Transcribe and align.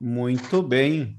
Muito 0.00 0.62
bem. 0.62 1.16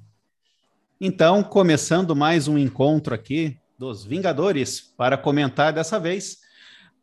Então, 0.99 1.41
começando 1.41 2.15
mais 2.15 2.47
um 2.47 2.57
encontro 2.57 3.15
aqui 3.15 3.57
dos 3.79 4.03
Vingadores 4.03 4.81
para 4.81 5.17
comentar 5.17 5.71
dessa 5.71 5.99
vez 5.99 6.39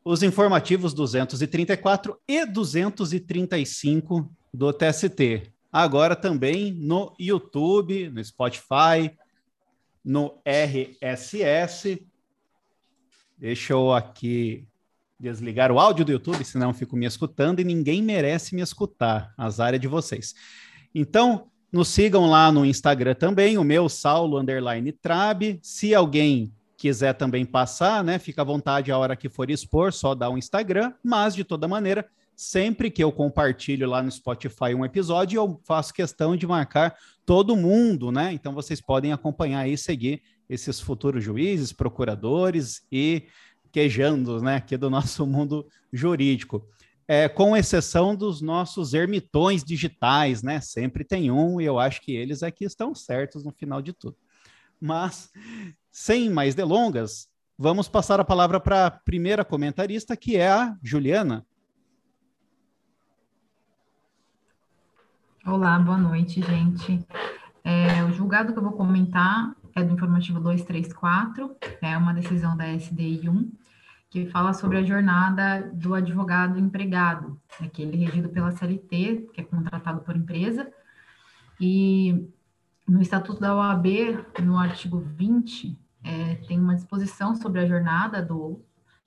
os 0.04 0.22
informativos 0.22 0.92
234 0.92 2.18
e 2.28 2.44
235 2.44 4.30
do 4.52 4.72
TST. 4.72 5.50
Agora 5.72 6.14
também 6.14 6.72
no 6.72 7.14
YouTube, 7.18 8.10
no 8.10 8.22
Spotify, 8.22 9.16
no 10.04 10.38
RSS. 10.44 12.06
Deixa 13.38 13.72
eu 13.72 13.92
aqui 13.92 14.68
desligar 15.18 15.72
o 15.72 15.78
áudio 15.78 16.04
do 16.04 16.12
YouTube, 16.12 16.44
senão 16.44 16.74
fico 16.74 16.96
me 16.96 17.06
escutando 17.06 17.60
e 17.60 17.64
ninguém 17.64 18.02
merece 18.02 18.54
me 18.54 18.60
escutar. 18.60 19.32
Azar 19.38 19.72
é 19.74 19.78
de 19.78 19.88
vocês. 19.88 20.34
Então, 20.94 21.50
nos 21.72 21.88
sigam 21.88 22.28
lá 22.28 22.52
no 22.52 22.66
Instagram 22.66 23.14
também, 23.14 23.56
o 23.56 23.64
meu 23.64 23.88
Saulo 23.88 24.38
underline 24.38 24.92
Trab. 24.92 25.58
Se 25.62 25.94
alguém 25.94 26.52
quiser 26.76 27.14
também 27.14 27.46
passar, 27.46 28.04
né, 28.04 28.18
fica 28.18 28.42
à 28.42 28.44
vontade 28.44 28.92
a 28.92 28.98
hora 28.98 29.16
que 29.16 29.28
for 29.28 29.50
expor, 29.50 29.92
só 29.92 30.14
dá 30.14 30.28
um 30.28 30.36
Instagram, 30.36 30.92
mas 31.02 31.34
de 31.34 31.44
toda 31.44 31.66
maneira, 31.66 32.06
sempre 32.36 32.90
que 32.90 33.02
eu 33.02 33.10
compartilho 33.10 33.88
lá 33.88 34.02
no 34.02 34.10
Spotify 34.10 34.74
um 34.76 34.84
episódio, 34.84 35.38
eu 35.38 35.60
faço 35.64 35.94
questão 35.94 36.36
de 36.36 36.46
marcar 36.46 36.94
todo 37.24 37.56
mundo, 37.56 38.10
né? 38.10 38.32
Então 38.32 38.52
vocês 38.52 38.80
podem 38.80 39.12
acompanhar 39.12 39.66
e 39.68 39.78
seguir 39.78 40.20
esses 40.50 40.80
futuros 40.80 41.24
juízes, 41.24 41.72
procuradores 41.72 42.82
e 42.90 43.28
quejandos, 43.70 44.42
né, 44.42 44.56
aqui 44.56 44.76
do 44.76 44.90
nosso 44.90 45.26
mundo 45.26 45.66
jurídico. 45.90 46.66
É, 47.06 47.28
com 47.28 47.56
exceção 47.56 48.14
dos 48.14 48.40
nossos 48.40 48.94
ermitões 48.94 49.64
digitais, 49.64 50.42
né? 50.42 50.60
Sempre 50.60 51.04
tem 51.04 51.30
um, 51.30 51.60
e 51.60 51.64
eu 51.64 51.78
acho 51.78 52.00
que 52.00 52.14
eles 52.14 52.42
aqui 52.42 52.64
estão 52.64 52.94
certos 52.94 53.44
no 53.44 53.52
final 53.52 53.82
de 53.82 53.92
tudo. 53.92 54.16
Mas 54.80 55.30
sem 55.90 56.30
mais 56.30 56.54
delongas, 56.54 57.28
vamos 57.58 57.88
passar 57.88 58.18
a 58.18 58.24
palavra 58.24 58.58
para 58.58 58.86
a 58.86 58.90
primeira 58.90 59.44
comentarista, 59.44 60.16
que 60.16 60.36
é 60.36 60.50
a 60.50 60.76
Juliana. 60.82 61.46
Olá, 65.44 65.78
boa 65.78 65.98
noite, 65.98 66.40
gente. 66.40 67.04
É, 67.64 68.04
o 68.04 68.12
julgado 68.12 68.52
que 68.52 68.58
eu 68.58 68.62
vou 68.62 68.72
comentar 68.72 69.54
é 69.74 69.82
do 69.82 69.92
informativo 69.92 70.38
234, 70.38 71.56
é 71.80 71.96
uma 71.96 72.14
decisão 72.14 72.56
da 72.56 72.66
SDI 72.72 73.28
1, 73.28 73.50
que 74.12 74.26
fala 74.26 74.52
sobre 74.52 74.76
a 74.76 74.82
jornada 74.82 75.70
do 75.72 75.94
advogado 75.94 76.58
empregado, 76.58 77.40
aquele 77.58 77.96
né, 77.96 78.04
regido 78.04 78.28
pela 78.28 78.52
CLT, 78.52 79.30
que 79.32 79.40
é 79.40 79.44
contratado 79.44 80.02
por 80.02 80.14
empresa, 80.14 80.70
e 81.58 82.28
no 82.86 83.00
Estatuto 83.00 83.40
da 83.40 83.56
OAB, 83.56 83.86
no 84.42 84.58
artigo 84.58 85.00
20, 85.00 85.78
é, 86.04 86.34
tem 86.46 86.60
uma 86.60 86.74
disposição 86.74 87.34
sobre 87.34 87.62
a 87.62 87.66
jornada 87.66 88.20
do, 88.20 88.60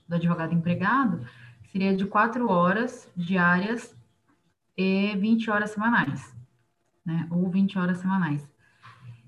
do 0.08 0.16
advogado 0.16 0.56
empregado, 0.56 1.24
seria 1.72 1.96
de 1.96 2.08
quatro 2.08 2.50
horas 2.50 3.08
diárias 3.16 3.96
e 4.76 5.16
20 5.18 5.52
horas 5.52 5.70
semanais, 5.70 6.36
né? 7.06 7.28
Ou 7.30 7.48
20 7.48 7.78
horas 7.78 8.00
semanais. 8.00 8.50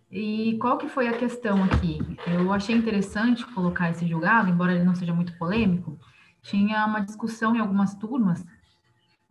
E 0.10 0.58
qual 0.60 0.78
que 0.78 0.88
foi 0.88 1.08
a 1.08 1.18
questão 1.18 1.64
aqui? 1.64 2.00
Eu 2.26 2.54
achei 2.54 2.76
interessante 2.76 3.46
colocar 3.48 3.90
esse 3.90 4.08
julgado, 4.08 4.50
embora 4.50 4.74
ele 4.74 4.84
não 4.84 4.96
seja 4.96 5.14
muito 5.14 5.38
polêmico, 5.38 6.00
tinha 6.42 6.86
uma 6.86 7.02
discussão 7.02 7.56
em 7.56 7.60
algumas 7.60 7.94
turmas 7.96 8.46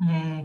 é, 0.07 0.45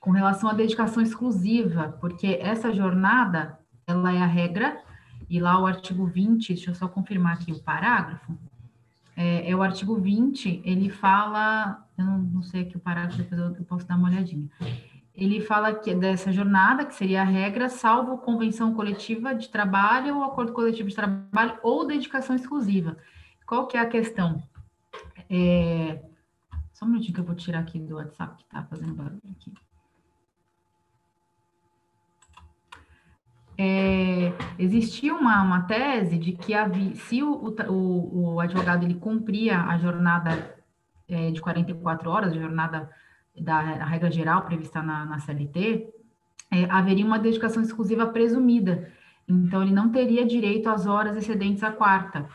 com 0.00 0.10
relação 0.10 0.50
à 0.50 0.52
dedicação 0.52 1.00
exclusiva, 1.00 1.96
porque 2.00 2.38
essa 2.40 2.72
jornada, 2.72 3.58
ela 3.86 4.12
é 4.12 4.18
a 4.18 4.26
regra 4.26 4.82
e 5.30 5.38
lá 5.38 5.60
o 5.60 5.66
artigo 5.66 6.06
20, 6.06 6.54
deixa 6.54 6.70
eu 6.70 6.74
só 6.74 6.88
confirmar 6.88 7.34
aqui 7.34 7.52
o 7.52 7.62
parágrafo, 7.62 8.36
é, 9.16 9.50
é 9.50 9.54
o 9.54 9.62
artigo 9.62 9.96
20, 9.96 10.62
ele 10.64 10.90
fala, 10.90 11.86
eu 11.96 12.04
não, 12.04 12.18
não 12.18 12.42
sei 12.42 12.62
aqui 12.62 12.76
o 12.76 12.80
parágrafo, 12.80 13.18
depois 13.18 13.40
eu, 13.40 13.54
eu 13.54 13.64
posso 13.64 13.86
dar 13.86 13.96
uma 13.96 14.08
olhadinha. 14.08 14.48
Ele 15.18 15.40
fala 15.40 15.74
que 15.74 15.94
dessa 15.94 16.32
jornada, 16.32 16.84
que 16.84 16.94
seria 16.94 17.22
a 17.22 17.24
regra, 17.24 17.68
salvo 17.68 18.18
convenção 18.18 18.72
coletiva 18.72 19.34
de 19.34 19.48
trabalho 19.48 20.16
ou 20.16 20.24
acordo 20.24 20.52
coletivo 20.52 20.88
de 20.88 20.94
trabalho 20.94 21.58
ou 21.62 21.86
dedicação 21.86 22.36
exclusiva. 22.36 22.96
Qual 23.44 23.66
que 23.66 23.76
é 23.76 23.80
a 23.80 23.86
questão? 23.86 24.40
É, 25.28 26.00
só 26.72 26.86
um 26.86 26.90
minutinho 26.90 27.14
que 27.14 27.20
eu 27.20 27.24
vou 27.24 27.34
tirar 27.34 27.58
aqui 27.58 27.80
do 27.80 27.96
WhatsApp 27.96 28.36
que 28.36 28.44
está 28.44 28.62
fazendo 28.62 28.94
barulho 28.94 29.20
aqui. 29.32 29.52
é, 33.58 34.32
existia 34.56 35.12
uma, 35.12 35.42
uma 35.42 35.62
tese 35.62 36.16
de 36.16 36.32
que 36.32 36.54
havia, 36.54 36.94
se 36.94 37.24
o, 37.24 37.52
o, 37.68 38.34
o 38.34 38.40
advogado 38.40 38.84
ele 38.84 38.94
cumpria 38.94 39.62
a 39.62 39.76
jornada 39.76 40.56
é, 41.08 41.32
de 41.32 41.40
44 41.40 42.08
horas, 42.08 42.32
a 42.32 42.38
jornada 42.38 42.88
da 43.40 43.60
regra 43.84 44.10
geral 44.10 44.42
prevista 44.42 44.82
na, 44.82 45.04
na 45.04 45.18
CLT, 45.18 45.88
é, 46.50 46.64
haveria 46.70 47.04
uma 47.04 47.18
dedicação 47.18 47.62
exclusiva 47.62 48.06
presumida. 48.06 48.90
Então, 49.28 49.62
ele 49.62 49.72
não 49.72 49.90
teria 49.90 50.24
direito 50.24 50.68
às 50.68 50.86
horas 50.86 51.16
excedentes 51.16 51.62
à 51.62 51.70
quarta. 51.70 52.26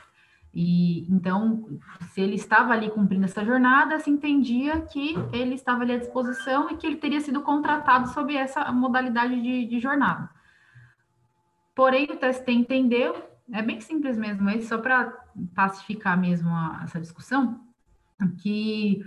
E 0.53 1.11
então, 1.11 1.67
se 2.11 2.21
ele 2.21 2.35
estava 2.35 2.73
ali 2.73 2.91
cumprindo 2.91 3.25
essa 3.25 3.43
jornada, 3.43 3.99
se 3.99 4.11
entendia 4.11 4.81
que 4.81 5.15
ele 5.31 5.55
estava 5.55 5.81
ali 5.81 5.93
à 5.93 5.97
disposição 5.97 6.69
e 6.69 6.77
que 6.77 6.85
ele 6.85 6.97
teria 6.97 7.19
sido 7.19 7.41
contratado 7.41 8.09
sob 8.09 8.35
essa 8.35 8.71
modalidade 8.71 9.41
de, 9.41 9.65
de 9.65 9.79
jornada. 9.79 10.29
Porém, 11.73 12.05
o 12.05 12.15
TST 12.15 12.51
entendeu, 12.51 13.15
é 13.51 13.63
bem 13.63 13.81
simples 13.81 14.15
mesmo, 14.15 14.47
é 14.47 14.61
só 14.61 14.77
para 14.77 15.11
pacificar 15.55 16.15
mesmo 16.19 16.49
a, 16.49 16.81
essa 16.83 17.01
discussão, 17.01 17.59
que 18.37 19.03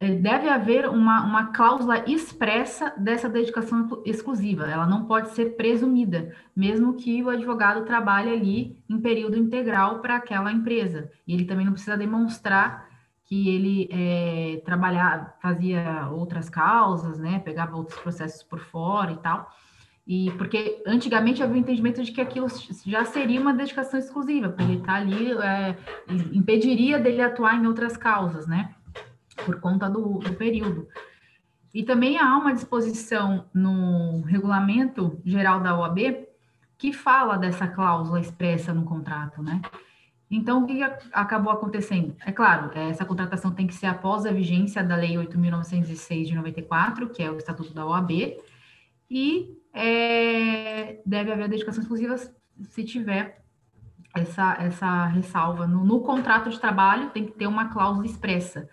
deve 0.00 0.48
haver 0.48 0.88
uma, 0.88 1.22
uma 1.24 1.46
cláusula 1.48 2.02
expressa 2.10 2.94
dessa 2.96 3.28
dedicação 3.28 4.02
exclusiva, 4.06 4.66
ela 4.66 4.86
não 4.86 5.04
pode 5.04 5.30
ser 5.32 5.56
presumida, 5.56 6.34
mesmo 6.56 6.94
que 6.94 7.22
o 7.22 7.28
advogado 7.28 7.84
trabalhe 7.84 8.30
ali 8.30 8.82
em 8.88 8.98
período 8.98 9.36
integral 9.36 10.00
para 10.00 10.16
aquela 10.16 10.50
empresa, 10.50 11.10
e 11.26 11.34
ele 11.34 11.44
também 11.44 11.66
não 11.66 11.74
precisa 11.74 11.98
demonstrar 11.98 12.88
que 13.26 13.48
ele 13.54 13.88
é, 13.92 14.62
trabalhar, 14.64 15.36
fazia 15.40 16.08
outras 16.10 16.48
causas, 16.48 17.18
né, 17.18 17.38
pegava 17.38 17.76
outros 17.76 17.98
processos 18.00 18.42
por 18.42 18.58
fora 18.58 19.12
e 19.12 19.18
tal, 19.18 19.50
e 20.06 20.30
porque 20.32 20.82
antigamente 20.86 21.42
havia 21.42 21.56
o 21.56 21.58
entendimento 21.58 22.02
de 22.02 22.10
que 22.10 22.22
aquilo 22.22 22.48
já 22.86 23.04
seria 23.04 23.40
uma 23.40 23.52
dedicação 23.52 24.00
exclusiva, 24.00 24.48
porque 24.48 24.62
ele 24.62 24.78
está 24.78 24.94
ali, 24.94 25.30
é, 25.32 25.76
impediria 26.32 26.98
dele 26.98 27.20
atuar 27.20 27.54
em 27.54 27.66
outras 27.66 27.98
causas, 27.98 28.46
né? 28.46 28.74
Por 29.44 29.60
conta 29.60 29.88
do, 29.88 30.18
do 30.18 30.34
período. 30.34 30.88
E 31.72 31.82
também 31.82 32.18
há 32.18 32.36
uma 32.36 32.52
disposição 32.52 33.46
no 33.54 34.22
regulamento 34.22 35.20
geral 35.24 35.60
da 35.60 35.78
OAB 35.78 36.26
que 36.76 36.92
fala 36.92 37.36
dessa 37.36 37.68
cláusula 37.68 38.20
expressa 38.20 38.72
no 38.72 38.84
contrato, 38.84 39.42
né? 39.42 39.60
Então, 40.30 40.62
o 40.62 40.66
que 40.66 40.80
acabou 41.12 41.52
acontecendo? 41.52 42.14
É 42.24 42.30
claro, 42.30 42.70
essa 42.78 43.04
contratação 43.04 43.50
tem 43.50 43.66
que 43.66 43.74
ser 43.74 43.86
após 43.86 44.24
a 44.24 44.32
vigência 44.32 44.82
da 44.82 44.94
Lei 44.94 45.16
8.906 45.16 46.26
de 46.26 46.34
94, 46.34 47.08
que 47.10 47.22
é 47.22 47.30
o 47.30 47.36
Estatuto 47.36 47.74
da 47.74 47.84
OAB, 47.84 48.38
e 49.10 49.58
é, 49.74 51.00
deve 51.04 51.32
haver 51.32 51.48
dedicação 51.48 51.82
exclusiva 51.82 52.16
se 52.16 52.84
tiver 52.84 53.42
essa, 54.14 54.56
essa 54.60 55.06
ressalva. 55.06 55.66
No, 55.66 55.84
no, 55.84 56.00
contrato 56.00 56.48
de 56.48 56.60
trabalho 56.60 57.10
tem 57.10 57.26
que 57.26 57.32
ter 57.32 57.48
uma 57.48 57.68
cláusula 57.68 58.06
expressa. 58.06 58.68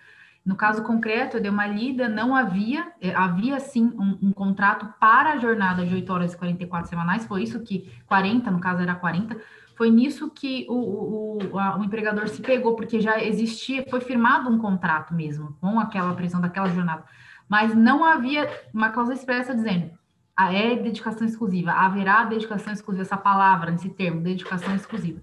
No 0.48 0.56
caso 0.56 0.82
concreto, 0.82 1.36
eu 1.36 1.42
dei 1.42 1.52
uma 1.52 1.68
lida, 1.68 2.08
não 2.08 2.34
havia, 2.34 2.94
é, 3.02 3.14
havia 3.14 3.60
sim 3.60 3.84
um, 3.84 4.30
um, 4.30 4.32
contrato 4.32 4.88
para 4.98 5.34
a 5.34 5.38
jornada 5.38 5.86
de 5.86 5.94
8 5.94 6.14
horas 6.14 6.34
e 6.34 6.38
44 6.38 6.90
semanais, 6.90 7.26
foi 7.26 7.44
isso 7.44 7.60
que, 7.60 7.92
40, 8.06 8.50
no 8.50 8.62
caso 8.62 8.82
era 8.82 8.96
40, 8.96 9.38
foi 9.76 9.92
nisso 9.92 10.32
que 10.32 10.66
o, 10.70 11.42
o, 11.52 11.60
a, 11.60 11.78
o 11.78 11.84
empregador 11.84 12.30
se 12.30 12.42
pegou, 12.42 12.78
porque 12.78 13.02
já 13.02 13.22
existia, 13.22 13.84
foi 13.90 14.00
firmado 14.00 14.50
um 14.50 14.58
contrato 14.58 15.14
mesmo, 15.14 15.58
com 15.60 15.78
aquela 15.82 16.14
prisão 16.14 16.40
daquela 16.40 16.70
jornada, 16.70 17.04
mas 17.50 17.76
não 17.76 18.06
havia 18.06 18.50
uma 18.74 18.90
cláusula 18.90 19.18
expressa 19.18 19.54
dizendo 19.54 19.92
é 20.40 20.76
dedicação 20.76 21.28
exclusiva, 21.28 21.72
haverá 21.74 22.24
dedicação 22.24 22.72
exclusiva, 22.72 23.02
essa 23.02 23.18
palavra, 23.18 23.74
esse 23.74 23.90
termo, 23.90 24.22
dedicação 24.22 24.74
exclusiva. 24.76 25.22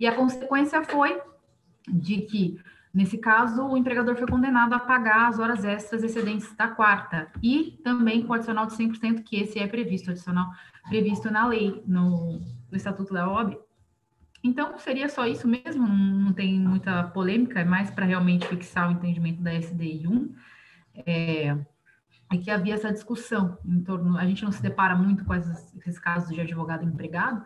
E 0.00 0.06
a 0.06 0.16
consequência 0.16 0.82
foi 0.82 1.20
de 1.86 2.22
que, 2.22 2.58
nesse 2.94 3.18
caso, 3.18 3.66
o 3.66 3.76
empregador 3.76 4.14
foi 4.16 4.26
condenado 4.26 4.72
a 4.72 4.78
pagar 4.78 5.28
as 5.28 5.38
horas 5.40 5.64
extras 5.64 6.04
excedentes 6.04 6.54
da 6.54 6.68
quarta, 6.68 7.28
e 7.42 7.80
também 7.82 8.22
com 8.22 8.32
o 8.32 8.34
adicional 8.34 8.66
de 8.66 8.74
100%, 8.74 9.24
que 9.24 9.36
esse 9.36 9.58
é 9.58 9.66
previsto, 9.66 10.12
adicional 10.12 10.46
previsto 10.88 11.30
na 11.30 11.46
lei, 11.48 11.82
no, 11.86 12.40
no 12.70 12.76
Estatuto 12.76 13.12
da 13.12 13.28
OAB. 13.28 13.58
Então, 14.44 14.78
seria 14.78 15.08
só 15.08 15.26
isso 15.26 15.48
mesmo, 15.48 15.88
não, 15.88 16.32
tem 16.32 16.60
muita 16.60 17.02
polêmica, 17.04 17.60
é 17.60 17.64
mais 17.64 17.90
para 17.90 18.04
realmente 18.04 18.46
fixar 18.46 18.88
o 18.88 18.92
entendimento 18.92 19.42
da 19.42 19.54
SDI 19.54 20.06
1. 20.06 20.34
É, 21.06 21.56
é 22.30 22.36
que 22.36 22.50
havia 22.50 22.74
essa 22.74 22.92
discussão 22.92 23.58
em 23.64 23.82
torno. 23.82 24.18
A 24.18 24.26
gente 24.26 24.44
não 24.44 24.52
se 24.52 24.62
depara 24.62 24.94
muito 24.94 25.24
com 25.24 25.34
esses, 25.34 25.74
esses 25.76 25.98
casos 25.98 26.34
de 26.34 26.40
advogado 26.40 26.84
empregado, 26.84 27.42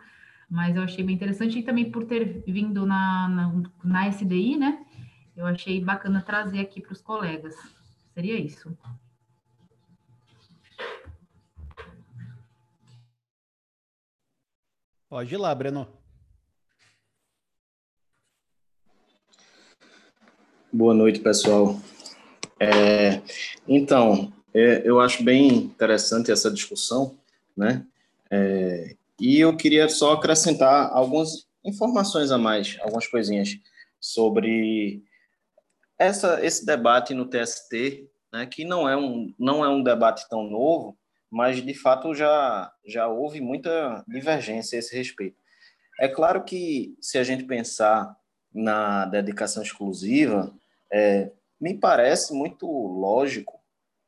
mas 0.49 0.75
eu 0.75 0.83
achei 0.83 1.03
bem 1.03 1.15
interessante 1.15 1.59
e 1.59 1.63
também 1.63 1.89
por 1.89 2.03
ter 2.03 2.43
vindo 2.45 2.85
na, 2.85 3.29
na, 3.29 3.63
na 3.81 4.07
SDI, 4.09 4.57
né? 4.57 4.85
Eu 5.39 5.45
achei 5.45 5.79
bacana 5.79 6.21
trazer 6.21 6.59
aqui 6.59 6.81
para 6.81 6.91
os 6.91 7.01
colegas. 7.01 7.55
Seria 8.13 8.37
isso. 8.37 8.77
Pode 15.07 15.33
ir 15.33 15.37
lá, 15.37 15.55
Breno. 15.55 15.87
Boa 20.73 20.93
noite, 20.93 21.21
pessoal. 21.21 21.79
É, 22.59 23.21
então, 23.65 24.33
é, 24.53 24.81
eu 24.83 24.99
acho 24.99 25.23
bem 25.23 25.47
interessante 25.47 26.33
essa 26.33 26.51
discussão, 26.51 27.17
né? 27.55 27.87
É, 28.29 28.93
e 29.17 29.39
eu 29.39 29.55
queria 29.55 29.87
só 29.87 30.15
acrescentar 30.15 30.91
algumas 30.91 31.47
informações 31.63 32.29
a 32.29 32.37
mais, 32.37 32.77
algumas 32.81 33.07
coisinhas 33.07 33.57
sobre 34.01 35.01
essa, 35.99 36.43
esse 36.43 36.65
debate 36.65 37.13
no 37.13 37.25
TST, 37.25 38.09
né, 38.31 38.45
que 38.45 38.63
não 38.63 38.87
é, 38.87 38.95
um, 38.95 39.33
não 39.37 39.63
é 39.63 39.69
um 39.69 39.83
debate 39.83 40.27
tão 40.29 40.43
novo, 40.49 40.97
mas 41.29 41.61
de 41.63 41.73
fato 41.73 42.15
já, 42.15 42.73
já 42.85 43.07
houve 43.07 43.41
muita 43.41 44.03
divergência 44.07 44.77
a 44.77 44.79
esse 44.79 44.95
respeito. 44.95 45.37
É 45.99 46.07
claro 46.07 46.43
que 46.43 46.95
se 47.01 47.17
a 47.17 47.23
gente 47.23 47.43
pensar 47.43 48.15
na 48.53 49.05
dedicação 49.05 49.61
exclusiva, 49.61 50.55
é, 50.91 51.31
me 51.59 51.77
parece 51.77 52.33
muito 52.33 52.65
lógico 52.65 53.59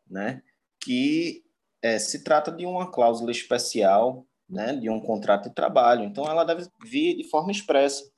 né, 0.10 0.42
que 0.80 1.44
é, 1.82 2.00
se 2.00 2.24
trata 2.24 2.52
de 2.52 2.66
uma 2.66 2.90
cláusula 2.90 3.32
especial 3.32 4.26
né, 4.50 4.74
de 4.74 4.90
um 4.90 5.00
contrato 5.00 5.50
de 5.50 5.56
trabalho, 5.56 6.04
então 6.04 6.26
ela 6.26 6.44
deve 6.44 6.68
vir 6.84 7.18
de 7.18 7.24
forma 7.26 7.52
expressa. 7.52 8.10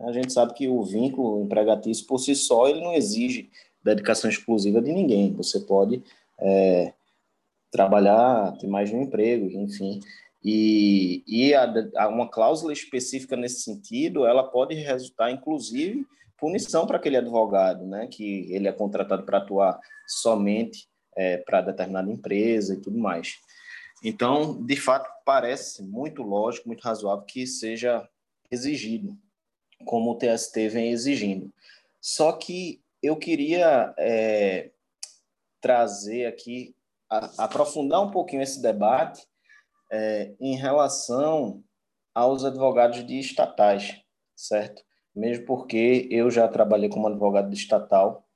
A 0.00 0.12
gente 0.12 0.32
sabe 0.32 0.54
que 0.54 0.68
o 0.68 0.82
vínculo 0.82 1.42
empregatício 1.42 2.06
por 2.06 2.18
si 2.18 2.34
só 2.34 2.68
ele 2.68 2.80
não 2.80 2.94
exige 2.94 3.50
dedicação 3.82 4.30
exclusiva 4.30 4.80
de 4.80 4.92
ninguém. 4.92 5.32
Você 5.34 5.60
pode 5.60 6.02
é, 6.38 6.92
trabalhar, 7.70 8.56
ter 8.58 8.66
mais 8.66 8.90
de 8.90 8.96
um 8.96 9.02
emprego, 9.02 9.46
enfim. 9.46 10.00
E, 10.42 11.22
e 11.26 11.54
a, 11.54 11.72
a 11.96 12.08
uma 12.08 12.28
cláusula 12.28 12.72
específica 12.72 13.36
nesse 13.36 13.60
sentido, 13.60 14.26
ela 14.26 14.42
pode 14.42 14.74
resultar, 14.74 15.30
inclusive, 15.30 16.06
punição 16.38 16.86
para 16.86 16.96
aquele 16.96 17.18
advogado, 17.18 17.86
né, 17.86 18.06
que 18.06 18.50
ele 18.50 18.66
é 18.66 18.72
contratado 18.72 19.24
para 19.24 19.38
atuar 19.38 19.78
somente 20.06 20.88
é, 21.14 21.36
para 21.36 21.60
determinada 21.60 22.10
empresa 22.10 22.74
e 22.74 22.80
tudo 22.80 22.98
mais. 22.98 23.34
Então, 24.02 24.64
de 24.64 24.76
fato, 24.76 25.08
parece 25.26 25.82
muito 25.82 26.22
lógico, 26.22 26.68
muito 26.68 26.80
razoável 26.80 27.26
que 27.26 27.46
seja 27.46 28.08
exigido, 28.50 29.14
como 29.84 30.10
o 30.10 30.14
TST 30.16 30.68
vem 30.68 30.90
exigindo. 30.90 31.52
Só 32.00 32.32
que 32.32 32.82
eu 33.02 33.16
queria 33.16 33.94
é, 33.98 34.70
trazer 35.60 36.26
aqui 36.26 36.74
a, 37.08 37.44
aprofundar 37.44 38.02
um 38.02 38.10
pouquinho 38.10 38.42
esse 38.42 38.60
debate 38.60 39.26
é, 39.90 40.32
em 40.40 40.56
relação 40.56 41.62
aos 42.14 42.44
advogados 42.44 43.06
de 43.06 43.18
estatais, 43.18 44.00
certo? 44.36 44.82
Mesmo 45.14 45.44
porque 45.44 46.08
eu 46.10 46.30
já 46.30 46.46
trabalhei 46.48 46.88
como 46.88 47.08
advogado 47.08 47.52
estatal 47.52 48.26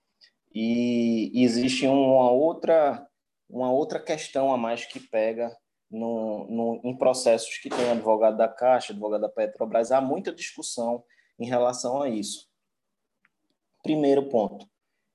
e 0.52 1.31
existe 1.35 1.87
uma 1.87 2.31
outra 2.31 3.06
uma 3.49 3.70
outra 3.70 4.00
questão 4.00 4.52
a 4.52 4.56
mais 4.56 4.85
que 4.85 4.99
pega 4.99 5.55
no, 5.91 6.46
no, 6.49 6.81
em 6.82 6.96
processos 6.96 7.56
que 7.58 7.69
tem 7.69 7.91
advogado 7.91 8.37
da 8.37 8.49
Caixa, 8.49 8.93
advogado 8.93 9.20
da 9.20 9.29
Petrobras, 9.29 9.93
há 9.93 10.00
muita 10.00 10.35
discussão 10.35 11.05
em 11.38 11.46
relação 11.46 12.00
a 12.00 12.08
isso. 12.08 12.48
Primeiro 13.82 14.28
ponto, 14.28 14.66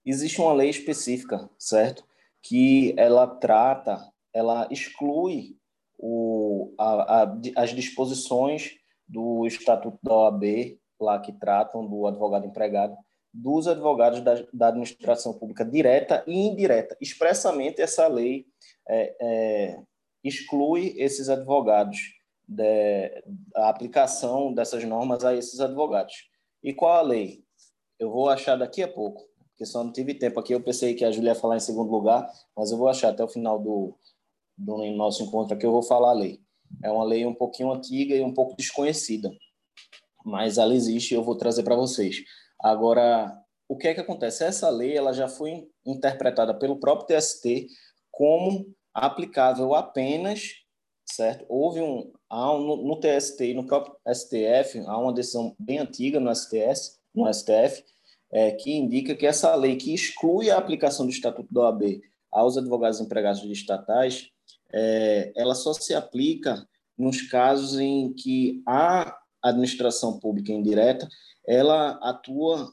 existe 0.06 0.40
uma 0.40 0.54
lei 0.54 0.70
específica, 0.70 1.50
certo? 1.58 2.08
que 2.42 2.94
ela 2.98 3.28
trata, 3.28 4.12
ela 4.34 4.68
exclui 4.72 5.58
o, 5.98 6.74
a, 6.78 7.24
a, 7.24 7.38
as 7.58 7.72
disposições 7.72 8.76
do 9.08 9.46
Estatuto 9.46 9.98
da 10.02 10.14
OAB, 10.14 10.80
lá 11.00 11.20
que 11.20 11.34
tratam 11.34 11.86
do 11.86 12.08
advogado 12.08 12.46
empregado, 12.46 12.96
dos 13.34 13.68
advogados 13.68 14.22
da, 14.22 14.46
da 14.54 14.68
administração 14.70 15.34
pública 15.34 15.64
direta 15.66 16.24
e 16.28 16.34
indireta. 16.34 16.98
Expressamente, 17.00 17.82
essa 17.82 18.08
lei 18.08 18.46
é, 18.88 19.16
é, 19.22 19.84
exclui 20.24 20.94
esses 20.98 21.30
advogados 21.30 22.19
de, 22.50 23.24
a 23.56 23.70
aplicação 23.70 24.54
dessas 24.54 24.84
normas 24.84 25.24
a 25.24 25.36
esses 25.36 25.60
advogados. 25.60 26.14
E 26.64 26.74
qual 26.74 26.98
a 26.98 27.02
lei? 27.02 27.44
Eu 28.00 28.12
vou 28.12 28.30
achar 28.30 28.56
daqui 28.56 28.82
a 28.82 28.88
pouco 28.88 29.30
porque 29.60 29.66
só 29.66 29.84
não 29.84 29.92
tive 29.92 30.14
tempo 30.14 30.40
aqui. 30.40 30.54
Eu 30.54 30.64
pensei 30.64 30.96
que 30.96 31.04
a 31.04 31.12
Júlia 31.12 31.32
ia 31.32 31.36
falar 31.36 31.58
em 31.58 31.60
segundo 31.60 31.92
lugar, 31.92 32.26
mas 32.56 32.72
eu 32.72 32.78
vou 32.78 32.88
achar 32.88 33.10
até 33.10 33.22
o 33.22 33.28
final 33.28 33.60
do, 33.60 33.94
do 34.58 34.78
nosso 34.96 35.22
encontro 35.22 35.54
aqui, 35.54 35.66
eu 35.66 35.72
vou 35.72 35.84
falar 35.84 36.12
a 36.12 36.14
lei. 36.14 36.40
É 36.82 36.90
uma 36.90 37.04
lei 37.04 37.26
um 37.26 37.34
pouquinho 37.34 37.70
antiga 37.74 38.16
e 38.16 38.22
um 38.22 38.34
pouco 38.34 38.56
desconhecida, 38.56 39.30
mas 40.24 40.58
ela 40.58 40.74
existe 40.74 41.12
e 41.12 41.18
eu 41.18 41.24
vou 41.24 41.36
trazer 41.36 41.64
para 41.64 41.76
vocês. 41.76 42.24
Agora, 42.62 43.38
o 43.68 43.76
que 43.76 43.90
é 43.90 43.94
que 43.94 44.00
acontece? 44.00 44.46
Essa 44.46 44.70
lei 44.70 44.96
ela 44.96 45.12
já 45.12 45.28
foi 45.28 45.68
interpretada 45.86 46.58
pelo 46.58 46.80
próprio 46.80 47.18
TST 47.18 47.68
como 48.10 48.74
aplicável 48.94 49.76
apenas, 49.76 50.54
certo? 51.06 51.46
Houve 51.50 51.82
um, 51.82 52.14
há 52.30 52.54
um 52.54 52.86
no, 52.86 53.00
TST 53.00 53.42
e 53.44 53.54
no 53.54 53.66
próprio 53.66 53.96
STF, 54.08 54.80
há 54.86 54.98
uma 54.98 55.14
decisão 55.14 55.56
bem 55.60 55.80
antiga 55.80 56.20
no 56.20 56.34
STS, 56.34 57.00
no 57.14 57.32
STF, 57.34 57.84
é, 58.32 58.52
que 58.52 58.72
indica 58.72 59.16
que 59.16 59.26
essa 59.26 59.56
lei 59.56 59.76
que 59.76 59.94
exclui 59.94 60.52
a 60.52 60.58
aplicação 60.58 61.06
do 61.06 61.12
Estatuto 61.12 61.52
da 61.52 61.62
OAB 61.62 62.02
aos 62.32 62.58
advogados 62.58 63.02
empregados 63.02 63.42
de 63.42 63.52
estatais, 63.52 64.30
é, 64.72 65.32
ela 65.36 65.56
só 65.56 65.74
se 65.74 65.96
aplica 65.96 66.68
nos 66.96 67.24
casos 67.24 67.80
em 67.80 68.14
que 68.14 68.62
a 68.68 69.18
administração 69.42 70.20
pública 70.20 70.52
indireta 70.52 71.08
ela 71.48 71.92
atua 72.04 72.72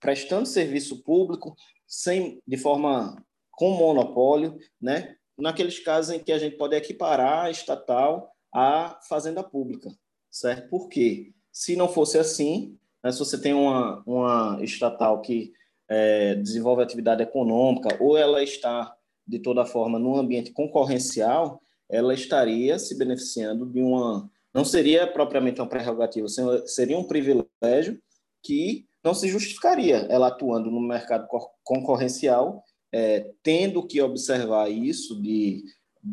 prestando 0.00 0.46
serviço 0.46 1.02
público 1.02 1.54
sem 1.86 2.40
de 2.46 2.56
forma 2.56 3.22
com 3.50 3.70
monopólio, 3.70 4.56
né? 4.80 5.16
Naqueles 5.36 5.78
casos 5.80 6.14
em 6.14 6.20
que 6.20 6.32
a 6.32 6.38
gente 6.38 6.56
pode 6.56 6.76
equiparar 6.76 7.46
a 7.46 7.50
estatal 7.50 8.32
à 8.52 8.98
fazenda 9.08 9.42
pública, 9.42 9.90
certo? 10.30 10.68
Por 10.68 10.88
quê? 10.88 11.32
Se 11.52 11.76
não 11.76 11.88
fosse 11.88 12.18
assim, 12.18 12.78
né? 13.02 13.12
Se 13.12 13.18
você 13.18 13.40
tem 13.40 13.54
uma, 13.54 14.02
uma 14.06 14.58
estatal 14.62 15.20
que 15.20 15.52
é, 15.88 16.34
desenvolve 16.34 16.82
atividade 16.82 17.22
econômica 17.22 17.96
ou 18.00 18.16
ela 18.16 18.42
está, 18.42 18.94
de 19.26 19.38
toda 19.38 19.66
forma, 19.66 19.98
num 19.98 20.16
ambiente 20.16 20.52
concorrencial, 20.52 21.60
ela 21.88 22.12
estaria 22.12 22.78
se 22.78 22.96
beneficiando 22.96 23.66
de 23.66 23.80
uma. 23.80 24.30
Não 24.52 24.64
seria 24.64 25.06
propriamente 25.06 25.60
uma 25.60 25.68
prerrogativa, 25.68 26.26
seria 26.66 26.98
um 26.98 27.04
privilégio 27.04 28.00
que 28.42 28.86
não 29.04 29.14
se 29.14 29.28
justificaria 29.28 30.06
ela 30.10 30.28
atuando 30.28 30.70
no 30.70 30.80
mercado 30.80 31.26
concorrencial, 31.62 32.64
é, 32.92 33.30
tendo 33.42 33.86
que 33.86 34.00
observar 34.00 34.70
isso 34.70 35.20
de 35.20 35.62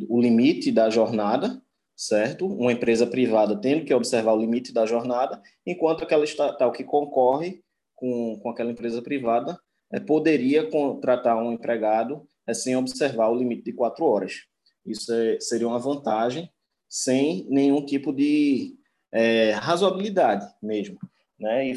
o 0.10 0.20
limite 0.20 0.72
da 0.72 0.90
jornada, 0.90 1.62
certo? 1.96 2.46
Uma 2.46 2.72
empresa 2.72 3.08
privada 3.08 3.60
tendo 3.60 3.86
que 3.86 3.94
observar 3.94 4.34
o 4.34 4.40
limite 4.40 4.74
da 4.74 4.86
jornada, 4.86 5.42
enquanto 5.66 6.04
aquela 6.04 6.24
estatal 6.24 6.72
que 6.72 6.84
concorre 6.84 7.64
com, 7.96 8.40
com 8.42 8.50
aquela 8.50 8.72
empresa 8.72 9.02
privada 9.02 9.58
é, 9.92 10.00
poderia 10.00 10.70
contratar 10.70 11.38
um 11.38 11.54
empregado 11.54 12.28
é, 12.48 12.54
sem 12.54 12.76
observar 12.76 13.30
o 13.30 13.36
limite 13.36 13.64
de 13.64 13.74
quatro 13.74 14.06
horas. 14.06 14.46
Isso 14.86 15.14
é, 15.14 15.40
seria 15.40 15.68
uma 15.68 15.80
vantagem 15.80 16.52
sem 16.90 17.46
nenhum 17.50 17.86
tipo 17.86 18.12
de 18.14 18.76
é, 19.12 19.52
razoabilidade 19.52 20.46
mesmo, 20.62 20.98
né? 21.40 21.68
E 21.68 21.74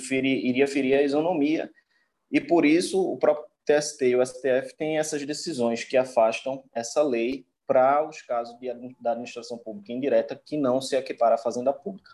iria 0.49 0.67
ferir 0.67 0.95
a 0.95 1.03
isonomia. 1.03 1.71
E 2.31 2.41
por 2.41 2.65
isso 2.65 3.01
o 3.01 3.17
próprio 3.17 3.47
TST 3.65 4.05
e 4.07 4.17
o 4.17 4.25
STF 4.25 4.77
têm 4.77 4.99
essas 4.99 5.25
decisões 5.25 5.85
que 5.85 5.97
afastam 5.97 6.63
essa 6.75 7.03
lei 7.03 7.47
para 7.69 8.03
os 8.09 8.23
casos 8.23 8.59
de, 8.59 8.69
da 8.99 9.13
administração 9.13 9.59
pública 9.59 9.93
indireta 9.93 10.35
que 10.35 10.57
não 10.57 10.81
se 10.81 10.97
equipara 10.97 11.35
à 11.35 11.39
fazenda 11.39 11.71
pública. 11.71 12.11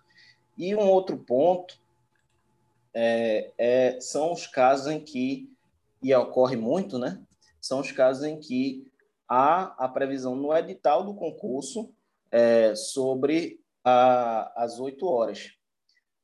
E 0.58 0.74
um 0.74 0.88
outro 0.88 1.16
ponto 1.16 1.80
é, 2.92 3.52
é, 3.56 4.00
são 4.00 4.32
os 4.32 4.48
casos 4.48 4.88
em 4.88 5.00
que, 5.00 5.48
e 6.02 6.12
ocorre 6.12 6.56
muito, 6.56 6.98
né? 6.98 7.22
São 7.60 7.78
os 7.78 7.92
casos 7.92 8.24
em 8.24 8.38
que 8.38 8.84
há 9.28 9.74
a 9.78 9.88
previsão 9.88 10.34
no 10.34 10.54
edital 10.54 11.04
do 11.04 11.14
concurso 11.14 11.94
é, 12.32 12.74
sobre 12.74 13.60
a, 13.84 14.64
as 14.64 14.80
oito 14.80 15.06
horas, 15.06 15.52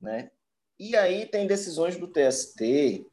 né? 0.01 0.33
E 0.79 0.97
aí 0.97 1.25
tem 1.27 1.47
decisões 1.47 1.97
do 1.97 2.09
TST 2.09 3.07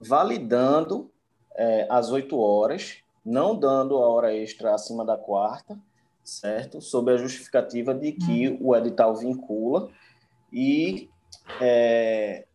validando 0.00 1.12
é, 1.54 1.86
as 1.88 2.10
oito 2.10 2.38
horas 2.38 3.02
não 3.26 3.58
dando 3.58 3.96
a 3.96 4.06
hora 4.06 4.32
extra 4.32 4.72
acima 4.72 5.04
da 5.04 5.18
quarta, 5.18 5.76
certo? 6.22 6.80
Sob 6.80 7.10
a 7.12 7.16
justificativa 7.16 7.92
de 7.92 8.12
que 8.12 8.48
uhum. 8.48 8.58
o 8.60 8.76
edital 8.76 9.16
vincula. 9.16 9.90
E 10.52 11.10
é, 11.60 12.46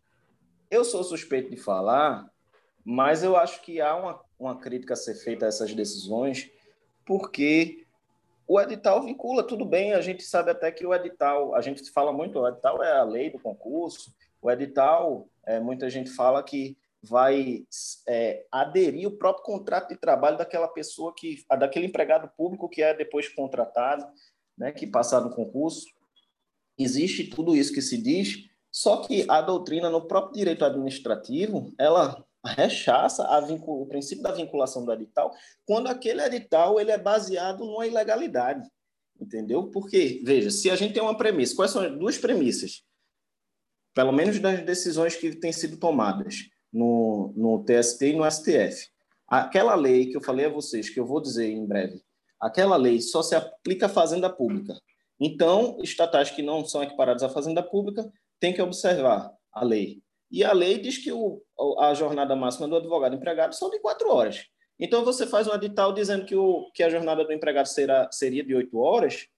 eu 0.70 0.82
sou 0.82 1.04
suspeito 1.04 1.50
de 1.50 1.58
falar, 1.58 2.26
mas 2.82 3.22
eu 3.22 3.36
acho 3.36 3.60
que 3.60 3.82
há 3.82 3.94
uma, 3.94 4.20
uma 4.38 4.56
crítica 4.56 4.94
a 4.94 4.96
ser 4.96 5.14
feita 5.14 5.44
a 5.44 5.48
essas 5.48 5.74
decisões, 5.74 6.50
porque 7.04 7.84
o 8.48 8.58
edital 8.58 9.02
vincula, 9.02 9.46
tudo 9.46 9.66
bem, 9.66 9.92
a 9.92 10.00
gente 10.00 10.22
sabe 10.22 10.50
até 10.50 10.72
que 10.72 10.86
o 10.86 10.94
edital, 10.94 11.54
a 11.54 11.60
gente 11.60 11.88
fala 11.90 12.12
muito, 12.14 12.38
o 12.38 12.48
edital 12.48 12.82
é 12.82 12.92
a 12.92 13.04
lei 13.04 13.28
do 13.28 13.38
concurso, 13.38 14.14
o 14.40 14.50
edital, 14.50 15.28
é, 15.44 15.60
muita 15.60 15.90
gente 15.90 16.10
fala 16.10 16.42
que 16.42 16.76
vai 17.02 17.64
é, 18.06 18.46
aderir 18.50 19.08
o 19.08 19.16
próprio 19.16 19.44
contrato 19.44 19.88
de 19.88 19.96
trabalho 19.96 20.38
daquela 20.38 20.68
pessoa 20.68 21.12
que, 21.16 21.44
daquele 21.58 21.86
empregado 21.86 22.30
público 22.36 22.68
que 22.68 22.82
é 22.82 22.94
depois 22.94 23.28
contratado, 23.28 24.06
né, 24.56 24.70
que 24.70 24.86
passar 24.86 25.20
no 25.20 25.34
concurso. 25.34 25.86
Existe 26.78 27.24
tudo 27.24 27.56
isso 27.56 27.72
que 27.72 27.82
se 27.82 28.00
diz, 28.00 28.48
só 28.70 28.98
que 28.98 29.26
a 29.28 29.40
doutrina 29.40 29.90
no 29.90 30.06
próprio 30.06 30.34
direito 30.34 30.64
administrativo, 30.64 31.74
ela 31.76 32.24
rechaça 32.44 33.24
o 33.66 33.86
princípio 33.86 34.22
da 34.22 34.32
vinculação 34.32 34.84
do 34.84 34.92
edital 34.92 35.32
quando 35.64 35.88
aquele 35.88 36.22
edital 36.22 36.80
ele 36.80 36.90
é 36.90 36.98
baseado 36.98 37.64
numa 37.64 37.86
ilegalidade, 37.86 38.68
entendeu? 39.20 39.70
Porque, 39.70 40.22
veja, 40.24 40.50
se 40.50 40.70
a 40.70 40.76
gente 40.76 40.94
tem 40.94 41.02
uma 41.02 41.16
premissa, 41.16 41.54
quais 41.54 41.70
são 41.70 41.82
as 41.82 41.96
duas 41.98 42.16
premissas? 42.16 42.84
Pelo 43.94 44.12
menos 44.12 44.38
das 44.38 44.64
decisões 44.64 45.14
que 45.14 45.36
têm 45.36 45.52
sido 45.52 45.76
tomadas 45.76 46.51
no, 46.72 47.32
no 47.36 47.64
TST 47.64 48.02
e 48.06 48.16
no 48.16 48.28
STF. 48.30 48.90
Aquela 49.28 49.74
lei 49.74 50.06
que 50.06 50.16
eu 50.16 50.20
falei 50.20 50.46
a 50.46 50.50
vocês, 50.50 50.88
que 50.88 50.98
eu 50.98 51.06
vou 51.06 51.20
dizer 51.20 51.50
em 51.50 51.66
breve, 51.66 52.02
aquela 52.40 52.76
lei 52.76 53.00
só 53.00 53.22
se 53.22 53.34
aplica 53.34 53.86
à 53.86 53.88
fazenda 53.88 54.28
pública. 54.30 54.74
Então, 55.20 55.78
estatais 55.82 56.30
que 56.30 56.42
não 56.42 56.64
são 56.64 56.82
equiparados 56.82 57.22
à 57.22 57.28
fazenda 57.28 57.62
pública 57.62 58.10
têm 58.40 58.52
que 58.52 58.60
observar 58.60 59.32
a 59.52 59.64
lei. 59.64 60.02
E 60.30 60.42
a 60.42 60.52
lei 60.52 60.78
diz 60.78 60.98
que 60.98 61.12
o, 61.12 61.42
a 61.78 61.94
jornada 61.94 62.34
máxima 62.34 62.66
do 62.66 62.76
advogado 62.76 63.14
empregado 63.14 63.54
são 63.54 63.70
de 63.70 63.78
quatro 63.78 64.10
horas. 64.10 64.46
Então, 64.80 65.04
você 65.04 65.26
faz 65.26 65.46
um 65.46 65.54
edital 65.54 65.92
dizendo 65.92 66.24
que, 66.24 66.34
o, 66.34 66.70
que 66.74 66.82
a 66.82 66.90
jornada 66.90 67.24
do 67.24 67.32
empregado 67.32 67.66
será, 67.66 68.10
seria 68.10 68.42
de 68.42 68.54
oito 68.54 68.78
horas, 68.78 69.28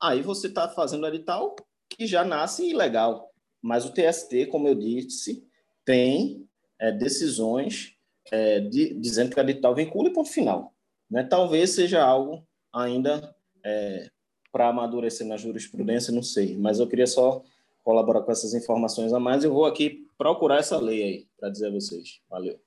aí 0.00 0.22
você 0.22 0.46
está 0.46 0.68
fazendo 0.68 1.04
um 1.04 1.08
edital 1.08 1.54
que 1.90 2.06
já 2.06 2.24
nasce 2.24 2.70
ilegal. 2.70 3.30
Mas 3.60 3.84
o 3.84 3.92
TST, 3.92 4.46
como 4.46 4.68
eu 4.68 4.74
disse, 4.74 5.44
tem 5.84 6.48
é, 6.78 6.92
decisões 6.92 7.94
é, 8.30 8.60
de, 8.60 8.94
dizendo 8.94 9.34
que 9.34 9.40
o 9.40 9.42
edital 9.42 9.74
vincula 9.74 10.08
e 10.08 10.12
ponto 10.12 10.30
final. 10.30 10.74
Né? 11.10 11.24
Talvez 11.24 11.70
seja 11.70 12.02
algo 12.02 12.46
ainda 12.72 13.34
é, 13.64 14.10
para 14.52 14.68
amadurecer 14.68 15.26
na 15.26 15.36
jurisprudência, 15.36 16.12
não 16.12 16.22
sei, 16.22 16.56
mas 16.56 16.80
eu 16.80 16.88
queria 16.88 17.06
só 17.06 17.42
colaborar 17.82 18.22
com 18.22 18.30
essas 18.30 18.54
informações 18.54 19.12
a 19.12 19.20
mais. 19.20 19.44
Eu 19.44 19.52
vou 19.52 19.64
aqui 19.64 20.06
procurar 20.16 20.58
essa 20.58 20.78
lei 20.78 21.02
aí 21.02 21.28
para 21.38 21.48
dizer 21.48 21.68
a 21.68 21.70
vocês. 21.70 22.20
Valeu. 22.28 22.60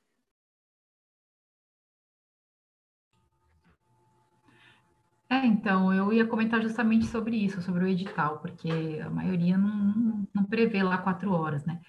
É, 5.30 5.46
então, 5.46 5.94
eu 5.94 6.12
ia 6.12 6.26
comentar 6.26 6.62
justamente 6.62 7.06
sobre 7.06 7.38
isso, 7.38 7.62
sobre 7.62 7.86
o 7.86 7.88
edital, 7.88 8.40
porque 8.40 8.70
a 9.02 9.10
maioria 9.10 9.58
não, 9.58 10.28
não 10.34 10.44
prevê 10.44 10.84
lá 10.84 10.98
quatro 10.98 11.32
horas, 11.32 11.64
né? 11.64 11.80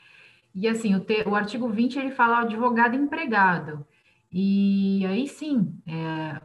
E 0.55 0.69
assim, 0.69 0.95
o, 0.95 1.01
te, 1.01 1.23
o 1.27 1.35
artigo 1.35 1.69
20 1.69 1.99
ele 1.99 2.11
fala 2.11 2.41
advogado 2.41 2.95
empregado. 2.95 3.87
E 4.31 5.05
aí 5.07 5.29
sim, 5.29 5.75
é, 5.87 6.41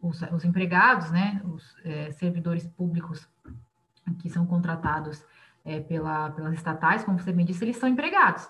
os, 0.00 0.20
os, 0.22 0.44
empregados, 0.44 1.10
né, 1.10 1.40
os 1.44 1.76
é, 1.84 2.10
servidores 2.12 2.66
públicos 2.66 3.26
que 4.20 4.28
são 4.28 4.46
contratados 4.46 5.24
é, 5.64 5.80
pela, 5.80 6.30
pelas 6.30 6.52
estatais, 6.52 7.04
como 7.04 7.18
você 7.18 7.32
bem 7.32 7.46
disse, 7.46 7.64
eles 7.64 7.78
são 7.78 7.88
empregados, 7.88 8.46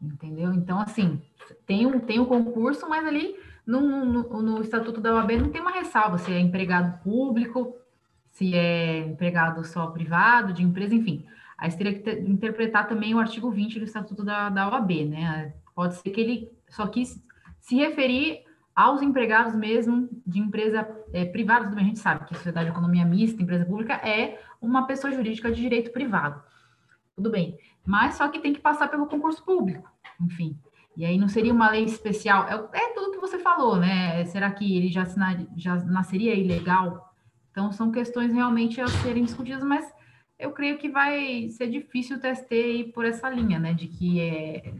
entendeu? 0.00 0.54
Então, 0.54 0.78
assim, 0.80 1.20
tem 1.66 1.84
um, 1.86 1.98
tem 1.98 2.20
um 2.20 2.24
concurso, 2.24 2.88
mas 2.88 3.04
ali 3.04 3.36
no, 3.66 4.04
no, 4.04 4.42
no 4.42 4.60
Estatuto 4.60 5.00
da 5.00 5.14
OAB 5.14 5.32
não 5.32 5.50
tem 5.50 5.60
uma 5.60 5.72
ressalva 5.72 6.18
se 6.18 6.32
é 6.32 6.38
empregado 6.38 7.02
público, 7.02 7.76
se 8.30 8.54
é 8.54 8.98
empregado 8.98 9.64
só 9.64 9.86
privado, 9.88 10.52
de 10.52 10.62
empresa, 10.62 10.94
enfim. 10.94 11.24
Aí 11.56 11.70
você 11.70 11.78
teria 11.78 11.98
que 11.98 12.10
interpretar 12.28 12.88
também 12.88 13.14
o 13.14 13.18
artigo 13.18 13.50
20 13.50 13.78
do 13.78 13.84
Estatuto 13.84 14.24
da, 14.24 14.48
da 14.48 14.68
OAB, 14.68 15.06
né? 15.06 15.54
Pode 15.74 15.94
ser 15.96 16.10
que 16.10 16.20
ele 16.20 16.52
só 16.68 16.86
quis 16.86 17.22
se 17.60 17.76
referir 17.76 18.44
aos 18.74 19.02
empregados 19.02 19.54
mesmo 19.54 20.08
de 20.26 20.40
empresa 20.40 20.88
é, 21.12 21.24
privada, 21.24 21.68
também 21.68 21.84
a 21.84 21.88
gente 21.88 22.00
sabe 22.00 22.26
que 22.26 22.34
sociedade 22.34 22.66
de 22.66 22.72
economia 22.72 23.04
mista, 23.04 23.40
empresa 23.40 23.64
pública, 23.64 23.94
é 23.94 24.40
uma 24.60 24.86
pessoa 24.86 25.12
jurídica 25.12 25.50
de 25.52 25.60
direito 25.60 25.92
privado. 25.92 26.42
Tudo 27.14 27.30
bem. 27.30 27.56
Mas 27.86 28.16
só 28.16 28.28
que 28.28 28.40
tem 28.40 28.52
que 28.52 28.60
passar 28.60 28.88
pelo 28.88 29.06
concurso 29.06 29.44
público, 29.44 29.88
enfim. 30.20 30.58
E 30.96 31.04
aí 31.04 31.18
não 31.18 31.28
seria 31.28 31.52
uma 31.52 31.70
lei 31.70 31.84
especial. 31.84 32.48
É, 32.48 32.80
é 32.80 32.94
tudo 32.94 33.12
que 33.12 33.20
você 33.20 33.38
falou, 33.38 33.76
né? 33.76 34.24
Será 34.26 34.50
que 34.50 34.76
ele 34.76 34.88
já, 34.90 35.04
já 35.56 35.76
nasceria 35.84 36.34
ilegal? 36.34 37.14
Então, 37.50 37.70
são 37.70 37.92
questões 37.92 38.32
realmente 38.32 38.80
a 38.80 38.88
serem 38.88 39.24
discutidas, 39.24 39.62
mas 39.62 39.92
eu 40.38 40.52
creio 40.52 40.78
que 40.78 40.88
vai 40.88 41.48
ser 41.50 41.68
difícil 41.70 42.18
ir 42.50 42.92
por 42.92 43.04
essa 43.04 43.28
linha, 43.30 43.58
né? 43.58 43.72
De 43.72 43.86
que 43.86 44.20
é, 44.20 44.74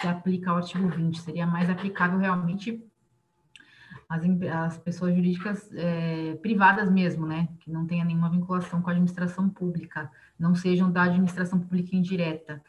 se 0.00 0.06
aplica 0.06 0.50
ao 0.50 0.58
artigo 0.58 0.88
20. 0.88 1.20
Seria 1.20 1.46
mais 1.46 1.68
aplicável 1.68 2.18
realmente 2.18 2.82
as, 4.08 4.22
as 4.50 4.78
pessoas 4.78 5.14
jurídicas 5.14 5.70
é, 5.74 6.34
privadas 6.40 6.90
mesmo, 6.90 7.26
né, 7.26 7.48
que 7.60 7.70
não 7.70 7.86
tenha 7.86 8.04
nenhuma 8.04 8.30
vinculação 8.30 8.80
com 8.80 8.88
a 8.88 8.92
administração 8.92 9.48
pública, 9.50 10.10
não 10.38 10.54
sejam 10.54 10.90
da 10.90 11.02
administração 11.02 11.60
pública 11.60 11.94
indireta, 11.94 12.62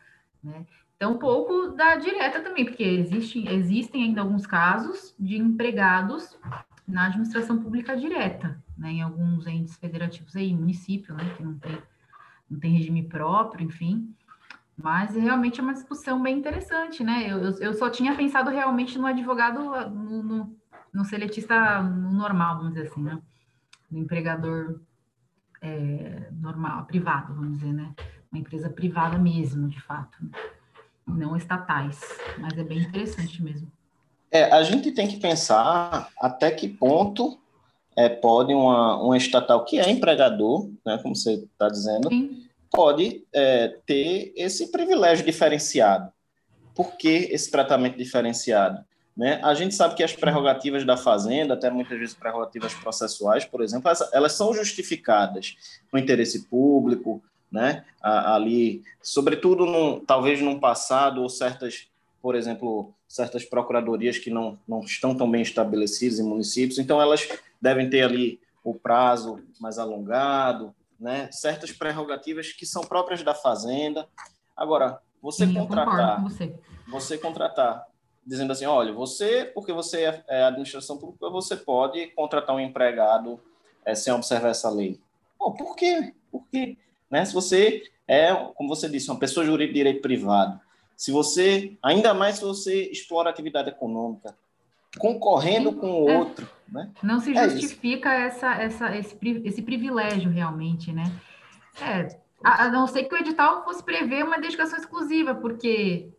né. 0.43 0.65
Então, 0.97 1.13
um 1.13 1.17
pouco 1.17 1.69
da 1.69 1.95
direta 1.95 2.41
também, 2.41 2.65
porque 2.65 2.83
existe, 2.83 3.47
existem 3.47 4.03
ainda 4.03 4.19
alguns 4.19 4.45
casos 4.45 5.15
de 5.17 5.37
empregados 5.37 6.37
na 6.85 7.05
administração 7.05 7.57
pública 7.57 7.95
direta, 7.95 8.61
né, 8.77 8.91
em 8.91 9.01
alguns 9.01 9.47
entes 9.47 9.77
federativos 9.77 10.35
aí, 10.35 10.53
município, 10.53 11.15
né, 11.15 11.23
que 11.37 11.43
não 11.43 11.57
tem, 11.57 11.77
não 12.49 12.59
tem 12.59 12.77
regime 12.77 13.03
próprio, 13.03 13.65
enfim, 13.65 14.13
mas 14.77 15.15
realmente 15.15 15.59
é 15.59 15.63
uma 15.63 15.73
discussão 15.73 16.21
bem 16.21 16.37
interessante, 16.37 17.03
né? 17.03 17.27
Eu, 17.29 17.39
eu, 17.59 17.73
só 17.73 17.89
tinha 17.89 18.15
pensado 18.15 18.49
realmente 18.49 18.97
no 18.97 19.05
advogado, 19.05 19.59
no, 19.89 20.23
no, 20.23 20.55
no 20.93 21.05
seletista 21.05 21.83
normal, 21.83 22.57
vamos 22.57 22.73
dizer 22.73 22.87
assim, 22.87 23.03
né? 23.03 23.19
No 23.91 23.99
empregador 23.99 24.79
é, 25.61 26.29
normal, 26.31 26.85
privado, 26.85 27.33
vamos 27.33 27.57
dizer, 27.57 27.73
né? 27.73 27.93
Uma 28.31 28.39
empresa 28.39 28.69
privada 28.69 29.17
mesmo, 29.17 29.67
de 29.67 29.81
fato, 29.81 30.17
né? 30.23 30.31
não 31.07 31.35
estatais, 31.35 31.99
mas 32.37 32.57
é 32.57 32.63
bem 32.63 32.79
interessante 32.79 33.41
mesmo. 33.43 33.71
É, 34.31 34.43
a 34.51 34.61
gente 34.63 34.91
tem 34.91 35.07
que 35.07 35.17
pensar 35.17 36.09
até 36.21 36.51
que 36.51 36.67
ponto 36.67 37.38
é, 37.99 38.07
pode 38.07 38.53
uma, 38.53 38.95
uma 39.03 39.17
estatal 39.17 39.65
que 39.65 39.77
é 39.77 39.89
empregador, 39.89 40.69
né, 40.85 40.97
como 41.03 41.13
você 41.13 41.33
está 41.33 41.67
dizendo, 41.67 42.07
Sim. 42.07 42.45
pode 42.71 43.25
é, 43.33 43.75
ter 43.85 44.31
esse 44.37 44.71
privilégio 44.71 45.25
diferenciado. 45.25 46.09
Por 46.73 46.95
que 46.95 47.27
esse 47.29 47.51
tratamento 47.51 47.97
diferenciado? 47.97 48.85
Né? 49.17 49.41
A 49.43 49.53
gente 49.53 49.75
sabe 49.75 49.95
que 49.95 50.03
as 50.03 50.13
prerrogativas 50.13 50.85
da 50.85 50.95
Fazenda, 50.95 51.55
até 51.55 51.69
muitas 51.69 51.99
vezes 51.99 52.15
prerrogativas 52.15 52.73
processuais, 52.73 53.43
por 53.43 53.61
exemplo, 53.61 53.91
elas 54.13 54.31
são 54.31 54.53
justificadas 54.53 55.57
no 55.91 55.99
interesse 55.99 56.47
público, 56.47 57.21
né? 57.51 57.83
ali, 58.01 58.81
sobretudo, 59.01 59.65
num, 59.65 59.99
talvez 59.99 60.39
num 60.39 60.57
passado, 60.57 61.21
ou 61.21 61.27
certas, 61.27 61.89
por 62.21 62.33
exemplo, 62.33 62.93
certas 63.09 63.43
procuradorias 63.43 64.19
que 64.19 64.29
não, 64.29 64.57
não 64.67 64.81
estão 64.81 65.15
tão 65.15 65.29
bem 65.29 65.41
estabelecidas 65.41 66.19
em 66.19 66.23
municípios, 66.23 66.77
então 66.77 67.01
elas 67.01 67.27
devem 67.59 67.89
ter 67.89 68.03
ali 68.03 68.39
o 68.63 68.73
prazo 68.73 69.41
mais 69.59 69.79
alongado, 69.79 70.73
né? 70.99 71.27
certas 71.31 71.71
prerrogativas 71.71 72.53
que 72.53 72.65
são 72.65 72.83
próprias 72.83 73.23
da 73.23 73.33
Fazenda. 73.33 74.07
Agora, 74.55 75.01
você 75.21 75.47
Sim, 75.47 75.55
contratar, 75.55 76.21
você. 76.21 76.55
você 76.87 77.17
contratar 77.17 77.85
dizendo 78.25 78.51
assim, 78.53 78.65
olha, 78.65 78.93
você, 78.93 79.45
porque 79.55 79.73
você 79.73 80.03
é, 80.03 80.23
é 80.27 80.43
administração 80.43 80.97
pública, 80.97 81.29
você 81.31 81.57
pode 81.57 82.07
contratar 82.11 82.55
um 82.55 82.59
empregado 82.59 83.39
é, 83.83 83.95
sem 83.95 84.13
observar 84.13 84.49
essa 84.49 84.69
lei. 84.69 84.99
Bom, 85.37 85.51
por 85.53 85.75
quê? 85.75 86.13
Porque, 86.31 86.77
né, 87.09 87.25
se 87.25 87.33
você 87.33 87.83
é, 88.09 88.33
como 88.55 88.67
você 88.67 88.89
disse, 88.89 89.11
uma 89.11 89.19
pessoa 89.19 89.45
jurídica 89.45 89.73
de 89.73 89.79
direito 89.79 90.01
privado, 90.01 90.59
se 90.99 91.13
você, 91.13 91.77
ainda 91.81 92.13
mais 92.13 92.35
se 92.35 92.43
você 92.43 92.89
explora 92.91 93.29
atividade 93.29 93.69
econômica, 93.69 94.35
concorrendo 94.97 95.71
com 95.71 96.03
o 96.03 96.09
é. 96.09 96.17
outro, 96.17 96.45
né? 96.67 96.91
Não 97.01 97.21
se 97.21 97.33
é 97.33 97.49
justifica 97.49 98.13
essa, 98.13 98.53
essa, 98.55 98.97
esse, 98.97 99.17
esse 99.45 99.61
privilégio 99.61 100.29
realmente, 100.29 100.91
né? 100.91 101.09
É, 101.81 102.19
a, 102.43 102.65
a 102.65 102.69
não 102.69 102.85
ser 102.85 103.05
que 103.05 103.15
o 103.15 103.17
edital 103.17 103.63
fosse 103.63 103.81
prever 103.81 104.25
uma 104.25 104.41
dedicação 104.41 104.77
exclusiva, 104.77 105.33
porque 105.33 106.09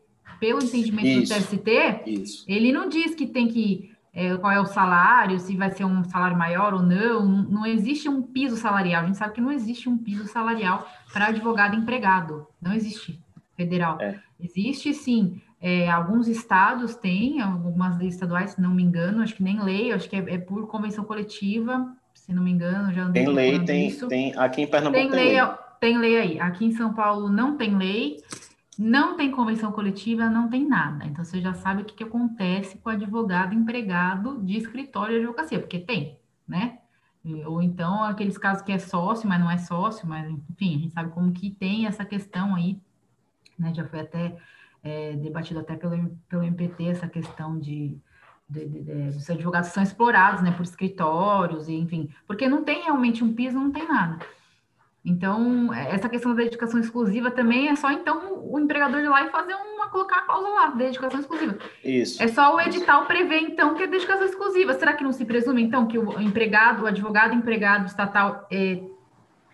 pelo 0.40 0.64
entendimento 0.64 1.24
isso, 1.24 1.34
do 1.34 1.58
TST, 1.58 2.02
isso. 2.06 2.44
ele 2.48 2.72
não 2.72 2.88
diz 2.88 3.14
que 3.14 3.26
tem 3.26 3.48
que 3.48 3.94
é, 4.14 4.34
qual 4.38 4.50
é 4.50 4.60
o 4.60 4.64
salário, 4.64 5.38
se 5.38 5.54
vai 5.58 5.70
ser 5.72 5.84
um 5.84 6.02
salário 6.04 6.38
maior 6.38 6.72
ou 6.72 6.80
não. 6.80 7.26
Não 7.26 7.66
existe 7.66 8.08
um 8.08 8.22
piso 8.22 8.56
salarial. 8.56 9.02
A 9.02 9.06
gente 9.06 9.18
sabe 9.18 9.34
que 9.34 9.42
não 9.42 9.52
existe 9.52 9.90
um 9.90 9.98
piso 9.98 10.26
salarial 10.26 10.90
para 11.12 11.26
advogado 11.26 11.76
empregado. 11.76 12.46
Não 12.62 12.72
existe 12.72 13.22
federal. 13.54 14.00
É. 14.00 14.18
Existe 14.42 14.92
sim. 14.94 15.40
É, 15.60 15.90
alguns 15.90 16.26
estados 16.26 16.94
têm, 16.94 17.40
algumas 17.40 17.98
leis 17.98 18.14
estaduais, 18.14 18.52
se 18.52 18.60
não 18.60 18.70
me 18.70 18.82
engano, 18.82 19.22
acho 19.22 19.34
que 19.34 19.42
nem 19.42 19.62
lei, 19.62 19.92
acho 19.92 20.08
que 20.08 20.16
é, 20.16 20.34
é 20.34 20.38
por 20.38 20.66
convenção 20.66 21.04
coletiva, 21.04 21.94
se 22.14 22.32
não 22.32 22.42
me 22.42 22.50
engano, 22.50 22.92
já 22.92 23.10
Tem 23.10 23.28
lei, 23.28 23.58
tem, 23.64 23.88
isso. 23.88 24.08
tem 24.08 24.34
aqui 24.36 24.62
em 24.62 24.66
Pernambuco 24.66 25.00
tem, 25.00 25.10
tem 25.10 25.18
lei, 25.18 25.40
lei. 25.40 25.54
Tem 25.80 25.98
lei 25.98 26.18
aí. 26.18 26.40
Aqui 26.40 26.66
em 26.66 26.72
São 26.72 26.92
Paulo 26.92 27.28
não 27.28 27.56
tem 27.56 27.76
lei. 27.76 28.18
Não 28.78 29.14
tem 29.14 29.30
convenção 29.30 29.70
coletiva, 29.72 30.30
não 30.30 30.48
tem 30.48 30.66
nada. 30.66 31.04
Então, 31.04 31.22
você 31.22 31.38
já 31.38 31.52
sabe 31.52 31.82
o 31.82 31.84
que, 31.84 31.92
que 31.92 32.02
acontece 32.02 32.78
com 32.78 32.88
o 32.88 32.92
advogado 32.92 33.54
empregado 33.54 34.38
de 34.42 34.56
escritório 34.56 35.16
de 35.16 35.20
advocacia, 35.20 35.58
porque 35.58 35.78
tem, 35.78 36.18
né? 36.48 36.78
Ou 37.44 37.60
então, 37.60 38.02
aqueles 38.02 38.38
casos 38.38 38.62
que 38.62 38.72
é 38.72 38.78
sócio, 38.78 39.28
mas 39.28 39.38
não 39.38 39.50
é 39.50 39.58
sócio, 39.58 40.08
mas, 40.08 40.26
enfim, 40.48 40.76
a 40.76 40.78
gente 40.78 40.94
sabe 40.94 41.10
como 41.10 41.30
que 41.30 41.50
tem 41.50 41.86
essa 41.86 42.06
questão 42.06 42.54
aí, 42.54 42.80
né? 43.60 43.72
Já 43.74 43.84
foi 43.84 44.00
até 44.00 44.36
é, 44.82 45.12
debatido 45.12 45.60
até 45.60 45.76
pelo, 45.76 46.16
pelo 46.28 46.42
MPT 46.42 46.84
essa 46.86 47.06
questão 47.06 47.58
de, 47.58 47.96
de, 48.48 48.66
de, 48.66 48.80
de, 48.82 48.92
os 49.16 49.28
advogados 49.28 49.70
são 49.70 49.82
explorados, 49.82 50.42
né, 50.42 50.50
por 50.52 50.62
escritórios, 50.62 51.68
e, 51.68 51.74
enfim, 51.74 52.08
porque 52.26 52.48
não 52.48 52.64
tem 52.64 52.82
realmente 52.82 53.22
um 53.22 53.34
piso, 53.34 53.58
não 53.58 53.70
tem 53.70 53.86
nada. 53.86 54.18
Então, 55.02 55.72
essa 55.72 56.10
questão 56.10 56.34
da 56.34 56.42
dedicação 56.42 56.78
exclusiva 56.78 57.30
também 57.30 57.68
é 57.68 57.76
só 57.76 57.90
então 57.90 58.42
o 58.44 58.58
empregador 58.58 59.00
ir 59.00 59.08
lá 59.08 59.24
e 59.24 59.30
fazer 59.30 59.54
uma, 59.54 59.88
colocar 59.88 60.18
a 60.18 60.22
cláusula 60.22 60.54
lá, 60.54 60.66
dedicação 60.70 61.20
exclusiva. 61.20 61.56
Isso. 61.82 62.22
É 62.22 62.28
só 62.28 62.54
o 62.54 62.60
edital 62.60 63.06
prever, 63.06 63.40
então, 63.40 63.74
que 63.74 63.82
é 63.82 63.86
dedicação 63.86 64.26
exclusiva. 64.26 64.74
Será 64.74 64.92
que 64.92 65.02
não 65.02 65.12
se 65.12 65.24
presume, 65.24 65.62
então, 65.62 65.86
que 65.86 65.98
o 65.98 66.20
empregado, 66.20 66.82
o 66.82 66.86
advogado 66.86 67.34
empregado 67.34 67.86
estatal 67.86 68.46
é, 68.52 68.82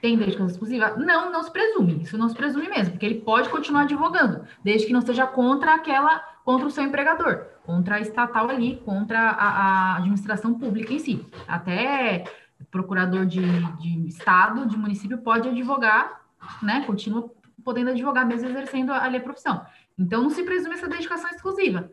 tem 0.06 0.16
dedicação 0.16 0.46
exclusiva? 0.46 0.94
Não, 0.96 1.32
não 1.32 1.42
se 1.42 1.50
presume. 1.50 2.00
Isso 2.00 2.16
não 2.16 2.28
se 2.28 2.36
presume 2.36 2.68
mesmo, 2.68 2.92
porque 2.92 3.04
ele 3.04 3.20
pode 3.22 3.48
continuar 3.48 3.82
advogando, 3.82 4.46
desde 4.62 4.86
que 4.86 4.92
não 4.92 5.00
seja 5.00 5.26
contra 5.26 5.74
aquela, 5.74 6.20
contra 6.44 6.64
o 6.64 6.70
seu 6.70 6.84
empregador, 6.84 7.44
contra 7.64 7.96
a 7.96 8.00
estatal 8.00 8.48
ali, 8.48 8.80
contra 8.84 9.18
a, 9.18 9.48
a 9.48 9.96
administração 9.96 10.54
pública 10.54 10.92
em 10.92 11.00
si. 11.00 11.26
Até 11.48 12.22
procurador 12.70 13.26
de, 13.26 13.40
de 13.80 14.06
estado, 14.06 14.66
de 14.66 14.76
município, 14.76 15.18
pode 15.18 15.48
advogar, 15.48 16.20
né? 16.62 16.84
Continua 16.86 17.28
podendo 17.64 17.90
advogar, 17.90 18.24
mesmo 18.24 18.48
exercendo 18.48 18.92
ali 18.92 19.16
a 19.16 19.20
profissão. 19.20 19.66
Então, 19.98 20.22
não 20.22 20.30
se 20.30 20.44
presume 20.44 20.74
essa 20.74 20.86
dedicação 20.86 21.28
exclusiva. 21.30 21.90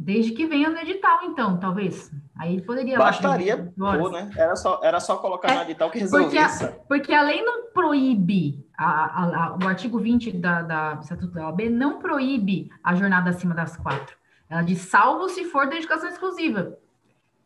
Desde 0.00 0.30
que 0.30 0.46
venha 0.46 0.70
no 0.70 0.78
edital, 0.78 1.24
então, 1.24 1.58
talvez. 1.58 2.08
Aí 2.38 2.62
poderia. 2.62 2.96
Bastaria, 2.96 3.72
pô, 3.76 4.08
né? 4.10 4.30
Era 4.36 4.54
só, 4.54 4.80
era 4.80 5.00
só 5.00 5.16
colocar 5.16 5.50
é, 5.50 5.54
no 5.56 5.62
edital 5.62 5.90
que 5.90 5.98
resolvia. 5.98 6.28
Porque 6.48 6.64
a, 6.64 6.68
porque 6.86 7.12
a 7.12 7.22
lei 7.22 7.42
não 7.42 7.72
proíbe, 7.72 8.64
a, 8.78 8.86
a, 8.86 9.24
a, 9.24 9.58
o 9.60 9.66
artigo 9.66 9.98
20 9.98 10.36
da, 10.36 10.62
da, 10.62 10.94
do 10.94 11.02
Estatuto 11.02 11.34
da 11.34 11.46
OAB 11.46 11.62
não 11.68 11.98
proíbe 11.98 12.70
a 12.82 12.94
jornada 12.94 13.30
acima 13.30 13.56
das 13.56 13.76
quatro. 13.76 14.16
Ela 14.48 14.62
diz, 14.62 14.82
salvo 14.82 15.28
se 15.28 15.44
for 15.46 15.68
dedicação 15.68 16.08
exclusiva. 16.08 16.78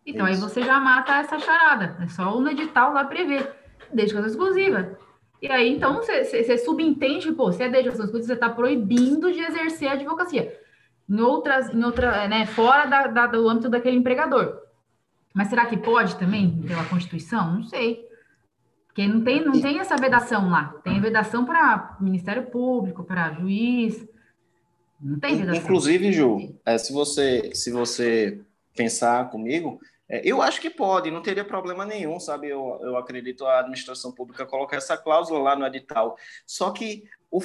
Então, 0.04 0.28
Isso. 0.28 0.44
aí 0.44 0.50
você 0.50 0.62
já 0.62 0.78
mata 0.78 1.14
essa 1.14 1.38
charada. 1.38 1.96
É 2.02 2.08
só 2.08 2.36
o 2.36 2.46
edital 2.46 2.92
lá 2.92 3.04
prever. 3.04 3.50
Dedicação 3.90 4.28
exclusiva. 4.28 4.98
E 5.40 5.50
aí, 5.50 5.72
então, 5.72 5.94
você, 5.94 6.22
você 6.24 6.58
subentende, 6.58 7.32
pô, 7.32 7.50
se 7.50 7.62
é 7.62 7.68
dedicação 7.70 8.04
exclusiva, 8.04 8.26
você 8.26 8.34
está 8.34 8.50
proibindo 8.50 9.32
de 9.32 9.40
exercer 9.40 9.88
a 9.88 9.92
advocacia. 9.92 10.60
Em 11.08 11.20
outras, 11.20 11.68
em 11.68 11.82
outra, 11.82 12.26
né, 12.28 12.46
fora 12.46 12.86
da, 12.86 13.06
da, 13.06 13.26
do 13.26 13.48
âmbito 13.48 13.68
daquele 13.68 13.96
empregador. 13.96 14.60
Mas 15.34 15.48
será 15.48 15.66
que 15.66 15.76
pode 15.76 16.16
também, 16.16 16.62
pela 16.62 16.84
Constituição? 16.84 17.54
Não 17.54 17.62
sei. 17.64 18.06
Porque 18.86 19.06
não 19.06 19.22
tem, 19.24 19.42
não 19.42 19.58
tem 19.58 19.78
essa 19.78 19.96
vedação 19.96 20.50
lá. 20.50 20.74
Tem 20.84 21.00
vedação 21.00 21.44
para 21.46 21.96
Ministério 22.00 22.50
Público, 22.50 23.02
para 23.02 23.32
juiz. 23.32 24.06
Não 25.00 25.18
tem 25.18 25.36
vedação. 25.36 25.62
Inclusive, 25.62 26.12
Ju, 26.12 26.54
é, 26.64 26.76
se, 26.76 26.92
você, 26.92 27.50
se 27.54 27.72
você 27.72 28.40
pensar 28.76 29.30
comigo, 29.30 29.80
é, 30.08 30.20
eu 30.22 30.42
acho 30.42 30.60
que 30.60 30.68
pode, 30.68 31.10
não 31.10 31.22
teria 31.22 31.44
problema 31.44 31.86
nenhum, 31.86 32.20
sabe? 32.20 32.50
Eu, 32.50 32.78
eu 32.82 32.98
acredito 32.98 33.46
a 33.46 33.60
administração 33.60 34.12
pública 34.12 34.44
colocar 34.44 34.76
essa 34.76 34.96
cláusula 34.96 35.40
lá 35.40 35.56
no 35.56 35.66
edital. 35.66 36.16
Só 36.46 36.70
que, 36.70 37.04
o, 37.30 37.40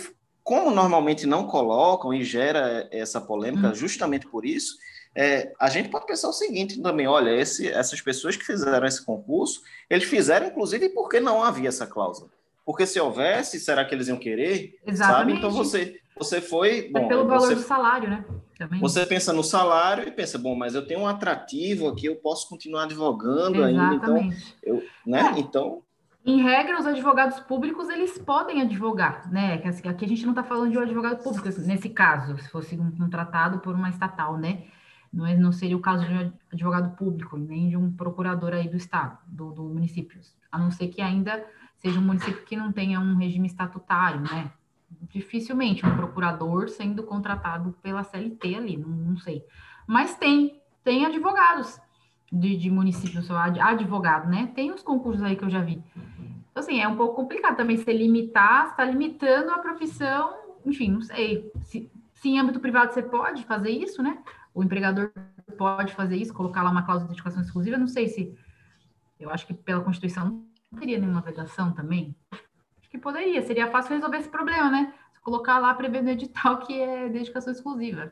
como 0.47 0.71
normalmente 0.71 1.27
não 1.27 1.45
colocam 1.45 2.13
e 2.13 2.23
gera 2.23 2.87
essa 2.89 3.19
polêmica, 3.19 3.67
hum. 3.67 3.75
justamente 3.75 4.25
por 4.25 4.45
isso, 4.45 4.77
é, 5.13 5.51
a 5.59 5.69
gente 5.69 5.89
pode 5.89 6.05
pensar 6.05 6.29
o 6.29 6.33
seguinte 6.33 6.81
também: 6.81 7.05
olha, 7.05 7.31
esse, 7.31 7.67
essas 7.67 7.99
pessoas 7.99 8.37
que 8.37 8.45
fizeram 8.45 8.87
esse 8.87 9.05
concurso, 9.05 9.61
eles 9.89 10.05
fizeram, 10.05 10.47
inclusive, 10.47 10.87
porque 10.87 11.19
não 11.19 11.43
havia 11.43 11.67
essa 11.67 11.85
cláusula. 11.85 12.29
Porque 12.65 12.85
se 12.85 12.97
houvesse, 12.97 13.59
será 13.59 13.83
que 13.83 13.93
eles 13.93 14.07
iam 14.07 14.15
querer? 14.15 14.79
Exatamente. 14.87 15.17
Sabe? 15.17 15.33
Então 15.33 15.51
você, 15.51 15.99
você 16.17 16.39
foi. 16.39 16.89
Bom, 16.93 16.99
é 16.99 17.07
pelo 17.09 17.27
valor 17.27 17.41
você, 17.41 17.55
do 17.55 17.61
salário, 17.61 18.09
né? 18.09 18.23
Também. 18.57 18.79
Você 18.79 19.05
pensa 19.05 19.33
no 19.33 19.43
salário 19.43 20.07
e 20.07 20.11
pensa, 20.11 20.37
bom, 20.37 20.55
mas 20.55 20.75
eu 20.75 20.87
tenho 20.87 21.01
um 21.01 21.07
atrativo 21.07 21.89
aqui, 21.89 22.05
eu 22.05 22.15
posso 22.15 22.47
continuar 22.47 22.83
advogando 22.83 23.67
Exatamente. 23.67 23.79
ainda, 23.81 23.95
então, 23.95 24.33
eu, 24.63 24.83
né? 25.05 25.33
É. 25.35 25.39
Então, 25.39 25.83
em 26.27 26.41
regra, 26.41 26.77
os 26.77 26.85
advogados 26.85 27.39
públicos 27.39 27.87
eles 27.87 28.17
podem 28.17 28.61
advogar, 28.61 29.31
né? 29.31 29.61
Assim, 29.63 29.87
aqui 29.87 30.03
a 30.03 30.07
gente 30.07 30.25
não 30.25 30.33
está 30.33 30.43
falando 30.43 30.71
de 30.71 30.77
um 30.77 30.81
advogado 30.81 31.23
público 31.23 31.47
nesse 31.61 31.89
caso, 31.89 32.37
se 32.37 32.49
fosse 32.49 32.77
um 32.77 32.91
contratado 32.91 33.59
por 33.59 33.73
uma 33.73 33.89
estatal, 33.89 34.37
né? 34.37 34.65
Não, 35.11 35.25
é, 35.25 35.37
não 35.37 35.53
seria 35.53 35.77
o 35.77 35.79
caso 35.79 36.05
de 36.05 36.13
um 36.13 36.33
advogado 36.51 36.97
público, 36.97 37.37
nem 37.37 37.69
de 37.69 37.77
um 37.77 37.89
procurador 37.93 38.51
aí 38.51 38.67
do 38.67 38.75
estado, 38.75 39.17
do, 39.25 39.53
do 39.53 39.63
município, 39.63 40.19
a 40.51 40.57
não 40.57 40.69
ser 40.69 40.89
que 40.89 41.01
ainda 41.01 41.45
seja 41.77 41.97
um 41.97 42.03
município 42.03 42.43
que 42.43 42.57
não 42.57 42.73
tenha 42.73 42.99
um 42.99 43.15
regime 43.15 43.47
estatutário, 43.47 44.19
né? 44.19 44.51
dificilmente 45.09 45.85
um 45.85 45.95
procurador 45.95 46.69
sendo 46.69 47.03
contratado 47.03 47.75
pela 47.81 48.03
CLT 48.03 48.55
ali, 48.55 48.77
não, 48.77 48.89
não 48.89 49.17
sei. 49.17 49.45
Mas 49.85 50.15
tem, 50.15 50.61
tem 50.83 51.05
advogados 51.05 51.79
de, 52.31 52.57
de 52.57 52.69
municípios, 52.69 53.29
advogado, 53.31 54.29
né? 54.29 54.51
Tem 54.55 54.71
uns 54.71 54.83
concursos 54.83 55.23
aí 55.23 55.35
que 55.35 55.43
eu 55.43 55.49
já 55.49 55.61
vi. 55.61 55.81
Então, 56.51 56.63
assim, 56.63 56.81
é 56.81 56.87
um 56.87 56.95
pouco 56.95 57.15
complicado 57.15 57.55
também 57.55 57.77
se 57.77 57.91
limitar, 57.91 58.71
está 58.71 58.83
limitando 58.83 59.51
a 59.51 59.59
profissão, 59.59 60.35
enfim, 60.65 60.91
não 60.91 61.01
sei. 61.01 61.51
Se, 61.63 61.91
se 62.13 62.29
em 62.29 62.39
âmbito 62.39 62.59
privado 62.59 62.93
você 62.93 63.01
pode 63.01 63.43
fazer 63.45 63.69
isso, 63.69 64.01
né? 64.01 64.17
O 64.53 64.63
empregador 64.63 65.11
pode 65.57 65.93
fazer 65.93 66.17
isso, 66.17 66.33
colocar 66.33 66.63
lá 66.63 66.71
uma 66.71 66.83
cláusula 66.83 67.07
de 67.07 67.15
dedicação 67.15 67.41
exclusiva, 67.41 67.77
não 67.77 67.87
sei 67.87 68.07
se. 68.07 68.35
Eu 69.19 69.29
acho 69.31 69.47
que 69.47 69.53
pela 69.53 69.83
Constituição 69.83 70.43
não 70.71 70.79
teria 70.79 70.99
nenhuma 70.99 71.21
vedação 71.21 71.71
também 71.71 72.15
que 72.97 72.97
poderia, 72.97 73.41
seria 73.43 73.69
fácil 73.69 73.95
resolver 73.95 74.17
esse 74.17 74.29
problema, 74.29 74.69
né? 74.69 74.93
Colocar 75.21 75.59
lá 75.59 75.73
prevendo 75.73 76.05
no 76.05 76.11
edital 76.11 76.59
que 76.59 76.79
é 76.79 77.09
dedicação 77.09 77.53
exclusiva. 77.53 78.11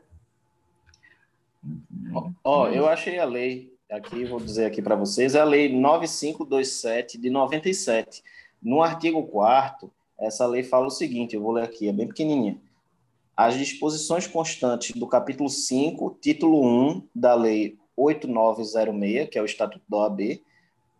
Ó, 2.12 2.30
oh, 2.44 2.68
eu 2.68 2.88
achei 2.88 3.18
a 3.18 3.24
lei, 3.24 3.75
aqui 3.90 4.24
vou 4.24 4.40
dizer 4.40 4.66
aqui 4.66 4.82
para 4.82 4.96
vocês, 4.96 5.34
é 5.34 5.40
a 5.40 5.44
lei 5.44 5.72
9527 5.72 7.18
de 7.18 7.30
97. 7.30 8.22
No 8.62 8.82
artigo 8.82 9.22
4 9.24 9.90
essa 10.18 10.46
lei 10.46 10.62
fala 10.62 10.86
o 10.86 10.90
seguinte, 10.90 11.34
eu 11.34 11.42
vou 11.42 11.52
ler 11.52 11.64
aqui, 11.64 11.88
é 11.88 11.92
bem 11.92 12.08
pequenininha. 12.08 12.58
As 13.36 13.54
disposições 13.54 14.26
constantes 14.26 14.96
do 14.96 15.06
capítulo 15.06 15.48
5, 15.50 16.18
título 16.22 16.66
1 16.66 17.08
da 17.14 17.34
lei 17.34 17.76
8906, 17.94 19.28
que 19.28 19.38
é 19.38 19.42
o 19.42 19.44
Estatuto 19.44 19.84
da 19.88 19.98
OAB, 19.98 20.40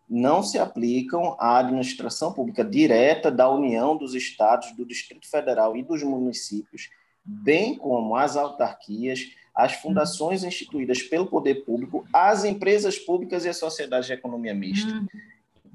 não 0.09 0.43
se 0.43 0.59
aplicam 0.59 1.35
à 1.41 1.59
administração 1.59 2.33
pública 2.33 2.63
direta 2.63 3.31
da 3.31 3.51
União, 3.51 3.97
dos 3.97 4.15
estados, 4.15 4.73
do 4.73 4.85
Distrito 4.85 5.29
Federal 5.29 5.77
e 5.77 5.83
dos 5.83 6.03
municípios, 6.03 6.91
bem 7.25 7.75
como 7.75 8.15
às 8.15 8.37
autarquias, 8.37 9.31
às 9.57 9.73
fundações 9.73 10.45
instituídas 10.45 11.03
pelo 11.03 11.27
poder 11.27 11.65
público, 11.65 12.07
às 12.13 12.45
empresas 12.45 12.99
públicas 12.99 13.45
e 13.45 13.49
às 13.49 13.57
sociedades 13.57 14.07
de 14.07 14.13
economia 14.13 14.55
mista. 14.55 14.93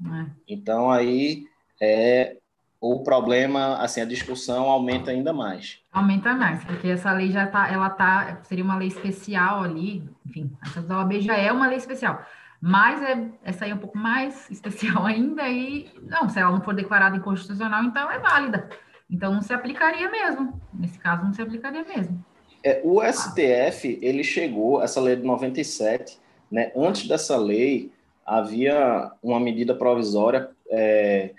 Uhum. 0.00 0.14
É. 0.14 0.26
Então, 0.48 0.90
aí 0.90 1.44
é, 1.80 2.36
o 2.80 3.02
problema, 3.02 3.76
assim, 3.76 4.00
a 4.00 4.04
discussão 4.04 4.70
aumenta 4.70 5.10
ainda 5.10 5.32
mais. 5.32 5.80
Aumenta 5.92 6.34
mais, 6.34 6.64
porque 6.64 6.88
essa 6.88 7.12
lei 7.12 7.30
já 7.30 7.44
está, 7.44 7.68
ela 7.68 7.90
tá, 7.90 8.40
seria 8.44 8.64
uma 8.64 8.76
lei 8.76 8.88
especial 8.88 9.62
ali, 9.62 10.08
enfim, 10.24 10.50
da 10.86 10.98
OAB 10.98 11.20
já 11.20 11.36
é 11.36 11.50
uma 11.50 11.66
lei 11.66 11.78
especial. 11.78 12.24
Mas 12.60 13.02
é, 13.02 13.28
essa 13.42 13.64
aí 13.64 13.72
é 13.72 13.74
um 13.74 13.78
pouco 13.78 13.98
mais 13.98 14.48
especial 14.50 15.04
ainda, 15.04 15.48
e 15.48 15.90
não, 16.02 16.28
se 16.28 16.38
ela 16.38 16.52
não 16.52 16.60
for 16.60 16.74
declarada 16.74 17.16
inconstitucional, 17.16 17.82
então 17.82 18.08
é 18.10 18.18
válida. 18.20 18.68
Então 19.10 19.34
não 19.34 19.42
se 19.42 19.52
aplicaria 19.52 20.08
mesmo. 20.08 20.60
Nesse 20.72 20.98
caso, 20.98 21.24
não 21.24 21.32
se 21.32 21.42
aplicaria 21.42 21.84
mesmo. 21.84 22.24
É, 22.64 22.80
o 22.84 23.00
STF, 23.02 23.98
ele 24.00 24.22
chegou, 24.22 24.82
essa 24.82 25.00
lei 25.00 25.16
de 25.16 25.22
97, 25.22 26.18
né? 26.50 26.70
Antes 26.76 27.08
dessa 27.08 27.36
lei, 27.36 27.90
havia 28.24 29.10
uma 29.22 29.40
medida 29.40 29.74
provisória 29.74 30.50
é, 30.70 31.32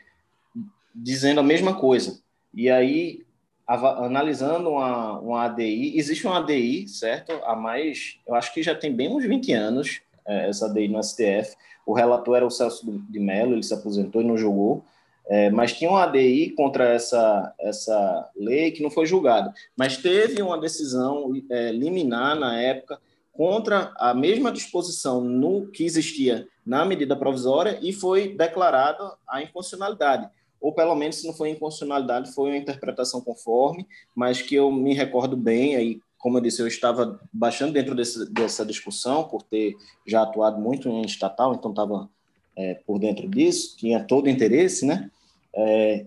dizendo 0.94 1.40
a 1.40 1.44
mesma 1.44 1.76
coisa. 1.76 2.22
E 2.54 2.70
aí, 2.70 3.24
analisando 3.68 4.70
uma, 4.72 5.20
uma 5.20 5.44
ADI, 5.46 5.98
existe 5.98 6.28
uma 6.28 6.38
ADI, 6.38 6.88
certo? 6.88 7.32
Há 7.44 7.56
mais, 7.56 8.20
eu 8.28 8.36
acho 8.36 8.54
que 8.54 8.62
já 8.62 8.76
tem 8.76 8.94
bem 8.94 9.10
uns 9.10 9.24
20 9.24 9.54
anos, 9.54 10.02
é, 10.26 10.50
essa 10.50 10.68
ADI 10.68 10.88
no 10.88 11.02
STF. 11.02 11.56
O 11.86 11.94
relator 11.94 12.38
era 12.38 12.46
o 12.46 12.52
Celso 12.52 12.86
de 13.10 13.20
Mello, 13.20 13.54
ele 13.54 13.64
se 13.64 13.74
aposentou 13.74 14.22
e 14.22 14.26
não 14.26 14.38
julgou. 14.38 14.84
É, 15.28 15.50
mas 15.50 15.74
tinha 15.74 15.90
uma 15.90 16.04
ADI 16.04 16.52
contra 16.52 16.86
essa, 16.90 17.54
essa 17.60 18.30
lei 18.36 18.72
que 18.72 18.84
não 18.84 18.92
foi 18.92 19.06
julgada. 19.06 19.54
Mas 19.76 19.98
teve 19.98 20.42
uma 20.42 20.60
decisão 20.60 21.32
é, 21.50 21.72
liminar 21.72 22.36
na 22.36 22.60
época 22.60 23.00
contra 23.32 23.92
a 23.98 24.14
mesma 24.14 24.52
disposição 24.52 25.22
no 25.22 25.68
que 25.68 25.84
existia 25.84 26.48
na 26.66 26.86
medida 26.86 27.16
provisória 27.16 27.80
e 27.82 27.92
foi 27.92 28.36
declarada 28.36 29.16
a 29.28 29.42
inconstitucionalidade. 29.42 30.30
Ou 30.62 30.72
pelo 30.72 30.96
menos, 30.96 31.18
se 31.18 31.28
não 31.28 31.34
foi 31.34 31.50
inconstitucionalidade, 31.50 32.32
foi 32.32 32.52
uma 32.52 32.58
interpretação 32.58 33.20
conforme, 33.20 33.86
mas 34.16 34.42
que 34.42 34.56
eu 34.56 34.72
me 34.72 34.94
recordo 34.94 35.36
bem, 35.36 35.76
aí, 35.76 36.00
como 36.18 36.38
eu 36.38 36.42
disse, 36.42 36.62
eu 36.62 36.68
estava 36.68 37.20
bastante 37.34 37.74
dentro 37.74 37.94
desse, 37.94 38.32
dessa 38.32 38.66
discussão, 38.66 39.26
por 39.26 39.42
ter 39.44 39.76
já 40.08 40.22
atuado 40.22 40.62
muito 40.62 40.88
em 40.88 41.02
estatal, 41.02 41.54
então 41.54 41.72
estava 41.72 42.10
é, 42.56 42.76
por 42.76 43.00
dentro 43.00 43.28
disso, 43.28 43.76
tinha 43.78 44.04
todo 44.04 44.26
o 44.26 44.30
interesse, 44.30 44.86
né? 44.86 45.10
É, 45.56 46.06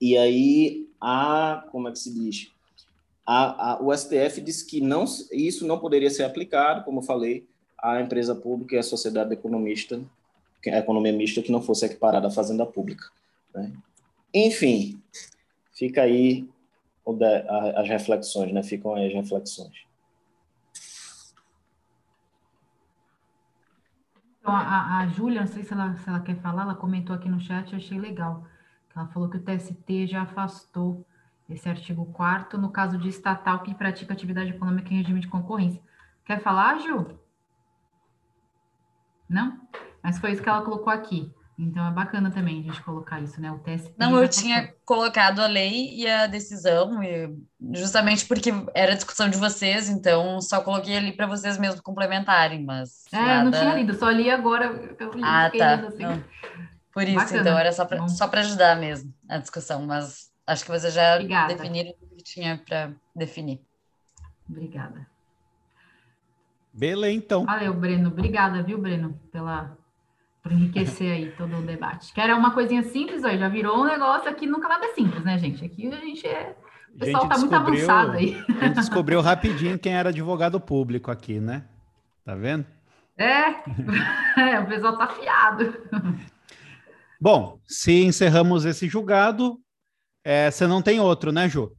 e 0.00 0.16
aí, 0.16 0.88
a, 1.00 1.66
como 1.70 1.88
é 1.88 1.92
que 1.92 1.98
se 1.98 2.12
diz? 2.12 2.50
A, 3.26 3.72
a, 3.72 3.82
o 3.82 3.96
STF 3.96 4.40
disse 4.40 4.66
que 4.66 4.80
não, 4.80 5.04
isso 5.32 5.66
não 5.66 5.78
poderia 5.78 6.10
ser 6.10 6.24
aplicado, 6.24 6.84
como 6.84 7.00
eu 7.00 7.04
falei, 7.04 7.46
à 7.78 8.00
empresa 8.00 8.34
pública 8.34 8.76
e 8.76 8.78
à 8.78 8.82
sociedade 8.82 9.32
economista, 9.32 10.00
a 10.66 10.78
economia 10.78 11.12
mista 11.12 11.42
que 11.42 11.52
não 11.52 11.62
fosse 11.62 11.84
equiparada 11.84 12.28
à 12.28 12.30
fazenda 12.30 12.64
pública. 12.64 13.04
Né? 13.54 13.72
Enfim, 14.32 14.98
fica 15.72 16.02
aí 16.02 16.48
as 17.76 17.88
reflexões, 17.88 18.52
né? 18.52 18.62
Ficam 18.62 18.94
aí 18.94 19.06
as 19.06 19.12
reflexões. 19.12 19.84
Então, 24.44 24.54
a, 24.54 24.98
a 24.98 25.06
Júlia, 25.06 25.40
não 25.40 25.46
sei 25.46 25.64
se 25.64 25.72
ela, 25.72 25.96
se 25.96 26.06
ela 26.06 26.20
quer 26.20 26.36
falar, 26.36 26.64
ela 26.64 26.74
comentou 26.74 27.16
aqui 27.16 27.30
no 27.30 27.40
chat, 27.40 27.72
eu 27.72 27.78
achei 27.78 27.98
legal. 27.98 28.46
Ela 28.94 29.06
falou 29.06 29.30
que 29.30 29.38
o 29.38 29.42
TST 29.42 30.06
já 30.06 30.20
afastou 30.20 31.06
esse 31.48 31.66
artigo 31.66 32.04
4 32.12 32.60
no 32.60 32.70
caso 32.70 32.98
de 32.98 33.08
estatal 33.08 33.62
que 33.62 33.74
pratica 33.74 34.12
atividade 34.12 34.50
econômica 34.50 34.92
em 34.92 34.98
regime 34.98 35.20
de 35.20 35.28
concorrência. 35.28 35.80
Quer 36.26 36.42
falar, 36.42 36.78
Ju? 36.78 37.18
Não? 39.26 39.66
Mas 40.02 40.18
foi 40.18 40.32
isso 40.32 40.42
que 40.42 40.48
ela 40.50 40.60
colocou 40.60 40.92
aqui. 40.92 41.32
Então 41.56 41.86
é 41.86 41.90
bacana 41.92 42.32
também 42.32 42.58
a 42.58 42.62
gente 42.62 42.82
colocar 42.82 43.20
isso, 43.20 43.40
né? 43.40 43.50
O 43.52 43.58
TST. 43.60 43.94
Não, 43.96 44.20
eu 44.20 44.28
tinha 44.28 44.74
colocado 44.84 45.38
a 45.38 45.46
lei 45.46 45.94
e 45.94 46.06
a 46.08 46.26
decisão, 46.26 47.00
e 47.02 47.32
justamente 47.72 48.26
porque 48.26 48.52
era 48.74 48.96
discussão 48.96 49.28
de 49.28 49.38
vocês, 49.38 49.88
então 49.88 50.40
só 50.40 50.60
coloquei 50.60 50.96
ali 50.96 51.12
para 51.12 51.26
vocês 51.26 51.56
mesmo 51.56 51.80
complementarem, 51.80 52.64
mas. 52.64 53.04
É, 53.12 53.16
nada... 53.16 53.44
não 53.44 53.52
tinha 53.52 53.74
lido, 53.74 53.94
só 53.94 54.10
li 54.10 54.28
agora. 54.28 54.66
Eu 54.98 55.12
li, 55.12 55.22
ah, 55.22 55.50
tá. 55.56 55.74
Assim. 55.74 56.24
Por 56.92 57.04
isso, 57.04 57.16
bacana. 57.16 57.40
então 57.40 57.58
era 57.58 57.72
só 57.72 57.84
para 57.84 58.08
só 58.08 58.30
ajudar 58.32 58.76
mesmo 58.76 59.14
a 59.28 59.38
discussão, 59.38 59.86
mas 59.86 60.32
acho 60.44 60.64
que 60.64 60.70
vocês 60.70 60.92
já 60.92 61.14
Obrigada. 61.14 61.54
definiram 61.54 61.94
o 62.00 62.16
que 62.16 62.24
tinha 62.24 62.58
para 62.58 62.92
definir. 63.14 63.60
Obrigada. 64.48 65.06
Beleza, 66.72 67.14
então. 67.14 67.44
Valeu, 67.44 67.72
Breno. 67.72 68.08
Obrigada, 68.08 68.60
viu, 68.60 68.78
Breno, 68.78 69.18
pela 69.30 69.76
para 70.44 70.52
enriquecer 70.52 71.10
aí 71.10 71.30
todo 71.32 71.56
o 71.56 71.62
debate. 71.62 72.12
Que 72.12 72.20
era 72.20 72.36
uma 72.36 72.52
coisinha 72.52 72.82
simples, 72.82 73.24
aí 73.24 73.38
já 73.38 73.48
virou 73.48 73.80
um 73.80 73.84
negócio 73.86 74.28
aqui, 74.28 74.46
nunca 74.46 74.68
nada 74.68 74.92
simples, 74.94 75.24
né, 75.24 75.38
gente? 75.38 75.64
Aqui 75.64 75.88
a 75.88 75.96
gente 75.96 76.26
é. 76.26 76.54
O 76.94 76.98
pessoal 76.98 77.24
está 77.24 77.38
muito 77.38 77.54
avançado 77.54 78.12
aí. 78.12 78.36
A 78.60 78.66
gente 78.66 78.76
descobriu 78.76 79.20
rapidinho 79.20 79.76
quem 79.76 79.96
era 79.96 80.10
advogado 80.10 80.60
público 80.60 81.10
aqui, 81.10 81.40
né? 81.40 81.64
Tá 82.24 82.36
vendo? 82.36 82.64
É, 83.18 83.46
é 84.38 84.60
o 84.60 84.66
pessoal 84.68 84.96
tá 84.96 85.08
fiado. 85.08 85.74
Bom, 87.20 87.58
se 87.66 88.04
encerramos 88.04 88.64
esse 88.64 88.86
julgado, 88.88 89.58
é, 90.22 90.48
você 90.48 90.68
não 90.68 90.80
tem 90.80 91.00
outro, 91.00 91.32
né, 91.32 91.48
Ju? 91.48 91.72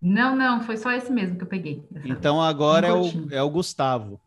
Não, 0.00 0.36
não, 0.36 0.60
foi 0.60 0.76
só 0.76 0.92
esse 0.92 1.10
mesmo 1.10 1.38
que 1.38 1.42
eu 1.42 1.48
peguei. 1.48 1.84
Então 2.04 2.40
agora 2.40 2.86
é, 2.86 2.92
o, 2.92 3.10
é 3.32 3.42
o 3.42 3.50
Gustavo. 3.50 4.20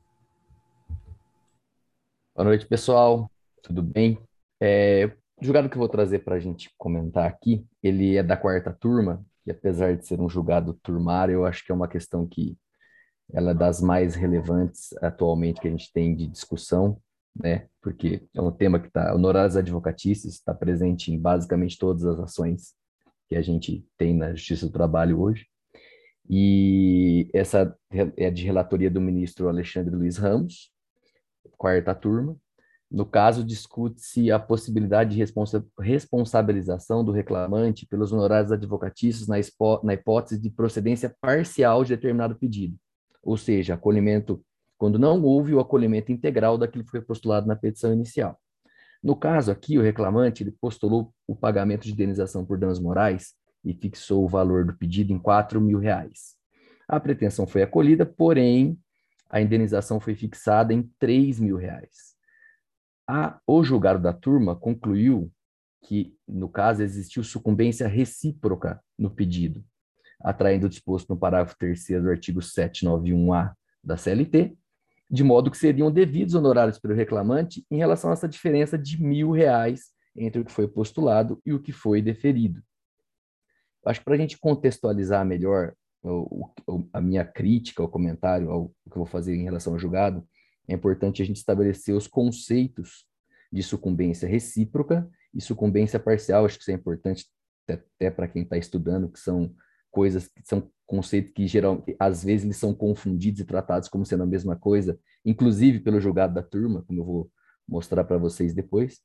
Boa 2.40 2.48
noite, 2.48 2.66
pessoal. 2.66 3.30
Tudo 3.62 3.84
bem? 3.84 4.18
É, 4.62 5.12
o 5.42 5.44
julgado 5.44 5.68
que 5.68 5.76
eu 5.76 5.80
vou 5.80 5.90
trazer 5.90 6.20
para 6.20 6.36
a 6.36 6.40
gente 6.40 6.72
comentar 6.78 7.28
aqui, 7.28 7.68
ele 7.84 8.16
é 8.16 8.24
da 8.24 8.38
quarta 8.38 8.72
turma, 8.72 9.26
e 9.46 9.52
apesar 9.52 9.98
de 9.98 10.08
ser 10.08 10.22
um 10.22 10.30
julgado 10.30 10.74
turmário, 10.82 11.34
eu 11.34 11.46
acho 11.46 11.66
que 11.66 11.70
é 11.70 11.76
uma 11.76 11.90
questão 11.90 12.26
que 12.26 12.58
ela 13.34 13.52
é 13.52 13.54
das 13.54 13.82
mais 13.82 14.16
relevantes 14.16 14.94
atualmente 15.02 15.60
que 15.60 15.68
a 15.68 15.72
gente 15.72 15.92
tem 15.92 16.16
de 16.16 16.28
discussão, 16.28 17.02
né? 17.36 17.68
Porque 17.82 18.26
é 18.34 18.42
um 18.42 18.54
tema 18.54 18.80
que 18.80 18.88
está, 18.88 19.14
honorários 19.14 19.58
advocatícios, 19.58 20.36
está 20.36 20.54
presente 20.54 21.12
em 21.12 21.20
basicamente 21.20 21.78
todas 21.78 22.06
as 22.06 22.22
ações 22.22 22.74
que 23.28 23.36
a 23.36 23.42
gente 23.42 23.86
tem 23.98 24.16
na 24.16 24.34
Justiça 24.34 24.66
do 24.66 24.72
Trabalho 24.72 25.20
hoje. 25.20 25.46
E 26.30 27.30
essa 27.34 27.78
é 28.16 28.32
de 28.32 28.46
relatoria 28.46 28.90
do 28.90 29.02
ministro 29.02 29.50
Alexandre 29.50 29.94
Luiz 29.94 30.16
Ramos, 30.16 30.72
quarta 31.60 31.94
turma. 31.94 32.36
No 32.90 33.06
caso, 33.06 33.44
discute-se 33.44 34.32
a 34.32 34.40
possibilidade 34.40 35.12
de 35.12 35.18
responsa 35.18 35.64
responsabilização 35.80 37.06
do 37.06 37.12
reclamante 37.12 37.86
pelos 37.86 38.12
honorários 38.12 38.52
advocatícios 38.52 39.28
na, 39.28 39.36
na 39.84 39.94
hipótese 39.94 40.42
de 40.42 40.50
procedência 40.50 41.16
parcial 41.22 41.84
de 41.84 41.96
determinado 41.96 42.36
pedido, 42.36 42.76
ou 43.22 43.38
seja, 43.38 43.76
acolhimento 43.76 44.44
quando 44.76 44.98
não 44.98 45.22
houve 45.22 45.54
o 45.54 45.60
acolhimento 45.60 46.12
integral 46.12 46.58
daquilo 46.58 46.86
que 46.86 46.90
foi 46.90 47.02
postulado 47.02 47.46
na 47.46 47.56
petição 47.56 47.94
inicial. 47.94 48.40
No 49.04 49.16
caso 49.16 49.52
aqui, 49.52 49.78
o 49.78 49.82
reclamante 49.82 50.42
ele 50.42 50.56
postulou 50.60 51.14
o 51.28 51.36
pagamento 51.36 51.84
de 51.84 51.92
indenização 51.92 52.46
por 52.46 52.58
danos 52.58 52.80
morais 52.80 53.34
e 53.64 53.74
fixou 53.74 54.24
o 54.24 54.28
valor 54.28 54.66
do 54.66 54.74
pedido 54.74 55.14
em 55.14 55.20
4 55.20 55.60
mil 55.60 55.80
reais. 55.80 56.36
A 56.88 57.00
pretensão 57.00 57.46
foi 57.46 57.62
acolhida, 57.62 58.06
porém, 58.06 58.80
a 59.30 59.40
indenização 59.40 60.00
foi 60.00 60.16
fixada 60.16 60.74
em 60.74 60.84
3 60.98 61.40
mil 61.40 61.56
reais. 61.56 62.16
A, 63.08 63.40
o 63.46 63.64
julgado 63.64 64.02
da 64.02 64.14
turma 64.14 64.56
concluiu 64.56 65.32
que, 65.84 66.16
no 66.28 66.50
caso, 66.50 66.82
existiu 66.84 67.24
sucumbência 67.24 67.88
recíproca 67.88 68.84
no 68.98 69.10
pedido, 69.10 69.64
atraindo 70.20 70.66
o 70.66 70.70
disposto 70.70 71.10
no 71.10 71.18
parágrafo 71.18 71.58
3 71.58 72.02
do 72.02 72.10
artigo 72.10 72.40
791-A 72.40 73.56
da 73.84 73.96
CLT, 73.96 74.58
de 75.10 75.24
modo 75.24 75.50
que 75.50 75.58
seriam 75.58 75.92
devidos 75.92 76.36
honorários 76.36 76.78
pelo 76.78 76.94
reclamante 76.94 77.66
em 77.72 77.78
relação 77.78 78.10
a 78.10 78.14
essa 78.14 78.28
diferença 78.28 78.78
de 78.78 79.02
mil 79.02 79.32
reais 79.32 79.92
entre 80.16 80.42
o 80.42 80.46
que 80.46 80.52
foi 80.52 80.68
postulado 80.68 81.42
e 81.46 81.54
o 81.54 81.62
que 81.62 81.72
foi 81.72 82.02
deferido. 82.02 82.62
Acho 83.86 84.02
que 84.02 84.06
para 84.06 84.16
a 84.16 84.18
gente 84.18 84.38
contextualizar 84.38 85.26
melhor 85.26 85.74
o, 86.04 86.50
o, 86.68 86.90
a 86.94 87.02
minha 87.02 87.26
crítica, 87.26 87.84
o 87.84 87.88
comentário, 87.88 88.50
ao, 88.50 88.70
que 88.70 88.92
eu 88.92 88.98
vou 88.98 89.06
fazer 89.06 89.36
em 89.36 89.44
relação 89.44 89.74
ao 89.74 89.80
julgado, 89.80 90.26
é 90.68 90.74
importante 90.74 91.22
a 91.22 91.26
gente 91.26 91.38
estabelecer 91.38 91.96
os 91.96 92.08
conceitos 92.08 93.06
de 93.52 93.64
sucumbência 93.64 94.28
recíproca 94.28 95.10
e 95.34 95.42
sucumbência 95.42 96.00
parcial. 96.00 96.46
Acho 96.46 96.58
que 96.58 96.62
isso 96.62 96.72
é 96.72 96.76
importante 96.76 97.26
até, 97.68 98.10
para 98.10 98.28
quem 98.28 98.44
está 98.44 98.58
estudando, 98.58 99.10
que 99.10 99.20
são 99.20 99.54
coisas 99.92 100.28
que 100.28 100.42
são 100.46 100.70
conceitos 100.86 101.32
que 101.32 101.48
geral, 101.48 101.84
às 102.00 102.24
vezes 102.24 102.46
eles 102.46 102.58
são 102.58 102.74
confundidos 102.74 103.40
e 103.40 103.46
tratados 103.46 103.90
como 103.90 104.06
sendo 104.06 104.24
a 104.24 104.28
mesma 104.28 104.56
coisa, 104.56 105.00
inclusive 105.26 105.80
pelo 105.80 106.00
julgado 106.00 106.34
da 106.34 106.44
turma, 106.44 106.84
como 106.84 107.00
eu 107.00 107.06
vou 107.06 107.32
mostrar 107.68 108.04
para 108.04 108.18
vocês 108.18 108.54
depois. 108.54 109.00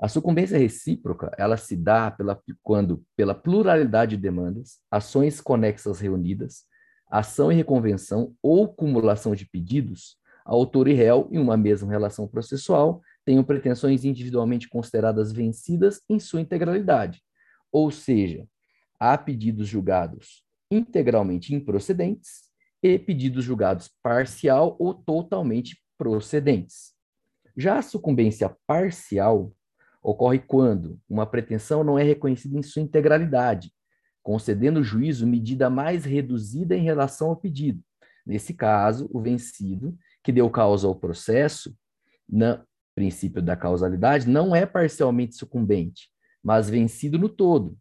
A 0.00 0.08
sucumbência 0.08 0.58
recíproca, 0.58 1.30
ela 1.38 1.56
se 1.56 1.76
dá 1.76 2.10
pela, 2.10 2.40
quando, 2.62 3.04
pela 3.16 3.34
pluralidade 3.34 4.16
de 4.16 4.22
demandas, 4.22 4.78
ações 4.90 5.40
conexas 5.40 6.00
reunidas, 6.00 6.64
ação 7.10 7.52
e 7.52 7.54
reconvenção 7.54 8.34
ou 8.42 8.72
cumulação 8.72 9.34
de 9.34 9.46
pedidos, 9.46 10.16
autor 10.44 10.88
e 10.88 10.94
réu, 10.94 11.28
em 11.30 11.38
uma 11.38 11.56
mesma 11.56 11.90
relação 11.90 12.26
processual, 12.26 13.02
tenham 13.24 13.44
pretensões 13.44 14.04
individualmente 14.04 14.68
consideradas 14.68 15.30
vencidas 15.30 16.00
em 16.08 16.18
sua 16.18 16.40
integralidade. 16.40 17.22
Ou 17.70 17.90
seja, 17.90 18.46
há 18.98 19.16
pedidos 19.16 19.68
julgados 19.68 20.42
integralmente 20.70 21.54
improcedentes 21.54 22.50
e 22.82 22.98
pedidos 22.98 23.44
julgados 23.44 23.90
parcial 24.02 24.74
ou 24.80 24.94
totalmente 24.94 25.76
procedentes. 25.98 26.94
Já 27.56 27.78
a 27.78 27.82
sucumbência 27.82 28.56
parcial 28.66 29.52
ocorre 30.02 30.40
quando 30.40 30.98
uma 31.08 31.24
pretensão 31.24 31.84
não 31.84 31.98
é 31.98 32.02
reconhecida 32.02 32.58
em 32.58 32.62
sua 32.62 32.82
integralidade, 32.82 33.72
concedendo 34.22 34.80
o 34.80 34.84
juízo 34.84 35.26
medida 35.26 35.70
mais 35.70 36.04
reduzida 36.04 36.76
em 36.76 36.82
relação 36.82 37.28
ao 37.28 37.36
pedido. 37.36 37.82
Nesse 38.26 38.52
caso, 38.52 39.08
o 39.12 39.20
vencido, 39.20 39.96
que 40.22 40.32
deu 40.32 40.48
causa 40.50 40.86
ao 40.86 40.94
processo, 40.94 41.74
no 42.28 42.60
princípio 42.94 43.40
da 43.40 43.56
causalidade, 43.56 44.28
não 44.28 44.54
é 44.54 44.66
parcialmente 44.66 45.36
sucumbente, 45.36 46.08
mas 46.42 46.68
vencido 46.68 47.18
no 47.18 47.28
todo, 47.28 47.76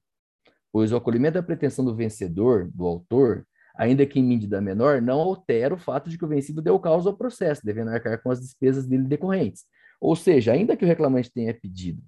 pois 0.72 0.92
o 0.92 0.96
acolhimento 0.96 1.36
da 1.36 1.44
pretensão 1.44 1.84
do 1.84 1.96
vencedor, 1.96 2.70
do 2.74 2.86
autor, 2.86 3.46
ainda 3.76 4.06
que 4.06 4.20
em 4.20 4.24
medida 4.24 4.62
menor, 4.62 5.02
não 5.02 5.20
altera 5.20 5.74
o 5.74 5.78
fato 5.78 6.10
de 6.10 6.18
que 6.18 6.26
o 6.26 6.28
vencido 6.28 6.62
deu 6.62 6.80
causa 6.80 7.10
ao 7.10 7.18
processo, 7.18 7.66
devendo 7.66 7.90
arcar 7.90 8.22
com 8.22 8.32
as 8.32 8.40
despesas 8.40 8.88
dele 8.88 9.04
decorrentes. 9.04 9.66
Ou 10.00 10.16
seja, 10.16 10.54
ainda 10.54 10.76
que 10.76 10.84
o 10.84 10.88
reclamante 10.88 11.32
tenha 11.32 11.54
pedido 11.54 12.02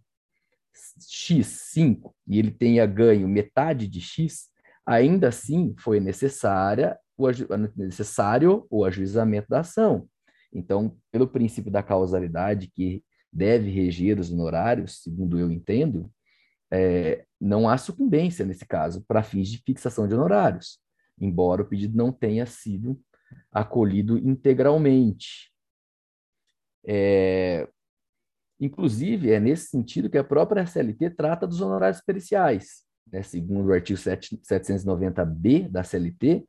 X5 0.99 2.11
e 2.27 2.39
ele 2.39 2.51
tenha 2.51 2.85
ganho 2.85 3.27
metade 3.27 3.87
de 3.87 4.01
X, 4.01 4.49
ainda 4.85 5.29
assim 5.29 5.73
foi 5.77 5.99
necessária 5.99 6.97
o 7.17 7.27
necessário 7.75 8.65
o 8.69 8.83
ajuizamento 8.83 9.47
da 9.47 9.59
ação. 9.59 10.07
Então, 10.51 10.97
pelo 11.11 11.27
princípio 11.27 11.71
da 11.71 11.83
causalidade 11.83 12.67
que 12.67 13.03
deve 13.31 13.69
reger 13.69 14.19
os 14.19 14.31
honorários, 14.31 15.01
segundo 15.01 15.39
eu 15.39 15.51
entendo, 15.51 16.11
é, 16.71 17.25
não 17.39 17.67
há 17.67 17.77
sucumbência 17.77 18.45
nesse 18.45 18.65
caso 18.65 19.03
para 19.07 19.23
fins 19.23 19.49
de 19.49 19.59
fixação 19.59 20.07
de 20.07 20.13
honorários, 20.13 20.79
embora 21.19 21.61
o 21.61 21.65
pedido 21.65 21.95
não 21.95 22.11
tenha 22.11 22.45
sido 22.45 22.99
acolhido 23.51 24.17
integralmente. 24.17 25.51
É, 26.85 27.67
inclusive, 28.59 29.31
é 29.31 29.39
nesse 29.39 29.67
sentido 29.67 30.09
que 30.09 30.17
a 30.17 30.23
própria 30.23 30.65
CLT 30.65 31.11
trata 31.11 31.47
dos 31.47 31.61
honorários 31.61 32.01
periciais. 32.01 32.83
Né? 33.11 33.21
Segundo 33.23 33.69
o 33.69 33.73
artigo 33.73 33.99
790b 33.99 35.69
da 35.69 35.83
CLT, 35.83 36.45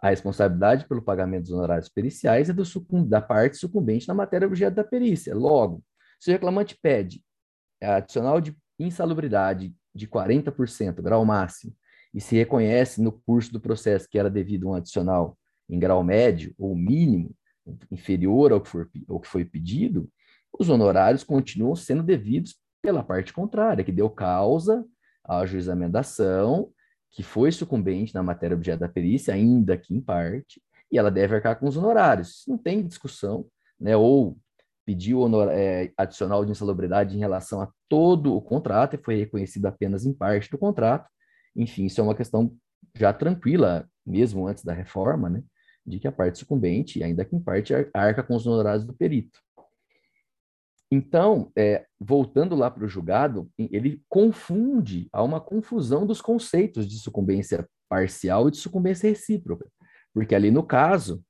a 0.00 0.10
responsabilidade 0.10 0.86
pelo 0.86 1.02
pagamento 1.02 1.44
dos 1.44 1.52
honorários 1.52 1.88
periciais 1.88 2.50
é 2.50 2.52
do 2.52 2.64
da 3.04 3.20
parte 3.20 3.56
sucumbente 3.56 4.06
na 4.06 4.14
matéria 4.14 4.46
objeto 4.46 4.74
da 4.74 4.84
perícia. 4.84 5.34
Logo, 5.34 5.82
se 6.20 6.30
o 6.30 6.32
reclamante 6.32 6.78
pede 6.80 7.22
adicional 7.82 8.40
de 8.40 8.56
insalubridade 8.78 9.74
de 9.94 10.06
40%, 10.06 11.00
grau 11.00 11.24
máximo, 11.24 11.74
e 12.12 12.20
se 12.20 12.36
reconhece 12.36 13.00
no 13.02 13.12
curso 13.12 13.52
do 13.52 13.60
processo 13.60 14.08
que 14.08 14.18
era 14.18 14.30
devido 14.30 14.68
a 14.68 14.72
um 14.72 14.74
adicional 14.74 15.36
em 15.68 15.78
grau 15.78 16.02
médio 16.02 16.54
ou 16.58 16.74
mínimo, 16.74 17.34
inferior 17.90 18.52
ao 18.52 18.60
que, 18.60 18.68
for, 18.68 18.88
ao 19.08 19.20
que 19.20 19.28
foi 19.28 19.44
pedido, 19.44 20.08
os 20.58 20.68
honorários 20.68 21.24
continuam 21.24 21.74
sendo 21.74 22.02
devidos 22.02 22.56
pela 22.82 23.02
parte 23.02 23.32
contrária, 23.32 23.84
que 23.84 23.92
deu 23.92 24.08
causa 24.08 24.84
ao 25.24 25.40
ajuizamento 25.40 25.92
da 25.92 26.00
ação, 26.00 26.70
que 27.10 27.22
foi 27.22 27.50
sucumbente 27.50 28.14
na 28.14 28.22
matéria 28.22 28.56
objeto 28.56 28.80
da 28.80 28.88
perícia, 28.88 29.34
ainda 29.34 29.76
que 29.76 29.94
em 29.94 30.00
parte, 30.00 30.62
e 30.90 30.98
ela 30.98 31.10
deve 31.10 31.34
arcar 31.34 31.58
com 31.58 31.66
os 31.66 31.76
honorários. 31.76 32.44
Não 32.46 32.56
tem 32.56 32.86
discussão, 32.86 33.46
né? 33.80 33.96
Ou 33.96 34.38
pediu 34.84 35.20
honor, 35.20 35.48
é, 35.50 35.90
adicional 35.96 36.44
de 36.44 36.52
insalubridade 36.52 37.16
em 37.16 37.18
relação 37.18 37.60
a 37.60 37.68
todo 37.88 38.34
o 38.36 38.40
contrato 38.40 38.94
e 38.94 39.02
foi 39.02 39.16
reconhecido 39.16 39.66
apenas 39.66 40.06
em 40.06 40.12
parte 40.14 40.48
do 40.48 40.56
contrato. 40.56 41.10
Enfim, 41.56 41.86
isso 41.86 42.00
é 42.00 42.04
uma 42.04 42.14
questão 42.14 42.54
já 42.94 43.12
tranquila, 43.12 43.88
mesmo 44.06 44.46
antes 44.46 44.62
da 44.62 44.72
reforma, 44.72 45.28
né, 45.28 45.42
de 45.84 45.98
que 45.98 46.06
a 46.06 46.12
parte 46.12 46.38
sucumbente, 46.38 47.02
ainda 47.02 47.24
que 47.24 47.34
em 47.34 47.40
parte, 47.40 47.74
arca 47.92 48.22
com 48.22 48.36
os 48.36 48.46
honorários 48.46 48.84
do 48.84 48.94
perito. 48.94 49.40
Então, 50.90 51.50
é, 51.56 51.84
voltando 51.98 52.54
lá 52.54 52.70
para 52.70 52.84
o 52.84 52.88
julgado, 52.88 53.50
ele 53.58 54.02
confunde, 54.08 55.08
há 55.12 55.22
uma 55.22 55.40
confusão 55.40 56.06
dos 56.06 56.20
conceitos 56.20 56.86
de 56.86 56.98
sucumbência 56.98 57.68
parcial 57.88 58.48
e 58.48 58.50
de 58.52 58.58
sucumbência 58.58 59.08
recíproca, 59.08 59.66
porque 60.14 60.34
ali 60.34 60.50
no 60.50 60.62
caso, 60.62 61.24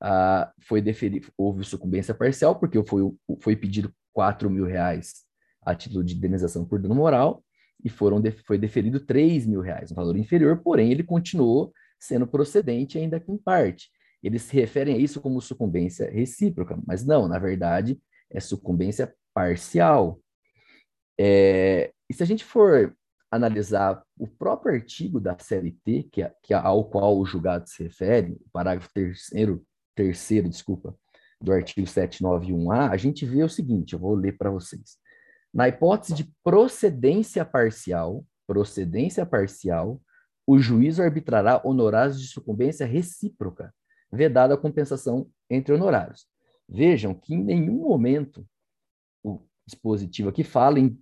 ah, 0.00 0.52
foi 0.60 0.80
deferido, 0.80 1.28
houve 1.36 1.64
sucumbência 1.64 2.14
parcial, 2.14 2.56
porque 2.58 2.82
foi, 2.84 3.02
foi 3.40 3.56
pedido 3.56 3.92
4 4.12 4.48
mil 4.48 4.64
reais 4.64 5.24
a 5.62 5.74
título 5.74 6.04
de 6.04 6.14
indenização 6.14 6.64
por 6.64 6.78
dano 6.78 6.94
moral, 6.94 7.42
e 7.82 7.88
foram 7.88 8.22
foi 8.46 8.56
deferido 8.56 9.00
3 9.00 9.46
mil 9.46 9.60
reais, 9.60 9.90
um 9.90 9.94
valor 9.94 10.16
inferior, 10.16 10.60
porém 10.62 10.92
ele 10.92 11.02
continuou 11.02 11.72
sendo 11.98 12.26
procedente 12.26 12.98
ainda 12.98 13.18
que 13.18 13.32
em 13.32 13.36
parte. 13.36 13.90
Eles 14.22 14.42
se 14.42 14.54
referem 14.54 14.94
a 14.94 14.98
isso 14.98 15.20
como 15.20 15.40
sucumbência 15.40 16.10
recíproca, 16.10 16.78
mas 16.86 17.04
não, 17.04 17.28
na 17.28 17.38
verdade, 17.38 18.00
é 18.30 18.40
sucumbência 18.40 19.14
parcial. 19.32 20.20
É, 21.18 21.92
e 22.08 22.14
se 22.14 22.22
a 22.22 22.26
gente 22.26 22.44
for 22.44 22.94
analisar 23.30 24.02
o 24.18 24.28
próprio 24.28 24.74
artigo 24.74 25.20
da 25.20 25.36
CLT, 25.38 26.08
que, 26.10 26.22
é, 26.22 26.32
que 26.42 26.54
é 26.54 26.56
ao 26.56 26.88
qual 26.88 27.18
o 27.18 27.26
julgado 27.26 27.68
se 27.68 27.82
refere, 27.82 28.32
o 28.32 28.50
parágrafo 28.52 28.88
terceiro 28.92 29.64
terceiro, 29.94 30.48
desculpa, 30.48 30.96
do 31.40 31.52
artigo 31.52 31.86
791A, 31.86 32.90
a 32.90 32.96
gente 32.96 33.24
vê 33.24 33.42
o 33.42 33.48
seguinte, 33.48 33.92
eu 33.92 33.98
vou 33.98 34.14
ler 34.14 34.36
para 34.36 34.50
vocês. 34.50 34.98
Na 35.52 35.68
hipótese 35.68 36.14
de 36.14 36.32
procedência 36.42 37.44
parcial, 37.44 38.24
procedência 38.46 39.24
parcial, 39.24 40.00
o 40.46 40.58
juízo 40.58 41.02
arbitrará 41.02 41.60
honorários 41.64 42.20
de 42.20 42.28
sucumbência 42.28 42.86
recíproca, 42.86 43.72
vedada 44.12 44.54
a 44.54 44.58
compensação 44.58 45.28
entre 45.48 45.74
honorários. 45.74 46.26
Vejam 46.68 47.14
que 47.14 47.34
em 47.34 47.42
nenhum 47.42 47.80
momento 47.80 48.46
o 49.22 49.40
dispositivo 49.66 50.28
aqui 50.28 50.42
fala 50.42 50.78
em 50.78 50.98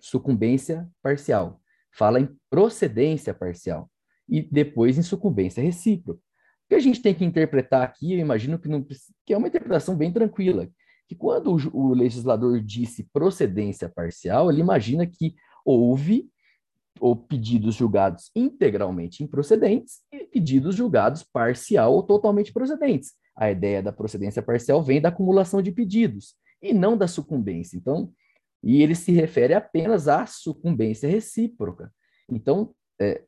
sucumbência 0.00 0.88
parcial, 1.02 1.60
fala 1.92 2.20
em 2.20 2.28
procedência 2.50 3.32
parcial 3.32 3.90
e 4.28 4.42
depois 4.42 4.98
em 4.98 5.02
sucumbência 5.02 5.62
recíproca 5.62 6.20
que 6.68 6.74
a 6.74 6.80
gente 6.80 7.00
tem 7.00 7.14
que 7.14 7.24
interpretar 7.24 7.82
aqui, 7.82 8.14
eu 8.14 8.18
imagino 8.18 8.58
que, 8.58 8.68
não, 8.68 8.84
que 9.24 9.32
é 9.32 9.36
uma 9.36 9.48
interpretação 9.48 9.96
bem 9.96 10.12
tranquila, 10.12 10.68
que 11.06 11.14
quando 11.14 11.54
o, 11.54 11.90
o 11.90 11.94
legislador 11.94 12.60
disse 12.60 13.08
procedência 13.12 13.88
parcial, 13.88 14.50
ele 14.50 14.60
imagina 14.60 15.06
que 15.06 15.34
houve 15.64 16.28
ou 17.00 17.16
pedidos 17.16 17.74
julgados 17.74 18.30
integralmente 18.34 19.22
improcedentes 19.22 20.00
e 20.12 20.24
pedidos 20.24 20.76
julgados 20.76 21.22
parcial 21.22 21.92
ou 21.92 22.02
totalmente 22.02 22.52
procedentes. 22.52 23.12
A 23.36 23.50
ideia 23.50 23.82
da 23.82 23.92
procedência 23.92 24.42
parcial 24.42 24.82
vem 24.82 25.00
da 25.00 25.08
acumulação 25.08 25.60
de 25.60 25.72
pedidos 25.72 26.34
e 26.62 26.72
não 26.72 26.96
da 26.96 27.06
sucumbência. 27.06 27.76
Então, 27.76 28.12
e 28.62 28.82
ele 28.82 28.94
se 28.94 29.12
refere 29.12 29.54
apenas 29.54 30.08
à 30.08 30.24
sucumbência 30.26 31.08
recíproca. 31.08 31.92
Então, 32.30 32.74
é, 33.00 33.22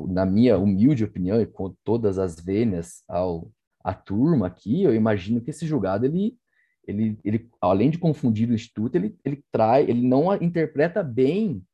na 0.00 0.26
minha 0.26 0.58
humilde 0.58 1.04
opinião, 1.04 1.40
e 1.40 1.46
com 1.46 1.74
todas 1.84 2.18
as 2.18 2.38
vênias 2.40 3.02
ao 3.08 3.50
a 3.84 3.92
turma 3.92 4.46
aqui, 4.46 4.84
eu 4.84 4.94
imagino 4.94 5.40
que 5.40 5.50
esse 5.50 5.66
julgado 5.66 6.06
ele 6.06 6.38
ele, 6.86 7.18
ele 7.24 7.48
além 7.60 7.90
de 7.90 7.98
confundir 7.98 8.48
o 8.48 8.54
instituto, 8.54 8.96
ele, 8.96 9.16
ele 9.24 9.44
trai, 9.52 9.82
ele 9.82 10.06
não 10.06 10.34
interpreta 10.34 11.02
bem 11.02 11.64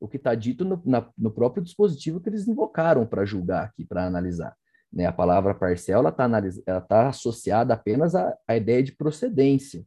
o 0.00 0.06
que 0.06 0.16
está 0.16 0.34
dito 0.34 0.64
no, 0.64 0.80
na, 0.84 1.08
no 1.16 1.30
próprio 1.30 1.62
dispositivo 1.62 2.20
que 2.20 2.28
eles 2.28 2.46
invocaram 2.46 3.06
para 3.06 3.24
julgar 3.24 3.64
aqui, 3.64 3.84
para 3.84 4.06
analisar. 4.06 4.54
Né? 4.92 5.06
A 5.06 5.12
palavra 5.12 5.54
parcial 5.54 6.00
ela 6.00 6.10
está 6.10 6.80
tá 6.80 7.08
associada 7.08 7.74
apenas 7.74 8.14
à, 8.14 8.36
à 8.46 8.56
ideia 8.56 8.82
de 8.82 8.92
procedência. 8.92 9.84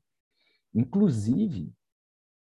Inclusive, 0.73 1.71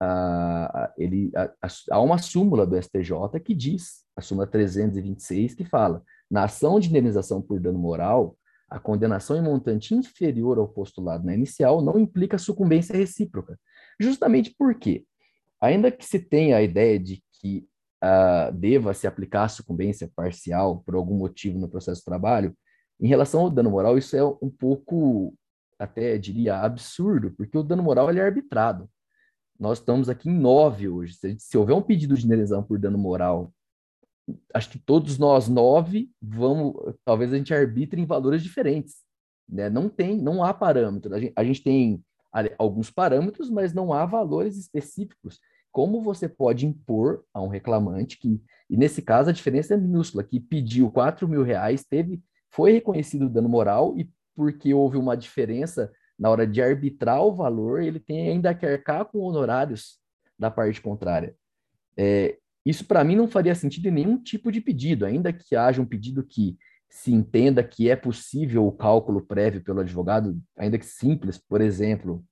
a, 0.01 0.93
ele, 0.97 1.31
a, 1.35 1.43
a, 1.61 1.67
há 1.91 2.01
uma 2.01 2.17
súmula 2.17 2.65
do 2.65 2.81
STJ 2.81 3.39
que 3.43 3.55
diz, 3.55 4.03
a 4.15 4.21
súmula 4.21 4.45
326, 4.47 5.55
que 5.55 5.65
fala, 5.65 6.03
na 6.29 6.43
ação 6.43 6.79
de 6.79 6.89
indenização 6.89 7.41
por 7.41 7.59
dano 7.59 7.79
moral, 7.79 8.37
a 8.69 8.79
condenação 8.79 9.37
em 9.37 9.41
montante 9.41 9.93
inferior 9.93 10.57
ao 10.57 10.67
postulado 10.67 11.23
na 11.25 11.33
inicial 11.35 11.81
não 11.81 11.99
implica 11.99 12.37
sucumbência 12.37 12.97
recíproca. 12.97 13.59
Justamente 13.99 14.53
porque, 14.57 15.05
ainda 15.61 15.91
que 15.91 16.05
se 16.05 16.19
tenha 16.19 16.57
a 16.57 16.61
ideia 16.63 16.99
de 16.99 17.23
que 17.33 17.67
uh, 18.03 18.51
deva 18.51 18.93
se 18.93 19.07
aplicar 19.07 19.45
a 19.45 19.49
sucumbência 19.49 20.11
parcial 20.15 20.79
por 20.79 20.95
algum 20.95 21.15
motivo 21.15 21.57
no 21.57 21.69
processo 21.69 22.01
de 22.01 22.05
trabalho, 22.05 22.55
em 22.99 23.07
relação 23.07 23.41
ao 23.41 23.49
dano 23.49 23.71
moral, 23.71 23.97
isso 23.97 24.15
é 24.15 24.23
um 24.23 24.49
pouco, 24.49 25.33
até 25.79 26.17
diria, 26.17 26.59
absurdo, 26.59 27.31
porque 27.31 27.57
o 27.57 27.63
dano 27.63 27.83
moral 27.83 28.09
ele 28.09 28.19
é 28.19 28.23
arbitrado. 28.23 28.89
Nós 29.59 29.79
estamos 29.79 30.09
aqui 30.09 30.29
em 30.29 30.37
nove 30.37 30.87
hoje. 30.87 31.15
Se, 31.15 31.35
se 31.39 31.57
houver 31.57 31.73
um 31.73 31.81
pedido 31.81 32.15
de 32.15 32.25
indenização 32.25 32.63
por 32.63 32.77
dano 32.79 32.97
moral, 32.97 33.53
acho 34.53 34.69
que 34.69 34.79
todos 34.79 35.17
nós 35.17 35.47
nove 35.47 36.09
vamos, 36.21 36.75
talvez 37.03 37.33
a 37.33 37.37
gente 37.37 37.53
arbitre 37.53 38.01
em 38.01 38.05
valores 38.05 38.43
diferentes. 38.43 38.95
Né? 39.47 39.69
Não 39.69 39.89
tem, 39.89 40.21
não 40.21 40.43
há 40.43 40.53
parâmetro. 40.53 41.13
A 41.13 41.19
gente, 41.19 41.33
a 41.35 41.43
gente 41.43 41.63
tem 41.63 42.03
alguns 42.57 42.89
parâmetros, 42.89 43.49
mas 43.49 43.73
não 43.73 43.93
há 43.93 44.05
valores 44.05 44.57
específicos. 44.57 45.39
Como 45.73 46.01
você 46.01 46.29
pode 46.29 46.67
impor 46.67 47.25
a 47.33 47.41
um 47.41 47.47
reclamante 47.47 48.19
que, 48.19 48.39
e 48.69 48.77
nesse 48.77 49.01
caso 49.01 49.31
a 49.31 49.33
diferença 49.33 49.73
é 49.73 49.77
minúscula, 49.77 50.23
que 50.23 50.39
pediu 50.39 50.91
quatro 50.91 51.27
mil 51.27 51.41
reais, 51.41 51.83
teve, 51.83 52.21
foi 52.51 52.73
reconhecido 52.73 53.25
o 53.25 53.29
dano 53.29 53.49
moral 53.49 53.97
e 53.97 54.07
porque 54.35 54.71
houve 54.71 54.97
uma 54.97 55.17
diferença 55.17 55.91
na 56.17 56.29
hora 56.29 56.45
de 56.45 56.61
arbitrar 56.61 57.23
o 57.23 57.33
valor, 57.33 57.81
ele 57.81 57.99
tem 57.99 58.29
ainda 58.29 58.53
que 58.53 58.67
arcar 58.67 59.05
com 59.05 59.17
honorários 59.19 59.99
da 60.37 60.51
parte 60.51 60.79
contrária. 60.79 61.35
É, 61.97 62.37
isso, 62.63 62.85
para 62.85 63.03
mim, 63.03 63.15
não 63.15 63.27
faria 63.27 63.55
sentido 63.55 63.87
em 63.87 63.91
nenhum 63.91 64.21
tipo 64.21 64.51
de 64.51 64.61
pedido, 64.61 65.05
ainda 65.05 65.33
que 65.33 65.55
haja 65.55 65.81
um 65.81 65.85
pedido 65.85 66.23
que 66.23 66.55
se 66.87 67.11
entenda 67.11 67.63
que 67.63 67.89
é 67.89 67.95
possível 67.95 68.67
o 68.67 68.71
cálculo 68.71 69.25
prévio 69.25 69.63
pelo 69.63 69.79
advogado, 69.79 70.39
ainda 70.55 70.77
que 70.77 70.85
simples, 70.85 71.39
por 71.39 71.61
exemplo, 71.61 72.23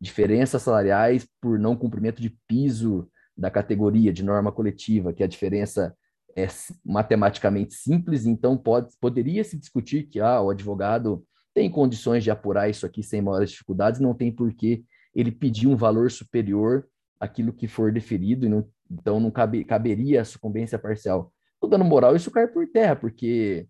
diferenças 0.00 0.62
salariais 0.62 1.26
por 1.40 1.58
não 1.58 1.76
cumprimento 1.76 2.20
de 2.20 2.30
piso 2.46 3.08
da 3.36 3.50
categoria 3.50 4.12
de 4.12 4.24
norma 4.24 4.50
coletiva, 4.50 5.12
que 5.12 5.22
a 5.22 5.26
diferença 5.26 5.94
é 6.34 6.46
matematicamente 6.84 7.74
simples, 7.74 8.26
então 8.26 8.56
pode, 8.56 8.94
poderia 9.00 9.42
se 9.42 9.56
discutir 9.56 10.04
que 10.04 10.20
ah, 10.20 10.40
o 10.40 10.50
advogado 10.50 11.24
tem 11.54 11.70
condições 11.70 12.22
de 12.22 12.30
apurar 12.30 12.68
isso 12.68 12.84
aqui 12.84 13.02
sem 13.02 13.22
maiores 13.22 13.50
dificuldades, 13.50 14.00
não 14.00 14.14
tem 14.14 14.30
por 14.30 14.52
que 14.52 14.84
ele 15.14 15.32
pedir 15.32 15.66
um 15.66 15.76
valor 15.76 16.10
superior 16.10 16.86
àquilo 17.18 17.54
que 17.54 17.66
for 17.66 17.90
deferido, 17.90 18.48
não, 18.48 18.68
então 18.90 19.18
não 19.18 19.30
cabe, 19.30 19.64
caberia 19.64 20.20
a 20.20 20.24
sucumbência 20.24 20.78
parcial. 20.78 21.32
O 21.58 21.66
dano 21.66 21.84
moral, 21.84 22.14
isso 22.14 22.30
cai 22.30 22.46
por 22.46 22.66
terra, 22.68 22.94
porque 22.94 23.66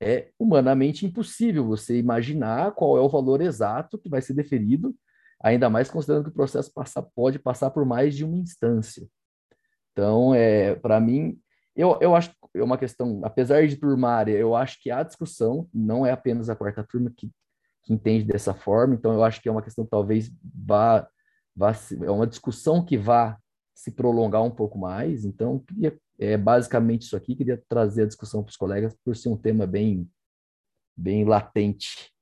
é 0.00 0.28
humanamente 0.38 1.04
impossível 1.04 1.64
você 1.64 1.98
imaginar 1.98 2.70
qual 2.72 2.96
é 2.96 3.00
o 3.00 3.08
valor 3.08 3.40
exato 3.40 3.98
que 3.98 4.08
vai 4.08 4.22
ser 4.22 4.34
deferido, 4.34 4.94
ainda 5.40 5.70
mais 5.70 5.90
considerando 5.90 6.24
que 6.24 6.30
o 6.30 6.34
processo 6.34 6.72
passa, 6.72 7.02
pode 7.02 7.38
passar 7.38 7.70
por 7.70 7.84
mais 7.84 8.16
de 8.16 8.24
uma 8.24 8.36
instância. 8.36 9.06
Então, 9.92 10.34
é, 10.34 10.74
para 10.74 11.00
mim, 11.00 11.38
eu, 11.74 11.96
eu 12.00 12.14
acho 12.14 12.30
que 12.30 12.58
é 12.58 12.62
uma 12.62 12.78
questão, 12.78 13.20
apesar 13.22 13.66
de 13.66 13.76
turmária, 13.76 14.36
eu 14.36 14.54
acho 14.54 14.80
que 14.82 14.90
a 14.90 15.02
discussão 15.02 15.68
não 15.72 16.04
é 16.04 16.10
apenas 16.10 16.48
a 16.48 16.56
quarta 16.56 16.84
turma 16.84 17.12
que, 17.16 17.30
que 17.84 17.92
entende 17.92 18.24
dessa 18.24 18.52
forma, 18.52 18.94
então 18.94 19.12
eu 19.12 19.22
acho 19.22 19.40
que 19.40 19.48
é 19.48 19.52
uma 19.52 19.62
questão 19.62 19.84
que 19.84 19.90
talvez 19.90 20.30
vá, 20.42 21.08
vá 21.54 21.72
é 22.02 22.10
uma 22.10 22.26
discussão 22.26 22.84
que 22.84 22.96
vá 22.96 23.38
se 23.74 23.92
prolongar 23.92 24.42
um 24.42 24.50
pouco 24.50 24.76
mais, 24.76 25.24
então 25.24 25.60
queria, 25.60 25.96
é 26.18 26.36
basicamente 26.36 27.02
isso 27.02 27.16
aqui, 27.16 27.36
queria 27.36 27.62
trazer 27.68 28.02
a 28.02 28.06
discussão 28.06 28.42
para 28.42 28.50
os 28.50 28.56
colegas 28.56 28.96
por 29.04 29.14
ser 29.14 29.28
um 29.28 29.36
tema 29.36 29.64
bem, 29.64 30.10
bem 30.96 31.24
latente. 31.24 32.12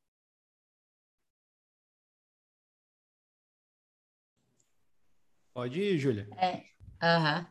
Pode 5.56 5.80
ir, 5.80 5.96
Júlia. 5.96 6.28
É, 6.36 6.64
aham. 7.02 7.46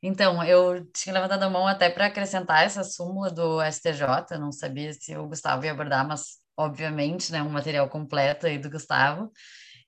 Então, 0.00 0.40
eu 0.44 0.86
tinha 0.92 1.12
levantado 1.12 1.42
a 1.42 1.50
mão 1.50 1.66
até 1.66 1.90
para 1.90 2.06
acrescentar 2.06 2.64
essa 2.64 2.84
súmula 2.84 3.28
do 3.28 3.60
STJ, 3.60 4.38
não 4.38 4.52
sabia 4.52 4.92
se 4.92 5.16
o 5.16 5.26
Gustavo 5.26 5.64
ia 5.64 5.72
abordar, 5.72 6.06
mas 6.06 6.38
obviamente, 6.56 7.32
né, 7.32 7.42
um 7.42 7.48
material 7.48 7.88
completo 7.88 8.46
aí 8.46 8.56
do 8.56 8.70
Gustavo, 8.70 9.32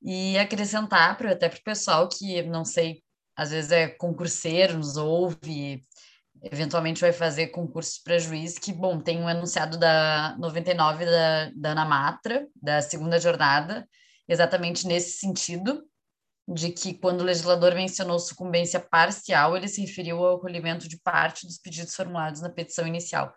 e 0.03 0.37
acrescentar 0.39 1.17
para 1.17 1.31
até 1.31 1.49
para 1.49 1.61
o 1.61 1.63
pessoal 1.63 2.09
que, 2.09 2.43
não 2.43 2.65
sei, 2.65 3.01
às 3.37 3.53
vezes 3.53 3.71
é 3.71 3.87
concurseiro, 3.87 4.77
nos 4.77 4.97
ouve, 4.97 5.85
eventualmente 6.43 7.01
vai 7.01 7.13
fazer 7.13 7.47
concursos 7.49 8.01
para 8.03 8.19
juiz, 8.19 8.59
que, 8.59 8.73
bom, 8.73 8.99
tem 8.99 9.23
um 9.23 9.31
enunciado 9.31 9.79
da 9.79 10.37
99 10.37 11.05
da, 11.05 11.51
da 11.55 11.71
Ana 11.71 11.85
Matra, 11.85 12.45
da 12.61 12.83
segunda 12.83 13.21
jornada, 13.21 13.89
exatamente 14.29 14.85
nesse 14.85 15.19
sentido, 15.19 15.85
de 16.47 16.71
que 16.71 16.95
quando 16.95 17.21
o 17.21 17.25
legislador 17.25 17.75
mencionou 17.75 18.19
sucumbência 18.19 18.81
parcial, 18.81 19.57
ele 19.57 19.69
se 19.69 19.81
referiu 19.81 20.25
ao 20.25 20.37
acolhimento 20.37 20.89
de 20.89 20.99
parte 20.99 21.47
dos 21.47 21.59
pedidos 21.59 21.95
formulados 21.95 22.41
na 22.41 22.51
petição 22.51 22.87
inicial, 22.87 23.33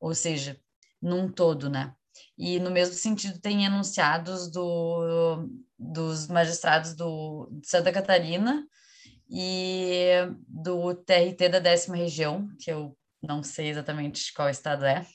ou 0.00 0.14
seja, 0.14 0.58
num 1.00 1.30
todo, 1.30 1.68
né? 1.68 1.92
E 2.36 2.58
no 2.58 2.70
mesmo 2.70 2.94
sentido 2.94 3.40
tem 3.40 3.64
enunciados 3.64 4.50
do, 4.50 5.48
dos 5.78 6.26
magistrados 6.28 6.94
do, 6.94 7.48
de 7.52 7.68
Santa 7.68 7.92
Catarina 7.92 8.66
e 9.30 10.10
do 10.46 10.94
TRT 10.94 11.48
da 11.50 11.58
décima 11.58 11.96
região, 11.96 12.48
que 12.58 12.72
eu 12.72 12.96
não 13.22 13.42
sei 13.42 13.68
exatamente 13.68 14.32
qual 14.32 14.48
estado 14.48 14.84
é. 14.84 15.06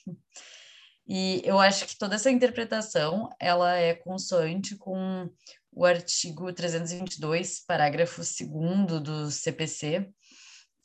E 1.06 1.42
eu 1.44 1.58
acho 1.58 1.86
que 1.86 1.98
toda 1.98 2.14
essa 2.14 2.30
interpretação 2.30 3.28
ela 3.38 3.76
é 3.76 3.92
consoante 3.92 4.74
com 4.76 5.28
o 5.74 5.84
artigo 5.84 6.52
322, 6.52 7.64
parágrafo 7.66 8.22
2 8.22 9.02
do 9.02 9.30
CPC, 9.30 10.08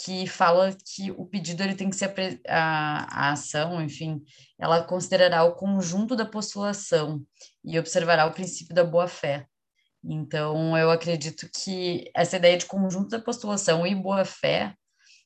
que 0.01 0.25
fala 0.25 0.75
que 0.95 1.11
o 1.11 1.25
pedido 1.25 1.61
ele 1.61 1.75
tem 1.75 1.89
que 1.89 1.95
ser 1.95 2.41
a, 2.47 3.27
a 3.27 3.31
ação, 3.33 3.81
enfim, 3.81 4.21
ela 4.57 4.83
considerará 4.83 5.43
o 5.43 5.55
conjunto 5.55 6.15
da 6.15 6.25
postulação 6.25 7.21
e 7.63 7.77
observará 7.77 8.25
o 8.25 8.31
princípio 8.31 8.73
da 8.73 8.83
boa-fé. 8.83 9.45
Então, 10.03 10.77
eu 10.77 10.89
acredito 10.89 11.49
que 11.53 12.09
essa 12.15 12.37
ideia 12.37 12.57
de 12.57 12.65
conjunto 12.65 13.09
da 13.09 13.19
postulação 13.19 13.85
e 13.85 13.93
boa-fé, 13.93 14.73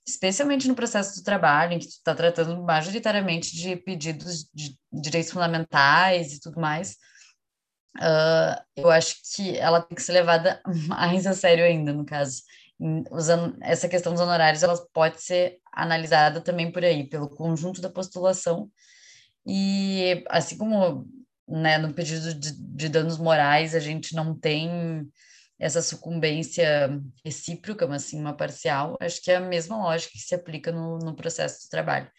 especialmente 0.06 0.68
no 0.68 0.76
processo 0.76 1.16
do 1.16 1.24
trabalho, 1.24 1.74
em 1.74 1.80
que 1.80 1.86
tu 1.86 1.92
está 1.92 2.16
tratando 2.16 2.62
majoritariamente 2.64 3.56
de 3.56 3.76
pedidos 3.76 4.50
de 4.52 4.76
direitos 4.92 5.32
fundamentais 5.32 6.34
e 6.34 6.40
tudo 6.40 6.60
mais, 6.60 6.98
uh, 7.98 8.62
eu 8.76 8.90
acho 8.90 9.18
que 9.36 9.58
ela 9.58 9.82
tem 9.82 9.96
que 9.96 10.02
ser 10.02 10.14
levada 10.14 10.62
mais 10.88 11.26
a 11.28 11.34
sério 11.34 11.64
ainda, 11.64 11.94
no 11.94 12.06
caso. 12.06 12.42
Usando 13.12 13.58
essa 13.62 13.88
questão 13.88 14.14
dos 14.14 14.22
honorários, 14.22 14.64
ela 14.64 14.78
pode 14.94 15.22
ser 15.22 15.60
analisada 15.72 16.42
também 16.42 16.72
por 16.72 16.84
aí, 16.84 17.08
pelo 17.08 17.30
conjunto 17.30 17.82
da 17.82 17.90
postulação. 17.90 18.70
E 19.46 20.24
assim 20.30 20.58
como 20.58 21.08
né, 21.48 21.78
no 21.78 21.94
pedido 21.94 22.34
de, 22.34 22.52
de 22.52 22.90
danos 22.90 23.18
morais, 23.18 23.76
a 23.76 23.80
gente 23.80 24.16
não 24.16 24.38
tem 24.38 25.08
essa 25.60 25.82
sucumbência 25.82 27.00
recíproca, 27.24 27.88
mas 27.88 28.04
sim 28.04 28.20
uma 28.20 28.36
parcial, 28.36 28.98
acho 29.00 29.22
que 29.22 29.32
é 29.32 29.38
a 29.38 29.42
mesma 29.42 29.78
lógica 29.78 30.12
que 30.14 30.20
se 30.20 30.36
aplica 30.36 30.72
no, 30.72 30.98
no 31.00 31.16
processo 31.16 31.66
do 31.66 31.70
trabalho. 31.70 32.10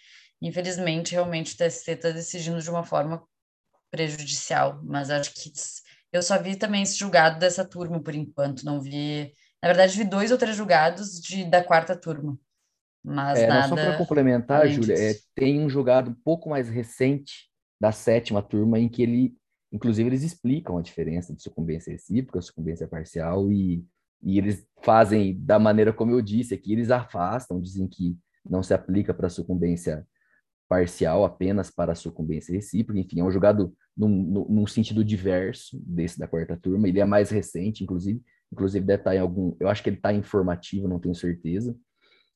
Infelizmente, 0.40 1.12
realmente 1.12 1.54
o 1.54 1.56
TST 1.56 1.90
está 1.90 2.10
decidindo 2.10 2.60
de 2.60 2.70
uma 2.70 2.84
forma 2.84 3.22
prejudicial, 3.94 4.80
mas 4.82 5.08
acho 5.08 5.32
que 5.32 5.52
eu 6.12 6.20
só 6.20 6.40
vi 6.42 6.56
também 6.56 6.82
esse 6.82 6.98
julgado 6.98 7.38
dessa 7.38 7.64
turma 7.64 8.02
por 8.02 8.12
enquanto, 8.12 8.64
não 8.64 8.80
vi. 8.80 9.32
Na 9.62 9.68
verdade, 9.68 9.96
vi 9.96 10.04
dois 10.04 10.32
ou 10.32 10.38
três 10.38 10.56
julgados 10.56 11.20
de, 11.20 11.44
da 11.44 11.62
quarta 11.62 11.96
turma. 11.96 12.36
Mas 13.04 13.38
é, 13.38 13.46
nada. 13.46 13.68
Só 13.68 13.74
para 13.76 13.96
complementar, 13.96 14.68
Júlia, 14.68 14.96
é, 14.98 15.14
tem 15.32 15.60
um 15.60 15.68
julgado 15.68 16.10
um 16.10 16.14
pouco 16.24 16.50
mais 16.50 16.68
recente 16.68 17.48
da 17.80 17.92
sétima 17.92 18.42
turma 18.42 18.80
em 18.80 18.88
que 18.88 19.00
ele, 19.00 19.36
inclusive, 19.72 20.08
eles 20.08 20.24
explicam 20.24 20.76
a 20.76 20.82
diferença 20.82 21.32
de 21.32 21.40
sucumbência 21.40 21.92
recíproca, 21.92 22.40
sucumbência 22.42 22.88
parcial 22.88 23.52
e, 23.52 23.86
e 24.22 24.38
eles 24.38 24.66
fazem 24.82 25.38
da 25.40 25.58
maneira 25.58 25.92
como 25.92 26.10
eu 26.10 26.20
disse 26.20 26.52
aqui, 26.52 26.72
eles 26.72 26.90
afastam, 26.90 27.60
dizem 27.60 27.86
que 27.86 28.18
não 28.44 28.62
se 28.62 28.74
aplica 28.74 29.14
para 29.14 29.28
sucumbência 29.28 30.04
parcial 30.68 31.24
apenas 31.24 31.70
para 31.70 31.94
sucumbência 31.94 32.52
recíproca, 32.52 32.98
enfim, 32.98 33.20
é 33.20 33.24
um 33.24 33.30
julgado 33.30 33.72
num, 33.96 34.46
num, 34.48 34.66
sentido 34.66 35.04
diverso 35.04 35.78
desse 35.86 36.18
da 36.18 36.26
quarta 36.26 36.56
turma, 36.56 36.88
ele 36.88 37.00
é 37.00 37.04
mais 37.04 37.30
recente, 37.30 37.84
inclusive, 37.84 38.20
inclusive 38.52 38.84
deve 38.84 39.00
estar 39.00 39.14
em 39.14 39.20
algum, 39.20 39.56
eu 39.60 39.68
acho 39.68 39.82
que 39.82 39.88
ele 39.88 39.96
está 39.96 40.12
informativo, 40.12 40.88
não 40.88 40.98
tenho 40.98 41.14
certeza, 41.14 41.76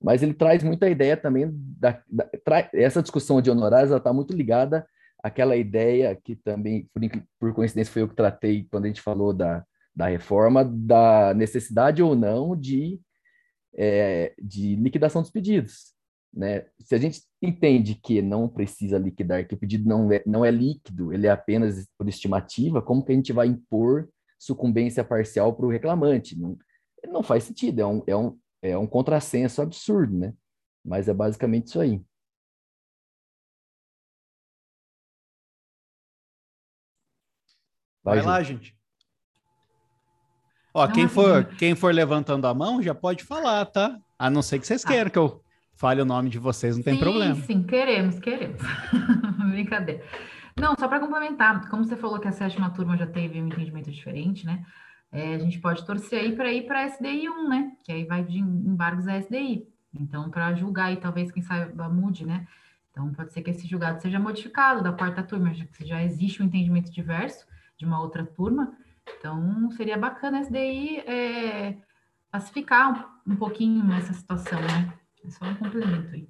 mas 0.01 0.23
ele 0.23 0.35
traz 0.35 0.63
muita 0.63 0.89
ideia 0.89 1.17
também, 1.17 1.51
da, 1.53 2.01
da 2.09 2.25
tra, 2.45 2.71
essa 2.73 3.03
discussão 3.03 3.43
de 3.43 3.51
honorários, 3.51 3.91
está 3.91 4.13
muito 4.13 4.33
ligada 4.33 4.87
àquela 5.23 5.57
ideia 5.57 6.17
que 6.23 6.37
também, 6.37 6.89
por, 6.95 7.03
por 7.41 7.55
coincidência, 7.55 7.93
foi 7.93 8.03
eu 8.03 8.09
que 8.09 8.15
tratei 8.15 8.67
quando 8.71 8.85
a 8.85 8.89
gente 8.89 9.03
falou 9.03 9.33
da, 9.33 9.65
da 9.95 10.07
reforma, 10.07 10.65
da 10.65 11.35
necessidade 11.35 12.03
ou 12.03 12.15
não 12.15 12.57
de, 12.57 13.01
é, 13.77 14.33
de 14.41 14.77
liquidação 14.77 15.23
dos 15.23 15.31
pedidos. 15.31 15.98
Né? 16.33 16.67
Se 16.81 16.95
a 16.95 16.99
gente 16.99 17.23
entende 17.41 17.95
que 17.95 18.21
não 18.21 18.49
precisa 18.49 18.99
liquidar, 18.99 19.47
que 19.47 19.55
o 19.55 19.59
pedido 19.59 19.89
não 19.89 20.13
é, 20.13 20.23
não 20.27 20.45
é 20.45 20.51
líquido, 20.51 21.13
ele 21.13 21.27
é 21.27 21.31
apenas 21.31 21.87
por 21.97 22.09
estimativa, 22.09 22.83
como 22.83 23.05
que 23.05 23.13
a 23.13 23.15
gente 23.15 23.33
vai 23.33 23.47
impor 23.47 24.09
sucumbência 24.39 25.03
parcial 25.03 25.55
para 25.55 25.67
o 25.67 25.71
reclamante? 25.71 26.39
Não, 26.39 26.57
não 27.09 27.23
faz 27.23 27.45
sentido, 27.45 27.81
é 27.81 27.87
um, 27.87 28.03
é, 28.07 28.17
um, 28.17 28.39
é 28.63 28.79
um 28.79 28.87
contrassenso 28.87 29.63
absurdo, 29.63 30.17
né? 30.17 30.35
Mas 30.85 31.09
é 31.09 31.15
basicamente 31.15 31.69
isso 31.69 31.81
aí. 31.81 32.03
Vai, 38.03 38.19
vai 38.19 38.27
lá, 38.27 38.43
gente. 38.43 38.77
Ó, 40.73 40.87
quem 40.87 41.09
for, 41.09 41.45
quem 41.57 41.75
for 41.75 41.93
levantando 41.93 42.47
a 42.47 42.55
mão 42.55 42.81
já 42.83 42.95
pode 42.95 43.25
falar, 43.25 43.67
tá? 43.67 43.99
A 44.19 44.31
não 44.31 44.43
ser 44.43 44.59
que 44.61 44.67
vocês 44.67 44.85
ah. 44.85 44.89
queiram 44.89 45.11
que 45.11 45.19
eu 45.19 45.43
fale 45.79 46.03
o 46.03 46.05
nome 46.05 46.29
de 46.29 46.39
vocês, 46.39 46.77
não 46.77 46.83
tem 46.83 46.95
sim, 46.95 47.01
problema. 47.01 47.35
Sim, 47.37 47.63
queremos, 47.63 48.19
queremos. 48.19 48.61
Brincadeira. 49.53 50.03
Não, 50.59 50.75
só 50.77 50.89
para 50.89 50.99
complementar, 50.99 51.69
como 51.71 51.85
você 51.85 51.97
falou 51.97 52.19
que 52.19 52.27
a 52.27 52.33
sétima 52.33 52.69
turma 52.71 52.97
já 52.97 53.07
teve 53.07 53.41
um 53.41 53.47
entendimento 53.47 53.89
diferente, 53.89 54.45
né? 54.45 54.67
É, 55.13 55.37
a 55.37 55.39
gente 55.39 55.61
pode 55.61 55.87
torcer 55.87 56.21
aí 56.21 56.35
para 56.35 56.53
ir 56.53 56.67
para 56.67 56.81
a 56.81 56.87
SDI 56.87 57.29
1, 57.29 57.49
né? 57.49 57.73
Que 57.85 57.93
aí 57.93 58.05
vai 58.05 58.25
de 58.25 58.41
embargos 58.41 59.07
a 59.07 59.17
SDI. 59.17 59.69
Então, 59.95 60.29
para 60.29 60.53
julgar 60.53 60.87
aí, 60.87 60.97
talvez, 60.97 61.31
quem 61.31 61.43
saiba, 61.45 61.89
mude, 61.89 62.27
né? 62.27 62.47
Então, 62.91 63.13
pode 63.13 63.33
ser 63.33 63.43
que 63.43 63.51
esse 63.51 63.67
julgado 63.67 64.03
seja 64.03 64.19
modificado 64.19 64.83
da 64.83 64.93
quarta 64.93 65.23
turma, 65.23 65.55
já 65.55 65.65
que 65.65 65.87
já 65.87 66.03
existe 66.03 66.43
um 66.43 66.47
entendimento 66.47 66.91
diverso 66.91 67.47
de 67.77 67.87
uma 67.87 68.03
outra 68.03 68.27
turma. 68.27 68.73
Então, 69.17 69.71
seria 69.71 69.97
bacana 69.97 70.39
a 70.39 70.43
SDI 70.43 70.99
é, 71.07 71.79
pacificar 72.33 73.21
um, 73.25 73.33
um 73.33 73.37
pouquinho 73.37 73.91
essa 73.93 74.13
situação, 74.13 74.61
né? 74.61 74.93
É 75.29 75.31
só 75.31 75.45
um 75.45 75.55
complemento 75.57 76.15
aí. 76.15 76.27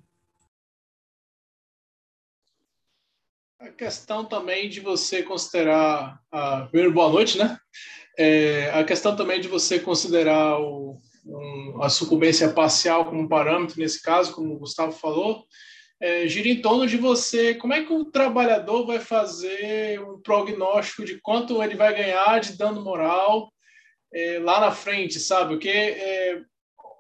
A 3.61 3.68
questão 3.70 4.24
também 4.24 4.68
de 4.68 4.80
você 4.80 5.22
considerar. 5.22 6.20
A... 6.32 6.62
Primeiro, 6.66 6.92
boa 6.92 7.09
noite, 7.09 7.38
né? 7.38 7.57
É, 8.18 8.70
a 8.70 8.82
questão 8.82 9.14
também 9.14 9.40
de 9.40 9.46
você 9.46 9.78
considerar 9.78 10.61
o, 10.61 10.99
um, 11.24 11.80
a 11.80 11.88
sucumbência 11.88 12.53
parcial 12.53 13.05
como 13.05 13.28
parâmetro 13.28 13.78
nesse 13.78 14.03
caso, 14.03 14.34
como 14.34 14.55
o 14.55 14.59
Gustavo 14.59 14.90
falou, 14.90 15.46
é, 16.01 16.26
gira 16.26 16.49
em 16.49 16.61
torno 16.61 16.84
de 16.84 16.96
você, 16.96 17.55
como 17.55 17.74
é 17.74 17.84
que 17.84 17.92
o 17.92 18.05
trabalhador 18.05 18.84
vai 18.84 18.99
fazer 18.99 20.01
um 20.01 20.20
prognóstico 20.20 21.05
de 21.05 21.20
quanto 21.20 21.62
ele 21.62 21.76
vai 21.76 21.94
ganhar 21.94 22.40
de 22.40 22.59
dano 22.59 22.82
moral 22.82 23.53
é, 24.12 24.40
lá 24.40 24.61
na 24.61 24.72
frente, 24.72 25.20
sabe? 25.20 25.51
Porque 25.51 25.68
é, 25.68 26.42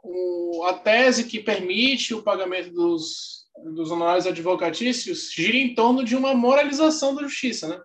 o, 0.08 0.64
a 0.64 0.74
tese 0.74 1.24
que 1.24 1.40
permite 1.40 2.14
o 2.14 2.22
pagamento 2.22 2.70
dos, 2.70 3.46
dos 3.74 3.90
honorários 3.90 4.26
advocatícios 4.26 5.30
gira 5.32 5.56
em 5.56 5.74
torno 5.74 6.04
de 6.04 6.16
uma 6.16 6.34
moralização 6.34 7.14
da 7.14 7.22
justiça, 7.22 7.68
né? 7.68 7.80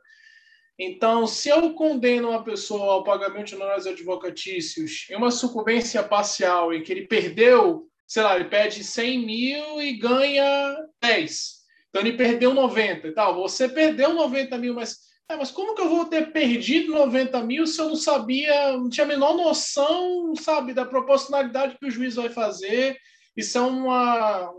Então, 0.79 1.27
se 1.27 1.49
eu 1.49 1.73
condeno 1.73 2.29
uma 2.29 2.43
pessoa 2.43 2.93
ao 2.93 3.03
pagamento 3.03 3.47
de 3.47 3.55
honorários 3.55 3.85
advocatícios 3.85 5.05
em 5.09 5.15
uma 5.15 5.29
sucumbência 5.29 6.01
parcial 6.01 6.73
em 6.73 6.81
que 6.81 6.91
ele 6.91 7.05
perdeu 7.05 7.87
sei 8.13 8.21
lá, 8.21 8.35
ele 8.35 8.45
pede 8.45 8.83
100 8.83 9.25
mil 9.25 9.81
e 9.81 9.97
ganha 9.97 10.77
10. 11.01 11.63
Então 11.89 12.01
ele 12.01 12.15
perdeu 12.15 12.53
90 12.53 13.07
e 13.07 13.11
tal. 13.11 13.35
Você 13.35 13.67
perdeu 13.67 14.13
90 14.13 14.55
mil, 14.59 14.75
mas, 14.75 14.99
é, 15.29 15.35
mas 15.37 15.51
como 15.51 15.73
que 15.73 15.81
eu 15.81 15.89
vou 15.89 16.05
ter 16.05 16.31
perdido 16.31 16.93
90 16.93 17.41
mil 17.43 17.65
se 17.65 17.79
eu 17.79 17.89
não 17.89 17.95
sabia, 17.95 18.73
não 18.73 18.89
tinha 18.89 19.05
a 19.05 19.07
menor 19.07 19.35
noção, 19.35 20.35
sabe, 20.35 20.73
da 20.73 20.85
proporcionalidade 20.85 21.77
que 21.79 21.85
o 21.85 21.91
juiz 21.91 22.15
vai 22.15 22.29
fazer? 22.29 22.97
Isso 23.35 23.57
é 23.57 23.61
uma, 23.61 24.51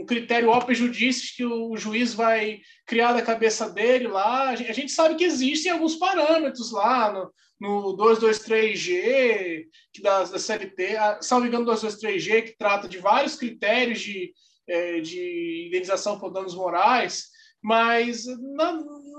um 0.00 0.06
critério 0.06 0.50
opus 0.50 0.78
judicis 0.78 1.34
que 1.34 1.44
o 1.44 1.76
juiz 1.76 2.14
vai 2.14 2.60
criar 2.86 3.12
da 3.12 3.22
cabeça 3.22 3.68
dele 3.68 4.06
lá. 4.06 4.50
A 4.50 4.54
gente 4.54 4.92
sabe 4.92 5.16
que 5.16 5.24
existem 5.24 5.72
alguns 5.72 5.96
parâmetros 5.96 6.72
lá 6.72 7.12
no, 7.12 7.32
no 7.60 7.96
223G, 7.96 9.64
que 9.92 10.02
da, 10.02 10.24
da 10.24 10.38
CLT, 10.38 10.96
a, 10.96 11.22
salvo 11.22 11.46
engano, 11.46 11.66
223G, 11.66 12.42
que 12.42 12.56
trata 12.56 12.88
de 12.88 12.98
vários 12.98 13.36
critérios 13.36 14.00
de, 14.00 14.32
é, 14.68 15.00
de 15.00 15.66
indenização 15.68 16.18
por 16.18 16.30
danos 16.30 16.54
morais, 16.54 17.33
mas 17.64 18.26
na, 18.26 18.72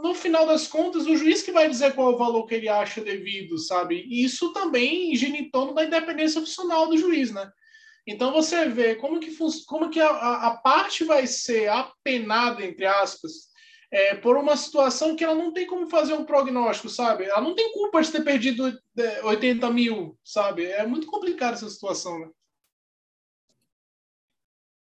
no 0.03 0.13
final 0.13 0.45
das 0.45 0.67
contas, 0.67 1.07
o 1.07 1.17
juiz 1.17 1.41
que 1.41 1.51
vai 1.51 1.67
dizer 1.67 1.95
qual 1.95 2.11
é 2.11 2.13
o 2.13 2.17
valor 2.17 2.45
que 2.45 2.53
ele 2.53 2.69
acha 2.69 3.01
devido, 3.01 3.57
sabe? 3.57 4.05
Isso 4.07 4.53
também 4.53 5.15
gira 5.15 5.35
em 5.35 5.49
torno 5.49 5.73
da 5.73 5.83
independência 5.83 6.39
funcional 6.39 6.87
do 6.87 6.95
juiz, 6.95 7.31
né? 7.31 7.49
Então 8.05 8.31
você 8.31 8.69
vê 8.69 8.93
como 8.93 9.19
que, 9.19 9.35
como 9.65 9.89
que 9.89 9.99
a, 9.99 10.09
a 10.09 10.57
parte 10.57 11.03
vai 11.03 11.25
ser 11.25 11.69
apenada, 11.69 12.63
entre 12.63 12.85
aspas, 12.85 13.47
é, 13.91 14.13
por 14.13 14.37
uma 14.37 14.55
situação 14.55 15.15
que 15.15 15.23
ela 15.23 15.33
não 15.33 15.51
tem 15.51 15.65
como 15.65 15.89
fazer 15.89 16.13
um 16.13 16.23
prognóstico, 16.23 16.87
sabe? 16.87 17.23
Ela 17.23 17.41
não 17.41 17.55
tem 17.55 17.73
culpa 17.73 17.99
de 17.99 18.11
ter 18.11 18.23
perdido 18.23 18.79
80 19.23 19.65
é, 19.65 19.69
mil, 19.71 20.15
sabe? 20.23 20.65
É 20.65 20.85
muito 20.85 21.07
complicada 21.07 21.53
essa 21.53 21.67
situação, 21.67 22.19
né? 22.19 22.29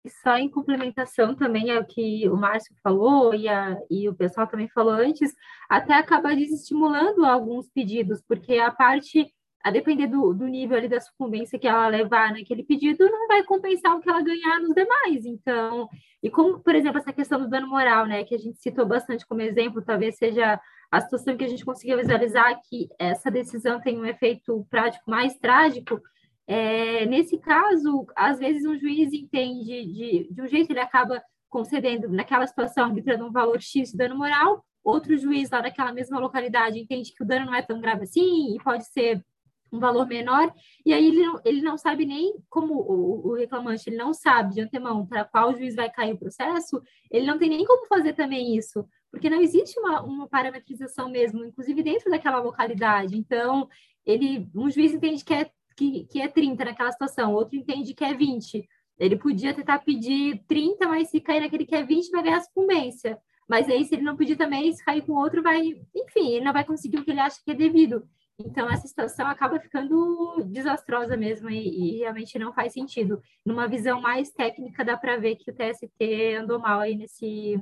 Só 0.09 0.37
em 0.37 0.49
complementação 0.49 1.35
também 1.35 1.71
ao 1.71 1.85
que 1.85 2.27
o 2.29 2.35
Márcio 2.35 2.75
falou 2.83 3.33
e, 3.33 3.47
a, 3.47 3.77
e 3.89 4.07
o 4.09 4.15
pessoal 4.15 4.47
também 4.47 4.67
falou 4.69 4.93
antes, 4.93 5.33
até 5.69 5.93
acaba 5.93 6.35
desestimulando 6.35 7.25
alguns 7.25 7.69
pedidos, 7.69 8.21
porque 8.27 8.57
a 8.57 8.71
parte 8.71 9.31
a 9.63 9.71
depender 9.71 10.07
do, 10.07 10.33
do 10.33 10.47
nível 10.47 10.77
ali 10.77 10.87
da 10.87 10.99
sucumbência 10.99 11.59
que 11.59 11.67
ela 11.67 11.89
levar 11.89 12.31
naquele 12.31 12.63
pedido, 12.63 13.09
não 13.09 13.27
vai 13.27 13.43
compensar 13.43 13.95
o 13.95 13.99
que 13.99 14.09
ela 14.09 14.21
ganhar 14.21 14.61
nos 14.61 14.73
demais. 14.73 15.25
Então, 15.25 15.89
e 16.23 16.29
como, 16.29 16.59
por 16.59 16.73
exemplo, 16.73 16.99
essa 16.99 17.11
questão 17.11 17.37
do 17.37 17.49
dano 17.49 17.67
moral, 17.67 18.05
né, 18.05 18.23
que 18.23 18.33
a 18.33 18.37
gente 18.37 18.57
citou 18.59 18.85
bastante 18.85 19.27
como 19.27 19.41
exemplo, 19.41 19.81
talvez 19.81 20.15
seja 20.15 20.57
a 20.89 21.01
situação 21.01 21.35
que 21.35 21.43
a 21.43 21.49
gente 21.49 21.65
conseguiu 21.65 21.97
visualizar 21.97 22.57
que 22.69 22.87
essa 22.97 23.29
decisão 23.29 23.81
tem 23.81 23.99
um 23.99 24.05
efeito 24.05 24.65
prático 24.69 25.11
mais 25.11 25.37
trágico. 25.37 25.99
É, 26.47 27.05
nesse 27.05 27.37
caso, 27.37 28.07
às 28.15 28.39
vezes 28.39 28.65
um 28.65 28.77
juiz 28.77 29.11
entende 29.11 29.85
de, 29.85 30.27
de 30.31 30.41
um 30.41 30.47
jeito, 30.47 30.71
ele 30.71 30.79
acaba 30.79 31.21
concedendo, 31.49 32.07
naquela 32.09 32.47
situação, 32.47 32.85
arbitrando 32.85 33.25
um 33.25 33.31
valor 33.31 33.61
X 33.61 33.91
de 33.91 33.97
dano 33.97 34.17
moral, 34.17 34.63
outro 34.83 35.17
juiz 35.17 35.49
lá 35.49 35.61
naquela 35.61 35.91
mesma 35.91 36.19
localidade 36.19 36.79
entende 36.79 37.13
que 37.13 37.23
o 37.23 37.27
dano 37.27 37.47
não 37.47 37.55
é 37.55 37.61
tão 37.61 37.81
grave 37.81 38.03
assim 38.03 38.55
e 38.55 38.63
pode 38.63 38.85
ser 38.85 39.23
um 39.69 39.79
valor 39.79 40.07
menor, 40.07 40.53
e 40.85 40.93
aí 40.93 41.07
ele 41.07 41.25
não, 41.25 41.41
ele 41.43 41.61
não 41.61 41.77
sabe 41.77 42.05
nem 42.05 42.35
como 42.49 42.73
o, 42.73 43.27
o 43.27 43.35
reclamante 43.35 43.89
ele 43.89 43.97
não 43.97 44.13
sabe 44.13 44.53
de 44.53 44.61
antemão 44.61 45.05
para 45.05 45.25
qual 45.25 45.53
juiz 45.53 45.75
vai 45.75 45.91
cair 45.91 46.13
o 46.13 46.17
processo, 46.17 46.81
ele 47.11 47.25
não 47.25 47.37
tem 47.37 47.49
nem 47.49 47.65
como 47.65 47.85
fazer 47.85 48.13
também 48.13 48.55
isso, 48.55 48.87
porque 49.11 49.29
não 49.29 49.41
existe 49.41 49.77
uma, 49.77 50.01
uma 50.01 50.27
parametrização 50.27 51.09
mesmo, 51.09 51.43
inclusive 51.43 51.83
dentro 51.83 52.09
daquela 52.09 52.39
localidade. 52.39 53.17
Então, 53.17 53.67
ele 54.05 54.49
um 54.55 54.69
juiz 54.69 54.93
entende 54.93 55.23
que 55.23 55.33
é, 55.33 55.49
que, 55.77 56.05
que 56.05 56.19
é 56.19 56.27
30 56.27 56.65
naquela 56.65 56.91
situação, 56.91 57.33
outro 57.33 57.55
entende 57.55 57.93
que 57.93 58.03
é 58.03 58.13
20. 58.13 58.67
Ele 58.99 59.15
podia 59.15 59.53
tentar 59.53 59.79
pedir 59.79 60.43
30, 60.47 60.87
mas 60.87 61.09
se 61.09 61.21
cair 61.21 61.41
naquele 61.41 61.65
que 61.65 61.75
é 61.75 61.83
20, 61.83 62.09
vai 62.09 62.23
ganhar 62.23 62.41
sucumbência. 62.41 63.17
Mas 63.47 63.69
aí, 63.69 63.85
se 63.85 63.95
ele 63.95 64.03
não 64.03 64.17
pedir 64.17 64.35
também, 64.35 64.73
se 64.73 64.83
cair 64.83 65.05
com 65.05 65.13
outro, 65.13 65.41
vai, 65.41 65.61
enfim, 65.95 66.31
ele 66.33 66.43
não 66.43 66.51
vai 66.51 66.65
conseguir 66.65 66.97
o 66.97 67.05
que 67.05 67.11
ele 67.11 67.19
acha 67.19 67.39
que 67.45 67.51
é 67.51 67.53
devido. 67.53 68.05
Então, 68.39 68.69
essa 68.69 68.87
situação 68.87 69.27
acaba 69.27 69.59
ficando 69.59 70.43
desastrosa 70.45 71.15
mesmo 71.15 71.49
e, 71.49 71.95
e, 71.95 71.97
realmente 71.99 72.37
não 72.37 72.53
faz 72.53 72.73
sentido. 72.73 73.21
Numa 73.45 73.67
visão 73.67 74.01
mais 74.01 74.31
técnica, 74.31 74.83
dá 74.83 74.97
para 74.97 75.17
ver 75.17 75.37
que 75.37 75.49
o 75.49 75.55
TST 75.55 76.35
andou 76.39 76.59
mal 76.59 76.79
aí 76.79 76.95
nesse, 76.95 77.59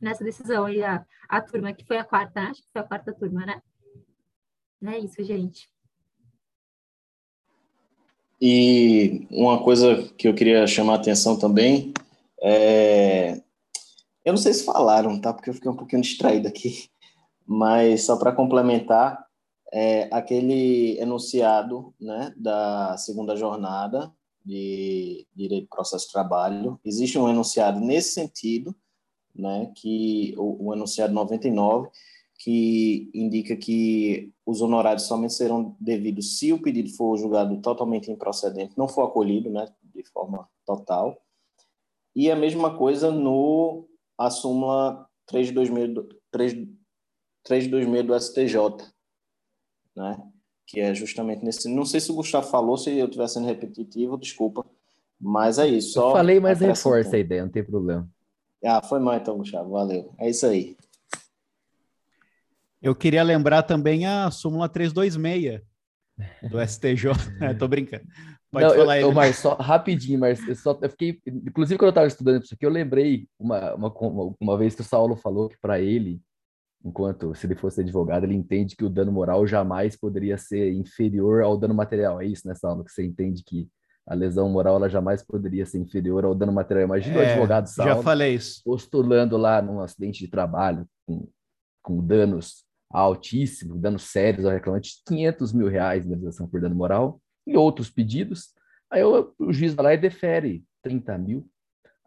nessa 0.00 0.22
decisão. 0.22 0.68
E 0.68 0.82
a, 0.84 1.04
a 1.28 1.40
turma, 1.40 1.72
que 1.72 1.86
foi 1.86 1.98
a 1.98 2.04
quarta, 2.04 2.42
né? 2.42 2.48
acho 2.50 2.62
que 2.62 2.70
foi 2.72 2.82
a 2.82 2.86
quarta 2.86 3.12
turma, 3.12 3.46
né? 3.46 3.62
É 4.84 4.98
isso, 4.98 5.22
gente. 5.24 5.73
E 8.40 9.26
uma 9.30 9.62
coisa 9.62 10.02
que 10.16 10.28
eu 10.28 10.34
queria 10.34 10.66
chamar 10.66 10.94
a 10.94 10.96
atenção 10.96 11.38
também 11.38 11.92
é. 12.42 13.40
Eu 14.24 14.32
não 14.32 14.38
sei 14.38 14.54
se 14.54 14.64
falaram, 14.64 15.20
tá? 15.20 15.32
Porque 15.32 15.50
eu 15.50 15.54
fiquei 15.54 15.70
um 15.70 15.76
pouquinho 15.76 16.02
distraído 16.02 16.48
aqui. 16.48 16.88
Mas 17.46 18.04
só 18.04 18.16
para 18.16 18.32
complementar, 18.32 19.24
é, 19.72 20.08
aquele 20.12 20.98
enunciado 20.98 21.92
né, 22.00 22.32
da 22.36 22.96
segunda 22.96 23.34
jornada 23.36 24.12
de 24.44 25.26
direito 25.34 25.68
processo 25.68 26.06
de 26.06 26.12
trabalho. 26.12 26.78
Existe 26.84 27.18
um 27.18 27.28
enunciado 27.28 27.80
nesse 27.80 28.12
sentido, 28.12 28.74
né, 29.34 29.72
que 29.74 30.34
o, 30.36 30.68
o 30.68 30.74
enunciado 30.74 31.12
99, 31.12 31.88
que 32.44 33.10
indica 33.14 33.56
que 33.56 34.30
os 34.44 34.60
honorários 34.60 35.04
somente 35.04 35.32
serão 35.32 35.74
devidos 35.80 36.38
se 36.38 36.52
o 36.52 36.60
pedido 36.60 36.90
for 36.90 37.16
julgado 37.16 37.58
totalmente 37.62 38.10
improcedente, 38.10 38.76
não 38.76 38.86
for 38.86 39.04
acolhido, 39.04 39.48
né, 39.48 39.66
de 39.82 40.04
forma 40.04 40.46
total. 40.66 41.18
E 42.14 42.30
a 42.30 42.36
mesma 42.36 42.76
coisa 42.76 43.10
no 43.10 43.88
a 44.18 44.28
súmula 44.28 45.08
3 45.26 45.46
de 45.46 45.54
2000 45.54 46.06
do 48.04 48.20
STJ, 48.20 48.58
né? 49.96 50.22
Que 50.66 50.80
é 50.80 50.94
justamente 50.94 51.42
nesse. 51.42 51.66
Não 51.68 51.86
sei 51.86 51.98
se 51.98 52.12
o 52.12 52.14
Gustavo 52.14 52.46
falou, 52.46 52.76
se 52.76 52.90
eu 52.90 53.06
estiver 53.06 53.26
sendo 53.26 53.46
repetitivo, 53.46 54.18
desculpa. 54.18 54.66
Mas 55.18 55.58
é 55.58 55.66
isso. 55.66 55.98
eu 55.98 56.12
falei, 56.12 56.38
mas 56.38 56.60
reforça 56.60 57.16
a 57.16 57.18
ideia, 57.18 57.42
não 57.42 57.50
tem 57.50 57.64
problema. 57.64 58.06
Ah, 58.62 58.82
foi 58.82 59.00
mal 59.00 59.16
então, 59.16 59.38
Gustavo. 59.38 59.70
Valeu. 59.70 60.12
É 60.18 60.28
isso 60.28 60.44
aí. 60.44 60.76
Eu 62.84 62.94
queria 62.94 63.22
lembrar 63.22 63.62
também 63.62 64.06
a 64.06 64.30
súmula 64.30 64.68
326 64.68 65.62
do 66.50 66.60
STJ. 66.60 67.10
é, 67.40 67.54
tô 67.54 67.66
brincando. 67.66 68.04
Pode 68.52 68.66
não, 68.66 68.74
falar 68.74 69.00
eu, 69.00 69.08
aí. 69.08 69.14
Mas 69.14 69.36
só 69.38 69.54
rapidinho, 69.54 70.20
mas 70.20 70.46
eu 70.46 70.54
só 70.54 70.78
eu 70.80 70.90
fiquei. 70.90 71.18
Inclusive, 71.26 71.78
quando 71.78 71.88
eu 71.88 71.90
estava 71.90 72.06
estudando 72.06 72.42
isso 72.42 72.54
aqui, 72.54 72.64
eu 72.64 72.70
lembrei 72.70 73.26
uma, 73.38 73.74
uma, 73.74 73.92
uma 74.38 74.58
vez 74.58 74.74
que 74.74 74.82
o 74.82 74.84
Saulo 74.84 75.16
falou 75.16 75.48
que 75.48 75.56
para 75.58 75.80
ele 75.80 76.20
enquanto 76.84 77.34
se 77.34 77.46
ele 77.46 77.54
fosse 77.54 77.80
advogado, 77.80 78.24
ele 78.24 78.34
entende 78.34 78.76
que 78.76 78.84
o 78.84 78.90
dano 78.90 79.10
moral 79.10 79.46
jamais 79.46 79.96
poderia 79.96 80.36
ser 80.36 80.70
inferior 80.70 81.42
ao 81.42 81.56
dano 81.56 81.74
material. 81.74 82.20
É 82.20 82.26
isso, 82.26 82.46
né, 82.46 82.54
Saulo? 82.54 82.84
Que 82.84 82.92
você 82.92 83.02
entende 83.02 83.42
que 83.42 83.66
a 84.06 84.14
lesão 84.14 84.50
moral 84.50 84.76
ela 84.76 84.88
jamais 84.88 85.22
poderia 85.22 85.64
ser 85.64 85.78
inferior 85.78 86.26
ao 86.26 86.34
dano 86.34 86.52
material. 86.52 86.84
Imagina 86.84 87.16
é, 87.16 87.18
o 87.18 87.30
advogado 87.30 87.66
Saulo 87.68 87.94
já 87.94 88.02
falei 88.02 88.34
isso. 88.34 88.60
postulando 88.62 89.38
lá 89.38 89.62
num 89.62 89.80
acidente 89.80 90.18
de 90.18 90.28
trabalho 90.28 90.86
com, 91.06 91.26
com 91.82 92.06
danos 92.06 92.64
altíssimos, 92.90 93.80
danos 93.80 94.04
sérios 94.04 94.44
ao 94.46 94.52
reclamante, 94.52 95.02
500 95.06 95.52
mil 95.52 95.68
reais 95.68 96.02
de 96.02 96.08
indenização 96.08 96.48
por 96.48 96.60
dano 96.60 96.74
moral 96.74 97.20
e 97.46 97.56
outros 97.56 97.90
pedidos. 97.90 98.54
Aí 98.90 99.02
o, 99.02 99.34
o 99.38 99.52
juiz 99.52 99.74
vai 99.74 99.84
lá 99.84 99.94
e 99.94 99.98
defere 99.98 100.64
30 100.82 101.18
mil. 101.18 101.48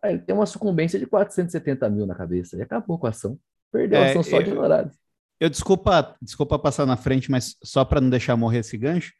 Aí 0.01 0.13
ele 0.13 0.21
tem 0.21 0.35
uma 0.35 0.45
sucumbência 0.45 0.99
de 0.99 1.05
470 1.05 1.89
mil 1.89 2.05
na 2.05 2.15
cabeça 2.15 2.55
e 2.55 2.61
acabou 2.61 2.97
com 2.97 3.07
a 3.07 3.09
ação. 3.09 3.37
Perdeu, 3.71 3.99
é, 3.99 4.13
são 4.13 4.23
só 4.23 4.41
de 4.41 4.51
honorários. 4.51 4.95
Eu 5.39 5.49
desculpa, 5.49 6.15
desculpa 6.21 6.57
passar 6.57 6.85
na 6.85 6.97
frente, 6.97 7.29
mas 7.29 7.55
só 7.63 7.83
para 7.83 8.01
não 8.01 8.09
deixar 8.09 8.35
morrer 8.35 8.59
esse 8.59 8.77
gancho, 8.77 9.13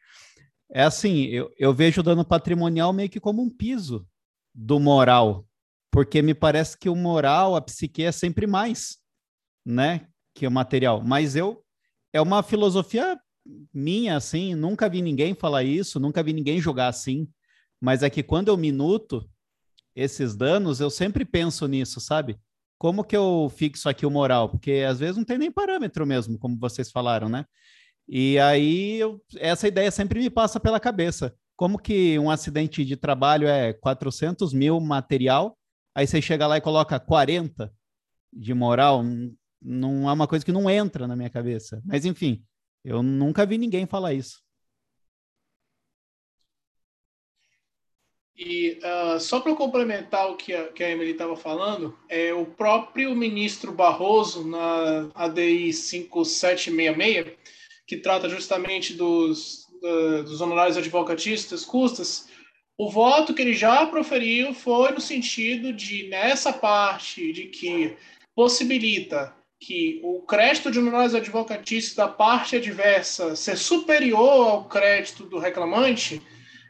é 0.70 0.82
assim, 0.82 1.24
eu, 1.26 1.50
eu 1.58 1.72
vejo 1.72 2.00
o 2.00 2.04
dano 2.04 2.24
patrimonial 2.24 2.92
meio 2.92 3.08
que 3.08 3.20
como 3.20 3.42
um 3.42 3.48
piso 3.48 4.06
do 4.54 4.80
moral, 4.80 5.46
porque 5.90 6.20
me 6.20 6.34
parece 6.34 6.76
que 6.76 6.88
o 6.88 6.96
moral, 6.96 7.54
a 7.54 7.60
psique 7.60 8.02
é 8.02 8.12
sempre 8.12 8.46
mais, 8.46 8.98
né, 9.64 10.06
que 10.38 10.46
o 10.46 10.50
material. 10.50 11.02
Mas 11.02 11.34
eu 11.34 11.62
é 12.12 12.20
uma 12.20 12.42
filosofia 12.42 13.18
minha, 13.72 14.16
assim, 14.16 14.54
nunca 14.54 14.88
vi 14.88 15.02
ninguém 15.02 15.34
falar 15.34 15.64
isso, 15.64 15.98
nunca 15.98 16.22
vi 16.22 16.32
ninguém 16.32 16.60
jogar 16.60 16.88
assim. 16.88 17.28
mas 17.80 18.02
é 18.02 18.10
que 18.10 18.22
quando 18.22 18.48
eu 18.48 18.56
minuto 18.56 19.28
esses 19.94 20.36
danos, 20.36 20.80
eu 20.80 20.90
sempre 20.90 21.24
penso 21.24 21.66
nisso, 21.66 22.00
sabe? 22.00 22.38
Como 22.78 23.04
que 23.04 23.16
eu 23.16 23.50
fixo 23.54 23.88
aqui 23.88 24.06
o 24.06 24.10
moral? 24.10 24.48
Porque 24.48 24.84
às 24.88 24.98
vezes 25.00 25.16
não 25.16 25.24
tem 25.24 25.38
nem 25.38 25.50
parâmetro 25.50 26.06
mesmo, 26.06 26.38
como 26.38 26.58
vocês 26.58 26.90
falaram, 26.90 27.28
né? 27.28 27.44
E 28.08 28.38
aí 28.38 28.98
eu, 28.98 29.20
essa 29.36 29.68
ideia 29.68 29.90
sempre 29.90 30.20
me 30.20 30.30
passa 30.30 30.60
pela 30.60 30.80
cabeça. 30.80 31.34
Como 31.56 31.78
que 31.78 32.18
um 32.18 32.30
acidente 32.30 32.84
de 32.84 32.96
trabalho 32.96 33.48
é 33.48 33.72
400 33.72 34.52
mil 34.52 34.80
material, 34.80 35.58
aí 35.94 36.06
você 36.06 36.22
chega 36.22 36.46
lá 36.46 36.56
e 36.56 36.60
coloca 36.60 37.00
40 37.00 37.72
de 38.32 38.54
moral, 38.54 39.02
não 39.60 40.08
é 40.08 40.12
uma 40.12 40.28
coisa 40.28 40.44
que 40.44 40.52
não 40.52 40.68
entra 40.70 41.06
na 41.06 41.16
minha 41.16 41.30
cabeça. 41.30 41.82
Mas 41.84 42.04
enfim, 42.04 42.42
eu 42.84 43.02
nunca 43.02 43.46
vi 43.46 43.58
ninguém 43.58 43.86
falar 43.86 44.14
isso. 44.14 44.40
E 48.36 48.78
uh, 48.84 49.18
só 49.18 49.40
para 49.40 49.54
complementar 49.56 50.30
o 50.30 50.36
que 50.36 50.54
a, 50.54 50.68
que 50.68 50.84
a 50.84 50.90
Emily 50.90 51.10
estava 51.10 51.36
falando, 51.36 51.98
é 52.08 52.32
o 52.32 52.46
próprio 52.46 53.12
ministro 53.16 53.72
Barroso, 53.72 54.46
na 54.46 55.10
ADI 55.12 55.72
5766, 55.72 57.36
que 57.84 57.96
trata 57.96 58.28
justamente 58.28 58.94
dos, 58.94 59.66
uh, 59.82 60.22
dos 60.22 60.40
honorários 60.40 60.76
advocatistas, 60.76 61.64
custas, 61.64 62.28
o 62.78 62.88
voto 62.88 63.34
que 63.34 63.42
ele 63.42 63.54
já 63.54 63.84
proferiu 63.86 64.54
foi 64.54 64.92
no 64.92 65.00
sentido 65.00 65.72
de, 65.72 66.06
nessa 66.08 66.52
parte 66.52 67.32
de 67.32 67.46
que 67.46 67.96
possibilita 68.36 69.34
que 69.60 70.00
o 70.04 70.20
crédito 70.22 70.70
de 70.70 70.78
honorários 70.78 71.14
advocatícios 71.14 71.94
da 71.94 72.06
parte 72.06 72.56
adversa 72.56 73.34
ser 73.34 73.56
superior 73.56 74.50
ao 74.50 74.64
crédito 74.64 75.24
do 75.24 75.38
reclamante, 75.38 76.22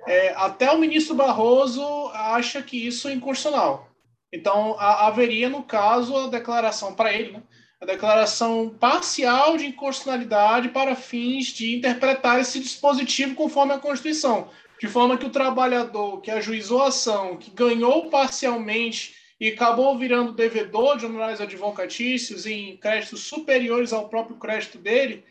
é, 0.07 0.33
até 0.37 0.71
o 0.71 0.79
ministro 0.79 1.15
Barroso 1.15 1.85
acha 2.15 2.63
que 2.63 2.87
isso 2.87 3.09
é 3.09 3.13
inconstitucional. 3.13 3.91
Então, 4.33 4.77
a, 4.79 5.07
haveria, 5.07 5.49
no 5.49 5.63
caso, 5.63 6.17
a 6.17 6.29
declaração 6.29 6.95
para 6.95 7.13
ele, 7.13 7.33
né? 7.33 7.43
a 7.81 7.87
declaração 7.87 8.71
parcial 8.71 9.57
de 9.57 9.67
inconstitucionalidade 9.67 10.71
para 10.71 10.97
fins 10.97 11.47
de 11.47 11.77
interpretar 11.77 12.41
esse 12.41 12.59
dispositivo 12.59 13.35
conforme 13.35 13.73
a 13.73 13.79
Constituição, 13.79 14.51
de 14.81 14.89
forma 14.89 15.17
que 15.17 15.27
o 15.27 15.31
trabalhador 15.31 16.21
que 16.21 16.31
ajuizou 16.31 16.83
a 16.83 16.89
ação, 16.89 17.37
que 17.37 17.51
ganhou 17.51 18.09
parcialmente 18.11 19.15
e 19.41 19.49
acabou 19.49 19.97
virando 19.97 20.33
devedor 20.33 20.97
de 20.97 21.07
honorários 21.07 21.41
advocatícios 21.41 22.45
em 22.45 22.77
créditos 22.77 23.23
superiores 23.23 23.93
ao 23.93 24.09
próprio 24.09 24.37
crédito 24.37 24.79
dele, 24.79 25.25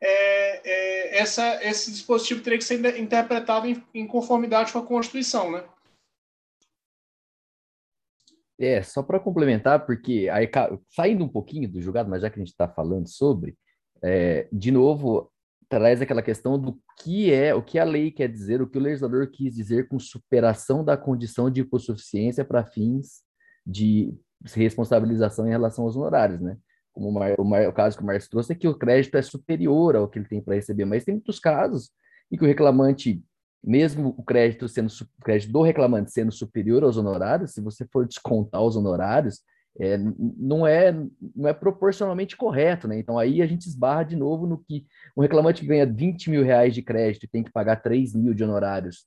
é, 0.00 0.60
é, 0.64 1.18
essa, 1.18 1.64
esse 1.64 1.90
dispositivo 1.90 2.42
teria 2.42 2.58
que 2.58 2.64
ser 2.64 2.98
interpretado 2.98 3.66
em, 3.66 3.82
em 3.94 4.06
conformidade 4.06 4.72
com 4.72 4.78
a 4.78 4.86
Constituição, 4.86 5.50
né? 5.50 5.64
É, 8.58 8.82
só 8.82 9.02
para 9.02 9.18
complementar, 9.18 9.84
porque 9.84 10.28
aí, 10.30 10.48
saindo 10.90 11.24
um 11.24 11.28
pouquinho 11.28 11.68
do 11.68 11.80
julgado, 11.80 12.08
mas 12.08 12.22
já 12.22 12.30
que 12.30 12.38
a 12.38 12.44
gente 12.44 12.52
está 12.52 12.68
falando 12.68 13.08
sobre, 13.08 13.56
é, 14.02 14.46
de 14.52 14.70
novo, 14.70 15.32
traz 15.68 16.00
aquela 16.00 16.22
questão 16.22 16.58
do 16.58 16.78
que 17.02 17.32
é, 17.32 17.52
o 17.52 17.62
que 17.62 17.78
a 17.78 17.84
lei 17.84 18.12
quer 18.12 18.28
dizer, 18.28 18.62
o 18.62 18.68
que 18.68 18.78
o 18.78 18.80
legislador 18.80 19.28
quis 19.28 19.54
dizer 19.54 19.88
com 19.88 19.98
superação 19.98 20.84
da 20.84 20.96
condição 20.96 21.50
de 21.50 21.62
hipossuficiência 21.62 22.44
para 22.44 22.64
fins 22.64 23.23
de 23.66 24.14
responsabilização 24.42 25.46
em 25.46 25.50
relação 25.50 25.84
aos 25.84 25.96
honorários, 25.96 26.40
né? 26.40 26.56
Como 26.92 27.08
o, 27.08 27.12
Mar, 27.12 27.34
o, 27.38 27.44
Mar, 27.44 27.68
o 27.68 27.72
caso 27.72 27.96
que 27.96 28.02
o 28.02 28.06
Márcio 28.06 28.30
trouxe 28.30 28.52
é 28.52 28.54
que 28.54 28.68
o 28.68 28.74
crédito 28.74 29.16
é 29.16 29.22
superior 29.22 29.96
ao 29.96 30.08
que 30.08 30.18
ele 30.18 30.28
tem 30.28 30.40
para 30.40 30.54
receber, 30.54 30.84
mas 30.84 31.04
tem 31.04 31.14
muitos 31.14 31.40
casos 31.40 31.90
em 32.30 32.36
que 32.36 32.44
o 32.44 32.46
reclamante, 32.46 33.22
mesmo 33.62 34.14
o 34.16 34.22
crédito 34.22 34.68
sendo 34.68 34.88
o 34.88 35.24
crédito 35.24 35.50
do 35.50 35.62
reclamante 35.62 36.12
sendo 36.12 36.30
superior 36.30 36.84
aos 36.84 36.96
honorários, 36.96 37.52
se 37.52 37.60
você 37.60 37.86
for 37.86 38.06
descontar 38.06 38.62
os 38.62 38.76
honorários, 38.76 39.40
é, 39.80 39.98
não 39.98 40.64
é 40.64 40.92
não 41.34 41.48
é 41.48 41.52
proporcionalmente 41.52 42.36
correto, 42.36 42.86
né? 42.86 42.98
Então 42.98 43.18
aí 43.18 43.42
a 43.42 43.46
gente 43.46 43.66
esbarra 43.66 44.04
de 44.04 44.14
novo 44.14 44.46
no 44.46 44.58
que 44.58 44.86
um 45.16 45.22
reclamante 45.22 45.66
ganha 45.66 45.84
20 45.84 46.30
mil 46.30 46.44
reais 46.44 46.72
de 46.74 46.82
crédito 46.82 47.24
e 47.24 47.28
tem 47.28 47.42
que 47.42 47.50
pagar 47.50 47.82
3 47.82 48.14
mil 48.14 48.34
de 48.34 48.44
honorários. 48.44 49.04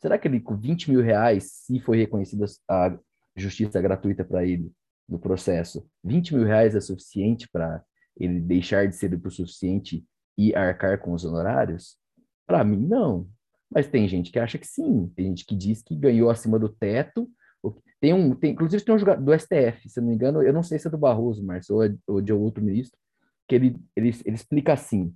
Será 0.00 0.16
que 0.18 0.28
ele 0.28 0.40
com 0.40 0.56
20 0.56 0.90
mil 0.90 1.02
reais, 1.02 1.50
se 1.50 1.80
foi 1.80 1.96
reconhecida 1.96 2.44
a 2.68 2.96
justiça 3.36 3.80
gratuita 3.80 4.24
para 4.24 4.44
ele 4.44 4.72
no 5.08 5.18
processo, 5.18 5.86
20 6.02 6.34
mil 6.34 6.44
reais 6.44 6.74
é 6.74 6.80
suficiente 6.80 7.48
para 7.50 7.82
ele 8.16 8.40
deixar 8.40 8.86
de 8.86 8.94
ser 8.94 9.12
o 9.14 9.30
suficiente 9.30 10.04
e 10.36 10.54
arcar 10.54 10.98
com 10.98 11.12
os 11.12 11.24
honorários? 11.24 11.96
Para 12.46 12.64
mim, 12.64 12.86
não. 12.86 13.28
Mas 13.70 13.88
tem 13.88 14.06
gente 14.06 14.30
que 14.30 14.38
acha 14.38 14.58
que 14.58 14.66
sim. 14.66 15.10
Tem 15.16 15.26
gente 15.26 15.44
que 15.44 15.56
diz 15.56 15.82
que 15.82 15.96
ganhou 15.96 16.30
acima 16.30 16.58
do 16.58 16.68
teto. 16.68 17.28
Tem 18.00 18.12
um, 18.12 18.34
tem, 18.34 18.52
inclusive 18.52 18.84
tem 18.84 18.94
um 18.94 18.98
jogador 18.98 19.22
do 19.22 19.38
STF, 19.38 19.88
se 19.88 20.00
não 20.00 20.08
me 20.08 20.14
engano, 20.14 20.42
eu 20.42 20.52
não 20.52 20.62
sei 20.62 20.78
se 20.78 20.86
é 20.86 20.90
do 20.90 20.98
Barroso, 20.98 21.42
Márcio, 21.42 21.76
ou, 21.76 21.84
é, 21.84 21.94
ou 22.06 22.20
de 22.20 22.32
outro 22.32 22.62
ministro, 22.62 22.98
que 23.48 23.54
ele, 23.54 23.76
ele, 23.96 24.10
ele 24.26 24.36
explica 24.36 24.74
assim: 24.74 25.14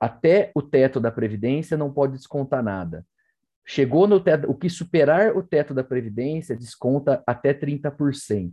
até 0.00 0.50
o 0.54 0.62
teto 0.62 0.98
da 0.98 1.10
Previdência 1.10 1.76
não 1.76 1.92
pode 1.92 2.14
descontar 2.14 2.62
nada. 2.62 3.06
Chegou 3.66 4.06
no 4.06 4.20
teto, 4.20 4.50
o 4.50 4.54
que 4.54 4.68
superar 4.68 5.36
o 5.36 5.42
teto 5.42 5.72
da 5.72 5.82
Previdência 5.82 6.56
desconta 6.56 7.22
até 7.26 7.54
30%. 7.54 8.52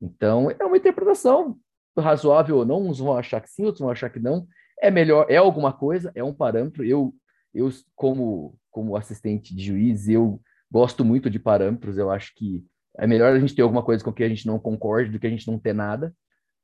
Então, 0.00 0.50
é 0.50 0.64
uma 0.64 0.76
interpretação 0.76 1.58
razoável 1.98 2.58
ou 2.58 2.64
não, 2.64 2.86
uns 2.86 2.98
vão 2.98 3.16
achar 3.16 3.40
que 3.40 3.50
sim, 3.50 3.64
outros 3.64 3.80
vão 3.80 3.90
achar 3.90 4.10
que 4.10 4.20
não. 4.20 4.46
É 4.80 4.90
melhor, 4.90 5.26
é 5.28 5.36
alguma 5.36 5.72
coisa, 5.72 6.12
é 6.14 6.22
um 6.22 6.34
parâmetro. 6.34 6.84
Eu, 6.84 7.14
eu 7.54 7.68
como, 7.94 8.56
como 8.70 8.96
assistente 8.96 9.54
de 9.54 9.64
juiz, 9.64 10.08
eu 10.08 10.40
gosto 10.70 11.04
muito 11.04 11.30
de 11.30 11.38
parâmetros. 11.38 11.98
Eu 11.98 12.10
acho 12.10 12.32
que 12.36 12.64
é 12.98 13.06
melhor 13.06 13.34
a 13.34 13.40
gente 13.40 13.54
ter 13.54 13.62
alguma 13.62 13.82
coisa 13.82 14.04
com 14.04 14.12
que 14.12 14.22
a 14.22 14.28
gente 14.28 14.46
não 14.46 14.58
concorde 14.58 15.10
do 15.10 15.18
que 15.18 15.26
a 15.26 15.30
gente 15.30 15.46
não 15.50 15.58
ter 15.58 15.72
nada, 15.72 16.14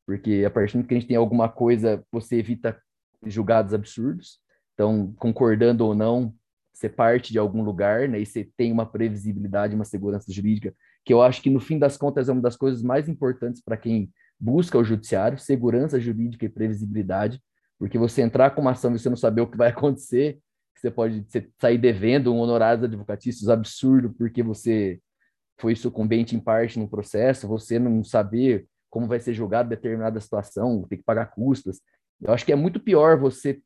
porque 0.06 0.44
a 0.46 0.50
partir 0.50 0.78
do 0.78 0.84
que 0.84 0.94
a 0.94 0.98
gente 0.98 1.08
tem 1.08 1.16
alguma 1.16 1.48
coisa, 1.48 2.04
você 2.12 2.36
evita 2.36 2.80
julgados 3.24 3.74
absurdos. 3.74 4.38
Então, 4.74 5.14
concordando 5.18 5.86
ou 5.86 5.94
não, 5.94 6.34
você 6.72 6.88
parte 6.88 7.32
de 7.32 7.38
algum 7.38 7.62
lugar, 7.62 8.08
né? 8.08 8.20
E 8.20 8.26
você 8.26 8.48
tem 8.56 8.72
uma 8.72 8.86
previsibilidade, 8.86 9.74
uma 9.74 9.84
segurança 9.84 10.32
jurídica, 10.32 10.74
que 11.04 11.12
eu 11.12 11.20
acho 11.20 11.42
que 11.42 11.50
no 11.50 11.60
fim 11.60 11.78
das 11.78 11.96
contas 11.96 12.28
é 12.28 12.32
uma 12.32 12.40
das 12.40 12.56
coisas 12.56 12.82
mais 12.82 13.08
importantes 13.08 13.62
para 13.62 13.76
quem 13.76 14.10
busca 14.38 14.78
o 14.78 14.84
judiciário, 14.84 15.38
segurança 15.38 16.00
jurídica 16.00 16.44
e 16.44 16.48
previsibilidade, 16.48 17.40
porque 17.78 17.98
você 17.98 18.22
entrar 18.22 18.50
com 18.50 18.60
uma 18.60 18.72
ação 18.72 18.94
e 18.94 18.98
você 18.98 19.08
não 19.08 19.16
saber 19.16 19.42
o 19.42 19.46
que 19.46 19.56
vai 19.56 19.68
acontecer, 19.70 20.38
você 20.74 20.90
pode 20.90 21.24
sair 21.60 21.78
devendo 21.78 22.34
um 22.34 22.38
honorário 22.38 22.84
advocatícios 22.84 23.48
absurdo 23.48 24.12
porque 24.18 24.42
você 24.42 25.00
foi 25.60 25.76
sucumbente 25.76 26.34
em 26.34 26.40
parte 26.40 26.78
no 26.78 26.88
processo, 26.88 27.46
você 27.46 27.78
não 27.78 28.02
saber 28.02 28.66
como 28.90 29.06
vai 29.06 29.20
ser 29.20 29.32
julgado 29.32 29.68
determinada 29.68 30.20
situação, 30.20 30.84
ter 30.88 30.96
que 30.96 31.04
pagar 31.04 31.26
custas. 31.26 31.80
Eu 32.20 32.32
acho 32.32 32.44
que 32.44 32.52
é 32.52 32.56
muito 32.56 32.80
pior 32.80 33.18
você 33.18 33.60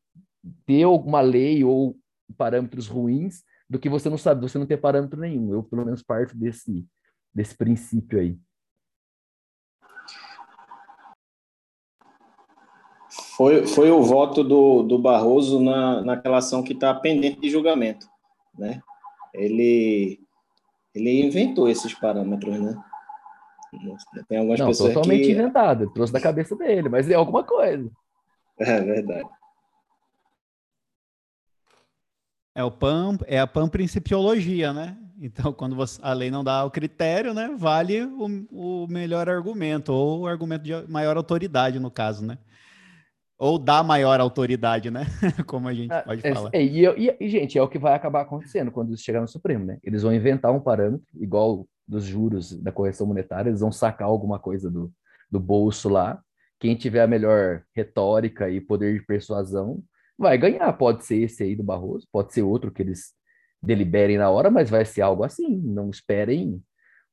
ter 0.66 0.82
alguma 0.82 1.20
lei 1.20 1.64
ou 1.64 1.96
parâmetros 2.36 2.86
ruins 2.86 3.42
do 3.68 3.78
que 3.78 3.88
você 3.88 4.08
não 4.08 4.18
sabe, 4.18 4.40
você 4.40 4.58
não 4.58 4.66
ter 4.66 4.76
parâmetro 4.76 5.20
nenhum. 5.20 5.52
Eu, 5.52 5.62
pelo 5.62 5.84
menos, 5.84 6.02
parto 6.02 6.36
desse, 6.36 6.86
desse 7.34 7.56
princípio 7.56 8.18
aí. 8.18 8.38
Foi, 13.36 13.66
foi 13.66 13.90
o 13.90 14.02
voto 14.02 14.42
do, 14.42 14.82
do 14.82 14.98
Barroso 14.98 15.60
na, 15.60 16.02
naquela 16.02 16.38
ação 16.38 16.62
que 16.62 16.72
está 16.72 16.94
pendente 16.94 17.40
de 17.40 17.50
julgamento. 17.50 18.08
Né? 18.58 18.80
Ele, 19.34 20.20
ele 20.94 21.22
inventou 21.22 21.68
esses 21.68 21.92
parâmetros, 21.94 22.58
né? 22.58 22.82
Tem 24.28 24.38
algumas 24.38 24.58
não, 24.58 24.68
pessoas 24.68 24.94
totalmente 24.94 25.26
que... 25.26 25.32
inventado, 25.32 25.90
trouxe 25.92 26.12
da 26.12 26.20
cabeça 26.20 26.56
dele, 26.56 26.88
mas 26.88 27.10
é 27.10 27.14
alguma 27.14 27.44
coisa. 27.44 27.90
É 28.58 28.80
verdade. 28.80 29.28
É 32.57 32.64
o 32.64 32.70
PAN, 32.70 33.18
é 33.26 33.38
a 33.38 33.46
PAN 33.46 33.68
principiologia, 33.68 34.72
né? 34.72 34.96
Então, 35.20 35.52
quando 35.52 35.76
você, 35.76 36.00
a 36.02 36.14
lei 36.14 36.30
não 36.30 36.42
dá 36.42 36.64
o 36.64 36.70
critério, 36.70 37.34
né, 37.34 37.54
vale 37.54 38.02
o, 38.02 38.46
o 38.50 38.86
melhor 38.88 39.28
argumento, 39.28 39.92
ou 39.92 40.20
o 40.20 40.26
argumento 40.26 40.62
de 40.62 40.72
maior 40.88 41.18
autoridade, 41.18 41.78
no 41.78 41.90
caso, 41.90 42.24
né? 42.24 42.38
Ou 43.38 43.59
dá 43.59 43.82
maior 43.82 44.18
autoridade, 44.20 44.90
né? 44.90 45.04
Como 45.46 45.68
a 45.68 45.74
gente 45.74 45.92
ah, 45.92 46.00
pode 46.00 46.26
é, 46.26 46.34
falar. 46.34 46.50
É, 46.54 46.64
e, 46.64 46.86
e, 46.86 47.16
e, 47.20 47.28
gente, 47.28 47.59
é 47.59 47.62
o 47.62 47.68
que 47.68 47.78
vai 47.78 47.92
acabar 47.92 48.22
acontecendo 48.22 48.70
quando 48.70 48.94
isso 48.94 49.04
chegar 49.04 49.20
no 49.20 49.28
Supremo, 49.28 49.66
né? 49.66 49.78
Eles 49.84 50.02
vão 50.02 50.14
inventar 50.14 50.50
um 50.50 50.61
parâmetro, 50.61 51.07
igual 51.14 51.68
dos 51.86 52.04
juros 52.04 52.59
da 52.62 52.72
correção 52.72 53.07
monetária, 53.07 53.50
eles 53.50 53.61
vão 53.61 53.70
sacar 53.70 54.09
alguma 54.09 54.38
coisa 54.38 54.70
do, 54.70 54.90
do 55.30 55.38
bolso 55.38 55.90
lá. 55.90 56.18
Quem 56.59 56.74
tiver 56.74 57.02
a 57.02 57.07
melhor 57.07 57.62
retórica 57.74 58.48
e 58.48 58.62
poder 58.62 58.98
de 58.98 59.04
persuasão 59.04 59.82
vai 60.18 60.38
ganhar. 60.38 60.72
Pode 60.72 61.04
ser 61.04 61.22
esse 61.22 61.42
aí 61.42 61.54
do 61.54 61.62
Barroso, 61.62 62.06
pode 62.10 62.32
ser 62.32 62.42
outro 62.42 62.70
que 62.70 62.82
eles 62.82 63.14
deliberem 63.62 64.18
na 64.18 64.30
hora, 64.30 64.50
mas 64.50 64.70
vai 64.70 64.84
ser 64.84 65.02
algo 65.02 65.24
assim. 65.24 65.56
Não 65.58 65.90
esperem 65.90 66.62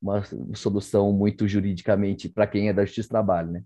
uma 0.00 0.22
solução 0.54 1.12
muito 1.12 1.48
juridicamente 1.48 2.28
para 2.28 2.46
quem 2.46 2.68
é 2.68 2.72
da 2.72 2.84
Justiça 2.84 3.08
do 3.08 3.12
Trabalho, 3.12 3.52
né? 3.52 3.62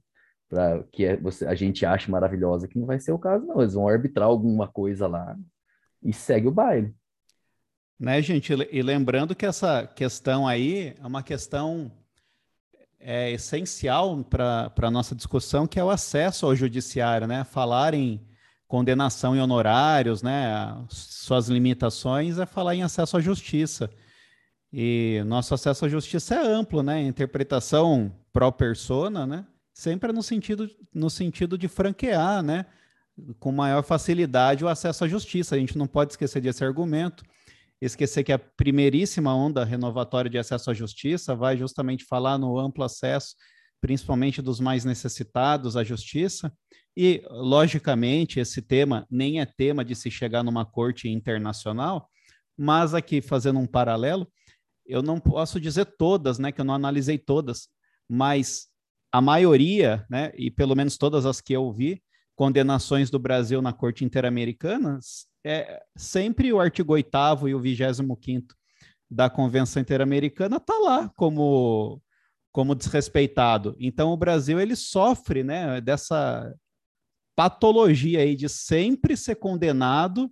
Para 0.49 0.82
que 0.93 1.05
é, 1.05 1.16
você, 1.16 1.47
a 1.47 1.55
gente 1.55 1.84
ache 1.84 2.11
maravilhosa, 2.11 2.68
que 2.68 2.78
não 2.78 2.86
vai 2.86 2.99
ser 2.99 3.12
o 3.12 3.18
caso, 3.18 3.45
não. 3.45 3.61
Eles 3.61 3.74
vão 3.74 3.89
arbitrar 3.89 4.28
alguma 4.28 4.68
coisa 4.68 5.07
lá 5.07 5.36
e 6.03 6.12
segue 6.12 6.47
o 6.47 6.53
baile. 6.53 6.95
Né, 7.99 8.22
gente? 8.22 8.53
E 8.70 8.80
lembrando 8.80 9.34
que 9.34 9.45
essa 9.45 9.86
questão 9.86 10.47
aí 10.47 10.95
é 10.97 11.07
uma 11.07 11.22
questão 11.22 11.91
é, 13.01 13.32
essencial 13.32 14.24
para 14.24 14.72
a 14.80 14.91
nossa 14.91 15.14
discussão, 15.14 15.66
que 15.66 15.80
é 15.80 15.84
o 15.84 15.91
acesso 15.91 16.47
ao 16.47 16.55
judiciário, 16.55 17.26
né? 17.26 17.43
Falar 17.43 17.95
em 17.95 18.20
condenação 18.69 19.35
em 19.35 19.41
honorários, 19.41 20.23
né? 20.23 20.77
Suas 20.89 21.49
limitações 21.49 22.39
é 22.39 22.47
falar 22.47 22.77
em 22.77 22.83
acesso 22.83 23.16
à 23.16 23.21
justiça. 23.21 23.91
E 24.73 25.23
nosso 25.27 25.55
acesso 25.55 25.87
à 25.87 25.89
justiça 25.89 26.35
é 26.37 26.47
amplo, 26.47 26.83
né? 26.83 27.03
Interpretação 27.03 28.14
pró 28.33 28.53
persona, 28.53 29.27
né? 29.27 29.47
Sempre 29.75 30.12
no 30.12 30.23
sentido, 30.23 30.69
no 30.95 31.09
sentido 31.09 31.59
de 31.59 31.66
franquear, 31.66 32.43
né? 32.43 32.66
Com 33.41 33.51
maior 33.51 33.83
facilidade 33.83 34.64
o 34.64 34.69
acesso 34.69 35.05
à 35.05 35.09
justiça. 35.09 35.57
A 35.57 35.59
gente 35.59 35.77
não 35.77 35.87
pode 35.87 36.12
esquecer 36.12 36.41
desse 36.41 36.62
argumento 36.62 37.25
esquecer 37.81 38.25
que 38.25 38.33
a 38.33 38.39
primeiríssima 38.39 39.35
onda 39.35 39.64
renovatória 39.64 40.31
de 40.31 40.39
acesso 40.39 40.71
à 40.71 40.75
justiça 40.75 41.35
vai 41.35 41.57
justamente 41.57 42.05
falar 42.05 42.37
no 42.39 42.59
amplo 42.59 42.85
acesso, 42.85 43.37
principalmente 43.81 44.43
dos 44.43 44.59
mais 44.59 44.85
necessitados 44.85 45.77
à 45.77 45.85
justiça. 45.85 46.53
E, 47.01 47.22
logicamente, 47.30 48.40
esse 48.40 48.61
tema 48.61 49.07
nem 49.09 49.40
é 49.40 49.46
tema 49.46 49.84
de 49.84 49.94
se 49.94 50.11
chegar 50.11 50.42
numa 50.42 50.64
corte 50.64 51.09
internacional, 51.09 52.11
mas 52.59 52.92
aqui, 52.92 53.22
fazendo 53.22 53.61
um 53.61 53.68
paralelo, 53.68 54.26
eu 54.84 55.01
não 55.01 55.20
posso 55.20 55.61
dizer 55.61 55.84
todas, 55.96 56.40
né, 56.40 56.51
que 56.51 56.61
eu 56.61 56.64
não 56.64 56.74
analisei 56.74 57.16
todas, 57.16 57.68
mas 58.09 58.66
a 59.12 59.20
maioria, 59.20 60.05
né, 60.11 60.32
e 60.34 60.51
pelo 60.51 60.74
menos 60.74 60.99
todas 60.99 61.24
as 61.24 61.40
que 61.40 61.53
eu 61.53 61.72
vi, 61.72 62.03
condenações 62.34 63.11
do 63.11 63.18
Brasil 63.20 63.62
na 63.62 63.72
Corte 63.72 64.05
Interamericana 64.05 64.99
é 65.46 65.80
sempre 65.96 66.53
o 66.53 66.59
artigo 66.59 66.94
8 66.94 67.49
e 67.49 67.55
o 67.55 67.61
25 67.61 68.57
da 69.09 69.30
Convenção 69.30 69.80
Interamericana 69.80 70.57
está 70.57 70.76
lá 70.80 71.09
como, 71.11 72.03
como 72.51 72.74
desrespeitado. 72.74 73.76
Então 73.78 74.11
o 74.11 74.16
Brasil 74.16 74.59
ele 74.59 74.74
sofre 74.74 75.44
né, 75.44 75.80
dessa 75.80 76.53
patologia 77.39 78.18
aí 78.18 78.34
de 78.34 78.49
sempre 78.49 79.16
ser 79.16 79.36
condenado 79.36 80.28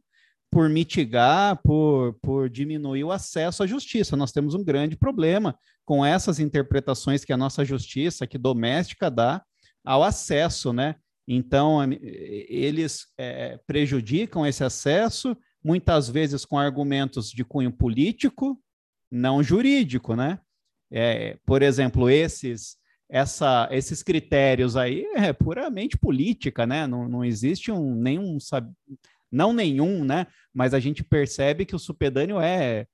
por 0.50 0.68
mitigar, 0.68 1.56
por, 1.62 2.14
por 2.20 2.50
diminuir 2.50 3.04
o 3.04 3.12
acesso 3.12 3.62
à 3.62 3.66
justiça. 3.66 4.16
Nós 4.16 4.32
temos 4.32 4.56
um 4.56 4.64
grande 4.64 4.96
problema 4.96 5.56
com 5.84 6.04
essas 6.04 6.40
interpretações 6.40 7.24
que 7.24 7.32
a 7.32 7.36
nossa 7.36 7.64
justiça, 7.64 8.26
que 8.26 8.36
doméstica, 8.36 9.08
dá 9.08 9.40
ao 9.84 10.02
acesso, 10.02 10.72
né? 10.72 10.96
Então, 11.28 11.78
eles 11.92 13.06
é, 13.16 13.56
prejudicam 13.68 14.44
esse 14.44 14.64
acesso, 14.64 15.36
muitas 15.62 16.08
vezes 16.08 16.44
com 16.44 16.58
argumentos 16.58 17.30
de 17.30 17.44
cunho 17.44 17.70
político, 17.70 18.60
não 19.08 19.44
jurídico, 19.44 20.16
né? 20.16 20.40
É, 20.90 21.38
por 21.46 21.62
exemplo, 21.62 22.10
esses, 22.10 22.76
essa, 23.08 23.68
esses 23.70 24.02
critérios 24.02 24.76
aí 24.76 25.04
é 25.14 25.32
puramente 25.32 25.96
política, 25.96 26.66
né? 26.66 26.86
Não, 26.86 27.08
não 27.08 27.24
existe 27.24 27.70
um, 27.70 27.94
nenhum, 27.94 28.38
não 29.30 29.52
nenhum, 29.52 30.04
né? 30.04 30.26
Mas 30.52 30.74
a 30.74 30.80
gente 30.80 31.04
percebe 31.04 31.64
que 31.64 31.76
o 31.76 31.78
supedâneo 31.78 32.40
é 32.40 32.86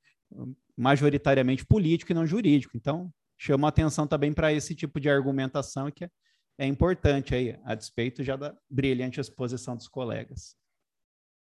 majoritariamente 0.77 1.65
político 1.65 2.13
e 2.13 2.15
não 2.15 2.27
jurídico. 2.27 2.77
Então, 2.77 3.11
chama 3.39 3.69
atenção 3.69 4.07
também 4.07 4.33
para 4.33 4.53
esse 4.53 4.75
tipo 4.75 5.01
de 5.01 5.09
argumentação 5.09 5.91
que 5.91 6.05
é 6.05 6.11
é 6.59 6.67
importante 6.67 7.35
aí, 7.35 7.59
a 7.65 7.75
despeito 7.75 8.23
já 8.23 8.37
da 8.37 8.57
brilhante 8.71 9.21
exposição 9.21 9.75
dos 9.75 9.89
colegas. 9.89 10.57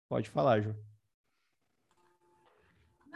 Pode 0.10 0.30
falar, 0.30 0.62
Ju. 0.62 0.76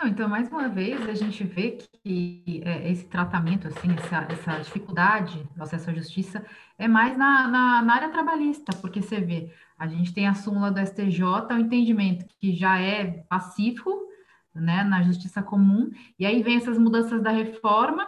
Não, 0.04 0.10
então, 0.10 0.28
mais 0.28 0.52
uma 0.52 0.68
vez, 0.68 1.08
a 1.08 1.14
gente 1.14 1.46
vê 1.46 1.78
que 2.04 2.62
é, 2.66 2.92
esse 2.92 3.06
tratamento, 3.06 3.70
assim, 3.70 3.90
essa, 3.94 4.28
essa, 4.30 4.60
dificuldade 4.60 5.48
do 5.56 5.64
acesso 5.64 5.92
à 5.92 5.94
justiça 5.94 6.46
é 6.78 6.90
mais 6.90 7.18
na, 7.18 7.48
na, 7.48 7.82
na, 7.82 7.94
área 7.96 8.10
trabalhista, 8.10 8.76
porque 8.82 9.02
você 9.02 9.22
vê, 9.22 9.50
a 9.80 9.88
gente 9.88 10.14
tem 10.14 10.28
a 10.28 10.34
súmula 10.34 10.72
do 10.72 10.86
STJ, 10.86 11.24
o 11.52 11.58
entendimento 11.58 12.26
que 12.38 12.54
já 12.54 12.82
é 12.82 13.24
pacífico, 13.30 13.98
né, 14.54 14.84
na 14.84 15.04
justiça 15.04 15.42
comum, 15.42 15.90
e 16.20 16.26
aí 16.26 16.44
vem 16.44 16.58
essas 16.58 16.78
mudanças 16.78 17.22
da 17.24 17.32
reforma, 17.32 18.06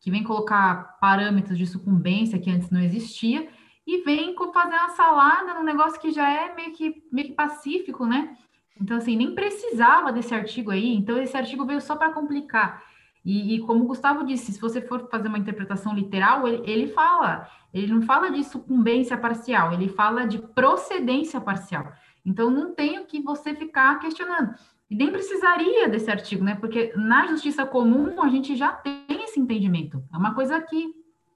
que 0.00 0.10
vem 0.10 0.24
colocar 0.24 0.98
parâmetros 1.00 1.56
de 1.56 1.66
sucumbência 1.66 2.40
que 2.40 2.50
antes 2.50 2.70
não 2.70 2.80
existia, 2.80 3.48
e 3.86 4.02
vem 4.02 4.34
fazer 4.52 4.74
uma 4.74 4.88
salada 4.88 5.54
num 5.54 5.62
negócio 5.62 6.00
que 6.00 6.10
já 6.10 6.28
é 6.28 6.52
meio 6.56 6.72
que, 6.72 7.04
meio 7.12 7.28
que 7.28 7.34
pacífico, 7.34 8.04
né? 8.04 8.36
Então, 8.80 8.96
assim, 8.96 9.16
nem 9.16 9.34
precisava 9.34 10.12
desse 10.12 10.34
artigo 10.34 10.70
aí, 10.70 10.94
então 10.94 11.18
esse 11.18 11.36
artigo 11.36 11.64
veio 11.64 11.80
só 11.80 11.96
para 11.96 12.12
complicar. 12.12 12.82
E, 13.24 13.56
e, 13.56 13.60
como 13.60 13.84
o 13.84 13.86
Gustavo 13.86 14.24
disse, 14.24 14.52
se 14.52 14.60
você 14.60 14.80
for 14.80 15.08
fazer 15.10 15.28
uma 15.28 15.38
interpretação 15.38 15.94
literal, 15.94 16.46
ele, 16.46 16.62
ele 16.70 16.86
fala, 16.88 17.48
ele 17.74 17.92
não 17.92 18.02
fala 18.02 18.30
de 18.30 18.44
sucumbência 18.44 19.16
parcial, 19.16 19.72
ele 19.72 19.88
fala 19.88 20.26
de 20.26 20.38
procedência 20.38 21.40
parcial. 21.40 21.92
Então, 22.24 22.50
não 22.50 22.74
tem 22.74 22.98
o 22.98 23.06
que 23.06 23.20
você 23.20 23.54
ficar 23.54 23.98
questionando. 23.98 24.54
E 24.88 24.94
nem 24.94 25.10
precisaria 25.10 25.88
desse 25.88 26.10
artigo, 26.10 26.44
né? 26.44 26.54
Porque 26.54 26.92
na 26.94 27.26
justiça 27.26 27.66
comum 27.66 28.22
a 28.22 28.28
gente 28.28 28.54
já 28.54 28.72
tem 28.72 29.04
esse 29.24 29.40
entendimento. 29.40 30.02
É 30.12 30.16
uma 30.16 30.34
coisa 30.34 30.60
que 30.60 30.94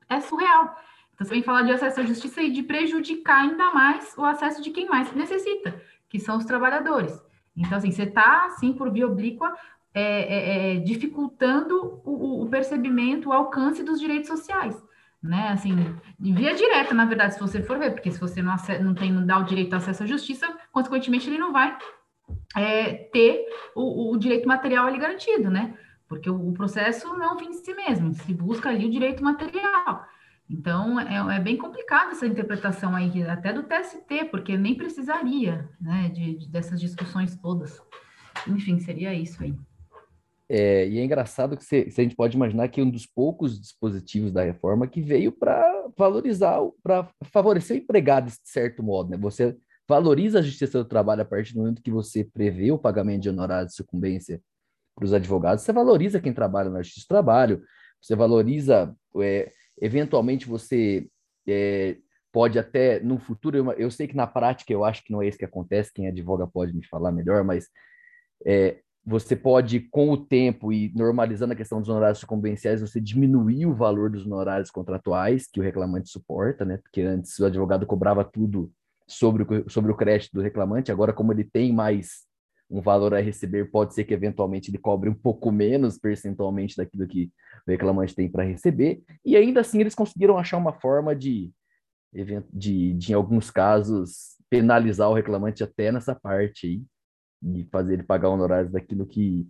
é 0.08 0.20
surreal. 0.20 0.76
Então 1.14 1.26
você 1.26 1.34
vem 1.34 1.42
falar 1.42 1.62
de 1.62 1.72
acesso 1.72 2.00
à 2.00 2.04
justiça 2.04 2.40
e 2.40 2.50
de 2.50 2.62
prejudicar 2.62 3.42
ainda 3.42 3.72
mais 3.72 4.14
o 4.16 4.24
acesso 4.24 4.62
de 4.62 4.70
quem 4.70 4.88
mais 4.88 5.12
necessita, 5.12 5.80
que 6.08 6.18
são 6.18 6.38
os 6.38 6.44
trabalhadores. 6.44 7.20
Então, 7.56 7.78
assim, 7.78 7.90
você 7.90 8.04
está, 8.04 8.46
assim, 8.46 8.72
por 8.72 8.90
via 8.90 9.06
oblíqua, 9.06 9.54
é, 9.92 10.02
é, 10.02 10.76
é, 10.76 10.80
dificultando 10.80 12.00
o, 12.04 12.44
o, 12.44 12.48
percebimento, 12.48 13.28
o 13.28 13.32
alcance 13.32 13.82
dos 13.82 13.98
direitos 13.98 14.28
sociais, 14.28 14.80
né? 15.20 15.48
Assim, 15.48 15.74
via 16.18 16.54
direta, 16.54 16.94
na 16.94 17.04
verdade, 17.04 17.34
se 17.34 17.40
você 17.40 17.60
for 17.62 17.78
ver, 17.78 17.92
porque 17.92 18.10
se 18.10 18.20
você 18.20 18.40
não, 18.40 18.54
não 18.82 18.94
tem, 18.94 19.12
não 19.12 19.26
dá 19.26 19.38
o 19.38 19.44
direito 19.44 19.70
de 19.70 19.74
acesso 19.74 20.04
à 20.04 20.06
justiça, 20.06 20.46
consequentemente, 20.70 21.28
ele 21.28 21.38
não 21.38 21.52
vai 21.52 21.76
é, 22.56 22.94
ter 23.12 23.44
o, 23.74 24.12
o, 24.12 24.16
direito 24.16 24.46
material 24.46 24.86
ali 24.86 24.98
garantido, 24.98 25.50
né? 25.50 25.76
Porque 26.08 26.30
o, 26.30 26.48
o, 26.48 26.52
processo 26.52 27.08
não 27.14 27.24
é 27.24 27.32
um 27.32 27.38
fim 27.38 27.48
em 27.48 27.52
si 27.52 27.74
mesmo, 27.74 28.14
se 28.14 28.32
busca 28.32 28.68
ali 28.68 28.86
o 28.86 28.90
direito 28.90 29.24
material. 29.24 30.06
Então, 30.50 30.98
é, 30.98 31.36
é 31.36 31.40
bem 31.40 31.56
complicado 31.56 32.10
essa 32.10 32.26
interpretação 32.26 32.96
aí, 32.96 33.22
até 33.22 33.52
do 33.52 33.62
TST, 33.62 34.24
porque 34.32 34.56
nem 34.58 34.74
precisaria 34.74 35.70
né, 35.80 36.10
de, 36.12 36.38
de 36.38 36.48
dessas 36.48 36.80
discussões 36.80 37.36
todas. 37.36 37.80
Enfim, 38.48 38.80
seria 38.80 39.14
isso 39.14 39.40
aí. 39.42 39.54
É, 40.48 40.88
e 40.88 40.98
é 40.98 41.04
engraçado 41.04 41.56
que 41.56 41.64
se, 41.64 41.88
se, 41.92 42.00
a 42.00 42.02
gente 42.02 42.16
pode 42.16 42.36
imaginar 42.36 42.66
que 42.66 42.82
um 42.82 42.90
dos 42.90 43.06
poucos 43.06 43.60
dispositivos 43.60 44.32
da 44.32 44.42
reforma 44.42 44.88
que 44.88 45.00
veio 45.00 45.30
para 45.30 45.86
valorizar, 45.96 46.58
para 46.82 47.08
favorecer 47.26 47.76
o 47.76 47.80
empregado 47.80 48.26
de 48.26 48.36
certo 48.42 48.82
modo, 48.82 49.10
né? 49.10 49.16
Você 49.18 49.56
valoriza 49.88 50.40
a 50.40 50.42
justiça 50.42 50.78
do 50.78 50.84
trabalho 50.84 51.22
a 51.22 51.24
partir 51.24 51.54
do 51.54 51.60
momento 51.60 51.80
que 51.80 51.90
você 51.92 52.24
prevê 52.24 52.72
o 52.72 52.78
pagamento 52.78 53.22
de 53.22 53.28
honorários 53.28 53.70
de 53.70 53.76
sucumbência 53.76 54.42
para 54.96 55.04
os 55.04 55.12
advogados, 55.12 55.62
você 55.62 55.72
valoriza 55.72 56.20
quem 56.20 56.32
trabalha 56.32 56.68
na 56.68 56.82
justiça 56.82 57.06
do 57.06 57.08
trabalho, 57.08 57.62
você 58.02 58.16
valoriza, 58.16 58.92
é, 59.20 59.52
eventualmente 59.80 60.46
você 60.46 61.08
é, 61.48 61.96
pode 62.32 62.58
até, 62.58 63.00
no 63.00 63.18
futuro, 63.18 63.56
eu, 63.56 63.72
eu, 63.72 63.90
sei 63.90 64.06
que 64.06 64.16
na 64.16 64.26
prática 64.26 64.72
eu 64.72 64.84
acho 64.84 65.02
que 65.02 65.12
não 65.12 65.22
é 65.22 65.28
isso 65.28 65.38
que 65.38 65.44
acontece, 65.44 65.92
quem 65.92 66.06
advoga 66.06 66.46
pode 66.46 66.72
me 66.74 66.86
falar 66.86 67.10
melhor, 67.10 67.42
mas 67.42 67.68
é, 68.46 68.80
você 69.04 69.34
pode, 69.34 69.80
com 69.80 70.10
o 70.10 70.16
tempo 70.16 70.72
e 70.72 70.92
normalizando 70.94 71.52
a 71.52 71.56
questão 71.56 71.80
dos 71.80 71.88
honorários 71.88 72.18
sucumbenciais, 72.18 72.80
você 72.80 73.00
diminuir 73.00 73.66
o 73.66 73.74
valor 73.74 74.10
dos 74.10 74.26
honorários 74.26 74.70
contratuais 74.70 75.48
que 75.50 75.58
o 75.58 75.62
reclamante 75.62 76.10
suporta, 76.10 76.64
né? 76.64 76.76
Porque 76.76 77.00
antes 77.00 77.38
o 77.38 77.46
advogado 77.46 77.86
cobrava 77.86 78.24
tudo 78.24 78.70
sobre 79.08 79.42
o, 79.42 79.70
sobre 79.70 79.90
o 79.90 79.96
crédito 79.96 80.32
do 80.34 80.42
reclamante. 80.42 80.92
Agora, 80.92 81.12
como 81.12 81.32
ele 81.32 81.44
tem 81.44 81.72
mais 81.72 82.26
um 82.70 82.80
valor 82.80 83.12
a 83.12 83.20
receber, 83.20 83.70
pode 83.70 83.94
ser 83.94 84.04
que 84.04 84.14
eventualmente 84.14 84.70
ele 84.70 84.78
cobre 84.78 85.10
um 85.10 85.14
pouco 85.14 85.50
menos 85.50 85.98
percentualmente 85.98 86.76
daquilo 86.76 87.06
que 87.06 87.30
o 87.66 87.70
reclamante 87.70 88.14
tem 88.14 88.30
para 88.30 88.44
receber. 88.44 89.02
E 89.24 89.36
ainda 89.36 89.60
assim, 89.60 89.80
eles 89.80 89.94
conseguiram 89.94 90.38
achar 90.38 90.56
uma 90.56 90.72
forma 90.72 91.14
de, 91.14 91.52
de, 92.52 92.92
de, 92.92 93.12
em 93.12 93.14
alguns 93.14 93.50
casos, 93.50 94.36
penalizar 94.48 95.10
o 95.10 95.14
reclamante 95.14 95.64
até 95.64 95.90
nessa 95.90 96.14
parte 96.14 96.66
aí, 96.66 96.82
e 97.42 97.64
fazer 97.72 97.94
ele 97.94 98.02
pagar 98.02 98.28
honorários 98.28 98.70
daquilo 98.70 99.04
que, 99.04 99.48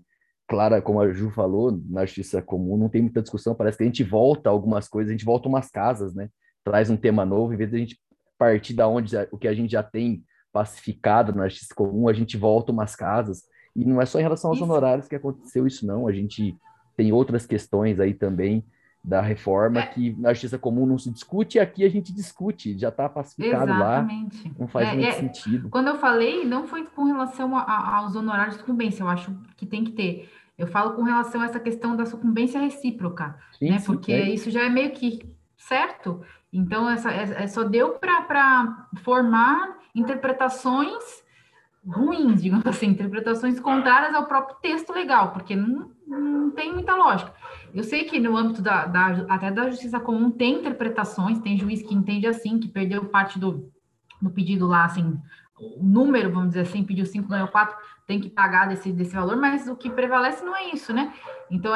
claro, 0.48 0.80
como 0.80 1.00
a 1.00 1.12
Ju 1.12 1.30
falou, 1.30 1.78
na 1.88 2.06
justiça 2.06 2.40
comum 2.40 2.76
não 2.76 2.88
tem 2.88 3.02
muita 3.02 3.20
discussão, 3.20 3.54
parece 3.54 3.76
que 3.76 3.84
a 3.84 3.86
gente 3.86 4.04
volta 4.04 4.48
algumas 4.48 4.88
coisas, 4.88 5.10
a 5.10 5.12
gente 5.12 5.24
volta 5.24 5.48
umas 5.48 5.70
casas, 5.70 6.14
né? 6.14 6.30
Traz 6.64 6.88
um 6.88 6.96
tema 6.96 7.24
novo, 7.26 7.52
em 7.52 7.56
vez 7.56 7.70
de 7.70 7.76
a 7.76 7.78
gente 7.80 8.00
partir 8.38 8.72
da 8.72 8.88
onde 8.88 9.14
o 9.30 9.36
que 9.36 9.48
a 9.48 9.52
gente 9.52 9.72
já 9.72 9.82
tem 9.82 10.24
pacificado 10.52 11.34
na 11.34 11.48
justiça 11.48 11.74
comum, 11.74 12.08
a 12.08 12.12
gente 12.12 12.36
volta 12.36 12.72
umas 12.72 12.96
casas. 12.96 13.44
E 13.74 13.84
não 13.84 14.00
é 14.00 14.06
só 14.06 14.18
em 14.18 14.22
relação 14.22 14.50
aos 14.50 14.58
isso. 14.58 14.64
honorários 14.64 15.06
que 15.06 15.14
aconteceu 15.14 15.66
isso, 15.66 15.86
não. 15.86 16.08
A 16.08 16.12
gente 16.12 16.56
tem 16.96 17.12
outras 17.12 17.46
questões 17.46 18.00
aí 18.00 18.12
também 18.12 18.64
da 19.02 19.22
reforma 19.22 19.80
que 19.82 20.14
na 20.18 20.32
justiça 20.34 20.58
comum 20.58 20.84
não 20.84 20.98
se 20.98 21.10
discute 21.10 21.56
e 21.56 21.60
aqui 21.60 21.84
a 21.84 21.88
gente 21.88 22.12
discute, 22.12 22.78
já 22.78 22.90
está 22.90 23.08
pacificado 23.08 23.72
Exatamente. 23.72 24.48
lá, 24.48 24.54
não 24.58 24.68
faz 24.68 24.88
é, 24.88 24.92
muito 24.92 25.08
é, 25.08 25.12
sentido. 25.12 25.68
Quando 25.70 25.88
eu 25.88 25.98
falei, 25.98 26.44
não 26.44 26.66
foi 26.66 26.84
com 26.84 27.04
relação 27.04 27.56
a, 27.56 27.62
a, 27.62 27.96
aos 27.96 28.14
honorários 28.14 28.56
de 28.56 28.60
sucumbência, 28.60 29.02
eu 29.02 29.08
acho 29.08 29.34
que 29.56 29.64
tem 29.64 29.84
que 29.84 29.92
ter 29.92 30.30
Eu 30.58 30.66
falo 30.66 30.92
com 30.92 31.02
relação 31.02 31.40
a 31.40 31.46
essa 31.46 31.58
questão 31.58 31.96
da 31.96 32.04
sucumbência 32.04 32.60
recíproca, 32.60 33.38
sim, 33.58 33.70
né? 33.70 33.78
Sim, 33.78 33.86
Porque 33.86 34.12
é. 34.12 34.28
isso 34.28 34.50
já 34.50 34.64
é 34.64 34.68
meio 34.68 34.90
que 34.90 35.20
certo. 35.56 36.20
Então, 36.52 36.88
essa, 36.90 37.10
é, 37.10 37.44
é 37.44 37.46
só 37.46 37.64
deu 37.64 37.92
para 37.94 38.88
formar 39.02 39.79
interpretações 39.94 41.22
ruins, 41.86 42.42
digamos 42.42 42.66
assim, 42.66 42.88
interpretações 42.88 43.58
contrárias 43.58 44.14
ao 44.14 44.26
próprio 44.26 44.56
texto 44.60 44.92
legal, 44.92 45.32
porque 45.32 45.56
não, 45.56 45.90
não 46.06 46.50
tem 46.50 46.72
muita 46.72 46.94
lógica. 46.94 47.32
Eu 47.72 47.82
sei 47.82 48.04
que 48.04 48.18
no 48.18 48.36
âmbito 48.36 48.60
da, 48.60 48.86
da, 48.86 49.24
até 49.28 49.50
da 49.50 49.70
justiça 49.70 49.98
comum 49.98 50.30
tem 50.30 50.58
interpretações, 50.58 51.38
tem 51.38 51.56
juiz 51.56 51.82
que 51.82 51.94
entende 51.94 52.26
assim, 52.26 52.58
que 52.58 52.68
perdeu 52.68 53.06
parte 53.06 53.38
do, 53.38 53.72
do 54.20 54.30
pedido 54.30 54.66
lá, 54.66 54.84
assim, 54.84 55.18
o 55.58 55.82
número, 55.82 56.32
vamos 56.32 56.48
dizer 56.48 56.62
assim, 56.62 56.84
pediu 56.84 57.06
5, 57.06 57.28
ganhou 57.28 57.48
4, 57.48 57.76
tem 58.06 58.20
que 58.20 58.28
pagar 58.28 58.68
desse, 58.68 58.92
desse 58.92 59.14
valor, 59.14 59.36
mas 59.36 59.68
o 59.68 59.76
que 59.76 59.88
prevalece 59.88 60.44
não 60.44 60.56
é 60.56 60.70
isso, 60.70 60.92
né? 60.92 61.12
Então, 61.50 61.72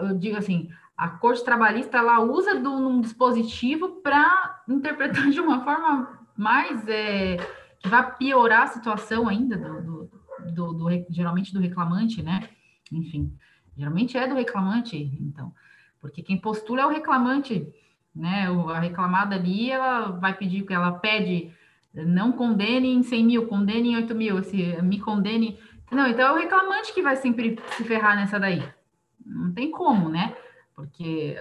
eu 0.00 0.16
digo 0.16 0.36
assim, 0.36 0.68
a 0.96 1.08
Corte 1.08 1.44
Trabalhista, 1.44 1.98
ela 1.98 2.20
usa 2.20 2.58
de 2.58 2.68
um 2.68 3.00
dispositivo 3.00 4.00
para 4.02 4.62
interpretar 4.68 5.28
de 5.30 5.40
uma 5.40 5.64
forma 5.64 6.21
mais... 6.36 6.86
É, 6.88 7.36
que 7.82 7.88
vai 7.88 8.16
piorar 8.16 8.62
a 8.62 8.66
situação 8.68 9.28
ainda 9.28 9.58
do, 9.58 9.82
do, 9.82 10.10
do, 10.52 10.72
do, 10.72 11.06
geralmente 11.10 11.52
do 11.52 11.60
reclamante, 11.60 12.22
né? 12.22 12.48
Enfim, 12.92 13.36
geralmente 13.76 14.16
é 14.16 14.28
do 14.28 14.34
reclamante, 14.34 14.96
então, 15.20 15.52
porque 16.00 16.22
quem 16.22 16.38
postula 16.38 16.82
é 16.82 16.86
o 16.86 16.90
reclamante, 16.90 17.66
né? 18.14 18.46
A 18.72 18.78
reclamada 18.78 19.34
ali, 19.34 19.70
ela 19.70 20.12
vai 20.12 20.36
pedir 20.36 20.64
que 20.64 20.72
ela 20.72 20.92
pede 20.92 21.52
não 21.92 22.32
condene 22.32 22.88
em 22.88 23.02
100 23.02 23.24
mil, 23.24 23.46
condene 23.48 23.90
em 23.90 23.96
8 23.96 24.14
mil, 24.14 24.42
se 24.42 24.80
me 24.80 24.98
condene. 24.98 25.58
Não, 25.90 26.06
então 26.06 26.26
é 26.26 26.32
o 26.32 26.40
reclamante 26.40 26.94
que 26.94 27.02
vai 27.02 27.16
sempre 27.16 27.58
se 27.76 27.84
ferrar 27.84 28.16
nessa 28.16 28.40
daí. 28.40 28.62
Não 29.26 29.52
tem 29.52 29.70
como, 29.70 30.08
né? 30.08 30.34
Porque 30.74 31.36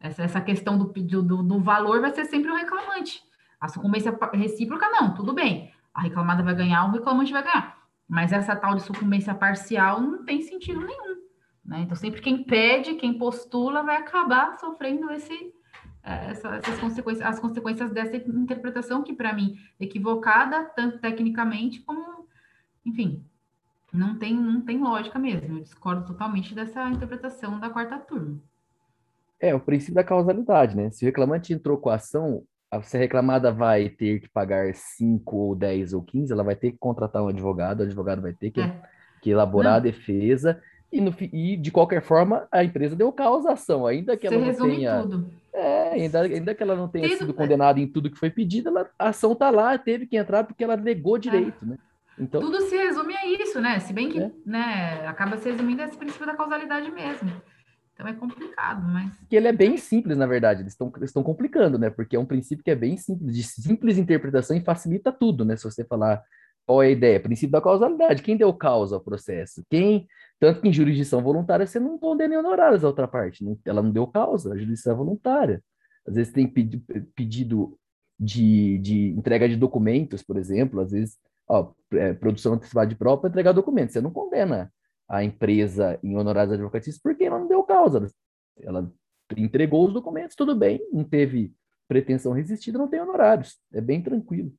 essa, 0.00 0.24
essa 0.24 0.40
questão 0.40 0.76
do, 0.76 0.86
do, 0.86 1.42
do 1.44 1.60
valor 1.60 2.00
vai 2.00 2.12
ser 2.12 2.24
sempre 2.24 2.50
o 2.50 2.56
reclamante. 2.56 3.22
A 3.62 3.68
sucumbência 3.68 4.12
recíproca, 4.34 4.90
não, 4.90 5.14
tudo 5.14 5.32
bem. 5.32 5.70
A 5.94 6.02
reclamada 6.02 6.42
vai 6.42 6.52
ganhar, 6.52 6.84
o 6.84 6.90
reclamante 6.90 7.32
vai 7.32 7.44
ganhar. 7.44 7.78
Mas 8.08 8.32
essa 8.32 8.56
tal 8.56 8.74
de 8.74 8.82
sucumbência 8.82 9.32
parcial 9.36 10.00
não 10.00 10.24
tem 10.24 10.42
sentido 10.42 10.84
nenhum. 10.84 11.22
Né? 11.64 11.82
Então, 11.82 11.94
sempre 11.94 12.20
quem 12.20 12.42
pede, 12.42 12.96
quem 12.96 13.16
postula, 13.16 13.84
vai 13.84 13.98
acabar 13.98 14.58
sofrendo 14.58 15.12
esse, 15.12 15.54
é, 16.02 16.30
essa, 16.30 16.56
essas 16.56 16.80
consequências, 16.80 17.24
as 17.24 17.38
consequências 17.38 17.92
dessa 17.92 18.16
interpretação, 18.16 19.04
que 19.04 19.14
para 19.14 19.32
mim 19.32 19.56
é 19.78 19.84
equivocada, 19.84 20.64
tanto 20.74 20.98
tecnicamente 20.98 21.82
como, 21.82 22.26
enfim, 22.84 23.24
não 23.92 24.18
tem, 24.18 24.34
não 24.34 24.60
tem 24.62 24.82
lógica 24.82 25.20
mesmo. 25.20 25.58
Eu 25.58 25.62
discordo 25.62 26.04
totalmente 26.04 26.52
dessa 26.52 26.90
interpretação 26.90 27.60
da 27.60 27.70
quarta 27.70 27.96
turma. 27.96 28.42
É, 29.38 29.54
o 29.54 29.60
princípio 29.60 29.94
da 29.94 30.02
causalidade, 30.02 30.76
né? 30.76 30.90
Se 30.90 31.04
o 31.04 31.06
reclamante 31.06 31.52
entrou 31.52 31.78
com 31.78 31.90
a 31.90 31.94
ação, 31.94 32.44
se 32.82 32.96
a 32.96 33.00
reclamada 33.00 33.52
vai 33.52 33.88
ter 33.88 34.20
que 34.20 34.28
pagar 34.28 34.72
5 34.74 35.36
ou 35.36 35.54
10 35.54 35.92
ou 35.92 36.02
15, 36.02 36.32
ela 36.32 36.42
vai 36.42 36.56
ter 36.56 36.72
que 36.72 36.78
contratar 36.78 37.22
um 37.22 37.28
advogado, 37.28 37.80
o 37.80 37.82
advogado 37.82 38.22
vai 38.22 38.32
ter 38.32 38.50
que, 38.50 38.60
é. 38.60 38.80
que 39.20 39.30
elaborar 39.30 39.72
não. 39.72 39.76
a 39.78 39.80
defesa, 39.80 40.60
e, 40.92 41.00
no, 41.00 41.14
e, 41.20 41.56
de 41.56 41.70
qualquer 41.70 42.02
forma 42.02 42.46
a 42.52 42.62
empresa 42.62 42.94
deu 42.94 43.10
causa 43.12 43.50
à 43.50 43.52
ação, 43.54 43.86
ainda 43.86 44.16
que 44.16 44.28
Você 44.28 44.34
ela 44.34 44.46
não 44.46 44.54
tenha. 44.54 45.02
Tudo. 45.02 45.30
É, 45.54 45.90
ainda, 45.90 46.20
ainda 46.22 46.54
que 46.54 46.62
ela 46.62 46.74
não 46.74 46.88
tenha 46.88 47.16
sido 47.16 47.34
condenada 47.34 47.78
em 47.78 47.86
tudo 47.86 48.10
que 48.10 48.18
foi 48.18 48.30
pedido, 48.30 48.68
ela, 48.68 48.88
a 48.98 49.08
ação 49.08 49.32
está 49.32 49.50
lá, 49.50 49.76
teve 49.76 50.06
que 50.06 50.16
entrar 50.16 50.44
porque 50.44 50.64
ela 50.64 50.76
negou 50.76 51.18
direito, 51.18 51.64
é. 51.64 51.66
né? 51.66 51.78
Então, 52.18 52.40
tudo 52.40 52.60
se 52.62 52.76
resume 52.76 53.14
a 53.16 53.26
isso, 53.26 53.60
né? 53.60 53.78
Se 53.80 53.92
bem 53.92 54.08
que 54.08 54.20
é. 54.20 54.30
né, 54.44 55.06
acaba 55.06 55.36
se 55.38 55.50
resumindo 55.50 55.82
a 55.82 55.86
esse 55.86 55.96
princípio 55.96 56.26
da 56.26 56.36
causalidade 56.36 56.90
mesmo. 56.90 57.30
Então 57.94 58.06
é 58.08 58.12
complicado, 58.14 58.86
mas. 58.88 59.12
Que 59.28 59.36
ele 59.36 59.48
é 59.48 59.52
bem 59.52 59.76
simples, 59.76 60.16
na 60.16 60.26
verdade. 60.26 60.62
Eles 60.62 60.76
estão 61.02 61.22
complicando, 61.22 61.78
né? 61.78 61.90
Porque 61.90 62.16
é 62.16 62.18
um 62.18 62.26
princípio 62.26 62.64
que 62.64 62.70
é 62.70 62.74
bem 62.74 62.96
simples, 62.96 63.34
de 63.34 63.42
simples 63.42 63.98
interpretação 63.98 64.56
e 64.56 64.64
facilita 64.64 65.12
tudo, 65.12 65.44
né? 65.44 65.56
Se 65.56 65.64
você 65.64 65.84
falar 65.84 66.22
qual 66.66 66.82
é 66.82 66.86
a 66.86 66.90
ideia, 66.90 67.20
princípio 67.20 67.52
da 67.52 67.60
causalidade. 67.60 68.22
Quem 68.22 68.36
deu 68.36 68.52
causa 68.52 68.96
ao 68.96 69.00
processo? 69.00 69.64
Quem. 69.68 70.06
Tanto 70.38 70.60
que 70.60 70.68
em 70.68 70.72
jurisdição 70.72 71.22
voluntária 71.22 71.66
você 71.66 71.78
não 71.78 71.98
condena 71.98 72.38
honorários 72.38 72.82
a 72.82 72.88
outra 72.88 73.06
parte. 73.06 73.44
Não, 73.44 73.58
ela 73.64 73.82
não 73.82 73.92
deu 73.92 74.06
causa, 74.06 74.52
a 74.52 74.56
jurisdição 74.56 74.92
é 74.92 74.96
voluntária. 74.96 75.62
Às 76.06 76.16
vezes 76.16 76.32
tem 76.32 76.48
pedido 77.14 77.78
de, 78.18 78.78
de 78.78 79.08
entrega 79.10 79.48
de 79.48 79.56
documentos, 79.56 80.22
por 80.22 80.36
exemplo, 80.36 80.80
às 80.80 80.90
vezes, 80.90 81.16
ó, 81.48 81.72
é, 81.92 82.12
produção 82.12 82.54
antecipada 82.54 82.88
de 82.88 82.96
prova 82.96 83.20
para 83.20 83.30
entregar 83.30 83.52
documentos. 83.52 83.92
Você 83.92 84.00
não 84.00 84.10
condena 84.10 84.72
a 85.08 85.22
empresa 85.22 85.98
em 86.02 86.16
honorários 86.16 86.54
advocatícios 86.54 87.00
porque 87.02 87.24
ela 87.24 87.38
não 87.38 87.48
deu 87.48 87.62
causa. 87.62 88.06
Ela 88.60 88.90
entregou 89.36 89.86
os 89.86 89.92
documentos, 89.92 90.36
tudo 90.36 90.54
bem, 90.54 90.80
não 90.92 91.04
teve 91.04 91.54
pretensão 91.88 92.32
resistida, 92.32 92.78
não 92.78 92.88
tem 92.88 93.00
honorários. 93.00 93.58
É 93.72 93.80
bem 93.80 94.02
tranquilo. 94.02 94.52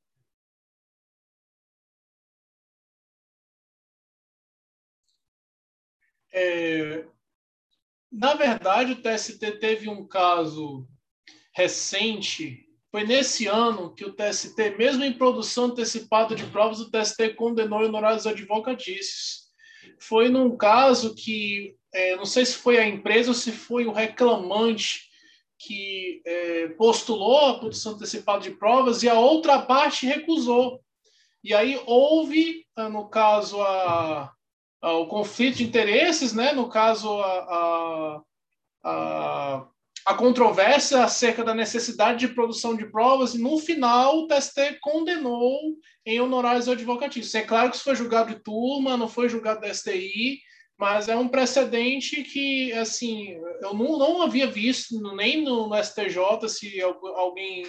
É, 6.31 7.05
na 8.11 8.33
verdade, 8.35 8.93
o 8.93 9.01
TST 9.01 9.59
teve 9.59 9.89
um 9.89 10.07
caso 10.07 10.87
recente. 11.55 12.67
Foi 12.91 13.03
nesse 13.03 13.47
ano 13.47 13.93
que 13.93 14.05
o 14.05 14.13
TST, 14.13 14.77
mesmo 14.77 15.03
em 15.03 15.13
produção 15.13 15.65
antecipada 15.65 16.35
de 16.35 16.45
provas, 16.45 16.79
o 16.79 16.91
TST 16.91 17.33
condenou 17.35 17.83
honorários 17.83 18.27
advocatícios 18.27 19.42
foi 20.08 20.30
num 20.30 20.56
caso 20.56 21.16
que, 21.16 21.76
é, 21.93 22.16
não 22.16 22.26
sei 22.26 22.45
se 22.45 22.56
foi 22.56 22.78
a 22.78 22.88
empresa 22.88 23.30
ou 23.30 23.36
se 23.36 23.51
foi 23.51 23.86
o 23.86 23.91
reclamante 23.91 25.10
que 25.58 26.22
é, 26.26 26.68
postulou 26.70 27.45
a 27.45 27.60
produção 27.60 27.93
antecipada 27.93 28.41
de 28.41 28.51
provas 28.51 29.01
e 29.01 29.10
a 29.10 29.18
outra 29.18 29.62
parte 29.62 30.06
recusou. 30.06 30.82
E 31.43 31.54
aí 31.54 31.82
houve, 31.86 32.66
ah, 32.76 32.89
no 32.89 33.08
caso, 33.08 33.62
a, 33.62 34.34
a, 34.82 34.93
o 34.93 35.08
conflito 35.08 35.58
de 35.58 35.64
interesses, 35.64 36.34
né? 36.34 36.51
no 36.51 36.68
caso, 36.70 37.10
a, 37.22 38.22
a, 38.84 39.68
a 40.06 40.14
controvérsia 40.14 41.04
acerca 41.04 41.43
da 41.43 41.54
necessidade 41.54 42.20
de 42.28 42.34
produção 42.34 42.76
de 42.76 42.86
provas, 42.86 43.34
e 43.34 43.41
no 43.41 43.58
final 43.58 44.20
o 44.20 44.28
TST 44.28 44.80
condenou 44.82 45.58
em 46.06 46.20
honorários 46.20 46.68
advocatícios. 46.68 47.34
É 47.36 47.41
claro 47.41 47.70
que 47.70 47.76
isso 47.76 47.86
foi 47.86 47.95
julgado 47.95 48.34
de 48.34 48.43
turma, 48.43 48.97
não 48.97 49.08
foi 49.08 49.30
julgado 49.30 49.62
da 49.62 49.74
STI, 49.74 50.39
mas 50.78 51.08
é 51.08 51.16
um 51.16 51.30
precedente 51.30 52.24
que, 52.24 52.74
assim, 52.74 53.38
eu 53.62 53.74
não, 53.74 53.97
não 53.97 54.22
havia 54.22 54.47
visto 54.47 54.99
nem 55.16 55.41
no, 55.41 55.70
no 55.70 55.84
STJ, 55.84 56.49
se 56.49 56.82
alguém 56.82 57.66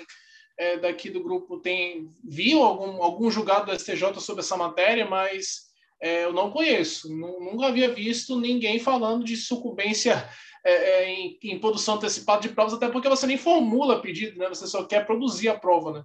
é, 0.58 0.76
daqui 0.78 1.10
do 1.10 1.22
grupo 1.22 1.60
tem 1.60 2.10
viu 2.24 2.62
algum, 2.62 3.02
algum 3.02 3.30
julgado 3.30 3.66
do 3.66 3.78
STJ 3.78 4.20
sobre 4.20 4.42
essa 4.42 4.56
matéria, 4.56 5.06
mas 5.06 5.64
é, 6.00 6.24
eu 6.24 6.32
não 6.32 6.50
conheço, 6.50 7.08
nunca 7.08 7.66
havia 7.66 7.88
visto 7.92 8.38
ninguém 8.38 8.78
falando 8.78 9.24
de 9.24 9.36
sucumbência 9.36 10.28
é, 10.64 10.72
é, 10.72 11.10
em, 11.10 11.38
em, 11.42 11.60
produção 11.60 11.96
antecipada 11.96 12.40
de 12.40 12.48
provas, 12.48 12.72
até 12.72 12.88
porque 12.88 13.08
você 13.08 13.26
nem 13.26 13.36
formula 13.36 14.00
pedido, 14.00 14.38
né? 14.38 14.48
Você 14.48 14.66
só 14.66 14.84
quer 14.84 15.06
produzir 15.06 15.48
a 15.48 15.58
prova, 15.58 15.92
né? 15.92 16.04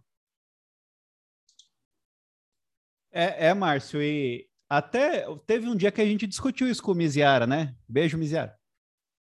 É, 3.12 3.48
é 3.48 3.54
Márcio, 3.54 4.02
e 4.02 4.48
até 4.70 5.26
teve 5.48 5.68
um 5.68 5.76
dia 5.76 5.92
que 5.92 6.02
a 6.02 6.06
gente 6.06 6.28
discutiu 6.28 6.68
isso 6.68 6.84
com 6.84 6.92
o 6.92 6.96
Miziara, 6.96 7.48
né? 7.48 7.74
Beijo, 7.88 8.18
Miziara. 8.18 8.56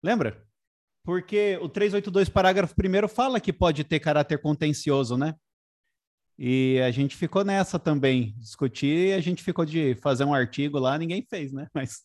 Lembra? 0.03 0.45
Porque 1.03 1.57
o 1.61 1.69
382, 1.69 2.29
parágrafo 2.29 2.75
1 2.75 3.07
fala 3.07 3.39
que 3.39 3.51
pode 3.51 3.83
ter 3.83 3.99
caráter 3.99 4.39
contencioso, 4.39 5.17
né? 5.17 5.33
E 6.37 6.79
a 6.81 6.91
gente 6.91 7.17
ficou 7.17 7.43
nessa 7.43 7.79
também, 7.79 8.33
discutir, 8.37 9.09
e 9.09 9.13
a 9.13 9.19
gente 9.19 9.43
ficou 9.43 9.65
de 9.65 9.95
fazer 9.95 10.23
um 10.23 10.33
artigo 10.33 10.79
lá, 10.79 10.97
ninguém 10.97 11.21
fez, 11.21 11.51
né? 11.51 11.67
Mas 11.73 12.03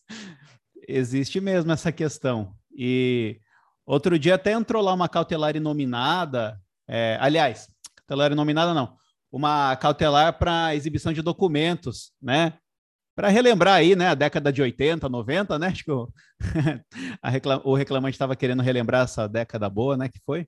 existe 0.88 1.40
mesmo 1.40 1.70
essa 1.70 1.92
questão. 1.92 2.56
E 2.76 3.38
outro 3.86 4.18
dia 4.18 4.34
até 4.34 4.52
entrou 4.52 4.82
lá 4.82 4.92
uma 4.92 5.08
cautelar 5.08 5.56
inominada, 5.56 6.60
é, 6.88 7.16
aliás, 7.20 7.68
cautelar 7.96 8.32
inominada 8.32 8.74
não, 8.74 8.96
uma 9.30 9.74
cautelar 9.76 10.38
para 10.38 10.74
exibição 10.74 11.12
de 11.12 11.22
documentos, 11.22 12.12
né? 12.20 12.54
Para 13.16 13.28
relembrar 13.28 13.74
aí, 13.74 13.94
né, 13.94 14.08
a 14.08 14.14
década 14.14 14.52
de 14.52 14.60
80, 14.60 15.08
90, 15.08 15.58
né? 15.58 15.68
Acho 15.68 15.84
que 15.84 15.90
o, 15.90 16.08
reclam, 17.22 17.60
o 17.64 17.74
reclamante 17.74 18.14
estava 18.14 18.34
querendo 18.34 18.62
relembrar 18.62 19.04
essa 19.04 19.28
década 19.28 19.70
boa, 19.70 19.96
né, 19.96 20.08
que 20.08 20.18
foi. 20.24 20.46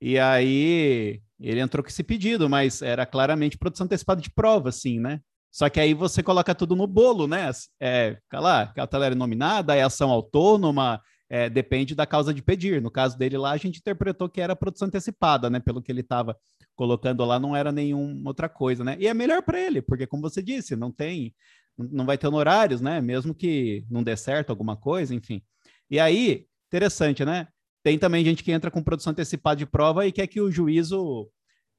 E 0.00 0.18
aí 0.18 1.22
ele 1.40 1.60
entrou 1.60 1.82
com 1.82 1.88
esse 1.88 2.02
pedido, 2.02 2.48
mas 2.48 2.82
era 2.82 3.06
claramente 3.06 3.58
produção 3.58 3.86
antecipada 3.86 4.20
de 4.20 4.30
prova, 4.30 4.68
assim, 4.68 5.00
né? 5.00 5.20
Só 5.50 5.70
que 5.70 5.80
aí 5.80 5.94
você 5.94 6.22
coloca 6.22 6.54
tudo 6.54 6.76
no 6.76 6.86
bolo, 6.86 7.26
né? 7.26 7.50
É, 7.80 8.18
lá, 8.32 8.66
cautelar 8.74 9.14
nominada, 9.14 9.74
é 9.74 9.82
ação 9.82 10.10
autônoma, 10.10 11.00
é, 11.28 11.50
depende 11.50 11.94
da 11.94 12.06
causa 12.06 12.32
de 12.32 12.42
pedir. 12.42 12.80
No 12.80 12.90
caso 12.90 13.18
dele 13.18 13.36
lá, 13.36 13.52
a 13.52 13.56
gente 13.56 13.78
interpretou 13.78 14.28
que 14.28 14.40
era 14.40 14.56
produção 14.56 14.88
antecipada, 14.88 15.50
né? 15.50 15.60
Pelo 15.60 15.82
que 15.82 15.90
ele 15.90 16.00
estava 16.00 16.36
colocando 16.74 17.24
lá, 17.24 17.38
não 17.38 17.56
era 17.56 17.72
nenhuma 17.72 18.30
outra 18.30 18.48
coisa, 18.48 18.84
né? 18.84 18.96
E 18.98 19.08
é 19.08 19.14
melhor 19.14 19.42
para 19.42 19.60
ele, 19.60 19.80
porque, 19.82 20.06
como 20.06 20.22
você 20.22 20.42
disse, 20.42 20.76
não 20.76 20.90
tem 20.92 21.34
não 21.78 22.06
vai 22.06 22.16
ter 22.16 22.26
honorários, 22.26 22.80
né? 22.80 23.00
Mesmo 23.00 23.34
que 23.34 23.84
não 23.90 24.02
dê 24.02 24.16
certo 24.16 24.50
alguma 24.50 24.76
coisa, 24.76 25.14
enfim. 25.14 25.42
E 25.90 26.00
aí, 26.00 26.46
interessante, 26.68 27.24
né? 27.24 27.48
Tem 27.82 27.98
também 27.98 28.24
gente 28.24 28.42
que 28.42 28.50
entra 28.50 28.70
com 28.70 28.82
produção 28.82 29.10
antecipada 29.10 29.58
de 29.58 29.66
prova 29.66 30.06
e 30.06 30.12
quer 30.12 30.26
que 30.26 30.40
o 30.40 30.50
juízo 30.50 31.30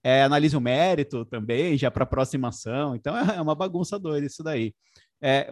é, 0.03 0.23
analise 0.23 0.55
o 0.55 0.61
mérito 0.61 1.25
também, 1.25 1.77
já 1.77 1.89
para 1.91 2.03
aproximação. 2.03 2.95
Então 2.95 3.15
é 3.35 3.41
uma 3.41 3.55
bagunça 3.55 3.97
doida 3.99 4.25
isso 4.25 4.43
daí. 4.43 4.73
É, 5.21 5.49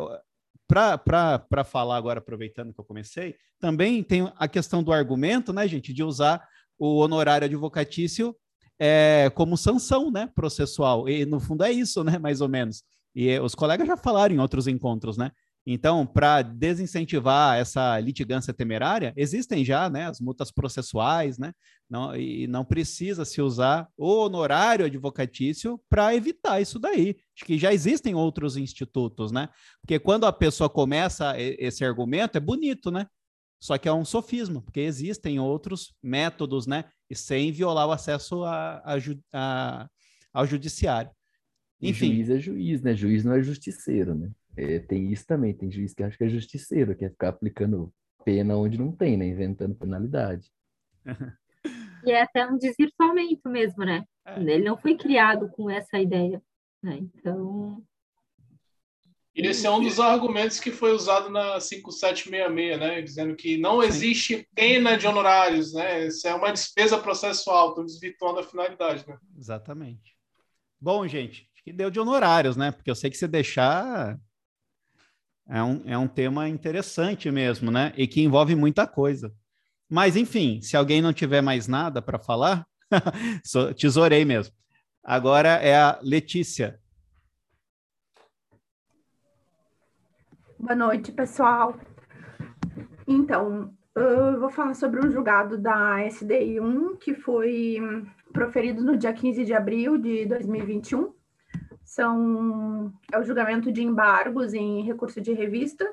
para 0.68 1.64
falar 1.64 1.98
agora, 1.98 2.20
aproveitando 2.20 2.74
que 2.74 2.80
eu 2.80 2.86
comecei, 2.86 3.36
também 3.60 4.04
tem 4.04 4.32
a 4.38 4.48
questão 4.48 4.84
do 4.84 4.92
argumento, 4.92 5.54
né, 5.54 5.68
gente, 5.68 5.94
de 5.94 6.04
usar 6.04 6.46
o 6.78 6.98
honorário 6.98 7.46
advocatício 7.46 8.36
é, 8.80 9.32
como 9.34 9.58
sanção, 9.58 10.12
né, 10.12 10.30
processual. 10.36 11.08
E 11.08 11.26
no 11.26 11.40
fundo 11.40 11.64
é 11.64 11.72
isso, 11.72 12.04
né, 12.04 12.18
mais 12.18 12.42
ou 12.42 12.50
menos. 12.50 12.84
E 13.14 13.40
os 13.40 13.56
colegas 13.56 13.88
já 13.88 13.96
falaram 13.96 14.36
em 14.36 14.40
outros 14.40 14.68
encontros, 14.68 15.18
né? 15.18 15.32
Então, 15.68 16.06
para 16.06 16.44
desincentivar 16.44 17.58
essa 17.58 18.00
litigância 18.00 18.54
temerária, 18.54 19.12
existem 19.18 19.66
já 19.66 19.90
né, 19.90 20.06
as 20.06 20.20
multas 20.20 20.52
processuais, 20.52 21.40
né? 21.40 21.54
Não, 21.90 22.16
e 22.16 22.46
não 22.46 22.64
precisa 22.64 23.26
se 23.26 23.42
usar 23.42 23.88
o 23.98 24.08
honorário 24.08 24.86
advocatício 24.86 25.82
para 25.90 26.14
evitar 26.16 26.62
isso 26.62 26.78
daí. 26.78 27.18
Acho 27.36 27.46
que 27.46 27.58
já 27.58 27.74
existem 27.74 28.14
outros 28.14 28.58
institutos, 28.58 29.32
né? 29.32 29.50
Porque 29.82 29.98
quando 29.98 30.26
a 30.26 30.34
pessoa 30.34 30.70
começa 30.70 31.34
esse 31.40 31.84
argumento, 31.84 32.38
é 32.38 32.42
bonito, 32.42 32.92
né? 32.92 33.08
Só 33.60 33.78
que 33.80 33.88
é 33.88 33.94
um 33.94 34.06
sofisma, 34.06 34.62
porque 34.62 34.82
existem 34.82 35.40
outros 35.40 35.96
métodos, 36.02 36.68
né? 36.68 36.86
E 37.10 37.16
sem 37.16 37.52
violar 37.52 37.88
o 37.88 37.92
acesso 37.92 38.44
a, 38.44 38.84
a, 38.86 38.96
a, 39.34 39.90
ao 40.32 40.46
judiciário. 40.46 41.10
Enfim. 41.82 42.12
E 42.12 42.24
juiz 42.24 42.30
é 42.30 42.40
juiz, 42.40 42.82
né? 42.84 42.96
Juiz 42.96 43.24
não 43.24 43.34
é 43.34 43.42
justiceiro, 43.42 44.14
né? 44.14 44.30
É, 44.58 44.80
tem 44.80 45.12
isso 45.12 45.26
também, 45.26 45.54
tem 45.54 45.72
juiz 45.72 45.94
que 45.94 46.04
acha 46.04 46.18
que 46.18 46.24
é 46.24 46.30
justiceiro, 46.30 46.96
que 46.96 47.06
é 47.06 47.10
ficar 47.10 47.30
aplicando 47.30 47.94
pena 48.24 48.56
onde 48.58 48.78
não 48.78 48.92
tem, 48.92 49.18
né? 49.18 49.28
Inventando 49.28 49.76
penalidade. 49.76 50.50
E 52.06 52.12
é 52.12 52.22
até 52.22 52.46
um 52.46 52.58
desvirtuamento 52.58 53.50
mesmo, 53.50 53.84
né? 53.84 54.04
É. 54.26 54.40
Ele 54.40 54.64
não 54.64 54.78
foi 54.78 54.96
criado 54.96 55.50
com 55.50 55.70
essa 55.70 56.00
ideia, 56.00 56.42
né? 56.82 57.00
Então... 57.02 57.84
E 59.36 59.46
esse 59.46 59.68
é 59.68 59.70
um 59.70 59.82
dos 59.82 60.00
argumentos 60.00 60.62
que 60.62 60.72
foi 60.72 60.94
usado 60.94 61.30
na 61.30 61.60
5766, 61.60 62.80
né? 62.80 63.02
Dizendo 63.02 63.36
que 63.36 63.58
não 63.58 63.84
existe 63.84 64.48
pena 64.56 64.98
de 64.98 65.06
honorários, 65.06 65.74
né? 65.74 66.08
Isso 66.08 66.26
é 66.26 66.34
uma 66.34 66.54
despesa 66.54 66.98
processual, 66.98 67.70
estão 67.70 67.86
desvirtuando 67.86 68.40
a 68.40 68.44
finalidade, 68.44 69.06
né? 69.06 69.18
Exatamente. 69.38 70.16
Bom, 70.80 71.06
gente, 71.06 71.50
acho 71.54 71.64
que 71.64 71.74
deu 71.74 71.90
de 71.90 72.00
honorários, 72.00 72.56
né? 72.56 72.72
Porque 72.72 72.90
eu 72.90 72.96
sei 72.96 73.10
que 73.10 73.18
se 73.18 73.28
deixar, 73.28 74.18
é 75.48 75.62
um, 75.62 75.82
é 75.86 75.98
um 75.98 76.08
tema 76.08 76.50
interessante 76.50 77.30
mesmo, 77.30 77.70
né? 77.72 77.94
E 77.96 78.08
que 78.08 78.22
envolve 78.22 78.56
muita 78.56 78.88
coisa. 78.88 79.32
Mas, 79.90 80.16
enfim, 80.16 80.60
se 80.62 80.76
alguém 80.76 81.02
não 81.02 81.14
tiver 81.14 81.42
mais 81.42 81.68
nada 81.68 82.02
para 82.02 82.18
falar, 82.18 82.66
tesourei 83.78 84.26
mesmo. 84.26 84.54
Agora 85.04 85.50
é 85.50 85.76
a 85.76 86.00
Letícia. 86.02 86.80
Boa 90.58 90.76
noite, 90.76 91.12
pessoal. 91.12 91.80
Então, 93.08 93.72
eu 93.94 94.40
vou 94.40 94.50
falar 94.50 94.74
sobre 94.74 95.06
um 95.06 95.12
julgado 95.12 95.58
da 95.58 96.04
SDI 96.08 96.60
1 96.60 96.98
que 96.98 97.14
foi 97.14 97.78
proferido 98.34 98.84
no 98.84 98.98
dia 98.98 99.14
15 99.14 99.46
de 99.46 99.54
abril 99.54 99.98
de 99.98 100.26
2021 100.26 101.15
são 101.86 102.92
é 103.12 103.18
o 103.18 103.24
julgamento 103.24 103.72
de 103.72 103.84
embargos 103.84 104.54
em 104.54 104.82
recurso 104.82 105.22
de 105.22 105.32
revista 105.32 105.88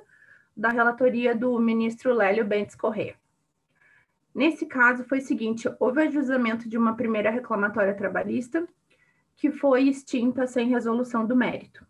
da 0.56 0.70
relatoria 0.70 1.34
do 1.34 1.58
ministro 1.60 2.14
Lélio 2.14 2.44
Bentes 2.44 2.74
Corrêa. 2.74 3.14
Nesse 4.34 4.64
caso 4.64 5.04
foi 5.04 5.18
o 5.18 5.22
seguinte, 5.22 5.70
houve 5.78 6.00
ajuizamento 6.00 6.68
de 6.68 6.78
uma 6.78 6.96
primeira 6.96 7.30
reclamatória 7.30 7.94
trabalhista 7.94 8.66
que 9.36 9.50
foi 9.50 9.82
extinta 9.82 10.46
sem 10.46 10.68
resolução 10.68 11.26
do 11.26 11.36
mérito. 11.36 11.86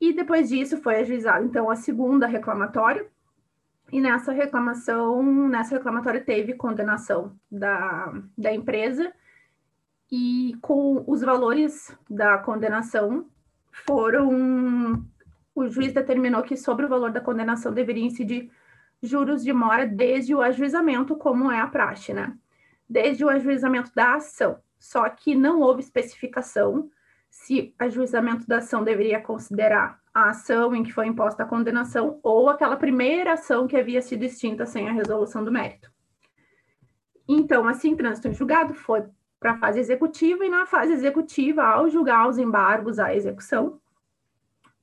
E 0.00 0.12
depois 0.12 0.48
disso 0.48 0.76
foi 0.78 0.96
ajuizada 0.96 1.44
então 1.44 1.70
a 1.70 1.76
segunda 1.76 2.26
reclamatória, 2.26 3.06
e 3.90 4.00
nessa 4.00 4.32
reclamação, 4.32 5.48
nessa 5.48 5.76
reclamatória 5.76 6.20
teve 6.20 6.54
condenação 6.54 7.32
da, 7.50 8.12
da 8.36 8.52
empresa 8.52 9.12
e 10.10 10.56
com 10.60 11.04
os 11.06 11.20
valores 11.20 11.96
da 12.08 12.38
condenação 12.38 13.26
foram 13.70 15.04
o 15.54 15.68
juiz 15.68 15.92
determinou 15.92 16.42
que 16.42 16.56
sobre 16.56 16.86
o 16.86 16.88
valor 16.88 17.10
da 17.10 17.20
condenação 17.20 17.72
deveria 17.72 18.04
incidir 18.04 18.50
juros 19.02 19.42
de 19.42 19.52
mora 19.52 19.86
desde 19.86 20.34
o 20.34 20.40
ajuizamento, 20.40 21.16
como 21.16 21.50
é 21.50 21.60
a 21.60 21.66
praxe, 21.66 22.14
né? 22.14 22.36
Desde 22.88 23.24
o 23.24 23.28
ajuizamento 23.28 23.90
da 23.94 24.14
ação. 24.14 24.58
Só 24.78 25.08
que 25.08 25.34
não 25.34 25.60
houve 25.60 25.80
especificação 25.80 26.88
se 27.28 27.74
ajuizamento 27.78 28.46
da 28.46 28.58
ação 28.58 28.82
deveria 28.82 29.20
considerar 29.20 30.00
a 30.14 30.30
ação 30.30 30.74
em 30.74 30.82
que 30.82 30.92
foi 30.92 31.06
imposta 31.06 31.42
a 31.42 31.46
condenação 31.46 32.18
ou 32.22 32.48
aquela 32.48 32.76
primeira 32.76 33.34
ação 33.34 33.66
que 33.66 33.76
havia 33.76 34.00
sido 34.00 34.24
extinta 34.24 34.64
sem 34.64 34.88
a 34.88 34.92
resolução 34.92 35.44
do 35.44 35.52
mérito. 35.52 35.92
Então, 37.28 37.68
assim, 37.68 37.94
trânsito 37.94 38.28
em 38.28 38.32
julgado 38.32 38.74
foi 38.74 39.04
para 39.38 39.52
a 39.52 39.58
fase 39.58 39.78
executiva, 39.80 40.44
e 40.44 40.50
na 40.50 40.66
fase 40.66 40.92
executiva, 40.92 41.62
ao 41.62 41.88
julgar 41.88 42.28
os 42.28 42.38
embargos 42.38 42.98
à 42.98 43.14
execução, 43.14 43.80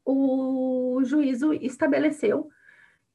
o 0.05 1.01
juízo 1.03 1.53
estabeleceu 1.53 2.49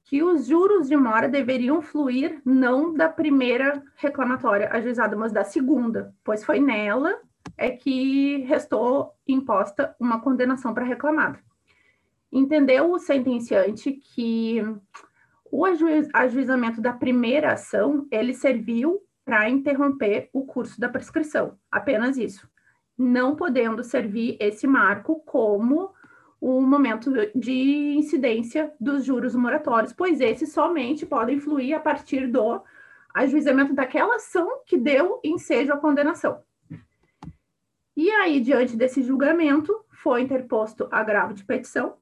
que 0.04 0.22
os 0.22 0.46
juros 0.46 0.88
de 0.88 0.96
mora 0.96 1.28
deveriam 1.28 1.80
fluir 1.80 2.40
não 2.44 2.92
da 2.92 3.08
primeira 3.08 3.82
reclamatória 3.96 4.68
ajuizada, 4.72 5.16
mas 5.16 5.30
da 5.30 5.44
segunda, 5.44 6.14
pois 6.24 6.44
foi 6.44 6.58
nela 6.58 7.20
é 7.56 7.70
que 7.70 8.38
restou 8.38 9.14
imposta 9.26 9.94
uma 10.00 10.20
condenação 10.20 10.74
para 10.74 10.84
reclamada. 10.84 11.38
Entendeu 12.32 12.90
o 12.90 12.98
sentenciante 12.98 13.92
que 13.92 14.62
o 15.50 15.64
ajuizamento 15.64 16.80
da 16.80 16.92
primeira 16.92 17.52
ação, 17.52 18.06
ele 18.10 18.32
serviu 18.32 19.00
para 19.30 19.48
interromper 19.48 20.28
o 20.32 20.44
curso 20.44 20.80
da 20.80 20.88
prescrição, 20.88 21.56
apenas 21.70 22.18
isso. 22.18 22.50
Não 22.98 23.36
podendo 23.36 23.84
servir 23.84 24.36
esse 24.40 24.66
marco 24.66 25.20
como 25.20 25.92
o 26.40 26.60
momento 26.60 27.12
de 27.32 27.94
incidência 27.96 28.72
dos 28.80 29.04
juros 29.04 29.36
moratórios, 29.36 29.92
pois 29.92 30.20
esses 30.20 30.52
somente 30.52 31.06
podem 31.06 31.38
fluir 31.38 31.76
a 31.76 31.78
partir 31.78 32.26
do 32.26 32.60
ajuizamento 33.14 33.72
daquela 33.72 34.16
ação 34.16 34.62
que 34.66 34.76
deu 34.76 35.20
ensejo 35.22 35.72
à 35.72 35.76
condenação. 35.76 36.42
E 37.96 38.10
aí, 38.10 38.40
diante 38.40 38.76
desse 38.76 39.00
julgamento, 39.00 39.72
foi 39.92 40.22
interposto 40.22 40.88
agravo 40.90 41.34
de 41.34 41.44
petição 41.44 41.94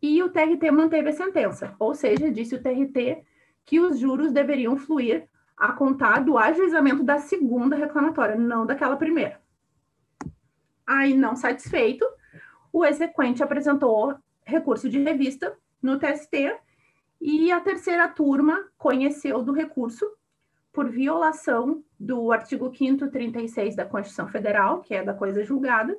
e 0.00 0.22
o 0.22 0.30
TRT 0.30 0.70
manteve 0.70 1.10
a 1.10 1.12
sentença, 1.12 1.76
ou 1.78 1.94
seja, 1.94 2.30
disse 2.30 2.54
o 2.54 2.62
TRT 2.62 3.22
que 3.66 3.78
os 3.80 3.98
juros 3.98 4.32
deveriam 4.32 4.78
fluir 4.78 5.28
a 5.56 5.72
contar 5.72 6.20
do 6.20 6.36
ajuizamento 6.36 7.02
da 7.02 7.18
segunda 7.18 7.76
reclamatória, 7.76 8.36
não 8.36 8.66
daquela 8.66 8.96
primeira. 8.96 9.40
Aí, 10.86 11.14
não 11.14 11.36
satisfeito, 11.36 12.04
o 12.72 12.84
exequente 12.84 13.42
apresentou 13.42 14.16
recurso 14.44 14.88
de 14.88 14.98
revista 14.98 15.56
no 15.80 15.98
TST 15.98 16.56
e 17.20 17.50
a 17.50 17.60
terceira 17.60 18.08
turma 18.08 18.68
conheceu 18.76 19.42
do 19.42 19.52
recurso 19.52 20.06
por 20.72 20.90
violação 20.90 21.84
do 21.98 22.32
artigo 22.32 22.74
5 22.74 23.08
36 23.08 23.76
da 23.76 23.86
Constituição 23.86 24.28
Federal, 24.28 24.80
que 24.80 24.94
é 24.94 25.02
da 25.02 25.14
coisa 25.14 25.44
julgada, 25.44 25.96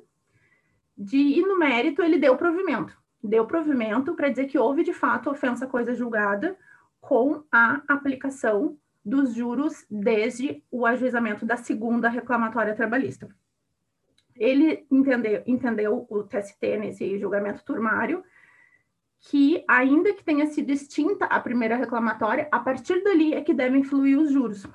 de, 0.96 1.16
e 1.16 1.42
no 1.42 1.58
mérito 1.58 2.02
ele 2.02 2.18
deu 2.18 2.36
provimento. 2.36 2.96
Deu 3.22 3.46
provimento 3.46 4.14
para 4.14 4.28
dizer 4.28 4.46
que 4.46 4.58
houve 4.58 4.84
de 4.84 4.92
fato 4.92 5.30
ofensa 5.30 5.64
à 5.64 5.68
coisa 5.68 5.94
julgada 5.94 6.56
com 7.00 7.42
a 7.50 7.82
aplicação 7.88 8.76
dos 9.06 9.34
juros 9.34 9.86
desde 9.88 10.64
o 10.68 10.84
ajuizamento 10.84 11.46
da 11.46 11.56
segunda 11.56 12.08
reclamatória 12.08 12.74
trabalhista. 12.74 13.28
Ele 14.34 14.84
entendeu, 14.90 15.44
entendeu 15.46 16.06
o 16.10 16.24
TST 16.24 16.76
nesse 16.76 17.16
julgamento 17.16 17.64
turmário 17.64 18.24
que, 19.20 19.64
ainda 19.68 20.12
que 20.12 20.24
tenha 20.24 20.46
sido 20.46 20.70
extinta 20.70 21.24
a 21.26 21.38
primeira 21.38 21.76
reclamatória, 21.76 22.48
a 22.50 22.58
partir 22.58 23.00
dali 23.04 23.32
é 23.32 23.40
que 23.42 23.54
devem 23.54 23.84
fluir 23.84 24.18
os 24.18 24.32
juros. 24.32 24.66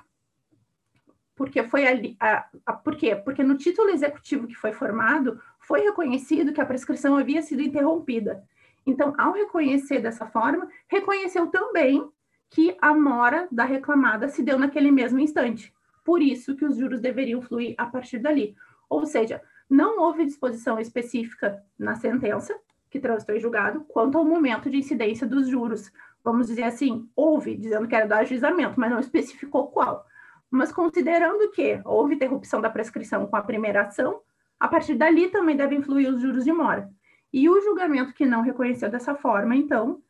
Porque 1.34 1.62
foi 1.64 1.86
ali, 1.86 2.16
a, 2.18 2.48
a, 2.64 2.72
por 2.72 2.96
quê? 2.96 3.14
Porque 3.14 3.42
no 3.42 3.58
título 3.58 3.90
executivo 3.90 4.46
que 4.46 4.54
foi 4.54 4.72
formado, 4.72 5.38
foi 5.60 5.82
reconhecido 5.82 6.54
que 6.54 6.60
a 6.60 6.66
prescrição 6.66 7.18
havia 7.18 7.42
sido 7.42 7.60
interrompida. 7.60 8.42
Então, 8.86 9.14
ao 9.18 9.32
reconhecer 9.34 10.00
dessa 10.00 10.26
forma, 10.26 10.68
reconheceu 10.88 11.48
também 11.48 12.10
que 12.52 12.76
a 12.80 12.94
mora 12.94 13.48
da 13.50 13.64
reclamada 13.64 14.28
se 14.28 14.42
deu 14.42 14.58
naquele 14.58 14.90
mesmo 14.90 15.18
instante. 15.18 15.72
Por 16.04 16.20
isso 16.20 16.54
que 16.54 16.64
os 16.64 16.76
juros 16.76 17.00
deveriam 17.00 17.40
fluir 17.40 17.74
a 17.78 17.86
partir 17.86 18.18
dali. 18.18 18.54
Ou 18.90 19.06
seja, 19.06 19.40
não 19.68 20.00
houve 20.00 20.26
disposição 20.26 20.78
específica 20.78 21.62
na 21.78 21.94
sentença 21.94 22.54
que 22.90 23.00
transitou 23.00 23.34
em 23.34 23.40
julgado 23.40 23.80
quanto 23.88 24.18
ao 24.18 24.24
momento 24.24 24.68
de 24.68 24.76
incidência 24.76 25.26
dos 25.26 25.48
juros. 25.48 25.90
Vamos 26.22 26.48
dizer 26.48 26.64
assim, 26.64 27.08
houve, 27.16 27.56
dizendo 27.56 27.88
que 27.88 27.96
era 27.96 28.06
do 28.06 28.12
ajuizamento, 28.12 28.78
mas 28.78 28.90
não 28.90 29.00
especificou 29.00 29.68
qual. 29.68 30.04
Mas 30.50 30.70
considerando 30.70 31.50
que 31.52 31.80
houve 31.86 32.16
interrupção 32.16 32.60
da 32.60 32.68
prescrição 32.68 33.26
com 33.26 33.36
a 33.36 33.42
primeira 33.42 33.80
ação, 33.80 34.20
a 34.60 34.68
partir 34.68 34.94
dali 34.94 35.28
também 35.28 35.56
devem 35.56 35.78
influir 35.78 36.08
os 36.08 36.20
juros 36.20 36.44
de 36.44 36.52
mora. 36.52 36.90
E 37.32 37.48
o 37.48 37.62
julgamento 37.62 38.12
que 38.12 38.26
não 38.26 38.42
reconheceu 38.42 38.90
dessa 38.90 39.14
forma, 39.14 39.56
então, 39.56 40.02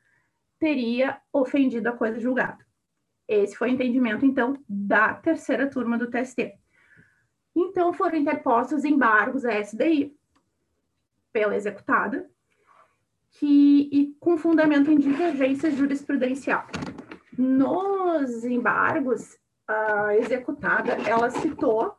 teria 0.62 1.20
ofendido 1.32 1.88
a 1.88 1.92
coisa 1.92 2.20
julgada. 2.20 2.64
Esse 3.26 3.56
foi 3.56 3.68
o 3.68 3.72
entendimento, 3.72 4.24
então, 4.24 4.56
da 4.68 5.12
terceira 5.12 5.68
turma 5.68 5.98
do 5.98 6.08
TST. 6.08 6.54
Então, 7.52 7.92
foram 7.92 8.16
interpostos 8.16 8.84
embargos 8.84 9.44
à 9.44 9.58
SDI 9.58 10.16
pela 11.32 11.56
executada, 11.56 12.30
que, 13.30 13.88
e 13.90 14.14
com 14.20 14.38
fundamento 14.38 14.88
em 14.88 14.98
divergência 14.98 15.68
jurisprudencial. 15.72 16.64
Nos 17.36 18.44
embargos, 18.44 19.36
a 19.66 20.16
executada, 20.16 20.92
ela 21.08 21.28
citou 21.28 21.96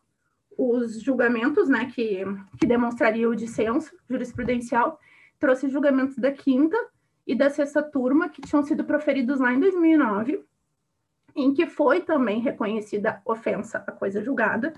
os 0.58 1.02
julgamentos, 1.02 1.68
né, 1.68 1.92
que, 1.94 2.24
que 2.58 2.66
demonstraria 2.66 3.28
o 3.28 3.36
dissenso 3.36 3.94
jurisprudencial, 4.10 4.98
trouxe 5.38 5.68
julgamentos 5.68 6.16
da 6.16 6.32
quinta 6.32 6.78
e 7.26 7.36
da 7.36 7.50
sexta 7.50 7.82
turma, 7.82 8.30
que 8.30 8.42
tinham 8.42 8.64
sido 8.64 8.84
proferidos 8.84 9.40
lá 9.40 9.54
em 9.54 9.60
2009, 9.60 10.44
em 11.36 11.54
que 11.54 11.66
foi 11.66 12.02
também 12.02 12.40
reconhecida 12.40 13.22
ofensa 13.26 13.84
à 13.88 13.92
coisa 13.92 14.22
julgada, 14.22 14.74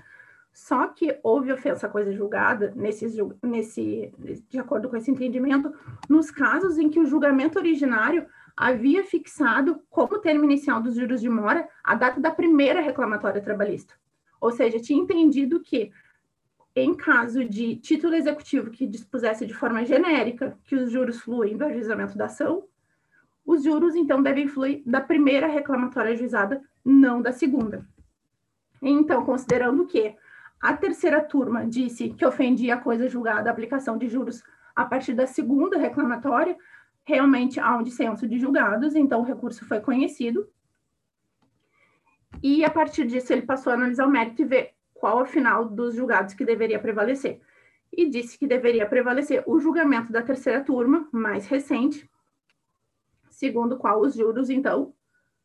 só 0.52 0.86
que 0.86 1.18
houve 1.22 1.52
ofensa 1.52 1.86
à 1.86 1.90
coisa 1.90 2.12
julgada, 2.12 2.72
nesse, 2.74 3.06
nesse, 3.42 4.10
de 4.48 4.58
acordo 4.58 4.88
com 4.88 4.96
esse 4.96 5.10
entendimento, 5.10 5.70
nos 6.08 6.30
casos 6.30 6.78
em 6.78 6.88
que 6.88 6.98
o 6.98 7.04
julgamento 7.04 7.58
originário 7.58 8.26
havia 8.56 9.04
fixado 9.04 9.82
como 9.90 10.18
termo 10.18 10.44
inicial 10.44 10.80
dos 10.80 10.94
juros 10.94 11.20
de 11.20 11.28
mora 11.28 11.68
a 11.84 11.94
data 11.94 12.18
da 12.18 12.30
primeira 12.30 12.80
reclamatória 12.80 13.42
trabalhista. 13.42 13.92
Ou 14.40 14.50
seja, 14.50 14.80
tinha 14.80 14.98
entendido 14.98 15.60
que, 15.60 15.90
em 16.76 16.94
caso 16.94 17.42
de 17.42 17.76
título 17.76 18.14
executivo 18.14 18.70
que 18.70 18.86
dispusesse 18.86 19.46
de 19.46 19.54
forma 19.54 19.82
genérica 19.86 20.58
que 20.62 20.76
os 20.76 20.92
juros 20.92 21.18
fluem 21.22 21.56
do 21.56 21.64
ajuizamento 21.64 22.18
da 22.18 22.26
ação, 22.26 22.64
os 23.46 23.64
juros, 23.64 23.94
então, 23.94 24.22
devem 24.22 24.46
fluir 24.46 24.82
da 24.84 25.00
primeira 25.00 25.46
reclamatória 25.46 26.12
ajuizada, 26.12 26.60
não 26.84 27.22
da 27.22 27.32
segunda. 27.32 27.86
Então, 28.82 29.24
considerando 29.24 29.86
que 29.86 30.14
a 30.60 30.76
terceira 30.76 31.22
turma 31.22 31.64
disse 31.64 32.10
que 32.10 32.26
ofendia 32.26 32.74
a 32.74 32.80
coisa 32.80 33.08
julgada 33.08 33.48
a 33.48 33.52
aplicação 33.52 33.96
de 33.96 34.08
juros 34.08 34.42
a 34.74 34.84
partir 34.84 35.14
da 35.14 35.26
segunda 35.26 35.78
reclamatória, 35.78 36.58
realmente 37.04 37.58
há 37.58 37.76
um 37.76 37.82
dissenso 37.82 38.28
de 38.28 38.38
julgados, 38.38 38.94
então 38.94 39.20
o 39.20 39.24
recurso 39.24 39.64
foi 39.64 39.80
conhecido. 39.80 40.46
E 42.42 42.64
a 42.64 42.70
partir 42.70 43.06
disso 43.06 43.32
ele 43.32 43.42
passou 43.42 43.72
a 43.72 43.76
analisar 43.76 44.06
o 44.06 44.10
mérito 44.10 44.42
e 44.42 44.44
ver 44.44 44.75
qual, 45.00 45.20
afinal, 45.20 45.64
dos 45.68 45.94
julgados 45.94 46.34
que 46.34 46.44
deveria 46.44 46.78
prevalecer. 46.78 47.40
E 47.92 48.08
disse 48.08 48.38
que 48.38 48.46
deveria 48.46 48.86
prevalecer 48.86 49.42
o 49.46 49.58
julgamento 49.58 50.12
da 50.12 50.22
terceira 50.22 50.62
turma, 50.62 51.08
mais 51.12 51.46
recente, 51.46 52.08
segundo 53.30 53.74
o 53.74 53.78
qual 53.78 54.00
os 54.00 54.14
juros, 54.14 54.50
então, 54.50 54.92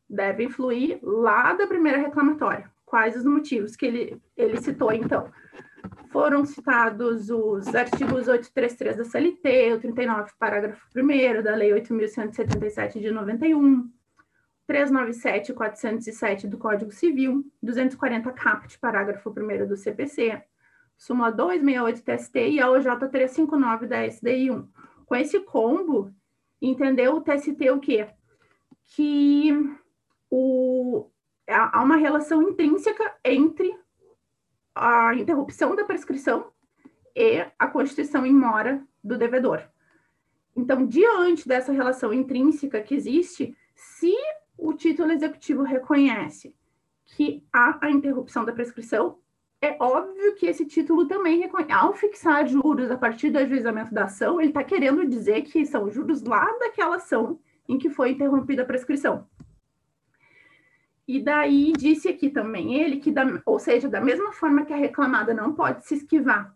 devem 0.08 0.48
fluir 0.48 0.98
lá 1.02 1.52
da 1.54 1.66
primeira 1.66 1.98
reclamatória. 1.98 2.70
Quais 2.84 3.16
os 3.16 3.24
motivos 3.24 3.76
que 3.76 3.86
ele, 3.86 4.22
ele 4.36 4.60
citou, 4.60 4.92
então? 4.92 5.30
foram 6.12 6.44
citados 6.44 7.30
os 7.30 7.74
artigos 7.74 8.28
833 8.28 8.96
da 8.98 9.04
CLT, 9.04 9.72
o 9.72 9.80
39, 9.80 10.30
parágrafo 10.38 10.86
1 10.94 11.42
da 11.42 11.56
Lei 11.56 11.70
8.177 11.70 13.00
de 13.00 13.10
91, 13.10 13.90
397 14.72 15.52
e 15.52 15.54
407 15.54 16.48
do 16.48 16.56
Código 16.56 16.90
Civil, 16.90 17.44
240 17.62 18.32
CAPT, 18.32 18.78
parágrafo 18.78 19.28
1 19.28 19.66
do 19.68 19.76
CPC, 19.76 20.42
súmula 20.96 21.30
268 21.30 22.02
TST 22.02 22.48
e 22.52 22.58
a 22.58 22.70
OJ 22.70 22.86
359 23.10 23.86
da 23.86 24.06
SDI 24.06 24.50
1. 24.50 24.68
Com 25.04 25.14
esse 25.14 25.38
combo, 25.40 26.10
entendeu 26.60 27.16
o 27.16 27.20
TST 27.20 27.70
o 27.70 27.80
quê? 27.80 28.08
Que 28.96 29.52
o, 30.30 31.06
há 31.46 31.82
uma 31.82 31.96
relação 31.96 32.42
intrínseca 32.42 33.14
entre 33.22 33.78
a 34.74 35.14
interrupção 35.14 35.76
da 35.76 35.84
prescrição 35.84 36.50
e 37.14 37.44
a 37.58 37.66
constituição 37.66 38.24
em 38.24 38.32
mora 38.32 38.82
do 39.04 39.18
devedor. 39.18 39.68
Então, 40.56 40.86
diante 40.86 41.46
dessa 41.46 41.72
relação 41.72 42.10
intrínseca 42.10 42.80
que 42.80 42.94
existe, 42.94 43.54
se 43.74 44.16
o 44.56 44.72
título 44.72 45.12
executivo 45.12 45.62
reconhece 45.62 46.54
que 47.04 47.44
há 47.52 47.78
a 47.80 47.90
interrupção 47.90 48.44
da 48.44 48.52
prescrição, 48.52 49.18
é 49.60 49.76
óbvio 49.80 50.34
que 50.34 50.46
esse 50.46 50.66
título 50.66 51.06
também 51.06 51.38
reconhece. 51.38 51.72
Ao 51.72 51.92
fixar 51.92 52.46
juros 52.46 52.90
a 52.90 52.96
partir 52.96 53.30
do 53.30 53.38
ajuizamento 53.38 53.94
da 53.94 54.04
ação, 54.04 54.40
ele 54.40 54.50
está 54.50 54.64
querendo 54.64 55.06
dizer 55.06 55.42
que 55.42 55.64
são 55.64 55.88
juros 55.90 56.22
lá 56.22 56.44
daquela 56.58 56.96
ação 56.96 57.38
em 57.68 57.78
que 57.78 57.88
foi 57.88 58.10
interrompida 58.10 58.62
a 58.62 58.66
prescrição. 58.66 59.26
E 61.06 61.20
daí 61.20 61.72
disse 61.72 62.08
aqui 62.08 62.30
também 62.30 62.74
ele 62.74 62.96
que, 62.96 63.10
da, 63.10 63.24
ou 63.44 63.58
seja, 63.58 63.88
da 63.88 64.00
mesma 64.00 64.32
forma 64.32 64.64
que 64.64 64.72
a 64.72 64.76
reclamada 64.76 65.34
não 65.34 65.52
pode 65.52 65.86
se 65.86 65.94
esquivar 65.94 66.54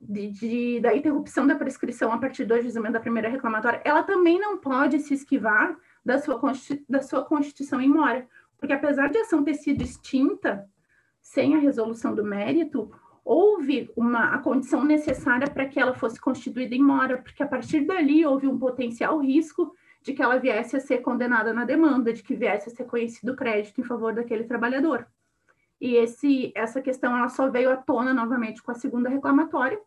de, 0.00 0.30
de, 0.30 0.80
da 0.80 0.94
interrupção 0.94 1.46
da 1.46 1.56
prescrição 1.56 2.12
a 2.12 2.18
partir 2.18 2.44
do 2.44 2.54
ajuizamento 2.54 2.92
da 2.92 3.00
primeira 3.00 3.28
reclamatória, 3.28 3.80
ela 3.84 4.02
também 4.02 4.38
não 4.38 4.58
pode 4.58 5.00
se 5.00 5.14
esquivar 5.14 5.76
da 6.08 6.18
sua, 6.18 6.40
da 6.88 7.02
sua 7.02 7.22
constituição 7.22 7.78
em 7.82 7.88
mora. 7.88 8.26
Porque 8.56 8.72
apesar 8.72 9.10
de 9.10 9.18
a 9.18 9.20
ação 9.20 9.44
ter 9.44 9.54
sido 9.54 9.82
extinta 9.82 10.66
sem 11.20 11.54
a 11.54 11.58
resolução 11.58 12.14
do 12.14 12.24
mérito, 12.24 12.90
houve 13.22 13.90
uma, 13.94 14.34
a 14.34 14.38
condição 14.38 14.82
necessária 14.82 15.50
para 15.50 15.66
que 15.66 15.78
ela 15.78 15.92
fosse 15.92 16.18
constituída 16.18 16.74
em 16.74 16.82
mora, 16.82 17.18
porque 17.18 17.42
a 17.42 17.46
partir 17.46 17.84
dali 17.84 18.24
houve 18.24 18.46
um 18.46 18.58
potencial 18.58 19.18
risco 19.18 19.74
de 20.02 20.14
que 20.14 20.22
ela 20.22 20.38
viesse 20.38 20.74
a 20.74 20.80
ser 20.80 21.02
condenada 21.02 21.52
na 21.52 21.66
demanda, 21.66 22.10
de 22.10 22.22
que 22.22 22.34
viesse 22.34 22.70
a 22.70 22.72
ser 22.72 22.84
conhecido 22.84 23.36
crédito 23.36 23.78
em 23.78 23.84
favor 23.84 24.14
daquele 24.14 24.44
trabalhador. 24.44 25.06
E 25.78 25.94
esse, 25.94 26.50
essa 26.54 26.80
questão 26.80 27.14
ela 27.14 27.28
só 27.28 27.50
veio 27.50 27.70
à 27.70 27.76
tona 27.76 28.14
novamente 28.14 28.62
com 28.62 28.70
a 28.70 28.74
segunda 28.74 29.10
reclamatória, 29.10 29.78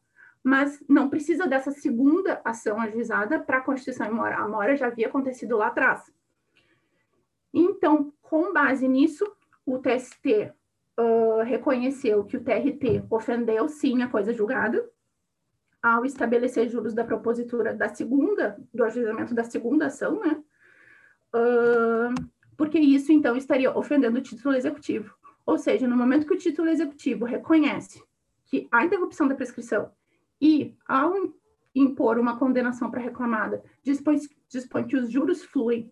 mas 0.44 0.84
não 0.88 1.10
precisa 1.10 1.48
dessa 1.48 1.72
segunda 1.72 2.42
ação 2.44 2.80
ajuizada 2.80 3.40
para 3.40 3.58
a 3.58 3.62
Constituição 3.62 4.08
em 4.08 4.14
mora. 4.14 4.38
A 4.38 4.48
mora 4.48 4.76
já 4.76 4.88
havia 4.88 5.08
acontecido 5.08 5.58
lá 5.58 5.68
atrás. 5.68 6.12
Então, 7.54 8.12
com 8.22 8.52
base 8.52 8.88
nisso, 8.88 9.30
o 9.66 9.78
TST 9.78 10.52
uh, 11.00 11.44
reconheceu 11.44 12.24
que 12.24 12.38
o 12.38 12.44
TRT 12.44 13.06
ofendeu 13.10 13.68
sim 13.68 14.02
a 14.02 14.08
coisa 14.08 14.34
julgada, 14.34 14.90
ao 15.82 16.06
estabelecer 16.06 16.70
juros 16.70 16.94
da 16.94 17.04
propositura 17.04 17.74
da 17.74 17.90
segunda, 17.90 18.56
do 18.72 18.84
ajuizamento 18.84 19.34
da 19.34 19.44
segunda 19.44 19.88
ação, 19.88 20.20
né? 20.20 20.42
Uh, 21.36 22.14
porque 22.56 22.78
isso, 22.78 23.12
então, 23.12 23.36
estaria 23.36 23.76
ofendendo 23.76 24.20
o 24.20 24.22
título 24.22 24.56
executivo. 24.56 25.16
Ou 25.46 25.58
seja, 25.58 25.88
no 25.88 25.98
momento 25.98 26.28
que 26.28 26.34
o 26.34 26.38
título 26.38 26.70
executivo 26.70 27.26
reconhece 27.26 28.04
que 28.46 28.68
há 28.72 28.86
interrupção 28.86 29.28
da 29.28 29.36
prescrição 29.36 29.92
e, 30.42 30.76
ao 30.88 31.14
impor 31.74 32.18
uma 32.18 32.38
condenação 32.38 32.90
para 32.90 33.00
reclamada, 33.00 33.64
dispõe, 33.84 34.18
dispõe 34.50 34.86
que 34.86 34.98
os 34.98 35.10
juros 35.12 35.44
fluem 35.44 35.92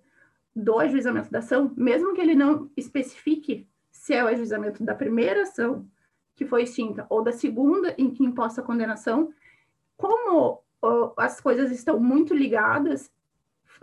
do 0.56 0.80
ajuizamento 0.80 1.32
da 1.32 1.39
ação, 1.39 1.72
mesmo 1.78 2.14
que 2.14 2.20
ele 2.20 2.36
não 2.36 2.70
especifique 2.76 3.68
se 3.91 4.14
é 4.14 4.24
o 4.24 4.28
ajuizamento 4.28 4.84
da 4.84 4.95
primeira 4.95 5.43
ação 5.43 5.88
que 6.36 6.45
foi 6.45 6.64
extinta 6.64 7.06
ou 7.10 7.22
da 7.22 7.32
segunda 7.32 7.93
em 7.97 8.10
que 8.10 8.24
imposta 8.24 8.62
a 8.62 8.64
condenação, 8.64 9.32
como 9.95 10.64
as 11.18 11.39
coisas 11.39 11.72
estão 11.72 12.00
muito 12.00 12.34
ligadas, 12.34 13.12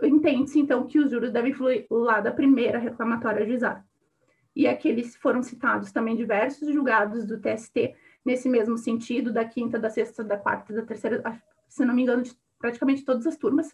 entende-se 0.01 0.59
então 0.59 0.85
que 0.85 0.99
os 0.99 1.11
juros 1.11 1.31
devem 1.31 1.53
fluir 1.53 1.85
lá 1.89 2.19
da 2.19 2.31
primeira 2.31 2.79
reclamatória 2.79 3.43
ajuizada. 3.43 3.85
E 4.55 4.67
aqueles 4.67 5.15
foram 5.15 5.43
citados 5.43 5.91
também 5.91 6.15
diversos 6.15 6.73
julgados 6.73 7.25
do 7.25 7.39
TST 7.39 7.95
nesse 8.27 8.49
mesmo 8.49 8.77
sentido, 8.77 9.31
da 9.31 9.45
quinta, 9.45 9.79
da 9.79 9.89
sexta, 9.89 10.21
da 10.21 10.37
quarta, 10.37 10.73
da 10.73 10.81
terceira, 10.81 11.41
se 11.69 11.85
não 11.85 11.95
me 11.95 12.01
engano, 12.01 12.23
de 12.23 12.37
praticamente 12.59 13.05
todas 13.05 13.25
as 13.25 13.37
turmas. 13.37 13.73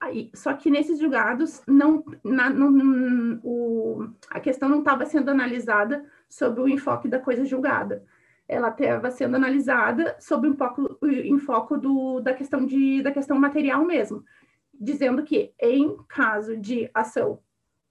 Aí, 0.00 0.30
só 0.34 0.54
que 0.54 0.70
nesses 0.70 0.98
julgados 0.98 1.62
não, 1.66 2.02
na, 2.24 2.48
não, 2.48 3.38
o, 3.42 4.08
a 4.30 4.40
questão 4.40 4.68
não 4.68 4.78
estava 4.78 5.04
sendo 5.04 5.30
analisada 5.30 6.04
sob 6.28 6.60
o 6.60 6.68
enfoque 6.68 7.06
da 7.06 7.20
coisa 7.20 7.44
julgada, 7.44 8.02
ela 8.48 8.68
estava 8.68 9.10
sendo 9.10 9.36
analisada 9.36 10.16
sob 10.20 10.48
um 10.48 10.54
pouco 10.54 10.96
o 11.02 11.06
enfoque 11.06 11.76
do, 11.76 12.20
da 12.20 12.32
questão 12.32 12.64
de 12.64 13.02
da 13.02 13.10
questão 13.10 13.38
material 13.38 13.84
mesmo, 13.84 14.24
dizendo 14.72 15.22
que 15.22 15.52
em 15.60 15.96
caso 16.08 16.56
de 16.56 16.90
ação 16.94 17.40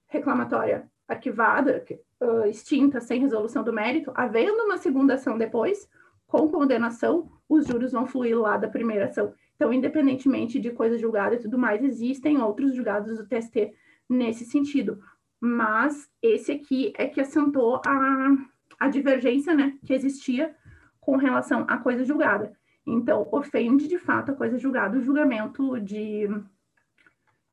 reclamatória 0.08 0.90
arquivada, 1.08 1.84
uh, 2.22 2.48
extinta, 2.48 3.00
sem 3.00 3.20
resolução 3.20 3.64
do 3.64 3.74
mérito, 3.74 4.12
havendo 4.16 4.64
uma 4.64 4.78
segunda 4.78 5.16
ação 5.16 5.38
depois, 5.38 5.90
com 6.28 6.50
condenação, 6.50 7.32
os 7.48 7.68
juros 7.68 7.92
vão 7.92 8.06
fluir 8.06 8.38
lá 8.40 8.58
da 8.58 8.68
primeira 8.68 9.06
ação. 9.06 9.34
Então, 9.56 9.72
independentemente 9.72 10.60
de 10.60 10.72
coisa 10.72 10.98
julgada 10.98 11.36
e 11.36 11.40
tudo 11.40 11.58
mais, 11.58 11.84
existem 11.84 12.42
outros 12.42 12.76
julgados 12.76 13.18
do 13.18 13.26
TST 13.26 13.74
nesse 14.10 14.46
sentido. 14.46 15.00
Mas 15.40 16.10
esse 16.22 16.52
aqui 16.52 16.94
é 16.98 17.08
que 17.08 17.22
assentou 17.22 17.82
a, 17.86 18.36
a 18.80 18.90
divergência 18.90 19.54
né, 19.54 19.78
que 19.86 19.94
existia 19.94 20.56
com 21.00 21.16
relação 21.16 21.66
à 21.68 21.78
coisa 21.78 22.04
julgada. 22.04 22.58
Então, 22.86 23.28
ofende 23.32 23.88
de 23.88 23.98
fato 23.98 24.32
a 24.32 24.36
coisa 24.36 24.58
julgada, 24.58 24.98
o 24.98 25.02
julgamento 25.02 25.80
de, 25.80 26.28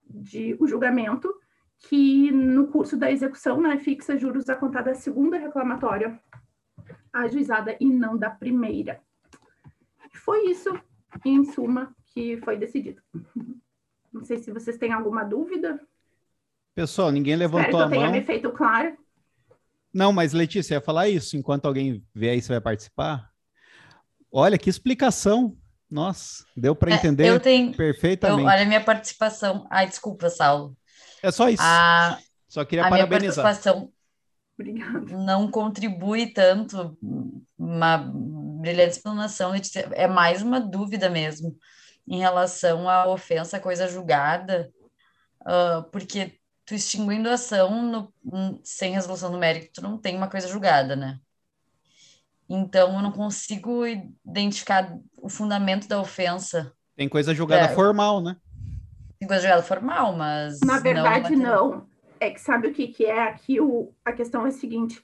de 0.08 0.56
o 0.58 0.66
julgamento 0.66 1.32
que 1.82 2.30
no 2.30 2.68
curso 2.68 2.96
da 2.96 3.10
execução 3.10 3.60
né, 3.60 3.78
fixa 3.78 4.16
juros 4.16 4.48
a 4.48 4.56
contar 4.56 4.82
da 4.82 4.94
segunda 4.94 5.36
reclamatória 5.36 6.18
ajuizada 7.12 7.76
e 7.80 7.86
não 7.86 8.16
da 8.16 8.30
primeira. 8.30 9.00
Foi 10.14 10.46
isso, 10.46 10.70
em 11.24 11.44
suma, 11.44 11.94
que 12.14 12.38
foi 12.38 12.56
decidido. 12.56 13.02
Não 14.12 14.24
sei 14.24 14.38
se 14.38 14.52
vocês 14.52 14.76
têm 14.78 14.92
alguma 14.92 15.24
dúvida. 15.24 15.80
Pessoal, 16.74 17.10
ninguém 17.10 17.36
levantou 17.36 17.62
Espero 17.64 17.76
que 17.78 17.82
a 17.82 17.86
eu 17.86 17.90
tenha 17.90 18.06
mão. 18.10 18.12
me 18.12 18.22
feito 18.24 18.50
claro. 18.52 18.96
Não, 19.92 20.12
mas 20.12 20.32
Letícia, 20.32 20.74
ia 20.74 20.80
falar 20.80 21.08
isso 21.08 21.36
enquanto 21.36 21.66
alguém 21.66 22.02
vê 22.14 22.30
aí 22.30 22.40
se 22.40 22.48
vai 22.48 22.60
participar. 22.60 23.30
Olha 24.30 24.56
que 24.56 24.70
explicação. 24.70 25.56
Nossa, 25.90 26.46
deu 26.56 26.74
para 26.74 26.92
É, 26.92 26.94
entender 26.94 27.28
eu 27.28 27.38
tenho. 27.38 27.72
Eu, 27.72 27.76
perfeitamente. 27.76 28.48
olha 28.48 28.62
a 28.62 28.66
minha 28.66 28.82
participação. 28.82 29.66
Ai, 29.70 29.86
desculpa, 29.86 30.30
Saulo. 30.30 30.74
É 31.22 31.30
só 31.30 31.48
isso. 31.48 31.62
A, 31.64 32.18
Só 32.48 32.64
queria 32.64 32.84
a 32.84 32.90
minha 32.90 33.06
parabenizar. 33.06 33.44
participação 33.44 33.92
Obrigada. 34.58 35.00
não 35.16 35.50
contribui 35.50 36.26
tanto, 36.32 36.96
uma 37.58 37.96
brilhante 38.60 38.96
explanação, 38.96 39.52
é 39.92 40.06
mais 40.06 40.42
uma 40.42 40.60
dúvida 40.60 41.08
mesmo 41.08 41.56
em 42.06 42.18
relação 42.18 42.88
à 42.88 43.06
ofensa, 43.06 43.56
à 43.56 43.60
coisa 43.60 43.88
julgada, 43.88 44.70
ah, 45.44 45.84
porque 45.92 46.38
tu 46.64 46.74
extinguindo 46.74 47.28
a 47.28 47.34
ação 47.34 48.12
no- 48.24 48.60
sem 48.64 48.92
resolução 48.92 49.30
do 49.30 49.38
mérito, 49.38 49.70
tu 49.74 49.82
não 49.82 49.96
tem 49.98 50.16
uma 50.16 50.28
coisa 50.28 50.46
julgada, 50.48 50.94
né? 50.96 51.18
Então, 52.48 52.94
eu 52.94 53.00
não 53.02 53.12
consigo 53.12 53.86
identificar 54.26 54.96
o 55.16 55.28
fundamento 55.28 55.88
da 55.88 56.00
ofensa. 56.00 56.72
Tem 56.94 57.08
coisa 57.08 57.34
julgada 57.34 57.64
É. 57.72 57.74
formal, 57.74 58.20
né? 58.20 58.36
Julgada 59.22 59.62
formal, 59.62 60.12
mas 60.14 60.60
Na 60.60 60.76
não 60.76 60.82
verdade, 60.82 61.36
material. 61.36 61.68
não. 61.70 61.86
É 62.20 62.30
que 62.30 62.40
sabe 62.40 62.68
o 62.68 62.72
que, 62.72 62.88
que 62.88 63.04
é 63.04 63.22
aqui? 63.22 63.60
O, 63.60 63.92
a 64.04 64.12
questão 64.12 64.44
é 64.44 64.48
a 64.48 64.52
seguinte: 64.52 65.02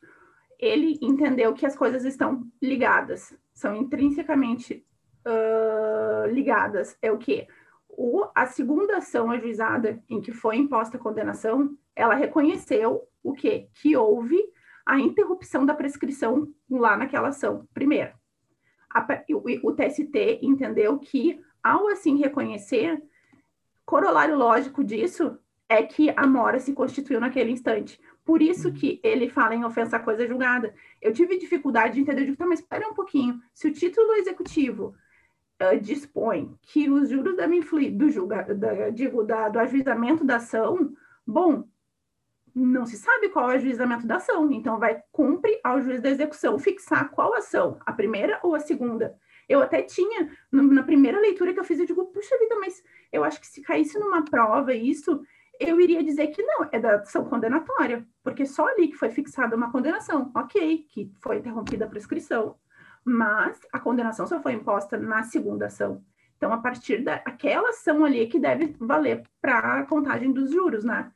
ele 0.59 0.99
entendeu 1.03 1.53
que 1.55 1.67
as 1.67 1.77
coisas 1.77 2.05
estão 2.05 2.47
ligadas, 2.63 3.37
são 3.53 3.75
intrinsecamente 3.75 4.85
ah, 5.25 6.27
ligadas. 6.29 6.97
É 7.03 7.13
o 7.13 7.19
quê? 7.19 7.47
O, 7.89 8.25
a 8.35 8.47
segunda 8.47 8.99
ação 8.99 9.31
ajuizada 9.31 10.03
em 10.09 10.21
que 10.21 10.33
foi 10.33 10.57
imposta 10.57 10.97
a 10.97 11.01
condenação, 11.01 11.77
ela 11.95 12.15
reconheceu 12.15 13.03
o 13.23 13.33
quê? 13.33 13.69
Que 13.75 13.97
houve 13.97 14.39
a 14.87 14.99
interrupção 14.99 15.67
da 15.67 15.75
prescrição 15.75 16.49
lá 16.71 16.97
naquela 16.97 17.29
ação. 17.29 17.67
Primeiro, 17.75 18.13
a 18.91 19.07
o, 19.31 19.69
o 19.69 19.73
TST 19.75 20.39
entendeu 20.41 20.99
que, 20.99 21.41
ao 21.63 21.89
assim 21.89 22.17
reconhecer, 22.17 23.03
corolário 23.89 24.37
lógico 24.37 24.85
disso 24.85 25.39
é 25.67 25.83
que 25.83 26.13
a 26.15 26.27
mora 26.27 26.59
se 26.59 26.75
constituiu 26.75 27.19
naquele 27.19 27.51
instante. 27.51 27.99
Por 28.23 28.43
isso 28.43 28.71
que 28.71 29.01
ele 29.03 29.31
fala 29.31 29.55
em 29.55 29.65
ofensa 29.65 29.97
à 29.97 29.99
coisa 29.99 30.27
julgada. 30.27 30.75
Eu 31.01 31.11
tive 31.11 31.39
dificuldade 31.39 31.95
de 31.95 32.01
entender, 32.03 32.21
eu 32.21 32.27
digo, 32.27 32.37
tá, 32.37 32.47
mas 32.47 32.61
espera 32.61 32.87
um 32.87 32.93
pouquinho. 32.93 33.41
Se 33.55 33.67
o 33.67 33.73
título 33.73 34.13
executivo 34.13 34.95
ah, 35.59 35.75
dispõe 35.75 36.55
que 36.61 36.91
os 36.91 37.09
juros 37.09 37.35
devem 37.35 37.63
fluir 37.63 37.97
do 37.97 38.11
julga, 38.11 38.55
da, 38.55 38.91
digo, 38.91 39.25
da, 39.25 39.49
do 39.49 39.59
ajuizamento 39.59 40.23
da 40.23 40.37
ação, 40.37 40.93
bom, 41.27 41.67
não 42.55 42.85
se 42.85 42.99
sabe 42.99 43.31
qual 43.31 43.51
é 43.51 43.55
o 43.55 43.57
ajuizamento 43.57 44.07
da 44.07 44.17
ação, 44.17 44.53
então 44.53 44.79
vai 44.79 45.03
cumpre 45.11 45.59
ao 45.65 45.81
juiz 45.81 46.03
da 46.03 46.11
execução 46.11 46.59
fixar 46.59 47.11
qual 47.11 47.33
ação, 47.35 47.79
a 47.87 47.93
primeira 47.95 48.39
ou 48.43 48.55
a 48.55 48.61
segunda. 48.61 49.17
Eu 49.49 49.63
até 49.63 49.83
tinha, 49.83 50.31
na 50.53 50.83
primeira 50.83 51.19
leitura 51.19 51.55
que 51.55 51.61
eu 51.61 51.65
fiz, 51.65 51.79
eu 51.79 51.87
digo, 51.87 52.07
puxa 52.07 52.39
vida, 52.39 52.57
mas 52.61 52.83
eu 53.13 53.25
acho 53.25 53.41
que 53.41 53.47
se 53.47 53.63
caísse 53.63 53.99
numa 53.99 54.25
prova 54.25 54.75
isso, 54.75 55.23
eu 55.59 55.81
iria 55.81 56.03
dizer 56.05 56.29
que 56.29 56.43
não, 56.43 56.69
é 56.71 56.79
da 56.79 56.97
ação 56.97 57.25
condenatória, 57.25 58.07
porque 58.23 58.47
só 58.47 58.67
ali 58.69 58.89
que 58.89 58.97
foi 58.97 59.11
fixada 59.11 59.57
uma 59.57 59.73
condenação, 59.73 60.31
ok, 60.35 60.87
que 60.89 61.11
foi 61.21 61.39
interrompida 61.39 61.85
a 61.85 61.89
prescrição, 61.89 62.57
mas 63.05 63.59
a 63.73 63.81
condenação 63.81 64.27
só 64.27 64.41
foi 64.41 64.53
imposta 64.53 64.97
na 64.97 65.23
segunda 65.23 65.67
ação. 65.67 66.05
Então, 66.37 66.53
a 66.53 66.59
partir 66.59 67.03
daquela 67.03 67.71
ação 67.71 68.05
ali 68.05 68.23
é 68.23 68.27
que 68.27 68.39
deve 68.39 68.77
valer 68.79 69.25
para 69.41 69.81
a 69.81 69.87
contagem 69.87 70.33
dos 70.33 70.53
juros, 70.53 70.85
né? 70.85 71.11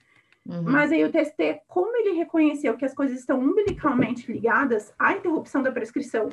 Uhum. 0.45 0.63
Mas 0.63 0.91
aí 0.91 1.05
o 1.05 1.11
TST, 1.13 1.63
como 1.69 1.97
ele 1.97 2.17
reconheceu 2.17 2.77
que 2.77 2.85
as 2.85 2.95
coisas 2.95 3.19
estão 3.19 3.39
umbilicalmente 3.39 4.31
ligadas, 4.31 4.93
a 4.99 5.13
interrupção 5.15 5.63
da 5.63 5.71
prescrição 5.71 6.29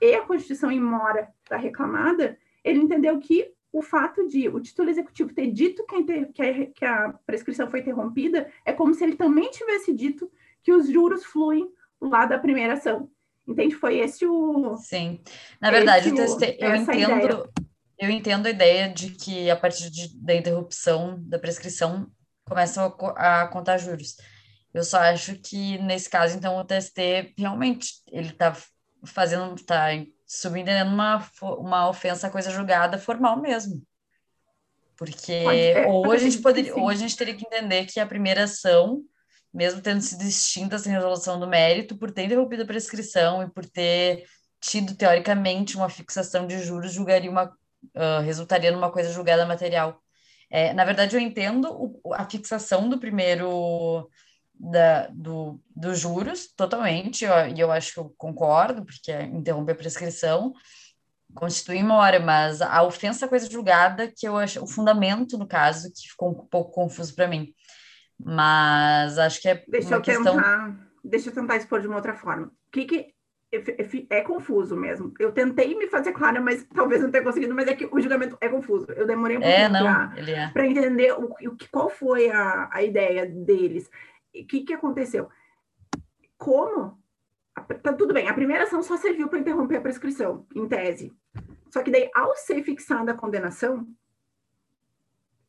e 0.00 0.14
a 0.14 0.22
constituição 0.22 0.70
em 0.70 0.80
mora 0.80 1.28
da 1.48 1.56
reclamada, 1.56 2.36
ele 2.62 2.80
entendeu 2.80 3.18
que 3.18 3.50
o 3.72 3.80
fato 3.82 4.28
de 4.28 4.48
o 4.48 4.60
título 4.60 4.88
executivo 4.90 5.32
ter 5.34 5.50
dito 5.50 5.84
que 5.86 5.96
a, 5.96 6.02
que 6.26 6.42
a- 6.42 6.66
que 6.66 6.84
a 6.84 7.14
prescrição 7.26 7.70
foi 7.70 7.80
interrompida 7.80 8.48
é 8.64 8.72
como 8.72 8.94
se 8.94 9.02
ele 9.02 9.16
também 9.16 9.50
tivesse 9.50 9.92
dito 9.94 10.30
que 10.62 10.72
os 10.72 10.88
juros 10.88 11.24
fluem 11.24 11.68
lá 12.00 12.24
da 12.26 12.38
primeira 12.38 12.74
ação. 12.74 13.10
Entende? 13.48 13.74
Foi 13.74 13.98
esse 13.98 14.24
o. 14.26 14.76
Sim. 14.76 15.20
Na 15.60 15.70
verdade, 15.70 16.10
o- 16.10 16.14
eu 16.58 16.74
entendo, 16.76 17.10
ideia. 17.12 17.50
eu 17.98 18.10
entendo 18.10 18.46
a 18.46 18.50
ideia 18.50 18.88
de 18.88 19.10
que 19.10 19.50
a 19.50 19.56
partir 19.56 19.90
de- 19.90 20.16
da 20.22 20.34
interrupção 20.34 21.18
da 21.26 21.38
prescrição 21.38 22.06
começam 22.44 22.94
a, 23.16 23.42
a 23.42 23.48
contar 23.48 23.78
juros. 23.78 24.16
Eu 24.72 24.82
só 24.82 24.98
acho 24.98 25.36
que 25.36 25.78
nesse 25.78 26.10
caso, 26.10 26.36
então, 26.36 26.56
o 26.56 26.64
TST 26.64 27.34
realmente 27.38 28.02
ele 28.10 28.30
está 28.30 28.56
fazendo, 29.06 29.54
está 29.54 29.88
subentendendo 30.26 30.90
uma, 30.90 31.24
uma 31.42 31.88
ofensa 31.88 32.26
à 32.26 32.30
coisa 32.30 32.50
julgada 32.50 32.98
formal 32.98 33.40
mesmo. 33.40 33.82
Porque 34.96 35.42
Pode- 35.44 35.58
é, 35.58 35.86
ou 35.86 36.10
a 36.10 36.16
gente 36.18 36.38
poderia, 36.40 36.74
ou 36.76 36.88
a 36.88 36.94
gente 36.94 37.16
teria 37.16 37.36
que 37.36 37.44
entender 37.46 37.86
que 37.86 38.00
a 38.00 38.06
primeira 38.06 38.44
ação, 38.44 39.02
mesmo 39.52 39.80
tendo 39.80 40.00
sido 40.00 40.22
extinta 40.22 40.78
sem 40.78 40.92
resolução 40.92 41.38
do 41.38 41.46
mérito, 41.46 41.96
por 41.96 42.10
ter 42.10 42.24
interrompido 42.24 42.62
a 42.62 42.66
prescrição 42.66 43.42
e 43.42 43.50
por 43.50 43.64
ter 43.66 44.24
tido, 44.60 44.96
teoricamente, 44.96 45.76
uma 45.76 45.88
fixação 45.88 46.46
de 46.46 46.58
juros, 46.58 46.92
julgaria 46.92 47.30
uma, 47.30 47.52
ah, 47.94 48.20
resultaria 48.20 48.70
numa 48.72 48.90
coisa 48.90 49.12
julgada 49.12 49.44
material. 49.46 50.02
É, 50.56 50.72
na 50.72 50.84
verdade, 50.84 51.16
eu 51.16 51.20
entendo 51.20 51.68
o- 51.68 52.14
a 52.14 52.24
fixação 52.30 52.88
do 52.88 52.98
primeiro 53.00 54.08
da, 54.54 55.08
do, 55.08 55.60
dos 55.74 55.98
juros 55.98 56.46
totalmente, 56.56 57.26
ó, 57.26 57.46
e 57.46 57.58
eu 57.58 57.72
acho 57.72 57.92
que 57.92 57.98
eu 57.98 58.14
concordo, 58.16 58.84
porque 58.84 59.10
é 59.10 59.24
interromper 59.24 59.72
a 59.72 59.76
prescrição 59.76 60.52
constitui 61.34 61.82
uma 61.82 61.96
hora, 61.96 62.20
mas 62.20 62.62
a 62.62 62.82
ofensa 62.84 63.26
à 63.26 63.28
coisa 63.28 63.50
julgada, 63.50 64.10
que 64.16 64.26
eu 64.26 64.36
acho, 64.36 64.62
o 64.62 64.68
fundamento, 64.68 65.36
no 65.36 65.48
caso, 65.48 65.92
que 65.92 66.08
ficou 66.08 66.30
um 66.30 66.34
pouco 66.46 66.70
confuso 66.70 67.14
para 67.14 67.26
mim. 67.26 67.52
Mas 68.18 69.18
acho 69.18 69.40
que 69.42 69.48
é 69.48 69.64
Deixa 69.68 69.94
eu 69.94 70.00
questão. 70.00 70.36
tentar. 70.36 70.90
Deixa 71.02 71.28
eu 71.30 71.34
tentar 71.34 71.56
expor 71.56 71.80
de 71.80 71.86
uma 71.88 71.96
outra 71.96 72.14
forma. 72.14 72.46
O 72.46 72.70
que, 72.72 72.84
que 72.84 73.13
é, 73.56 74.18
é 74.18 74.20
confuso 74.22 74.76
mesmo. 74.76 75.12
Eu 75.18 75.32
tentei 75.32 75.74
me 75.76 75.86
fazer 75.88 76.12
clara, 76.12 76.40
mas 76.40 76.64
talvez 76.74 77.02
não 77.02 77.10
tenha 77.10 77.24
conseguido, 77.24 77.54
mas 77.54 77.66
é 77.68 77.74
que 77.74 77.86
o 77.90 78.00
julgamento 78.00 78.36
é 78.40 78.48
confuso. 78.48 78.86
Eu 78.92 79.06
demorei 79.06 79.36
um 79.38 79.42
É, 79.42 79.68
pouquinho 79.68 80.52
para 80.52 80.64
é. 80.66 80.68
entender 80.70 81.12
o, 81.12 81.24
o 81.50 81.56
que- 81.56 81.68
qual 81.68 81.88
foi 81.90 82.30
a, 82.30 82.68
a 82.72 82.82
ideia 82.82 83.26
deles. 83.26 83.90
E 84.32 84.42
o 84.42 84.46
que, 84.46 84.62
que 84.62 84.72
aconteceu? 84.74 85.28
Como? 86.36 86.98
Tá 87.82 87.92
tudo 87.92 88.12
bem, 88.12 88.28
a 88.28 88.34
primeira 88.34 88.64
ação 88.64 88.82
só 88.82 88.96
serviu 88.96 89.28
para 89.28 89.38
interromper 89.38 89.76
a 89.76 89.80
prescrição, 89.80 90.44
em 90.54 90.66
tese. 90.66 91.12
Só 91.70 91.82
que 91.82 91.90
daí, 91.90 92.10
ao 92.14 92.34
ser 92.34 92.62
fixada 92.64 93.12
a 93.12 93.16
condenação, 93.16 93.86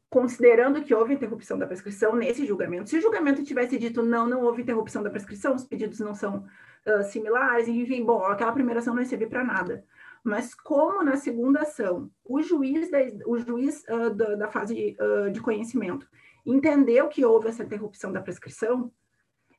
considerando 0.10 0.82
que 0.84 0.94
houve 0.94 1.14
interrupção 1.14 1.58
da 1.58 1.68
prescrição 1.68 2.16
nesse 2.16 2.46
julgamento, 2.46 2.90
se 2.90 2.98
o 2.98 3.02
julgamento 3.02 3.44
tivesse 3.44 3.78
dito 3.78 4.02
não, 4.04 4.28
não 4.28 4.42
houve 4.44 4.62
interrupção 4.62 5.04
da 5.04 5.10
prescrição, 5.10 5.56
os 5.56 5.66
pedidos 5.66 6.00
não 6.00 6.14
são 6.14 6.46
ah, 6.86 7.04
similares, 7.04 7.68
enfim, 7.68 8.04
bom, 8.04 8.24
aquela 8.26 8.52
primeira 8.52 8.80
ação 8.80 8.94
não 8.94 9.02
ia 9.02 9.08
servir 9.08 9.28
para 9.28 9.44
nada. 9.44 9.86
Mas 10.24 10.56
como 10.56 11.04
na 11.04 11.18
segunda 11.18 11.62
ação, 11.62 12.10
o 12.24 12.42
juiz 12.42 12.90
da, 12.90 13.00
o 13.26 13.38
juiz, 13.38 13.88
ah, 13.90 14.10
da, 14.10 14.36
da 14.36 14.48
fase 14.48 14.96
ah, 15.00 15.30
de 15.30 15.42
conhecimento 15.42 16.08
entendeu 16.46 17.08
que 17.08 17.26
houve 17.26 17.48
essa 17.48 17.64
interrupção 17.64 18.12
da 18.12 18.22
prescrição, 18.22 18.92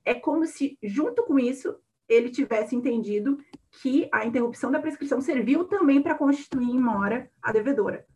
é 0.05 0.15
como 0.15 0.47
se, 0.47 0.79
junto 0.83 1.25
com 1.25 1.39
isso, 1.39 1.77
ele 2.09 2.31
tivesse 2.31 2.77
entendido 2.77 3.39
que 3.83 4.09
a 4.13 4.25
interrupção 4.25 4.71
da 4.71 4.81
prescrição 4.81 5.21
serviu 5.21 5.65
também 5.65 6.01
para 6.01 6.15
constituir 6.15 6.71
em 6.71 6.79
mora 6.79 7.29
a 7.43 7.53
devedora. 7.53 8.07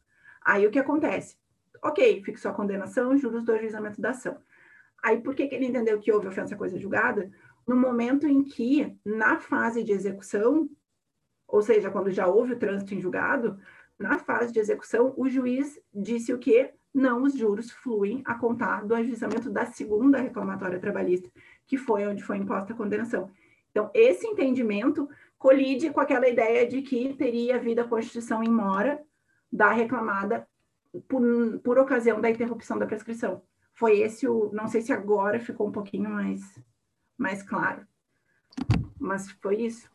Aí 0.45 0.67
o 0.67 0.71
que 0.71 0.79
acontece? 0.79 1.37
Ok, 1.83 2.23
fixou 2.23 2.51
a 2.51 2.55
condenação, 2.55 3.17
juros 3.17 3.45
do 3.45 3.53
ajuizamento 3.53 4.01
da 4.01 4.11
ação. 4.11 4.39
Aí 5.03 5.21
por 5.21 5.35
que, 5.35 5.49
que 5.49 5.55
ele 5.55 5.67
entendeu 5.67 5.99
que 5.99 6.13
houve 6.13 6.29
ofensa 6.29 6.55
à 6.55 6.59
coisa 6.59 6.79
julgada? 6.79 7.31
No 7.67 7.77
momento 7.77 8.27
em 8.27 8.43
que, 8.43 8.97
na 9.05 9.39
fase 9.39 9.85
de 9.85 9.93
execução, 9.93 10.69
ou 11.47 11.63
seja, 11.63 11.91
quando 11.91 12.11
já 12.11 12.27
houve 12.27 12.55
o 12.55 12.59
trânsito 12.59 12.95
em 12.95 13.01
julgado, 13.01 13.59
na 13.99 14.19
fase 14.19 14.53
de 14.53 14.59
execução, 14.59 15.13
o 15.17 15.29
juiz 15.29 15.79
disse 15.93 16.33
o 16.33 16.39
quê? 16.39 16.73
Não, 16.93 17.23
os 17.23 17.35
juros 17.35 17.71
fluem 17.71 18.23
a 18.25 18.35
contar 18.35 18.85
do 18.85 18.95
ajuizamento 18.95 19.51
da 19.51 19.67
segunda 19.67 20.19
reclamatória 20.19 20.81
trabalhista, 20.81 21.31
que 21.67 21.77
foi 21.77 22.07
onde 22.07 22.23
foi 22.23 22.39
imposta 22.39 22.73
a 22.73 22.77
condenação. 22.77 23.31
Então, 23.71 23.91
esse 23.95 24.27
entendimento 24.27 25.09
colide 25.39 25.91
com 25.91 26.01
aquela 26.01 26.29
ideia 26.29 26.67
de 26.67 26.83
que 26.83 27.15
teria 27.15 27.57
havido 27.57 27.81
a 27.81 27.89
constituição 27.89 28.43
em 28.43 28.51
mora 28.51 29.01
da 29.53 29.71
reclamada 29.71 30.47
por, 31.09 31.23
por 31.63 31.79
ocasião 31.79 32.21
da 32.21 32.31
interrupção 32.31 32.79
da 32.79 32.87
prescrição. 32.87 33.43
Foi 33.73 34.01
esse 34.01 34.27
o. 34.27 34.51
Não 34.53 34.69
sei 34.69 34.83
se 34.83 34.93
agora 34.93 35.41
ficou 35.41 35.69
um 35.69 35.73
pouquinho 35.73 36.11
mais, 36.11 36.41
mais 37.21 37.43
claro, 37.43 37.87
mas 38.99 39.31
foi 39.43 39.61
isso. 39.63 39.87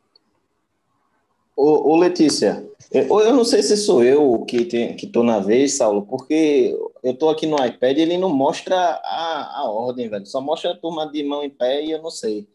Ô, 1.58 1.94
ô, 1.94 1.96
Letícia, 1.96 2.70
eu, 2.92 3.20
eu 3.22 3.34
não 3.34 3.44
sei 3.44 3.64
se 3.64 3.76
sou 3.78 4.04
eu 4.04 4.46
que 4.46 4.66
tem, 4.66 4.96
que 4.96 5.08
tô 5.08 5.24
na 5.24 5.40
vez, 5.40 5.76
Saulo, 5.76 6.06
porque 6.06 6.78
eu 7.02 7.18
tô 7.18 7.30
aqui 7.30 7.48
no 7.48 7.56
iPad 7.66 7.98
e 7.98 8.02
ele 8.02 8.18
não 8.18 8.30
mostra 8.30 8.76
a, 8.78 9.62
a 9.62 9.70
ordem, 9.72 10.08
velho. 10.08 10.26
Só 10.26 10.40
mostra 10.40 10.72
a 10.72 10.78
turma 10.78 11.10
de 11.10 11.24
mão 11.24 11.44
em 11.44 11.50
pé 11.50 11.84
e 11.84 11.92
eu 11.92 12.02
não 12.02 12.12
sei. 12.12 12.48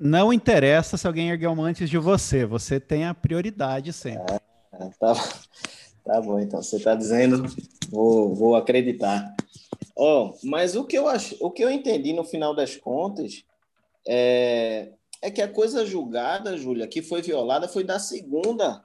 Não 0.00 0.32
interessa 0.32 0.96
se 0.96 1.06
alguém 1.06 1.30
ergueu 1.30 1.52
uma 1.52 1.64
antes 1.64 1.88
de 1.88 1.98
você, 1.98 2.44
você 2.46 2.80
tem 2.80 3.04
a 3.04 3.14
prioridade 3.14 3.92
sempre. 3.92 4.34
Ah, 4.72 4.90
tá, 4.98 5.14
tá 6.04 6.20
bom, 6.22 6.40
então. 6.40 6.60
Você 6.60 6.80
tá 6.80 6.94
dizendo, 6.94 7.44
vou, 7.88 8.34
vou 8.34 8.56
acreditar. 8.56 9.32
Ó, 9.96 10.26
oh, 10.26 10.38
mas 10.42 10.74
o 10.74 10.84
que 10.84 10.98
eu 10.98 11.06
acho, 11.06 11.36
o 11.40 11.50
que 11.50 11.62
eu 11.62 11.70
entendi 11.70 12.12
no 12.12 12.24
final 12.24 12.54
das 12.54 12.76
contas 12.76 13.44
é 14.06 14.92
é 15.24 15.30
que 15.30 15.40
a 15.40 15.48
coisa 15.48 15.86
julgada, 15.86 16.54
Júlia, 16.54 16.86
que 16.86 17.00
foi 17.00 17.22
violada, 17.22 17.66
foi 17.66 17.82
da 17.82 17.98
segunda 17.98 18.84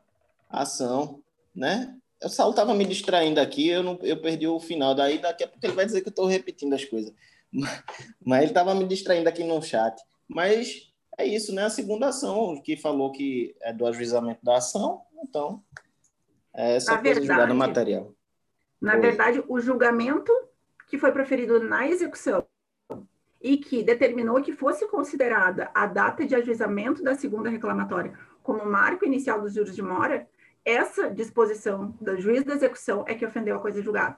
ação, 0.49 1.21
né? 1.53 1.93
O 2.23 2.29
Saulo 2.29 2.51
estava 2.51 2.73
me 2.73 2.85
distraindo 2.85 3.41
aqui, 3.41 3.67
eu, 3.67 3.83
não, 3.83 3.99
eu 4.03 4.21
perdi 4.21 4.47
o 4.47 4.57
final, 4.57 4.95
daí 4.95 5.17
daqui 5.17 5.43
a 5.43 5.49
pouco 5.49 5.65
ele 5.65 5.73
vai 5.73 5.85
dizer 5.85 5.99
que 5.99 6.07
eu 6.07 6.11
estou 6.11 6.27
repetindo 6.27 6.73
as 6.73 6.85
coisas. 6.85 7.13
Mas, 7.51 7.83
mas 8.23 8.41
ele 8.43 8.51
estava 8.51 8.75
me 8.75 8.85
distraindo 8.85 9.27
aqui 9.27 9.43
no 9.43 9.59
chat. 9.59 9.99
Mas 10.27 10.93
é 11.17 11.25
isso, 11.25 11.51
né? 11.51 11.63
A 11.63 11.69
segunda 11.71 12.09
ação, 12.09 12.61
que 12.61 12.77
falou 12.77 13.11
que 13.11 13.55
é 13.59 13.73
do 13.73 13.87
ajuizamento 13.87 14.45
da 14.45 14.57
ação, 14.57 15.01
então, 15.23 15.63
é 16.55 16.75
essa 16.75 16.91
na 16.91 16.97
coisa 16.99 17.15
verdade, 17.15 17.27
julgada 17.27 17.53
material. 17.55 18.13
Na 18.79 18.97
verdade, 18.97 19.43
o 19.47 19.59
julgamento 19.59 20.31
que 20.89 20.97
foi 20.97 21.11
proferido 21.13 21.63
na 21.63 21.87
execução 21.87 22.45
e 23.41 23.55
que 23.57 23.81
determinou 23.83 24.41
que 24.41 24.51
fosse 24.51 24.85
considerada 24.87 25.71
a 25.73 25.85
data 25.85 26.25
de 26.25 26.35
ajuizamento 26.35 27.01
da 27.01 27.15
segunda 27.15 27.49
reclamatória 27.49 28.13
como 28.43 28.65
marco 28.65 29.05
inicial 29.05 29.39
dos 29.39 29.53
juros 29.53 29.75
de 29.75 29.81
mora, 29.81 30.27
essa 30.65 31.09
disposição 31.09 31.95
do 32.01 32.19
juiz 32.19 32.43
da 32.43 32.55
execução 32.55 33.05
é 33.07 33.13
que 33.13 33.25
ofendeu 33.25 33.55
a 33.55 33.59
coisa 33.59 33.81
julgada. 33.81 34.17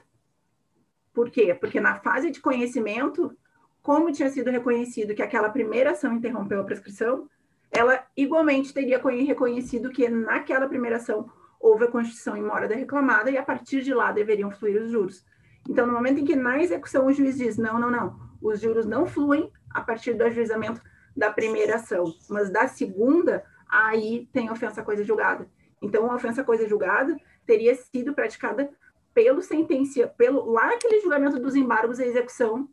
Por 1.14 1.30
quê? 1.30 1.54
Porque 1.54 1.82
na 1.82 1.96
fase 2.00 2.32
de 2.32 2.40
conhecimento, 2.40 3.36
como 3.82 4.12
tinha 4.12 4.30
sido 4.30 4.50
reconhecido 4.50 5.14
que 5.14 5.22
aquela 5.22 5.50
primeira 5.50 5.92
ação 5.92 6.14
interrompeu 6.14 6.62
a 6.62 6.64
prescrição, 6.64 7.30
ela 7.70 8.06
igualmente 8.16 8.74
teria 8.74 9.02
reconhecido 9.02 9.90
que 9.90 10.08
naquela 10.08 10.68
primeira 10.68 10.98
ação 10.98 11.30
houve 11.60 11.86
a 11.86 11.92
constituição 11.92 12.36
em 12.36 12.42
mora 12.42 12.68
da 12.68 12.76
reclamada 12.76 13.30
e 13.30 13.38
a 13.38 13.44
partir 13.44 13.82
de 13.82 13.94
lá 13.94 14.12
deveriam 14.12 14.50
fluir 14.50 14.82
os 14.82 14.92
juros. 14.92 15.26
Então, 15.70 15.86
no 15.86 15.94
momento 15.94 16.20
em 16.20 16.26
que 16.26 16.36
na 16.36 16.62
execução 16.62 17.06
o 17.06 17.14
juiz 17.14 17.38
diz 17.38 17.58
não, 17.58 17.80
não, 17.80 17.92
não, 17.92 18.20
os 18.42 18.60
juros 18.60 18.86
não 18.86 19.06
fluem 19.06 19.52
a 19.70 19.82
partir 19.82 20.14
do 20.14 20.24
ajuizamento 20.24 20.82
da 21.16 21.32
primeira 21.32 21.76
ação, 21.76 22.06
mas 22.30 22.50
da 22.50 22.68
segunda, 22.68 23.44
aí 23.70 24.28
tem 24.34 24.50
ofensa 24.50 24.84
coisa 24.84 25.04
julgada. 25.04 25.48
Então, 25.82 26.10
a 26.10 26.16
ofensa 26.16 26.44
coisa 26.44 26.68
julgada 26.68 27.16
teria 27.46 27.76
sido 27.76 28.14
praticada 28.14 28.70
pelo 29.14 29.42
sentencia, 29.42 30.08
pelo 30.08 30.52
lá 30.52 30.74
aquele 30.74 31.00
julgamento 31.02 31.40
dos 31.40 31.56
embargos 31.56 32.00
e 32.00 32.06
execução 32.06 32.70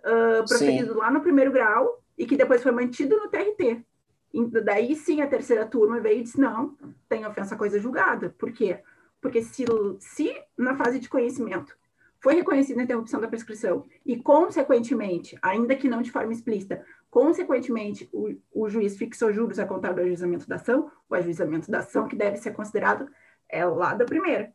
uh, 0.00 0.46
proferido 0.46 0.92
sim. 0.92 0.98
lá 0.98 1.10
no 1.10 1.20
primeiro 1.20 1.50
grau 1.50 2.02
e 2.16 2.26
que 2.26 2.36
depois 2.36 2.62
foi 2.62 2.72
mantido 2.72 3.16
no 3.16 3.28
TRT. 3.28 3.84
E 4.34 4.46
daí 4.62 4.94
sim 4.94 5.22
a 5.22 5.26
terceira 5.26 5.64
turma 5.64 6.00
veio 6.00 6.20
e 6.20 6.22
disse: 6.22 6.38
não, 6.38 6.76
tem 7.08 7.26
ofensa 7.26 7.56
coisa 7.56 7.78
julgada. 7.78 8.34
Por 8.38 8.52
quê? 8.52 8.80
Porque 9.20 9.42
se, 9.42 9.64
se 9.98 10.34
na 10.58 10.76
fase 10.76 10.98
de 10.98 11.08
conhecimento 11.08 11.76
foi 12.20 12.34
reconhecida 12.34 12.80
a 12.80 12.84
interrupção 12.84 13.20
da 13.20 13.28
prescrição 13.28 13.84
e, 14.04 14.16
consequentemente, 14.16 15.36
ainda 15.42 15.76
que 15.76 15.88
não 15.88 16.02
de 16.02 16.10
forma 16.10 16.32
explícita, 16.32 16.84
consequentemente, 17.10 18.08
o, 18.12 18.36
o 18.52 18.68
juiz 18.68 18.96
fixou 18.96 19.32
juros 19.32 19.58
a 19.58 19.66
contar 19.66 19.92
do 19.92 20.00
ajuizamento 20.00 20.48
da 20.48 20.56
ação, 20.56 20.90
o 21.08 21.14
ajuizamento 21.14 21.70
da 21.70 21.78
ação 21.78 22.08
que 22.08 22.16
deve 22.16 22.36
ser 22.36 22.52
considerado 22.52 23.08
é 23.48 23.64
lá 23.64 23.94
da 23.94 24.04
primeira. 24.04 24.52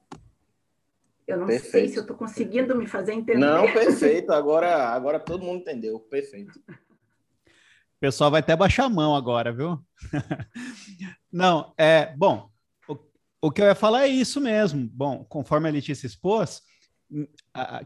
Eu 1.27 1.37
não 1.37 1.47
perfeito. 1.47 1.71
sei 1.71 1.87
se 1.87 1.97
eu 1.97 2.01
estou 2.01 2.17
conseguindo 2.17 2.75
me 2.75 2.85
fazer 2.87 3.13
entender. 3.13 3.39
Não, 3.39 3.63
perfeito. 3.71 4.31
Agora, 4.33 4.89
agora 4.89 5.19
todo 5.19 5.43
mundo 5.43 5.61
entendeu. 5.61 5.99
Perfeito. 5.99 6.59
O 6.67 7.99
pessoal 7.99 8.31
vai 8.31 8.41
até 8.41 8.55
baixar 8.55 8.85
a 8.85 8.89
mão 8.89 9.15
agora, 9.15 9.53
viu? 9.53 9.79
não, 11.31 11.73
é 11.77 12.13
bom. 12.17 12.49
O, 12.87 12.97
o 13.43 13.51
que 13.51 13.61
eu 13.61 13.65
ia 13.65 13.75
falar 13.75 14.03
é 14.03 14.07
isso 14.07 14.41
mesmo. 14.41 14.89
Bom, 14.91 15.23
conforme 15.23 15.69
a 15.69 15.71
Letícia 15.71 16.07
expôs, 16.07 16.61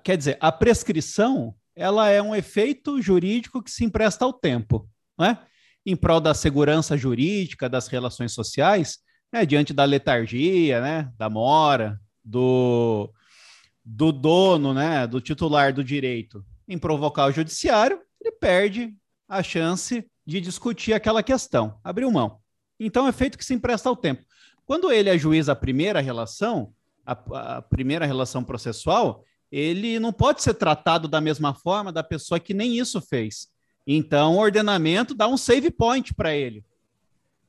quer 0.03 0.17
dizer, 0.17 0.37
a 0.39 0.51
prescrição 0.51 1.55
ela 1.75 2.09
é 2.09 2.21
um 2.21 2.35
efeito 2.35 3.01
jurídico 3.01 3.61
que 3.61 3.69
se 3.69 3.83
empresta 3.83 4.23
ao 4.23 4.31
tempo, 4.31 4.89
né? 5.17 5.39
em 5.85 5.95
prol 5.95 6.19
da 6.19 6.33
segurança 6.33 6.97
jurídica 6.97 7.69
das 7.69 7.87
relações 7.87 8.31
sociais, 8.31 8.99
né? 9.31 9.45
diante 9.45 9.73
da 9.73 9.83
letargia, 9.83 10.81
né? 10.81 11.11
da 11.17 11.29
mora, 11.29 11.99
do, 12.23 13.11
do 13.83 14.11
dono, 14.11 14.73
né? 14.73 15.05
do 15.05 15.19
titular 15.19 15.73
do 15.73 15.83
direito 15.83 16.43
em 16.67 16.77
provocar 16.77 17.27
o 17.27 17.31
judiciário, 17.31 17.99
ele 18.19 18.31
perde 18.31 18.95
a 19.27 19.43
chance 19.43 20.05
de 20.25 20.41
discutir 20.41 20.93
aquela 20.93 21.21
questão, 21.21 21.79
abriu 21.83 22.11
mão. 22.11 22.39
Então, 22.79 23.07
é 23.07 23.11
feito 23.11 23.37
que 23.37 23.45
se 23.45 23.53
empresta 23.53 23.87
ao 23.87 23.95
tempo. 23.95 24.23
Quando 24.65 24.91
ele 24.91 25.09
ajuiza 25.09 25.51
a 25.51 25.55
primeira 25.55 26.01
relação, 26.01 26.73
a, 27.05 27.57
a 27.57 27.61
primeira 27.61 28.05
relação 28.05 28.43
processual, 28.43 29.23
ele 29.57 30.01
não 30.01 30.11
pode 30.11 30.43
ser 30.43 30.53
tratado 30.53 31.07
da 31.07 31.21
mesma 31.21 31.53
forma 31.53 31.89
da 31.89 32.03
pessoa 32.03 32.41
que 32.41 32.53
nem 32.53 32.77
isso 32.77 32.99
fez. 32.99 33.47
Então, 33.87 34.35
o 34.35 34.39
ordenamento 34.39 35.13
dá 35.13 35.29
um 35.29 35.37
save 35.37 35.71
point 35.71 36.13
para 36.13 36.35
ele. 36.35 36.61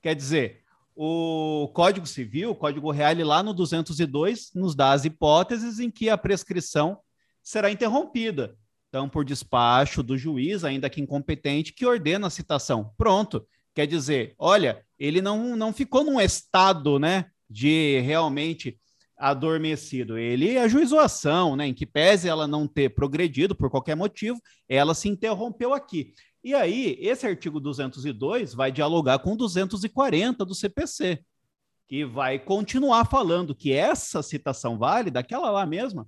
Quer 0.01 0.15
dizer, 0.15 0.63
o 0.95 1.69
Código 1.75 2.07
Civil, 2.07 2.53
o 2.53 2.55
Código 2.55 2.93
Real, 2.93 3.17
lá 3.25 3.43
no 3.43 3.53
202, 3.53 4.53
nos 4.55 4.77
dá 4.77 4.93
as 4.93 5.05
hipóteses 5.05 5.81
em 5.81 5.91
que 5.91 6.09
a 6.09 6.17
prescrição 6.17 7.01
será 7.43 7.73
interrompida. 7.73 8.57
Então, 8.89 9.09
por 9.09 9.25
despacho 9.25 10.01
do 10.01 10.17
juiz, 10.17 10.63
ainda 10.63 10.89
que 10.89 11.01
incompetente, 11.01 11.73
que 11.73 11.85
ordena 11.85 12.29
a 12.29 12.31
citação. 12.31 12.95
Pronto. 12.97 13.45
Quer 13.75 13.89
dizer, 13.89 14.37
olha, 14.39 14.81
ele 14.97 15.21
não, 15.21 15.57
não 15.57 15.73
ficou 15.73 16.05
num 16.05 16.21
estado 16.21 17.01
né, 17.01 17.25
de 17.51 17.99
realmente 17.99 18.79
adormecido. 19.17 20.19
Ele 20.19 20.59
ajuizou 20.59 21.01
a 21.01 21.05
ação, 21.05 21.57
né, 21.57 21.67
em 21.67 21.75
que 21.75 21.87
pese 21.87 22.29
ela 22.29 22.47
não 22.47 22.67
ter 22.67 22.91
progredido 22.91 23.55
por 23.55 23.71
qualquer 23.71 23.97
motivo, 23.97 24.41
ela 24.69 24.95
se 24.95 25.09
interrompeu 25.09 25.73
aqui. 25.73 26.13
E 26.45 26.55
aí, 26.55 26.97
esse 27.01 27.27
artigo 27.27 27.59
202 27.59 28.55
vai 28.55 28.71
dialogar 28.71 29.19
com 29.19 29.37
240 29.37 30.45
do 30.45 30.55
CPC, 30.55 31.21
que 31.89 32.05
vai 32.05 32.39
continuar 32.39 33.05
falando 33.07 33.55
que 33.55 33.73
essa 33.73 34.23
citação 34.23 34.79
válida, 34.79 35.21
aquela 35.21 35.51
lá 35.51 35.67
mesma, 35.67 36.07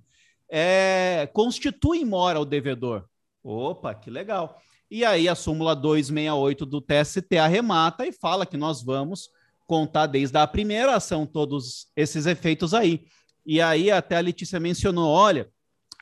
é, 0.49 1.29
constitui 1.33 2.05
mora 2.05 2.39
ao 2.39 2.45
devedor. 2.45 3.05
Opa, 3.43 3.93
que 3.93 4.09
legal. 4.09 4.61
E 4.89 5.05
aí 5.05 5.29
a 5.29 5.35
súmula 5.35 5.75
268 5.75 6.65
do 6.65 6.81
TST 6.81 7.37
arremata 7.37 8.05
e 8.05 8.11
fala 8.11 8.45
que 8.45 8.57
nós 8.57 8.81
vamos 8.81 9.29
contar 9.69 10.07
desde 10.07 10.35
a 10.35 10.47
primeira 10.47 10.95
ação 10.95 11.27
todos 11.27 11.91
esses 11.95 12.25
efeitos 12.25 12.73
aí. 12.73 13.05
E 13.45 13.61
aí 13.61 13.91
até 13.91 14.17
a 14.17 14.19
Letícia 14.19 14.59
mencionou, 14.59 15.07
olha, 15.07 15.47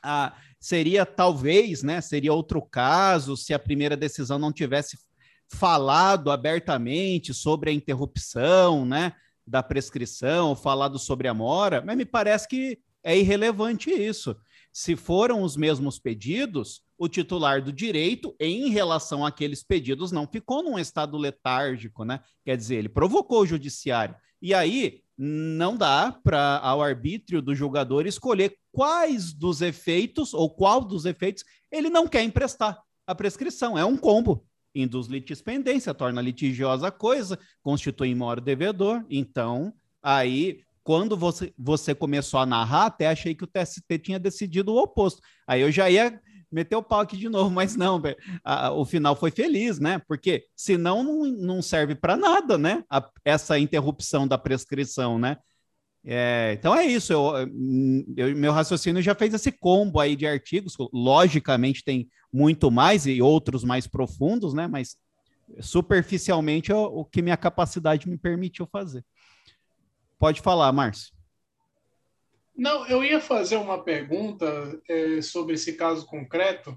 a, 0.02 0.34
seria 0.58 1.04
talvez, 1.04 1.82
né, 1.82 2.00
seria 2.00 2.32
outro 2.32 2.62
caso 2.62 3.36
se 3.36 3.52
a 3.52 3.58
primeira 3.58 3.94
decisão 3.94 4.38
não 4.38 4.50
tivesse 4.50 4.98
falado 5.50 6.30
abertamente 6.30 7.34
sobre 7.34 7.68
a 7.68 7.72
interrupção, 7.74 8.86
né, 8.86 9.12
da 9.46 9.62
prescrição, 9.62 10.56
falado 10.56 10.98
sobre 10.98 11.28
a 11.28 11.34
mora, 11.34 11.82
mas 11.84 11.96
me 11.96 12.06
parece 12.06 12.48
que 12.48 12.78
é 13.04 13.18
irrelevante 13.18 13.90
isso. 13.90 14.34
Se 14.72 14.96
foram 14.96 15.42
os 15.42 15.58
mesmos 15.58 15.98
pedidos, 15.98 16.80
o 16.98 17.08
titular 17.08 17.62
do 17.62 17.72
direito, 17.72 18.34
em 18.40 18.70
relação 18.70 19.24
àqueles 19.24 19.62
pedidos, 19.62 20.10
não 20.10 20.26
ficou 20.26 20.62
num 20.62 20.78
estado 20.78 21.16
letárgico, 21.16 22.04
né? 22.04 22.20
Quer 22.44 22.56
dizer, 22.56 22.76
ele 22.76 22.88
provocou 22.88 23.42
o 23.42 23.46
judiciário. 23.46 24.16
E 24.42 24.52
aí 24.52 25.00
não 25.16 25.76
dá 25.76 26.12
para 26.22 26.58
ao 26.58 26.82
arbítrio 26.82 27.40
do 27.40 27.54
julgador 27.54 28.06
escolher 28.06 28.56
quais 28.72 29.32
dos 29.32 29.62
efeitos 29.62 30.34
ou 30.34 30.50
qual 30.50 30.80
dos 30.80 31.04
efeitos 31.04 31.44
ele 31.70 31.88
não 31.88 32.06
quer 32.06 32.22
emprestar. 32.22 32.80
A 33.06 33.14
prescrição 33.14 33.78
é 33.78 33.84
um 33.84 33.96
combo. 33.96 34.44
Induz 34.74 35.06
litispendência, 35.06 35.94
torna 35.94 36.20
litigiosa 36.20 36.88
a 36.88 36.92
coisa, 36.92 37.38
constitui 37.62 38.14
maior 38.14 38.40
devedor. 38.40 39.04
Então, 39.08 39.72
aí 40.02 40.60
quando 40.88 41.18
você, 41.18 41.52
você 41.58 41.94
começou 41.94 42.40
a 42.40 42.46
narrar, 42.46 42.86
até 42.86 43.08
achei 43.08 43.34
que 43.34 43.44
o 43.44 43.46
TST 43.46 43.98
tinha 43.98 44.18
decidido 44.18 44.72
o 44.72 44.82
oposto. 44.82 45.20
Aí 45.46 45.60
eu 45.60 45.70
já 45.70 45.90
ia 45.90 46.18
meter 46.50 46.76
o 46.76 46.82
pau 46.82 47.00
aqui 47.00 47.16
de 47.16 47.28
novo, 47.28 47.50
mas 47.50 47.76
não, 47.76 48.00
o 48.74 48.84
final 48.84 49.14
foi 49.14 49.30
feliz, 49.30 49.78
né? 49.78 50.00
Porque 50.06 50.44
senão 50.56 51.02
não, 51.02 51.24
não 51.24 51.62
serve 51.62 51.94
para 51.94 52.16
nada, 52.16 52.56
né? 52.56 52.84
A, 52.88 53.08
essa 53.24 53.58
interrupção 53.58 54.26
da 54.26 54.38
prescrição, 54.38 55.18
né? 55.18 55.36
É, 56.04 56.54
então 56.58 56.74
é 56.74 56.86
isso, 56.86 57.12
eu, 57.12 57.32
eu, 58.16 58.34
meu 58.36 58.52
raciocínio 58.52 59.02
já 59.02 59.14
fez 59.14 59.34
esse 59.34 59.52
combo 59.52 60.00
aí 60.00 60.16
de 60.16 60.26
artigos, 60.26 60.74
logicamente 60.92 61.84
tem 61.84 62.08
muito 62.32 62.70
mais 62.70 63.06
e 63.06 63.20
outros 63.20 63.64
mais 63.64 63.86
profundos, 63.86 64.54
né? 64.54 64.66
Mas 64.66 64.96
superficialmente 65.60 66.70
é 66.70 66.74
o, 66.74 67.00
o 67.00 67.04
que 67.04 67.20
minha 67.20 67.36
capacidade 67.36 68.08
me 68.08 68.16
permitiu 68.16 68.66
fazer. 68.70 69.04
Pode 70.18 70.40
falar, 70.40 70.72
Márcio. 70.72 71.17
Não, 72.58 72.84
eu 72.88 73.04
ia 73.04 73.20
fazer 73.20 73.54
uma 73.54 73.84
pergunta 73.84 74.82
é, 74.88 75.22
sobre 75.22 75.54
esse 75.54 75.74
caso 75.74 76.04
concreto. 76.04 76.76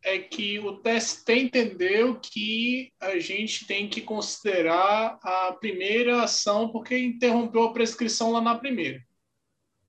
É 0.00 0.16
que 0.16 0.60
o 0.60 0.80
TST 0.80 1.28
entendeu 1.32 2.20
que 2.20 2.92
a 3.00 3.18
gente 3.18 3.66
tem 3.66 3.88
que 3.88 4.00
considerar 4.00 5.18
a 5.20 5.52
primeira 5.58 6.22
ação 6.22 6.68
porque 6.68 6.96
interrompeu 6.96 7.64
a 7.64 7.72
prescrição 7.72 8.30
lá 8.30 8.40
na 8.40 8.56
primeira. 8.56 9.02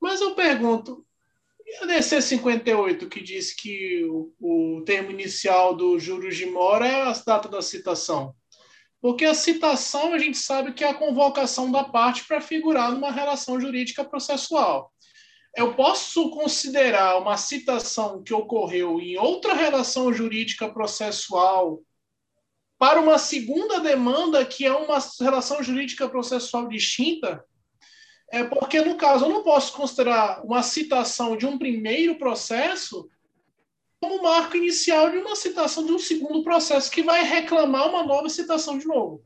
Mas 0.01 0.19
eu 0.19 0.33
pergunto, 0.33 1.05
e 1.63 1.75
a 1.75 1.85
DC 1.85 2.23
58 2.23 3.07
que 3.07 3.21
diz 3.21 3.53
que 3.53 4.03
o, 4.05 4.33
o 4.39 4.81
termo 4.83 5.11
inicial 5.11 5.75
do 5.75 5.99
juros 5.99 6.35
de 6.35 6.47
mora 6.47 6.87
é 6.87 7.03
a 7.03 7.13
data 7.13 7.47
da 7.47 7.61
citação? 7.61 8.33
Porque 8.99 9.25
a 9.25 9.35
citação 9.35 10.11
a 10.11 10.17
gente 10.17 10.39
sabe 10.39 10.73
que 10.73 10.83
é 10.83 10.89
a 10.89 10.95
convocação 10.95 11.71
da 11.71 11.83
parte 11.83 12.25
para 12.25 12.41
figurar 12.41 12.91
numa 12.91 13.11
relação 13.11 13.61
jurídica 13.61 14.03
processual 14.03 14.91
eu 15.55 15.73
posso 15.73 16.29
considerar 16.29 17.17
uma 17.17 17.37
citação 17.37 18.21
que 18.23 18.33
ocorreu 18.33 18.99
em 18.99 19.17
outra 19.17 19.53
relação 19.53 20.13
jurídica 20.13 20.69
processual 20.69 21.81
para 22.77 23.01
uma 23.01 23.17
segunda 23.17 23.79
demanda 23.79 24.45
que 24.45 24.65
é 24.65 24.71
uma 24.71 24.99
relação 25.19 25.61
jurídica 25.61 26.07
processual 26.07 26.67
distinta? 26.67 27.43
É 28.31 28.43
porque, 28.43 28.79
no 28.81 28.95
caso, 28.95 29.25
eu 29.25 29.29
não 29.29 29.43
posso 29.43 29.73
considerar 29.73 30.45
uma 30.45 30.61
citação 30.61 31.35
de 31.35 31.45
um 31.45 31.57
primeiro 31.57 32.15
processo 32.17 33.09
como 33.99 34.23
marco 34.23 34.55
inicial 34.55 35.09
de 35.09 35.17
uma 35.17 35.35
citação 35.35 35.85
de 35.85 35.91
um 35.91 35.99
segundo 35.99 36.43
processo 36.43 36.89
que 36.89 37.03
vai 37.03 37.23
reclamar 37.23 37.89
uma 37.89 38.03
nova 38.03 38.29
citação 38.29 38.77
de 38.77 38.87
novo. 38.87 39.21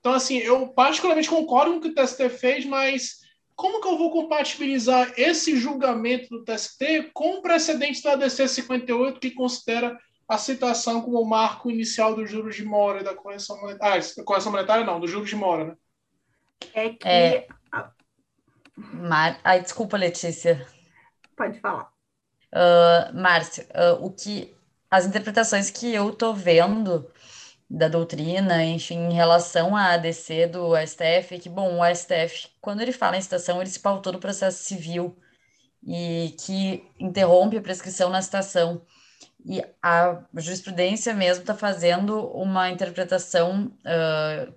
Então, 0.00 0.12
assim, 0.12 0.38
eu 0.38 0.68
particularmente 0.68 1.28
concordo 1.28 1.72
com 1.72 1.78
o 1.78 1.80
que 1.80 1.88
o 1.88 1.94
TST 1.94 2.28
fez, 2.30 2.64
mas 2.64 3.20
como 3.58 3.80
que 3.80 3.88
eu 3.88 3.98
vou 3.98 4.12
compatibilizar 4.12 5.12
esse 5.16 5.58
julgamento 5.58 6.28
do 6.28 6.44
TST 6.44 7.10
com 7.12 7.38
o 7.38 7.42
precedente 7.42 8.00
da 8.04 8.14
DC 8.14 8.46
58, 8.46 9.18
que 9.18 9.32
considera 9.32 9.98
a 10.28 10.38
citação 10.38 11.02
como 11.02 11.24
marco 11.24 11.68
inicial 11.68 12.14
dos 12.14 12.30
juros 12.30 12.54
de 12.54 12.64
mora 12.64 13.02
da 13.02 13.16
correção 13.16 13.60
monetária? 13.60 14.00
Ah, 14.00 14.22
correção 14.22 14.52
monetária 14.52 14.84
não, 14.84 15.00
dos 15.00 15.10
juros 15.10 15.28
de 15.28 15.34
mora, 15.34 15.64
né? 15.64 15.76
É 16.72 16.90
que. 16.90 17.08
É... 17.08 17.48
Mar... 18.76 19.40
Ai, 19.42 19.60
desculpa, 19.60 19.96
Letícia. 19.96 20.64
Pode 21.36 21.58
falar. 21.58 21.90
Uh, 22.54 23.12
Márcio, 23.20 23.64
uh, 23.64 24.06
o 24.06 24.12
que 24.12 24.54
as 24.88 25.04
interpretações 25.04 25.68
que 25.68 25.92
eu 25.92 26.14
tô 26.14 26.32
vendo 26.32 27.10
da 27.70 27.88
doutrina, 27.88 28.64
enfim, 28.64 28.98
em 28.98 29.12
relação 29.12 29.76
à 29.76 29.92
ADC 29.92 30.46
do 30.48 30.74
STF, 30.76 31.38
que, 31.38 31.48
bom, 31.48 31.80
o 31.80 31.94
STF, 31.94 32.48
quando 32.60 32.80
ele 32.80 32.92
fala 32.92 33.16
em 33.16 33.20
citação, 33.20 33.60
ele 33.60 33.70
se 33.70 33.80
pautou 33.80 34.12
no 34.12 34.20
processo 34.20 34.64
civil 34.64 35.16
e 35.82 36.34
que 36.40 36.84
interrompe 36.98 37.56
a 37.58 37.62
prescrição 37.62 38.10
na 38.10 38.22
citação. 38.22 38.82
E 39.44 39.62
a 39.82 40.24
jurisprudência 40.34 41.14
mesmo 41.14 41.42
está 41.42 41.54
fazendo 41.54 42.26
uma 42.32 42.70
interpretação 42.70 43.66
uh, 43.84 44.54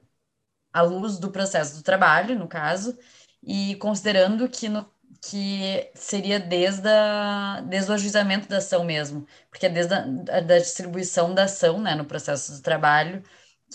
à 0.74 0.82
luz 0.82 1.20
do 1.20 1.32
processo 1.32 1.78
do 1.78 1.84
trabalho, 1.84 2.38
no 2.38 2.48
caso, 2.48 2.98
e 3.44 3.76
considerando 3.76 4.50
que 4.50 4.70
no 4.70 4.90
que 5.22 5.92
seria 5.94 6.40
desde, 6.40 6.88
a, 6.88 7.62
desde 7.68 7.92
o 7.92 7.94
ajuizamento 7.94 8.50
da 8.50 8.58
ação 8.58 8.84
mesmo, 8.84 9.28
porque 9.50 9.68
é 9.68 9.70
desde 9.70 9.94
a 9.94 10.40
da 10.42 10.58
distribuição 10.58 11.34
da 11.34 11.44
ação, 11.44 11.80
né, 11.80 11.94
no 11.94 12.06
processo 12.06 12.54
do 12.54 12.62
trabalho, 12.62 13.24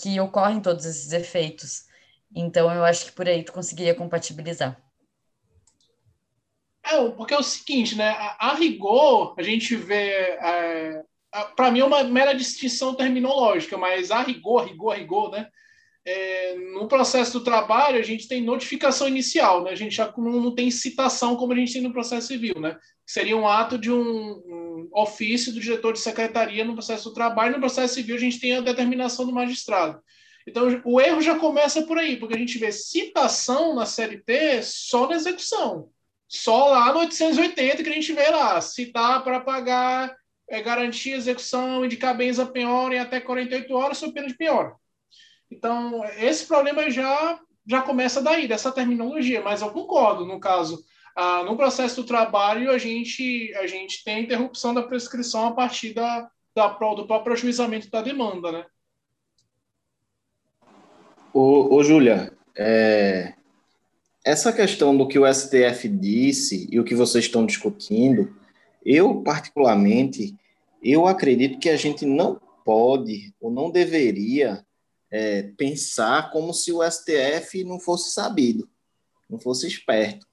que 0.01 0.19
ocorrem 0.19 0.61
todos 0.61 0.85
esses 0.85 1.11
efeitos. 1.13 1.85
Então, 2.35 2.71
eu 2.71 2.83
acho 2.83 3.05
que 3.05 3.11
por 3.13 3.27
aí 3.27 3.43
tu 3.43 3.53
conseguiria 3.53 3.95
compatibilizar. 3.95 4.77
É, 6.83 7.09
porque 7.11 7.33
é 7.33 7.37
o 7.37 7.43
seguinte, 7.43 7.95
né, 7.95 8.09
a, 8.09 8.49
a 8.49 8.53
rigor, 8.53 9.33
a 9.37 9.41
gente 9.41 9.75
vê, 9.75 10.11
é, 10.41 11.03
para 11.55 11.71
mim 11.71 11.79
é 11.79 11.85
uma 11.85 12.03
mera 12.03 12.33
distinção 12.33 12.93
terminológica, 12.93 13.77
mas 13.77 14.11
a 14.11 14.21
rigor, 14.21 14.65
rigor, 14.65 14.95
rigor, 14.95 15.31
né, 15.31 15.49
é, 16.09 16.55
no 16.73 16.87
processo 16.87 17.33
do 17.33 17.43
trabalho, 17.43 17.99
a 17.99 18.01
gente 18.01 18.29
tem 18.29 18.41
notificação 18.41 19.09
inicial, 19.09 19.65
né? 19.65 19.71
A 19.71 19.75
gente 19.75 19.93
já 19.93 20.09
não, 20.17 20.39
não, 20.39 20.55
tem 20.55 20.71
citação 20.71 21.35
como 21.35 21.51
a 21.51 21.55
gente 21.57 21.73
tem 21.73 21.81
no 21.81 21.91
processo 21.91 22.27
civil, 22.27 22.57
né? 22.61 22.77
Seria 23.05 23.35
um 23.35 23.45
ato 23.45 23.77
de 23.77 23.91
um, 23.91 23.99
um, 23.99 24.89
ofício 24.93 25.51
do 25.51 25.59
diretor 25.59 25.91
de 25.91 25.99
secretaria 25.99 26.63
no 26.63 26.75
processo 26.75 27.09
do 27.09 27.13
trabalho. 27.13 27.55
No 27.55 27.59
processo 27.59 27.95
civil, 27.95 28.15
a 28.15 28.19
gente 28.19 28.39
tem 28.39 28.55
a 28.55 28.61
determinação 28.61 29.25
do 29.25 29.33
magistrado. 29.33 30.01
Então, 30.47 30.81
o 30.85 31.01
erro 31.01 31.21
já 31.21 31.37
começa 31.37 31.81
por 31.81 31.97
aí, 31.97 32.15
porque 32.15 32.35
a 32.35 32.39
gente 32.39 32.57
vê 32.57 32.71
citação 32.71 33.75
na 33.75 33.85
CLT 33.85 34.61
só 34.63 35.09
na 35.09 35.15
execução. 35.15 35.89
Só 36.25 36.69
lá 36.69 36.93
no 36.93 36.99
880 36.99 37.83
que 37.83 37.89
a 37.89 37.93
gente 37.93 38.13
vê 38.13 38.29
lá, 38.29 38.61
citar 38.61 39.25
para 39.25 39.41
pagar, 39.41 40.15
é, 40.49 40.61
garantir 40.61 41.11
execução, 41.11 41.83
indicar 41.83 42.15
bens 42.15 42.39
a 42.39 42.45
penhora 42.45 42.95
em 42.95 42.99
até 42.99 43.19
48 43.19 43.73
horas, 43.73 43.97
sob 43.97 44.13
pena 44.13 44.27
de 44.27 44.37
penhora. 44.37 44.73
Então, 45.49 46.03
esse 46.17 46.45
problema 46.45 46.89
já, 46.89 47.39
já 47.65 47.81
começa 47.81 48.21
daí, 48.21 48.47
dessa 48.47 48.71
terminologia, 48.71 49.41
mas 49.41 49.61
eu 49.61 49.69
concordo, 49.71 50.25
no 50.25 50.39
caso, 50.39 50.83
ah, 51.15 51.43
no 51.43 51.55
processo 51.57 52.01
do 52.01 52.07
trabalho, 52.07 52.69
a 52.69 52.77
gente, 52.77 53.53
a 53.55 53.65
gente 53.65 54.03
tem 54.03 54.15
a 54.15 54.19
interrupção 54.19 54.73
da 54.73 54.83
prescrição 54.83 55.47
a 55.47 55.51
partir 55.51 55.93
da, 55.93 56.29
da, 56.53 56.67
do 56.67 57.07
próprio 57.07 57.33
ajuizamento 57.33 57.89
da 57.89 58.01
demanda, 58.01 58.51
né? 58.51 58.65
Ô, 61.33 61.75
ô 61.75 61.83
Júlia, 61.83 62.33
é, 62.55 63.33
essa 64.25 64.51
questão 64.51 64.97
do 64.97 65.07
que 65.07 65.17
o 65.17 65.25
STF 65.31 65.87
disse 65.87 66.67
e 66.69 66.79
o 66.79 66.83
que 66.83 66.93
vocês 66.93 67.25
estão 67.25 67.45
discutindo, 67.45 68.35
eu, 68.85 69.21
particularmente, 69.21 70.35
eu 70.83 71.07
acredito 71.07 71.59
que 71.59 71.69
a 71.69 71.77
gente 71.77 72.05
não 72.05 72.39
pode 72.65 73.33
ou 73.39 73.49
não 73.49 73.71
deveria 73.71 74.65
é, 75.11 75.43
pensar 75.57 76.31
como 76.31 76.53
se 76.53 76.71
o 76.71 76.81
STF 76.83 77.63
não 77.63 77.79
fosse 77.79 78.11
sabido, 78.11 78.69
não 79.29 79.39
fosse 79.39 79.67
esperto. 79.67 80.25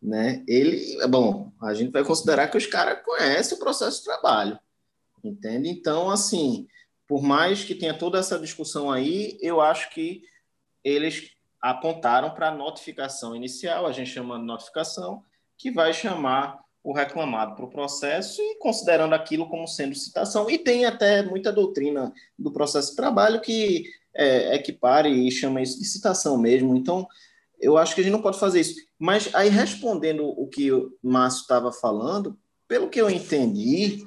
Né? 0.00 0.42
Ele, 0.48 1.06
bom, 1.06 1.52
a 1.62 1.74
gente 1.74 1.92
vai 1.92 2.04
considerar 2.04 2.48
que 2.48 2.56
os 2.56 2.66
caras 2.66 3.04
conhecem 3.04 3.56
o 3.56 3.60
processo 3.60 3.98
de 3.98 4.04
trabalho, 4.04 4.58
entende? 5.22 5.68
Então, 5.68 6.10
assim, 6.10 6.66
por 7.06 7.22
mais 7.22 7.62
que 7.62 7.74
tenha 7.74 7.94
toda 7.94 8.18
essa 8.18 8.38
discussão 8.38 8.90
aí, 8.90 9.38
eu 9.40 9.60
acho 9.60 9.90
que 9.90 10.24
eles 10.82 11.30
apontaram 11.60 12.30
para 12.34 12.48
a 12.48 12.54
notificação 12.54 13.36
inicial, 13.36 13.86
a 13.86 13.92
gente 13.92 14.10
chama 14.10 14.38
de 14.38 14.44
notificação, 14.44 15.22
que 15.56 15.70
vai 15.70 15.94
chamar 15.94 16.60
o 16.82 16.92
reclamado 16.92 17.54
para 17.54 17.64
o 17.64 17.70
processo 17.70 18.42
e 18.42 18.58
considerando 18.58 19.14
aquilo 19.14 19.48
como 19.48 19.68
sendo 19.68 19.94
citação. 19.94 20.50
E 20.50 20.58
tem 20.58 20.84
até 20.84 21.22
muita 21.22 21.52
doutrina 21.52 22.12
do 22.36 22.50
processo 22.50 22.90
de 22.90 22.96
trabalho 22.96 23.40
que 23.40 23.84
é, 24.14 24.54
equipare 24.54 25.08
e 25.08 25.30
chama 25.30 25.62
isso 25.62 25.78
de 25.78 25.84
citação 25.84 26.36
mesmo. 26.38 26.76
Então, 26.76 27.06
eu 27.60 27.78
acho 27.78 27.94
que 27.94 28.00
a 28.00 28.04
gente 28.04 28.12
não 28.12 28.22
pode 28.22 28.38
fazer 28.38 28.60
isso. 28.60 28.74
Mas 28.98 29.32
aí, 29.34 29.48
respondendo 29.48 30.24
o 30.26 30.46
que 30.48 30.70
o 30.72 30.92
Márcio 31.02 31.42
estava 31.42 31.72
falando, 31.72 32.38
pelo 32.66 32.88
que 32.88 33.00
eu 33.00 33.08
entendi, 33.08 34.04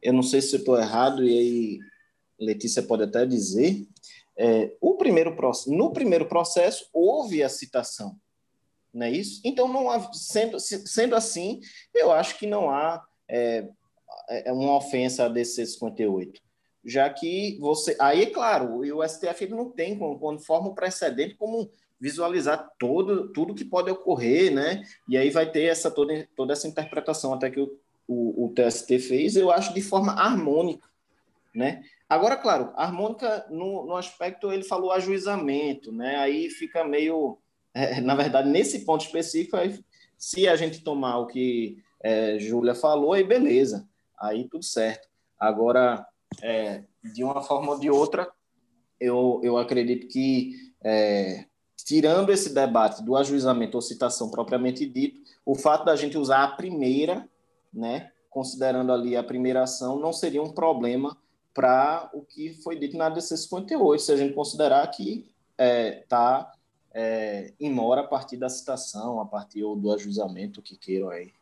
eu 0.00 0.12
não 0.12 0.22
sei 0.22 0.40
se 0.40 0.56
estou 0.56 0.78
errado, 0.78 1.24
e 1.24 1.38
aí 1.38 1.78
Letícia 2.38 2.82
pode 2.82 3.04
até 3.04 3.26
dizer, 3.26 3.86
é, 4.36 4.74
o 4.80 4.96
primeiro, 4.96 5.36
no 5.68 5.92
primeiro 5.92 6.26
processo 6.26 6.88
houve 6.92 7.42
a 7.42 7.48
citação, 7.48 8.16
não 8.92 9.06
é 9.06 9.10
isso? 9.10 9.40
Então, 9.44 9.68
não 9.68 9.90
há, 9.90 10.12
sendo, 10.12 10.58
sendo 10.60 11.14
assim, 11.14 11.60
eu 11.94 12.12
acho 12.12 12.38
que 12.38 12.46
não 12.46 12.70
há 12.70 13.02
é, 13.28 13.68
é 14.28 14.52
uma 14.52 14.76
ofensa 14.76 15.24
a 15.24 15.28
DC 15.28 15.66
58 15.66 16.40
já 16.84 17.08
que 17.10 17.58
você. 17.60 17.96
Aí, 18.00 18.22
é 18.22 18.26
claro, 18.26 18.78
o 18.78 19.08
STF 19.08 19.44
ele 19.44 19.54
não 19.54 19.70
tem, 19.70 19.98
quando 19.98 20.40
forma 20.40 20.68
o 20.68 20.74
precedente, 20.74 21.34
como 21.34 21.70
visualizar 22.00 22.68
todo, 22.78 23.32
tudo 23.32 23.54
que 23.54 23.64
pode 23.64 23.90
ocorrer, 23.90 24.52
né? 24.52 24.82
E 25.08 25.16
aí 25.16 25.30
vai 25.30 25.50
ter 25.50 25.64
essa, 25.64 25.90
toda, 25.90 26.28
toda 26.36 26.52
essa 26.52 26.66
interpretação 26.66 27.32
até 27.32 27.48
que 27.50 27.60
o, 27.60 27.78
o, 28.08 28.46
o 28.46 28.48
TST 28.54 28.98
fez, 28.98 29.36
eu 29.36 29.50
acho, 29.50 29.72
de 29.72 29.80
forma 29.80 30.12
harmônica, 30.12 30.88
né? 31.54 31.84
Agora, 32.08 32.36
claro, 32.36 32.72
harmônica 32.74 33.46
no, 33.50 33.86
no 33.86 33.96
aspecto, 33.96 34.52
ele 34.52 34.64
falou 34.64 34.90
ajuizamento, 34.92 35.92
né? 35.92 36.16
Aí 36.16 36.50
fica 36.50 36.84
meio 36.84 37.38
é, 37.74 38.00
na 38.00 38.14
verdade, 38.14 38.48
nesse 38.48 38.84
ponto 38.84 39.04
específico, 39.04 39.56
aí, 39.56 39.82
se 40.18 40.46
a 40.46 40.56
gente 40.56 40.82
tomar 40.82 41.18
o 41.18 41.26
que 41.26 41.82
é, 42.02 42.38
Júlia 42.38 42.74
falou, 42.74 43.12
aí 43.12 43.24
beleza, 43.24 43.88
aí 44.18 44.48
tudo 44.48 44.64
certo. 44.64 45.08
Agora, 45.38 46.06
é, 46.40 46.84
de 47.12 47.24
uma 47.24 47.42
forma 47.42 47.72
ou 47.72 47.78
de 47.78 47.90
outra, 47.90 48.30
eu, 49.00 49.40
eu 49.42 49.58
acredito 49.58 50.06
que, 50.06 50.52
é, 50.82 51.46
tirando 51.76 52.30
esse 52.30 52.54
debate 52.54 53.02
do 53.02 53.16
ajuizamento 53.16 53.76
ou 53.76 53.82
citação 53.82 54.30
propriamente 54.30 54.86
dito, 54.86 55.20
o 55.44 55.54
fato 55.54 55.84
da 55.84 55.96
gente 55.96 56.16
usar 56.16 56.44
a 56.44 56.52
primeira, 56.52 57.28
né, 57.72 58.12
considerando 58.30 58.92
ali 58.92 59.16
a 59.16 59.22
primeira 59.22 59.64
ação, 59.64 59.98
não 59.98 60.12
seria 60.12 60.42
um 60.42 60.52
problema 60.52 61.16
para 61.52 62.08
o 62.14 62.22
que 62.22 62.54
foi 62.62 62.78
dito 62.78 62.96
na 62.96 63.08
DC 63.08 63.36
58, 63.36 64.02
se 64.02 64.12
a 64.12 64.16
gente 64.16 64.34
considerar 64.34 64.86
que 64.88 65.30
está 65.58 65.64
é, 65.64 65.90
tá, 66.08 66.52
é, 66.94 67.52
em 67.60 67.70
mora 67.70 68.02
a 68.02 68.06
partir 68.06 68.36
da 68.36 68.48
citação, 68.48 69.20
a 69.20 69.26
partir 69.26 69.60
do 69.60 69.92
ajuizamento, 69.92 70.62
que 70.62 70.76
queiram 70.76 71.10
aí. 71.10 71.32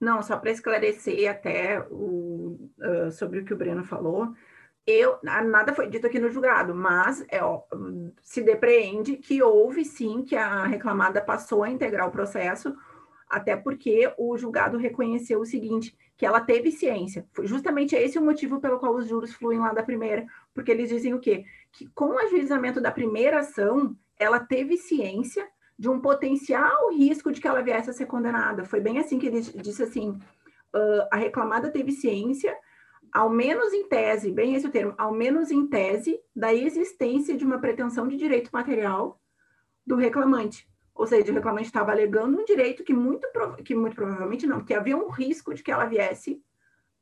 Não, 0.00 0.22
só 0.22 0.36
para 0.36 0.50
esclarecer 0.50 1.30
até 1.30 1.80
o, 1.90 2.70
uh, 2.78 3.10
sobre 3.10 3.40
o 3.40 3.44
que 3.44 3.54
o 3.54 3.56
Breno 3.56 3.84
falou, 3.84 4.34
eu 4.86 5.18
nada 5.22 5.74
foi 5.74 5.88
dito 5.88 6.06
aqui 6.06 6.18
no 6.20 6.30
julgado, 6.30 6.72
mas 6.74 7.24
é, 7.28 7.42
ó, 7.42 7.62
se 8.22 8.40
depreende 8.40 9.16
que 9.16 9.42
houve 9.42 9.84
sim 9.84 10.22
que 10.22 10.36
a 10.36 10.64
reclamada 10.64 11.20
passou 11.20 11.64
a 11.64 11.70
integrar 11.70 12.06
o 12.06 12.12
processo, 12.12 12.76
até 13.28 13.56
porque 13.56 14.12
o 14.16 14.36
julgado 14.38 14.78
reconheceu 14.78 15.40
o 15.40 15.46
seguinte, 15.46 15.96
que 16.16 16.24
ela 16.24 16.40
teve 16.40 16.70
ciência. 16.70 17.26
Foi 17.32 17.48
justamente 17.48 17.96
esse 17.96 18.16
o 18.16 18.22
motivo 18.22 18.60
pelo 18.60 18.78
qual 18.78 18.94
os 18.94 19.08
juros 19.08 19.34
fluem 19.34 19.58
lá 19.58 19.72
da 19.72 19.82
primeira, 19.82 20.24
porque 20.54 20.70
eles 20.70 20.88
dizem 20.88 21.12
o 21.14 21.18
quê? 21.18 21.44
Que 21.72 21.88
com 21.88 22.10
o 22.10 22.18
ajuizamento 22.18 22.80
da 22.80 22.92
primeira 22.92 23.40
ação, 23.40 23.96
ela 24.16 24.38
teve 24.38 24.76
ciência 24.76 25.48
de 25.78 25.88
um 25.88 26.00
potencial 26.00 26.90
risco 26.90 27.30
de 27.30 27.40
que 27.40 27.46
ela 27.46 27.62
viesse 27.62 27.90
a 27.90 27.92
ser 27.92 28.06
condenada. 28.06 28.64
Foi 28.64 28.80
bem 28.80 28.98
assim 28.98 29.18
que 29.18 29.26
ele 29.26 29.40
disse 29.40 29.82
assim: 29.82 30.10
uh, 30.10 31.08
a 31.10 31.16
reclamada 31.16 31.70
teve 31.70 31.92
ciência, 31.92 32.56
ao 33.12 33.28
menos 33.28 33.72
em 33.72 33.88
tese, 33.88 34.30
bem 34.30 34.54
esse 34.54 34.66
o 34.66 34.70
termo, 34.70 34.94
ao 34.96 35.12
menos 35.12 35.50
em 35.50 35.66
tese, 35.66 36.18
da 36.34 36.54
existência 36.54 37.36
de 37.36 37.44
uma 37.44 37.58
pretensão 37.58 38.08
de 38.08 38.16
direito 38.16 38.50
material 38.52 39.20
do 39.86 39.96
reclamante. 39.96 40.68
Ou 40.94 41.06
seja, 41.06 41.30
o 41.30 41.34
reclamante 41.34 41.66
estava 41.66 41.92
alegando 41.92 42.40
um 42.40 42.44
direito 42.44 42.82
que 42.82 42.94
muito, 42.94 43.28
que 43.62 43.74
muito 43.74 43.94
provavelmente 43.94 44.46
não, 44.46 44.64
que 44.64 44.72
havia 44.72 44.96
um 44.96 45.10
risco 45.10 45.52
de 45.52 45.62
que 45.62 45.70
ela 45.70 45.84
viesse 45.84 46.42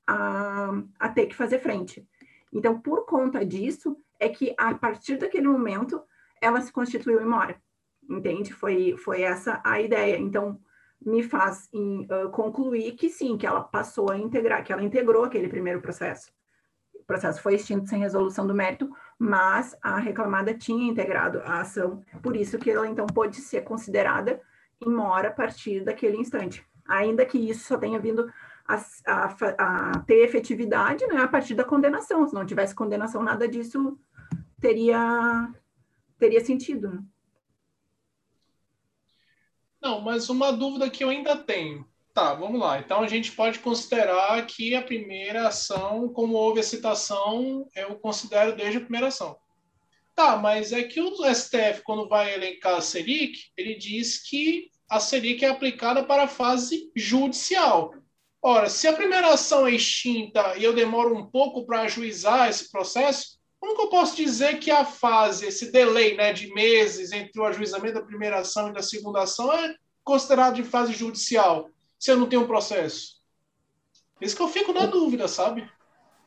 a, 0.04 0.70
a 0.98 1.08
ter 1.08 1.26
que 1.26 1.36
fazer 1.36 1.60
frente. 1.60 2.06
Então, 2.52 2.80
por 2.80 3.06
conta 3.06 3.44
disso, 3.46 3.96
é 4.18 4.28
que 4.28 4.52
a 4.58 4.74
partir 4.74 5.16
daquele 5.16 5.46
momento 5.46 6.02
ela 6.40 6.60
se 6.60 6.72
constituiu 6.72 7.20
imóvel 7.20 7.56
entende? 8.08 8.52
Foi, 8.52 8.96
foi 8.96 9.22
essa 9.22 9.60
a 9.64 9.80
ideia. 9.80 10.18
Então, 10.18 10.60
me 11.04 11.22
faz 11.22 11.68
em, 11.72 12.06
uh, 12.10 12.30
concluir 12.30 12.92
que 12.92 13.08
sim, 13.08 13.36
que 13.36 13.46
ela 13.46 13.62
passou 13.62 14.10
a 14.10 14.18
integrar, 14.18 14.64
que 14.64 14.72
ela 14.72 14.82
integrou 14.82 15.24
aquele 15.24 15.48
primeiro 15.48 15.80
processo. 15.80 16.32
O 16.94 17.04
processo 17.04 17.42
foi 17.42 17.54
extinto 17.56 17.86
sem 17.86 17.98
resolução 17.98 18.46
do 18.46 18.54
mérito, 18.54 18.90
mas 19.18 19.76
a 19.82 19.98
reclamada 19.98 20.54
tinha 20.54 20.90
integrado 20.90 21.40
a 21.44 21.60
ação, 21.60 22.02
por 22.22 22.34
isso 22.34 22.58
que 22.58 22.70
ela 22.70 22.88
então 22.88 23.06
pode 23.06 23.36
ser 23.36 23.60
considerada 23.62 24.40
em 24.80 24.90
mora 24.90 25.28
a 25.28 25.32
partir 25.32 25.84
daquele 25.84 26.16
instante. 26.16 26.66
Ainda 26.86 27.26
que 27.26 27.38
isso 27.38 27.66
só 27.66 27.76
tenha 27.76 27.98
vindo 27.98 28.26
a, 28.66 28.76
a, 29.06 29.34
a 29.58 29.98
ter 30.00 30.24
efetividade 30.24 31.06
né, 31.06 31.20
a 31.20 31.28
partir 31.28 31.54
da 31.54 31.64
condenação. 31.64 32.26
Se 32.26 32.34
não 32.34 32.46
tivesse 32.46 32.74
condenação, 32.74 33.22
nada 33.22 33.46
disso 33.46 33.98
teria, 34.60 35.52
teria 36.18 36.42
sentido. 36.44 36.90
Né? 36.90 37.02
Não, 39.84 40.00
mas 40.00 40.30
uma 40.30 40.50
dúvida 40.50 40.88
que 40.88 41.04
eu 41.04 41.10
ainda 41.10 41.36
tenho. 41.36 41.86
Tá, 42.14 42.32
vamos 42.32 42.58
lá. 42.58 42.78
Então 42.78 43.02
a 43.02 43.06
gente 43.06 43.32
pode 43.32 43.58
considerar 43.58 44.46
que 44.46 44.74
a 44.74 44.80
primeira 44.80 45.48
ação, 45.48 46.08
como 46.08 46.32
houve 46.36 46.60
a 46.60 46.62
citação, 46.62 47.68
eu 47.76 47.94
considero 47.96 48.56
desde 48.56 48.78
a 48.78 48.80
primeira 48.80 49.08
ação. 49.08 49.36
Tá, 50.14 50.38
mas 50.38 50.72
é 50.72 50.82
que 50.84 51.02
o 51.02 51.34
STF, 51.34 51.82
quando 51.82 52.08
vai 52.08 52.32
elencar 52.32 52.76
a 52.76 52.80
Selic, 52.80 53.50
ele 53.58 53.74
diz 53.74 54.22
que 54.22 54.70
a 54.88 54.98
Selic 54.98 55.44
é 55.44 55.48
aplicada 55.48 56.02
para 56.04 56.22
a 56.22 56.28
fase 56.28 56.90
judicial. 56.96 57.92
Ora, 58.40 58.70
se 58.70 58.88
a 58.88 58.92
primeira 58.94 59.34
ação 59.34 59.66
é 59.66 59.72
extinta 59.72 60.56
e 60.56 60.64
eu 60.64 60.72
demoro 60.72 61.14
um 61.14 61.26
pouco 61.26 61.66
para 61.66 61.82
ajuizar 61.82 62.48
esse 62.48 62.70
processo, 62.70 63.38
como 63.64 63.76
que 63.76 63.80
eu 63.80 63.88
posso 63.88 64.14
dizer 64.14 64.58
que 64.58 64.70
a 64.70 64.84
fase, 64.84 65.46
esse 65.46 65.72
delay 65.72 66.14
né, 66.14 66.34
de 66.34 66.52
meses 66.52 67.12
entre 67.12 67.40
o 67.40 67.46
ajuizamento 67.46 67.94
da 67.94 68.02
primeira 68.02 68.40
ação 68.40 68.68
e 68.68 68.74
da 68.74 68.82
segunda 68.82 69.22
ação 69.22 69.50
é 69.54 69.74
considerado 70.04 70.56
de 70.56 70.62
fase 70.62 70.92
judicial, 70.92 71.70
se 71.98 72.10
eu 72.10 72.18
não 72.18 72.26
tenho 72.26 72.42
um 72.42 72.46
processo? 72.46 73.14
Isso 74.20 74.36
que 74.36 74.42
eu 74.42 74.48
fico 74.48 74.74
na 74.74 74.84
dúvida, 74.84 75.26
sabe? 75.26 75.66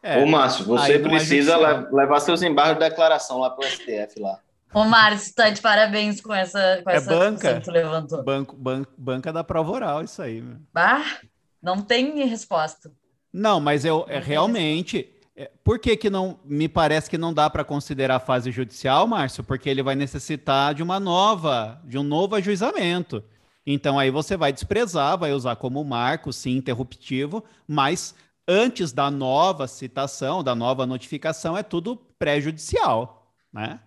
É, 0.01 0.17
Ô, 0.17 0.25
Márcio, 0.25 0.65
você 0.65 0.97
precisa 0.97 1.57
levar 1.91 2.19
seus 2.21 2.41
embargos 2.41 2.83
de 2.83 2.89
declaração 2.89 3.37
lá 3.37 3.51
para 3.51 3.67
o 3.67 3.69
STF 3.69 4.19
lá. 4.19 4.39
Ô, 4.73 4.83
Márcio, 4.83 5.29
está 5.29 5.51
de 5.51 5.61
parabéns 5.61 6.19
com 6.19 6.33
essa, 6.33 6.81
com 6.83 6.89
é 6.89 6.95
essa 6.95 7.09
banca. 7.09 7.53
que 7.53 7.65
tu 7.65 7.71
levantou. 7.71 8.23
Banco, 8.23 8.55
banco, 8.55 8.91
banca 8.97 9.31
da 9.31 9.43
prova 9.43 9.71
oral, 9.71 10.03
isso 10.03 10.23
aí. 10.23 10.41
Meu. 10.41 10.57
Bah, 10.73 11.19
não 11.61 11.83
tem 11.83 12.25
resposta. 12.25 12.91
Não, 13.31 13.59
mas 13.59 13.85
eu 13.85 14.05
é, 14.07 14.17
realmente 14.17 15.07
é, 15.13 15.16
por 15.63 15.77
que, 15.77 15.95
que 15.95 16.09
não 16.09 16.39
me 16.43 16.67
parece 16.67 17.09
que 17.09 17.17
não 17.17 17.33
dá 17.33 17.49
para 17.49 17.63
considerar 17.63 18.15
a 18.15 18.19
fase 18.19 18.51
judicial, 18.51 19.05
Márcio? 19.05 19.43
Porque 19.43 19.69
ele 19.69 19.83
vai 19.83 19.95
necessitar 19.95 20.73
de 20.73 20.81
uma 20.81 20.99
nova, 20.99 21.79
de 21.85 21.97
um 21.97 22.03
novo 22.03 22.35
ajuizamento. 22.35 23.23
Então 23.65 23.99
aí 23.99 24.09
você 24.09 24.35
vai 24.35 24.51
desprezar, 24.51 25.17
vai 25.17 25.33
usar 25.33 25.55
como 25.57 25.83
marco, 25.83 26.33
sim, 26.33 26.55
interruptivo, 26.55 27.43
mas 27.67 28.15
antes 28.47 28.91
da 28.91 29.11
nova 29.11 29.67
citação, 29.67 30.43
da 30.43 30.55
nova 30.55 30.85
notificação, 30.85 31.57
é 31.57 31.61
tudo 31.61 31.97
pré-judicial, 32.17 33.31
né? 33.51 33.79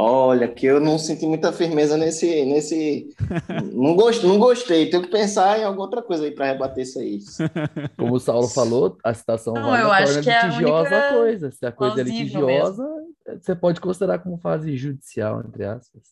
Olha, 0.00 0.46
que 0.46 0.64
eu 0.64 0.78
não 0.78 0.96
senti 0.96 1.26
muita 1.26 1.52
firmeza 1.52 1.96
nesse. 1.96 2.44
nesse... 2.44 3.08
não, 3.74 3.96
gost, 3.96 4.24
não 4.24 4.38
gostei, 4.38 4.88
tenho 4.88 5.02
que 5.02 5.10
pensar 5.10 5.58
em 5.58 5.64
alguma 5.64 5.86
outra 5.86 6.00
coisa 6.00 6.24
aí 6.24 6.30
para 6.30 6.52
rebater 6.52 6.84
isso 6.84 7.00
aí. 7.00 7.18
Como 7.98 8.14
o 8.14 8.20
Saulo 8.20 8.46
falou, 8.46 8.96
a 9.02 9.12
citação 9.12 9.54
não, 9.54 9.76
eu 9.76 9.90
acho 9.90 10.22
que 10.22 10.30
litigiosa 10.30 10.94
é 10.94 11.00
a, 11.00 11.08
a 11.08 11.14
coisa. 11.14 11.50
Se 11.50 11.66
a 11.66 11.72
coisa 11.72 12.00
é 12.00 12.04
litigiosa, 12.04 12.84
mesmo. 12.84 13.42
você 13.42 13.56
pode 13.56 13.80
considerar 13.80 14.20
como 14.20 14.38
fase 14.38 14.76
judicial, 14.76 15.42
entre 15.44 15.64
aspas. 15.64 16.04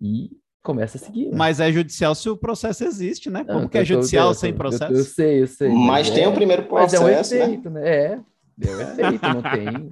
E 0.00 0.30
começa 0.62 0.96
a 0.96 1.00
seguir. 1.00 1.26
Né? 1.26 1.36
Mas 1.36 1.60
é 1.60 1.70
judicial 1.70 2.14
se 2.14 2.30
o 2.30 2.36
processo 2.36 2.82
existe, 2.82 3.28
né? 3.28 3.44
Como 3.44 3.60
não, 3.60 3.68
que 3.68 3.76
é 3.76 3.84
judicial 3.84 4.28
tô, 4.28 4.34
sem 4.34 4.54
processo? 4.54 4.90
Eu, 4.90 4.98
eu, 4.98 5.04
sei, 5.04 5.42
eu 5.42 5.46
sei. 5.46 5.68
Mas 5.68 6.08
tem 6.08 6.26
o 6.26 6.32
primeiro 6.32 6.62
processo, 6.62 7.02
Mas 7.02 7.30
é 7.30 7.36
um 7.36 7.42
efeito, 7.42 7.68
né? 7.68 7.80
né? 7.82 8.24
É, 8.62 8.62
é 8.66 8.74
um 8.74 8.80
efeito, 8.80 9.28
não 9.28 9.42
tem... 9.52 9.88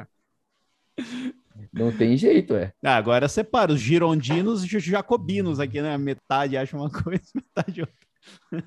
Não 1.73 1.97
tem 1.97 2.17
jeito, 2.17 2.55
é. 2.55 2.73
Ah, 2.85 2.97
agora 2.97 3.29
separa 3.29 3.73
os 3.73 3.81
girondinos 3.81 4.65
e 4.65 4.77
os 4.77 4.83
jacobinos 4.83 5.61
aqui, 5.61 5.81
né? 5.81 5.97
Metade 5.97 6.57
acha 6.57 6.77
uma 6.77 6.91
coisa, 6.91 7.23
metade 7.35 7.83
outra. 7.83 8.65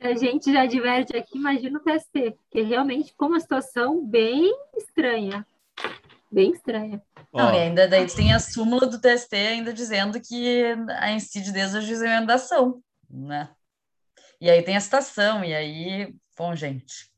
A 0.00 0.14
gente 0.14 0.52
já 0.52 0.66
diverte 0.66 1.16
aqui, 1.16 1.36
imagina 1.38 1.78
o 1.78 1.82
TST, 1.82 2.36
que 2.50 2.62
realmente 2.62 3.10
ficou 3.10 3.28
uma 3.28 3.40
situação 3.40 4.04
bem 4.04 4.52
estranha. 4.76 5.46
Bem 6.30 6.52
estranha. 6.52 7.02
Não, 7.32 7.54
e 7.54 7.58
ainda 7.58 7.88
daí 7.88 8.06
tem 8.06 8.32
a 8.32 8.38
súmula 8.38 8.86
do 8.86 9.00
TST 9.00 9.34
ainda 9.34 9.72
dizendo 9.72 10.20
que 10.20 10.64
a 10.98 11.12
incididez 11.12 11.74
é 11.74 11.78
o 11.78 11.82
juizamento 11.82 12.26
da 12.26 12.34
ação, 12.34 12.82
né? 13.08 13.50
E 14.40 14.48
aí 14.48 14.62
tem 14.62 14.76
a 14.76 14.80
citação, 14.80 15.44
e 15.44 15.52
aí, 15.52 16.14
bom, 16.36 16.54
gente, 16.54 17.10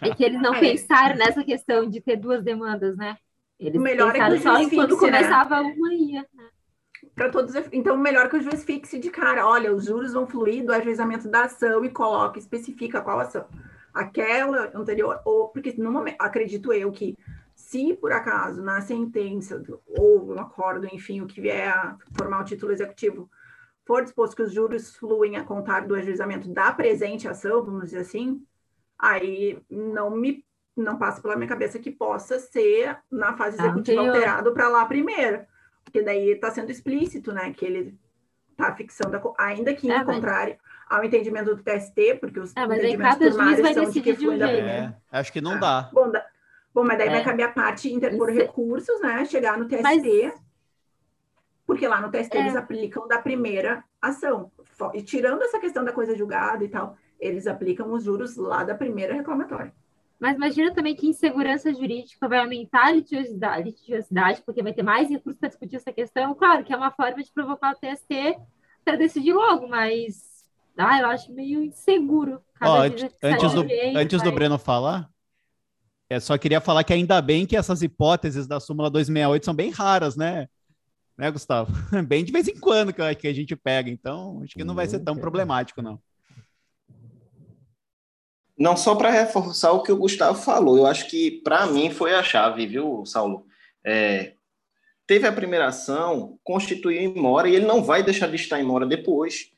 é 0.00 0.14
que 0.14 0.24
eles 0.24 0.40
não 0.40 0.54
é. 0.54 0.60
pensaram 0.60 1.16
nessa 1.16 1.44
questão 1.44 1.88
de 1.88 2.00
ter 2.00 2.16
duas 2.16 2.42
demandas, 2.42 2.96
né? 2.96 3.16
Eles 3.58 3.80
o 3.80 3.82
melhor 3.82 4.12
pensaram 4.12 4.34
é 4.34 4.38
que 4.38 4.46
o 4.48 4.52
juiz 4.52 4.70
só 4.70 4.80
quando 4.80 4.94
né? 4.94 5.00
começava 5.00 5.60
uma 5.60 5.94
ia. 5.94 6.26
Né? 6.34 6.48
Para 7.14 7.28
todos, 7.30 7.54
então, 7.72 7.96
melhor 7.96 8.28
que 8.28 8.36
o 8.36 8.42
juiz 8.42 8.64
fixe 8.64 8.98
de 8.98 9.10
cara, 9.10 9.46
olha, 9.46 9.72
os 9.72 9.84
juros 9.84 10.12
vão 10.12 10.26
fluir 10.26 10.64
do 10.64 10.72
ajuizamento 10.72 11.28
da 11.28 11.44
ação 11.44 11.84
e 11.84 11.90
coloca, 11.90 12.38
especifica 12.38 13.00
qual 13.00 13.20
ação. 13.20 13.46
Aquela 13.92 14.72
anterior, 14.74 15.20
ou 15.24 15.48
porque 15.48 15.74
no 15.78 15.92
momento, 15.92 16.16
acredito 16.18 16.72
eu 16.72 16.90
que 16.90 17.16
se 17.54 17.94
por 17.94 18.12
acaso 18.12 18.62
na 18.62 18.80
sentença 18.80 19.62
ou 19.86 20.26
no 20.26 20.40
acordo, 20.40 20.86
enfim, 20.92 21.20
o 21.20 21.26
que 21.26 21.40
vier 21.40 21.68
a 21.68 21.96
formar 22.16 22.40
o 22.40 22.44
título 22.44 22.72
executivo, 22.72 23.30
for 23.86 24.02
disposto 24.02 24.34
que 24.34 24.42
os 24.42 24.52
juros 24.52 24.96
fluem 24.96 25.36
a 25.36 25.44
contar 25.44 25.86
do 25.86 25.94
ajuizamento 25.94 26.48
da 26.48 26.72
presente 26.72 27.28
ação, 27.28 27.64
vamos 27.64 27.84
dizer 27.84 27.98
assim, 27.98 28.42
aí 29.10 29.58
não 29.70 30.10
me 30.10 30.44
não 30.76 30.98
passa 30.98 31.22
pela 31.22 31.36
minha 31.36 31.48
cabeça 31.48 31.78
que 31.78 31.88
possa 31.90 32.36
ser 32.40 32.98
na 33.08 33.36
fase 33.36 33.56
tá 33.56 33.64
executiva 33.66 34.02
ah, 34.02 34.06
alterado 34.08 34.52
para 34.52 34.68
lá 34.68 34.84
primeiro, 34.86 35.44
porque 35.84 36.02
daí 36.02 36.30
está 36.30 36.50
sendo 36.50 36.70
explícito, 36.72 37.32
né, 37.32 37.52
que 37.52 37.64
ele 37.64 37.96
está 38.50 38.74
fixando, 38.74 39.16
a, 39.16 39.44
ainda 39.44 39.72
que 39.72 39.88
é, 39.88 39.96
em 39.98 40.04
contrário, 40.04 40.56
ao 40.90 41.04
entendimento 41.04 41.54
do 41.54 41.62
TST, 41.62 42.16
porque 42.20 42.40
os 42.40 42.52
Ah, 42.56 42.66
mas 42.66 42.80
aí 42.80 42.86
entendimentos 42.94 43.12
cada 43.14 43.24
juiz 43.26 43.36
turmários 43.36 43.60
vai 43.62 43.74
são 43.74 43.84
de 43.92 44.00
que 44.00 44.12
de 44.16 44.26
um 44.26 44.30
foi 44.30 44.38
da 44.38 44.46
jeito. 44.48 44.62
primeira. 44.64 45.00
É, 45.12 45.18
acho 45.18 45.32
que 45.32 45.40
não 45.40 45.52
Ah, 45.52 45.58
dá. 45.58 45.90
Bom, 45.92 46.10
da- 46.10 46.26
bom, 46.74 46.82
mas 46.84 46.98
daí 46.98 47.08
É. 47.08 47.10
vai 47.12 47.24
caber 47.24 47.46
a 47.46 47.52
parte 47.52 47.92
interpor 47.92 48.28
Isso- 48.30 48.38
recursos, 48.40 49.00
né? 49.00 49.24
Chegar 49.26 49.56
no 49.56 49.66
TST, 49.68 49.82
Mas- 49.82 50.34
porque 51.66 51.86
lá 51.88 52.00
no 52.00 52.10
TST 52.10 52.36
É. 52.36 52.40
eles 52.40 52.56
aplicam 52.56 53.06
da 53.08 53.18
primeira 53.18 53.84
ação. 54.02 54.50
E 54.92 55.02
tirando 55.02 55.42
essa 55.42 55.58
questão 55.60 55.84
da 55.84 55.92
coisa 55.92 56.16
julgada 56.16 56.64
e 56.64 56.68
tal, 56.68 56.96
eles 57.18 57.46
aplicam 57.46 57.92
os 57.92 58.04
juros 58.04 58.36
lá 58.36 58.64
da 58.64 58.74
primeira 58.74 59.14
reclamatória. 59.14 59.72
Mas 60.20 60.36
imagina 60.36 60.72
também 60.72 60.94
que 60.94 61.06
insegurança 61.08 61.72
jurídica 61.74 62.28
vai 62.28 62.38
aumentar 62.38 62.86
a 62.86 62.92
litigiosidade, 62.92 63.64
litigiosidade 63.70 64.42
porque 64.42 64.62
vai 64.62 64.72
ter 64.72 64.82
mais 64.82 65.08
recursos 65.10 65.38
para 65.38 65.48
discutir 65.48 65.76
essa 65.76 65.92
questão. 65.92 66.34
Claro 66.34 66.64
que 66.64 66.72
é 66.72 66.76
uma 66.76 66.90
forma 66.92 67.22
de 67.22 67.32
provocar 67.32 67.72
o 67.72 67.78
TST 67.78 68.36
para 68.84 68.96
decidir 68.96 69.32
logo, 69.32 69.68
mas 69.68 70.44
ah, 70.76 71.00
eu 71.00 71.06
acho 71.08 71.32
meio 71.32 71.62
inseguro. 71.62 72.40
Juiz 72.60 72.84
antes, 72.92 73.06
antes 73.22 73.52
do, 73.54 73.64
jeito, 73.68 73.82
antes 73.92 74.22
do 74.22 74.32
Breno 74.32 74.58
falar, 74.58 75.10
eu 76.08 76.20
só 76.20 76.36
queria 76.38 76.60
falar 76.60 76.84
que 76.84 76.92
ainda 76.92 77.20
bem 77.22 77.46
que 77.46 77.56
essas 77.56 77.82
hipóteses 77.82 78.46
da 78.46 78.60
súmula 78.60 78.90
268 78.90 79.44
são 79.44 79.54
bem 79.54 79.70
raras, 79.70 80.16
né? 80.16 80.46
Né, 81.18 81.30
Gustavo? 81.30 81.72
Bem 82.08 82.24
de 82.24 82.32
vez 82.32 82.48
em 82.48 82.58
quando 82.58 82.92
que, 82.92 83.02
a- 83.02 83.14
que 83.14 83.28
a 83.28 83.34
gente 83.34 83.56
pega, 83.56 83.90
então 83.90 84.42
acho 84.42 84.56
que 84.56 84.64
não 84.64 84.74
vai 84.74 84.86
ser 84.88 85.00
tão 85.00 85.14
Hum, 85.14 85.20
problemático, 85.20 85.82
não. 85.82 86.00
Não, 88.56 88.76
só 88.76 88.94
para 88.94 89.10
reforçar 89.10 89.72
o 89.72 89.82
que 89.82 89.90
o 89.90 89.96
Gustavo 89.96 90.40
falou, 90.40 90.76
eu 90.76 90.86
acho 90.86 91.08
que 91.08 91.42
para 91.42 91.66
mim 91.66 91.90
foi 91.90 92.14
a 92.14 92.22
chave, 92.22 92.66
viu, 92.66 93.04
Saulo? 93.04 93.46
É, 93.84 94.34
teve 95.06 95.26
a 95.26 95.32
primeira 95.32 95.66
ação, 95.66 96.38
constituiu 96.44 97.00
em 97.00 97.14
mora 97.14 97.48
e 97.48 97.54
ele 97.54 97.66
não 97.66 97.82
vai 97.82 98.02
deixar 98.02 98.28
de 98.28 98.36
estar 98.36 98.60
em 98.60 98.64
mora 98.64 98.86
depois. 98.86 99.50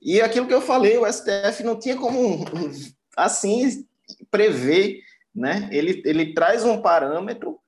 E 0.00 0.20
aquilo 0.20 0.46
que 0.46 0.54
eu 0.54 0.60
falei, 0.60 0.96
o 0.96 1.12
STF 1.12 1.64
não 1.64 1.78
tinha 1.78 1.96
como 1.96 2.44
assim 3.16 3.84
prever, 4.30 5.00
né? 5.34 5.68
Ele, 5.72 6.00
ele 6.04 6.32
traz 6.32 6.64
um 6.64 6.80
parâmetro 6.80 7.58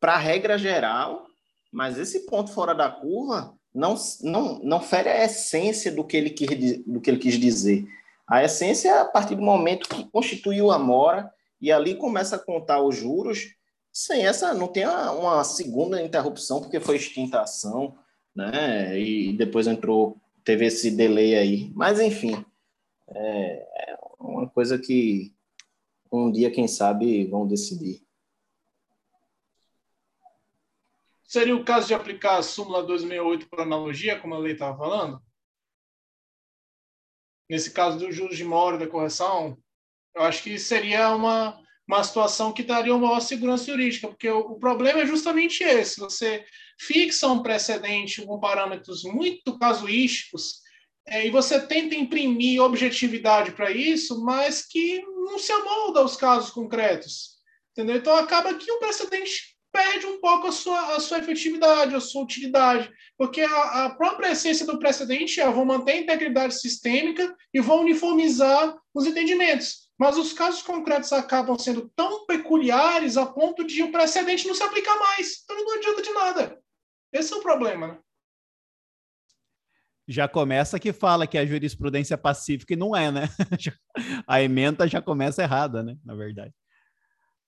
para 0.00 0.14
a 0.14 0.18
regra 0.18 0.58
geral, 0.58 1.26
mas 1.72 1.98
esse 1.98 2.26
ponto 2.26 2.52
fora 2.52 2.74
da 2.74 2.90
curva 2.90 3.54
não, 3.72 3.94
não, 4.22 4.58
não 4.60 4.80
fere 4.80 5.08
a 5.08 5.24
essência 5.24 5.92
do 5.92 6.02
que 6.02 6.16
ele 6.16 6.30
quis, 6.30 6.82
do 6.84 7.00
que 7.00 7.10
ele 7.10 7.18
quis 7.18 7.38
dizer. 7.38 7.86
A 8.26 8.42
essência 8.42 8.88
é 8.88 8.98
a 8.98 9.04
partir 9.04 9.36
do 9.36 9.42
momento 9.42 9.88
que 9.88 10.04
constituiu 10.10 10.70
a 10.70 10.78
mora 10.78 11.32
e 11.60 11.70
ali 11.70 11.94
começa 11.94 12.36
a 12.36 12.38
contar 12.38 12.82
os 12.82 12.96
juros, 12.96 13.54
sem 13.92 14.26
essa, 14.26 14.52
não 14.52 14.68
tem 14.68 14.84
uma, 14.84 15.12
uma 15.12 15.44
segunda 15.44 16.02
interrupção, 16.02 16.60
porque 16.60 16.80
foi 16.80 16.96
extinta 16.96 17.38
a 17.38 17.42
ação, 17.42 17.96
né? 18.34 18.98
E 18.98 19.32
depois 19.32 19.66
entrou, 19.66 20.20
teve 20.44 20.66
esse 20.66 20.90
delay 20.90 21.34
aí. 21.34 21.72
Mas, 21.74 22.00
enfim, 22.00 22.44
é, 23.08 23.92
é 23.92 23.98
uma 24.18 24.48
coisa 24.48 24.78
que 24.78 25.34
um 26.12 26.30
dia, 26.30 26.50
quem 26.50 26.68
sabe, 26.68 27.26
vão 27.26 27.46
decidir. 27.46 28.02
Seria 31.24 31.56
o 31.56 31.64
caso 31.64 31.88
de 31.88 31.94
aplicar 31.94 32.38
a 32.38 32.42
súmula 32.42 32.82
268 32.82 33.48
por 33.48 33.60
analogia, 33.60 34.18
como 34.18 34.34
a 34.34 34.38
lei 34.38 34.52
estava 34.52 34.76
falando? 34.78 35.20
Nesse 37.48 37.70
caso 37.70 37.98
dos 37.98 38.14
juros 38.14 38.36
de 38.36 38.44
mora 38.44 38.76
da 38.76 38.86
correção, 38.86 39.56
eu 40.14 40.22
acho 40.22 40.42
que 40.42 40.58
seria 40.58 41.14
uma, 41.14 41.60
uma 41.88 42.02
situação 42.02 42.52
que 42.52 42.62
daria 42.62 42.94
uma 42.94 43.08
maior 43.08 43.20
segurança 43.20 43.66
jurídica, 43.66 44.08
porque 44.08 44.28
o, 44.28 44.40
o 44.40 44.58
problema 44.58 45.00
é 45.00 45.06
justamente 45.06 45.62
esse: 45.62 46.00
você 46.00 46.44
fixa 46.78 47.28
um 47.28 47.42
precedente 47.42 48.24
com 48.24 48.40
parâmetros 48.40 49.04
muito 49.04 49.58
casuísticos 49.58 50.60
é, 51.06 51.26
e 51.26 51.30
você 51.30 51.60
tenta 51.64 51.94
imprimir 51.94 52.60
objetividade 52.60 53.52
para 53.52 53.70
isso, 53.70 54.24
mas 54.24 54.66
que 54.66 55.00
não 55.02 55.38
se 55.38 55.52
amolda 55.52 56.00
aos 56.00 56.16
casos 56.16 56.50
concretos. 56.50 57.36
Entendeu? 57.72 57.96
Então 57.96 58.16
acaba 58.16 58.54
que 58.54 58.70
o 58.70 58.78
precedente 58.78 59.55
perde 59.76 60.06
um 60.06 60.18
pouco 60.18 60.46
a 60.46 60.52
sua, 60.52 60.96
a 60.96 61.00
sua 61.00 61.18
efetividade, 61.18 61.94
a 61.94 62.00
sua 62.00 62.22
utilidade, 62.22 62.90
porque 63.18 63.42
a, 63.42 63.84
a 63.84 63.90
própria 63.90 64.32
essência 64.32 64.64
do 64.64 64.78
precedente 64.78 65.38
é 65.38 65.50
vou 65.50 65.66
manter 65.66 65.92
a 65.92 65.96
integridade 65.98 66.54
sistêmica 66.58 67.36
e 67.52 67.60
vou 67.60 67.82
uniformizar 67.82 68.74
os 68.94 69.06
entendimentos. 69.06 69.90
Mas 69.98 70.16
os 70.16 70.32
casos 70.32 70.62
concretos 70.62 71.12
acabam 71.12 71.58
sendo 71.58 71.90
tão 71.94 72.24
peculiares 72.24 73.18
a 73.18 73.26
ponto 73.26 73.66
de 73.66 73.82
o 73.82 73.92
precedente 73.92 74.46
não 74.46 74.54
se 74.54 74.62
aplicar 74.62 74.98
mais. 74.98 75.42
Então 75.44 75.56
não 75.56 75.76
adianta 75.76 76.02
de 76.02 76.10
nada. 76.10 76.58
Esse 77.12 77.34
é 77.34 77.36
o 77.36 77.42
problema, 77.42 77.88
né? 77.88 77.98
Já 80.08 80.26
começa 80.26 80.78
que 80.78 80.92
fala 80.92 81.26
que 81.26 81.36
a 81.36 81.44
jurisprudência 81.44 82.16
pacífica 82.16 82.72
e 82.72 82.76
não 82.76 82.96
é, 82.96 83.10
né? 83.10 83.22
A 84.26 84.40
emenda 84.40 84.86
já 84.86 85.02
começa 85.02 85.42
errada, 85.42 85.82
né? 85.82 85.96
Na 86.04 86.14
verdade. 86.14 86.54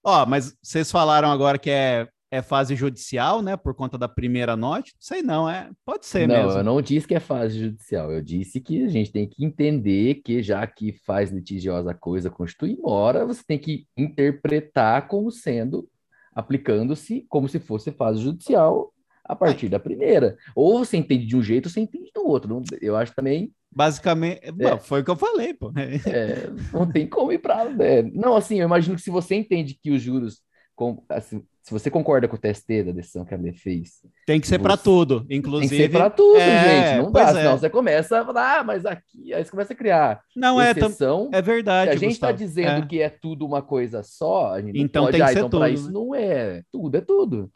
Ó, 0.04 0.26
mas 0.26 0.56
vocês 0.62 0.90
falaram 0.90 1.30
agora 1.30 1.58
que 1.58 1.70
é, 1.70 2.08
é 2.30 2.42
fase 2.42 2.76
judicial, 2.76 3.40
né? 3.42 3.56
Por 3.56 3.74
conta 3.74 3.96
da 3.96 4.08
primeira 4.08 4.56
note? 4.56 4.94
Sei 4.98 5.22
não, 5.22 5.48
é. 5.48 5.70
Pode 5.84 6.06
ser 6.06 6.28
não, 6.28 6.44
mesmo. 6.46 6.58
eu 6.60 6.64
não 6.64 6.82
disse 6.82 7.06
que 7.06 7.14
é 7.14 7.20
fase 7.20 7.58
judicial. 7.58 8.12
Eu 8.12 8.22
disse 8.22 8.60
que 8.60 8.84
a 8.84 8.88
gente 8.88 9.10
tem 9.10 9.26
que 9.28 9.44
entender 9.44 10.16
que, 10.16 10.42
já 10.42 10.66
que 10.66 10.92
faz 11.06 11.30
litigiosa 11.30 11.94
coisa 11.94 12.30
constitui 12.30 12.76
mora, 12.80 13.24
você 13.24 13.42
tem 13.46 13.58
que 13.58 13.86
interpretar 13.96 15.08
como 15.08 15.30
sendo, 15.30 15.88
aplicando-se 16.34 17.24
como 17.28 17.48
se 17.48 17.58
fosse 17.58 17.90
fase 17.90 18.20
judicial 18.20 18.92
a 19.24 19.34
partir 19.34 19.68
da 19.68 19.78
primeira. 19.78 20.36
Ou 20.54 20.78
você 20.78 20.96
entende 20.96 21.26
de 21.26 21.36
um 21.36 21.42
jeito, 21.42 21.66
ou 21.66 21.70
você 21.72 21.80
entende 21.80 22.10
do 22.14 22.26
outro. 22.26 22.48
Não- 22.48 22.62
Eu 22.80 22.96
acho 22.96 23.14
também 23.14 23.52
Basicamente, 23.70 24.50
bom, 24.50 24.78
foi 24.78 25.02
o 25.02 25.04
que 25.04 25.10
eu 25.10 25.16
falei, 25.16 25.52
pô. 25.52 25.70
é, 25.76 26.48
não 26.72 26.90
tem 26.90 27.06
como 27.06 27.30
ir 27.30 27.38
para. 27.38 27.66
não, 28.14 28.34
assim, 28.34 28.60
eu 28.60 28.66
imagino 28.66 28.96
que 28.96 29.02
se 29.02 29.10
você 29.10 29.34
entende 29.34 29.78
que 29.80 29.90
os 29.90 30.00
juros. 30.02 30.40
Com- 30.78 31.02
assim, 31.08 31.44
se 31.60 31.72
você 31.72 31.90
concorda 31.90 32.28
com 32.28 32.36
o 32.36 32.38
TST 32.38 32.84
da 32.84 32.92
decisão 32.92 33.24
que 33.24 33.34
a 33.34 33.36
lei 33.36 33.52
fez, 33.52 33.94
Tem 34.24 34.40
que 34.40 34.46
ser 34.46 34.60
para 34.60 34.76
Você- 34.76 34.84
tudo, 34.84 35.24
tem 35.24 35.38
inclusive. 35.38 35.68
que 35.76 35.82
ser 35.82 35.88
para 35.90 36.08
tudo, 36.08 36.36
é, 36.38 36.92
gente. 36.92 37.02
Não 37.02 37.10
dá, 37.10 37.22
é. 37.22 37.26
senão 37.34 37.58
você 37.58 37.68
começa 37.68 38.20
a 38.20 38.24
falar, 38.24 38.60
ah, 38.60 38.64
mas 38.64 38.86
aqui. 38.86 39.34
Aí 39.34 39.44
você 39.44 39.50
começa 39.50 39.72
a 39.72 39.76
criar 39.76 40.22
Não 40.36 40.60
é, 40.60 40.70
exceção. 40.70 41.28
é 41.32 41.42
verdade. 41.42 41.90
Se 41.90 41.96
a 41.96 41.98
gente 42.00 42.12
está 42.12 42.30
dizendo 42.30 42.84
É. 42.84 42.86
que 42.86 43.02
é 43.02 43.10
tudo 43.10 43.44
uma 43.44 43.60
coisa 43.60 44.04
só, 44.04 44.52
a 44.52 44.62
gente 44.62 44.80
Então 44.80 45.06
pode, 45.06 45.16
tem 45.18 45.26
que 45.26 45.30
ah, 45.30 45.32
ser 45.32 45.38
então 45.40 45.50
para 45.50 45.68
tudo, 45.68 45.74
isso 45.74 45.86
né? 45.88 45.92
não 45.92 46.14
é. 46.14 46.62
Tudo 46.70 46.96
é 46.96 47.00
tudo. 47.00 47.50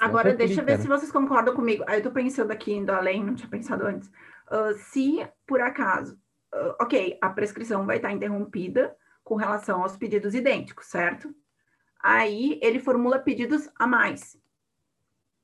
Agora, 0.00 0.34
deixa 0.34 0.54
eu 0.54 0.56
ver 0.56 0.72
complica, 0.72 0.82
se 0.82 0.88
né? 0.88 0.96
vocês 0.98 1.12
concordam 1.12 1.54
comigo. 1.54 1.84
Aí 1.86 2.00
eu 2.00 2.02
tô 2.02 2.10
pensando 2.10 2.50
aqui, 2.50 2.72
indo 2.72 2.90
além, 2.90 3.22
não 3.24 3.36
tinha 3.36 3.48
pensado 3.48 3.86
antes. 3.86 4.10
Ah, 4.50 4.72
se, 4.90 5.24
por 5.46 5.60
acaso, 5.60 6.18
ah, 6.52 6.76
ok, 6.80 7.16
a 7.22 7.30
prescrição 7.30 7.86
vai 7.86 7.98
estar 7.98 8.10
interrompida 8.12 8.92
com 9.22 9.36
relação 9.36 9.80
aos 9.82 9.96
pedidos 9.96 10.34
idênticos, 10.34 10.86
certo? 10.86 11.32
Aí 12.02 12.58
ele 12.62 12.78
formula 12.78 13.18
pedidos 13.18 13.68
a 13.78 13.86
mais. 13.86 14.36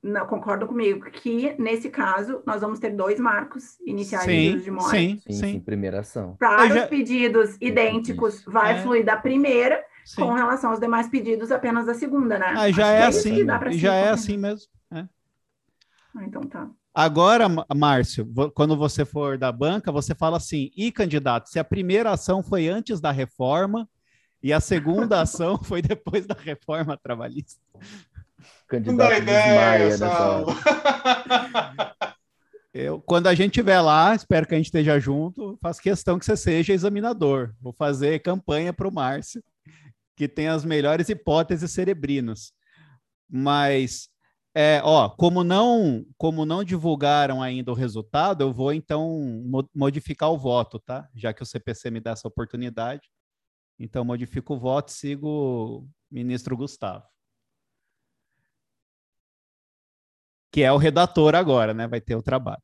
Não, 0.02 0.26
concordam 0.26 0.68
comigo 0.68 1.10
que, 1.10 1.55
nesse 1.59 1.89
caso, 1.89 2.43
nós 2.47 2.60
vamos 2.60 2.78
ter 2.78 2.90
dois 2.90 3.18
marcos 3.18 3.81
iniciais 3.81 4.26
de 4.26 4.52
Sim, 4.52 4.59
de 4.59 4.70
mora. 4.70 4.90
sim, 4.90 5.22
Sim, 5.26 5.32
sim, 5.32 5.60
primeira 5.60 6.01
ação. 6.01 6.36
Para 6.39 6.68
já- 6.68 6.82
os 6.85 6.90
pedidos 6.90 7.56
idênticos, 7.59 8.44
vai 8.44 8.74
É. 8.78 8.82
fluir 8.82 9.02
da 9.05 9.16
primeira, 9.16 9.82
sim. 10.05 10.20
com 10.20 10.35
relação 10.35 10.70
aos 10.70 10.78
demais 10.81 11.09
pedidos, 11.09 11.51
apenas 11.51 11.86
da 11.86 11.94
segunda, 11.94 12.39
né? 12.39 12.48
Ah, 12.48 12.70
já 12.70 12.85
Acho 12.85 12.93
é 12.93 13.09
isso 13.09 13.18
assim, 13.18 13.78
já 13.78 13.94
é 13.94 14.10
assim 14.10 14.36
mesmo. 14.36 14.70
é. 14.93 15.09
Ah, 16.14 16.24
então 16.24 16.43
tá. 16.43 16.70
Agora, 16.94 17.47
Márcio, 17.74 18.24
quando 18.55 18.76
você 18.76 19.05
for 19.05 19.36
da 19.39 19.51
banca, 19.51 19.90
você 19.90 20.14
fala 20.14 20.36
assim: 20.36 20.70
e 20.76 20.93
candidato, 20.93 21.48
se 21.48 21.59
a 21.59 21.64
primeira 21.64 22.10
ação 22.12 22.43
foi 22.43 22.68
antes 22.68 23.01
da 23.01 23.10
reforma 23.10 23.89
e 24.44 24.52
a 24.52 24.60
segunda 24.60 25.22
ação 25.22 25.56
foi 25.62 25.80
depois 25.80 26.26
da 26.26 26.34
reforma 26.34 26.98
trabalhista. 26.98 27.58
Não 27.74 27.80
Candidato 28.68 29.08
dá 29.08 29.18
ideia, 29.18 29.78
nessa. 29.88 30.44
Eu, 32.74 33.00
quando 33.00 33.28
a 33.28 33.34
gente 33.34 33.52
estiver 33.52 33.80
lá, 33.80 34.14
espero 34.14 34.46
que 34.46 34.54
a 34.54 34.56
gente 34.56 34.66
esteja 34.66 34.98
junto, 34.98 35.56
faço 35.62 35.80
questão 35.80 36.18
que 36.18 36.26
você 36.26 36.36
seja 36.36 36.72
examinador. 36.72 37.54
Vou 37.60 37.72
fazer 37.72 38.18
campanha 38.20 38.72
para 38.72 38.88
o 38.88 38.92
Márcio, 38.92 39.42
que 40.16 40.26
tem 40.28 40.48
as 40.48 40.64
melhores 40.64 41.08
hipóteses 41.08 41.70
cerebrinas. 41.70 42.52
Mas, 43.30 44.08
é, 44.54 44.80
ó, 44.84 45.08
como 45.08 45.44
não, 45.44 46.04
como 46.18 46.44
não 46.44 46.64
divulgaram 46.64 47.40
ainda 47.40 47.70
o 47.70 47.76
resultado, 47.76 48.42
eu 48.42 48.52
vou 48.52 48.72
então 48.72 49.20
mo- 49.46 49.68
modificar 49.74 50.30
o 50.30 50.38
voto, 50.38 50.80
tá? 50.80 51.08
Já 51.14 51.32
que 51.32 51.42
o 51.42 51.46
CPC 51.46 51.90
me 51.90 52.00
dá 52.00 52.10
essa 52.10 52.26
oportunidade. 52.28 53.08
Então, 53.78 54.05
modifico 54.05 54.55
o 54.55 54.59
voto 54.59 54.90
sigo 54.90 55.28
o 55.28 55.88
ministro 56.10 56.56
Gustavo. 56.56 57.05
que 60.55 60.62
é 60.62 60.70
o 60.70 60.76
redator 60.76 61.34
agora, 61.34 61.74
né? 61.74 61.88
Vai 61.88 62.01
ter 62.01 62.14
o 62.14 62.22
trabalho. 62.22 62.62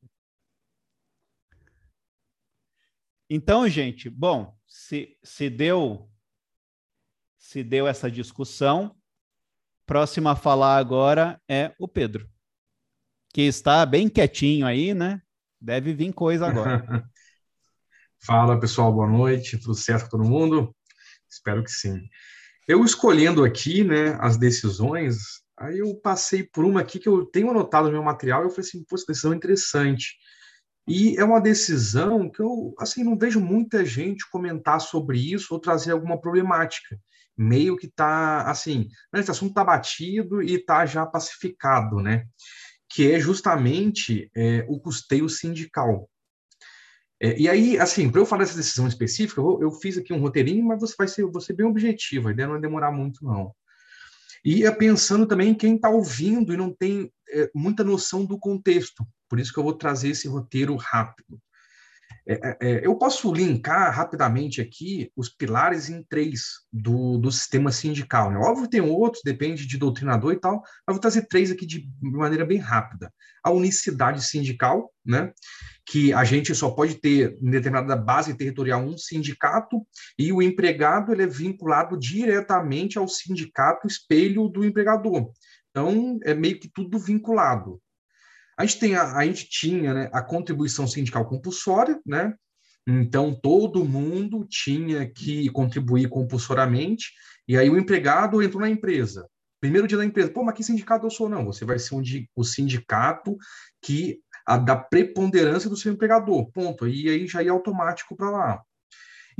Então, 3.28 3.68
gente, 3.68 4.08
bom, 4.08 4.56
se, 4.64 5.18
se 5.24 5.50
deu 5.50 6.08
se 7.36 7.64
deu 7.64 7.88
essa 7.88 8.08
discussão, 8.08 8.94
próximo 9.84 10.28
a 10.28 10.36
falar 10.36 10.76
agora 10.76 11.42
é 11.48 11.74
o 11.80 11.88
Pedro, 11.88 12.30
que 13.34 13.42
está 13.42 13.84
bem 13.84 14.08
quietinho 14.08 14.64
aí, 14.64 14.94
né? 14.94 15.20
Deve 15.60 15.92
vir 15.92 16.12
coisa 16.12 16.46
agora. 16.46 16.86
Fala 18.22 18.60
pessoal, 18.60 18.92
boa 18.92 19.08
noite, 19.08 19.58
tudo 19.58 19.74
certo 19.74 20.04
com 20.04 20.18
todo 20.18 20.30
mundo? 20.30 20.72
Espero 21.30 21.62
que 21.62 21.70
sim. 21.70 22.00
Eu 22.66 22.84
escolhendo 22.84 23.44
aqui, 23.44 23.84
né, 23.84 24.16
as 24.20 24.36
decisões, 24.36 25.16
aí 25.58 25.78
eu 25.78 25.94
passei 25.96 26.42
por 26.42 26.64
uma 26.64 26.80
aqui 26.80 26.98
que 26.98 27.08
eu 27.08 27.24
tenho 27.26 27.50
anotado 27.50 27.86
no 27.86 27.92
meu 27.92 28.02
material 28.02 28.42
eu 28.42 28.50
falei 28.50 28.66
assim, 28.66 28.84
pô, 28.84 28.96
essa 28.96 29.06
decisão 29.06 29.32
é 29.32 29.36
interessante. 29.36 30.14
E 30.88 31.16
é 31.18 31.24
uma 31.24 31.40
decisão 31.40 32.28
que 32.28 32.40
eu, 32.42 32.74
assim, 32.78 33.04
não 33.04 33.16
vejo 33.16 33.40
muita 33.40 33.84
gente 33.84 34.28
comentar 34.30 34.80
sobre 34.80 35.18
isso 35.18 35.54
ou 35.54 35.60
trazer 35.60 35.92
alguma 35.92 36.20
problemática. 36.20 36.98
Meio 37.36 37.76
que 37.76 37.88
tá, 37.88 38.42
assim, 38.50 38.88
esse 39.14 39.30
assunto 39.30 39.54
tá 39.54 39.64
batido 39.64 40.42
e 40.42 40.58
tá 40.58 40.84
já 40.84 41.06
pacificado, 41.06 41.96
né? 42.00 42.26
Que 42.88 43.12
é 43.12 43.20
justamente 43.20 44.30
é, 44.34 44.66
o 44.68 44.80
custeio 44.80 45.28
sindical. 45.28 46.10
É, 47.22 47.38
e 47.38 47.48
aí, 47.48 47.78
assim, 47.78 48.10
para 48.10 48.20
eu 48.20 48.26
falar 48.26 48.44
dessa 48.44 48.56
decisão 48.56 48.88
específica, 48.88 49.40
eu, 49.40 49.58
eu, 49.60 49.70
fiz 49.72 49.98
aqui 49.98 50.12
um 50.12 50.20
roteirinho, 50.20 50.64
mas 50.64 50.80
você 50.80 50.94
vai 50.96 51.06
ser, 51.06 51.24
você 51.26 51.52
bem 51.52 51.66
objetivo, 51.66 52.28
a 52.28 52.32
ideia 52.32 52.46
não 52.46 52.54
vai 52.54 52.62
demorar 52.62 52.90
muito, 52.90 53.22
não. 53.24 53.54
E 54.42 54.64
é 54.64 54.70
pensando 54.70 55.26
também 55.26 55.50
em 55.50 55.54
quem 55.54 55.76
está 55.76 55.90
ouvindo 55.90 56.52
e 56.52 56.56
não 56.56 56.74
tem 56.74 57.12
é, 57.30 57.50
muita 57.54 57.84
noção 57.84 58.24
do 58.24 58.38
contexto. 58.38 59.06
Por 59.28 59.38
isso 59.38 59.52
que 59.52 59.58
eu 59.58 59.62
vou 59.62 59.74
trazer 59.74 60.08
esse 60.08 60.26
roteiro 60.26 60.74
rápido. 60.76 61.38
É, 62.26 62.34
é, 62.34 62.56
é, 62.60 62.86
eu 62.86 62.96
posso 62.96 63.32
linkar 63.32 63.94
rapidamente 63.94 64.60
aqui 64.60 65.10
os 65.16 65.28
pilares 65.28 65.88
em 65.88 66.02
três 66.02 66.60
do, 66.72 67.18
do 67.18 67.30
sistema 67.30 67.72
sindical. 67.72 68.30
Né? 68.30 68.38
Óbvio 68.38 68.68
tem 68.68 68.80
outros, 68.80 69.22
depende 69.24 69.66
de 69.66 69.78
doutrinador 69.78 70.32
e 70.32 70.40
tal, 70.40 70.62
mas 70.86 70.94
vou 70.94 71.00
trazer 71.00 71.26
três 71.26 71.50
aqui 71.50 71.66
de 71.66 71.88
maneira 72.00 72.44
bem 72.44 72.58
rápida. 72.58 73.12
A 73.42 73.50
unicidade 73.50 74.22
sindical, 74.22 74.92
né? 75.04 75.32
que 75.86 76.12
a 76.12 76.22
gente 76.24 76.54
só 76.54 76.70
pode 76.70 76.96
ter 76.96 77.36
em 77.42 77.50
determinada 77.50 77.96
base 77.96 78.36
territorial 78.36 78.80
um 78.80 78.96
sindicato 78.96 79.84
e 80.18 80.32
o 80.32 80.40
empregado 80.40 81.12
ele 81.12 81.24
é 81.24 81.26
vinculado 81.26 81.98
diretamente 81.98 82.96
ao 82.98 83.08
sindicato 83.08 83.86
espelho 83.88 84.48
do 84.48 84.64
empregador. 84.64 85.32
Então, 85.70 86.18
é 86.24 86.34
meio 86.34 86.60
que 86.60 86.68
tudo 86.68 86.98
vinculado. 86.98 87.80
A 88.60 88.66
gente, 88.66 88.78
tem 88.78 88.94
a, 88.94 89.16
a 89.16 89.24
gente 89.24 89.48
tinha 89.48 89.94
né, 89.94 90.10
a 90.12 90.20
contribuição 90.20 90.86
sindical 90.86 91.24
compulsória, 91.26 91.98
né? 92.04 92.34
Então, 92.86 93.34
todo 93.34 93.86
mundo 93.86 94.46
tinha 94.46 95.10
que 95.10 95.48
contribuir 95.48 96.10
compulsoriamente, 96.10 97.10
e 97.48 97.56
aí 97.56 97.70
o 97.70 97.78
empregado 97.78 98.42
entrou 98.42 98.60
na 98.60 98.68
empresa. 98.68 99.26
Primeiro 99.62 99.86
dia 99.86 99.96
da 99.96 100.04
empresa, 100.04 100.30
pô, 100.30 100.44
mas 100.44 100.54
que 100.54 100.62
sindicato 100.62 101.06
eu 101.06 101.10
sou? 101.10 101.26
Não, 101.26 101.46
você 101.46 101.64
vai 101.64 101.78
ser 101.78 101.94
um, 101.94 102.02
o 102.36 102.44
sindicato 102.44 103.34
que 103.80 104.20
a, 104.46 104.58
da 104.58 104.76
preponderância 104.76 105.70
do 105.70 105.76
seu 105.76 105.90
empregador, 105.90 106.52
ponto. 106.52 106.86
E 106.86 107.08
aí 107.08 107.26
já 107.26 107.42
ia 107.42 107.52
automático 107.52 108.14
para 108.14 108.30
lá. 108.30 108.62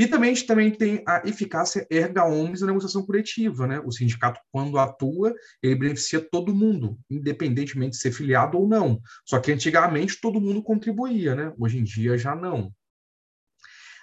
E 0.01 0.07
também 0.07 0.31
a 0.31 0.35
gente 0.35 0.47
também 0.47 0.71
tem 0.71 1.03
a 1.07 1.21
eficácia 1.29 1.87
erga 1.91 2.25
omnes 2.25 2.61
da 2.61 2.67
negociação 2.67 3.05
coletiva, 3.05 3.67
né? 3.67 3.83
O 3.85 3.93
sindicato, 3.93 4.41
quando 4.51 4.79
atua, 4.79 5.35
ele 5.63 5.75
beneficia 5.75 6.27
todo 6.27 6.55
mundo, 6.55 6.99
independentemente 7.11 7.91
de 7.91 7.99
ser 7.99 8.11
filiado 8.11 8.57
ou 8.57 8.67
não. 8.67 8.99
Só 9.27 9.39
que 9.39 9.53
antigamente 9.53 10.19
todo 10.19 10.41
mundo 10.41 10.63
contribuía, 10.63 11.35
né? 11.35 11.53
Hoje 11.59 11.77
em 11.77 11.85
dia 11.85 12.17
já 12.17 12.35
não. 12.35 12.73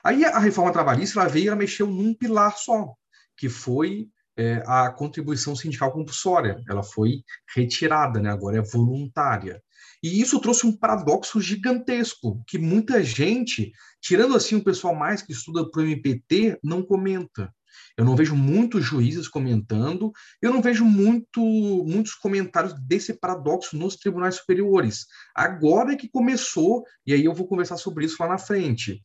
Aí 0.04 0.24
a 0.24 0.38
reforma 0.38 0.72
trabalhista 0.72 1.20
ela 1.20 1.28
veio 1.30 1.46
e 1.46 1.48
ela 1.48 1.58
mexeu 1.58 1.88
num 1.88 2.14
pilar 2.14 2.56
só, 2.56 2.94
que 3.36 3.50
foi 3.50 4.08
é, 4.38 4.64
a 4.66 4.90
contribuição 4.92 5.56
sindical 5.56 5.92
compulsória. 5.92 6.62
Ela 6.70 6.84
foi 6.84 7.24
retirada, 7.56 8.22
né? 8.22 8.30
agora 8.30 8.58
é 8.58 8.62
voluntária. 8.62 9.62
E 10.04 10.22
isso 10.22 10.40
trouxe 10.40 10.68
um 10.68 10.78
paradoxo 10.78 11.42
gigantesco, 11.42 12.44
que 12.48 12.58
muita 12.58 13.04
gente, 13.04 13.72
tirando 14.00 14.36
assim 14.36 14.56
o 14.56 14.64
pessoal 14.64 14.94
mais 14.94 15.22
que 15.22 15.32
estuda 15.32 15.70
para 15.70 15.82
o 15.82 15.86
MPT, 15.86 16.60
não 16.64 16.84
comenta. 16.84 17.52
Eu 17.98 18.06
não 18.06 18.16
vejo 18.16 18.36
muitos 18.36 18.86
juízes 18.86 19.28
comentando, 19.28 20.12
eu 20.42 20.54
não 20.54 20.62
vejo 20.62 20.86
muito, 20.86 21.42
muitos 21.42 22.14
comentários 22.14 22.74
desse 22.86 23.14
paradoxo 23.14 23.76
nos 23.76 23.96
tribunais 23.96 24.36
superiores. 24.36 25.08
Agora 25.36 25.94
é 25.94 25.96
que 25.96 26.10
começou, 26.10 26.84
e 27.06 27.14
aí 27.14 27.26
eu 27.26 27.34
vou 27.34 27.48
conversar 27.48 27.78
sobre 27.78 28.06
isso 28.06 28.18
lá 28.20 28.30
na 28.30 28.38
frente. 28.38 29.02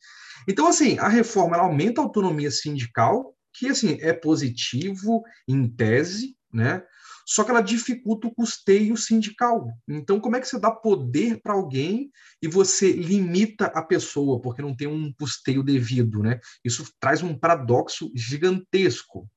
Então, 0.47 0.67
assim, 0.67 0.97
a 0.99 1.07
reforma 1.07 1.57
aumenta 1.57 2.01
a 2.01 2.03
autonomia 2.03 2.51
sindical, 2.51 3.35
que 3.53 3.67
assim 3.67 3.97
é 4.01 4.13
positivo 4.13 5.23
em 5.47 5.67
tese, 5.67 6.35
né? 6.51 6.83
só 7.25 7.43
que 7.43 7.51
ela 7.51 7.61
dificulta 7.61 8.27
o 8.27 8.33
custeio 8.33 8.97
sindical. 8.97 9.71
Então, 9.87 10.19
como 10.19 10.35
é 10.35 10.41
que 10.41 10.47
você 10.47 10.59
dá 10.59 10.71
poder 10.71 11.41
para 11.41 11.53
alguém 11.53 12.11
e 12.41 12.47
você 12.47 12.91
limita 12.91 13.65
a 13.67 13.81
pessoa 13.81 14.41
porque 14.41 14.61
não 14.61 14.75
tem 14.75 14.87
um 14.87 15.11
custeio 15.13 15.63
devido, 15.63 16.21
né? 16.21 16.39
Isso 16.63 16.85
traz 16.99 17.23
um 17.23 17.37
paradoxo 17.37 18.11
gigantesco. 18.13 19.29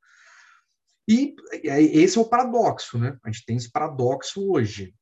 E 1.08 1.36
esse 1.62 2.18
é 2.18 2.20
o 2.20 2.28
paradoxo, 2.28 2.98
né? 2.98 3.16
A 3.24 3.30
gente 3.30 3.44
tem 3.46 3.56
esse 3.56 3.70
paradoxo 3.70 4.50
hoje. 4.50 4.92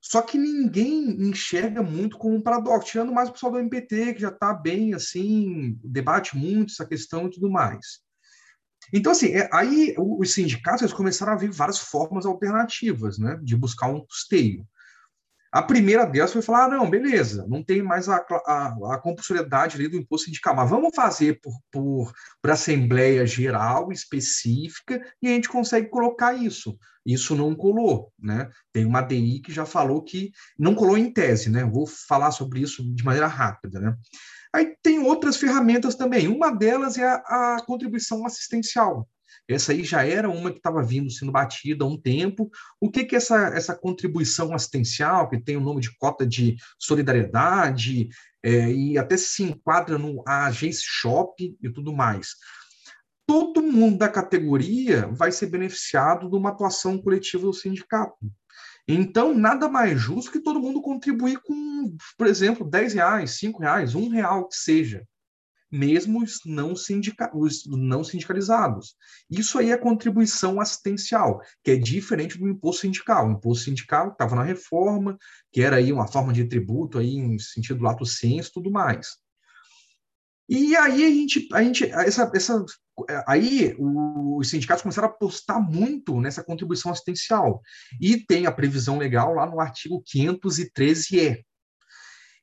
Só 0.00 0.22
que 0.22 0.38
ninguém 0.38 1.10
enxerga 1.28 1.82
muito 1.82 2.16
como 2.16 2.36
um 2.36 2.40
paradoxo, 2.40 2.92
tirando 2.92 3.12
mais 3.12 3.28
o 3.28 3.32
pessoal 3.32 3.52
do 3.52 3.58
MPT, 3.58 4.14
que 4.14 4.20
já 4.20 4.28
está 4.28 4.54
bem, 4.54 4.94
assim, 4.94 5.78
debate 5.84 6.36
muito 6.36 6.72
essa 6.72 6.86
questão 6.86 7.26
e 7.26 7.30
tudo 7.30 7.50
mais. 7.50 8.00
Então, 8.92 9.12
assim, 9.12 9.28
é, 9.28 9.48
aí 9.52 9.94
os 9.98 10.34
sindicatos 10.34 10.92
começaram 10.92 11.32
a 11.32 11.36
ver 11.36 11.50
várias 11.50 11.78
formas 11.78 12.26
alternativas 12.26 13.18
né, 13.18 13.38
de 13.42 13.56
buscar 13.56 13.88
um 13.88 14.00
custeio. 14.00 14.66
A 15.52 15.62
primeira 15.62 16.06
delas 16.06 16.32
foi 16.32 16.42
falar: 16.42 16.66
ah, 16.66 16.68
não, 16.68 16.88
beleza, 16.88 17.44
não 17.48 17.62
tem 17.62 17.82
mais 17.82 18.08
a, 18.08 18.24
a, 18.46 18.94
a 18.94 18.98
compulsoriedade 18.98 19.76
ali 19.76 19.88
do 19.88 19.96
imposto 19.96 20.26
sindical, 20.26 20.54
mas 20.54 20.70
vamos 20.70 20.94
fazer 20.94 21.40
por, 21.40 21.52
por, 21.72 22.12
por 22.40 22.50
Assembleia 22.50 23.26
Geral 23.26 23.90
específica 23.90 25.02
e 25.20 25.26
a 25.26 25.30
gente 25.30 25.48
consegue 25.48 25.88
colocar 25.88 26.34
isso. 26.34 26.78
Isso 27.04 27.34
não 27.34 27.54
colou, 27.54 28.12
né? 28.18 28.48
Tem 28.72 28.84
uma 28.84 29.00
DI 29.00 29.40
que 29.40 29.52
já 29.52 29.64
falou 29.64 30.02
que 30.02 30.30
não 30.58 30.74
colou 30.74 30.96
em 30.96 31.12
tese, 31.12 31.50
né? 31.50 31.64
Vou 31.64 31.86
falar 31.86 32.30
sobre 32.30 32.60
isso 32.60 32.84
de 32.94 33.02
maneira 33.02 33.26
rápida, 33.26 33.80
né? 33.80 33.96
Aí 34.52 34.74
tem 34.82 34.98
outras 34.98 35.36
ferramentas 35.36 35.94
também. 35.94 36.28
Uma 36.28 36.50
delas 36.50 36.98
é 36.98 37.04
a, 37.04 37.56
a 37.56 37.64
contribuição 37.64 38.26
assistencial. 38.26 39.08
Essa 39.48 39.72
aí 39.72 39.82
já 39.84 40.04
era 40.04 40.28
uma 40.28 40.50
que 40.50 40.58
estava 40.58 40.82
vindo 40.82 41.10
sendo 41.10 41.32
batida 41.32 41.84
há 41.84 41.88
um 41.88 42.00
tempo. 42.00 42.50
O 42.80 42.90
que, 42.90 43.04
que 43.04 43.16
essa, 43.16 43.48
essa 43.48 43.74
contribuição 43.74 44.54
assistencial, 44.54 45.28
que 45.28 45.40
tem 45.40 45.56
o 45.56 45.60
nome 45.60 45.80
de 45.80 45.96
cota 45.96 46.26
de 46.26 46.56
solidariedade, 46.78 48.08
é, 48.42 48.72
e 48.72 48.96
até 48.96 49.16
se 49.16 49.42
enquadra 49.42 49.98
no 49.98 50.22
agência 50.26 50.84
shop 50.84 51.56
e 51.60 51.70
tudo 51.70 51.92
mais? 51.92 52.34
Todo 53.26 53.62
mundo 53.62 53.98
da 53.98 54.08
categoria 54.08 55.06
vai 55.08 55.30
ser 55.30 55.46
beneficiado 55.46 56.28
de 56.28 56.36
uma 56.36 56.50
atuação 56.50 56.98
coletiva 56.98 57.44
do 57.44 57.52
sindicato. 57.52 58.16
Então, 58.92 59.32
nada 59.32 59.68
mais 59.68 60.00
justo 60.00 60.32
que 60.32 60.40
todo 60.40 60.58
mundo 60.58 60.82
contribuir 60.82 61.38
com, 61.42 61.96
por 62.18 62.26
exemplo, 62.26 62.68
10 62.68 62.94
reais, 62.94 63.38
5 63.38 63.60
reais, 63.60 63.94
1 63.94 64.08
real 64.08 64.48
que 64.48 64.56
seja, 64.56 65.06
mesmo 65.70 66.20
os 66.24 66.40
não, 66.44 66.74
sindica 66.74 67.30
os 67.32 67.64
não 67.66 68.02
sindicalizados. 68.02 68.96
Isso 69.30 69.58
aí 69.60 69.70
é 69.70 69.76
contribuição 69.76 70.60
assistencial, 70.60 71.40
que 71.62 71.70
é 71.70 71.76
diferente 71.76 72.36
do 72.36 72.48
imposto 72.48 72.82
sindical. 72.82 73.28
O 73.28 73.30
imposto 73.30 73.66
sindical 73.66 74.08
estava 74.08 74.34
na 74.34 74.42
reforma, 74.42 75.16
que 75.52 75.62
era 75.62 75.76
aí 75.76 75.92
uma 75.92 76.08
forma 76.08 76.32
de 76.32 76.44
tributo 76.46 76.98
aí 76.98 77.14
em 77.14 77.38
sentido 77.38 77.84
lato 77.84 78.04
senso 78.04 78.50
tudo 78.54 78.72
mais. 78.72 79.18
E 80.52 80.74
aí 80.74 81.04
a 81.04 81.08
gente, 81.08 81.48
a 81.52 81.62
gente 81.62 81.84
essa, 81.84 82.28
essa, 82.34 82.64
aí 83.24 83.72
os 83.78 84.50
sindicatos 84.50 84.82
começaram 84.82 85.06
a 85.06 85.10
apostar 85.12 85.62
muito 85.62 86.20
nessa 86.20 86.42
contribuição 86.42 86.90
assistencial. 86.90 87.62
E 88.00 88.16
tem 88.16 88.46
a 88.46 88.52
previsão 88.52 88.98
legal 88.98 89.32
lá 89.32 89.46
no 89.46 89.60
artigo 89.60 90.02
513E. 90.02 91.44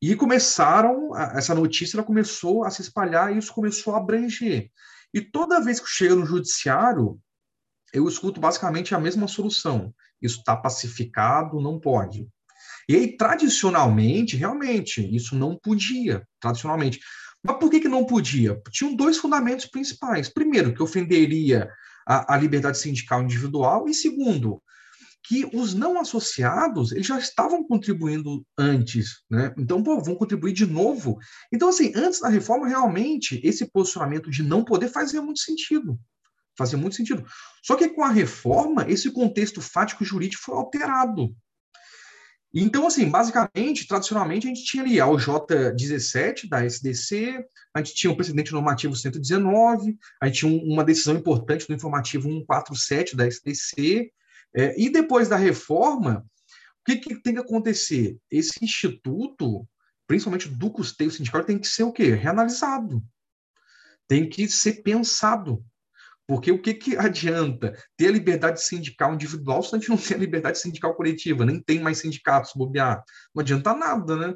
E 0.01 0.15
começaram, 0.15 1.13
essa 1.35 1.53
notícia 1.53 1.97
ela 1.97 2.05
começou 2.05 2.63
a 2.63 2.69
se 2.69 2.81
espalhar 2.81 3.35
e 3.35 3.39
isso 3.39 3.53
começou 3.53 3.93
a 3.93 3.97
abranger. 3.97 4.71
E 5.13 5.19
toda 5.19 5.61
vez 5.61 5.81
que 5.81 5.89
chega 5.89 6.15
no 6.15 6.25
judiciário, 6.25 7.19
eu 7.91 8.07
escuto 8.07 8.39
basicamente 8.39 8.95
a 8.95 8.99
mesma 8.99 9.27
solução. 9.27 9.93
Isso 10.21 10.39
está 10.39 10.55
pacificado, 10.55 11.59
não 11.59 11.77
pode. 11.77 12.29
E 12.87 12.95
aí, 12.95 13.17
tradicionalmente, 13.17 14.37
realmente, 14.37 15.01
isso 15.13 15.35
não 15.35 15.57
podia, 15.57 16.25
tradicionalmente. 16.39 17.01
Mas 17.47 17.57
por 17.57 17.71
que, 17.71 17.79
que 17.79 17.87
não 17.87 18.05
podia? 18.05 18.61
Tinham 18.71 18.93
dois 18.93 19.17
fundamentos 19.17 19.65
principais. 19.65 20.27
Primeiro, 20.27 20.73
que 20.73 20.83
ofenderia 20.83 21.69
a, 22.05 22.35
a 22.35 22.37
liberdade 22.37 22.77
sindical 22.77 23.23
individual, 23.23 23.87
e 23.87 23.93
segundo, 23.93 24.61
que 25.23 25.49
os 25.53 25.73
não 25.73 25.99
associados 25.99 26.91
eles 26.91 27.07
já 27.07 27.17
estavam 27.17 27.63
contribuindo 27.65 28.45
antes, 28.57 29.21
né? 29.29 29.53
Então, 29.57 29.81
pô, 29.83 30.01
vão 30.01 30.15
contribuir 30.15 30.53
de 30.53 30.65
novo. 30.65 31.17
Então, 31.51 31.69
assim, 31.69 31.91
antes 31.95 32.19
da 32.19 32.29
reforma, 32.29 32.67
realmente, 32.67 33.39
esse 33.43 33.65
posicionamento 33.71 34.29
de 34.29 34.43
não 34.43 34.63
poder 34.63 34.89
fazia 34.89 35.21
muito 35.21 35.39
sentido. 35.39 35.99
Fazia 36.57 36.77
muito 36.77 36.95
sentido. 36.95 37.25
Só 37.63 37.75
que 37.75 37.89
com 37.89 38.03
a 38.03 38.09
reforma, 38.09 38.89
esse 38.89 39.11
contexto 39.11 39.61
fático 39.61 40.03
jurídico 40.03 40.43
foi 40.43 40.55
alterado. 40.55 41.35
Então, 42.53 42.87
assim, 42.87 43.09
basicamente, 43.09 43.87
tradicionalmente, 43.87 44.47
a 44.47 44.49
gente 44.49 44.63
tinha 44.63 44.83
ali 44.83 44.99
a 44.99 45.05
OJ17 45.05 46.47
da 46.49 46.65
SDC, 46.65 47.45
a 47.73 47.79
gente 47.79 47.95
tinha 47.95 48.11
o 48.11 48.15
precedente 48.15 48.53
normativo 48.53 48.95
119, 48.95 49.97
a 50.21 50.27
gente 50.27 50.39
tinha 50.39 50.63
uma 50.63 50.83
decisão 50.83 51.15
importante 51.15 51.67
do 51.67 51.73
informativo 51.73 52.29
147 52.29 53.15
da 53.15 53.27
SDC, 53.27 54.11
é, 54.55 54.81
e 54.81 54.89
depois 54.89 55.27
da 55.27 55.35
reforma, 55.35 56.25
o 56.81 56.85
que, 56.85 56.97
que 56.97 57.21
tem 57.21 57.33
que 57.33 57.41
acontecer? 57.41 58.17
Esse 58.31 58.63
instituto, 58.63 59.67
principalmente 60.07 60.47
do 60.47 60.71
custeio 60.71 61.11
sindical, 61.11 61.43
tem 61.43 61.59
que 61.59 61.67
ser 61.67 61.83
o 61.83 61.91
quê? 61.91 62.13
Reanalisado. 62.13 63.03
Tem 64.07 64.27
que 64.27 64.47
ser 64.47 64.81
pensado. 64.81 65.63
Porque 66.27 66.51
o 66.51 66.61
que, 66.61 66.73
que 66.73 66.97
adianta 66.97 67.73
ter 67.95 68.07
a 68.07 68.11
liberdade 68.11 68.61
sindical 68.61 69.13
individual 69.13 69.63
se 69.63 69.73
a 69.73 69.79
gente 69.79 69.89
não 69.89 69.97
tem 69.97 70.17
a 70.17 70.19
liberdade 70.19 70.59
sindical 70.59 70.93
coletiva, 70.93 71.45
nem 71.45 71.61
tem 71.61 71.79
mais 71.79 71.99
sindicatos 71.99 72.51
bobear? 72.53 73.01
Não 73.33 73.41
adianta 73.41 73.73
nada, 73.73 74.15
né? 74.15 74.35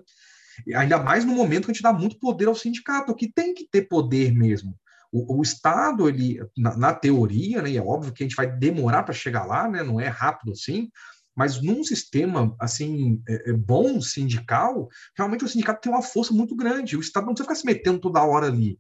Ainda 0.75 0.97
mais 0.97 1.25
no 1.25 1.33
momento 1.33 1.65
que 1.65 1.71
a 1.71 1.73
gente 1.73 1.83
dá 1.83 1.91
muito 1.91 2.17
poder 2.17 2.47
ao 2.47 2.55
sindicato, 2.55 3.15
que 3.15 3.31
tem 3.31 3.53
que 3.53 3.67
ter 3.69 3.83
poder 3.83 4.33
mesmo. 4.33 4.75
O, 5.11 5.39
o 5.39 5.41
Estado, 5.41 6.07
ele, 6.07 6.39
na, 6.57 6.77
na, 6.77 6.93
teoria, 6.93 7.61
né, 7.61 7.75
é 7.75 7.81
óbvio 7.81 8.13
que 8.13 8.23
a 8.23 8.25
gente 8.27 8.35
vai 8.35 8.49
demorar 8.49 9.03
para 9.03 9.13
chegar 9.13 9.45
lá, 9.45 9.67
né, 9.67 9.83
não 9.83 9.99
é 9.99 10.07
rápido 10.07 10.53
assim, 10.53 10.89
mas 11.35 11.61
num 11.61 11.83
sistema 11.83 12.55
assim 12.59 13.21
é, 13.27 13.49
é 13.49 13.53
bom 13.53 13.99
sindical, 13.99 14.87
realmente 15.17 15.43
o 15.43 15.47
sindicato 15.47 15.81
tem 15.81 15.91
uma 15.91 16.01
força 16.01 16.33
muito 16.33 16.55
grande. 16.55 16.95
O 16.95 17.01
Estado 17.01 17.25
não 17.25 17.33
precisa 17.33 17.49
ficar 17.49 17.59
se 17.59 17.65
metendo 17.65 17.99
toda 17.99 18.23
hora 18.23 18.47
ali. 18.47 18.77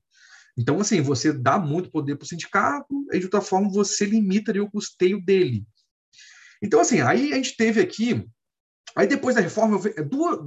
Então, 0.57 0.79
assim, 0.79 1.01
você 1.01 1.31
dá 1.31 1.57
muito 1.57 1.91
poder 1.91 2.15
para 2.15 2.25
o 2.25 2.27
sindicato 2.27 3.05
e, 3.11 3.19
de 3.19 3.25
outra 3.25 3.41
forma, 3.41 3.69
você 3.69 4.05
limita 4.05 4.51
o 4.61 4.69
custeio 4.69 5.23
dele. 5.23 5.65
Então, 6.61 6.79
assim, 6.79 7.01
aí 7.01 7.33
a 7.33 7.35
gente 7.35 7.55
teve 7.55 7.81
aqui. 7.81 8.27
Aí, 8.93 9.07
depois 9.07 9.35
da 9.35 9.41
reforma, 9.41 9.79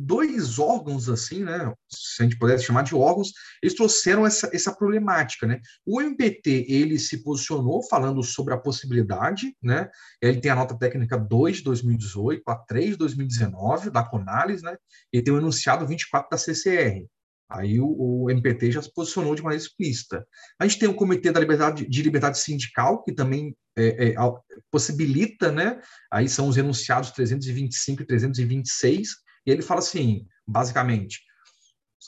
dois 0.03 0.59
órgãos, 0.59 1.09
assim, 1.09 1.43
né? 1.43 1.73
Se 1.89 2.23
a 2.23 2.25
gente 2.25 2.39
pudesse 2.39 2.65
chamar 2.65 2.83
de 2.83 2.95
órgãos, 2.95 3.33
eles 3.63 3.75
trouxeram 3.75 4.27
essa, 4.27 4.51
essa 4.53 4.75
problemática, 4.75 5.47
né? 5.47 5.61
O 5.87 6.01
MPT, 6.01 6.67
ele 6.69 6.99
se 6.99 7.23
posicionou 7.23 7.83
falando 7.89 8.23
sobre 8.23 8.53
a 8.53 8.59
possibilidade, 8.59 9.57
né? 9.63 9.89
Ele 10.21 10.43
tem 10.43 10.51
a 10.51 10.57
nota 10.57 10.79
técnica 10.79 11.17
2 11.17 11.59
de 11.59 11.65
2018, 11.65 12.43
a 12.47 12.57
3 12.57 12.91
de 12.91 12.97
2019, 12.99 13.89
da 13.89 14.05
Conalis, 14.05 14.61
né? 14.61 14.77
E 15.11 15.23
tem 15.23 15.33
o 15.33 15.39
enunciado 15.39 15.87
24 15.87 16.29
da 16.29 16.37
CCR. 16.37 17.07
Aí 17.49 17.79
o, 17.79 17.87
o, 17.87 18.31
MPT 18.31 18.73
já 18.73 18.83
se 18.83 18.93
posicionou 18.93 19.35
de 19.35 19.43
maneira 19.43 19.63
explícita. 19.63 20.27
A 20.59 20.67
gente 20.67 20.79
tem 20.79 20.89
o 20.89 20.95
Comitê 20.95 21.31
da 21.31 21.41
Liberdade, 21.41 21.87
de 21.87 22.03
Liberdade 22.03 22.39
Sindical, 22.39 23.03
que 23.03 23.13
também 23.13 23.55
é, 23.77 24.09
é, 24.09 24.15
possibilita, 24.71 25.53
né? 25.53 25.81
Aí 26.11 26.29
são 26.29 26.49
os 26.49 26.57
enunciados 26.57 27.11
325 27.11 28.03
e 28.03 28.07
326, 28.07 29.09
e 29.47 29.51
ele 29.51 29.63
fala 29.63 29.81
assim, 29.81 30.27
basicamente, 30.47 31.21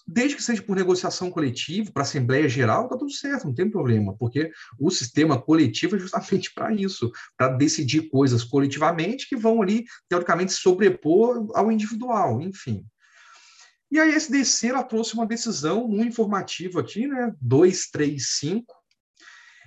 desde 0.07 0.37
que 0.37 0.43
seja 0.43 0.63
por 0.63 0.77
negociação 0.77 1.31
coletiva, 1.31 1.91
para 1.93 2.03
Assembleia 2.03 2.49
Geral, 2.49 2.85
está 2.85 2.97
tudo 2.97 3.13
certo, 3.13 3.47
não 3.47 3.55
tem 3.55 3.71
problema, 3.71 4.17
porque 4.17 4.51
o 4.79 4.91
sistema 4.91 5.41
coletivo 5.41 5.97
é 5.97 5.99
justamente 5.99 6.53
para 6.55 6.73
isso, 6.73 7.11
para 7.37 7.49
decidir 7.49 8.09
coisas 8.09 8.45
coletivamente 8.45 9.29
que 9.29 9.37
vão 9.37 9.61
ali, 9.63 9.85
teoricamente, 10.09 10.53
sobrepor 10.53 11.49
ao 11.55 11.71
individual, 11.71 12.41
enfim. 12.41 12.85
E 13.91 14.01
a 14.01 14.07
SDC 14.07 14.69
ela 14.69 14.83
trouxe 14.83 15.15
uma 15.15 15.27
decisão 15.27 15.87
no 15.87 16.05
informativo 16.05 16.79
aqui, 16.79 17.07
né, 17.07 17.33
235, 17.41 18.75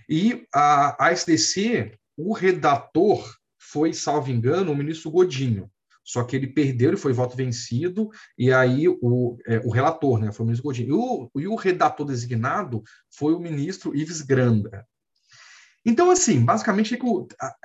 e 0.10 0.46
a, 0.54 1.06
a 1.06 1.12
SDC, 1.12 1.98
o 2.18 2.34
redator 2.34 3.24
foi, 3.60 3.94
salvo 3.94 4.32
engano, 4.32 4.72
o 4.72 4.76
ministro 4.76 5.12
Godinho. 5.12 5.70
Só 6.04 6.24
que 6.24 6.36
ele 6.36 6.48
perdeu, 6.48 6.90
ele 6.90 6.98
foi 6.98 7.14
voto 7.14 7.38
vencido, 7.38 8.10
e 8.36 8.52
aí 8.52 8.88
o, 8.88 9.38
é, 9.46 9.60
o 9.60 9.70
relator, 9.70 10.20
né, 10.20 10.32
foi 10.32 10.44
o 10.44 10.48
ministro 10.48 10.68
Godinho. 10.68 10.90
E 10.90 10.94
o, 10.94 11.32
e 11.44 11.48
o 11.48 11.56
redator 11.56 12.06
designado 12.06 12.82
foi 13.12 13.34
o 13.34 13.40
ministro 13.40 13.96
Ives 13.96 14.22
Granda. 14.22 14.86
Então, 15.86 16.10
assim, 16.10 16.44
basicamente, 16.44 16.98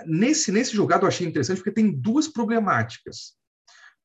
nesse, 0.06 0.52
nesse 0.52 0.74
julgado 0.74 1.04
eu 1.04 1.08
achei 1.08 1.26
interessante 1.26 1.56
porque 1.56 1.72
tem 1.72 1.90
duas 1.90 2.28
problemáticas. 2.28 3.32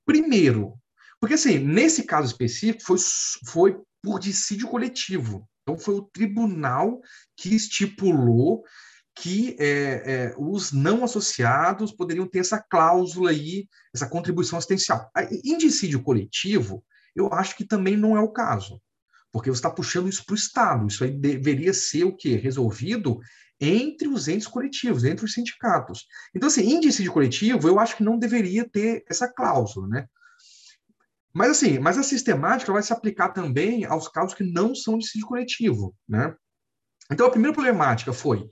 Primeiro, 0.05 0.80
porque, 1.19 1.35
assim, 1.35 1.59
nesse 1.59 2.03
caso 2.03 2.27
específico, 2.27 2.83
foi, 2.83 2.97
foi 3.45 3.81
por 4.01 4.19
dissídio 4.19 4.67
coletivo. 4.67 5.47
Então, 5.61 5.77
foi 5.77 5.95
o 5.95 6.03
tribunal 6.03 7.01
que 7.35 7.53
estipulou 7.55 8.63
que 9.15 9.57
é, 9.59 9.67
é, 10.05 10.35
os 10.37 10.71
não 10.71 11.03
associados 11.03 11.91
poderiam 11.91 12.25
ter 12.25 12.39
essa 12.39 12.57
cláusula 12.57 13.31
aí, 13.31 13.67
essa 13.93 14.07
contribuição 14.07 14.57
assistencial. 14.57 15.11
Em 15.43 15.57
dissídio 15.57 16.01
coletivo, 16.01 16.83
eu 17.13 17.31
acho 17.33 17.55
que 17.57 17.65
também 17.65 17.97
não 17.97 18.15
é 18.15 18.21
o 18.21 18.31
caso, 18.31 18.81
porque 19.31 19.49
você 19.49 19.59
está 19.59 19.69
puxando 19.69 20.07
isso 20.07 20.25
para 20.25 20.33
o 20.33 20.37
Estado. 20.37 20.87
Isso 20.87 21.03
aí 21.03 21.11
deveria 21.11 21.73
ser 21.73 22.05
o 22.05 22.15
quê? 22.15 22.35
Resolvido 22.35 23.19
entre 23.59 24.07
os 24.07 24.29
entes 24.29 24.47
coletivos, 24.47 25.03
entre 25.03 25.25
os 25.25 25.33
sindicatos. 25.33 26.05
Então, 26.33 26.47
assim, 26.47 26.61
em 26.61 26.79
dissídio 26.79 27.11
coletivo, 27.11 27.67
eu 27.67 27.77
acho 27.77 27.97
que 27.97 28.03
não 28.03 28.17
deveria 28.17 28.67
ter 28.69 29.03
essa 29.09 29.27
cláusula, 29.27 29.87
né? 29.87 30.07
Mas 31.34 31.51
assim, 31.51 31.80
mas 31.80 31.97
a 31.97 32.03
sistemática 32.03 32.72
vai 32.72 32.81
se 32.81 32.91
aplicar 32.93 33.30
também 33.30 33.85
aos 33.85 34.07
casos 34.07 34.34
que 34.34 34.43
não 34.43 34.73
são 34.73 34.97
de 34.97 35.06
dissídio 35.06 35.27
coletivo, 35.27 35.95
né? 36.07 36.34
Então 37.11 37.27
a 37.27 37.31
primeira 37.31 37.53
problemática 37.53 38.14
foi 38.14 38.49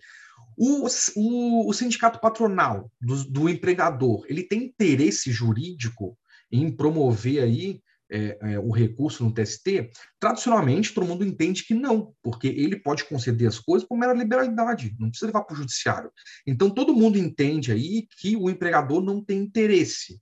o, 0.57 0.87
o, 1.15 1.69
o 1.69 1.73
sindicato 1.73 2.19
patronal 2.19 2.91
do, 2.99 3.23
do, 3.25 3.49
empregador, 3.49 4.25
ele 4.27 4.41
tem 4.41 4.65
interesse 4.65 5.31
jurídico 5.31 6.17
em 6.51 6.75
promover 6.75 7.43
aí 7.43 7.79
é, 8.09 8.37
é, 8.41 8.59
o 8.59 8.71
recurso 8.71 9.23
no 9.23 9.33
TST? 9.33 9.91
Tradicionalmente, 10.19 10.93
todo 10.93 11.05
mundo 11.05 11.25
entende 11.25 11.63
que 11.63 11.75
não, 11.75 12.13
porque 12.23 12.47
ele 12.47 12.77
pode 12.77 13.03
conceder 13.03 13.47
as 13.47 13.59
coisas 13.59 13.87
por 13.87 13.97
mera 13.97 14.13
liberalidade, 14.13 14.95
não 14.97 15.09
precisa 15.09 15.27
levar 15.27 15.43
para 15.43 15.53
o 15.53 15.57
judiciário. 15.57 16.09
Então, 16.45 16.69
todo 16.69 16.95
mundo 16.95 17.19
entende 17.19 17.71
aí 17.71 18.07
que 18.17 18.35
o 18.35 18.49
empregador 18.49 19.03
não 19.03 19.23
tem 19.23 19.39
interesse. 19.39 20.19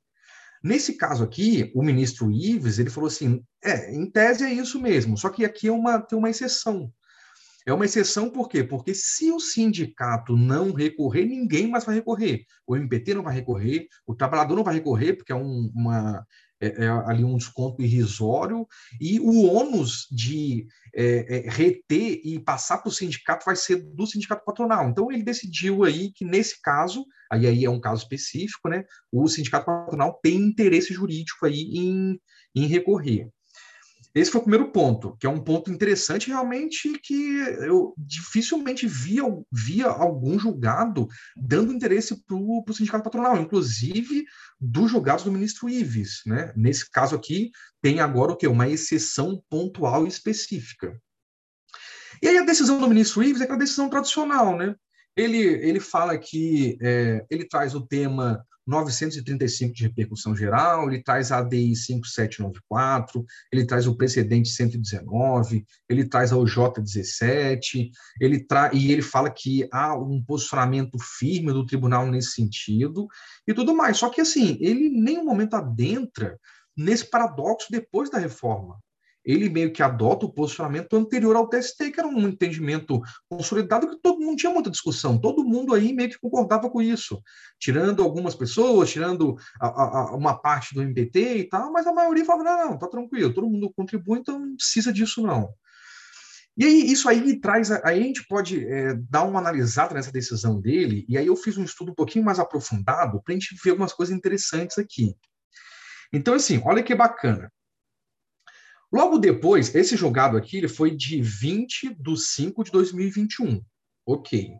Nesse 0.65 0.93
caso 0.93 1.23
aqui, 1.23 1.71
o 1.75 1.83
ministro 1.83 2.31
Ives, 2.31 2.79
ele 2.79 2.89
falou 2.89 3.07
assim, 3.07 3.39
é, 3.63 3.93
em 3.93 4.09
tese 4.09 4.43
é 4.43 4.51
isso 4.51 4.81
mesmo, 4.81 5.15
só 5.15 5.29
que 5.29 5.45
aqui 5.45 5.67
é 5.67 5.71
uma, 5.71 6.01
tem 6.01 6.17
uma 6.17 6.27
exceção. 6.27 6.91
É 7.67 7.71
uma 7.71 7.85
exceção 7.85 8.31
por 8.31 8.49
quê? 8.49 8.63
Porque 8.63 8.91
se 8.95 9.31
o 9.31 9.39
sindicato 9.39 10.35
não 10.35 10.73
recorrer, 10.73 11.23
ninguém 11.25 11.69
mais 11.69 11.85
vai 11.85 11.93
recorrer. 11.93 12.47
O 12.65 12.75
MPT 12.75 13.13
não 13.13 13.21
vai 13.21 13.35
recorrer, 13.35 13.87
o 14.07 14.15
trabalhador 14.15 14.55
não 14.55 14.63
vai 14.63 14.73
recorrer, 14.73 15.13
porque 15.13 15.31
é 15.31 15.35
um, 15.35 15.71
uma, 15.75 16.25
é, 16.61 16.85
é, 16.85 16.87
ali 16.87 17.23
um 17.23 17.37
desconto 17.37 17.81
irrisório, 17.81 18.67
e 18.99 19.19
o 19.19 19.43
ônus 19.43 20.07
de 20.11 20.67
é, 20.95 21.37
é 21.37 21.49
reter 21.49 22.21
e 22.23 22.39
passar 22.39 22.77
para 22.77 22.89
o 22.89 22.93
sindicato 22.93 23.45
vai 23.45 23.55
ser 23.55 23.83
do 23.93 24.07
sindicato 24.07 24.43
patronal. 24.45 24.89
Então, 24.89 25.11
ele 25.11 25.23
decidiu 25.23 25.83
aí 25.83 26.11
que, 26.13 26.23
nesse 26.23 26.61
caso, 26.61 27.05
aí, 27.31 27.45
aí 27.45 27.65
é 27.65 27.69
um 27.69 27.79
caso 27.79 28.03
específico, 28.03 28.69
né, 28.69 28.85
o 29.11 29.27
sindicato 29.27 29.65
patronal 29.65 30.19
tem 30.21 30.35
interesse 30.35 30.93
jurídico 30.93 31.45
aí 31.45 31.61
em, 31.73 32.19
em 32.55 32.67
recorrer. 32.67 33.29
Esse 34.15 34.31
foi 34.31 34.39
o 34.39 34.43
primeiro 34.45 34.71
ponto, 34.71 35.17
que 35.19 35.27
é 35.27 35.29
um 35.29 35.43
ponto 35.43 35.69
interessante 35.69 36.29
realmente 36.29 36.97
que 36.99 37.37
eu 37.59 37.93
dificilmente 37.97 38.87
via, 38.87 39.23
via 39.51 39.87
algum 39.87 40.39
julgado 40.39 41.09
dando 41.35 41.73
interesse 41.73 42.23
para 42.23 42.37
o 42.37 42.63
sindicato 42.73 43.03
patronal, 43.03 43.37
inclusive 43.37 44.23
dos 44.57 44.89
julgados 44.89 45.25
do 45.25 45.31
ministro 45.33 45.69
Ives. 45.69 46.21
Né? 46.25 46.53
Nesse 46.55 46.89
caso 46.89 47.13
aqui, 47.13 47.51
tem 47.81 47.99
agora 47.99 48.31
o 48.31 48.37
quê? 48.37 48.47
Uma 48.47 48.69
exceção 48.69 49.43
pontual 49.49 50.05
e 50.05 50.07
específica. 50.07 50.97
E 52.23 52.29
aí 52.29 52.37
a 52.37 52.45
decisão 52.45 52.79
do 52.79 52.87
ministro 52.87 53.21
Ives 53.21 53.41
é 53.41 53.43
aquela 53.43 53.59
decisão 53.59 53.89
tradicional, 53.89 54.57
né? 54.57 54.73
Ele, 55.13 55.39
ele 55.39 55.81
fala 55.81 56.17
que 56.17 56.77
é, 56.81 57.25
ele 57.29 57.45
traz 57.45 57.75
o 57.75 57.85
tema 57.85 58.45
935 58.65 59.73
de 59.73 59.83
repercussão 59.83 60.35
geral, 60.35 60.89
ele 60.89 61.03
traz 61.03 61.31
a 61.31 61.39
ADI 61.39 61.75
5794, 61.75 63.25
ele 63.51 63.65
traz 63.65 63.87
o 63.87 63.95
precedente 63.95 64.49
119, 64.49 65.65
ele 65.87 66.05
traz 66.05 66.31
a 66.31 66.37
OJ 66.37 66.55
17, 66.79 67.91
ele 68.19 68.43
tra 68.43 68.71
e 68.73 68.91
ele 68.91 69.01
fala 69.01 69.29
que 69.29 69.67
há 69.71 69.95
um 69.95 70.23
posicionamento 70.23 70.97
firme 70.99 71.53
do 71.53 71.65
tribunal 71.65 72.07
nesse 72.07 72.31
sentido 72.31 73.07
e 73.47 73.53
tudo 73.53 73.75
mais. 73.75 73.97
Só 73.97 74.09
que 74.09 74.21
assim, 74.21 74.57
ele 74.59 74.87
em 74.87 75.01
nenhum 75.01 75.25
momento 75.25 75.55
adentra 75.55 76.39
nesse 76.75 77.09
paradoxo 77.09 77.67
depois 77.71 78.09
da 78.09 78.17
reforma 78.17 78.77
ele 79.25 79.49
meio 79.49 79.73
que 79.73 79.81
adota 79.81 80.25
o 80.25 80.31
posicionamento 80.31 80.95
anterior 80.95 81.35
ao 81.35 81.49
TST, 81.49 81.91
que 81.91 81.99
era 81.99 82.07
um 82.07 82.27
entendimento 82.27 83.01
consolidado 83.27 83.89
que 83.89 84.01
todo 84.01 84.21
mundo 84.21 84.37
tinha 84.37 84.53
muita 84.53 84.69
discussão, 84.69 85.17
todo 85.17 85.43
mundo 85.43 85.73
aí 85.73 85.93
meio 85.93 86.09
que 86.09 86.19
concordava 86.19 86.69
com 86.69 86.81
isso, 86.81 87.21
tirando 87.59 88.03
algumas 88.03 88.35
pessoas, 88.35 88.91
tirando 88.91 89.35
a, 89.59 89.67
a, 89.67 90.15
uma 90.15 90.37
parte 90.39 90.75
do 90.75 90.81
MPT 90.81 91.37
e 91.37 91.43
tal, 91.49 91.71
mas 91.71 91.87
a 91.87 91.93
maioria 91.93 92.23
falava, 92.23 92.43
não, 92.43 92.71
não, 92.71 92.77
tá 92.77 92.87
tranquilo, 92.87 93.33
todo 93.33 93.49
mundo 93.49 93.73
contribui, 93.75 94.19
então 94.19 94.39
não 94.39 94.55
precisa 94.55 94.93
disso 94.93 95.23
não. 95.23 95.49
E 96.57 96.63
aí, 96.63 96.89
isso 96.89 97.09
aí 97.09 97.37
traz, 97.39 97.69
aí 97.69 97.99
a 97.99 98.03
gente 98.03 98.25
pode 98.27 98.65
é, 98.65 98.93
dar 99.09 99.23
uma 99.23 99.39
analisada 99.39 99.93
nessa 99.93 100.11
decisão 100.11 100.61
dele, 100.61 101.05
e 101.09 101.17
aí 101.17 101.27
eu 101.27 101.35
fiz 101.35 101.57
um 101.57 101.65
estudo 101.65 101.91
um 101.91 101.95
pouquinho 101.95 102.23
mais 102.23 102.39
aprofundado 102.39 103.21
para 103.21 103.33
a 103.33 103.37
gente 103.37 103.57
ver 103.61 103.71
algumas 103.71 103.91
coisas 103.91 104.15
interessantes 104.15 104.77
aqui. 104.77 105.13
Então, 106.13 106.33
assim, 106.33 106.61
olha 106.63 106.81
que 106.81 106.95
bacana. 106.95 107.51
Logo 108.95 109.17
depois, 109.17 109.75
esse 109.75 109.97
julgado 109.97 110.37
aqui 110.37 110.55
ele 110.55 110.69
foi 110.69 110.95
de 110.95 111.21
20 111.21 111.97
de 111.99 112.17
5 112.17 112.63
de 112.63 112.71
2021. 112.71 113.61
Ok. 114.07 114.53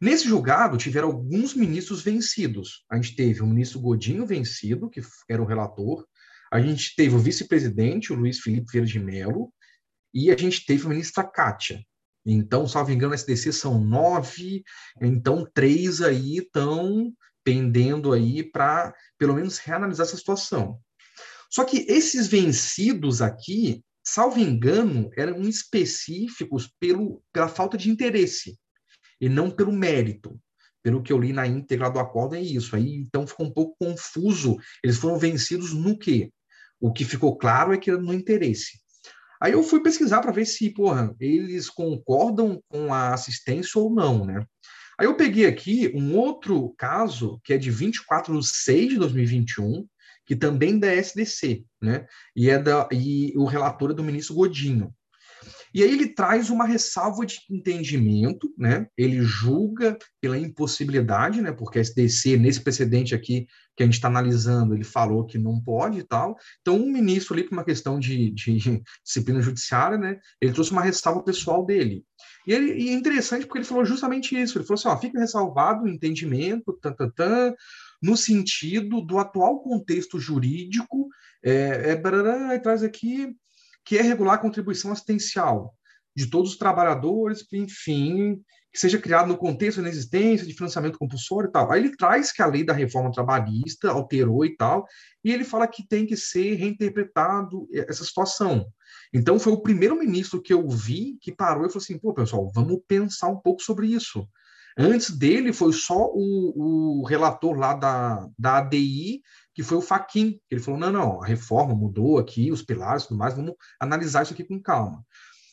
Nesse 0.00 0.28
julgado, 0.28 0.76
tiveram 0.76 1.08
alguns 1.08 1.54
ministros 1.54 2.00
vencidos. 2.00 2.84
A 2.88 2.94
gente 2.94 3.16
teve 3.16 3.42
o 3.42 3.46
ministro 3.48 3.80
Godinho 3.80 4.24
vencido, 4.24 4.88
que 4.88 5.00
era 5.28 5.42
o 5.42 5.44
relator. 5.44 6.06
A 6.52 6.60
gente 6.60 6.94
teve 6.94 7.16
o 7.16 7.18
vice-presidente, 7.18 8.12
o 8.12 8.16
Luiz 8.16 8.38
Felipe 8.38 8.70
Vieira 8.70 8.86
de 8.86 9.00
Mello. 9.00 9.52
E 10.14 10.30
a 10.30 10.36
gente 10.36 10.64
teve 10.64 10.86
a 10.86 10.90
ministra 10.90 11.24
Kátia. 11.24 11.84
Então, 12.24 12.64
salvo 12.68 12.92
engano, 12.92 13.12
SDC 13.12 13.52
são 13.52 13.84
nove, 13.84 14.62
então 15.02 15.44
três 15.52 16.00
aí 16.00 16.36
estão 16.36 17.12
pendendo 17.42 18.12
aí 18.12 18.44
para, 18.44 18.94
pelo 19.18 19.34
menos, 19.34 19.58
reanalisar 19.58 20.06
essa 20.06 20.16
situação. 20.16 20.80
Só 21.50 21.64
que 21.64 21.86
esses 21.88 22.26
vencidos 22.26 23.22
aqui, 23.22 23.82
salvo 24.04 24.38
engano, 24.38 25.10
eram 25.16 25.40
específicos 25.42 26.70
pelo, 26.78 27.22
pela 27.32 27.48
falta 27.48 27.76
de 27.76 27.90
interesse 27.90 28.58
e 29.20 29.28
não 29.28 29.50
pelo 29.50 29.72
mérito. 29.72 30.38
Pelo 30.82 31.02
que 31.02 31.12
eu 31.12 31.18
li 31.18 31.32
na 31.32 31.46
íntegra 31.46 31.90
do 31.90 31.98
acordo 31.98 32.36
é 32.36 32.40
isso. 32.40 32.76
Aí 32.76 32.96
então 32.96 33.26
ficou 33.26 33.46
um 33.46 33.52
pouco 33.52 33.76
confuso. 33.80 34.56
Eles 34.82 34.96
foram 34.96 35.18
vencidos 35.18 35.72
no 35.72 35.98
quê? 35.98 36.30
O 36.80 36.92
que 36.92 37.04
ficou 37.04 37.36
claro 37.36 37.72
é 37.72 37.78
que 37.78 37.90
era 37.90 38.00
no 38.00 38.14
interesse. 38.14 38.78
Aí 39.40 39.52
eu 39.52 39.62
fui 39.62 39.82
pesquisar 39.82 40.20
para 40.20 40.32
ver 40.32 40.46
se, 40.46 40.70
porra, 40.70 41.14
eles 41.20 41.68
concordam 41.70 42.62
com 42.68 42.92
a 42.92 43.14
assistência 43.14 43.80
ou 43.80 43.92
não, 43.92 44.24
né? 44.24 44.44
Aí 44.98 45.06
eu 45.06 45.16
peguei 45.16 45.46
aqui 45.46 45.92
um 45.94 46.16
outro 46.16 46.74
caso, 46.76 47.40
que 47.44 47.52
é 47.52 47.58
de 47.58 47.70
24 47.70 48.36
de 48.38 48.46
6 48.46 48.88
de 48.90 48.98
2021, 48.98 49.86
que 50.28 50.36
também 50.36 50.78
da 50.78 50.94
SDC, 50.94 51.64
né? 51.80 52.06
E, 52.36 52.50
é 52.50 52.58
da, 52.58 52.86
e 52.92 53.32
o 53.34 53.46
relator 53.46 53.92
é 53.92 53.94
do 53.94 54.04
ministro 54.04 54.34
Godinho. 54.34 54.94
E 55.74 55.82
aí 55.82 55.90
ele 55.90 56.08
traz 56.08 56.50
uma 56.50 56.66
ressalva 56.66 57.24
de 57.24 57.38
entendimento, 57.50 58.52
né? 58.58 58.86
Ele 58.96 59.22
julga 59.22 59.96
pela 60.20 60.38
impossibilidade, 60.38 61.40
né? 61.40 61.50
Porque 61.50 61.78
a 61.78 61.82
SDC, 61.82 62.36
nesse 62.36 62.60
precedente 62.60 63.14
aqui 63.14 63.46
que 63.74 63.82
a 63.82 63.86
gente 63.86 63.94
está 63.94 64.08
analisando, 64.08 64.74
ele 64.74 64.84
falou 64.84 65.24
que 65.24 65.38
não 65.38 65.58
pode 65.60 65.98
e 66.00 66.02
tal. 66.02 66.36
Então, 66.60 66.76
um 66.76 66.90
ministro 66.90 67.32
ali, 67.32 67.44
por 67.44 67.54
uma 67.54 67.64
questão 67.64 67.98
de, 67.98 68.30
de 68.30 68.82
disciplina 69.02 69.40
judiciária, 69.40 69.96
né? 69.96 70.18
Ele 70.42 70.52
trouxe 70.52 70.72
uma 70.72 70.82
ressalva 70.82 71.22
pessoal 71.22 71.64
dele. 71.64 72.04
E, 72.46 72.52
ele, 72.52 72.74
e 72.74 72.88
é 72.90 72.92
interessante 72.92 73.46
porque 73.46 73.58
ele 73.58 73.66
falou 73.66 73.84
justamente 73.84 74.38
isso. 74.38 74.58
Ele 74.58 74.66
falou 74.66 74.78
assim: 74.78 74.88
ó, 74.88 74.98
fica 74.98 75.18
ressalvado 75.18 75.84
o 75.84 75.88
entendimento, 75.88 76.78
tan, 76.82 76.92
tan, 76.92 77.10
tan, 77.10 77.54
no 78.02 78.16
sentido 78.16 79.00
do 79.00 79.18
atual 79.18 79.60
contexto 79.60 80.18
jurídico, 80.18 81.08
é, 81.42 81.92
é, 81.92 82.58
traz 82.58 82.82
aqui 82.82 83.34
que 83.84 83.96
é 83.96 84.02
regular 84.02 84.34
a 84.34 84.38
contribuição 84.38 84.92
assistencial 84.92 85.74
de 86.14 86.28
todos 86.28 86.52
os 86.52 86.58
trabalhadores, 86.58 87.46
enfim, 87.52 88.42
que 88.72 88.78
seja 88.78 88.98
criado 88.98 89.28
no 89.28 89.36
contexto 89.36 89.80
da 89.80 89.88
existência 89.88 90.46
de 90.46 90.52
financiamento 90.52 90.98
compulsório 90.98 91.48
e 91.48 91.52
tal. 91.52 91.70
Aí 91.70 91.80
ele 91.80 91.96
traz 91.96 92.32
que 92.32 92.42
a 92.42 92.46
lei 92.46 92.64
da 92.64 92.72
reforma 92.72 93.10
trabalhista 93.10 93.90
alterou 93.90 94.44
e 94.44 94.56
tal, 94.56 94.84
e 95.24 95.32
ele 95.32 95.44
fala 95.44 95.66
que 95.66 95.86
tem 95.86 96.04
que 96.04 96.16
ser 96.16 96.54
reinterpretado 96.54 97.68
essa 97.72 98.04
situação. 98.04 98.66
Então, 99.12 99.38
foi 99.38 99.52
o 99.52 99.62
primeiro 99.62 99.98
ministro 99.98 100.42
que 100.42 100.52
eu 100.52 100.68
vi 100.68 101.16
que 101.20 101.32
parou 101.32 101.64
e 101.64 101.68
falou 101.68 101.82
assim: 101.82 101.98
pô, 101.98 102.12
pessoal, 102.12 102.50
vamos 102.54 102.80
pensar 102.86 103.28
um 103.28 103.40
pouco 103.40 103.62
sobre 103.62 103.86
isso. 103.86 104.28
Antes 104.78 105.10
dele 105.10 105.52
foi 105.52 105.72
só 105.72 106.06
o, 106.14 107.00
o 107.00 107.04
relator 107.04 107.58
lá 107.58 107.74
da, 107.74 108.28
da 108.38 108.58
ADI 108.58 109.20
que 109.58 109.62
foi 109.64 109.76
o 109.76 109.82
Faquin. 109.82 110.38
Ele 110.48 110.60
falou: 110.60 110.78
não, 110.78 110.92
não, 110.92 111.20
a 111.20 111.26
reforma 111.26 111.74
mudou 111.74 112.16
aqui, 112.16 112.52
os 112.52 112.62
pilares 112.62 113.02
e 113.02 113.08
tudo 113.08 113.18
mais, 113.18 113.34
vamos 113.34 113.54
analisar 113.80 114.22
isso 114.22 114.32
aqui 114.32 114.44
com 114.44 114.62
calma. 114.62 115.04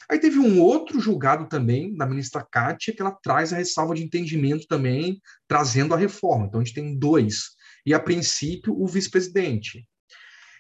Aí 0.08 0.20
teve 0.20 0.38
um 0.38 0.62
outro 0.62 1.00
julgado 1.00 1.50
também, 1.50 1.98
da 1.98 2.06
ministra 2.06 2.46
Kátia, 2.46 2.94
que 2.94 3.02
ela 3.02 3.18
traz 3.24 3.52
a 3.52 3.58
ressalva 3.58 3.96
de 3.96 4.04
entendimento 4.04 4.68
também, 4.68 5.20
trazendo 5.48 5.96
a 5.96 5.98
reforma. 5.98 6.46
Então 6.46 6.62
a 6.62 6.64
gente 6.64 6.76
tem 6.76 6.96
dois. 6.96 7.56
E, 7.84 7.96
a 7.96 8.00
princípio, 8.00 8.80
o 8.80 8.86
vice-presidente. 8.86 9.88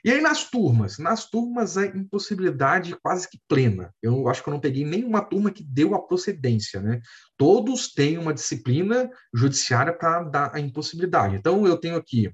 E 0.05 0.11
aí, 0.11 0.21
nas 0.21 0.47
turmas? 0.51 0.99
Nas 0.99 1.27
turmas, 1.27 1.77
é 1.77 1.87
impossibilidade 1.87 2.95
quase 3.01 3.27
que 3.27 3.39
plena. 3.47 3.91
Eu 4.03 4.29
acho 4.29 4.43
que 4.43 4.47
eu 4.47 4.53
não 4.53 4.59
peguei 4.59 4.85
nenhuma 4.85 5.19
turma 5.19 5.49
que 5.49 5.63
deu 5.63 5.95
a 5.95 6.05
procedência, 6.07 6.79
né? 6.79 7.01
Todos 7.35 7.91
têm 7.91 8.19
uma 8.19 8.31
disciplina 8.31 9.09
judiciária 9.33 9.91
para 9.91 10.21
dar 10.21 10.55
a 10.55 10.59
impossibilidade. 10.59 11.35
Então, 11.35 11.65
eu 11.65 11.75
tenho 11.75 11.95
aqui 11.95 12.31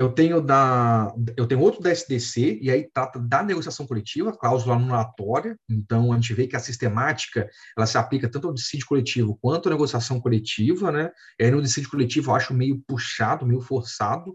eu 0.00 0.10
tenho 0.10 0.40
da, 0.40 1.12
eu 1.36 1.46
tenho 1.46 1.60
outro 1.60 1.82
da 1.82 1.90
SDC 1.90 2.58
e 2.62 2.70
aí 2.70 2.88
trata 2.90 3.18
da 3.20 3.42
negociação 3.42 3.86
coletiva, 3.86 4.32
cláusula 4.32 4.76
anulatória. 4.76 5.58
Então 5.68 6.10
a 6.10 6.14
gente 6.14 6.32
vê 6.32 6.46
que 6.46 6.56
a 6.56 6.58
sistemática 6.58 7.46
ela 7.76 7.84
se 7.86 7.98
aplica 7.98 8.26
tanto 8.26 8.48
ao 8.48 8.54
dissídio 8.54 8.86
coletivo 8.86 9.38
quanto 9.42 9.68
à 9.68 9.72
negociação 9.72 10.18
coletiva, 10.18 10.90
né? 10.90 11.10
E 11.38 11.44
aí 11.44 11.50
no 11.50 11.60
dissídio 11.60 11.90
coletivo 11.90 12.30
eu 12.30 12.34
acho 12.34 12.54
meio 12.54 12.82
puxado, 12.88 13.46
meio 13.46 13.60
forçado. 13.60 14.34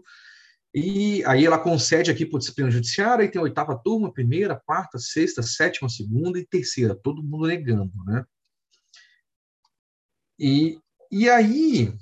E 0.78 1.24
aí 1.24 1.46
ela 1.46 1.58
concede 1.58 2.10
aqui 2.10 2.26
por 2.26 2.38
disciplina 2.38 2.70
judiciária 2.70 3.24
e 3.24 3.30
tem 3.30 3.40
oitava 3.40 3.80
turma, 3.82 4.12
primeira, 4.12 4.60
quarta, 4.60 4.98
sexta, 4.98 5.42
sétima, 5.42 5.88
segunda 5.88 6.38
e 6.38 6.46
terceira, 6.46 6.94
todo 6.94 7.22
mundo 7.22 7.46
negando, 7.46 7.90
né? 8.04 8.26
E, 10.38 10.78
e 11.10 11.30
aí 11.30 11.94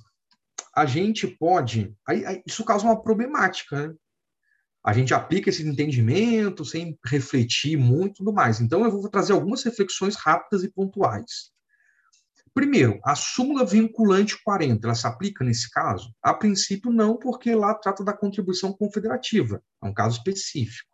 a 0.74 0.86
gente 0.86 1.24
pode. 1.24 1.96
Aí, 2.04 2.42
isso 2.44 2.64
causa 2.64 2.84
uma 2.84 3.00
problemática, 3.00 3.90
né? 3.90 3.94
A 4.84 4.92
gente 4.92 5.14
aplica 5.14 5.50
esse 5.50 5.62
entendimento 5.62 6.64
sem 6.64 6.98
refletir 7.06 7.78
muito 7.78 8.14
e 8.14 8.16
tudo 8.16 8.32
mais. 8.32 8.60
Então, 8.60 8.84
eu 8.84 8.90
vou 8.90 9.08
trazer 9.08 9.34
algumas 9.34 9.62
reflexões 9.62 10.16
rápidas 10.16 10.64
e 10.64 10.68
pontuais. 10.68 11.53
Primeiro, 12.54 13.00
a 13.04 13.16
súmula 13.16 13.66
vinculante 13.66 14.40
40, 14.42 14.86
ela 14.86 14.94
se 14.94 15.06
aplica 15.06 15.44
nesse 15.44 15.68
caso? 15.70 16.14
A 16.22 16.32
princípio, 16.32 16.92
não, 16.92 17.18
porque 17.18 17.54
lá 17.54 17.74
trata 17.74 18.04
da 18.04 18.12
contribuição 18.12 18.72
confederativa, 18.72 19.60
é 19.82 19.86
um 19.86 19.92
caso 19.92 20.18
específico. 20.18 20.88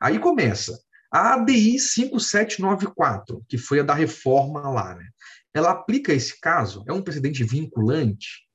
Aí 0.00 0.18
começa. 0.18 0.78
A 1.10 1.34
ADI 1.34 1.78
5794, 1.78 3.42
que 3.48 3.56
foi 3.56 3.80
a 3.80 3.82
da 3.82 3.94
reforma 3.94 4.68
lá, 4.68 4.94
né? 4.94 5.06
Ela 5.54 5.70
aplica 5.70 6.12
esse 6.12 6.38
caso? 6.38 6.84
É 6.86 6.92
um 6.92 7.00
precedente 7.00 7.42
vinculante? 7.44 8.48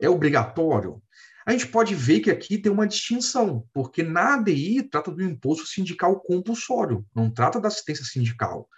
é 0.00 0.08
obrigatório? 0.08 1.02
A 1.46 1.52
gente 1.52 1.66
pode 1.66 1.94
ver 1.94 2.20
que 2.20 2.30
aqui 2.30 2.58
tem 2.58 2.70
uma 2.70 2.86
distinção, 2.86 3.66
porque 3.72 4.02
na 4.02 4.34
ADI 4.34 4.82
trata 4.82 5.10
do 5.10 5.22
imposto 5.22 5.66
sindical 5.66 6.20
compulsório, 6.20 7.06
não 7.14 7.30
trata 7.30 7.58
da 7.58 7.68
assistência 7.68 8.04
sindical. 8.04 8.68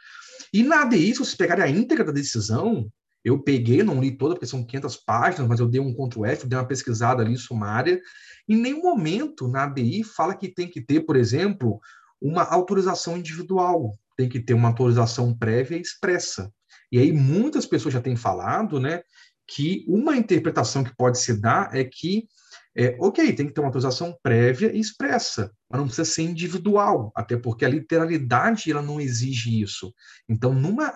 E 0.52 0.62
na 0.62 0.82
ADI, 0.82 1.12
se 1.12 1.18
vocês 1.18 1.34
pegarem 1.34 1.64
a 1.64 1.68
íntegra 1.68 2.04
da 2.04 2.12
decisão, 2.12 2.90
eu 3.24 3.38
peguei, 3.42 3.82
não 3.82 4.00
li 4.00 4.16
toda, 4.16 4.34
porque 4.34 4.46
são 4.46 4.64
500 4.64 4.96
páginas, 4.96 5.48
mas 5.48 5.60
eu 5.60 5.68
dei 5.68 5.80
um 5.80 5.92
Ctrl 5.92 6.24
F, 6.26 6.46
dei 6.46 6.58
uma 6.58 6.66
pesquisada 6.66 7.22
ali 7.22 7.36
sumária. 7.36 8.00
Em 8.48 8.56
nenhum 8.56 8.82
momento 8.82 9.46
na 9.46 9.64
ADI 9.64 10.02
fala 10.02 10.34
que 10.34 10.48
tem 10.48 10.68
que 10.68 10.80
ter, 10.80 11.00
por 11.00 11.16
exemplo, 11.16 11.78
uma 12.20 12.42
autorização 12.42 13.16
individual, 13.16 13.98
tem 14.16 14.28
que 14.28 14.40
ter 14.40 14.54
uma 14.54 14.68
autorização 14.68 15.36
prévia 15.36 15.76
expressa. 15.76 16.52
E 16.90 16.98
aí 16.98 17.12
muitas 17.12 17.66
pessoas 17.66 17.94
já 17.94 18.00
têm 18.00 18.16
falado, 18.16 18.80
né, 18.80 19.02
que 19.46 19.84
uma 19.88 20.16
interpretação 20.16 20.82
que 20.82 20.94
pode 20.96 21.18
se 21.18 21.40
dar 21.40 21.74
é 21.74 21.84
que, 21.84 22.26
é, 22.76 22.96
ok, 23.00 23.32
tem 23.32 23.46
que 23.46 23.52
ter 23.52 23.60
uma 23.60 23.68
autorização 23.68 24.16
prévia 24.22 24.72
e 24.72 24.78
expressa, 24.78 25.52
mas 25.68 25.80
não 25.80 25.86
precisa 25.86 26.04
ser 26.04 26.22
individual, 26.22 27.12
até 27.16 27.36
porque 27.36 27.64
a 27.64 27.68
literalidade 27.68 28.70
ela 28.70 28.82
não 28.82 29.00
exige 29.00 29.60
isso. 29.60 29.92
Então, 30.28 30.54
numa, 30.54 30.92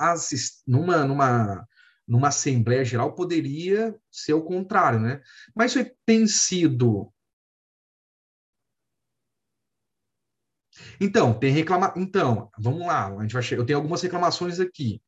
numa, 0.66 1.04
numa, 1.04 1.68
numa 2.06 2.28
Assembleia 2.28 2.84
Geral 2.84 3.14
poderia 3.14 3.94
ser 4.10 4.34
o 4.34 4.42
contrário, 4.42 5.00
né? 5.00 5.20
Mas 5.54 5.74
isso 5.74 5.90
tem 6.06 6.26
sido 6.26 7.12
Então, 11.00 11.32
tem 11.38 11.52
reclama. 11.52 11.92
Então, 11.96 12.50
vamos 12.58 12.86
lá. 12.86 13.06
A 13.06 13.22
gente 13.22 13.32
vai 13.32 13.42
che... 13.42 13.54
Eu 13.54 13.64
tenho 13.64 13.78
algumas 13.78 14.02
reclamações 14.02 14.58
aqui. 14.60 15.00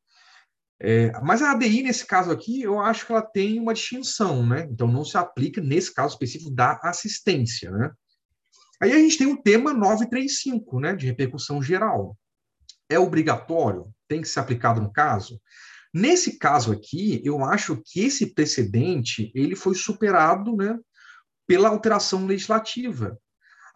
É, 0.78 1.10
mas 1.22 1.42
a 1.42 1.52
ADI, 1.52 1.82
nesse 1.82 2.06
caso 2.06 2.30
aqui, 2.30 2.62
eu 2.62 2.78
acho 2.80 3.06
que 3.06 3.12
ela 3.12 3.22
tem 3.22 3.58
uma 3.58 3.72
distinção, 3.72 4.46
né? 4.46 4.68
Então, 4.70 4.86
não 4.86 5.04
se 5.04 5.16
aplica, 5.16 5.60
nesse 5.60 5.92
caso 5.92 6.14
específico, 6.14 6.50
da 6.50 6.78
assistência, 6.82 7.70
né? 7.70 7.90
Aí 8.80 8.92
a 8.92 8.98
gente 8.98 9.16
tem 9.16 9.26
o 9.26 9.42
tema 9.42 9.72
935, 9.72 10.80
né? 10.80 10.94
De 10.94 11.06
repercussão 11.06 11.62
geral. 11.62 12.16
É 12.90 12.98
obrigatório? 12.98 13.90
Tem 14.06 14.20
que 14.20 14.28
ser 14.28 14.40
aplicado 14.40 14.80
no 14.80 14.92
caso? 14.92 15.40
Nesse 15.94 16.38
caso 16.38 16.72
aqui, 16.72 17.22
eu 17.24 17.42
acho 17.42 17.80
que 17.86 18.00
esse 18.00 18.34
precedente, 18.34 19.32
ele 19.34 19.56
foi 19.56 19.74
superado, 19.74 20.54
né? 20.54 20.78
Pela 21.46 21.70
alteração 21.70 22.26
legislativa. 22.26 23.18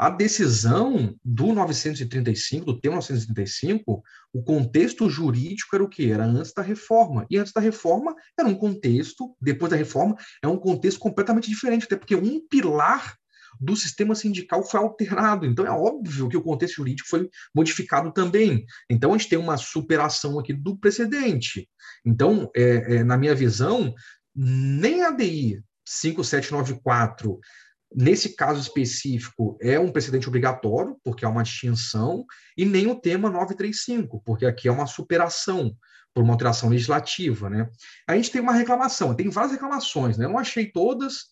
A 0.01 0.09
decisão 0.09 1.15
do 1.23 1.53
935, 1.53 2.65
do 2.65 2.81
tema 2.81 2.95
935, 2.95 4.03
o 4.33 4.43
contexto 4.43 5.11
jurídico 5.11 5.77
era 5.77 5.85
o 5.85 5.89
que? 5.91 6.11
Era 6.11 6.25
antes 6.25 6.55
da 6.55 6.63
reforma. 6.63 7.27
E 7.29 7.37
antes 7.37 7.53
da 7.53 7.61
reforma 7.61 8.15
era 8.39 8.49
um 8.49 8.55
contexto, 8.55 9.37
depois 9.39 9.71
da 9.71 9.77
reforma, 9.77 10.17
é 10.43 10.49
um 10.49 10.57
contexto 10.57 10.99
completamente 10.99 11.51
diferente, 11.51 11.85
até 11.85 11.97
porque 11.97 12.17
um 12.17 12.41
pilar 12.49 13.15
do 13.61 13.77
sistema 13.77 14.15
sindical 14.15 14.65
foi 14.65 14.81
alterado. 14.81 15.45
Então, 15.45 15.67
é 15.67 15.71
óbvio 15.71 16.31
que 16.31 16.37
o 16.39 16.43
contexto 16.43 16.77
jurídico 16.77 17.07
foi 17.11 17.29
modificado 17.55 18.11
também. 18.11 18.65
Então, 18.89 19.13
a 19.13 19.19
gente 19.19 19.29
tem 19.29 19.39
uma 19.39 19.59
superação 19.59 20.39
aqui 20.39 20.55
do 20.55 20.79
precedente. 20.79 21.69
Então, 22.07 22.51
é, 22.57 22.97
é, 22.97 23.05
na 23.05 23.19
minha 23.19 23.35
visão, 23.35 23.93
nem 24.35 25.03
a 25.03 25.11
DI 25.11 25.63
5794 25.85 27.39
Nesse 27.93 28.37
caso 28.37 28.61
específico, 28.61 29.59
é 29.61 29.79
um 29.79 29.91
precedente 29.91 30.29
obrigatório, 30.29 30.97
porque 31.03 31.25
é 31.25 31.29
uma 31.29 31.43
distinção, 31.43 32.25
e 32.57 32.65
nem 32.65 32.87
o 32.87 32.95
tema 32.95 33.29
935, 33.29 34.23
porque 34.25 34.47
aqui 34.47 34.69
é 34.69 34.73
uma 34.73 34.87
superação 34.87 35.75
por 36.15 36.23
uma 36.23 36.33
alteração 36.33 36.69
legislativa. 36.69 37.51
Né? 37.51 37.69
A 38.07 38.15
gente 38.15 38.31
tem 38.31 38.41
uma 38.41 38.53
reclamação, 38.53 39.15
tem 39.15 39.29
várias 39.29 39.53
reclamações, 39.53 40.17
né? 40.17 40.25
eu 40.25 40.31
não 40.31 40.39
achei 40.39 40.71
todas, 40.71 41.31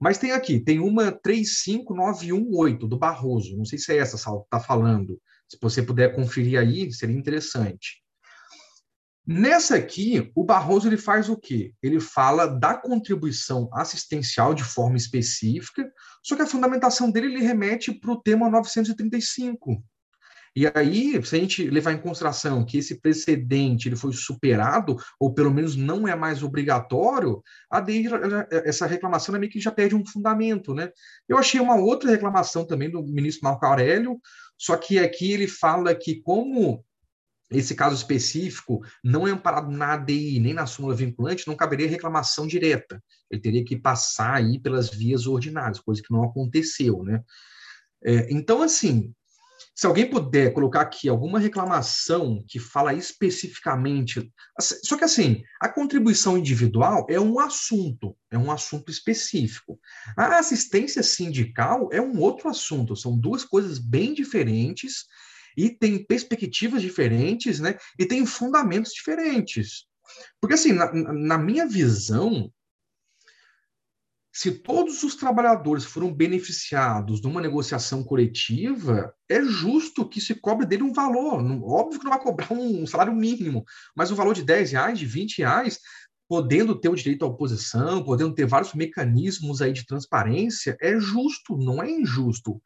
mas 0.00 0.18
tem 0.18 0.32
aqui, 0.32 0.58
tem 0.58 0.80
uma 0.80 1.12
35918 1.12 2.88
do 2.88 2.98
Barroso, 2.98 3.56
não 3.56 3.64
sei 3.64 3.78
se 3.78 3.92
é 3.92 3.98
essa 3.98 4.16
que 4.16 4.38
está 4.44 4.58
falando, 4.58 5.20
se 5.48 5.58
você 5.60 5.82
puder 5.82 6.14
conferir 6.14 6.58
aí, 6.58 6.92
seria 6.92 7.16
interessante. 7.16 8.02
Nessa 9.32 9.76
aqui, 9.76 10.28
o 10.34 10.42
Barroso 10.42 10.88
ele 10.88 10.96
faz 10.96 11.28
o 11.28 11.36
quê? 11.36 11.72
Ele 11.80 12.00
fala 12.00 12.48
da 12.48 12.74
contribuição 12.74 13.70
assistencial 13.72 14.52
de 14.52 14.64
forma 14.64 14.96
específica, 14.96 15.88
só 16.20 16.34
que 16.34 16.42
a 16.42 16.46
fundamentação 16.48 17.12
dele 17.12 17.28
ele 17.28 17.46
remete 17.46 17.92
para 17.92 18.10
o 18.10 18.20
tema 18.20 18.50
935. 18.50 19.80
E 20.56 20.66
aí, 20.74 21.24
se 21.24 21.36
a 21.36 21.38
gente 21.38 21.70
levar 21.70 21.92
em 21.92 22.00
consideração 22.00 22.66
que 22.66 22.78
esse 22.78 23.00
precedente 23.00 23.88
ele 23.88 23.94
foi 23.94 24.12
superado, 24.12 24.96
ou 25.20 25.32
pelo 25.32 25.54
menos 25.54 25.76
não 25.76 26.08
é 26.08 26.16
mais 26.16 26.42
obrigatório, 26.42 27.40
a 27.72 27.80
essa 28.64 28.84
reclamação 28.84 29.36
é 29.36 29.38
meio 29.38 29.52
que 29.52 29.60
já 29.60 29.70
perde 29.70 29.94
um 29.94 30.04
fundamento, 30.04 30.74
né? 30.74 30.90
Eu 31.28 31.38
achei 31.38 31.60
uma 31.60 31.76
outra 31.76 32.10
reclamação 32.10 32.66
também 32.66 32.90
do 32.90 33.00
ministro 33.04 33.44
Marco 33.44 33.64
Aurélio, 33.64 34.20
só 34.58 34.76
que 34.76 34.98
aqui 34.98 35.30
ele 35.30 35.46
fala 35.46 35.94
que 35.94 36.20
como 36.20 36.84
esse 37.50 37.74
caso 37.74 37.96
específico 37.96 38.80
não 39.02 39.26
é 39.26 39.30
amparado 39.30 39.70
na 39.70 39.94
ADI 39.94 40.38
nem 40.38 40.54
na 40.54 40.66
súmula 40.66 40.94
vinculante, 40.94 41.48
não 41.48 41.56
caberia 41.56 41.88
reclamação 41.88 42.46
direta. 42.46 43.02
Ele 43.30 43.40
teria 43.40 43.64
que 43.64 43.76
passar 43.76 44.34
aí 44.34 44.58
pelas 44.58 44.90
vias 44.90 45.26
ordinárias, 45.26 45.80
coisa 45.80 46.02
que 46.02 46.12
não 46.12 46.22
aconteceu, 46.22 47.02
né? 47.02 47.22
É, 48.02 48.32
então, 48.32 48.62
assim, 48.62 49.12
se 49.74 49.86
alguém 49.86 50.08
puder 50.08 50.52
colocar 50.52 50.82
aqui 50.82 51.08
alguma 51.08 51.38
reclamação 51.38 52.44
que 52.46 52.58
fala 52.58 52.92
especificamente. 52.92 54.30
Só 54.84 54.96
que, 54.96 55.04
assim, 55.04 55.42
a 55.60 55.68
contribuição 55.68 56.36
individual 56.36 57.06
é 57.08 57.18
um 57.18 57.38
assunto, 57.38 58.16
é 58.30 58.38
um 58.38 58.50
assunto 58.50 58.90
específico. 58.90 59.78
A 60.16 60.38
assistência 60.38 61.02
sindical 61.02 61.88
é 61.92 62.00
um 62.00 62.20
outro 62.20 62.48
assunto, 62.48 62.94
são 62.94 63.18
duas 63.18 63.44
coisas 63.44 63.78
bem 63.78 64.12
diferentes 64.12 65.06
e 65.56 65.70
tem 65.70 66.04
perspectivas 66.04 66.82
diferentes, 66.82 67.60
né? 67.60 67.76
E 67.98 68.06
tem 68.06 68.24
fundamentos 68.26 68.92
diferentes. 68.92 69.86
Porque, 70.40 70.54
assim, 70.54 70.72
na, 70.72 70.92
na 70.92 71.38
minha 71.38 71.66
visão, 71.66 72.52
se 74.32 74.52
todos 74.52 75.02
os 75.02 75.16
trabalhadores 75.16 75.84
foram 75.84 76.12
beneficiados 76.12 77.20
de 77.20 77.26
uma 77.26 77.40
negociação 77.40 78.02
coletiva, 78.02 79.12
é 79.28 79.42
justo 79.42 80.08
que 80.08 80.20
se 80.20 80.34
cobre 80.34 80.66
dele 80.66 80.84
um 80.84 80.92
valor. 80.92 81.42
Óbvio 81.64 81.98
que 81.98 82.04
não 82.04 82.12
vai 82.12 82.22
cobrar 82.22 82.52
um 82.52 82.86
salário 82.86 83.14
mínimo, 83.14 83.64
mas 83.94 84.10
um 84.10 84.14
valor 84.14 84.34
de 84.34 84.44
10 84.44 84.72
reais, 84.72 84.98
de 84.98 85.06
20 85.06 85.38
reais, 85.38 85.80
podendo 86.28 86.78
ter 86.78 86.88
o 86.88 86.94
direito 86.94 87.24
à 87.24 87.28
oposição, 87.28 88.04
podendo 88.04 88.32
ter 88.32 88.46
vários 88.46 88.72
mecanismos 88.72 89.60
aí 89.60 89.72
de 89.72 89.84
transparência, 89.84 90.76
é 90.80 90.98
justo, 90.98 91.56
não 91.56 91.82
é 91.82 91.90
injusto. 91.90 92.62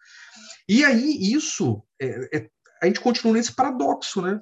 E 0.68 0.84
aí 0.84 1.32
isso 1.32 1.82
é, 1.98 2.36
é 2.36 2.48
a 2.84 2.86
gente 2.88 3.00
continua 3.00 3.34
nesse 3.34 3.54
paradoxo, 3.54 4.22
né? 4.22 4.40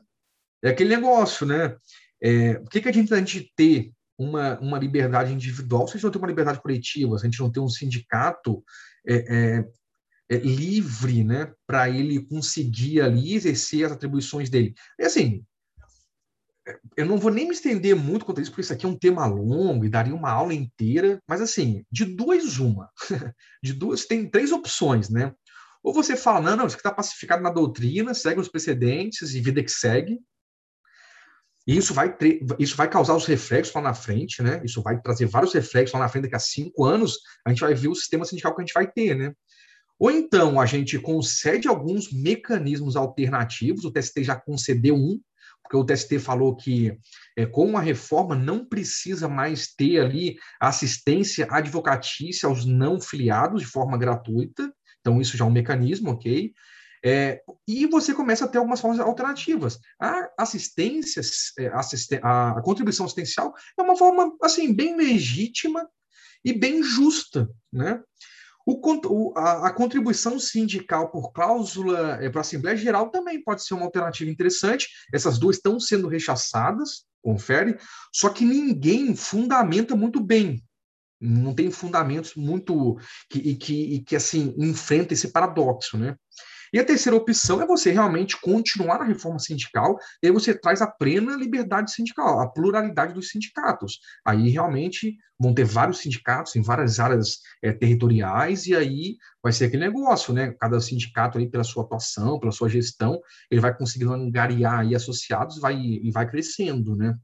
É 0.62 0.70
aquele 0.70 0.94
negócio, 0.94 1.46
né? 1.46 1.76
É, 2.20 2.54
por 2.54 2.70
que, 2.70 2.80
que 2.80 2.88
a 2.88 2.92
gente 2.92 3.14
gente 3.14 3.52
ter 3.56 3.92
uma, 4.18 4.58
uma 4.60 4.78
liberdade 4.78 5.32
individual 5.32 5.86
se 5.86 5.92
a 5.92 5.96
gente 5.96 6.04
não 6.04 6.10
tem 6.12 6.20
uma 6.20 6.28
liberdade 6.28 6.60
coletiva, 6.60 7.18
se 7.18 7.26
a 7.26 7.30
gente 7.30 7.40
não 7.40 7.50
tem 7.50 7.62
um 7.62 7.68
sindicato 7.68 8.62
é, 9.06 9.14
é, 9.14 9.68
é 10.30 10.36
livre, 10.36 11.24
né, 11.24 11.52
para 11.66 11.90
ele 11.90 12.24
conseguir 12.26 13.00
ali 13.00 13.34
exercer 13.34 13.86
as 13.86 13.92
atribuições 13.92 14.48
dele? 14.48 14.74
E 14.98 15.04
assim, 15.04 15.44
eu 16.96 17.06
não 17.06 17.18
vou 17.18 17.32
nem 17.32 17.46
me 17.46 17.54
estender 17.54 17.96
muito 17.96 18.24
quanto 18.24 18.38
a 18.38 18.42
isso, 18.42 18.50
porque 18.50 18.60
isso 18.60 18.72
aqui 18.72 18.86
é 18.86 18.88
um 18.88 18.96
tema 18.96 19.26
longo 19.26 19.84
e 19.84 19.88
daria 19.88 20.14
uma 20.14 20.30
aula 20.30 20.54
inteira, 20.54 21.20
mas 21.26 21.40
assim, 21.40 21.84
de 21.90 22.04
duas, 22.04 22.58
uma. 22.58 22.90
De 23.62 23.72
duas, 23.72 24.06
tem 24.06 24.28
três 24.28 24.50
opções, 24.50 25.08
né? 25.08 25.32
Ou 25.82 25.92
você 25.92 26.16
fala, 26.16 26.40
não, 26.40 26.56
não, 26.56 26.66
isso 26.66 26.76
aqui 26.76 26.80
está 26.80 26.92
pacificado 26.92 27.42
na 27.42 27.50
doutrina, 27.50 28.14
segue 28.14 28.40
os 28.40 28.48
precedentes 28.48 29.34
e 29.34 29.40
vida 29.40 29.62
que 29.62 29.70
segue. 29.70 30.20
E 31.66 31.76
isso 31.76 31.94
vai, 31.94 32.14
ter, 32.16 32.40
isso 32.58 32.76
vai 32.76 32.88
causar 32.88 33.14
os 33.14 33.24
reflexos 33.24 33.74
lá 33.74 33.80
na 33.80 33.94
frente, 33.94 34.42
né? 34.42 34.60
Isso 34.64 34.82
vai 34.82 35.00
trazer 35.00 35.26
vários 35.26 35.52
reflexos 35.52 35.94
lá 35.94 36.00
na 36.00 36.08
frente, 36.08 36.24
daqui 36.24 36.36
a 36.36 36.40
cinco 36.40 36.84
anos, 36.84 37.18
a 37.44 37.50
gente 37.50 37.60
vai 37.60 37.74
ver 37.74 37.88
o 37.88 37.94
sistema 37.94 38.24
sindical 38.24 38.54
que 38.54 38.62
a 38.62 38.64
gente 38.64 38.74
vai 38.74 38.90
ter, 38.90 39.16
né? 39.16 39.32
Ou 39.98 40.10
então 40.10 40.60
a 40.60 40.66
gente 40.66 40.98
concede 40.98 41.68
alguns 41.68 42.12
mecanismos 42.12 42.96
alternativos, 42.96 43.84
o 43.84 43.92
TST 43.92 44.24
já 44.24 44.34
concedeu 44.34 44.96
um, 44.96 45.20
porque 45.62 45.76
o 45.76 45.84
TST 45.84 46.18
falou 46.18 46.56
que 46.56 46.98
é, 47.36 47.46
com 47.46 47.78
a 47.78 47.80
reforma 47.80 48.34
não 48.34 48.64
precisa 48.64 49.28
mais 49.28 49.72
ter 49.72 50.00
ali 50.00 50.36
assistência 50.60 51.46
advocatícia 51.48 52.48
aos 52.48 52.66
não 52.66 53.00
filiados 53.00 53.62
de 53.62 53.68
forma 53.68 53.96
gratuita, 53.96 54.72
então, 55.02 55.20
isso 55.20 55.36
já 55.36 55.44
é 55.44 55.48
um 55.48 55.52
mecanismo, 55.52 56.10
ok? 56.10 56.54
É, 57.04 57.42
e 57.66 57.84
você 57.86 58.14
começa 58.14 58.44
a 58.44 58.48
ter 58.48 58.58
algumas 58.58 58.80
formas 58.80 59.00
alternativas. 59.00 59.78
A 60.00 60.30
assistência, 60.38 61.20
é, 61.58 61.66
a 62.22 62.62
contribuição 62.62 63.04
assistencial 63.04 63.52
é 63.76 63.82
uma 63.82 63.96
forma, 63.96 64.32
assim, 64.40 64.72
bem 64.72 64.96
legítima 64.96 65.86
e 66.44 66.52
bem 66.52 66.82
justa, 66.82 67.50
né? 67.72 68.00
O, 68.64 69.32
a, 69.36 69.66
a, 69.66 69.72
contribuição 69.72 70.38
sindical 70.38 71.10
por 71.10 71.32
cláusula 71.32 72.18
é, 72.22 72.30
para 72.30 72.40
a 72.40 72.42
Assembleia 72.42 72.76
Geral 72.76 73.10
também 73.10 73.42
pode 73.42 73.64
ser 73.64 73.74
uma 73.74 73.82
alternativa 73.84 74.30
interessante. 74.30 74.88
Essas 75.12 75.36
duas 75.36 75.56
estão 75.56 75.80
sendo 75.80 76.06
rechaçadas, 76.06 77.04
confere, 77.20 77.76
só 78.12 78.28
que 78.28 78.44
ninguém 78.44 79.16
fundamenta 79.16 79.96
muito 79.96 80.20
bem 80.20 80.62
não 81.22 81.54
tem 81.54 81.70
fundamentos 81.70 82.34
muito 82.34 82.98
que, 83.30 83.38
e 83.38 83.56
que, 83.56 83.94
e 83.94 84.00
que 84.02 84.16
assim 84.16 84.54
enfrenta 84.58 85.14
esse 85.14 85.28
paradoxo, 85.28 85.96
né? 85.96 86.16
E 86.72 86.80
a 86.80 86.84
terceira 86.84 87.16
opção 87.16 87.60
é 87.60 87.66
você 87.66 87.90
realmente 87.90 88.40
continuar 88.40 88.98
na 88.98 89.04
reforma 89.04 89.38
sindical, 89.38 89.98
e 90.22 90.26
aí 90.26 90.32
você 90.32 90.54
traz 90.54 90.80
a 90.80 90.86
plena 90.86 91.36
liberdade 91.36 91.92
sindical, 91.92 92.40
a 92.40 92.48
pluralidade 92.48 93.12
dos 93.12 93.28
sindicatos. 93.28 94.00
Aí 94.24 94.48
realmente 94.48 95.14
vão 95.38 95.52
ter 95.52 95.64
vários 95.64 95.98
sindicatos 95.98 96.56
em 96.56 96.62
várias 96.62 96.98
áreas 96.98 97.40
é, 97.62 97.72
territoriais, 97.72 98.66
e 98.66 98.74
aí 98.74 99.16
vai 99.42 99.52
ser 99.52 99.66
aquele 99.66 99.84
negócio, 99.84 100.32
né? 100.32 100.54
Cada 100.58 100.80
sindicato 100.80 101.36
aí, 101.36 101.46
pela 101.46 101.64
sua 101.64 101.84
atuação, 101.84 102.40
pela 102.40 102.52
sua 102.52 102.70
gestão, 102.70 103.20
ele 103.50 103.60
vai 103.60 103.76
conseguindo 103.76 104.14
angariar 104.14 104.80
aí 104.80 104.94
associados 104.94 105.60
vai, 105.60 105.76
e 105.76 106.10
vai 106.10 106.26
crescendo, 106.26 106.96
né? 106.96 107.14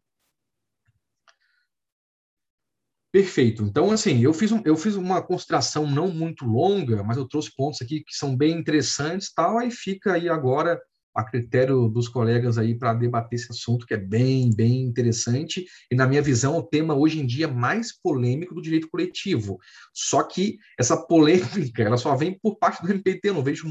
Perfeito. 3.11 3.63
Então, 3.63 3.91
assim, 3.91 4.23
eu 4.23 4.35
fiz, 4.35 4.53
um, 4.53 4.61
eu 4.67 4.77
fiz 4.77 4.95
uma 4.95 5.23
consideração 5.23 5.87
não 5.87 6.09
muito 6.09 6.45
longa, 6.45 7.03
mas 7.03 7.17
eu 7.17 7.27
trouxe 7.27 7.55
pontos 7.57 7.81
aqui 7.81 8.01
que 8.01 8.15
são 8.15 8.37
bem 8.37 8.59
interessantes, 8.59 9.33
tal, 9.33 9.59
aí 9.59 9.71
fica 9.71 10.13
aí 10.13 10.29
agora 10.29 10.79
a 11.19 11.25
critério 11.25 11.89
dos 11.89 12.09
colegas 12.09 12.59
aí 12.59 12.79
para 12.79 12.95
debater 12.95 13.37
esse 13.37 13.51
assunto 13.51 13.85
que 13.85 13.93
é 13.93 13.97
bem, 13.97 14.55
bem 14.55 14.83
interessante 14.83 15.67
e 15.91 15.97
na 15.97 16.07
minha 16.07 16.23
visão 16.23 16.57
o 16.57 16.63
tema 16.63 16.95
hoje 16.95 17.19
em 17.19 17.27
dia 17.27 17.49
mais 17.49 17.93
polêmico 17.93 18.55
do 18.55 18.63
direito 18.63 18.89
coletivo. 18.89 19.59
Só 19.93 20.23
que 20.23 20.59
essa 20.79 20.97
polêmica 20.97 21.83
ela 21.83 21.97
só 21.97 22.15
vem 22.15 22.39
por 22.39 22.57
parte 22.57 22.81
do 22.81 22.89
MPT, 22.89 23.31
eu 23.31 23.35
não 23.35 23.43
vejo 23.43 23.67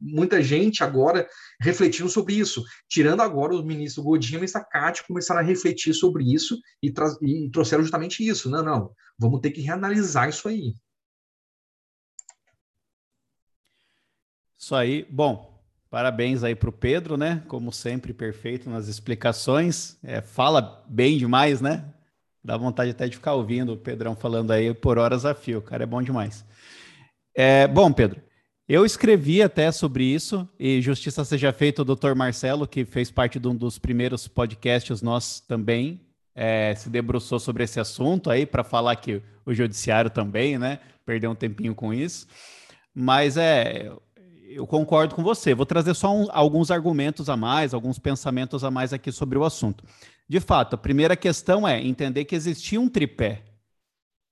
muita 0.00 0.42
gente 0.42 0.82
agora 0.82 1.28
refletindo 1.60 2.08
sobre 2.08 2.32
isso, 2.32 2.64
tirando 2.88 3.20
agora 3.20 3.54
o 3.54 3.62
ministro 3.62 4.02
Godinho 4.02 4.36
e 4.36 4.38
ministra 4.38 4.64
Cátia 4.64 5.04
começaram 5.06 5.40
a 5.40 5.44
refletir 5.44 5.92
sobre 5.92 6.24
isso 6.24 6.58
e, 6.82 6.90
e 7.20 7.50
trouxeram 7.50 7.82
justamente 7.82 8.26
isso. 8.26 8.48
Não, 8.48 8.64
não, 8.64 8.90
vamos 9.18 9.40
ter 9.42 9.50
que 9.50 9.60
reanalisar 9.60 10.30
isso 10.30 10.48
aí. 10.48 10.74
Isso 14.58 14.74
aí. 14.74 15.06
Bom, 15.10 15.57
Parabéns 15.90 16.44
aí 16.44 16.54
para 16.54 16.68
o 16.68 16.72
Pedro, 16.72 17.16
né? 17.16 17.42
Como 17.48 17.72
sempre, 17.72 18.12
perfeito 18.12 18.68
nas 18.68 18.88
explicações. 18.88 19.96
É, 20.02 20.20
fala 20.20 20.84
bem 20.86 21.16
demais, 21.16 21.60
né? 21.60 21.84
Dá 22.44 22.56
vontade 22.56 22.90
até 22.90 23.08
de 23.08 23.16
ficar 23.16 23.34
ouvindo 23.34 23.72
o 23.72 23.76
Pedrão 23.76 24.14
falando 24.14 24.50
aí 24.50 24.74
por 24.74 24.98
horas 24.98 25.24
a 25.24 25.34
fio. 25.34 25.58
O 25.58 25.62
cara 25.62 25.84
é 25.84 25.86
bom 25.86 26.02
demais. 26.02 26.44
É, 27.34 27.66
bom, 27.66 27.90
Pedro, 27.92 28.20
eu 28.68 28.84
escrevi 28.84 29.42
até 29.42 29.72
sobre 29.72 30.04
isso, 30.04 30.46
e 30.58 30.82
justiça 30.82 31.24
seja 31.24 31.52
feita, 31.54 31.80
o 31.80 31.84
doutor 31.84 32.14
Marcelo, 32.14 32.66
que 32.66 32.84
fez 32.84 33.10
parte 33.10 33.38
de 33.38 33.48
um 33.48 33.54
dos 33.54 33.78
primeiros 33.78 34.28
podcasts 34.28 35.00
nossos 35.00 35.40
também, 35.40 36.02
é, 36.34 36.74
se 36.74 36.90
debruçou 36.90 37.38
sobre 37.38 37.64
esse 37.64 37.80
assunto 37.80 38.30
aí, 38.30 38.44
para 38.44 38.62
falar 38.62 38.94
que 38.96 39.22
o 39.46 39.54
judiciário 39.54 40.10
também, 40.10 40.58
né? 40.58 40.80
Perdeu 41.06 41.30
um 41.30 41.34
tempinho 41.34 41.74
com 41.74 41.94
isso. 41.94 42.26
Mas 42.94 43.36
é, 43.36 43.90
eu 44.48 44.66
concordo 44.66 45.14
com 45.14 45.22
você. 45.22 45.54
Vou 45.54 45.66
trazer 45.66 45.94
só 45.94 46.14
um, 46.14 46.26
alguns 46.30 46.70
argumentos 46.70 47.28
a 47.28 47.36
mais, 47.36 47.74
alguns 47.74 47.98
pensamentos 47.98 48.64
a 48.64 48.70
mais 48.70 48.92
aqui 48.92 49.12
sobre 49.12 49.38
o 49.38 49.44
assunto. 49.44 49.84
De 50.28 50.40
fato, 50.40 50.74
a 50.74 50.78
primeira 50.78 51.16
questão 51.16 51.66
é 51.66 51.82
entender 51.82 52.24
que 52.24 52.34
existia 52.34 52.80
um 52.80 52.88
tripé. 52.88 53.44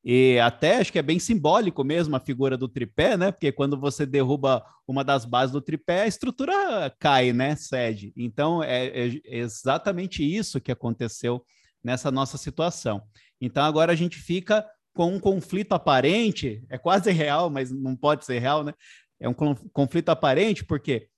E 0.05 0.39
até 0.39 0.77
acho 0.77 0.93
que 0.93 0.99
é 1.01 1.03
bem 1.03 1.19
simbólico 1.19 1.83
mesmo 1.83 2.15
a 2.15 2.21
figura 2.21 2.57
do 2.57 2.69
tripé, 2.69 3.17
né? 3.17 3.33
Porque 3.33 3.51
quando 3.51 3.79
você 3.79 4.07
derruba 4.07 4.65
uma 4.87 5.03
das 5.03 5.25
bases 5.25 5.53
do 5.53 5.61
tripé, 5.61 6.03
a 6.03 6.07
estrutura 6.07 6.95
cai, 6.99 7.33
né? 7.33 7.57
Cede. 7.57 8.13
Então 8.17 8.63
é, 8.63 8.87
é 8.87 9.21
exatamente 9.25 10.23
isso 10.23 10.61
que 10.61 10.71
aconteceu 10.71 11.45
nessa 11.83 12.11
nossa 12.11 12.39
situação. 12.39 13.03
Então 13.41 13.65
agora 13.65 13.93
a 13.93 13.97
gente 13.97 14.17
fica 14.17 14.65
com 14.95 15.15
um 15.15 15.21
conflito 15.21 15.73
aparente, 15.73 16.65
é 16.71 16.79
quase 16.79 17.11
real, 17.13 17.51
mas 17.51 17.71
não 17.71 17.97
pode 17.97 18.25
ser 18.25 18.39
real, 18.39 18.63
né? 18.63 18.73
É 19.21 19.29
um 19.29 19.35
conflito 19.73 20.11
aparente 20.11 20.65
porque 20.65 21.09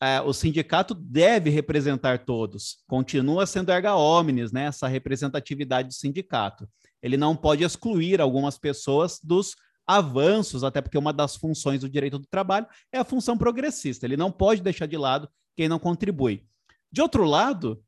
é, 0.00 0.20
o 0.20 0.32
sindicato 0.32 0.94
deve 0.94 1.50
representar 1.50 2.24
todos, 2.24 2.84
continua 2.86 3.46
sendo 3.46 3.72
erga 3.72 3.96
omnes, 3.96 4.52
né? 4.52 4.64
Essa 4.64 4.86
representatividade 4.86 5.88
do 5.88 5.94
sindicato 5.94 6.68
ele 7.02 7.16
não 7.16 7.36
pode 7.36 7.64
excluir 7.64 8.20
algumas 8.20 8.58
pessoas 8.58 9.20
dos 9.22 9.54
avanços, 9.86 10.64
até 10.64 10.80
porque 10.80 10.98
uma 10.98 11.12
das 11.12 11.36
funções 11.36 11.80
do 11.80 11.88
direito 11.88 12.18
do 12.18 12.26
trabalho 12.26 12.66
é 12.92 12.98
a 12.98 13.04
função 13.04 13.38
progressista. 13.38 14.04
Ele 14.04 14.16
não 14.16 14.30
pode 14.30 14.60
deixar 14.60 14.86
de 14.86 14.96
lado 14.96 15.28
quem 15.56 15.68
não 15.68 15.78
contribui. 15.78 16.44
De 16.90 17.00
outro 17.00 17.24
lado, 17.24 17.82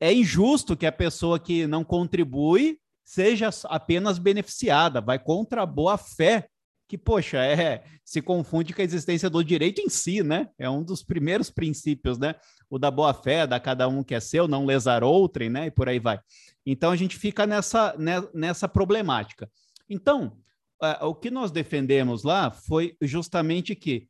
é 0.00 0.12
injusto 0.12 0.76
que 0.76 0.86
a 0.86 0.92
pessoa 0.92 1.38
que 1.38 1.66
não 1.66 1.84
contribui 1.84 2.78
seja 3.04 3.50
apenas 3.64 4.18
beneficiada, 4.18 5.00
vai 5.00 5.18
contra 5.18 5.62
a 5.62 5.66
boa 5.66 5.98
fé, 5.98 6.48
que, 6.92 6.98
poxa, 6.98 7.38
é, 7.38 7.82
se 8.04 8.20
confunde 8.20 8.74
com 8.74 8.82
a 8.82 8.84
existência 8.84 9.30
do 9.30 9.42
direito 9.42 9.80
em 9.80 9.88
si, 9.88 10.22
né? 10.22 10.50
É 10.58 10.68
um 10.68 10.84
dos 10.84 11.02
primeiros 11.02 11.48
princípios, 11.48 12.18
né? 12.18 12.34
O 12.68 12.78
da 12.78 12.90
boa 12.90 13.14
fé, 13.14 13.46
da 13.46 13.58
cada 13.58 13.88
um 13.88 14.04
que 14.04 14.14
é 14.14 14.20
seu, 14.20 14.46
não 14.46 14.66
lesar 14.66 15.02
outrem, 15.02 15.48
né? 15.48 15.68
E 15.68 15.70
por 15.70 15.88
aí 15.88 15.98
vai. 15.98 16.20
Então 16.66 16.90
a 16.90 16.96
gente 16.96 17.16
fica 17.16 17.46
nessa, 17.46 17.96
né, 17.96 18.22
nessa 18.34 18.68
problemática. 18.68 19.50
Então, 19.88 20.36
uh, 20.82 21.06
o 21.06 21.14
que 21.14 21.30
nós 21.30 21.50
defendemos 21.50 22.24
lá 22.24 22.50
foi 22.50 22.94
justamente 23.00 23.74
que 23.74 24.06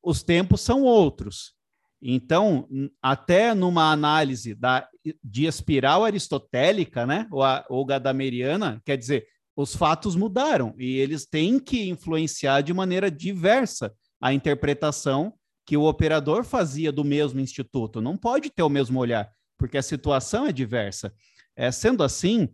os 0.00 0.22
tempos 0.22 0.60
são 0.60 0.84
outros. 0.84 1.52
Então, 2.00 2.68
até 3.02 3.54
numa 3.54 3.90
análise 3.90 4.54
da, 4.54 4.88
de 5.20 5.46
espiral 5.46 6.04
aristotélica, 6.04 7.04
né, 7.04 7.26
ou, 7.32 7.42
a, 7.42 7.66
ou 7.68 7.84
gadameriana, 7.84 8.80
quer 8.84 8.96
dizer, 8.96 9.26
os 9.56 9.74
fatos 9.74 10.16
mudaram 10.16 10.74
e 10.78 10.98
eles 10.98 11.26
têm 11.26 11.58
que 11.58 11.88
influenciar 11.88 12.60
de 12.60 12.72
maneira 12.72 13.10
diversa 13.10 13.92
a 14.20 14.32
interpretação 14.32 15.34
que 15.66 15.76
o 15.76 15.84
operador 15.84 16.44
fazia 16.44 16.92
do 16.92 17.04
mesmo 17.04 17.40
instituto. 17.40 18.00
Não 18.00 18.16
pode 18.16 18.50
ter 18.50 18.62
o 18.62 18.68
mesmo 18.68 18.98
olhar, 18.98 19.30
porque 19.58 19.78
a 19.78 19.82
situação 19.82 20.46
é 20.46 20.52
diversa. 20.52 21.12
É, 21.56 21.70
sendo 21.70 22.02
assim, 22.02 22.48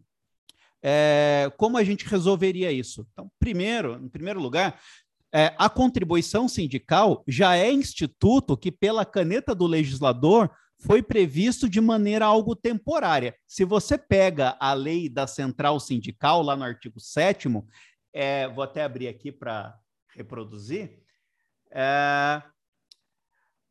é, 0.82 1.51
como 1.56 1.77
a 1.77 1.85
gente 1.85 2.06
resolveria 2.06 2.70
isso? 2.70 3.06
Então, 3.12 3.31
primeiro, 3.39 3.98
em 4.02 4.09
primeiro 4.09 4.40
lugar, 4.40 4.81
é, 5.32 5.55
a 5.59 5.68
contribuição 5.68 6.48
sindical 6.48 7.22
já 7.27 7.56
é 7.56 7.70
instituto 7.70 8.56
que, 8.56 8.70
pela 8.70 9.05
caneta 9.05 9.55
do 9.55 9.66
legislador, 9.66 10.51
foi 10.81 11.02
previsto 11.02 11.69
de 11.69 11.81
maneira 11.81 12.24
algo 12.24 12.57
temporária. 12.57 13.35
Se 13.47 13.65
você 13.65 13.98
pega 13.98 14.57
a 14.59 14.73
lei 14.73 15.09
da 15.09 15.27
central 15.27 15.78
sindical, 15.78 16.43
lá 16.43 16.57
no 16.57 16.65
artigo 16.65 16.98
7, 16.98 17.48
é, 18.12 18.48
vou 18.48 18.65
até 18.65 18.82
abrir 18.82 19.09
aqui 19.09 19.31
para 19.31 19.78
reproduzir, 20.15 20.98
é, 21.70 22.43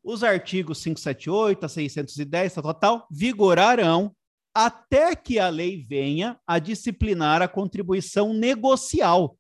os 0.03 0.23
artigos 0.23 0.81
578 0.81 1.65
a 1.65 1.69
610, 1.69 2.53
tal, 2.53 2.73
tal, 2.73 3.07
vigorarão 3.11 4.15
até 4.53 5.15
que 5.15 5.37
a 5.37 5.49
lei 5.49 5.83
venha 5.83 6.39
a 6.47 6.59
disciplinar 6.59 7.41
a 7.41 7.47
contribuição 7.47 8.33
negocial. 8.33 9.37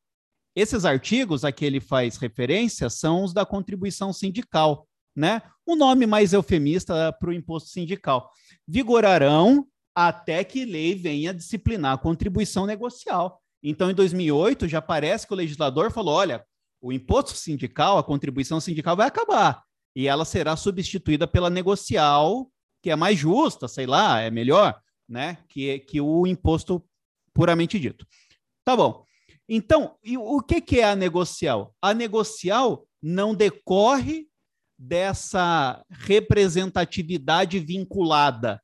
Esses 0.55 0.83
artigos 0.83 1.45
a 1.45 1.51
que 1.51 1.63
ele 1.63 1.79
faz 1.79 2.17
referência 2.17 2.89
são 2.89 3.23
os 3.23 3.33
da 3.33 3.45
contribuição 3.45 4.11
sindical, 4.11 4.88
né? 5.19 5.41
O 5.65 5.75
nome 5.75 6.05
mais 6.05 6.33
eufemista 6.33 7.11
para 7.13 7.29
o 7.29 7.33
imposto 7.33 7.69
sindical. 7.69 8.31
Vigorarão 8.67 9.67
até 9.93 10.43
que 10.43 10.65
lei 10.65 10.95
venha 10.95 11.33
disciplinar 11.33 11.93
a 11.93 11.97
contribuição 11.97 12.65
negocial. 12.65 13.41
Então, 13.61 13.91
em 13.91 13.93
2008, 13.93 14.67
já 14.67 14.81
parece 14.81 15.27
que 15.27 15.33
o 15.33 15.37
legislador 15.37 15.91
falou: 15.91 16.15
olha, 16.15 16.43
o 16.81 16.93
imposto 16.93 17.31
sindical, 17.31 17.97
a 17.97 18.03
contribuição 18.03 18.59
sindical 18.59 18.95
vai 18.95 19.07
acabar 19.07 19.63
e 19.95 20.07
ela 20.07 20.23
será 20.23 20.55
substituída 20.55 21.27
pela 21.27 21.49
negocial, 21.49 22.49
que 22.81 22.89
é 22.89 22.95
mais 22.95 23.17
justa, 23.19 23.67
sei 23.67 23.85
lá, 23.85 24.21
é 24.21 24.31
melhor 24.31 24.79
né? 25.09 25.39
Que, 25.49 25.79
que 25.79 25.99
o 25.99 26.27
imposto 26.27 26.85
puramente 27.33 27.79
dito. 27.79 28.05
Tá 28.63 28.75
bom. 28.75 29.03
Então, 29.47 29.97
o 30.19 30.41
que, 30.41 30.61
que 30.61 30.79
é 30.79 30.91
a 30.91 30.95
negocial? 30.95 31.73
A 31.81 31.93
negocial 31.93 32.85
não 33.01 33.33
decorre 33.33 34.28
dessa 34.79 35.83
representatividade 35.89 37.59
vinculada, 37.59 38.61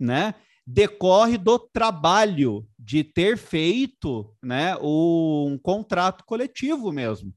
né? 0.00 0.34
Decorre 0.66 1.36
do 1.36 1.58
trabalho 1.58 2.66
de 2.78 3.04
ter 3.04 3.36
feito, 3.36 4.34
né, 4.42 4.74
um 4.80 5.58
contrato 5.62 6.24
coletivo 6.24 6.90
mesmo. 6.90 7.34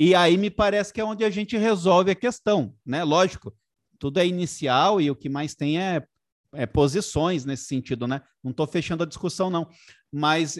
E 0.00 0.14
aí 0.14 0.38
me 0.38 0.50
parece 0.50 0.92
que 0.92 1.00
é 1.00 1.04
onde 1.04 1.22
a 1.22 1.30
gente 1.30 1.56
resolve 1.56 2.10
a 2.10 2.14
questão, 2.14 2.74
né? 2.84 3.04
Lógico, 3.04 3.54
tudo 3.98 4.18
é 4.18 4.26
inicial 4.26 5.00
e 5.00 5.10
o 5.10 5.16
que 5.16 5.28
mais 5.28 5.54
tem 5.54 5.78
é 5.78 6.02
é, 6.54 6.66
posições 6.66 7.44
nesse 7.44 7.64
sentido, 7.64 8.06
né? 8.06 8.20
Não 8.42 8.50
estou 8.50 8.66
fechando 8.66 9.02
a 9.02 9.06
discussão, 9.06 9.50
não. 9.50 9.68
Mas 10.12 10.58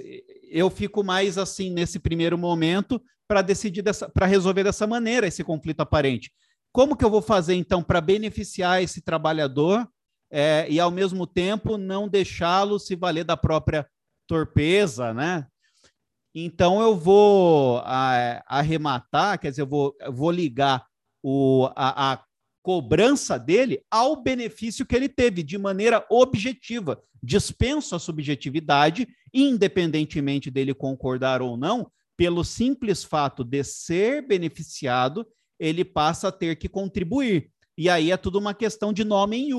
eu 0.51 0.71
fico 0.71 1.05
mais 1.05 1.37
assim 1.37 1.71
nesse 1.71 1.99
primeiro 1.99 2.39
momento 2.39 3.03
para 3.29 3.43
decidir 3.43 3.83
dessa, 3.83 4.09
para 4.09 4.27
resolver 4.27 4.65
dessa 4.65 4.87
maneira 4.87 5.27
esse 5.27 5.45
conflito 5.45 5.81
aparente. 5.81 6.33
Como 6.73 6.97
que 6.97 7.05
eu 7.05 7.11
vou 7.11 7.23
fazer 7.23 7.55
então 7.55 7.83
para 7.83 8.01
beneficiar 8.01 8.83
esse 8.83 9.03
trabalhador 9.03 9.87
é, 10.31 10.67
e 10.71 10.81
ao 10.81 10.91
mesmo 10.91 11.27
tempo 11.27 11.77
não 11.77 12.09
deixá-lo 12.09 12.79
se 12.79 12.97
valer 12.97 13.25
da 13.25 13.37
própria 13.37 13.87
torpeza, 14.27 15.13
né? 15.13 15.47
Então 16.35 16.81
eu 16.81 16.97
vou 16.97 17.83
a, 17.85 18.43
arrematar, 18.47 19.39
quer 19.39 19.51
dizer, 19.51 19.63
eu 19.63 19.67
vou, 19.67 19.95
eu 20.01 20.13
vou 20.13 20.31
ligar 20.31 20.87
o, 21.23 21.69
a, 21.77 22.13
a 22.13 22.25
cobrança 22.63 23.39
dele 23.39 23.83
ao 23.91 24.17
benefício 24.17 24.87
que 24.87 24.97
ele 24.97 25.09
teve 25.09 25.43
de 25.43 25.59
maneira 25.59 26.07
objetiva. 26.09 26.99
Dispenso 27.23 27.95
a 27.95 27.99
subjetividade, 27.99 29.07
independentemente 29.35 30.51
dele 30.51 30.73
concordar 30.73 31.43
ou 31.43 31.57
não, 31.57 31.91
pelo 32.17 32.45
simples 32.45 33.05
fato 33.05 33.45
de 33.45 33.63
ser 33.65 34.27
beneficiado, 34.27 35.27
ele 35.63 35.85
passa 35.85 36.27
a 36.27 36.33
ter 36.33 36.57
que 36.57 36.69
contribuir. 36.69 37.49
E 37.79 37.89
aí 37.89 38.11
é 38.11 38.17
tudo 38.17 38.37
uma 38.37 38.53
questão 38.53 38.93
de 38.93 39.05
nome 39.05 39.37
em. 39.37 39.53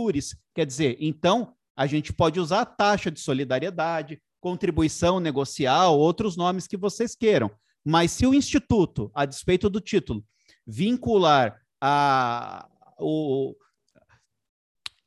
Quer 0.54 0.66
dizer, 0.66 0.98
então, 1.00 1.56
a 1.78 1.88
gente 1.88 2.12
pode 2.12 2.42
usar 2.42 2.66
taxa 2.66 3.10
de 3.10 3.22
solidariedade, 3.22 4.22
contribuição 4.42 5.22
negocial, 5.22 5.98
outros 5.98 6.36
nomes 6.36 6.68
que 6.68 6.76
vocês 6.76 7.16
queiram. 7.16 7.50
Mas 7.86 8.12
se 8.12 8.28
o 8.28 8.34
instituto, 8.34 9.10
a 9.16 9.26
despeito 9.26 9.70
do 9.70 9.80
título, 9.80 10.26
vincular 10.68 11.58
a, 11.82 12.68
o, 13.00 13.56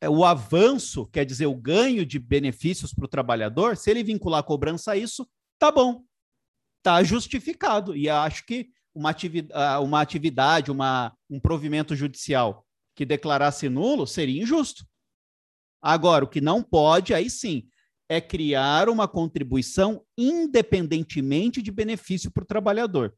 é, 0.00 0.08
o 0.08 0.24
avanço, 0.24 1.06
quer 1.08 1.26
dizer, 1.26 1.44
o 1.44 1.54
ganho 1.54 2.06
de 2.06 2.18
benefícios 2.18 2.94
para 2.94 3.04
o 3.04 3.08
trabalhador, 3.08 3.76
se 3.76 3.90
ele 3.90 4.02
vincular 4.02 4.40
a 4.40 4.42
cobrança 4.42 4.92
a 4.92 4.96
isso, 4.96 5.28
tá 5.58 5.70
bom, 5.70 6.04
tá 6.82 7.02
justificado. 7.02 7.94
E 7.94 8.08
acho 8.08 8.46
que 8.46 8.70
uma 8.96 9.10
atividade, 9.10 9.62
ah, 9.62 9.78
uma, 9.80 10.00
atividade 10.00 10.70
uma, 10.70 11.14
um 11.28 11.38
provimento 11.38 11.94
judicial 11.94 12.66
que 12.96 13.04
declarasse 13.04 13.68
nulo 13.68 14.06
seria 14.06 14.42
injusto. 14.42 14.86
Agora, 15.82 16.24
o 16.24 16.28
que 16.28 16.40
não 16.40 16.62
pode, 16.62 17.12
aí 17.12 17.28
sim, 17.28 17.68
é 18.08 18.22
criar 18.22 18.88
uma 18.88 19.06
contribuição 19.06 20.02
independentemente 20.16 21.60
de 21.60 21.70
benefício 21.70 22.30
para 22.30 22.42
o 22.42 22.46
trabalhador. 22.46 23.14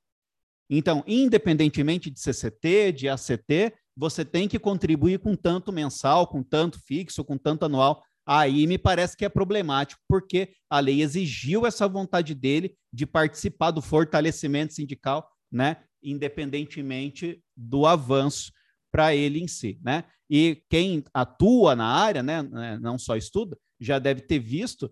Então, 0.69 1.05
independentemente 1.07 2.11
de 2.11 2.21
CCT, 2.21 2.93
de 2.93 3.09
ACT, 3.09 3.73
você 3.97 4.25
tem 4.25 4.49
que 4.49 4.59
contribuir 4.59 5.21
com 5.21 5.37
tanto 5.37 5.73
mensal, 5.73 6.27
com 6.27 6.43
tanto 6.43 6.81
fixo, 6.81 7.25
com 7.25 7.39
tanto 7.39 7.65
anual. 7.65 8.03
Aí 8.27 8.67
me 8.67 8.77
parece 8.77 9.17
que 9.17 9.25
é 9.25 9.29
problemático, 9.29 10.03
porque 10.09 10.53
a 10.69 10.81
lei 10.81 11.03
exigiu 11.03 11.65
essa 11.65 11.89
vontade 11.89 12.35
dele 12.35 12.77
de 12.93 13.07
participar 13.07 13.71
do 13.71 13.81
fortalecimento 13.81 14.75
sindical, 14.75 15.27
né, 15.51 15.79
independentemente 16.03 17.43
do 17.57 17.87
avanço 17.87 18.53
para 18.91 19.15
ele 19.15 19.41
em 19.41 19.49
si, 19.49 19.79
né? 19.83 20.05
E 20.31 20.63
quem 20.69 21.03
atua 21.13 21.75
na 21.75 21.87
área, 21.87 22.23
né, 22.23 22.43
né, 22.43 22.79
não 22.81 22.99
só 22.99 23.17
estuda, 23.17 23.57
já 23.81 23.99
deve 23.99 24.21
ter 24.23 24.39
visto 24.39 24.91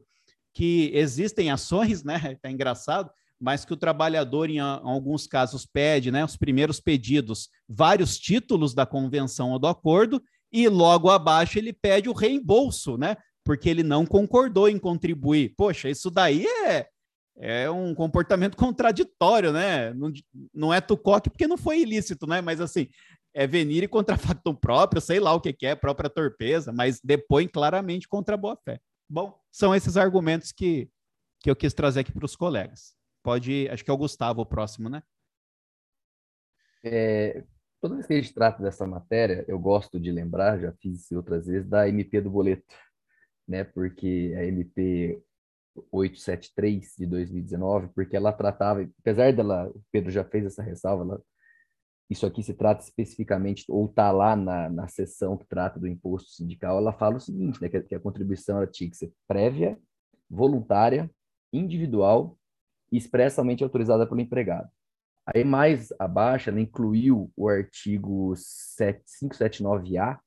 que 0.55 0.91
existem 0.95 1.51
ações, 1.51 2.03
né? 2.03 2.16
É 2.43 2.51
engraçado, 2.51 3.11
mas 3.39 3.65
que 3.65 3.73
o 3.73 3.77
trabalhador, 3.77 4.49
em, 4.49 4.59
alguns 4.59 5.27
casos, 5.27 5.66
pede, 5.66 6.11
né, 6.11 6.24
os 6.24 6.37
primeiros 6.37 6.81
pedidos, 6.81 7.51
vários 7.69 8.19
títulos 8.19 8.74
da 8.74 8.87
convenção 8.87 9.51
ou 9.53 9.59
do 9.59 9.66
acordo, 9.66 10.23
e 10.51 10.69
logo 10.69 11.11
abaixo 11.11 11.59
ele 11.59 11.73
pede 11.73 12.09
o 12.09 12.15
reembolso, 12.15 12.97
né? 12.97 13.16
Porque 13.45 13.69
ele 13.69 13.83
não 13.83 14.07
concordou 14.07 14.69
em 14.69 14.78
contribuir. 14.78 15.55
Poxa, 15.57 15.91
isso 15.91 16.11
daí 16.11 16.47
é, 16.47 16.87
é 17.38 17.70
um 17.70 17.94
comportamento 17.94 18.56
contraditório, 18.58 19.52
né? 19.52 19.92
Não, 19.94 20.12
não 20.52 20.74
é 20.74 20.80
tucoque 20.80 21.30
porque 21.30 21.46
não 21.46 21.56
foi 21.56 21.80
ilícito, 21.80 22.26
né? 22.26 22.40
Mas 22.40 22.60
assim, 22.60 22.88
é 23.34 23.46
venir 23.46 23.88
contra 23.88 24.16
factum 24.16 24.54
próprio, 24.54 25.00
sei 25.00 25.20
lá 25.20 25.34
o 25.34 25.40
que, 25.40 25.52
que 25.52 25.66
é, 25.66 25.74
própria 25.74 26.08
torpeza, 26.08 26.72
mas 26.72 27.00
depõe 27.02 27.46
claramente 27.46 28.08
contra 28.08 28.34
a 28.34 28.38
boa-fé. 28.38 28.80
Bom, 29.08 29.38
são 29.52 29.74
esses 29.74 29.96
argumentos 29.96 30.52
que, 30.52 30.90
que 31.40 31.50
eu 31.50 31.54
quis 31.54 31.74
trazer 31.74 32.00
aqui 32.00 32.12
para 32.12 32.24
os 32.24 32.34
colegas. 32.34 32.94
Pode, 33.22 33.68
acho 33.68 33.84
que 33.84 33.90
é 33.90 33.94
o 33.94 33.98
Gustavo 33.98 34.40
o 34.40 34.46
próximo, 34.46 34.88
né? 34.88 35.02
É, 36.82 37.44
toda 37.80 37.96
vez 37.96 38.06
que 38.06 38.14
a 38.14 38.16
gente 38.16 38.32
trata 38.32 38.62
dessa 38.62 38.86
matéria, 38.86 39.44
eu 39.46 39.58
gosto 39.58 40.00
de 40.00 40.10
lembrar, 40.10 40.58
já 40.58 40.72
fiz 40.72 41.02
isso 41.02 41.16
outras 41.16 41.46
vezes, 41.46 41.68
da 41.68 41.88
MP 41.88 42.20
do 42.20 42.30
boleto, 42.30 42.74
né? 43.46 43.64
Porque 43.64 44.34
a 44.36 44.44
MP 44.44 45.22
873 45.90 46.94
de 46.98 47.07
2019, 47.07 47.89
porque 47.94 48.16
ela 48.16 48.32
tratava, 48.32 48.89
apesar 49.01 49.32
dela, 49.32 49.69
o 49.69 49.81
Pedro 49.90 50.11
já 50.11 50.24
fez 50.24 50.47
essa 50.47 50.62
ressalva, 50.62 51.05
ela, 51.05 51.23
isso 52.09 52.24
aqui 52.27 52.43
se 52.43 52.55
trata 52.55 52.82
especificamente, 52.85 53.65
ou 53.69 53.86
está 53.86 54.11
lá 54.12 54.36
na, 54.36 54.69
na 54.69 54.89
seção 54.89 55.36
que 55.36 55.47
trata 55.47 55.78
do 55.81 55.89
imposto 55.89 56.31
sindical, 56.31 56.78
ela 56.78 56.93
fala 56.93 57.16
o 57.16 57.20
seguinte, 57.20 57.61
né, 57.61 57.69
que, 57.69 57.81
que 57.81 57.94
a 57.94 58.01
contribuição 58.01 58.59
ela 58.59 58.66
tinha 58.66 58.89
que 58.89 58.97
ser 58.97 59.12
prévia, 59.27 59.78
voluntária, 60.28 61.11
individual 61.53 62.39
e 62.90 62.97
expressamente 62.97 63.65
autorizada 63.65 64.07
pelo 64.07 64.20
empregado. 64.20 64.69
Aí, 65.27 65.43
mais 65.43 65.93
abaixo, 65.98 66.51
ela 66.51 66.61
incluiu 66.61 67.32
o 67.36 67.48
artigo 67.48 68.32
579A, 68.35 70.20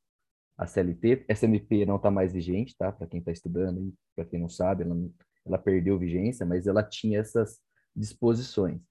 a 0.57 0.65
CLT. 0.65 1.23
Essa 1.27 1.45
MP 1.45 1.85
não 1.85 1.95
está 1.95 2.11
mais 2.11 2.33
vigente, 2.33 2.75
tá? 2.77 2.91
Para 2.91 3.07
quem 3.07 3.19
está 3.19 3.31
estudando 3.31 3.81
e 3.81 3.93
para 4.13 4.25
quem 4.25 4.41
não 4.41 4.49
sabe, 4.49 4.83
ela, 4.83 4.95
ela 5.45 5.57
perdeu 5.57 5.97
vigência, 5.97 6.45
mas 6.45 6.67
ela 6.67 6.83
tinha 6.83 7.19
essas 7.19 7.59
disposições. 7.95 8.81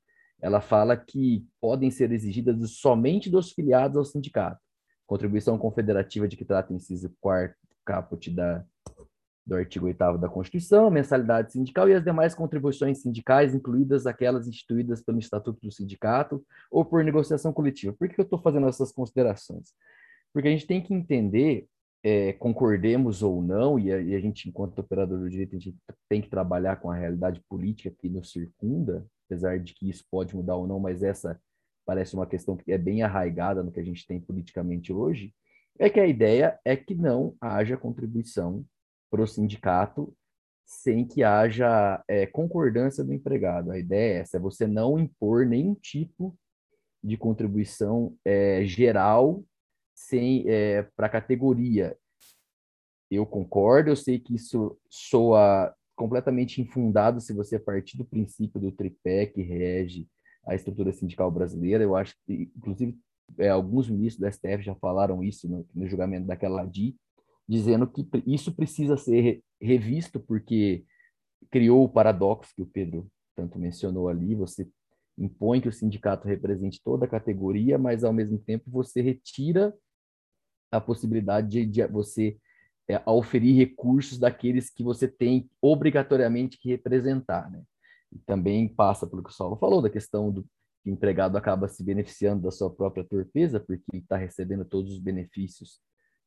Ela 0.40 0.60
fala 0.60 0.96
que 0.96 1.46
podem 1.60 1.90
ser 1.90 2.12
exigidas 2.12 2.58
somente 2.72 3.30
dos 3.30 3.52
filiados 3.52 3.96
ao 3.96 4.04
sindicato. 4.04 4.60
Contribuição 5.06 5.58
confederativa 5.58 6.28
de 6.28 6.36
que 6.36 6.44
trata 6.44 6.72
o 6.72 6.76
inciso 6.76 7.12
4 7.20 7.56
caput 7.84 8.30
da 8.30 8.64
do 9.48 9.54
artigo 9.54 9.86
8 9.86 10.18
da 10.18 10.28
Constituição, 10.28 10.90
mensalidade 10.90 11.52
sindical 11.52 11.88
e 11.88 11.94
as 11.94 12.04
demais 12.04 12.34
contribuições 12.34 13.00
sindicais, 13.00 13.54
incluídas 13.54 14.06
aquelas 14.06 14.46
instituídas 14.46 15.02
pelo 15.02 15.18
Estatuto 15.18 15.58
do 15.62 15.72
Sindicato 15.72 16.44
ou 16.70 16.84
por 16.84 17.02
negociação 17.02 17.50
coletiva. 17.50 17.94
Por 17.98 18.06
que 18.10 18.20
eu 18.20 18.24
estou 18.24 18.38
fazendo 18.38 18.68
essas 18.68 18.92
considerações? 18.92 19.72
Porque 20.34 20.48
a 20.48 20.50
gente 20.50 20.66
tem 20.66 20.82
que 20.82 20.92
entender, 20.92 21.66
é, 22.08 22.32
concordemos 22.32 23.22
ou 23.22 23.42
não, 23.42 23.78
e 23.78 23.92
a, 23.92 24.00
e 24.00 24.14
a, 24.14 24.20
gente, 24.20 24.48
enquanto 24.48 24.78
operador 24.78 25.18
do 25.18 25.28
direito, 25.28 25.54
a 25.54 25.58
gente 25.58 25.76
tem 26.08 26.22
que 26.22 26.30
trabalhar 26.30 26.76
com 26.76 26.90
a 26.90 26.96
realidade 26.96 27.42
política 27.48 27.94
que 27.98 28.08
nos 28.08 28.32
circunda, 28.32 29.06
apesar 29.26 29.58
de 29.58 29.74
que 29.74 29.90
isso 29.90 30.04
pode 30.10 30.34
mudar 30.34 30.56
ou 30.56 30.66
não, 30.66 30.80
mas 30.80 31.02
essa 31.02 31.38
parece 31.84 32.14
uma 32.14 32.26
questão 32.26 32.56
que 32.56 32.72
é 32.72 32.78
bem 32.78 33.02
arraigada 33.02 33.62
no 33.62 33.70
que 33.70 33.80
a 33.80 33.84
gente 33.84 34.06
tem 34.06 34.20
politicamente 34.20 34.92
hoje, 34.92 35.34
é 35.78 35.88
que 35.90 36.00
a 36.00 36.06
ideia 36.06 36.58
é 36.64 36.76
que 36.76 36.94
não 36.94 37.36
haja 37.40 37.76
contribuição 37.76 38.64
para 39.10 39.22
o 39.22 39.26
sindicato 39.26 40.14
sem 40.66 41.06
que 41.06 41.22
haja 41.22 42.02
é, 42.08 42.26
concordância 42.26 43.02
do 43.02 43.12
empregado. 43.12 43.70
A 43.70 43.78
ideia 43.78 44.14
é 44.14 44.20
essa, 44.20 44.36
é 44.36 44.40
você 44.40 44.66
não 44.66 44.98
impor 44.98 45.46
nenhum 45.46 45.74
tipo 45.74 46.36
de 47.02 47.16
contribuição 47.16 48.14
é, 48.24 48.64
geral 48.64 49.42
sem 49.98 50.44
é, 50.48 50.82
para 50.96 51.06
a 51.06 51.10
categoria. 51.10 51.96
Eu 53.10 53.26
concordo, 53.26 53.90
eu 53.90 53.96
sei 53.96 54.18
que 54.18 54.34
isso 54.34 54.78
soa 54.88 55.74
completamente 55.96 56.60
infundado 56.60 57.20
se 57.20 57.32
você 57.32 57.58
partir 57.58 57.98
do 57.98 58.04
princípio 58.04 58.60
do 58.60 58.70
tripé 58.70 59.26
que 59.26 59.42
rege 59.42 60.06
a 60.46 60.54
estrutura 60.54 60.92
sindical 60.92 61.30
brasileira. 61.30 61.82
Eu 61.82 61.96
acho 61.96 62.14
que, 62.24 62.50
inclusive, 62.56 62.96
é, 63.38 63.48
alguns 63.48 63.88
ministros 63.88 64.20
do 64.20 64.32
STF 64.32 64.62
já 64.62 64.74
falaram 64.76 65.22
isso 65.22 65.48
no, 65.48 65.66
no 65.74 65.88
julgamento 65.88 66.26
daquela 66.26 66.64
DI, 66.64 66.96
dizendo 67.48 67.86
que 67.86 68.08
isso 68.24 68.54
precisa 68.54 68.96
ser 68.96 69.42
revisto 69.60 70.20
porque 70.20 70.84
criou 71.50 71.84
o 71.84 71.88
paradoxo 71.88 72.54
que 72.54 72.62
o 72.62 72.66
Pedro 72.66 73.10
tanto 73.34 73.58
mencionou 73.58 74.08
ali, 74.08 74.34
você 74.34 74.68
impõe 75.16 75.60
que 75.60 75.68
o 75.68 75.72
sindicato 75.72 76.28
represente 76.28 76.80
toda 76.84 77.04
a 77.04 77.08
categoria, 77.08 77.76
mas 77.78 78.04
ao 78.04 78.12
mesmo 78.12 78.38
tempo 78.38 78.70
você 78.70 79.00
retira 79.00 79.74
a 80.70 80.80
possibilidade 80.80 81.48
de, 81.48 81.66
de 81.66 81.86
você 81.86 82.36
é, 82.88 83.00
oferir 83.06 83.56
recursos 83.56 84.18
daqueles 84.18 84.70
que 84.70 84.82
você 84.82 85.06
tem 85.06 85.50
obrigatoriamente 85.60 86.58
que 86.58 86.68
representar, 86.68 87.50
né? 87.50 87.62
E 88.12 88.18
também 88.20 88.66
passa 88.66 89.06
pelo 89.06 89.22
que 89.22 89.30
o 89.30 89.32
Saulo 89.32 89.56
falou, 89.56 89.82
da 89.82 89.90
questão 89.90 90.32
do 90.32 90.42
que 90.82 90.90
o 90.90 90.92
empregado 90.92 91.36
acaba 91.36 91.68
se 91.68 91.84
beneficiando 91.84 92.42
da 92.42 92.50
sua 92.50 92.70
própria 92.70 93.04
torpeza, 93.04 93.60
porque 93.60 93.98
está 93.98 94.16
recebendo 94.16 94.64
todos 94.64 94.92
os 94.92 94.98
benefícios 94.98 95.80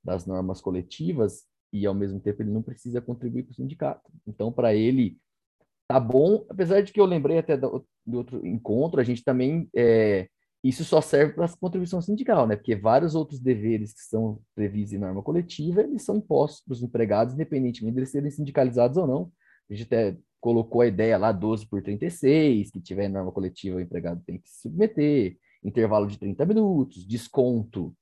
das 0.03 0.26
normas 0.26 0.61
coletivas 0.61 1.45
e 1.73 1.85
ao 1.85 1.93
mesmo 1.93 2.19
tempo 2.19 2.41
ele 2.41 2.51
não 2.51 2.61
precisa 2.61 3.01
contribuir 3.01 3.43
para 3.43 3.51
o 3.51 3.55
sindicato. 3.55 4.11
Então, 4.27 4.51
para 4.51 4.76
ele 4.76 5.18
tá 5.88 5.99
bom, 5.99 6.45
apesar 6.49 6.81
de 6.81 6.93
que 6.93 6.99
eu 6.99 7.05
lembrei 7.05 7.38
até 7.38 7.57
do, 7.57 7.85
do 8.05 8.18
outro 8.18 8.45
encontro, 8.45 8.99
a 8.99 9.03
gente 9.03 9.23
também 9.23 9.69
é, 9.76 10.30
isso 10.64 10.84
só 10.84 11.02
serve 11.02 11.34
para 11.34 11.46
a 11.46 11.58
contribuição 11.58 12.02
sindical, 12.02 12.46
né? 12.46 12.56
Porque 12.56 12.76
vários 12.76 13.16
outros 13.16 13.40
deveres 13.40 13.94
que 13.94 14.02
são 14.02 14.40
previstos 14.54 14.94
em 14.94 15.00
norma 15.00 15.24
coletiva, 15.24 15.82
eles 15.82 16.04
são 16.04 16.18
impostos 16.18 16.62
para 16.64 16.74
os 16.74 16.84
empregados, 16.84 17.34
independentemente 17.34 17.94
de 17.94 18.00
eles 18.00 18.12
serem 18.12 18.30
sindicalizados 18.30 18.98
ou 18.98 19.08
não. 19.08 19.32
A 19.70 19.74
gente 19.74 19.88
até 19.88 20.18
colocou 20.40 20.82
a 20.82 20.88
ideia 20.88 21.18
lá 21.18 21.32
12 21.32 21.68
por 21.68 21.82
36, 21.82 22.72
que 22.72 22.82
tiver 22.82 23.08
norma 23.08 23.32
coletiva, 23.32 23.78
o 23.78 23.82
empregado 23.82 24.22
tem 24.26 24.40
que 24.40 24.50
se 24.50 24.62
submeter, 24.62 25.38
intervalo 25.64 26.08
de 26.08 26.18
30 26.20 26.46
minutos, 26.46 27.06
desconto 27.06 27.96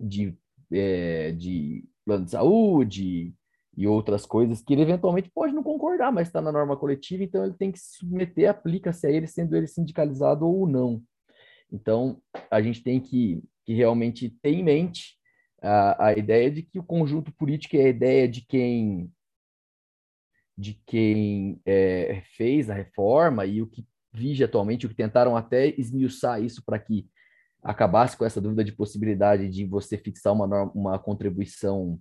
de 0.00 0.36
é, 0.70 1.32
de 1.32 1.84
plano 2.04 2.24
de 2.24 2.30
saúde 2.30 3.34
e 3.76 3.86
outras 3.86 4.26
coisas 4.26 4.60
que 4.60 4.72
ele 4.72 4.82
eventualmente 4.82 5.30
pode 5.30 5.54
não 5.54 5.62
concordar, 5.62 6.12
mas 6.12 6.28
está 6.28 6.40
na 6.40 6.52
norma 6.52 6.76
coletiva, 6.76 7.22
então 7.22 7.44
ele 7.44 7.54
tem 7.54 7.70
que 7.70 7.78
se 7.78 7.98
submeter, 7.98 8.50
aplica-se 8.50 9.06
a 9.06 9.10
ele, 9.10 9.26
sendo 9.26 9.56
ele 9.56 9.66
sindicalizado 9.66 10.46
ou 10.46 10.68
não. 10.68 11.02
Então, 11.70 12.20
a 12.50 12.60
gente 12.62 12.82
tem 12.82 13.00
que, 13.00 13.42
que 13.64 13.74
realmente 13.74 14.30
ter 14.42 14.50
em 14.50 14.62
mente 14.62 15.18
a, 15.62 16.08
a 16.08 16.12
ideia 16.12 16.50
de 16.50 16.62
que 16.62 16.78
o 16.78 16.84
conjunto 16.84 17.32
político 17.32 17.76
é 17.76 17.84
a 17.84 17.88
ideia 17.88 18.28
de 18.28 18.42
quem 18.42 19.12
de 20.56 20.74
quem 20.84 21.60
é, 21.64 22.20
fez 22.36 22.68
a 22.68 22.74
reforma 22.74 23.46
e 23.46 23.62
o 23.62 23.66
que 23.68 23.86
vige 24.12 24.42
atualmente, 24.42 24.86
o 24.86 24.88
que 24.88 24.94
tentaram 24.94 25.36
até 25.36 25.68
esmiuçar 25.78 26.42
isso 26.42 26.64
para 26.64 26.80
que 26.80 27.08
acabasse 27.62 28.16
com 28.16 28.24
essa 28.24 28.40
dúvida 28.40 28.64
de 28.64 28.72
possibilidade 28.72 29.48
de 29.48 29.64
você 29.64 29.96
fixar 29.96 30.32
uma, 30.32 30.48
norma, 30.48 30.72
uma 30.74 30.98
contribuição 30.98 32.00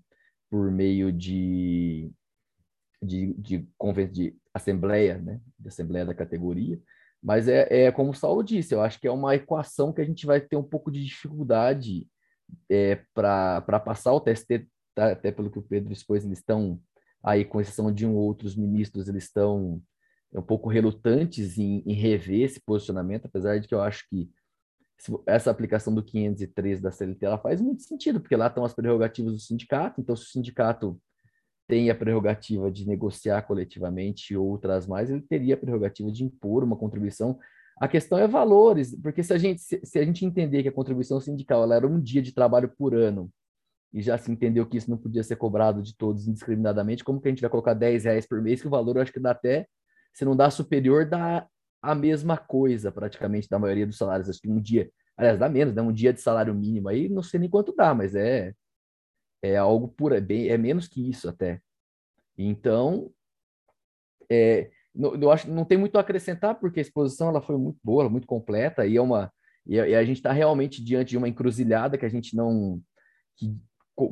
por 0.49 0.71
meio 0.71 1.11
de, 1.11 2.11
de, 3.01 3.33
de, 3.33 3.67
de 4.11 4.37
assembleia, 4.51 5.19
né? 5.19 5.39
de 5.59 5.67
assembleia 5.67 6.05
da 6.05 6.15
categoria, 6.15 6.81
mas 7.21 7.47
é, 7.47 7.85
é 7.85 7.91
como 7.91 8.11
o 8.11 8.15
Saulo 8.15 8.43
disse, 8.43 8.73
eu 8.73 8.81
acho 8.81 8.99
que 8.99 9.07
é 9.07 9.11
uma 9.11 9.35
equação 9.35 9.91
que 9.91 10.01
a 10.01 10.05
gente 10.05 10.25
vai 10.25 10.39
ter 10.39 10.55
um 10.55 10.63
pouco 10.63 10.91
de 10.91 11.03
dificuldade 11.03 12.07
é, 12.69 13.01
para 13.13 13.79
passar 13.79 14.13
o 14.13 14.21
TST, 14.21 14.67
tá? 14.95 15.11
até 15.11 15.31
pelo 15.31 15.51
que 15.51 15.59
o 15.59 15.63
Pedro 15.63 15.91
expôs, 15.91 16.23
eles 16.23 16.39
estão 16.39 16.79
aí, 17.23 17.43
com 17.43 17.59
exceção 17.59 17.91
de 17.91 18.05
um 18.05 18.15
ou 18.15 18.23
outros 18.23 18.55
ministros, 18.55 19.07
eles 19.07 19.23
estão 19.23 19.81
um 20.33 20.41
pouco 20.41 20.69
relutantes 20.69 21.57
em, 21.57 21.83
em 21.85 21.93
rever 21.93 22.41
esse 22.41 22.59
posicionamento, 22.59 23.25
apesar 23.25 23.59
de 23.59 23.67
que 23.67 23.73
eu 23.73 23.81
acho 23.81 24.07
que 24.09 24.29
essa 25.25 25.51
aplicação 25.51 25.93
do 25.93 26.03
503 26.03 26.81
da 26.81 26.91
CLT 26.91 27.25
ela 27.25 27.37
faz 27.37 27.61
muito 27.61 27.83
sentido, 27.83 28.19
porque 28.19 28.35
lá 28.35 28.47
estão 28.47 28.65
as 28.65 28.73
prerrogativas 28.73 29.33
do 29.33 29.39
sindicato, 29.39 30.01
então 30.01 30.15
se 30.15 30.23
o 30.23 30.27
sindicato 30.27 30.99
tem 31.67 31.89
a 31.89 31.95
prerrogativa 31.95 32.71
de 32.71 32.87
negociar 32.87 33.41
coletivamente 33.41 34.35
outras 34.35 34.87
mais, 34.87 35.09
ele 35.09 35.21
teria 35.21 35.55
a 35.55 35.57
prerrogativa 35.57 36.11
de 36.11 36.23
impor 36.23 36.63
uma 36.63 36.77
contribuição. 36.77 37.37
A 37.79 37.87
questão 37.87 38.17
é 38.17 38.27
valores, 38.27 38.95
porque 39.01 39.21
se 39.21 39.33
a 39.33 39.37
gente, 39.37 39.61
se, 39.61 39.79
se 39.83 39.99
a 39.99 40.05
gente 40.05 40.25
entender 40.25 40.63
que 40.63 40.69
a 40.69 40.71
contribuição 40.71 41.19
sindical 41.19 41.63
ela 41.63 41.75
era 41.75 41.87
um 41.87 41.99
dia 41.99 42.21
de 42.21 42.33
trabalho 42.33 42.71
por 42.77 42.95
ano, 42.95 43.29
e 43.93 44.01
já 44.01 44.17
se 44.17 44.31
entendeu 44.31 44.65
que 44.65 44.77
isso 44.77 44.89
não 44.89 44.97
podia 44.97 45.23
ser 45.23 45.35
cobrado 45.35 45.81
de 45.81 45.95
todos 45.95 46.27
indiscriminadamente, 46.27 47.03
como 47.03 47.21
que 47.21 47.27
a 47.27 47.31
gente 47.31 47.41
vai 47.41 47.49
colocar 47.49 47.73
10 47.73 48.05
reais 48.05 48.27
por 48.27 48.41
mês, 48.41 48.61
que 48.61 48.67
o 48.67 48.71
valor 48.71 48.95
eu 48.95 49.01
acho 49.01 49.13
que 49.13 49.19
dá 49.19 49.31
até, 49.31 49.67
se 50.13 50.25
não 50.25 50.35
dá 50.35 50.49
superior, 50.49 51.05
dá 51.05 51.45
a 51.81 51.95
mesma 51.95 52.37
coisa 52.37 52.91
praticamente 52.91 53.49
da 53.49 53.59
maioria 53.59 53.85
dos 53.85 53.97
salários. 53.97 54.29
Acho 54.29 54.41
que 54.41 54.49
um 54.49 54.59
dia, 54.59 54.89
aliás, 55.15 55.39
dá 55.39 55.47
menos, 55.47 55.73
né? 55.73 55.81
Um 55.81 55.93
dia 55.93 56.11
de 56.11 56.21
salário 56.21 56.53
mínimo 56.53 56.89
aí, 56.89 57.07
não 57.07 57.23
sei 57.23 57.39
nem 57.39 57.49
quanto 57.49 57.73
dá, 57.75 57.93
mas 57.93 58.15
é 58.15 58.53
é 59.41 59.55
algo 59.57 59.87
puro, 59.87 60.15
é, 60.15 60.21
bem, 60.21 60.47
é 60.49 60.57
menos 60.57 60.87
que 60.87 61.09
isso 61.09 61.29
até. 61.29 61.61
Então, 62.37 63.11
é, 64.29 64.69
eu 64.95 65.31
acho 65.31 65.49
não 65.49 65.65
tem 65.65 65.77
muito 65.77 65.97
a 65.97 66.01
acrescentar, 66.01 66.55
porque 66.55 66.79
a 66.79 66.81
exposição 66.81 67.29
ela 67.29 67.41
foi 67.41 67.57
muito 67.57 67.79
boa, 67.83 68.09
muito 68.09 68.27
completa, 68.27 68.85
e 68.85 68.97
é 68.97 69.01
uma. 69.01 69.31
E 69.65 69.79
a, 69.79 69.87
e 69.87 69.95
a 69.95 70.03
gente 70.03 70.17
está 70.17 70.31
realmente 70.31 70.83
diante 70.83 71.09
de 71.09 71.17
uma 71.17 71.27
encruzilhada 71.27 71.97
que 71.97 72.05
a 72.05 72.09
gente 72.09 72.35
não. 72.35 72.81
Que, 73.35 73.55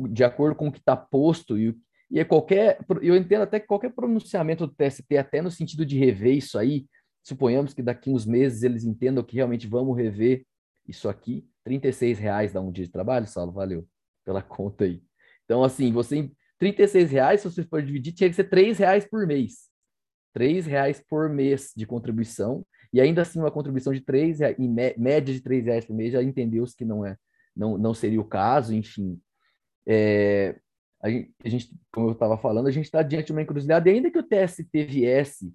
de 0.10 0.24
acordo 0.24 0.56
com 0.56 0.68
o 0.68 0.72
que 0.72 0.80
está 0.80 0.96
posto, 0.96 1.58
e, 1.58 1.76
e 2.10 2.20
é 2.20 2.26
qualquer. 2.26 2.80
Eu 3.02 3.16
entendo 3.16 3.42
até 3.42 3.60
que 3.60 3.68
qualquer 3.68 3.92
pronunciamento 3.94 4.68
do 4.68 4.74
TST, 4.74 5.18
até 5.18 5.42
no 5.42 5.52
sentido 5.52 5.86
de 5.86 5.98
rever 5.98 6.36
isso 6.36 6.58
aí, 6.58 6.86
suponhamos 7.24 7.74
que 7.74 7.82
daqui 7.82 8.10
uns 8.10 8.26
meses 8.26 8.64
eles 8.64 8.84
entendam 8.84 9.24
que 9.24 9.36
realmente 9.36 9.68
vamos 9.68 9.98
rever 9.98 10.46
isso 10.88 11.10
aqui. 11.10 11.48
36 11.64 12.20
reais 12.20 12.54
dá 12.54 12.62
um 12.62 12.72
dia 12.72 12.86
de 12.86 12.92
trabalho, 12.92 13.26
Saulo, 13.26 13.52
valeu 13.52 13.88
pela 14.24 14.42
conta 14.42 14.86
aí. 14.86 15.02
Então, 15.46 15.64
assim, 15.64 15.92
você 15.92 16.30
36 16.60 17.12
reais, 17.12 17.42
se 17.42 17.50
você 17.50 17.64
for 17.64 17.82
dividir, 17.82 18.14
tinha 18.14 18.30
que 18.30 18.36
ser 18.36 18.46
3 18.46 18.78
reais 18.78 19.06
por 19.06 19.26
mês. 19.28 19.70
3 20.34 20.66
reais 20.66 21.04
por 21.08 21.30
mês 21.30 21.72
de 21.76 21.86
contribuição, 21.86 22.66
e 22.92 23.00
ainda 23.00 23.22
assim 23.22 23.40
uma 23.40 23.52
contribuição 23.52 23.94
de 23.94 24.02
3 24.02 24.40
reais, 24.40 24.56
em 24.60 24.70
média 24.70 25.34
de 25.34 25.42
3 25.42 25.66
reais 25.66 25.86
por 25.86 25.96
mês, 25.96 26.14
já 26.14 26.24
entendeu-se 26.24 26.76
que 26.76 26.86
não 26.86 27.06
é, 27.06 27.18
não, 27.56 27.78
não 27.78 27.94
seria 27.94 28.20
o 28.20 28.26
caso, 28.26 28.74
enfim. 28.74 29.20
É, 29.88 30.60
a 31.02 31.10
gente, 31.50 31.70
como 31.92 32.08
eu 32.08 32.14
estava 32.14 32.38
falando, 32.38 32.68
a 32.68 32.72
gente 32.72 32.86
está 32.86 33.04
diante 33.04 33.28
de 33.28 33.32
uma 33.32 33.42
encruzilhada, 33.42 33.90
e 33.90 33.94
ainda 33.94 34.12
que 34.12 34.20
o 34.20 34.24
TST 34.24 34.86
viesse 34.86 35.54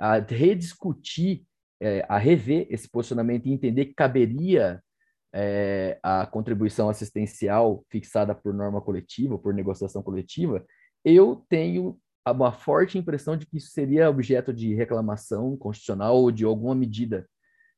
a 0.00 0.18
rediscutir, 0.18 1.44
é, 1.80 2.04
a 2.08 2.18
rever 2.18 2.66
esse 2.70 2.88
posicionamento 2.88 3.46
e 3.46 3.52
entender 3.52 3.86
que 3.86 3.94
caberia 3.94 4.82
é, 5.32 5.98
a 6.02 6.26
contribuição 6.26 6.88
assistencial 6.88 7.84
fixada 7.90 8.34
por 8.34 8.52
norma 8.52 8.80
coletiva, 8.80 9.38
por 9.38 9.54
negociação 9.54 10.02
coletiva, 10.02 10.64
eu 11.04 11.44
tenho 11.48 11.98
uma 12.26 12.52
forte 12.52 12.98
impressão 12.98 13.36
de 13.36 13.46
que 13.46 13.56
isso 13.56 13.70
seria 13.70 14.10
objeto 14.10 14.52
de 14.52 14.74
reclamação 14.74 15.56
constitucional 15.56 16.16
ou 16.16 16.30
de 16.30 16.44
alguma 16.44 16.74
medida 16.74 17.26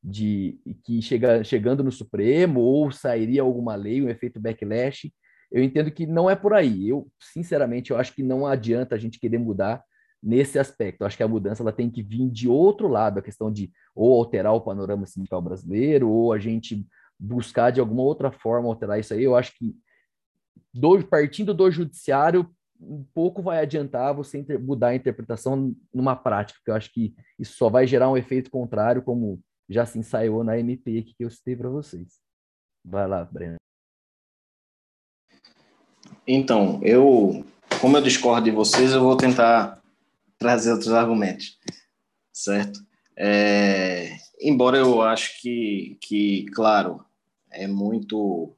de 0.02 0.58
que 0.84 1.00
chega, 1.00 1.42
chegando 1.42 1.82
no 1.82 1.90
Supremo 1.90 2.60
ou 2.60 2.92
sairia 2.92 3.40
alguma 3.40 3.74
lei, 3.74 4.02
um 4.02 4.08
efeito 4.08 4.38
backlash. 4.38 5.10
Eu 5.50 5.62
entendo 5.62 5.90
que 5.90 6.06
não 6.06 6.28
é 6.28 6.36
por 6.36 6.52
aí. 6.52 6.88
Eu, 6.88 7.08
sinceramente, 7.18 7.90
eu 7.90 7.96
acho 7.96 8.14
que 8.14 8.22
não 8.22 8.46
adianta 8.46 8.94
a 8.94 8.98
gente 8.98 9.18
querer 9.18 9.38
mudar 9.38 9.82
nesse 10.22 10.58
aspecto. 10.58 11.02
Eu 11.02 11.06
acho 11.06 11.16
que 11.16 11.22
a 11.22 11.28
mudança 11.28 11.62
ela 11.62 11.72
tem 11.72 11.90
que 11.90 12.02
vir 12.02 12.30
de 12.30 12.48
outro 12.48 12.88
lado, 12.88 13.18
a 13.18 13.22
questão 13.22 13.50
de 13.50 13.72
ou 13.94 14.18
alterar 14.18 14.52
o 14.52 14.60
panorama 14.60 15.06
sindical 15.06 15.40
brasileiro, 15.40 16.10
ou 16.10 16.32
a 16.32 16.38
gente 16.38 16.86
buscar 17.18 17.70
de 17.70 17.80
alguma 17.80 18.02
outra 18.02 18.30
forma 18.30 18.68
alterar 18.68 18.98
isso 18.98 19.14
aí. 19.14 19.22
Eu 19.22 19.36
acho 19.36 19.56
que 19.56 19.76
do, 20.72 21.02
partindo 21.04 21.54
do 21.54 21.70
judiciário, 21.70 22.48
um 22.80 23.04
pouco 23.14 23.42
vai 23.42 23.58
adiantar 23.60 24.14
você 24.14 24.44
mudar 24.58 24.88
a 24.88 24.94
interpretação 24.94 25.74
numa 25.92 26.16
prática, 26.16 26.58
porque 26.58 26.70
eu 26.70 26.74
acho 26.74 26.92
que 26.92 27.14
isso 27.38 27.56
só 27.56 27.68
vai 27.68 27.86
gerar 27.86 28.10
um 28.10 28.16
efeito 28.16 28.50
contrário, 28.50 29.02
como 29.02 29.40
já 29.68 29.86
se 29.86 29.98
ensaiou 29.98 30.44
na 30.44 30.58
MP 30.58 31.02
que 31.02 31.24
eu 31.24 31.30
citei 31.30 31.56
para 31.56 31.70
vocês. 31.70 32.20
Vai 32.84 33.06
lá, 33.06 33.24
Breno. 33.24 33.56
Então, 36.26 36.80
eu, 36.82 37.44
como 37.80 37.96
eu 37.96 38.02
discordo 38.02 38.44
de 38.44 38.50
vocês, 38.50 38.92
eu 38.92 39.00
vou 39.00 39.16
tentar 39.16 39.82
trazer 40.38 40.72
outros 40.72 40.92
argumentos, 40.92 41.58
certo? 42.32 42.80
É, 43.16 44.16
embora 44.40 44.78
eu 44.78 45.02
acho 45.02 45.40
que, 45.40 45.98
que, 46.00 46.46
claro, 46.54 47.04
é 47.50 47.66
muito 47.66 48.56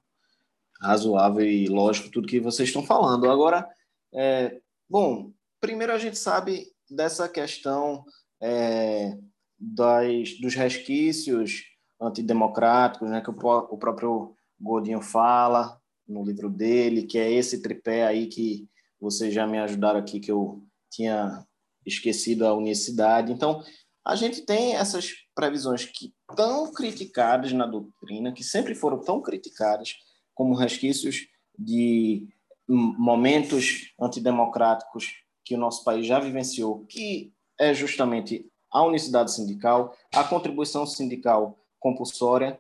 razoável 0.80 1.44
e 1.44 1.66
lógico 1.66 2.10
tudo 2.10 2.28
que 2.28 2.40
vocês 2.40 2.68
estão 2.68 2.82
falando. 2.82 3.30
Agora, 3.30 3.68
é, 4.14 4.60
bom, 4.88 5.32
primeiro 5.60 5.92
a 5.92 5.98
gente 5.98 6.18
sabe 6.18 6.66
dessa 6.90 7.28
questão 7.28 8.04
é, 8.40 9.16
das, 9.58 10.38
dos 10.40 10.54
resquícios 10.54 11.64
antidemocráticos, 12.00 13.08
né, 13.08 13.20
que 13.20 13.30
o, 13.30 13.34
o 13.34 13.78
próprio 13.78 14.34
Godinho 14.60 15.00
fala 15.00 15.80
no 16.06 16.24
livro 16.24 16.48
dele, 16.48 17.04
que 17.04 17.18
é 17.18 17.30
esse 17.30 17.62
tripé 17.62 18.06
aí 18.06 18.26
que 18.26 18.68
vocês 19.00 19.32
já 19.34 19.46
me 19.46 19.58
ajudaram 19.58 19.98
aqui, 19.98 20.20
que 20.20 20.30
eu 20.30 20.62
tinha 20.90 21.44
esquecido 21.84 22.46
a 22.46 22.54
unicidade. 22.54 23.32
Então, 23.32 23.62
a 24.04 24.14
gente 24.14 24.42
tem 24.42 24.74
essas 24.76 25.25
previsões 25.36 25.84
que 25.84 26.14
tão 26.34 26.72
criticadas 26.72 27.52
na 27.52 27.66
doutrina, 27.66 28.32
que 28.32 28.42
sempre 28.42 28.74
foram 28.74 28.98
tão 28.98 29.20
criticadas 29.20 29.98
como 30.34 30.54
resquícios 30.54 31.28
de 31.56 32.26
momentos 32.66 33.92
antidemocráticos 34.00 35.22
que 35.44 35.54
o 35.54 35.58
nosso 35.58 35.84
país 35.84 36.06
já 36.06 36.18
vivenciou, 36.18 36.84
que 36.86 37.32
é 37.58 37.72
justamente 37.72 38.50
a 38.72 38.82
unicidade 38.82 39.32
sindical, 39.32 39.96
a 40.12 40.24
contribuição 40.24 40.84
sindical 40.84 41.58
compulsória 41.78 42.58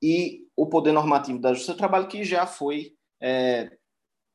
e 0.00 0.46
o 0.54 0.66
poder 0.66 0.92
normativo 0.92 1.38
da 1.38 1.52
Justiça 1.52 1.72
do 1.72 1.78
Trabalho, 1.78 2.06
que 2.06 2.22
já 2.22 2.46
foi 2.46 2.94
é, 3.20 3.72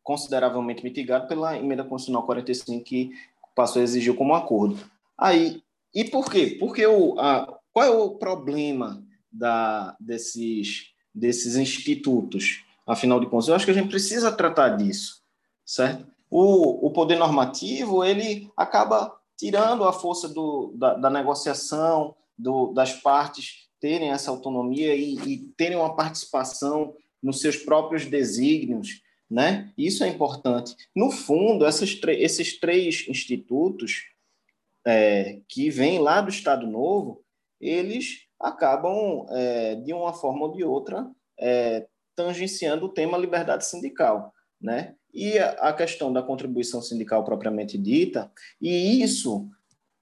consideravelmente 0.03 0.83
mitigado 0.83 1.27
pela 1.27 1.57
emenda 1.57 1.83
constitucional 1.83 2.25
45, 2.25 2.83
que 2.83 3.11
passou 3.55 3.79
a 3.79 3.83
exigir 3.83 4.15
como 4.15 4.35
acordo. 4.35 4.77
Aí, 5.17 5.63
e 5.93 6.03
por 6.03 6.29
quê? 6.29 6.57
Porque 6.59 6.85
o, 6.85 7.17
a, 7.19 7.59
qual 7.73 7.85
é 7.85 7.89
o 7.89 8.11
problema 8.11 9.03
da, 9.31 9.97
desses, 9.99 10.91
desses 11.13 11.55
institutos, 11.55 12.63
afinal 12.85 13.19
de 13.19 13.25
contas? 13.25 13.47
Eu 13.47 13.55
acho 13.55 13.65
que 13.65 13.71
a 13.71 13.73
gente 13.73 13.89
precisa 13.89 14.31
tratar 14.31 14.77
disso, 14.77 15.21
certo? 15.65 16.05
O, 16.29 16.87
o 16.87 16.91
poder 16.91 17.17
normativo, 17.17 18.03
ele 18.03 18.49
acaba 18.55 19.15
tirando 19.37 19.83
a 19.83 19.91
força 19.91 20.29
do, 20.29 20.73
da, 20.75 20.93
da 20.93 21.09
negociação, 21.09 22.15
do, 22.37 22.71
das 22.73 22.93
partes 22.93 23.67
terem 23.79 24.11
essa 24.11 24.31
autonomia 24.31 24.95
e, 24.95 25.15
e 25.15 25.37
terem 25.57 25.77
uma 25.77 25.95
participação 25.95 26.95
nos 27.21 27.41
seus 27.41 27.57
próprios 27.57 28.05
desígnios, 28.05 29.01
né? 29.29 29.71
Isso 29.77 30.03
é 30.03 30.07
importante. 30.07 30.75
No 30.95 31.09
fundo, 31.09 31.65
esses 31.65 32.59
três 32.59 33.07
institutos, 33.07 34.03
é, 34.85 35.39
que 35.47 35.69
vêm 35.69 35.99
lá 35.99 36.21
do 36.21 36.29
Estado 36.29 36.67
Novo, 36.67 37.22
eles 37.68 38.27
acabam, 38.40 39.26
é, 39.30 39.76
de 39.76 39.94
uma 39.94 40.14
forma 40.14 40.45
ou 40.45 40.52
de 40.52 40.64
outra, 40.64 41.10
é, 41.40 41.88
tangenciando 42.15 42.85
o 42.85 42.90
tema 42.90 43.18
liberdade 43.18 43.65
sindical. 43.65 44.34
Né? 44.61 44.95
E 45.14 45.38
a, 45.38 45.73
questão 45.73 46.11
da 46.11 46.23
contribuição 46.23 46.81
sindical 46.81 47.23
propriamente 47.23 47.77
dita, 47.77 48.31
e 48.61 49.02
isso, 49.02 49.48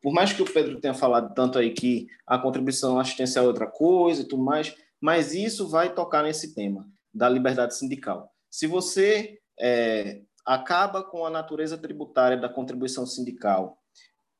por 0.01 0.13
mais 0.13 0.33
que 0.33 0.41
o 0.41 0.51
Pedro 0.51 0.79
tenha 0.79 0.93
falado 0.93 1.33
tanto 1.33 1.57
aí 1.57 1.71
que 1.71 2.07
a 2.25 2.37
contribuição 2.37 2.99
assistencial 2.99 3.45
é 3.45 3.47
outra 3.47 3.67
coisa 3.67 4.21
e 4.21 4.27
tudo 4.27 4.43
mais, 4.43 4.75
mas 4.99 5.33
isso 5.33 5.67
vai 5.67 5.93
tocar 5.93 6.23
nesse 6.23 6.53
tema 6.53 6.87
da 7.13 7.27
liberdade 7.27 7.75
sindical. 7.75 8.31
Se 8.49 8.67
você 8.67 9.39
é, 9.59 10.21
acaba 10.45 11.03
com 11.03 11.25
a 11.25 11.29
natureza 11.29 11.77
tributária 11.77 12.37
da 12.37 12.47
contribuição 12.47 13.05
sindical 13.05 13.77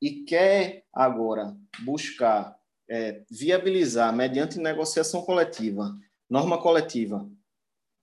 e 0.01 0.23
quer 0.23 0.83
agora 0.93 1.55
buscar 1.83 2.55
é, 2.89 3.23
viabilizar, 3.29 4.13
mediante 4.15 4.59
negociação 4.59 5.21
coletiva, 5.21 5.95
norma 6.29 6.61
coletiva, 6.61 7.29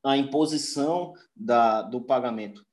a 0.05 0.17
imposição 0.17 1.13
da, 1.35 1.83
do 1.83 2.01
pagamento 2.01 2.65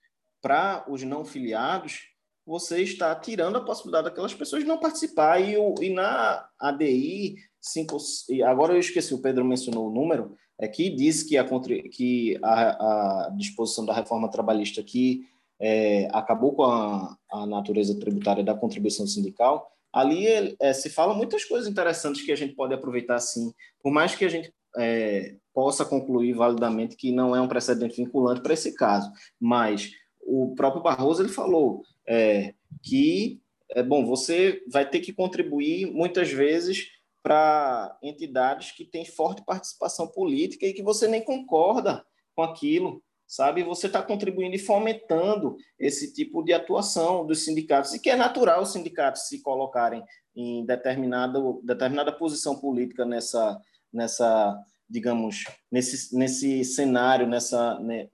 para 0.41 0.85
os 0.87 1.01
não 1.01 1.25
filiados, 1.25 2.01
você 2.45 2.83
está 2.83 3.15
tirando 3.15 3.55
a 3.55 3.65
possibilidade 3.65 4.05
daquelas 4.05 4.33
pessoas 4.33 4.63
não 4.63 4.79
participar. 4.79 5.39
E, 5.39 5.57
o, 5.57 5.73
e 5.81 5.89
na 5.89 6.47
ADI, 6.59 7.37
cinco, 7.59 7.97
agora 8.45 8.73
eu 8.73 8.79
esqueci, 8.79 9.11
o 9.13 9.21
Pedro 9.21 9.43
mencionou 9.43 9.87
o 9.87 9.91
número, 9.91 10.37
é 10.59 10.67
que 10.67 10.89
diz 10.89 11.23
que 11.23 11.35
a, 11.37 11.45
que 11.91 12.39
a, 12.43 13.25
a 13.25 13.29
disposição 13.31 13.85
da 13.85 13.93
reforma 13.93 14.29
trabalhista 14.29 14.83
que 14.83 15.27
é, 15.59 16.07
acabou 16.13 16.53
com 16.53 16.63
a, 16.63 17.17
a, 17.31 17.45
natureza 17.45 17.99
tributária 17.99 18.43
da 18.43 18.53
contribuição 18.53 19.07
sindical, 19.07 19.74
ali 19.95 20.57
é, 20.59 20.73
se 20.73 20.89
fala 20.89 21.13
muitas 21.13 21.45
coisas 21.45 21.69
interessantes 21.69 22.21
que 22.21 22.31
a 22.33 22.35
gente 22.35 22.53
pode 22.53 22.73
aproveitar 22.73 23.17
sim, 23.19 23.53
por 23.81 23.93
mais 23.93 24.13
que 24.13 24.25
a 24.25 24.29
gente 24.29 24.53
é, 24.75 25.35
possa 25.53 25.85
concluir 25.85 26.33
validamente 26.33 26.97
que 26.97 27.13
não 27.13 27.33
é 27.33 27.39
um 27.39 27.47
precedente 27.47 27.95
vinculante 27.95 28.41
para 28.41 28.53
esse 28.53 28.75
caso, 28.75 29.09
mas 29.39 29.91
o 30.21 30.53
próprio 30.53 30.83
Barroso 30.83 31.21
ele 31.21 31.29
falou 31.29 31.81
é, 32.05 32.53
que 32.83 33.39
é 33.71 33.81
bom, 33.81 34.05
você 34.05 34.61
vai 34.69 34.87
ter 34.87 34.99
que 34.99 35.13
contribuir 35.13 35.85
muitas 35.85 36.29
vezes 36.29 36.89
para 37.23 37.97
entidades 38.03 38.71
que 38.71 38.83
têm 38.83 39.05
forte 39.05 39.45
participação 39.45 40.09
política 40.09 40.65
e 40.65 40.73
que 40.73 40.83
você 40.83 41.07
nem 41.07 41.23
concorda 41.23 42.05
com 42.35 42.43
aquilo 42.43 43.01
sabe? 43.27 43.63
Você 43.63 43.87
está 43.87 44.01
contribuindo 44.01 44.55
e 44.55 44.59
fomentando 44.59 45.57
esse 45.79 46.13
tipo 46.13 46.43
de 46.43 46.53
atuação 46.53 47.25
dos 47.25 47.43
sindicatos, 47.43 47.93
e 47.93 47.99
que 47.99 48.09
é 48.09 48.15
natural 48.15 48.61
os 48.61 48.71
sindicatos 48.71 49.27
se 49.27 49.41
colocarem 49.41 50.03
em 50.35 50.65
determinada, 50.65 51.39
determinada 51.63 52.11
posição 52.11 52.55
política 52.59 53.05
nessa, 53.05 53.59
nessa 53.91 54.57
digamos, 54.89 55.43
nesse, 55.71 56.15
nesse 56.15 56.63
cenário, 56.63 57.27
nessa, 57.27 57.79
né, 57.79 58.09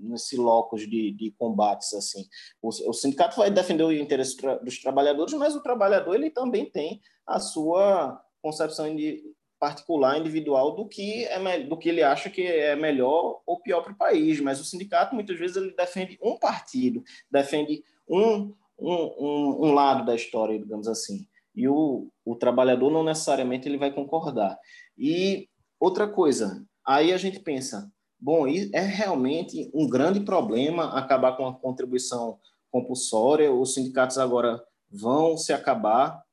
nesse 0.00 0.36
locus 0.36 0.88
de, 0.88 1.12
de 1.12 1.32
combates 1.38 1.92
assim. 1.92 2.26
O, 2.62 2.68
o, 2.68 2.92
sindicato 2.92 3.36
vai 3.36 3.50
defender 3.50 3.82
o 3.82 3.92
interesse 3.92 4.36
tra, 4.36 4.56
dos 4.56 4.80
trabalhadores, 4.80 5.34
mas 5.34 5.54
o 5.54 5.62
trabalhador 5.62 6.14
ele 6.14 6.30
também 6.30 6.70
tem 6.70 7.00
a 7.26 7.38
sua 7.38 8.20
concepção 8.40 8.94
de, 8.94 9.22
particular, 9.58 10.18
individual 10.18 10.74
do 10.74 10.86
que 10.86 11.24
é 11.24 11.60
do 11.60 11.76
que 11.76 11.88
ele 11.88 12.02
acha 12.02 12.28
que 12.28 12.42
é 12.42 12.76
melhor 12.76 13.40
ou 13.46 13.60
pior 13.60 13.82
para 13.82 13.92
o 13.92 13.96
país. 13.96 14.40
Mas 14.40 14.60
o 14.60 14.64
sindicato 14.64 15.14
muitas 15.14 15.38
vezes 15.38 15.56
ele 15.56 15.74
defende 15.74 16.18
um 16.22 16.38
partido, 16.38 17.02
defende 17.30 17.82
um, 18.08 18.54
um, 18.78 18.94
um, 19.18 19.66
um 19.66 19.72
lado 19.72 20.04
da 20.04 20.14
história, 20.14 20.58
digamos 20.58 20.88
assim. 20.88 21.26
E 21.54 21.66
o, 21.66 22.08
o 22.24 22.36
trabalhador 22.36 22.90
não 22.90 23.02
necessariamente 23.02 23.66
ele 23.66 23.78
vai 23.78 23.90
concordar. 23.90 24.58
E 24.96 25.48
outra 25.80 26.06
coisa, 26.06 26.64
aí 26.86 27.12
a 27.12 27.16
gente 27.16 27.40
pensa, 27.40 27.90
bom, 28.20 28.46
é 28.46 28.80
realmente 28.80 29.70
um 29.72 29.88
grande 29.88 30.20
problema 30.20 30.98
acabar 30.98 31.36
com 31.36 31.46
a 31.46 31.54
contribuição 31.54 32.38
compulsória. 32.70 33.50
Os 33.50 33.72
sindicatos 33.72 34.18
agora 34.18 34.62
vão 34.90 35.36
se 35.38 35.52
acabar 35.52 36.25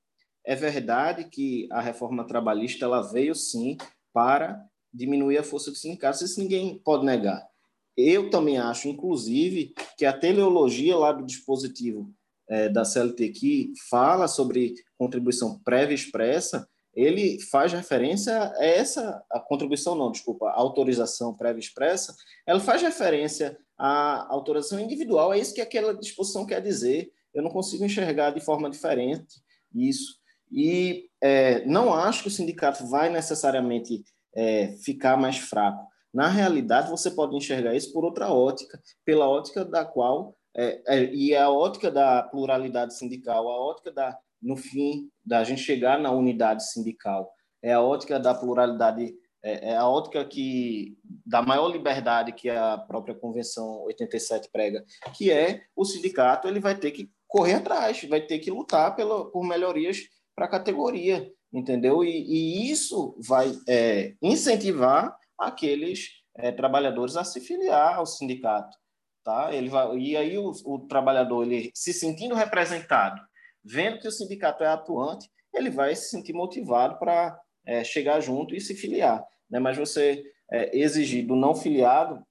é 0.46 0.56
verdade 0.56 1.26
que 1.26 1.68
a 1.72 1.82
reforma 1.82 2.26
trabalhista 2.26 2.86
ela 2.86 3.02
veio 3.02 3.34
sim 3.34 3.78
para 4.14 4.64
diminuir 4.94 5.38
a 5.38 5.44
força 5.44 5.72
dos 5.72 5.82
sindicatos, 5.82 6.22
isso 6.22 6.40
ninguém 6.40 6.78
pode 6.78 7.06
negar. 7.06 7.44
Eu 7.96 8.30
também 8.30 8.58
acho, 8.58 8.88
inclusive, 8.88 9.74
que 9.98 10.06
a 10.06 10.14
teleologia 10.14 10.98
lá 10.98 11.12
do 11.12 11.26
dispositivo 11.26 12.12
é, 12.48 12.70
da 12.70 12.84
CLT 12.84 13.30
que 13.30 13.74
fala 13.90 14.28
sobre 14.28 14.76
contribuição 14.98 15.60
prévia 15.60 15.96
expressa, 15.96 16.68
ele 16.94 17.40
faz 17.40 17.74
referência 17.74 18.52
a 18.56 18.64
essa, 18.64 19.24
a 19.32 19.40
contribuição 19.40 19.96
não, 19.96 20.12
desculpa, 20.12 20.48
a 20.48 20.60
autorização 20.60 21.34
prévia 21.34 21.60
expressa, 21.60 22.16
ela 22.46 22.60
faz 22.60 22.82
referência 22.82 23.58
à 23.78 24.32
autorização 24.32 24.80
individual, 24.80 25.34
é 25.34 25.40
isso 25.40 25.54
que 25.56 25.62
aquela 25.62 25.94
disposição 25.96 26.46
quer 26.46 26.62
dizer. 26.62 27.12
Eu 27.34 27.42
não 27.42 27.50
consigo 27.50 27.84
enxergar 27.84 28.30
de 28.30 28.42
forma 28.42 28.70
diferente 28.70 29.42
isso. 29.74 30.22
E 30.54 31.10
é, 31.22 31.66
não 31.66 31.94
acho 31.94 32.22
que 32.22 32.28
o 32.28 32.32
sindicato 32.32 32.86
vai 32.88 33.10
necessariamente 33.10 34.04
é, 34.36 34.68
ficar 34.84 35.18
mais 35.18 35.38
fraco. 35.38 35.88
Na 36.14 36.28
realidade, 36.28 36.92
você 36.92 37.10
pode 37.10 37.36
enxergar 37.36 37.74
isso 37.74 37.92
por 37.92 38.06
outra 38.06 38.32
ótica, 38.32 38.80
pela 39.04 39.28
ótica 39.28 39.66
da 39.66 39.84
qual, 39.84 40.36
é, 40.56 40.82
é, 40.86 41.14
e 41.14 41.36
a 41.36 41.50
ótica 41.50 41.90
da 41.90 42.22
pluralidade 42.22 42.96
sindical, 42.96 43.50
a 43.50 43.58
ótica 43.58 43.92
da, 43.92 44.16
no 44.40 44.56
fim, 44.56 45.10
da 45.26 45.44
gente 45.44 45.62
chegar 45.62 46.00
na 46.00 46.12
unidade 46.12 46.72
sindical, 46.72 47.32
é 47.64 47.74
a 47.74 47.82
ótica 47.82 48.20
da 48.20 48.36
pluralidade, 48.36 49.12
é, 49.42 49.72
é 49.72 49.76
a 49.76 49.88
ótica 49.88 50.24
que 50.24 50.96
da 51.26 51.42
maior 51.42 51.70
liberdade 51.70 52.34
que 52.34 52.48
a 52.48 52.78
própria 52.78 53.16
Convenção 53.16 53.82
87 53.86 54.50
prega, 54.52 54.86
que 55.16 55.32
é 55.32 55.64
o 55.76 55.84
sindicato 55.84 56.48
ele 56.48 56.60
vai 56.60 56.76
ter 56.76 56.92
que 56.92 57.10
correr 57.28 57.56
atrás, 57.56 58.04
vai 58.08 58.22
ter 58.22 58.38
que 58.38 58.52
lutar 58.52 58.96
pela, 58.96 59.32
por 59.32 59.44
melhorias 59.44 59.98
para 60.36 60.46
a 60.46 60.50
categoria, 60.50 61.32
entendeu? 61.52 62.04
E, 62.04 62.10
e 62.10 62.72
isso 62.72 63.16
vai 63.20 63.54
é, 63.68 64.14
incentivar 64.22 65.16
aqueles 65.38 66.10
é, 66.38 66.52
trabalhadores 66.52 67.16
a 67.16 67.24
se 67.24 67.40
filiar 67.40 67.96
ao 67.98 68.06
sindicato, 68.06 68.76
tá? 69.24 69.54
Ele 69.54 69.70
vai, 69.70 69.98
e 69.98 70.18
aí 70.18 70.38
o, 70.38 70.52
o 70.66 70.80
trabalhador 70.88 71.44
ele 71.44 71.72
se 71.74 71.94
sentindo 71.94 72.36
representado, 72.36 73.22
vendo 73.64 74.00
que 74.00 74.08
o 74.08 74.12
sindicato 74.12 74.64
é 74.64 74.68
atuante, 74.68 75.30
ele 75.54 75.70
vai 75.70 75.96
se 75.96 76.10
sentir 76.10 76.34
motivado 76.34 76.98
para 76.98 77.40
é, 77.66 77.84
chegar 77.84 78.20
junto 78.20 78.56
e 78.56 78.62
se 78.62 78.76
filiar, 78.76 79.24
né? 79.50 79.60
Mas 79.60 79.78
você 79.78 80.24
é, 80.52 80.78
exigir 80.78 81.26
do 81.26 81.36
não 81.36 81.56
filiado 81.56 82.24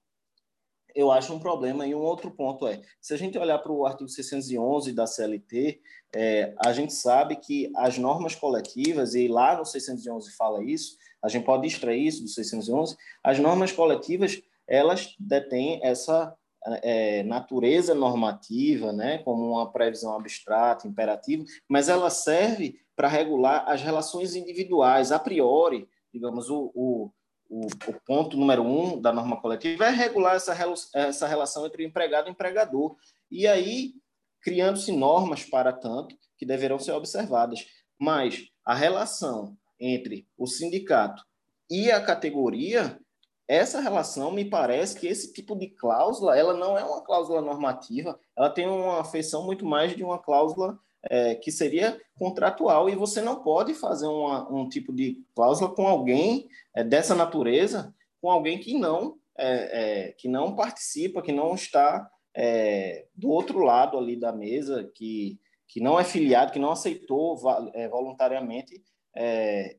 eu 0.95 1.11
acho 1.11 1.33
um 1.33 1.39
problema. 1.39 1.85
E 1.85 1.95
um 1.95 2.01
outro 2.01 2.31
ponto 2.31 2.67
é, 2.67 2.81
se 3.01 3.13
a 3.13 3.17
gente 3.17 3.37
olhar 3.37 3.59
para 3.59 3.71
o 3.71 3.85
artigo 3.85 4.09
611 4.09 4.93
da 4.93 5.07
CLT, 5.07 5.81
é, 6.15 6.53
a 6.63 6.71
gente 6.71 6.93
sabe 6.93 7.35
que 7.35 7.71
as 7.75 7.97
normas 7.97 8.35
coletivas, 8.35 9.15
e 9.15 9.27
lá 9.27 9.57
no 9.57 9.65
611 9.65 10.35
fala 10.35 10.63
isso, 10.63 10.97
a 11.23 11.29
gente 11.29 11.45
pode 11.45 11.65
extrair 11.67 12.05
isso 12.05 12.21
do 12.21 12.29
611, 12.29 12.95
as 13.23 13.39
normas 13.39 13.71
coletivas, 13.71 14.41
elas 14.67 15.15
detêm 15.19 15.79
essa 15.83 16.35
é, 16.81 17.23
natureza 17.23 17.93
normativa, 17.93 18.93
né, 18.93 19.17
como 19.19 19.51
uma 19.51 19.71
previsão 19.71 20.15
abstrata, 20.15 20.87
imperativa, 20.87 21.43
mas 21.67 21.89
ela 21.89 22.09
serve 22.09 22.79
para 22.95 23.07
regular 23.07 23.65
as 23.67 23.81
relações 23.81 24.35
individuais, 24.35 25.11
a 25.11 25.19
priori, 25.19 25.87
digamos, 26.13 26.49
o, 26.49 26.71
o 26.75 27.11
o, 27.53 27.67
o, 27.67 28.01
ponto 28.03 28.35
número 28.35 28.63
um 28.63 28.99
da 28.99 29.13
norma 29.13 29.39
coletiva 29.39 29.85
é 29.85 29.89
regular 29.91 30.35
essa, 30.35 30.55
essa 30.95 31.27
relação 31.27 31.67
entre 31.67 31.85
empregado 31.85 32.27
e 32.27 32.31
empregador. 32.31 32.95
E 33.29 33.45
aí, 33.45 33.93
criando-se 34.41 34.91
normas 34.91 35.45
para 35.45 35.71
tanto 35.71 36.17
que 36.35 36.47
deverão 36.47 36.79
ser 36.79 36.93
observadas. 36.93 37.63
Mas 37.99 38.47
a 38.65 38.73
relação 38.73 39.55
entre 39.79 40.27
o 40.35 40.47
sindicato 40.47 41.23
e 41.69 41.91
a 41.91 42.03
categoria, 42.03 42.99
essa 43.47 43.79
relação 43.79 44.31
me 44.31 44.45
parece 44.45 44.99
que 44.99 45.05
esse 45.05 45.31
tipo 45.31 45.55
de 45.55 45.69
cláusula, 45.69 46.35
ela 46.35 46.55
não 46.55 46.75
é 46.75 46.83
uma 46.83 47.03
cláusula 47.03 47.39
normativa, 47.39 48.19
ela 48.35 48.49
tem 48.49 48.67
uma 48.67 49.03
feição 49.05 49.45
muito 49.45 49.63
mais 49.63 49.95
de 49.95 50.03
uma 50.03 50.17
cláusula 50.17 50.79
é, 51.09 51.35
que 51.35 51.51
seria 51.51 51.99
contratual 52.17 52.89
e 52.89 52.95
você 52.95 53.21
não 53.21 53.43
pode 53.43 53.73
fazer 53.73 54.07
uma, 54.07 54.49
um 54.51 54.67
tipo 54.69 54.93
de 54.93 55.21
cláusula 55.35 55.73
com 55.73 55.87
alguém 55.87 56.47
é, 56.75 56.83
dessa 56.83 57.13
natureza, 57.13 57.93
com 58.21 58.29
alguém 58.29 58.59
que 58.59 58.77
não 58.77 59.17
é, 59.37 60.07
é 60.07 60.11
que 60.13 60.27
não 60.27 60.55
participa, 60.55 61.21
que 61.21 61.31
não 61.31 61.55
está 61.55 62.09
é, 62.35 63.05
do 63.15 63.29
outro 63.29 63.59
lado 63.59 63.97
ali 63.97 64.15
da 64.15 64.31
mesa, 64.31 64.89
que, 64.95 65.39
que 65.67 65.81
não 65.81 65.99
é 65.99 66.03
filiado, 66.03 66.51
que 66.51 66.59
não 66.59 66.71
aceitou 66.71 67.37
é, 67.73 67.87
voluntariamente 67.87 68.81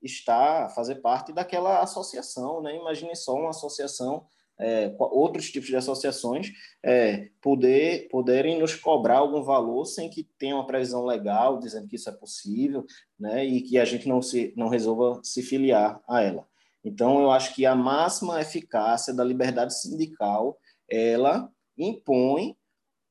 estar, 0.00 0.68
fazer 0.68 0.96
parte 0.96 1.32
daquela 1.32 1.80
associação. 1.80 2.62
Né? 2.62 2.76
Imagine 2.76 3.16
só 3.16 3.34
uma 3.34 3.50
associação 3.50 4.24
é, 4.58 4.94
outros 4.98 5.50
tipos 5.50 5.68
de 5.68 5.76
associações 5.76 6.52
é, 6.82 7.28
poder, 7.40 8.08
poderem 8.08 8.58
nos 8.58 8.74
cobrar 8.74 9.18
algum 9.18 9.42
valor 9.42 9.84
sem 9.84 10.08
que 10.08 10.24
tenha 10.38 10.54
uma 10.54 10.66
previsão 10.66 11.04
legal 11.04 11.58
dizendo 11.58 11.88
que 11.88 11.96
isso 11.96 12.08
é 12.08 12.12
possível 12.12 12.84
né, 13.18 13.44
e 13.44 13.60
que 13.62 13.78
a 13.78 13.84
gente 13.84 14.08
não, 14.08 14.22
se, 14.22 14.52
não 14.56 14.68
resolva 14.68 15.20
se 15.22 15.42
filiar 15.42 16.00
a 16.08 16.22
ela. 16.22 16.46
Então, 16.84 17.20
eu 17.22 17.30
acho 17.30 17.54
que 17.54 17.64
a 17.64 17.74
máxima 17.74 18.40
eficácia 18.40 19.14
da 19.14 19.24
liberdade 19.24 19.80
sindical, 19.80 20.58
ela 20.88 21.50
impõe 21.78 22.56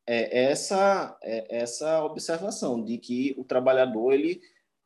é, 0.06 0.46
essa, 0.46 1.18
é, 1.24 1.58
essa 1.58 2.04
observação 2.04 2.84
de 2.84 2.98
que 3.00 3.34
o 3.38 3.44
trabalhador 3.44 4.14
ele 4.14 4.40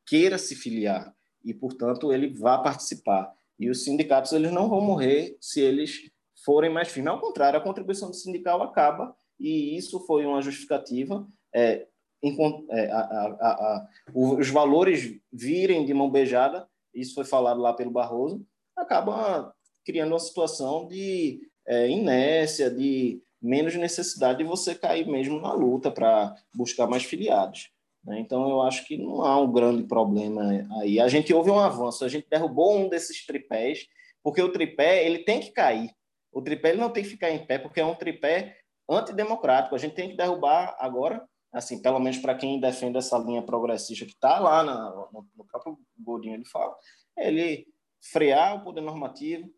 queira 0.05 0.37
se 0.37 0.55
filiar 0.55 1.13
e, 1.43 1.53
portanto, 1.53 2.13
ele 2.13 2.29
vá 2.29 2.57
participar. 2.57 3.31
E 3.59 3.69
os 3.69 3.83
sindicatos 3.83 4.31
eles 4.31 4.51
não 4.51 4.69
vão 4.69 4.79
morrer 4.79 5.37
se 5.41 5.59
eles 5.59 6.09
forem 6.47 6.71
mais 6.71 6.87
firmes. 6.87 7.11
Ao 7.11 7.19
contrário, 7.19 7.59
a 7.59 7.61
contribuição 7.61 8.13
sindical 8.13 8.63
acaba, 8.63 9.13
e 9.37 9.75
isso 9.75 9.99
foi 10.07 10.25
uma 10.25 10.41
justificativa. 10.41 11.27
É, 11.53 11.85
em, 12.23 12.37
é, 12.69 12.89
a, 12.89 12.99
a, 12.99 13.49
a, 13.51 13.87
os 14.15 14.49
valores 14.49 15.19
virem 15.29 15.85
de 15.85 15.93
mão 15.93 16.09
beijada, 16.09 16.65
isso 16.95 17.13
foi 17.15 17.25
falado 17.25 17.59
lá 17.59 17.73
pelo 17.73 17.91
Barroso, 17.91 18.45
acaba 18.77 19.53
criando 19.85 20.13
uma 20.13 20.19
situação 20.19 20.87
de 20.87 21.41
é, 21.67 21.89
inércia, 21.89 22.71
de 22.71 23.21
menos 23.41 23.75
necessidade 23.75 24.37
de 24.37 24.45
você 24.45 24.73
cair 24.73 25.05
mesmo 25.05 25.41
na 25.41 25.51
luta 25.51 25.91
para 25.91 26.33
buscar 26.55 26.87
mais 26.87 27.03
filiados. 27.03 27.71
Né? 28.05 28.21
Então, 28.21 28.49
eu 28.49 28.61
acho 28.61 28.87
que 28.87 28.97
não 28.97 29.21
há 29.21 29.37
um 29.37 29.51
grande 29.51 29.83
problema 29.83 30.49
aí. 30.79 30.97
A 30.97 31.09
gente 31.09 31.33
houve 31.33 31.51
um 31.51 31.59
avanço, 31.59 32.05
a 32.05 32.07
gente 32.07 32.25
derrubou 32.29 32.77
um 32.77 32.87
desses 32.87 33.25
tripés, 33.25 33.85
porque 34.23 34.41
o 34.41 34.51
tripé 34.51 35.05
ele 35.05 35.19
tem 35.19 35.41
que 35.41 35.51
cair. 35.51 35.91
O 36.31 36.41
tripé 36.41 36.69
ele 36.69 36.81
não 36.81 36.89
tem 36.89 37.03
que 37.03 37.09
ficar 37.09 37.29
em 37.31 37.45
pé, 37.45 37.57
porque 37.57 37.79
é 37.79 37.85
um 37.85 37.95
tripé 37.95 38.57
antidemocrático. 38.89 39.75
A 39.75 39.77
gente 39.77 39.95
tem 39.95 40.09
que 40.09 40.17
derrubar 40.17 40.75
agora, 40.79 41.27
assim, 41.51 41.81
pelo 41.81 41.99
menos 41.99 42.17
para 42.17 42.35
quem 42.35 42.59
defende 42.59 42.97
essa 42.97 43.17
linha 43.17 43.41
progressista 43.41 44.05
que 44.05 44.13
está 44.13 44.39
lá 44.39 44.63
na, 44.63 44.89
no, 44.89 45.27
no, 45.35 45.45
próprio 45.45 45.77
Godinho, 45.97 46.35
ele 46.35 46.45
fala, 46.45 46.75
ele 47.17 47.67
frear 48.01 48.55
o 48.55 48.63
poder 48.63 48.81
normativo, 48.81 49.49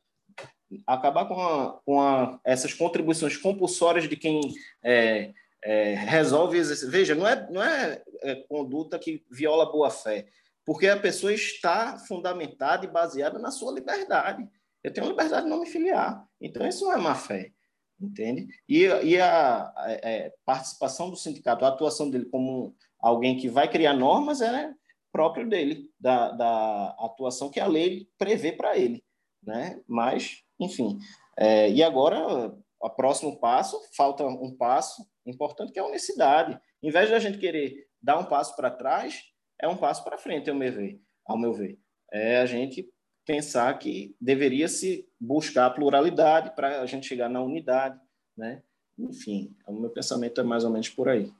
acabar 0.86 1.26
com, 1.26 1.41
a, 1.41 1.80
com 1.86 2.02
a, 2.02 2.40
essas 2.44 2.74
contribuições 2.74 3.38
compulsórias 3.38 4.08
de 4.08 4.16
quem 4.16 4.40
é, 4.84 5.34
é, 5.64 5.94
resolve 5.96 6.58
exercer. 6.58 6.90
Veja, 6.90 7.16
não 7.16 7.28
é, 7.28 7.52
não 7.52 7.64
é, 7.64 8.02
é 8.22 8.36
conduta 8.48 9.00
que 9.00 9.26
viola 9.30 9.72
boa-fé, 9.72 10.28
porque 10.66 10.88
a 10.88 11.00
pessoa 11.00 11.34
está 11.34 11.98
fundamentada 11.98 12.86
e 12.86 12.90
baseada 12.90 13.40
na 13.40 13.52
sua 13.52 13.74
liberdade. 13.74 14.48
Eu 14.84 14.94
tenho 14.94 15.08
liberdade 15.08 15.44
de 15.44 15.50
não 15.50 15.60
me 15.60 15.66
filiar. 15.66 16.26
Então, 16.40 16.68
isso 16.68 16.86
não 16.86 16.94
é 16.94 16.98
má 16.98 17.16
fé, 17.16 17.52
entende? 18.00 18.48
E, 18.68 18.84
e 18.86 19.20
a, 19.20 19.74
é, 20.04 20.34
participação 20.46 21.10
do 21.10 21.16
sindicato, 21.16 21.66
a 21.66 21.70
atuação 21.70 22.10
dele 22.10 22.26
como 22.26 22.76
alguém 23.00 23.38
que 23.38 23.50
vai 23.50 23.70
criar 23.70 23.94
normas 23.94 24.42
é 24.42 24.74
próprio 25.12 25.48
dele, 25.48 25.90
da, 26.00 26.32
da 26.32 26.96
atuação 27.00 27.50
que 27.50 27.60
a 27.60 27.68
lei 27.68 28.08
prevê 28.18 28.52
para 28.52 28.78
ele, 28.78 29.04
né? 29.44 29.82
Mas, 29.88 30.44
enfim. 30.60 31.00
É, 31.38 31.70
e 31.70 31.84
agora, 31.84 32.56
o 32.82 32.90
próximo 32.90 33.40
passo, 33.40 33.80
falta 33.96 34.26
um 34.26 34.56
passo 34.56 35.06
importante 35.26 35.72
que 35.72 35.80
é 35.80 35.82
a 35.82 35.88
unicidade. 35.88 36.60
Em 36.82 36.92
vez 36.92 37.10
de 37.10 37.16
a 37.16 37.20
gente 37.20 37.38
querer 37.38 37.88
dar 38.02 38.18
um 38.20 38.26
passo 38.26 38.56
para 38.56 38.72
trás, 38.72 39.24
é 39.62 39.68
um 39.68 39.78
passo 39.78 40.04
para 40.04 40.18
frente, 40.18 40.50
ao 40.50 40.56
meu 40.56 40.72
ver. 40.72 41.02
Ao 41.26 41.38
meu 41.38 41.54
ver. 41.54 41.80
É 42.12 42.38
a 42.38 42.46
gente 42.46 42.90
pensar 43.30 43.78
que 43.78 44.16
deveria 44.20 44.68
se 44.68 45.08
buscar 45.20 45.68
a 45.68 45.70
pluralidade 45.70 46.56
para 46.56 46.82
a 46.82 46.86
gente 46.88 47.06
chegar 47.06 47.30
na 47.30 47.40
unidade, 47.40 47.96
né? 48.36 48.64
Enfim, 48.98 49.56
o 49.68 49.80
meu 49.80 49.92
pensamento 49.92 50.42
é 50.42 50.44
mais 50.44 50.64
ou 50.64 50.72
menos 50.72 50.90
por 50.90 51.08
aí. 51.08 51.32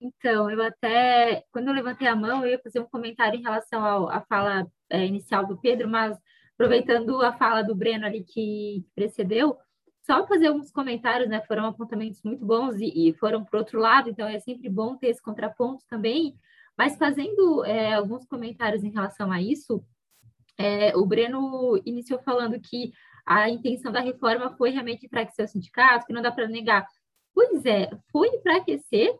Então, 0.00 0.50
eu 0.50 0.60
até, 0.60 1.44
quando 1.52 1.68
eu 1.68 1.74
levantei 1.74 2.08
a 2.08 2.16
mão, 2.16 2.42
eu 2.42 2.50
ia 2.50 2.58
fazer 2.58 2.80
um 2.80 2.88
comentário 2.88 3.38
em 3.38 3.42
relação 3.42 4.08
à 4.08 4.20
fala 4.22 4.66
é, 4.90 5.06
inicial 5.06 5.46
do 5.46 5.56
Pedro, 5.56 5.88
mas 5.88 6.18
aproveitando 6.54 7.22
a 7.22 7.32
fala 7.32 7.62
do 7.62 7.76
Breno 7.76 8.04
ali 8.04 8.24
que 8.24 8.84
precedeu, 8.96 9.56
só 10.02 10.26
fazer 10.26 10.48
alguns 10.48 10.72
comentários, 10.72 11.28
né? 11.28 11.40
Foram 11.42 11.66
apontamentos 11.66 12.20
muito 12.24 12.44
bons 12.44 12.74
e, 12.80 13.10
e 13.10 13.14
foram 13.14 13.44
para 13.44 13.60
outro 13.60 13.78
lado, 13.78 14.10
então 14.10 14.26
é 14.26 14.40
sempre 14.40 14.68
bom 14.68 14.96
ter 14.96 15.06
esse 15.06 15.22
contraponto 15.22 15.84
também. 15.88 16.36
Mas 16.78 16.96
fazendo 16.96 17.64
é, 17.64 17.94
alguns 17.94 18.24
comentários 18.24 18.84
em 18.84 18.90
relação 18.90 19.32
a 19.32 19.42
isso, 19.42 19.84
é, 20.56 20.96
o 20.96 21.04
Breno 21.04 21.76
iniciou 21.84 22.20
falando 22.20 22.60
que 22.60 22.92
a 23.26 23.50
intenção 23.50 23.90
da 23.90 24.00
reforma 24.00 24.56
foi 24.56 24.70
realmente 24.70 25.04
enfraquecer 25.04 25.44
o 25.44 25.48
sindicato, 25.48 26.06
que 26.06 26.12
não 26.12 26.22
dá 26.22 26.30
para 26.30 26.46
negar. 26.46 26.86
Pois 27.34 27.66
é, 27.66 27.90
foi 28.12 28.28
enfraquecer, 28.28 29.12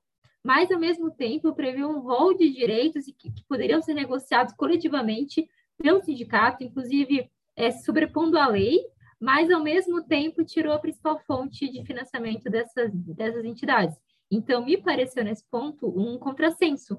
mas 0.43 0.71
ao 0.71 0.79
mesmo 0.79 1.11
tempo 1.11 1.53
previu 1.53 1.89
um 1.89 1.99
rol 1.99 2.33
de 2.33 2.49
direitos 2.49 3.05
que, 3.07 3.31
que 3.33 3.45
poderiam 3.49 3.83
ser 3.83 3.95
negociados 3.95 4.55
coletivamente 4.55 5.49
pelo 5.77 6.01
sindicato, 6.01 6.63
inclusive 6.63 7.29
é, 7.57 7.73
sobrepondo 7.73 8.39
a 8.39 8.47
lei, 8.47 8.79
mas 9.21 9.51
ao 9.51 9.63
mesmo 9.63 10.03
tempo 10.05 10.45
tirou 10.45 10.73
a 10.73 10.79
principal 10.79 11.19
fonte 11.27 11.69
de 11.69 11.85
financiamento 11.85 12.49
dessas, 12.49 12.93
dessas 12.95 13.45
entidades. 13.45 13.97
Então, 14.31 14.65
me 14.65 14.77
pareceu 14.77 15.25
nesse 15.25 15.45
ponto 15.51 15.89
um 15.89 16.19
contrassenso 16.19 16.99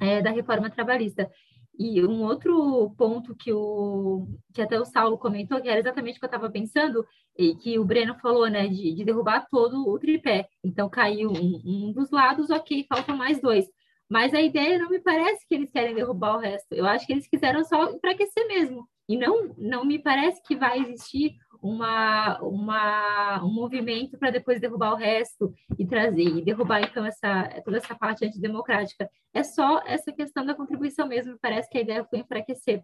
é, 0.00 0.20
da 0.22 0.30
reforma 0.30 0.70
trabalhista. 0.70 1.30
E 1.78 2.04
um 2.04 2.24
outro 2.24 2.90
ponto 2.98 3.36
que, 3.36 3.52
o, 3.52 4.26
que 4.52 4.60
até 4.60 4.80
o 4.80 4.84
Saulo 4.84 5.16
comentou, 5.16 5.60
que 5.60 5.68
era 5.68 5.78
exatamente 5.78 6.16
o 6.16 6.18
que 6.18 6.24
eu 6.24 6.28
estava 6.28 6.50
pensando, 6.50 7.06
e 7.36 7.54
que 7.54 7.78
o 7.78 7.84
Breno 7.84 8.16
falou, 8.16 8.48
né, 8.48 8.66
de, 8.66 8.94
de 8.94 9.04
derrubar 9.04 9.46
todo 9.48 9.88
o 9.88 9.98
tripé. 9.98 10.48
Então, 10.64 10.88
caiu 10.88 11.30
um, 11.30 11.62
um, 11.64 11.92
dos 11.92 12.10
lados, 12.10 12.50
ok, 12.50 12.84
faltam 12.88 13.16
mais 13.16 13.40
dois. 13.40 13.64
Mas 14.08 14.34
a 14.34 14.40
ideia 14.40 14.78
não 14.78 14.90
me 14.90 14.98
parece 14.98 15.46
que 15.46 15.54
eles 15.54 15.70
querem 15.70 15.94
derrubar 15.94 16.36
o 16.36 16.40
resto. 16.40 16.72
Eu 16.72 16.84
acho 16.84 17.06
que 17.06 17.12
eles 17.12 17.28
quiseram 17.28 17.62
só 17.62 17.90
enfraquecer 17.90 18.48
mesmo. 18.48 18.88
E 19.08 19.16
não, 19.16 19.54
não 19.56 19.84
me 19.84 20.00
parece 20.00 20.42
que 20.42 20.56
vai 20.56 20.80
existir 20.80 21.36
uma, 21.62 22.38
uma, 22.40 23.44
um 23.44 23.52
movimento 23.52 24.16
para 24.18 24.30
depois 24.30 24.60
derrubar 24.60 24.92
o 24.92 24.96
resto 24.96 25.52
e 25.78 25.86
trazer 25.86 26.22
e 26.22 26.44
derrubar 26.44 26.82
então 26.82 27.04
essa 27.04 27.48
toda 27.64 27.78
essa 27.78 27.94
parte 27.94 28.24
antidemocrática. 28.24 29.08
É 29.34 29.42
só 29.42 29.82
essa 29.86 30.12
questão 30.12 30.44
da 30.44 30.54
contribuição 30.54 31.06
mesmo, 31.06 31.38
parece 31.40 31.68
que 31.68 31.78
a 31.78 31.82
ideia 31.82 32.04
foi 32.04 32.20
enfraquecer. 32.20 32.82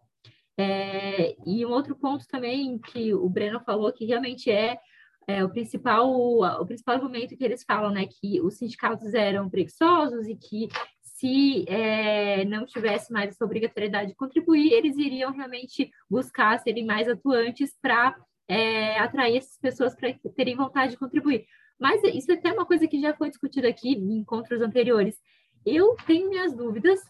É, 0.56 1.34
e 1.44 1.66
um 1.66 1.70
outro 1.70 1.96
ponto 1.96 2.26
também 2.28 2.78
que 2.78 3.12
o 3.12 3.28
Breno 3.28 3.60
falou 3.60 3.92
que 3.92 4.04
realmente 4.04 4.50
é, 4.50 4.78
é, 5.26 5.44
o 5.44 5.50
principal 5.50 6.08
o 6.08 6.66
principal 6.66 6.96
argumento 6.96 7.36
que 7.36 7.44
eles 7.44 7.64
falam, 7.64 7.90
né, 7.90 8.06
que 8.06 8.40
os 8.40 8.58
sindicatos 8.58 9.14
eram 9.14 9.50
preguiçosos 9.50 10.28
e 10.28 10.36
que 10.36 10.68
se 11.02 11.64
é, 11.68 12.44
não 12.44 12.66
tivesse 12.66 13.12
mais 13.12 13.30
essa 13.30 13.44
obrigatoriedade 13.44 14.10
de 14.10 14.16
contribuir, 14.16 14.72
eles 14.72 14.96
iriam 14.96 15.32
realmente 15.32 15.90
buscar 16.10 16.58
serem 16.58 16.84
mais 16.84 17.08
atuantes 17.08 17.76
para 17.80 18.14
é, 18.48 18.98
atrair 18.98 19.38
essas 19.38 19.58
pessoas 19.58 19.94
para 19.94 20.12
terem 20.34 20.56
vontade 20.56 20.92
de 20.92 20.98
contribuir. 20.98 21.46
Mas 21.78 22.02
isso 22.04 22.30
é 22.30 22.34
até 22.34 22.52
uma 22.52 22.66
coisa 22.66 22.86
que 22.86 23.00
já 23.00 23.14
foi 23.14 23.28
discutida 23.28 23.68
aqui 23.68 23.92
em 23.92 24.18
encontros 24.18 24.60
anteriores. 24.60 25.20
Eu 25.64 25.96
tenho 26.06 26.30
minhas 26.30 26.54
dúvidas 26.54 27.00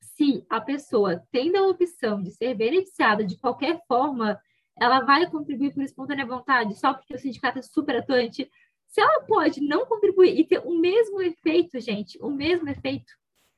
se 0.00 0.44
a 0.48 0.60
pessoa, 0.60 1.22
tendo 1.30 1.56
a 1.56 1.66
opção 1.66 2.22
de 2.22 2.30
ser 2.30 2.54
beneficiada 2.54 3.24
de 3.24 3.38
qualquer 3.38 3.80
forma, 3.86 4.40
ela 4.78 5.00
vai 5.00 5.28
contribuir 5.30 5.72
por 5.72 5.82
espontânea 5.82 6.26
vontade, 6.26 6.78
só 6.78 6.94
porque 6.94 7.14
o 7.14 7.18
sindicato 7.18 7.58
é 7.58 7.62
super 7.62 7.96
atuante. 7.96 8.50
Se 8.86 9.00
ela 9.00 9.22
pode 9.22 9.60
não 9.60 9.86
contribuir 9.86 10.38
e 10.38 10.46
ter 10.46 10.58
o 10.58 10.78
mesmo 10.78 11.20
efeito, 11.20 11.78
gente, 11.80 12.18
o 12.22 12.30
mesmo 12.30 12.68
efeito, 12.68 13.12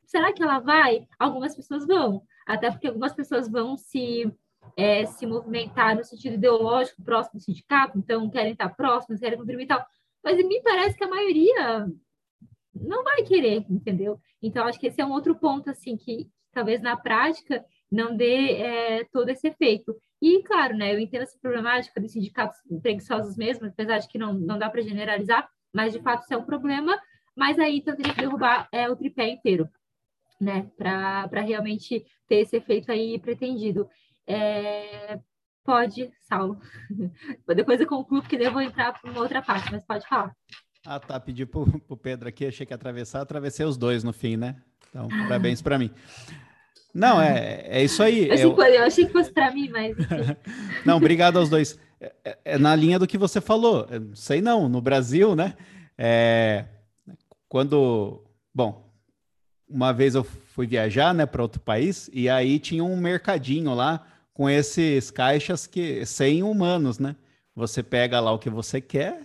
será 0.04 0.32
que 0.32 0.42
ela 0.42 0.58
vai? 0.58 1.06
Algumas 1.18 1.54
pessoas 1.54 1.86
vão, 1.86 2.22
até 2.46 2.70
porque 2.70 2.88
algumas 2.88 3.12
pessoas 3.12 3.48
vão 3.48 3.76
se 3.76 4.32
é, 4.76 5.06
se 5.06 5.26
movimentar 5.26 5.96
no 5.96 6.04
sentido 6.04 6.34
ideológico 6.34 7.02
próximo 7.02 7.38
do 7.38 7.44
sindicato, 7.44 7.98
então 7.98 8.28
querem 8.30 8.52
estar 8.52 8.68
próximos, 8.70 9.20
querem 9.20 9.38
contribuir 9.38 9.64
e 9.64 9.68
tal. 9.68 9.84
Mas 10.22 10.36
me 10.38 10.62
parece 10.62 10.96
que 10.96 11.04
a 11.04 11.08
maioria 11.08 11.86
não 12.74 13.02
vai 13.02 13.22
querer, 13.22 13.64
entendeu? 13.68 14.20
Então, 14.42 14.66
acho 14.66 14.78
que 14.78 14.86
esse 14.86 15.00
é 15.00 15.04
um 15.04 15.12
outro 15.12 15.34
ponto, 15.34 15.70
assim, 15.70 15.96
que 15.96 16.30
talvez 16.52 16.80
na 16.80 16.96
prática 16.96 17.64
não 17.90 18.16
dê 18.16 18.52
é, 18.56 19.04
todo 19.04 19.28
esse 19.28 19.48
efeito. 19.48 19.96
E, 20.20 20.42
claro, 20.42 20.76
né, 20.76 20.94
eu 20.94 20.98
entendo 20.98 21.22
essa 21.22 21.38
problemática 21.40 22.00
dos 22.00 22.12
sindicatos 22.12 22.58
preguiçosos 22.82 23.36
mesmo, 23.36 23.66
apesar 23.66 23.98
de 23.98 24.08
que 24.08 24.18
não, 24.18 24.34
não 24.34 24.58
dá 24.58 24.68
para 24.68 24.82
generalizar, 24.82 25.48
mas 25.72 25.92
de 25.92 26.02
fato 26.02 26.22
isso 26.22 26.34
é 26.34 26.36
um 26.36 26.44
problema, 26.44 26.98
mas 27.36 27.58
aí 27.58 27.78
então 27.78 27.94
teria 27.94 28.12
que 28.12 28.20
derrubar 28.20 28.68
é, 28.72 28.90
o 28.90 28.96
tripé 28.96 29.28
inteiro, 29.28 29.68
né, 30.40 30.70
para 30.76 31.40
realmente 31.40 32.04
ter 32.26 32.36
esse 32.36 32.56
efeito 32.56 32.90
aí 32.90 33.18
pretendido. 33.18 33.88
É, 34.28 35.18
pode, 35.64 36.10
Saulo. 36.28 36.60
Depois 37.56 37.80
eu 37.80 37.86
concluo, 37.86 38.20
porque 38.20 38.36
eu 38.36 38.52
vou 38.52 38.60
entrar 38.60 38.92
para 38.92 39.10
uma 39.10 39.20
outra 39.20 39.40
parte, 39.40 39.72
mas 39.72 39.84
pode 39.84 40.06
falar. 40.06 40.32
Ah, 40.86 41.00
tá. 41.00 41.18
Pedi 41.18 41.46
para 41.46 41.60
o 41.60 41.96
Pedro 41.96 42.28
aqui, 42.28 42.46
achei 42.46 42.66
que 42.66 42.72
ia 42.72 42.76
atravessar, 42.76 43.22
atravessei 43.22 43.64
os 43.64 43.76
dois 43.76 44.04
no 44.04 44.12
fim, 44.12 44.36
né? 44.36 44.56
Então, 44.90 45.08
parabéns 45.08 45.62
para 45.62 45.78
mim. 45.78 45.90
Não, 46.94 47.20
é, 47.20 47.64
é 47.66 47.84
isso 47.84 48.02
aí. 48.02 48.28
Eu, 48.28 48.56
eu... 48.56 48.62
eu 48.62 48.84
achei 48.84 49.06
que 49.06 49.12
fosse 49.12 49.32
para 49.32 49.50
mim, 49.52 49.68
mas. 49.70 49.96
não, 50.84 50.96
obrigado 50.96 51.38
aos 51.38 51.48
dois. 51.48 51.78
É, 52.00 52.12
é, 52.24 52.38
é, 52.44 52.58
na 52.58 52.74
linha 52.74 52.98
do 52.98 53.06
que 53.06 53.18
você 53.18 53.40
falou. 53.40 53.86
Eu 53.90 54.14
sei 54.14 54.40
não, 54.40 54.68
no 54.68 54.80
Brasil, 54.80 55.34
né? 55.34 55.54
É, 55.96 56.64
quando. 57.48 58.24
Bom, 58.54 58.90
uma 59.68 59.92
vez 59.92 60.14
eu 60.14 60.24
fui 60.24 60.66
viajar 60.66 61.12
né, 61.12 61.26
para 61.26 61.42
outro 61.42 61.60
país 61.60 62.10
e 62.12 62.28
aí 62.28 62.58
tinha 62.58 62.82
um 62.82 62.96
mercadinho 62.96 63.74
lá 63.74 64.04
com 64.38 64.48
esses 64.48 65.10
caixas 65.10 65.66
que 65.66 66.06
sem 66.06 66.44
humanos, 66.44 67.00
né? 67.00 67.16
Você 67.56 67.82
pega 67.82 68.20
lá 68.20 68.30
o 68.30 68.38
que 68.38 68.48
você 68.48 68.80
quer 68.80 69.22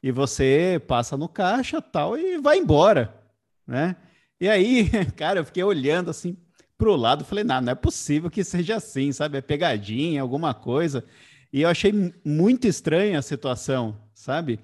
e 0.00 0.12
você 0.12 0.80
passa 0.86 1.16
no 1.16 1.28
caixa 1.28 1.82
tal 1.82 2.16
e 2.16 2.38
vai 2.38 2.58
embora, 2.58 3.12
né? 3.66 3.96
E 4.40 4.48
aí, 4.48 4.88
cara, 5.16 5.40
eu 5.40 5.44
fiquei 5.44 5.64
olhando 5.64 6.08
assim 6.08 6.36
pro 6.78 6.94
lado, 6.94 7.24
falei, 7.24 7.42
não, 7.42 7.60
não 7.60 7.72
é 7.72 7.74
possível 7.74 8.30
que 8.30 8.44
seja 8.44 8.76
assim, 8.76 9.10
sabe? 9.10 9.38
É 9.38 9.40
pegadinha, 9.40 10.22
alguma 10.22 10.54
coisa. 10.54 11.04
E 11.52 11.62
eu 11.62 11.68
achei 11.68 11.92
muito 12.24 12.68
estranha 12.68 13.18
a 13.18 13.22
situação, 13.22 13.96
sabe? 14.14 14.60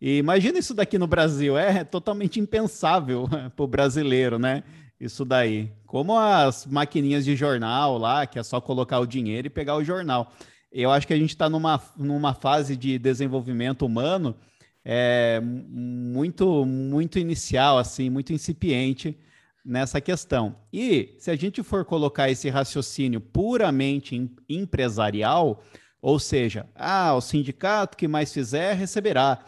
E 0.00 0.16
imagina 0.16 0.58
isso 0.58 0.72
daqui 0.72 0.96
no 0.96 1.06
Brasil, 1.06 1.58
é 1.58 1.84
totalmente 1.84 2.40
impensável 2.40 3.28
para 3.54 3.62
o 3.62 3.68
brasileiro, 3.68 4.38
né? 4.38 4.62
Isso 5.00 5.24
daí. 5.24 5.72
Como 5.86 6.18
as 6.18 6.66
maquininhas 6.66 7.24
de 7.24 7.36
jornal 7.36 7.98
lá, 7.98 8.26
que 8.26 8.38
é 8.38 8.42
só 8.42 8.60
colocar 8.60 8.98
o 9.00 9.06
dinheiro 9.06 9.46
e 9.46 9.50
pegar 9.50 9.76
o 9.76 9.84
jornal. 9.84 10.32
Eu 10.72 10.90
acho 10.90 11.06
que 11.06 11.14
a 11.14 11.18
gente 11.18 11.30
está 11.30 11.48
numa, 11.48 11.80
numa 11.96 12.34
fase 12.34 12.76
de 12.76 12.98
desenvolvimento 12.98 13.86
humano 13.86 14.36
é, 14.84 15.40
muito, 15.40 16.66
muito 16.66 17.18
inicial, 17.18 17.78
assim, 17.78 18.10
muito 18.10 18.32
incipiente 18.32 19.18
nessa 19.64 20.00
questão. 20.00 20.56
E 20.72 21.14
se 21.18 21.30
a 21.30 21.36
gente 21.36 21.62
for 21.62 21.84
colocar 21.84 22.30
esse 22.30 22.50
raciocínio 22.50 23.20
puramente 23.20 24.30
empresarial, 24.48 25.62
ou 26.02 26.18
seja, 26.18 26.68
ah, 26.74 27.14
o 27.14 27.20
sindicato 27.20 27.96
que 27.96 28.06
mais 28.06 28.32
fizer 28.32 28.74
receberá. 28.74 29.42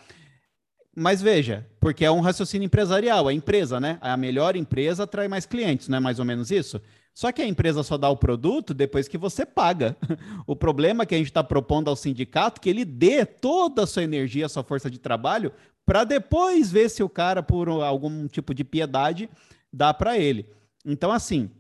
Mas 0.98 1.20
veja, 1.20 1.66
porque 1.78 2.06
é 2.06 2.10
um 2.10 2.20
raciocínio 2.20 2.64
empresarial, 2.64 3.28
a 3.28 3.34
empresa, 3.34 3.78
né? 3.78 3.98
A 4.00 4.16
melhor 4.16 4.56
empresa 4.56 5.02
atrai 5.02 5.28
mais 5.28 5.44
clientes, 5.44 5.88
não 5.88 5.98
é 5.98 6.00
mais 6.00 6.18
ou 6.18 6.24
menos 6.24 6.50
isso? 6.50 6.80
Só 7.12 7.30
que 7.30 7.42
a 7.42 7.46
empresa 7.46 7.82
só 7.82 7.98
dá 7.98 8.08
o 8.08 8.16
produto 8.16 8.72
depois 8.72 9.06
que 9.06 9.18
você 9.18 9.44
paga. 9.44 9.94
O 10.46 10.56
problema 10.56 11.04
que 11.04 11.14
a 11.14 11.18
gente 11.18 11.26
está 11.26 11.44
propondo 11.44 11.88
ao 11.88 11.96
sindicato 11.96 12.58
é 12.58 12.62
que 12.62 12.70
ele 12.70 12.84
dê 12.84 13.26
toda 13.26 13.82
a 13.82 13.86
sua 13.86 14.04
energia, 14.04 14.46
a 14.46 14.48
sua 14.48 14.62
força 14.62 14.90
de 14.90 14.98
trabalho, 14.98 15.52
para 15.84 16.02
depois 16.04 16.72
ver 16.72 16.88
se 16.88 17.02
o 17.02 17.08
cara, 17.10 17.42
por 17.42 17.68
algum 17.68 18.26
tipo 18.26 18.54
de 18.54 18.64
piedade, 18.64 19.28
dá 19.70 19.92
para 19.92 20.16
ele. 20.16 20.48
Então, 20.84 21.12
assim, 21.12 21.50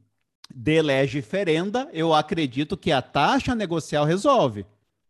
de 0.54 0.80
lege 0.80 1.20
ferenda, 1.20 1.88
eu 1.92 2.14
acredito 2.14 2.76
que 2.76 2.90
a 2.90 3.02
taxa 3.02 3.54
negocial 3.54 4.06
resolve 4.06 4.64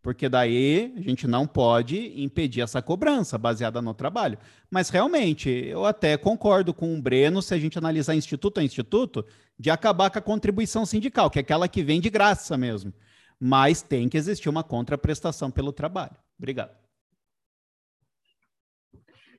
porque 0.07 0.29
daí 0.29 0.95
a 0.97 1.01
gente 1.01 1.27
não 1.27 1.49
pode 1.49 2.23
impedir 2.23 2.61
essa 2.61 2.81
cobrança 2.81 3.37
baseada 3.37 3.83
no 3.83 3.93
trabalho. 3.93 4.39
Mas 4.71 4.89
realmente, 4.89 5.51
eu 5.51 5.85
até 5.85 6.17
concordo 6.17 6.73
com 6.73 6.97
o 6.97 7.03
Breno, 7.03 7.43
se 7.43 7.53
a 7.53 7.59
gente 7.59 7.77
analisar 7.77 8.15
instituto 8.15 8.61
a 8.61 8.63
instituto, 8.63 9.27
de 9.59 9.69
acabar 9.69 10.09
com 10.09 10.21
a 10.21 10.23
contribuição 10.23 10.87
sindical, 10.87 11.29
que 11.29 11.41
é 11.41 11.43
aquela 11.43 11.67
que 11.67 11.83
vem 11.83 12.01
de 12.01 12.09
graça 12.09 12.57
mesmo. 12.57 12.93
mas 13.41 13.83
tem 13.83 14.09
que 14.09 14.17
existir 14.17 14.49
uma 14.49 14.63
contraprestação 14.63 15.51
pelo 15.51 15.73
trabalho. 15.73 16.15
Obrigado. 16.39 16.71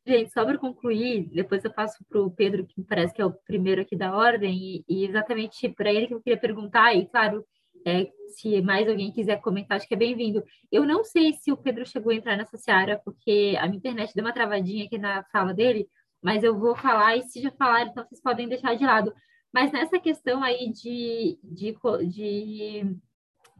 Gente, 0.05 0.33
só 0.33 0.43
para 0.43 0.57
concluir, 0.57 1.29
depois 1.33 1.63
eu 1.63 1.71
passo 1.71 2.03
para 2.09 2.21
o 2.21 2.29
Pedro, 2.29 2.67
que 2.67 2.83
parece 2.83 3.13
que 3.13 3.21
é 3.21 3.25
o 3.25 3.31
primeiro 3.31 3.83
aqui 3.83 3.95
da 3.95 4.13
ordem, 4.13 4.53
e, 4.53 4.85
e 4.89 5.05
exatamente 5.05 5.69
para 5.69 5.93
ele 5.93 6.07
que 6.07 6.13
eu 6.13 6.21
queria 6.21 6.37
perguntar, 6.37 6.93
e 6.93 7.07
claro, 7.07 7.45
é, 7.87 8.11
se 8.35 8.61
mais 8.61 8.87
alguém 8.89 9.13
quiser 9.13 9.39
comentar, 9.39 9.77
acho 9.77 9.87
que 9.87 9.93
é 9.93 9.97
bem-vindo. 9.97 10.43
Eu 10.69 10.85
não 10.85 11.05
sei 11.05 11.31
se 11.33 11.53
o 11.53 11.57
Pedro 11.57 11.85
chegou 11.85 12.11
a 12.11 12.15
entrar 12.15 12.35
nessa 12.35 12.57
seara, 12.57 13.01
porque 13.05 13.55
a 13.57 13.65
minha 13.65 13.77
internet 13.77 14.13
deu 14.13 14.25
uma 14.25 14.33
travadinha 14.33 14.85
aqui 14.85 14.97
na 14.97 15.23
fala 15.31 15.53
dele, 15.53 15.87
mas 16.21 16.43
eu 16.43 16.59
vou 16.59 16.75
falar, 16.75 17.15
e 17.15 17.23
se 17.23 17.41
já 17.41 17.49
falar, 17.51 17.83
então 17.83 18.03
vocês 18.03 18.21
podem 18.21 18.49
deixar 18.49 18.75
de 18.75 18.85
lado. 18.85 19.13
Mas 19.53 19.71
nessa 19.71 19.97
questão 19.99 20.43
aí 20.43 20.69
de, 20.69 21.39
de, 21.41 21.77
de 22.09 22.97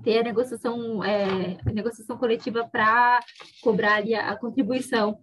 ter 0.03 0.19
a 0.19 0.23
negociação, 0.23 1.01
é, 1.01 1.57
a 1.65 1.71
negociação 1.71 2.17
coletiva 2.17 2.67
para 2.67 3.21
cobrar 3.63 3.95
ali 3.95 4.13
a, 4.13 4.31
a 4.31 4.35
contribuição, 4.35 5.19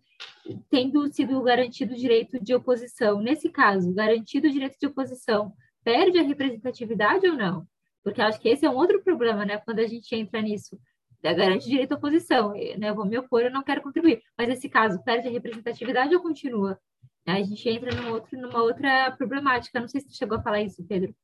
tendo 0.71 1.13
sido 1.13 1.43
garantido 1.43 1.93
o 1.93 1.99
direito 1.99 2.43
de 2.43 2.55
oposição. 2.55 3.21
Nesse 3.21 3.51
caso, 3.51 3.93
garantido 3.93 4.49
o 4.49 4.51
direito 4.51 4.79
de 4.81 4.87
oposição, 4.87 5.53
perde 5.85 6.19
a 6.19 6.23
representatividade 6.23 7.29
ou 7.29 7.37
não? 7.37 7.67
Porque 8.05 8.21
acho 8.21 8.39
que 8.39 8.51
esse 8.51 8.67
é 8.67 8.71
um 8.71 8.77
outro 8.77 9.03
problema, 9.03 9.45
né? 9.47 9.57
Quando 9.59 9.81
a 9.81 9.87
gente 9.87 10.15
entra 10.15 10.43
nisso, 10.43 10.79
garante 11.23 11.69
direito 11.69 11.93
à 11.93 11.97
oposição, 11.97 12.51
né? 12.53 12.91
Eu 12.91 12.95
vou 12.95 13.07
me 13.07 13.19
opor, 13.19 13.43
eu 13.43 13.51
não 13.51 13.63
quero 13.65 13.83
contribuir. 13.83 14.23
Mas 14.37 14.47
nesse 14.49 14.69
caso, 14.69 15.03
perde 15.03 15.27
a 15.27 15.31
representatividade 15.31 16.15
ou 16.15 16.23
continua? 16.23 16.79
A 17.27 17.43
gente 17.43 17.67
entra 17.67 17.95
num 17.95 18.11
outro, 18.11 18.39
numa 18.39 18.63
outra 18.63 19.11
problemática. 19.13 19.81
Não 19.81 19.89
sei 19.89 20.03
se 20.03 20.11
você 20.11 20.17
chegou 20.17 20.37
a 20.37 20.43
falar 20.43 20.61
isso, 20.61 20.85
Pedro. 20.85 21.15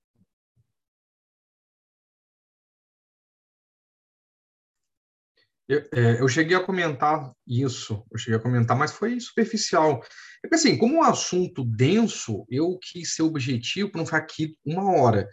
Eu, 5.68 5.88
é, 5.92 6.20
eu, 6.20 6.26
cheguei 6.26 6.56
a 6.56 6.64
comentar 6.64 7.30
isso, 7.46 8.04
eu 8.10 8.18
cheguei 8.18 8.36
a 8.40 8.42
comentar, 8.42 8.76
mas 8.76 8.90
foi 8.90 9.20
superficial. 9.20 10.02
É 10.44 10.48
que 10.48 10.54
assim, 10.56 10.76
como 10.76 10.96
um 10.96 11.02
assunto 11.02 11.62
denso, 11.62 12.44
eu 12.50 12.76
quis 12.82 13.14
ser 13.14 13.22
objetivo 13.22 13.88
para 13.90 14.00
não 14.00 14.06
ficar 14.06 14.18
aqui 14.18 14.56
uma 14.64 14.90
hora. 14.90 15.28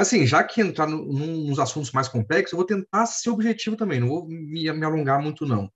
Mas 0.00 0.08
assim, 0.08 0.26
já 0.26 0.42
que 0.42 0.62
entrar 0.62 0.86
no, 0.86 1.04
nos 1.12 1.58
assuntos 1.58 1.92
mais 1.92 2.08
complexos, 2.08 2.52
eu 2.52 2.56
vou 2.56 2.64
tentar 2.64 3.04
ser 3.04 3.28
objetivo 3.28 3.76
também, 3.76 4.00
não 4.00 4.08
vou 4.08 4.26
me, 4.26 4.72
me 4.72 4.84
alongar 4.86 5.20
muito, 5.20 5.44
não. 5.44 5.70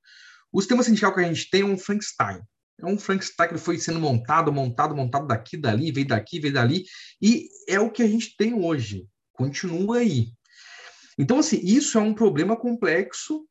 O 0.51 0.63
sistema 0.63 0.83
sindical 0.83 1.15
que 1.15 1.21
a 1.21 1.25
gente 1.25 1.51
tem 1.51 1.61
é 1.61 1.67
um 1.67 1.77
Frankenstein. 1.77 2.41
É 2.81 2.87
um 2.87 2.99
Frankenstein 2.99 3.51
que 3.51 3.59
foi 3.59 3.77
sendo 3.77 4.01
montado, 4.01 4.51
montado, 4.51 4.97
montado 4.97 5.27
daqui, 5.27 5.59
dali, 5.59 5.93
veio 5.93 6.09
daqui, 6.09 6.41
veio 6.41 6.55
dali, 6.55 6.85
e 7.21 7.51
é 7.69 7.79
o 7.79 7.91
que 7.91 8.03
a 8.03 8.07
gente 8.07 8.35
tem 8.35 8.55
hoje. 8.55 9.07
Continua 9.35 9.99
aí. 9.99 10.29
Então, 11.19 11.41
assim, 11.41 11.61
isso 11.63 11.99
é 11.99 12.01
um 12.01 12.15
problema 12.15 12.57
complexo 12.57 13.47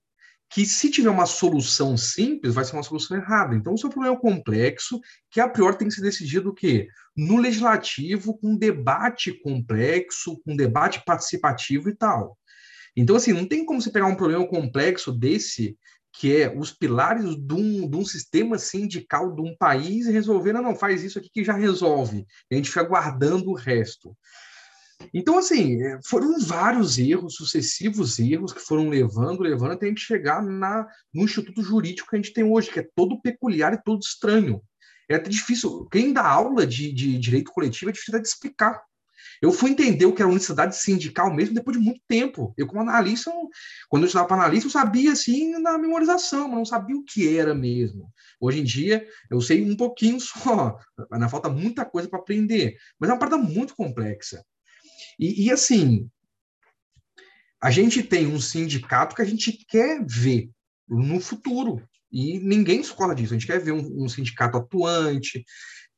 que 0.53 0.67
se 0.67 0.91
tiver 0.91 1.09
uma 1.09 1.25
solução 1.25 1.97
simples, 1.97 2.53
vai 2.53 2.63
ser 2.63 2.73
uma 2.73 2.83
solução 2.83 3.17
errada. 3.17 3.55
Então, 3.55 3.73
é 3.73 3.85
um 3.85 3.89
problema 3.89 4.19
complexo 4.19 5.01
que, 5.31 5.39
a 5.39 5.49
priori, 5.49 5.79
tem 5.79 5.87
que 5.87 5.95
ser 5.95 6.01
decidido 6.01 6.49
o 6.49 6.53
quê? 6.53 6.87
No 7.17 7.37
legislativo, 7.37 8.37
com 8.37 8.55
debate 8.55 9.33
complexo, 9.41 10.39
com 10.45 10.55
debate 10.55 11.03
participativo 11.03 11.89
e 11.89 11.95
tal. 11.95 12.37
Então, 12.95 13.15
assim, 13.15 13.33
não 13.33 13.47
tem 13.47 13.65
como 13.65 13.81
você 13.81 13.91
pegar 13.91 14.05
um 14.05 14.15
problema 14.15 14.47
complexo 14.47 15.11
desse, 15.11 15.75
que 16.13 16.37
é 16.37 16.55
os 16.55 16.71
pilares 16.71 17.35
de 17.35 17.53
um, 17.55 17.89
de 17.89 17.97
um 17.97 18.05
sistema 18.05 18.59
sindical 18.59 19.35
de 19.35 19.41
um 19.41 19.57
país 19.57 20.05
e 20.05 20.11
resolver, 20.11 20.53
não, 20.53 20.61
não, 20.61 20.75
faz 20.75 21.03
isso 21.03 21.17
aqui 21.17 21.31
que 21.33 21.43
já 21.43 21.53
resolve. 21.53 22.27
E 22.51 22.53
a 22.53 22.57
gente 22.57 22.69
fica 22.69 22.83
guardando 22.83 23.49
o 23.49 23.55
resto. 23.55 24.15
Então, 25.13 25.37
assim, 25.37 25.81
é, 25.81 25.99
foram 26.05 26.39
vários 26.39 26.97
erros, 26.97 27.35
sucessivos 27.35 28.19
erros 28.19 28.53
que 28.53 28.59
foram 28.59 28.89
levando, 28.89 29.41
levando 29.41 29.71
até 29.71 29.85
a 29.85 29.89
gente 29.89 30.01
chegar 30.01 30.41
na, 30.43 30.87
no 31.13 31.23
instituto 31.23 31.61
jurídico 31.61 32.09
que 32.09 32.15
a 32.15 32.19
gente 32.19 32.33
tem 32.33 32.43
hoje, 32.43 32.71
que 32.71 32.79
é 32.79 32.87
todo 32.95 33.21
peculiar 33.21 33.73
e 33.73 33.81
todo 33.83 34.01
estranho. 34.01 34.61
É 35.09 35.15
até 35.15 35.29
difícil. 35.29 35.87
Quem 35.91 36.13
dá 36.13 36.25
aula 36.25 36.65
de, 36.65 36.91
de 36.91 37.17
direito 37.17 37.51
coletivo 37.51 37.89
é 37.89 37.93
difícil 37.93 38.21
de 38.21 38.27
explicar. 38.27 38.81
Eu 39.41 39.51
fui 39.51 39.71
entender 39.71 40.05
o 40.05 40.13
que 40.13 40.21
era 40.21 40.31
unicidade 40.31 40.75
sindical 40.77 41.33
mesmo 41.33 41.55
depois 41.55 41.77
de 41.77 41.83
muito 41.83 42.01
tempo. 42.07 42.53
Eu, 42.57 42.65
como 42.65 42.81
analista, 42.81 43.31
quando 43.89 44.03
eu 44.03 44.07
estudava 44.07 44.27
para 44.27 44.37
analista, 44.37 44.67
eu 44.67 44.71
sabia 44.71 45.11
assim 45.11 45.59
na 45.59 45.77
memorização, 45.77 46.47
mas 46.47 46.57
não 46.57 46.65
sabia 46.65 46.95
o 46.95 47.03
que 47.03 47.37
era 47.37 47.53
mesmo. 47.53 48.09
Hoje 48.39 48.59
em 48.59 48.63
dia, 48.63 49.05
eu 49.29 49.41
sei 49.41 49.61
um 49.63 49.75
pouquinho 49.75 50.19
só, 50.21 50.77
ainda 51.11 51.29
falta 51.29 51.49
muita 51.49 51.83
coisa 51.83 52.07
para 52.07 52.19
aprender, 52.19 52.77
mas 52.97 53.09
é 53.09 53.13
uma 53.13 53.19
parada 53.19 53.37
muito 53.37 53.75
complexa. 53.75 54.43
E, 55.19 55.45
e, 55.45 55.51
assim, 55.51 56.09
a 57.61 57.71
gente 57.71 58.03
tem 58.03 58.27
um 58.27 58.39
sindicato 58.39 59.15
que 59.15 59.21
a 59.21 59.25
gente 59.25 59.51
quer 59.67 60.03
ver 60.05 60.49
no 60.87 61.19
futuro. 61.19 61.81
E 62.11 62.39
ninguém 62.39 62.81
escola 62.81 63.15
disso. 63.15 63.33
A 63.33 63.37
gente 63.37 63.47
quer 63.47 63.59
ver 63.59 63.71
um, 63.71 64.03
um 64.03 64.09
sindicato 64.09 64.57
atuante, 64.57 65.43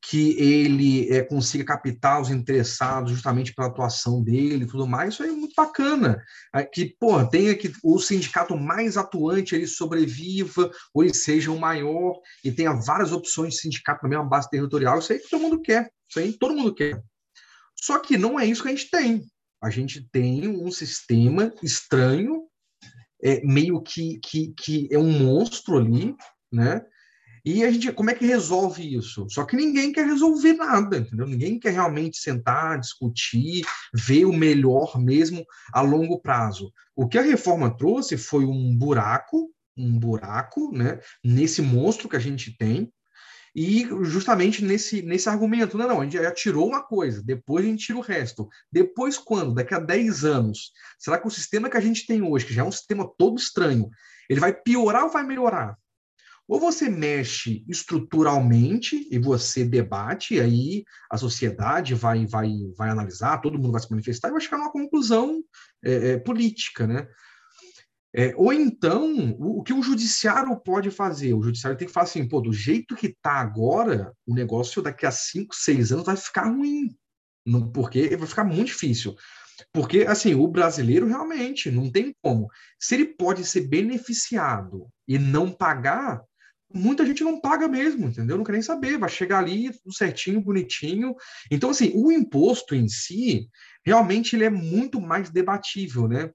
que 0.08 0.40
ele 0.40 1.12
é, 1.12 1.24
consiga 1.24 1.66
captar 1.66 2.22
os 2.22 2.30
interessados 2.30 3.12
justamente 3.12 3.54
pela 3.54 3.68
atuação 3.68 4.24
dele 4.24 4.64
e 4.64 4.68
tudo 4.68 4.86
mais, 4.86 5.14
isso 5.14 5.24
aí 5.24 5.30
é 5.30 5.34
muito 5.34 5.54
bacana. 5.56 6.24
É, 6.54 6.64
que, 6.64 6.96
pô, 7.00 7.26
tenha 7.26 7.56
que 7.56 7.72
o 7.84 8.00
sindicato 8.00 8.56
mais 8.56 8.98
atuante 8.98 9.56
ele 9.56 9.66
sobreviva, 9.66 10.70
ou 10.94 11.04
ele 11.04 11.14
seja 11.14 11.52
o 11.52 11.60
maior, 11.60 12.20
e 12.44 12.52
tenha 12.52 12.74
várias 12.74 13.12
opções 13.12 13.56
de 13.56 13.62
sindicato 13.62 14.04
na 14.04 14.10
mesma 14.10 14.26
base 14.26 14.50
territorial, 14.50 15.00
isso 15.00 15.12
aí 15.12 15.20
todo 15.20 15.42
mundo 15.42 15.62
quer, 15.62 15.90
isso 16.08 16.20
aí 16.20 16.34
todo 16.34 16.56
mundo 16.56 16.74
quer. 16.74 17.02
Só 17.76 18.00
que 18.00 18.18
não 18.18 18.40
é 18.40 18.46
isso 18.46 18.64
que 18.64 18.70
a 18.70 18.72
gente 18.72 18.90
tem. 18.90 19.26
A 19.62 19.70
gente 19.70 20.08
tem 20.12 20.48
um 20.48 20.72
sistema 20.72 21.54
estranho, 21.64 22.44
é, 23.24 23.42
meio 23.44 23.82
que, 23.82 24.20
que, 24.20 24.54
que 24.58 24.88
é 24.92 25.00
um 25.00 25.12
monstro 25.12 25.78
ali, 25.78 26.16
né? 26.52 26.82
E 27.46 27.64
a 27.64 27.70
gente, 27.70 27.92
como 27.92 28.10
é 28.10 28.16
que 28.16 28.26
resolve 28.26 28.96
isso? 28.96 29.28
Só 29.30 29.46
que 29.46 29.56
ninguém 29.56 29.92
quer 29.92 30.08
resolver 30.08 30.54
nada, 30.54 30.98
entendeu? 30.98 31.28
Ninguém 31.28 31.60
quer 31.60 31.74
realmente 31.74 32.18
sentar, 32.18 32.80
discutir, 32.80 33.64
ver 33.94 34.26
o 34.26 34.34
melhor 34.34 35.00
mesmo 35.00 35.46
a 35.72 35.82
longo 35.82 36.20
prazo. 36.20 36.74
O 36.96 37.08
que 37.08 37.20
a 37.20 37.22
reforma 37.22 37.76
trouxe 37.78 38.18
foi 38.18 38.46
um 38.46 38.76
buraco, 38.76 39.52
um 39.78 39.98
buraco, 39.98 40.72
né, 40.76 41.00
nesse 41.24 41.62
monstro 41.62 42.10
que 42.10 42.16
a 42.16 42.20
gente 42.20 42.58
tem, 42.58 42.92
e 43.56 43.88
justamente 44.04 44.62
nesse, 44.66 45.02
nesse 45.02 45.30
argumento, 45.30 45.78
não, 45.78 45.88
não, 45.88 46.02
a 46.02 46.04
gente 46.04 46.18
já 46.18 46.32
tirou 46.32 46.68
uma 46.68 46.84
coisa, 46.84 47.24
depois 47.24 47.66
a 47.66 47.70
gente 47.70 47.86
tira 47.86 47.98
o 47.98 48.02
resto. 48.02 48.50
Depois 48.70 49.18
quando? 49.18 49.54
Daqui 49.54 49.74
a 49.74 49.80
10 49.80 50.26
anos. 50.26 50.74
Será 51.00 51.18
que 51.18 51.26
o 51.26 51.32
sistema 51.32 51.70
que 51.70 51.78
a 51.78 51.82
gente 51.82 52.06
tem 52.06 52.22
hoje, 52.22 52.46
que 52.46 52.54
já 52.54 52.64
é 52.64 52.66
um 52.66 52.72
sistema 52.72 53.10
todo 53.18 53.38
estranho, 53.38 53.90
ele 54.30 54.42
vai 54.42 54.54
piorar 54.54 55.06
ou 55.06 55.10
vai 55.10 55.24
melhorar? 55.24 55.78
Ou 56.48 56.60
você 56.60 56.90
mexe 56.90 57.64
estruturalmente 57.68 59.08
e 59.10 59.18
você 59.18 59.64
debate, 59.64 60.36
e 60.36 60.42
aí 60.42 60.84
a 61.10 61.18
sociedade 61.18 61.96
vai, 61.96 62.26
vai, 62.26 62.52
vai 62.78 62.90
analisar, 62.90 63.40
todo 63.40 63.58
mundo 63.58 63.72
vai 63.72 63.82
se 63.82 63.90
manifestar 63.90 64.28
e 64.28 64.32
vai 64.32 64.42
chegar 64.42 64.58
numa 64.58 64.72
conclusão 64.72 65.42
é, 65.84 66.12
é, 66.12 66.18
política, 66.18 66.86
né? 66.86 67.08
É, 68.18 68.34
ou 68.38 68.54
então, 68.54 69.36
o, 69.38 69.60
o, 69.60 69.64
que 69.64 69.74
o 69.74 69.84
judiciário 69.84 70.56
pode 70.62 70.90
fazer? 70.90 71.34
O 71.34 71.44
judiciário 71.44 71.78
tem 71.78 71.86
que 71.86 71.94
falar 71.94 72.06
assim, 72.06 72.26
pô, 72.26 72.40
do 72.40 72.54
jeito 72.54 72.96
que 72.96 73.08
está 73.08 73.34
agora, 73.34 74.14
o 74.26 74.34
negócio 74.34 74.82
daqui 74.82 75.06
a 75.06 75.12
cinco, 75.12 75.54
seis 75.54 75.92
anos 75.92 76.06
vai 76.06 76.16
ficar 76.16 76.48
ruim, 76.50 76.96
não, 77.46 77.70
porque 77.70 78.16
vai 78.16 78.28
ficar 78.28 78.46
muito 78.46 78.68
difícil. 78.68 79.16
Porque, 79.74 80.02
assim, 80.04 80.34
o 80.34 80.48
brasileiro 80.48 81.08
realmente 81.08 81.70
não 81.70 81.92
tem 81.92 82.16
como. 82.22 82.48
Se 82.80 82.96
ele 82.96 83.06
pode 83.06 83.44
ser 83.46 83.68
beneficiado 83.68 84.88
e 85.08 85.20
não 85.20 85.52
pagar, 85.52 86.22
muita 86.74 87.06
gente 87.06 87.24
não 87.24 87.40
paga 87.40 87.68
mesmo, 87.68 88.08
entendeu? 88.08 88.38
Não 88.38 88.44
quer 88.44 88.54
nem 88.54 88.62
saber, 88.62 88.98
vai 88.98 89.10
chegar 89.10 89.40
ali 89.40 89.72
tudo 89.72 89.94
certinho, 89.94 90.42
bonitinho. 90.42 91.16
Então, 91.52 91.70
assim, 91.70 91.92
o 91.96 92.12
imposto 92.12 92.76
em 92.76 92.88
si, 92.88 93.50
realmente 93.86 94.36
ele 94.36 94.46
é 94.46 94.50
muito 94.50 95.00
mais 95.00 95.30
debatível, 95.30 96.08
né? 96.08 96.32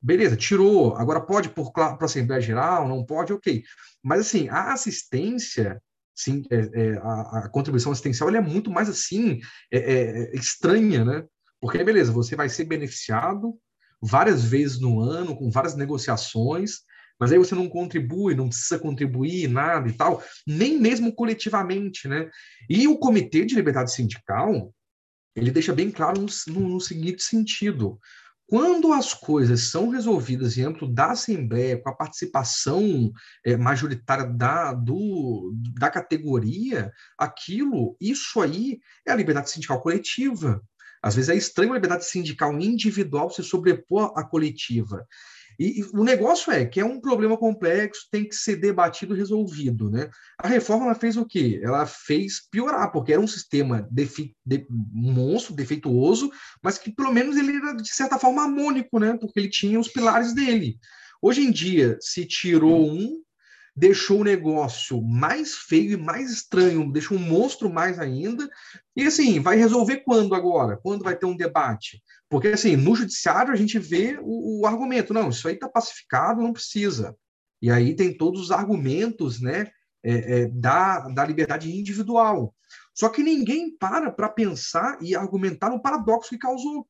Beleza, 0.00 0.36
tirou, 0.36 0.96
agora 0.96 1.20
pode 1.20 1.48
por 1.48 1.72
para 1.72 1.96
a 2.00 2.04
Assembleia 2.04 2.40
Geral, 2.40 2.88
não 2.88 3.04
pode, 3.04 3.32
ok. 3.32 3.62
Mas 4.02 4.20
assim, 4.20 4.48
a 4.48 4.72
assistência, 4.72 5.82
sim, 6.14 6.42
é, 6.50 6.56
é, 6.56 6.98
a, 6.98 7.38
a, 7.38 7.48
contribuição 7.48 7.92
assistencial 7.92 8.28
é 8.30 8.40
muito 8.40 8.70
mais 8.70 8.88
assim, 8.88 9.40
é, 9.70 9.78
é, 9.78 10.22
é, 10.22 10.36
estranha, 10.36 11.04
né? 11.04 11.24
Porque, 11.60 11.82
beleza, 11.82 12.12
você 12.12 12.36
vai 12.36 12.48
ser 12.48 12.64
beneficiado 12.64 13.58
várias 14.00 14.44
vezes 14.44 14.78
no 14.78 15.00
ano, 15.00 15.36
com 15.36 15.50
várias 15.50 15.74
negociações, 15.74 16.80
mas 17.18 17.32
aí 17.32 17.38
você 17.38 17.54
não 17.54 17.68
contribui, 17.68 18.34
não 18.34 18.48
precisa 18.48 18.78
contribuir, 18.78 19.48
nada 19.48 19.88
e 19.88 19.92
tal, 19.92 20.22
nem 20.46 20.78
mesmo 20.78 21.14
coletivamente, 21.14 22.06
né? 22.06 22.30
E 22.68 22.86
o 22.86 22.98
Comitê 22.98 23.44
de 23.44 23.54
Liberdade 23.54 23.92
Sindical, 23.92 24.72
ele 25.34 25.50
deixa 25.50 25.72
bem 25.72 25.90
claro 25.90 26.20
no, 26.20 26.52
no, 26.52 26.68
no 26.68 26.80
seguinte 26.80 27.22
sentido, 27.22 27.98
quando 28.46 28.92
as 28.92 29.12
coisas 29.12 29.70
são 29.70 29.88
resolvidas 29.88 30.56
em 30.56 30.62
âmbito 30.62 30.86
da 30.86 31.10
Assembleia, 31.10 31.80
com 31.80 31.88
a 31.88 31.94
participação 31.94 33.10
é, 33.44 33.56
majoritária 33.56 34.24
da, 34.24 34.72
do, 34.72 35.52
da 35.76 35.90
categoria, 35.90 36.92
aquilo, 37.18 37.96
isso 38.00 38.40
aí 38.40 38.78
é 39.06 39.10
a 39.10 39.16
liberdade 39.16 39.50
sindical 39.50 39.80
coletiva. 39.82 40.62
Às 41.02 41.16
vezes 41.16 41.28
é 41.28 41.36
estranho 41.36 41.72
a 41.72 41.74
liberdade 41.74 42.04
sindical 42.04 42.52
individual 42.60 43.30
se 43.30 43.42
sobrepor 43.42 44.12
à 44.16 44.24
coletiva. 44.24 45.04
E, 45.58 45.80
e, 45.80 45.84
o 45.92 46.04
negócio 46.04 46.52
é 46.52 46.64
que 46.64 46.80
é 46.80 46.84
um 46.84 47.00
problema 47.00 47.36
complexo, 47.36 48.06
tem 48.10 48.28
que 48.28 48.34
ser 48.34 48.56
debatido 48.56 49.14
resolvido. 49.14 49.90
Né? 49.90 50.08
A 50.38 50.48
reforma 50.48 50.94
fez 50.94 51.16
o 51.16 51.26
quê? 51.26 51.60
Ela 51.62 51.86
fez 51.86 52.46
piorar, 52.50 52.90
porque 52.92 53.12
era 53.12 53.20
um 53.20 53.26
sistema 53.26 53.86
defi, 53.90 54.34
de, 54.44 54.66
monstro, 54.70 55.54
defeituoso, 55.54 56.30
mas 56.62 56.78
que 56.78 56.92
pelo 56.92 57.12
menos 57.12 57.36
ele 57.36 57.56
era, 57.56 57.74
de 57.74 57.88
certa 57.88 58.18
forma, 58.18 58.42
harmônico, 58.42 58.98
né? 58.98 59.16
porque 59.20 59.40
ele 59.40 59.50
tinha 59.50 59.80
os 59.80 59.88
pilares 59.88 60.32
dele. 60.32 60.78
Hoje 61.20 61.42
em 61.42 61.50
dia, 61.50 61.96
se 62.00 62.26
tirou 62.26 62.90
um, 62.90 63.22
deixou 63.76 64.20
o 64.20 64.24
negócio 64.24 65.02
mais 65.02 65.54
feio 65.54 65.92
e 65.92 65.96
mais 65.96 66.30
estranho, 66.30 66.90
deixou 66.90 67.18
um 67.18 67.20
monstro 67.20 67.70
mais 67.70 67.98
ainda. 67.98 68.48
E 68.96 69.02
assim, 69.02 69.38
vai 69.38 69.56
resolver 69.56 69.98
quando 69.98 70.34
agora? 70.34 70.78
Quando 70.82 71.04
vai 71.04 71.14
ter 71.14 71.26
um 71.26 71.36
debate? 71.36 72.02
Porque 72.28 72.48
assim, 72.48 72.74
no 72.74 72.96
judiciário 72.96 73.52
a 73.52 73.56
gente 73.56 73.78
vê 73.78 74.18
o, 74.22 74.62
o 74.62 74.66
argumento, 74.66 75.12
não, 75.12 75.28
isso 75.28 75.46
aí 75.46 75.54
está 75.54 75.68
pacificado, 75.68 76.40
não 76.40 76.54
precisa. 76.54 77.14
E 77.60 77.70
aí 77.70 77.94
tem 77.94 78.16
todos 78.16 78.40
os 78.40 78.50
argumentos, 78.50 79.40
né, 79.42 79.70
é, 80.02 80.40
é, 80.40 80.48
da, 80.48 81.08
da 81.08 81.24
liberdade 81.26 81.70
individual. 81.70 82.54
Só 82.94 83.10
que 83.10 83.22
ninguém 83.22 83.76
para 83.76 84.10
para 84.10 84.28
pensar 84.28 84.98
e 85.02 85.14
argumentar 85.14 85.68
no 85.68 85.82
paradoxo 85.82 86.30
que 86.30 86.38
causou 86.38 86.86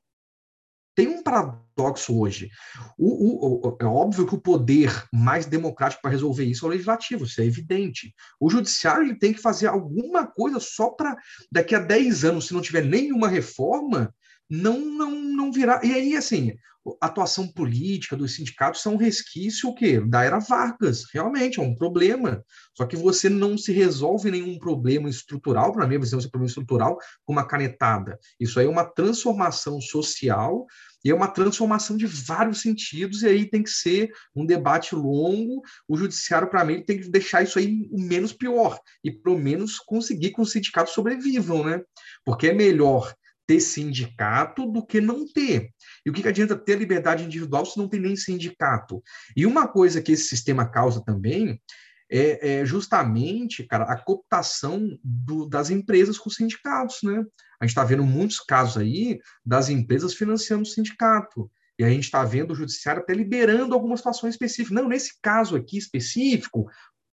tem 0.96 1.08
um 1.08 1.22
paradoxo 1.22 2.18
hoje. 2.18 2.50
O, 2.98 3.68
o, 3.68 3.76
é 3.78 3.84
óbvio 3.84 4.26
que 4.26 4.34
o 4.34 4.40
poder 4.40 4.90
mais 5.12 5.44
democrático 5.44 6.00
para 6.00 6.10
resolver 6.10 6.44
isso 6.44 6.64
é 6.64 6.68
o 6.68 6.70
legislativo, 6.70 7.24
isso 7.24 7.40
é 7.40 7.44
evidente. 7.44 8.14
O 8.40 8.48
judiciário 8.48 9.04
ele 9.04 9.18
tem 9.18 9.34
que 9.34 9.40
fazer 9.40 9.66
alguma 9.66 10.26
coisa 10.26 10.58
só 10.58 10.88
para 10.88 11.14
daqui 11.52 11.74
a 11.74 11.80
10 11.80 12.24
anos, 12.24 12.46
se 12.46 12.54
não 12.54 12.62
tiver 12.62 12.82
nenhuma 12.82 13.28
reforma, 13.28 14.12
não, 14.48 14.80
não, 14.80 15.10
não 15.10 15.52
virar. 15.52 15.84
E 15.84 15.92
aí, 15.92 16.16
assim, 16.16 16.56
a 17.00 17.06
atuação 17.06 17.48
política 17.48 18.16
dos 18.16 18.34
sindicatos 18.34 18.80
são 18.80 18.94
um 18.94 18.98
resquício 18.98 19.68
o 19.68 19.74
quê? 19.74 20.00
da 20.00 20.22
era 20.22 20.38
Vargas, 20.38 21.04
realmente, 21.12 21.58
é 21.58 21.62
um 21.62 21.74
problema. 21.74 22.44
Só 22.74 22.86
que 22.86 22.96
você 22.96 23.28
não 23.28 23.58
se 23.58 23.72
resolve 23.72 24.30
nenhum 24.30 24.58
problema 24.58 25.08
estrutural, 25.08 25.72
para 25.72 25.86
mim, 25.86 25.98
você 25.98 26.14
é 26.14 26.18
um 26.18 26.22
problema 26.22 26.46
estrutural 26.46 26.98
com 27.24 27.32
uma 27.32 27.46
canetada. 27.46 28.18
Isso 28.38 28.58
aí 28.60 28.66
é 28.66 28.68
uma 28.68 28.84
transformação 28.84 29.80
social 29.80 30.66
e 31.04 31.10
é 31.10 31.14
uma 31.14 31.28
transformação 31.28 31.96
de 31.96 32.06
vários 32.06 32.60
sentidos, 32.60 33.22
e 33.22 33.28
aí 33.28 33.48
tem 33.48 33.62
que 33.62 33.70
ser 33.70 34.10
um 34.34 34.44
debate 34.44 34.94
longo. 34.94 35.62
O 35.88 35.96
judiciário, 35.96 36.48
para 36.48 36.64
mim, 36.64 36.82
tem 36.82 36.98
que 36.98 37.08
deixar 37.08 37.42
isso 37.42 37.58
aí 37.58 37.88
o 37.90 38.00
menos 38.00 38.32
pior, 38.32 38.78
e 39.04 39.10
pelo 39.10 39.38
menos 39.38 39.78
conseguir 39.78 40.32
que 40.32 40.40
os 40.40 40.50
sindicatos 40.50 40.94
sobrevivam, 40.94 41.64
né? 41.64 41.82
Porque 42.24 42.48
é 42.48 42.52
melhor 42.52 43.14
ter 43.46 43.60
sindicato 43.60 44.66
do 44.66 44.84
que 44.84 45.00
não 45.00 45.24
ter. 45.26 45.70
E 46.04 46.10
o 46.10 46.12
que, 46.12 46.22
que 46.22 46.28
adianta 46.28 46.56
ter 46.56 46.76
liberdade 46.76 47.24
individual 47.24 47.64
se 47.64 47.78
não 47.78 47.88
tem 47.88 48.00
nem 48.00 48.16
sindicato? 48.16 49.02
E 49.36 49.46
uma 49.46 49.68
coisa 49.68 50.02
que 50.02 50.12
esse 50.12 50.24
sistema 50.24 50.68
causa 50.68 51.04
também 51.04 51.60
é, 52.10 52.60
é 52.60 52.64
justamente, 52.64 53.64
cara, 53.64 53.84
a 53.84 53.96
cooptação 53.96 54.98
do, 55.02 55.48
das 55.48 55.70
empresas 55.70 56.18
com 56.18 56.28
os 56.28 56.36
sindicatos, 56.36 56.98
né? 57.02 57.24
A 57.60 57.64
gente 57.64 57.70
está 57.70 57.84
vendo 57.84 58.04
muitos 58.04 58.38
casos 58.40 58.76
aí 58.76 59.18
das 59.44 59.68
empresas 59.68 60.14
financiando 60.14 60.62
o 60.62 60.66
sindicato. 60.66 61.50
E 61.78 61.84
a 61.84 61.88
gente 61.88 62.04
está 62.04 62.24
vendo 62.24 62.52
o 62.52 62.54
judiciário 62.54 63.02
até 63.02 63.12
liberando 63.12 63.74
algumas 63.74 64.00
situações 64.00 64.34
específicas. 64.34 64.74
Não, 64.74 64.88
nesse 64.88 65.18
caso 65.20 65.56
aqui 65.56 65.76
específico, 65.76 66.70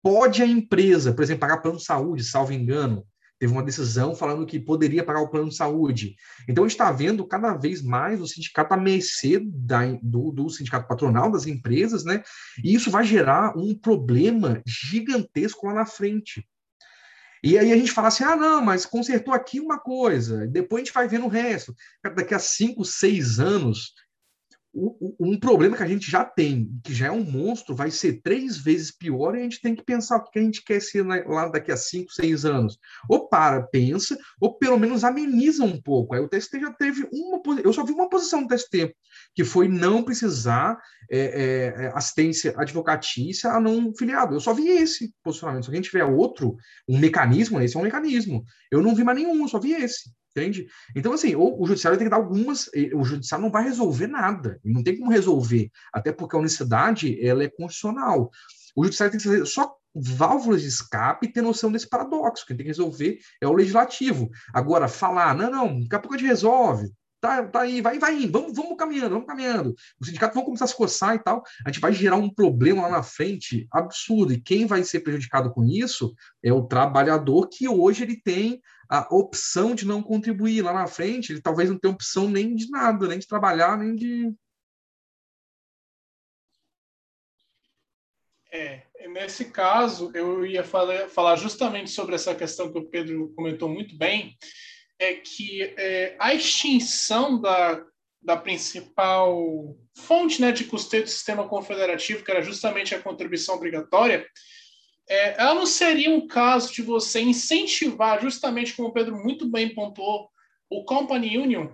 pode 0.03 0.43
a 0.43 0.47
empresa, 0.47 1.13
por 1.13 1.23
exemplo, 1.23 1.41
pagar 1.41 1.59
plano 1.59 1.79
de 1.79 1.85
saúde, 1.85 2.25
salvo 2.25 2.53
engano, 2.53 3.05
teve 3.39 3.53
uma 3.53 3.63
decisão 3.63 4.15
falando 4.15 4.47
que 4.47 4.59
poderia 4.59 5.05
pagar 5.05 5.21
o 5.21 5.29
plano 5.29 5.49
de 5.49 5.57
saúde. 5.57 6.17
Então, 6.49 6.65
a 6.65 6.69
gente 6.69 6.75
está 6.75 6.91
vendo 6.91 7.27
cada 7.27 7.55
vez 7.55 7.83
mais 7.83 8.21
o 8.21 8.27
sindicato 8.27 8.75
a 8.75 8.77
mercê 8.77 9.41
da, 9.45 9.87
do, 10.03 10.31
do, 10.31 10.49
sindicato 10.49 10.89
patronal, 10.89 11.31
das 11.31 11.47
empresas, 11.47 12.05
né? 12.05 12.23
E 12.63 12.75
isso 12.75 12.91
vai 12.91 13.05
gerar 13.05 13.57
um 13.57 13.75
problema 13.75 14.63
gigantesco 14.67 15.67
lá 15.67 15.75
na 15.75 15.87
frente. 15.87 16.47
E 17.43 17.59
aí 17.59 17.73
a 17.73 17.77
gente 17.77 17.93
fala 17.93 18.09
assim: 18.09 18.25
ah, 18.25 18.35
não, 18.35 18.61
mas 18.63 18.87
consertou 18.87 19.33
aqui 19.33 19.61
uma 19.61 19.79
coisa, 19.79 20.47
depois 20.47 20.83
a 20.83 20.85
gente 20.85 20.95
vai 20.95 21.07
vendo 21.07 21.27
o 21.27 21.31
resto. 21.31 21.75
Daqui 22.03 22.35
a 22.35 22.39
cinco, 22.39 22.85
seis 22.85 23.39
anos, 23.39 23.93
um 25.19 25.39
problema 25.39 25.77
que 25.77 25.83
a 25.83 25.89
gente 25.89 26.11
já 26.11 26.23
tem, 26.23 26.71
que 26.85 26.95
já 26.95 27.07
é 27.07 27.11
um 27.11 27.25
monstro, 27.25 27.75
vai 27.75 27.91
ser 27.91 28.21
três 28.23 28.59
vezes 28.59 28.91
pior 28.91 29.35
e 29.35 29.41
a 29.41 29.43
gente 29.43 29.61
tem 29.61 29.75
que 29.75 29.83
pensar 29.83 30.17
o 30.19 30.25
que 30.25 30.39
a 30.39 30.43
gente 30.43 30.63
quer 30.63 30.81
ser 30.81 31.03
lá 31.03 31.49
daqui 31.49 31.73
a 31.73 31.77
cinco, 31.77 32.13
seis 32.13 32.45
anos. 32.45 32.79
Ou 33.09 33.29
para, 33.29 33.63
pensa, 33.63 34.19
ou 34.39 34.59
pelo 34.59 34.79
menos 34.79 35.03
ameniza 35.03 35.65
um 35.65 35.81
pouco. 35.81 36.15
Aí 36.15 36.21
o 36.21 36.29
TST 36.29 36.61
já 36.61 36.73
teve 36.73 37.09
uma 37.11 37.41
eu 37.63 37.73
só 37.73 37.85
vi 37.85 37.93
uma 37.93 38.09
posição 38.09 38.43
do 38.43 38.55
TST, 38.55 38.95
que 39.35 39.45
foi 39.45 39.67
não 39.67 40.03
precisar 40.03 40.79
é, 41.11 41.19
é, 41.19 41.85
é, 41.85 41.93
assistência 41.95 42.55
advocatícia 42.57 43.51
a 43.51 43.61
não 43.61 43.95
filiado. 43.95 44.35
Eu 44.35 44.41
só 44.41 44.53
vi 44.53 44.69
esse 44.69 45.15
posicionamento. 45.23 45.65
Se 45.65 45.71
a 45.71 45.75
gente 45.75 45.91
tiver 45.91 46.05
outro, 46.05 46.57
um 46.89 46.99
mecanismo, 46.99 47.61
esse 47.61 47.77
é 47.77 47.81
um 47.81 47.85
mecanismo. 47.85 48.45
Eu 48.71 48.83
não 48.83 48.95
vi 48.95 49.05
mais 49.05 49.19
nenhum, 49.19 49.47
só 49.49 49.59
vi 49.59 49.73
esse. 49.73 50.11
Entende? 50.37 50.69
Então, 50.95 51.15
assim, 51.15 51.35
ou 51.35 51.63
o 51.63 51.67
judiciário 51.67 51.99
tem 51.99 52.07
que 52.07 52.11
dar 52.11 52.19
algumas. 52.19 52.69
O 52.95 53.03
judiciário 53.05 53.43
não 53.43 53.51
vai 53.51 53.65
resolver 53.65 54.07
nada. 54.07 54.61
Não 54.63 54.83
tem 54.83 54.99
como 54.99 55.11
resolver. 55.11 55.71
Até 55.91 56.13
porque 56.13 56.37
a 56.37 56.39
unicidade 56.39 57.19
ela 57.27 57.43
é 57.43 57.49
constitucional. 57.49 58.31
O 58.77 58.85
judiciário 58.85 59.13
tem 59.13 59.19
que 59.19 59.27
fazer 59.27 59.47
só 59.47 59.75
válvulas 59.95 60.61
de 60.61 60.69
escape 60.69 61.27
e 61.27 61.33
ter 61.33 61.41
noção 61.41 61.73
desse 61.73 61.89
paradoxo. 61.89 62.45
Quem 62.47 62.55
tem 62.55 62.65
que 62.65 62.71
resolver 62.71 63.19
é 63.41 63.49
o 63.49 63.55
legislativo. 63.55 64.29
Agora, 64.53 64.89
falar, 64.89 65.35
não, 65.35 65.51
não, 65.51 65.81
daqui 65.81 65.97
a 65.97 65.99
pouco 65.99 66.15
a 66.15 66.19
gente 66.19 66.29
resolve. 66.29 66.93
Tá, 67.19 67.43
tá 67.45 67.63
aí, 67.63 67.81
vai, 67.81 67.99
vai 67.99 68.27
vamos, 68.27 68.55
vamos 68.55 68.77
caminhando, 68.77 69.15
vamos 69.15 69.27
caminhando. 69.27 69.75
Os 69.99 70.07
sindicatos 70.07 70.35
vão 70.35 70.45
começar 70.45 70.67
a 70.67 70.69
se 70.69 70.77
coçar 70.77 71.15
e 71.15 71.19
tal. 71.19 71.43
A 71.65 71.71
gente 71.71 71.81
vai 71.81 71.95
gerar 71.95 72.17
um 72.17 72.29
problema 72.29 72.83
lá 72.83 72.91
na 72.91 73.03
frente 73.03 73.67
absurdo. 73.73 74.35
E 74.35 74.41
quem 74.41 74.67
vai 74.67 74.85
ser 74.85 75.01
prejudicado 75.01 75.51
com 75.51 75.65
isso 75.65 76.15
é 76.45 76.53
o 76.53 76.67
trabalhador 76.67 77.49
que 77.49 77.67
hoje 77.67 78.03
ele 78.03 78.21
tem 78.23 78.61
a 78.89 79.07
opção 79.15 79.75
de 79.75 79.87
não 79.87 80.03
contribuir 80.03 80.63
lá 80.63 80.73
na 80.73 80.87
frente, 80.87 81.33
ele 81.33 81.41
talvez 81.41 81.71
não 81.71 81.79
tenha 81.79 81.93
opção 81.93 82.29
nem 82.29 82.55
de 82.55 82.71
nada, 82.71 83.07
nem 83.07 83.19
de 83.19 83.27
trabalhar, 83.27 83.77
nem 83.77 83.95
de. 83.95 84.33
É, 88.53 88.83
nesse 89.09 89.47
caso, 89.47 90.11
eu 90.15 90.47
ia 90.47 90.65
falar, 90.65 91.09
falar 91.09 91.37
justamente 91.37 91.91
sobre 91.91 92.15
essa 92.15 92.35
questão 92.35 92.73
que 92.73 92.79
o 92.79 92.89
Pedro 92.89 93.33
comentou 93.35 93.69
muito 93.69 93.97
bem, 93.97 94.37
é 94.99 95.15
que 95.15 95.63
é, 95.63 96.17
a 96.19 96.33
extinção 96.33 97.41
da, 97.41 97.85
da 98.23 98.37
principal 98.37 99.77
fonte 99.97 100.41
né, 100.41 100.53
de 100.53 100.65
custeio 100.65 101.05
do 101.05 101.11
sistema 101.11 101.49
confederativo, 101.49 102.25
que 102.25 102.31
era 102.31 102.43
justamente 102.43 102.95
a 102.95 103.03
contribuição 103.03 103.55
obrigatória, 103.55 104.27
é, 105.09 105.41
ela 105.41 105.55
não 105.55 105.67
seria 105.67 106.11
um 106.11 106.27
caso 106.27 106.73
de 106.73 106.83
você 106.83 107.21
incentivar, 107.21 108.21
justamente 108.21 108.75
como 108.75 108.89
o 108.89 108.93
Pedro 108.93 109.17
muito 109.17 109.49
bem 109.49 109.75
pontuou, 109.75 110.29
o 110.69 110.85
Company 110.85 111.39
Union? 111.39 111.69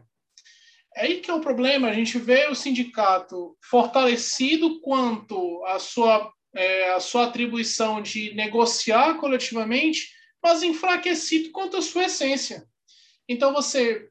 É 0.95 1.07
aí 1.07 1.21
que 1.21 1.31
é 1.31 1.35
o 1.35 1.41
problema, 1.41 1.89
a 1.89 1.93
gente 1.93 2.19
vê 2.19 2.49
o 2.49 2.55
sindicato 2.55 3.57
fortalecido 3.63 4.81
quanto 4.81 5.65
a 5.65 5.79
sua, 5.79 6.31
é, 6.55 7.01
sua 7.01 7.25
atribuição 7.25 8.03
de 8.03 8.35
negociar 8.35 9.15
coletivamente, 9.15 10.11
mas 10.43 10.63
enfraquecido 10.63 11.51
quanto 11.51 11.79
a 11.79 11.83
sua 11.83 12.05
essência. 12.05 12.67
Então 13.27 13.55
você, 13.55 14.09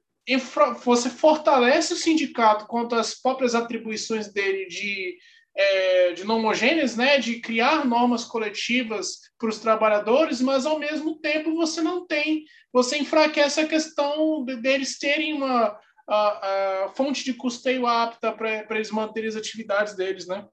você 0.84 1.10
fortalece 1.12 1.94
o 1.94 1.98
sindicato 1.98 2.66
quanto 2.66 2.96
às 2.96 3.14
próprias 3.14 3.54
atribuições 3.54 4.34
dele 4.34 4.66
de 4.66 5.18
é, 5.56 6.14
de 6.14 6.24
não 6.24 6.38
homogêneas, 6.38 6.96
né, 6.96 7.18
de 7.18 7.40
criar 7.40 7.86
normas 7.86 8.24
coletivas 8.24 9.20
para 9.38 9.50
os 9.50 9.60
trabalhadores, 9.60 10.42
mas 10.42 10.66
ao 10.66 10.80
mesmo 10.80 11.20
tempo 11.20 11.56
você 11.56 11.82
não 11.82 12.06
tem, 12.06 12.46
você 12.72 12.98
enfraquece 12.98 13.60
a 13.60 13.68
questão 13.68 14.44
de, 14.46 14.56
deles 14.58 14.98
terem 14.98 15.34
uma 15.34 15.78
a, 16.08 16.86
a 16.86 16.90
fonte 16.90 17.24
de 17.24 17.34
custeio 17.34 17.88
apta 17.88 18.32
para 18.34 18.66
eles 18.72 18.92
manterem 18.92 19.30
as 19.30 19.36
atividades 19.36 19.96
deles, 19.96 20.28
né? 20.28 20.46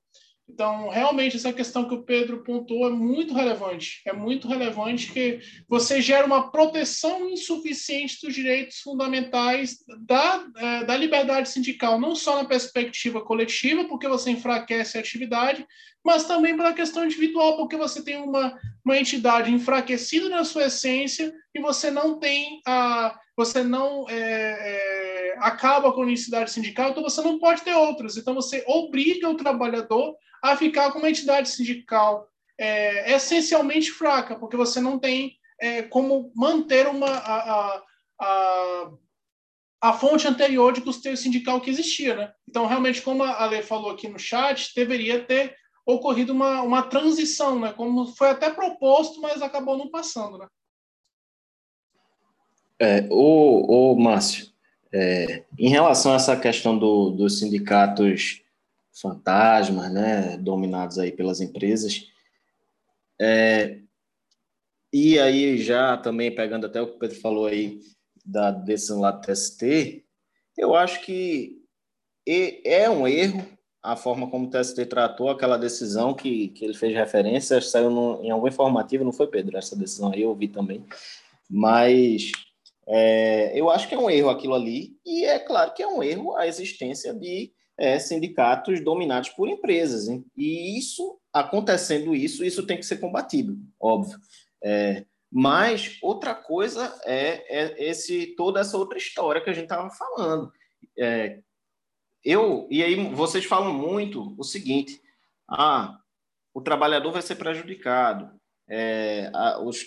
Então, 0.51 0.89
realmente, 0.89 1.37
essa 1.37 1.53
questão 1.53 1.87
que 1.87 1.95
o 1.95 2.03
Pedro 2.03 2.43
pontuou 2.43 2.89
é 2.89 2.91
muito 2.91 3.35
relevante. 3.35 4.01
É 4.07 4.13
muito 4.15 4.49
relevante 4.49 5.13
que 5.13 5.41
você 5.69 6.01
gera 6.01 6.27
uma 6.27 6.51
proteção 6.51 7.29
insuficiente 7.29 8.19
dos 8.23 8.35
direitos 8.35 8.79
fundamentais 8.79 9.77
da, 10.07 10.47
é, 10.57 10.85
da 10.85 10.97
liberdade 10.97 11.51
sindical, 11.51 12.01
não 12.01 12.15
só 12.15 12.43
na 12.43 12.49
perspectiva 12.49 13.21
coletiva, 13.21 13.85
porque 13.85 14.09
você 14.09 14.31
enfraquece 14.31 14.97
a 14.97 15.01
atividade, 15.01 15.67
mas 16.03 16.25
também 16.25 16.57
pela 16.57 16.73
questão 16.73 17.05
individual, 17.05 17.59
porque 17.59 17.77
você 17.77 18.03
tem 18.03 18.17
uma, 18.17 18.59
uma 18.83 18.97
entidade 18.97 19.53
enfraquecida 19.53 20.31
na 20.31 20.45
sua 20.45 20.67
essência 20.67 21.31
e 21.55 21.61
você 21.61 21.91
não 21.91 22.19
tem 22.19 22.61
a. 22.67 23.19
Você 23.37 23.63
não 23.63 24.09
é, 24.09 24.15
é, 24.15 25.37
acaba 25.39 25.93
com 25.93 26.01
a 26.01 26.05
unicidade 26.05 26.51
sindical, 26.51 26.91
então 26.91 27.03
você 27.03 27.21
não 27.21 27.39
pode 27.39 27.63
ter 27.63 27.75
outras. 27.75 28.17
Então 28.17 28.35
você 28.35 28.65
obriga 28.67 29.29
o 29.29 29.37
trabalhador 29.37 30.17
a 30.43 30.57
ficar 30.57 30.93
com 30.93 30.99
uma 30.99 31.11
entidade 31.11 31.49
sindical 31.49 32.29
é, 32.59 33.15
essencialmente 33.15 33.91
fraca, 33.91 34.37
porque 34.37 34.57
você 34.57 34.81
não 34.81 34.99
tem 34.99 35.37
é, 35.61 35.83
como 35.83 36.33
manter 36.35 36.87
uma, 36.87 37.09
a, 37.09 37.53
a, 37.53 37.83
a, 38.21 38.91
a 39.81 39.93
fonte 39.93 40.27
anterior 40.27 40.73
de 40.73 40.81
custeio 40.81 41.17
sindical 41.17 41.61
que 41.61 41.71
existia, 41.71 42.17
né? 42.17 42.33
Então, 42.49 42.67
realmente, 42.67 43.03
como 43.03 43.23
a 43.23 43.47
Lei 43.47 43.63
falou 43.63 43.91
aqui 43.91 44.09
no 44.09 44.19
chat, 44.19 44.73
deveria 44.75 45.25
ter 45.25 45.57
ocorrido 45.87 46.33
uma, 46.33 46.63
uma 46.63 46.83
transição, 46.83 47.59
né? 47.59 47.73
Como 47.73 48.07
foi 48.15 48.31
até 48.31 48.51
proposto, 48.51 49.21
mas 49.21 49.41
acabou 49.41 49.77
não 49.77 49.89
passando, 49.89 50.39
né? 50.39 50.47
É, 52.81 53.07
o, 53.11 53.93
o 53.93 53.99
Márcio, 53.99 54.53
é, 54.93 55.43
em 55.59 55.69
relação 55.69 56.13
a 56.13 56.17
essa 56.17 56.37
questão 56.37 56.79
do, 56.79 57.11
dos 57.11 57.41
sindicatos 57.41 58.43
fantasmas, 59.01 59.93
né, 59.93 60.37
dominados 60.39 60.99
aí 60.99 61.13
pelas 61.13 61.41
empresas, 61.41 62.07
é, 63.21 63.81
e 64.93 65.19
aí 65.19 65.59
já 65.59 65.97
também 65.97 66.35
pegando 66.35 66.67
até 66.67 66.81
o 66.81 66.87
que 66.87 66.97
o 66.97 66.99
Pedro 66.99 67.21
falou 67.21 67.47
aí 67.47 67.81
da 68.25 68.51
decisão 68.51 69.01
lá 69.01 69.11
do 69.11 69.21
TST, 69.21 70.05
eu 70.57 70.75
acho 70.75 71.01
que 71.03 71.59
é 72.65 72.89
um 72.91 73.07
erro 73.07 73.47
a 73.83 73.97
forma 73.97 74.29
como 74.29 74.47
o 74.47 74.51
TST 74.51 74.87
tratou 74.87 75.31
aquela 75.31 75.57
decisão 75.57 76.13
que, 76.13 76.49
que 76.49 76.65
ele 76.65 76.75
fez 76.75 76.95
referência, 76.95 77.61
saiu 77.61 77.91
no, 77.91 78.23
em 78.23 78.31
algum 78.31 78.49
informativo, 78.49 79.05
não 79.05 79.13
foi, 79.13 79.29
Pedro? 79.29 79.57
Essa 79.57 79.77
decisão 79.77 80.13
aí 80.13 80.23
eu 80.23 80.35
vi 80.35 80.49
também. 80.49 80.85
Mas 81.49 82.33
é, 82.87 83.59
eu 83.59 83.71
acho 83.71 83.89
que 83.89 83.95
é 83.95 83.99
um 83.99 84.11
erro 84.11 84.31
aquilo 84.31 84.55
ali, 84.55 84.99
e 85.07 85.25
é 85.25 85.39
claro 85.39 85.73
que 85.73 85.83
é 85.83 85.87
um 85.87 86.03
erro 86.03 86.37
a 86.37 86.47
existência 86.47 87.15
de 87.15 87.53
é, 87.79 87.99
sindicatos 87.99 88.81
dominados 88.83 89.31
por 89.31 89.49
empresas. 89.49 90.09
Hein? 90.09 90.25
E 90.37 90.77
isso, 90.77 91.19
acontecendo 91.33 92.15
isso, 92.15 92.45
isso 92.45 92.67
tem 92.67 92.77
que 92.77 92.85
ser 92.85 92.99
combatido, 92.99 93.57
óbvio. 93.81 94.19
É, 94.63 95.05
mas 95.31 95.99
outra 96.03 96.35
coisa 96.35 96.99
é, 97.05 97.45
é, 97.49 97.89
esse 97.89 98.35
toda 98.37 98.61
essa 98.61 98.77
outra 98.77 98.99
história 98.99 99.41
que 99.41 99.51
a 99.51 99.53
gente 99.53 99.65
estava 99.65 99.89
falando. 99.91 100.51
É, 100.99 101.41
eu 102.25 102.67
e 102.71 102.83
aí 102.83 102.97
vocês 103.15 103.45
falam 103.45 103.73
muito 103.73 104.35
o 104.37 104.43
seguinte: 104.43 105.01
ah, 105.49 106.01
o 106.53 106.61
trabalhador 106.61 107.13
vai 107.13 107.23
ser 107.23 107.37
prejudicado, 107.37 108.31
é, 108.69 109.31
a, 109.33 109.61
os, 109.61 109.85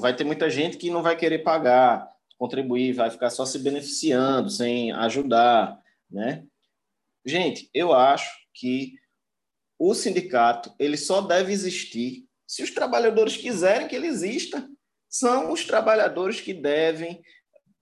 vai 0.00 0.16
ter 0.16 0.24
muita 0.24 0.50
gente 0.50 0.76
que 0.76 0.90
não 0.90 1.02
vai 1.02 1.16
querer 1.16 1.38
pagar, 1.40 2.08
contribuir, 2.36 2.92
vai 2.92 3.10
ficar 3.10 3.30
só 3.30 3.44
se 3.44 3.58
beneficiando, 3.58 4.50
sem 4.50 4.90
ajudar, 4.92 5.80
né? 6.10 6.44
Gente, 7.28 7.68
eu 7.74 7.92
acho 7.92 8.30
que 8.54 8.94
o 9.78 9.94
sindicato 9.94 10.74
ele 10.78 10.96
só 10.96 11.20
deve 11.20 11.52
existir 11.52 12.26
se 12.46 12.62
os 12.62 12.70
trabalhadores 12.70 13.36
quiserem 13.36 13.86
que 13.86 13.94
ele 13.94 14.06
exista. 14.06 14.66
São 15.10 15.52
os 15.52 15.64
trabalhadores 15.64 16.40
que 16.40 16.54
devem, 16.54 17.22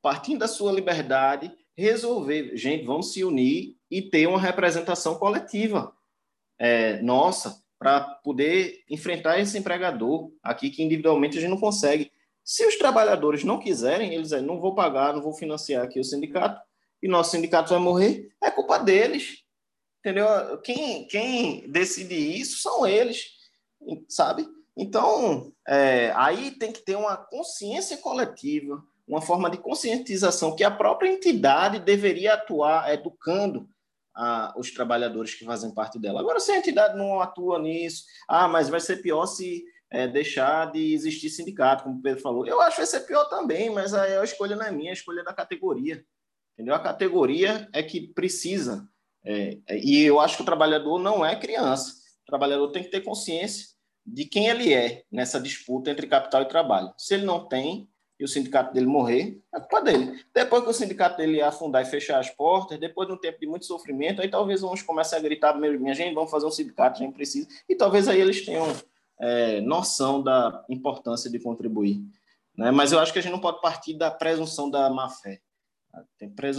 partindo 0.03 0.41
da 0.41 0.49
sua 0.49 0.73
liberdade, 0.73 1.53
resolver. 1.77 2.57
Gente, 2.57 2.85
vamos 2.85 3.13
se 3.13 3.23
unir 3.23 3.77
e 3.89 4.03
ter 4.03 4.27
uma 4.27 4.41
representação 4.41 5.15
coletiva 5.15 5.95
é, 6.59 7.01
nossa 7.01 7.63
para 7.79 8.01
poder 8.01 8.83
enfrentar 8.91 9.39
esse 9.39 9.57
empregador 9.57 10.33
aqui 10.43 10.71
que 10.71 10.83
individualmente 10.83 11.39
a 11.39 11.41
gente 11.41 11.51
não 11.51 11.61
consegue. 11.61 12.11
Se 12.43 12.67
os 12.67 12.77
trabalhadores 12.77 13.45
não 13.45 13.61
quiserem, 13.61 14.13
eles 14.13 14.31
dizem, 14.31 14.43
não 14.43 14.61
vou 14.61 14.75
pagar, 14.75 15.13
não 15.13 15.23
vou 15.23 15.35
financiar 15.35 15.85
aqui 15.85 16.01
o 16.01 16.05
sindicato, 16.05 16.61
e 17.07 17.09
nosso 17.09 17.31
sindicato 17.31 17.71
vai 17.71 17.79
morrer, 17.79 18.29
é 18.43 18.51
culpa 18.51 18.79
deles. 18.79 19.45
Entendeu? 20.01 20.27
Quem, 20.63 21.07
quem 21.07 21.71
decide 21.71 22.15
isso 22.15 22.59
são 22.59 22.87
eles, 22.87 23.27
sabe? 24.09 24.47
Então, 24.77 25.53
é, 25.67 26.13
aí 26.17 26.51
tem 26.51 26.73
que 26.73 26.85
ter 26.85 26.97
uma 26.97 27.17
consciência 27.17 27.97
coletiva, 27.99 28.83
uma 29.07 29.21
forma 29.21 29.49
de 29.49 29.57
conscientização 29.57 30.55
que 30.55 30.65
a 30.65 30.71
própria 30.71 31.09
entidade 31.09 31.79
deveria 31.79 32.35
atuar 32.35 32.93
educando 32.93 33.69
a, 34.15 34.53
os 34.57 34.73
trabalhadores 34.73 35.35
que 35.35 35.45
fazem 35.45 35.73
parte 35.73 35.99
dela. 35.99 36.21
Agora, 36.21 36.41
se 36.41 36.51
a 36.51 36.59
entidade 36.59 36.97
não 36.97 37.21
atua 37.21 37.61
nisso, 37.61 38.05
ah, 38.29 38.49
mas 38.49 38.69
vai 38.69 38.81
ser 38.81 38.97
pior 38.97 39.27
se 39.27 39.65
é, 39.91 40.09
deixar 40.09 40.73
de 40.73 40.93
existir 40.93 41.31
sindicato, 41.31 41.85
como 41.85 41.99
o 41.99 42.03
Pedro 42.03 42.21
falou. 42.21 42.47
Eu 42.47 42.61
acho 42.61 42.77
que 42.77 42.83
vai 42.83 42.87
ser 42.87 43.01
pior 43.01 43.25
também, 43.27 43.71
mas 43.71 43.95
a, 43.95 44.03
a 44.21 44.25
escolha 44.25 44.57
não 44.57 44.67
é 44.67 44.73
minha, 44.73 44.91
a 44.91 44.95
escolha 44.95 45.21
é 45.21 45.25
da 45.25 45.33
categoria. 45.33 46.05
Entendeu? 46.57 46.75
A 46.75 46.81
categoria 46.81 47.69
é 47.73 47.83
que 47.83 48.01
precisa. 48.01 48.89
É, 49.23 49.59
e 49.71 50.03
eu 50.03 50.19
acho 50.19 50.37
que 50.37 50.43
o 50.43 50.47
trabalhador 50.47 50.99
não 50.99 51.25
é 51.25 51.37
criança. 51.37 51.93
O 52.23 52.27
trabalhador 52.27 52.73
tem 52.73 52.83
que 52.83 52.91
ter 52.91 53.03
consciência 53.03 53.77
de 54.07 54.25
quem 54.25 54.47
ele 54.47 54.73
é 54.73 55.03
nessa 55.13 55.39
disputa 55.39 55.91
entre 55.91 56.07
capital 56.07 56.43
e 56.43 56.49
trabalho. 56.49 56.95
Se 56.97 57.15
ele 57.15 57.25
não 57.25 57.47
tem, 57.47 57.89
e 58.19 58.25
o 58.25 58.29
sindicato 58.29 58.73
dele 58.73 58.87
morrer, 58.87 59.39
é 59.55 59.61
culpa 59.61 59.83
dele. 59.83 60.19
Depois 60.33 60.63
que 60.65 60.71
o 60.71 60.73
sindicato 60.73 61.19
dele 61.19 61.43
afundar 61.43 61.83
e 61.83 61.85
fechar 61.85 62.19
as 62.19 62.31
portas, 62.31 62.79
depois 62.79 63.07
de 63.07 63.15
um 63.15 63.19
tempo 63.19 63.39
de 63.39 63.47
muito 63.47 63.67
sofrimento, 63.67 64.23
aí 64.23 64.29
talvez 64.29 64.63
uns 64.63 64.81
comecem 64.81 65.19
a 65.19 65.23
gritar, 65.23 65.55
minha 65.55 65.95
gente, 65.95 66.15
vamos 66.15 66.31
fazer 66.31 66.47
um 66.47 66.51
sindicato, 66.51 67.03
a 67.03 67.05
gente 67.05 67.15
precisa. 67.15 67.47
E 67.69 67.75
talvez 67.75 68.09
aí 68.09 68.19
eles 68.19 68.45
tenham 68.45 68.67
é, 69.21 69.61
noção 69.61 70.23
da 70.23 70.65
importância 70.69 71.31
de 71.31 71.39
contribuir. 71.39 72.01
Né? 72.57 72.71
Mas 72.71 72.93
eu 72.93 72.99
acho 72.99 73.13
que 73.13 73.19
a 73.19 73.23
gente 73.23 73.33
não 73.33 73.41
pode 73.41 73.61
partir 73.61 73.95
da 73.95 74.11
presunção 74.11 74.71
da 74.71 74.89
má 74.89 75.11
fé. 75.11 75.41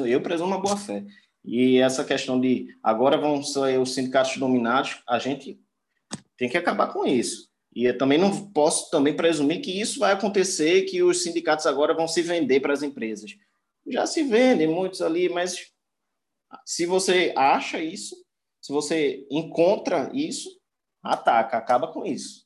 Eu 0.06 0.22
presumo 0.22 0.50
uma 0.50 0.62
boa 0.62 0.78
fé. 0.78 1.06
E 1.44 1.78
essa 1.78 2.04
questão 2.04 2.40
de 2.40 2.68
agora 2.84 3.18
vão 3.18 3.42
ser 3.42 3.80
os 3.80 3.94
sindicatos 3.94 4.38
dominados, 4.38 5.02
a 5.08 5.18
gente 5.18 5.60
tem 6.36 6.50
que 6.50 6.58
acabar 6.58 6.92
com 6.92 7.06
isso. 7.06 7.50
E 7.74 7.86
eu 7.86 7.98
também 7.98 8.18
não 8.18 8.52
posso 8.52 8.90
também 8.90 9.16
presumir 9.16 9.62
que 9.62 9.80
isso 9.80 10.00
vai 10.00 10.12
acontecer, 10.12 10.84
que 10.84 11.02
os 11.04 11.24
sindicatos 11.24 11.66
agora 11.66 11.94
vão 11.94 12.08
se 12.08 12.22
vender 12.22 12.60
para 12.60 12.74
as 12.74 12.84
empresas. 12.84 13.38
Já 13.88 14.06
se 14.06 14.24
vendem 14.24 14.68
muitos 14.68 15.02
ali, 15.02 15.30
mas 15.30 15.72
se 16.66 16.86
você 16.86 17.34
acha 17.38 17.80
isso, 17.80 18.16
se 18.62 18.74
você 18.74 19.26
encontra 19.30 20.12
isso, 20.14 20.50
ataca, 21.02 21.58
acaba 21.58 21.88
com 21.88 22.06
isso. 22.06 22.46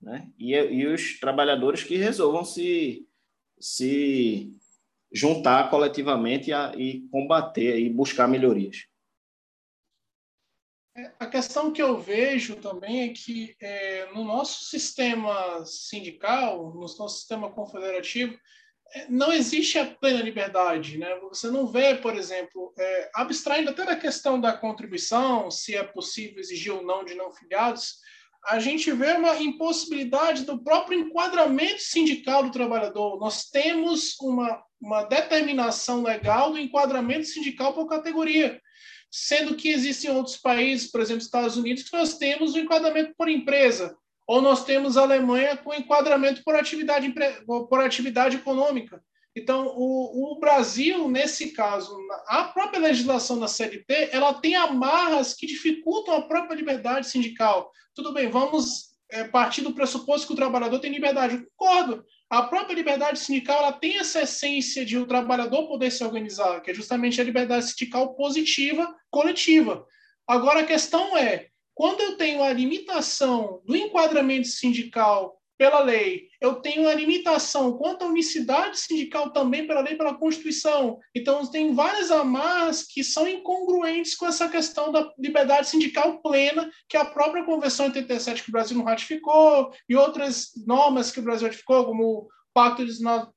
Né? 0.00 0.28
E, 0.38 0.54
e 0.54 0.86
os 0.86 1.20
trabalhadores 1.20 1.84
que 1.84 1.96
resolvam 1.96 2.44
se, 2.44 3.06
se 3.58 4.56
juntar 5.12 5.70
coletivamente 5.70 6.50
e, 6.50 6.52
a, 6.52 6.72
e 6.76 7.08
combater 7.10 7.78
e 7.78 7.90
buscar 7.90 8.28
melhorias. 8.28 8.86
É, 10.96 11.12
a 11.18 11.26
questão 11.26 11.72
que 11.72 11.80
eu 11.82 11.98
vejo 11.98 12.56
também 12.56 13.02
é 13.02 13.08
que 13.12 13.54
é, 13.60 14.08
no 14.12 14.24
nosso 14.24 14.64
sistema 14.64 15.64
sindical, 15.64 16.72
no 16.74 16.80
nosso 16.80 17.08
sistema 17.08 17.50
confederativo, 17.50 18.36
é, 18.92 19.06
não 19.08 19.32
existe 19.32 19.78
a 19.78 19.86
plena 19.86 20.20
liberdade. 20.20 20.98
Né? 20.98 21.14
Você 21.28 21.48
não 21.48 21.66
vê, 21.66 21.94
por 21.94 22.16
exemplo, 22.16 22.72
é, 22.78 23.10
abstraindo 23.14 23.70
até 23.70 23.84
da 23.84 23.96
questão 23.96 24.40
da 24.40 24.52
contribuição, 24.52 25.50
se 25.50 25.76
é 25.76 25.82
possível 25.82 26.40
exigir 26.40 26.72
ou 26.72 26.82
não 26.82 27.04
de 27.04 27.14
não 27.14 27.32
filiados, 27.32 27.98
a 28.46 28.58
gente 28.58 28.90
vê 28.92 29.12
uma 29.12 29.36
impossibilidade 29.36 30.44
do 30.44 30.62
próprio 30.62 30.98
enquadramento 30.98 31.82
sindical 31.82 32.42
do 32.42 32.50
trabalhador. 32.50 33.18
Nós 33.18 33.44
temos 33.44 34.18
uma, 34.18 34.62
uma 34.80 35.04
determinação 35.04 36.02
legal 36.02 36.52
do 36.52 36.58
enquadramento 36.58 37.26
sindical 37.26 37.74
por 37.74 37.88
categoria 37.88 38.60
sendo 39.10 39.56
que 39.56 39.68
existem 39.68 40.10
outros 40.10 40.36
países, 40.36 40.90
por 40.90 41.00
exemplo, 41.00 41.22
Estados 41.22 41.56
Unidos, 41.56 41.82
que 41.82 41.96
nós 41.96 42.16
temos 42.16 42.54
o 42.54 42.58
enquadramento 42.58 43.12
por 43.18 43.28
empresa, 43.28 43.96
ou 44.26 44.40
nós 44.40 44.64
temos 44.64 44.96
a 44.96 45.02
Alemanha 45.02 45.56
com 45.56 45.74
enquadramento 45.74 46.44
por 46.44 46.54
atividade, 46.54 47.12
por 47.44 47.80
atividade 47.80 48.36
econômica. 48.36 49.02
Então, 49.34 49.66
o, 49.76 50.32
o, 50.32 50.38
Brasil, 50.38 51.08
nesse 51.08 51.52
caso, 51.52 51.96
a 52.26 52.44
própria 52.44 52.80
legislação 52.80 53.38
da 53.38 53.48
CLT, 53.48 54.10
ela 54.12 54.34
tem 54.34 54.54
amarras 54.54 55.34
que 55.34 55.46
dificultam 55.46 56.14
a 56.14 56.22
própria 56.22 56.56
liberdade 56.56 57.08
sindical. 57.08 57.70
Tudo 57.94 58.12
bem, 58.12 58.28
vamos 58.28 58.90
é, 59.10 59.24
partir 59.24 59.62
do 59.62 59.74
pressuposto 59.74 60.26
que 60.26 60.32
o 60.32 60.36
trabalhador 60.36 60.78
tem 60.78 60.92
liberdade. 60.92 61.34
Eu 61.34 61.46
concordo, 61.56 62.04
a 62.30 62.44
própria 62.44 62.76
liberdade 62.76 63.18
sindical 63.18 63.58
ela 63.58 63.72
tem 63.72 63.98
essa 63.98 64.22
essência 64.22 64.86
de 64.86 64.96
o 64.96 65.04
trabalhador 65.04 65.66
poder 65.66 65.90
se 65.90 66.04
organizar, 66.04 66.60
que 66.60 66.70
é 66.70 66.74
justamente 66.74 67.20
a 67.20 67.24
liberdade 67.24 67.68
sindical 67.68 68.14
positiva, 68.14 68.94
coletiva. 69.10 69.84
Agora, 70.28 70.60
a 70.60 70.66
questão 70.66 71.16
é, 71.18 71.48
quando 71.74 72.00
eu 72.00 72.16
tenho 72.16 72.40
a 72.40 72.52
limitação 72.52 73.60
do 73.66 73.74
enquadramento 73.74 74.46
sindical 74.46 75.39
pela 75.60 75.80
lei, 75.80 76.22
eu 76.40 76.54
tenho 76.54 76.88
a 76.88 76.94
limitação 76.94 77.76
quanto 77.76 78.02
à 78.02 78.08
unicidade 78.08 78.80
sindical 78.80 79.28
também 79.28 79.66
pela 79.66 79.82
lei, 79.82 79.94
pela 79.94 80.14
Constituição. 80.14 80.98
Então, 81.14 81.46
tem 81.50 81.74
várias 81.74 82.10
amarras 82.10 82.82
que 82.82 83.04
são 83.04 83.28
incongruentes 83.28 84.14
com 84.14 84.26
essa 84.26 84.48
questão 84.48 84.90
da 84.90 85.12
liberdade 85.18 85.68
sindical 85.68 86.22
plena, 86.22 86.70
que 86.88 86.96
a 86.96 87.04
própria 87.04 87.44
Convenção 87.44 87.84
87 87.84 88.42
que 88.42 88.48
o 88.48 88.52
Brasil 88.52 88.74
não 88.74 88.86
ratificou, 88.86 89.70
e 89.86 89.94
outras 89.94 90.48
normas 90.66 91.10
que 91.10 91.20
o 91.20 91.22
Brasil 91.22 91.46
ratificou, 91.46 91.84
como 91.84 92.04
o 92.04 92.28
Pacto 92.54 92.82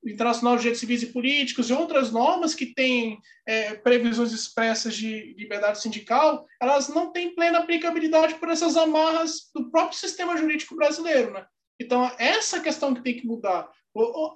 Internacional 0.05 0.55
de 0.55 0.61
Direitos 0.61 0.79
Civis 0.79 1.03
e 1.03 1.07
Políticos 1.07 1.69
e 1.69 1.73
outras 1.73 2.09
normas 2.09 2.55
que 2.55 2.67
têm 2.67 3.19
é, 3.45 3.73
previsões 3.75 4.31
expressas 4.31 4.95
de 4.95 5.35
liberdade 5.37 5.81
sindical, 5.81 6.45
elas 6.61 6.87
não 6.87 7.11
têm 7.11 7.35
plena 7.35 7.59
aplicabilidade 7.59 8.35
por 8.35 8.47
essas 8.47 8.77
amarras 8.77 9.51
do 9.53 9.69
próprio 9.69 9.99
sistema 9.99 10.37
jurídico 10.37 10.73
brasileiro, 10.77 11.33
né? 11.33 11.45
Então, 11.79 12.09
essa 12.17 12.59
questão 12.59 12.93
que 12.93 13.01
tem 13.01 13.17
que 13.17 13.25
mudar. 13.25 13.69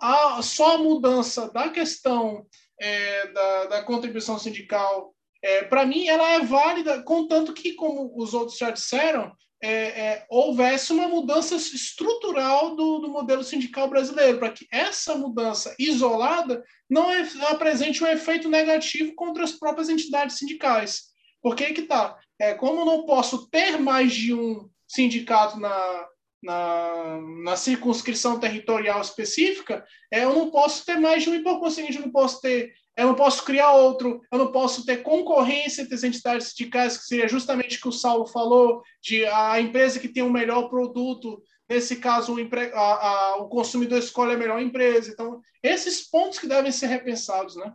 A, 0.02 0.40
só 0.44 0.76
a 0.76 0.78
mudança 0.78 1.52
da 1.52 1.70
questão 1.70 2.46
é, 2.80 3.28
da, 3.28 3.66
da, 3.66 3.84
contribuição 3.84 4.38
sindical, 4.38 5.16
é, 5.42 5.64
para 5.64 5.86
mim, 5.86 6.08
ela 6.08 6.30
é 6.30 6.40
válida, 6.42 7.02
contanto 7.02 7.54
que, 7.54 7.74
como 7.74 8.14
os 8.16 8.34
outros 8.34 8.58
já 8.58 8.70
disseram, 8.70 9.32
é, 9.62 9.70
é, 9.70 10.26
houvesse 10.30 10.94
uma 10.94 11.08
mudança 11.08 11.56
estrutural 11.56 12.76
do, 12.76 13.00
do 13.00 13.10
modelo 13.10 13.44
sindical 13.44 13.90
brasileiro, 13.90 14.38
para 14.38 14.52
que 14.52 14.68
essa 14.72 15.16
mudança 15.16 15.76
isolada 15.80 16.64
não, 16.88 17.12
é, 17.12 17.28
apresente 17.50 18.04
um 18.04 18.08
efeito 18.08 18.48
negativo 18.48 19.16
contra 19.16 19.44
as 19.44 19.54
próprias 19.54 19.90
entidades 19.90 20.38
sindicais. 20.38 21.06
Porque 21.42 21.74
que 21.74 21.82
está? 21.82 22.16
É, 22.40 22.54
como 22.54 22.86
não 22.86 23.06
posso 23.06 23.50
ter 23.50 23.80
mais 23.80 24.14
de 24.14 24.34
um 24.34 24.70
sindicato 24.88 25.60
na, 25.60 26.08
na, 26.42 27.20
na 27.44 27.56
circunscrição 27.56 28.40
territorial 28.40 29.02
específica, 29.02 29.86
é, 30.12 30.24
eu 30.24 30.34
não 30.34 30.50
posso 30.50 30.86
ter 30.86 30.98
mais 30.98 31.24
de 31.24 31.30
um, 31.30 31.44
conseguinte, 31.44 31.98
eu 31.98 32.04
não 32.04 32.12
posso 32.12 32.42
ter 32.42 32.74
eu 32.98 33.06
não 33.06 33.14
posso 33.14 33.46
criar 33.46 33.74
outro, 33.74 34.22
eu 34.32 34.40
não 34.40 34.52
posso 34.52 34.84
ter 34.84 35.04
concorrência 35.04 35.84
entre 35.84 35.94
as 35.94 36.04
entidades 36.04 36.48
sindicais, 36.48 36.98
que 36.98 37.06
seria 37.06 37.28
justamente 37.28 37.78
o 37.78 37.82
que 37.82 37.88
o 37.90 37.92
Saulo 37.92 38.26
falou, 38.26 38.82
de 39.00 39.24
a 39.28 39.62
empresa 39.62 40.00
que 40.00 40.10
tem 40.10 40.24
o 40.24 40.32
melhor 40.32 40.68
produto, 40.68 41.40
nesse 41.70 41.98
caso 41.98 42.34
o, 42.34 42.40
empre... 42.40 42.72
a, 42.74 42.80
a, 42.80 43.36
o 43.38 43.50
consumidor 43.50 44.00
escolhe 44.00 44.34
a 44.34 44.38
melhor 44.38 44.60
empresa. 44.60 45.12
Então, 45.12 45.40
esses 45.62 46.10
pontos 46.10 46.40
que 46.40 46.48
devem 46.48 46.72
ser 46.72 46.88
repensados, 46.88 47.56
né? 47.56 47.72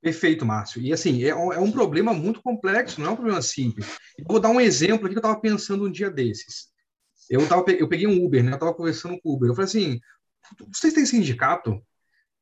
Perfeito, 0.00 0.46
Márcio. 0.46 0.80
E 0.80 0.92
assim, 0.92 1.24
é, 1.24 1.30
é 1.30 1.58
um 1.58 1.72
problema 1.72 2.14
muito 2.14 2.40
complexo, 2.42 3.00
não 3.00 3.08
é 3.08 3.10
um 3.10 3.16
problema 3.16 3.42
simples. 3.42 3.86
Eu 4.16 4.24
vou 4.28 4.40
dar 4.40 4.50
um 4.50 4.60
exemplo 4.60 5.06
aqui 5.06 5.14
que 5.14 5.18
eu 5.18 5.20
estava 5.20 5.40
pensando 5.40 5.84
um 5.84 5.90
dia 5.90 6.10
desses. 6.10 6.71
Eu, 7.32 7.48
tava, 7.48 7.70
eu 7.70 7.88
peguei 7.88 8.06
um 8.06 8.22
Uber, 8.22 8.44
né? 8.44 8.50
Eu 8.50 8.56
estava 8.56 8.74
conversando 8.74 9.18
com 9.18 9.30
o 9.30 9.34
Uber. 9.34 9.48
Eu 9.48 9.54
falei 9.54 9.64
assim: 9.64 10.00
vocês 10.70 10.92
têm 10.92 11.06
sindicato? 11.06 11.82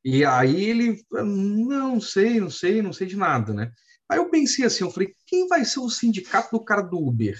E 0.03 0.25
aí 0.25 0.65
ele, 0.65 1.01
não 1.11 2.01
sei, 2.01 2.41
não 2.41 2.49
sei, 2.49 2.81
não 2.81 2.91
sei 2.91 3.07
de 3.07 3.15
nada, 3.15 3.53
né? 3.53 3.71
Aí 4.09 4.17
eu 4.17 4.29
pensei 4.29 4.65
assim, 4.65 4.83
eu 4.83 4.91
falei, 4.91 5.15
quem 5.25 5.47
vai 5.47 5.63
ser 5.63 5.79
o 5.79 5.89
sindicato 5.89 6.51
do 6.51 6.65
cara 6.65 6.81
do 6.81 6.97
Uber? 6.97 7.39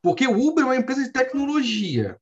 Porque 0.00 0.24
o 0.28 0.38
Uber 0.38 0.62
é 0.62 0.66
uma 0.68 0.76
empresa 0.76 1.02
de 1.02 1.10
tecnologia. 1.10 2.16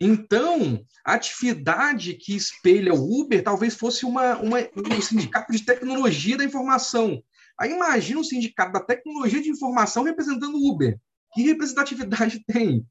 Então, 0.00 0.84
a 1.04 1.12
atividade 1.12 2.14
que 2.14 2.34
espelha 2.34 2.92
o 2.92 3.20
Uber 3.20 3.44
talvez 3.44 3.76
fosse 3.76 4.04
uma, 4.04 4.36
uma, 4.38 4.58
um 4.74 5.00
sindicato 5.00 5.52
de 5.52 5.64
tecnologia 5.64 6.36
da 6.36 6.44
informação. 6.44 7.22
Aí 7.56 7.70
imagina 7.70 8.18
o 8.18 8.24
sindicato 8.24 8.72
da 8.72 8.80
tecnologia 8.80 9.40
de 9.40 9.50
informação 9.50 10.02
representando 10.02 10.56
o 10.56 10.68
Uber. 10.68 10.98
Que 11.32 11.42
representatividade 11.42 12.42
tem? 12.48 12.84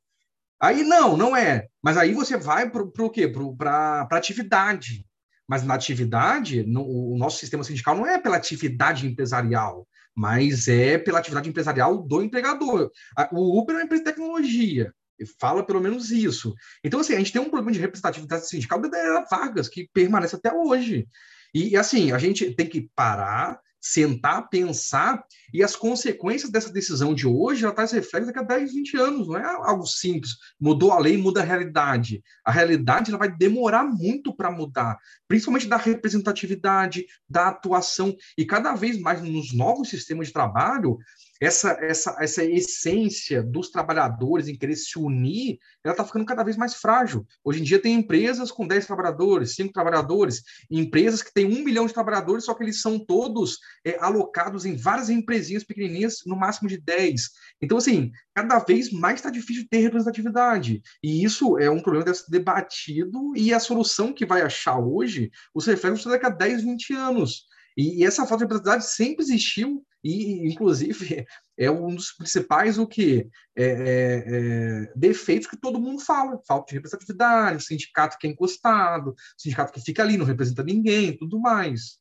Aí 0.62 0.84
não, 0.84 1.16
não 1.16 1.36
é. 1.36 1.68
Mas 1.82 1.98
aí 1.98 2.14
você 2.14 2.36
vai 2.36 2.70
para 2.70 2.84
o 2.84 3.10
quê? 3.10 3.28
Para 3.58 4.08
atividade. 4.12 5.06
Mas 5.48 5.64
na 5.64 5.74
atividade, 5.74 6.64
no, 6.64 6.84
o 6.86 7.18
nosso 7.18 7.40
sistema 7.40 7.64
sindical 7.64 7.96
não 7.96 8.06
é 8.06 8.20
pela 8.20 8.38
atividade 8.38 9.08
empresarial, 9.08 9.88
mas 10.16 10.68
é 10.68 10.98
pela 10.98 11.18
atividade 11.18 11.50
empresarial 11.50 11.98
do 11.98 12.22
empregador. 12.22 12.92
O 13.32 13.60
Uber 13.60 13.76
é 13.76 13.80
uma 13.80 13.86
empresa 13.86 14.04
de 14.04 14.10
tecnologia, 14.12 14.94
fala 15.40 15.66
pelo 15.66 15.82
menos 15.82 16.12
isso. 16.12 16.54
Então, 16.84 17.00
assim, 17.00 17.16
a 17.16 17.18
gente 17.18 17.32
tem 17.32 17.42
um 17.42 17.50
problema 17.50 17.72
de 17.72 17.80
representatividade 17.80 18.48
sindical 18.48 18.80
da 18.80 19.26
Vargas, 19.30 19.68
que 19.68 19.90
permanece 19.92 20.36
até 20.36 20.54
hoje. 20.54 21.08
E, 21.54 21.76
assim, 21.76 22.12
a 22.12 22.20
gente 22.20 22.54
tem 22.54 22.68
que 22.68 22.88
parar, 22.96 23.60
sentar, 23.82 24.50
pensar, 24.50 25.24
e 25.54 25.64
as 25.64 25.76
consequências 25.76 26.52
dessa 26.52 26.72
decisão 26.72 27.14
de 27.14 27.26
hoje 27.28 27.62
já 27.62 27.72
traz 27.72 27.92
reflexo 27.92 28.28
daqui 28.28 28.40
a 28.40 28.44
10, 28.44 28.74
20 28.74 28.98
anos, 28.98 29.28
não 29.28 29.38
é 29.38 29.44
algo 29.44 29.86
simples, 29.86 30.32
mudou 30.60 30.92
a 30.92 31.00
lei, 31.00 31.18
muda 31.18 31.42
a 31.42 31.46
realidade. 31.46 32.22
A 32.44 32.52
realidade 32.52 33.10
ela 33.10 33.18
vai 33.18 33.36
demorar 33.36 33.84
muito 33.84 34.36
para 34.36 34.52
mudar, 34.52 34.98
principalmente 35.28 35.68
da 35.68 35.78
representatividade, 35.78 37.06
da 37.30 37.48
atuação, 37.48 38.16
e 38.38 38.46
cada 38.46 38.76
vez 38.76 39.00
mais 39.00 39.22
nos 39.22 39.54
novos 39.54 39.90
sistemas 39.90 40.28
de 40.28 40.34
trabalho, 40.34 40.98
essa, 41.40 41.72
essa, 41.82 42.18
essa 42.20 42.44
essência 42.44 43.42
dos 43.42 43.70
trabalhadores 43.70 44.48
em 44.48 44.58
querer 44.58 44.76
se 44.76 45.00
unir, 45.00 45.58
ela 45.84 45.94
está 45.94 46.04
ficando 46.04 46.26
cada 46.26 46.44
vez 46.44 46.58
mais 46.58 46.76
frágil. 46.76 47.26
Hoje 47.44 47.62
em 47.62 47.64
dia 47.64 47.82
tem 47.82 47.94
empresas 47.94 48.52
com 48.52 48.68
10 48.68 48.86
trabalhadores, 48.86 49.56
5 49.56 49.72
trabalhadores, 49.72 50.44
empresas 50.70 51.22
que 51.22 51.34
têm 51.34 51.46
um 51.46 51.64
milhão 51.64 51.86
de 51.86 51.94
trabalhadores, 51.94 52.44
só 52.44 52.54
que 52.54 52.64
eles 52.64 52.82
são 52.82 53.00
todos 53.00 53.58
é, 53.86 53.98
alocados 54.00 54.66
em 54.66 54.76
várias 54.76 55.10
empresinhas 55.10 55.64
pequenininhas, 55.64 56.20
no 56.26 56.36
máximo 56.36 56.68
de 56.68 56.78
10. 56.78 57.30
Então, 57.62 57.78
assim, 57.78 58.12
cada 58.36 58.60
vez 58.60 58.92
mais 58.92 59.16
está 59.16 59.30
difícil 59.30 59.66
ter 59.70 59.80
representatividade. 59.80 60.82
E 61.02 61.24
isso 61.24 61.58
é 61.58 61.70
um 61.70 61.82
problema 61.82 62.06
deve 62.06 62.18
ser 62.18 62.30
debatido 62.30 63.34
e 63.36 63.54
a 63.54 63.60
solução 63.60 64.12
que 64.12 64.26
vai 64.26 64.42
achar 64.42 64.78
hoje, 64.78 65.32
os 65.54 65.66
reflexos 65.66 66.06
daqui 66.06 66.26
a 66.26 66.30
10, 66.30 66.64
20 66.64 66.94
anos. 66.94 67.46
E 67.78 68.04
essa 68.04 68.26
falta 68.26 68.46
de 68.46 68.54
representatividade 68.54 68.94
sempre 68.94 69.24
existiu 69.24 69.86
e, 70.04 70.48
inclusive, 70.48 71.26
é 71.58 71.70
um 71.70 71.94
dos 71.94 72.12
principais 72.12 72.78
o 72.78 72.88
que 72.88 73.28
é, 73.56 73.64
é, 73.64 74.24
é, 74.28 74.94
defeitos 74.96 75.48
que 75.48 75.58
todo 75.58 75.80
mundo 75.80 76.02
fala: 76.02 76.42
falta 76.48 76.68
de 76.68 76.76
representatividade, 76.76 77.58
o 77.58 77.62
sindicato 77.62 78.18
que 78.18 78.28
é 78.28 78.30
encostado, 78.30 79.12
o 79.12 79.16
sindicato 79.38 79.74
que 79.74 79.82
fica 79.82 80.02
ali, 80.02 80.18
não 80.18 80.26
representa 80.26 80.64
ninguém, 80.64 81.18
tudo 81.18 81.40
mais. 81.40 82.00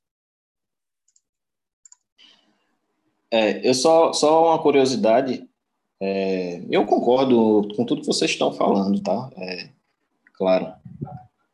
É, 3.31 3.69
eu 3.69 3.75
só, 3.75 4.13
só 4.13 4.49
uma 4.49 4.63
curiosidade. 4.63 5.47
É, 6.01 6.65
eu 6.71 6.87
concordo 6.87 7.69
com 7.75 7.85
tudo 7.85 8.01
que 8.01 8.07
vocês 8.07 8.31
estão 8.31 8.53
falando, 8.53 9.03
tá? 9.03 9.31
É, 9.37 9.71
claro. 10.35 10.73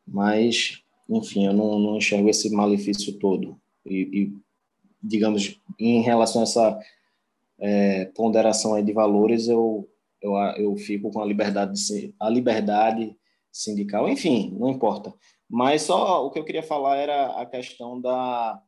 Mas, 0.07 0.83
enfim, 1.09 1.47
eu 1.47 1.53
não, 1.53 1.79
não 1.79 1.97
enxergo 1.97 2.29
esse 2.29 2.49
malefício 2.51 3.17
todo. 3.17 3.59
E, 3.85 3.95
e 4.13 4.44
digamos, 5.01 5.59
em 5.79 6.01
relação 6.01 6.41
a 6.41 6.43
essa 6.43 6.79
é, 7.59 8.05
ponderação 8.05 8.73
aí 8.73 8.83
de 8.83 8.93
valores, 8.93 9.47
eu, 9.47 9.89
eu, 10.21 10.35
eu 10.57 10.75
fico 10.77 11.11
com 11.11 11.21
a 11.21 11.25
liberdade, 11.25 11.73
de, 11.73 12.13
a 12.19 12.29
liberdade 12.29 13.15
sindical, 13.51 14.09
enfim, 14.09 14.55
não 14.59 14.69
importa. 14.69 15.13
Mas 15.49 15.83
só 15.83 16.25
o 16.25 16.31
que 16.31 16.39
eu 16.39 16.43
queria 16.43 16.63
falar 16.63 16.97
era 16.97 17.27
a 17.39 17.45
questão 17.45 18.01
da, 18.01 18.61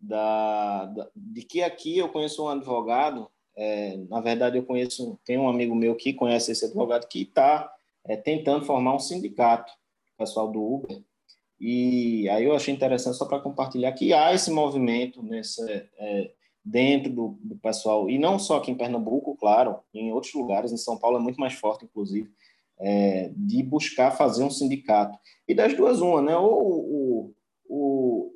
da, 0.00 0.86
da 0.86 1.08
de 1.14 1.42
que 1.42 1.62
aqui 1.62 1.98
eu 1.98 2.08
conheço 2.08 2.44
um 2.44 2.48
advogado, 2.48 3.28
é, 3.56 3.96
na 4.08 4.20
verdade 4.20 4.56
eu 4.56 4.64
conheço, 4.64 5.18
tem 5.24 5.38
um 5.38 5.48
amigo 5.48 5.74
meu 5.74 5.94
que 5.94 6.12
conhece 6.12 6.52
esse 6.52 6.64
advogado 6.64 7.08
que 7.08 7.22
está 7.22 7.70
é, 8.06 8.16
tentando 8.16 8.64
formar 8.64 8.94
um 8.94 8.98
sindicato, 8.98 9.72
pessoal 10.16 10.50
do 10.50 10.62
Uber, 10.62 11.02
e 11.60 12.28
aí 12.28 12.44
eu 12.44 12.54
achei 12.54 12.74
interessante 12.74 13.16
só 13.16 13.24
para 13.24 13.40
compartilhar 13.40 13.92
que 13.92 14.12
há 14.12 14.32
esse 14.34 14.50
movimento 14.50 15.22
nesse, 15.22 15.62
é, 15.98 16.30
dentro 16.64 17.12
do, 17.12 17.38
do, 17.42 17.56
pessoal, 17.56 18.08
e 18.08 18.18
não 18.18 18.38
só 18.38 18.56
aqui 18.56 18.70
em 18.70 18.76
Pernambuco, 18.76 19.36
claro, 19.36 19.78
em 19.92 20.12
outros 20.12 20.34
lugares, 20.34 20.72
em 20.72 20.76
São 20.76 20.98
Paulo 20.98 21.18
é 21.18 21.20
muito 21.20 21.38
mais 21.38 21.54
forte, 21.54 21.84
inclusive, 21.84 22.30
é, 22.78 23.30
de 23.36 23.62
buscar 23.62 24.10
fazer 24.10 24.42
um 24.42 24.50
sindicato. 24.50 25.18
E 25.46 25.54
das 25.54 25.74
duas, 25.74 26.00
uma, 26.00 26.20
né? 26.20 26.36
Ou 26.36 27.34
o, 27.68 28.34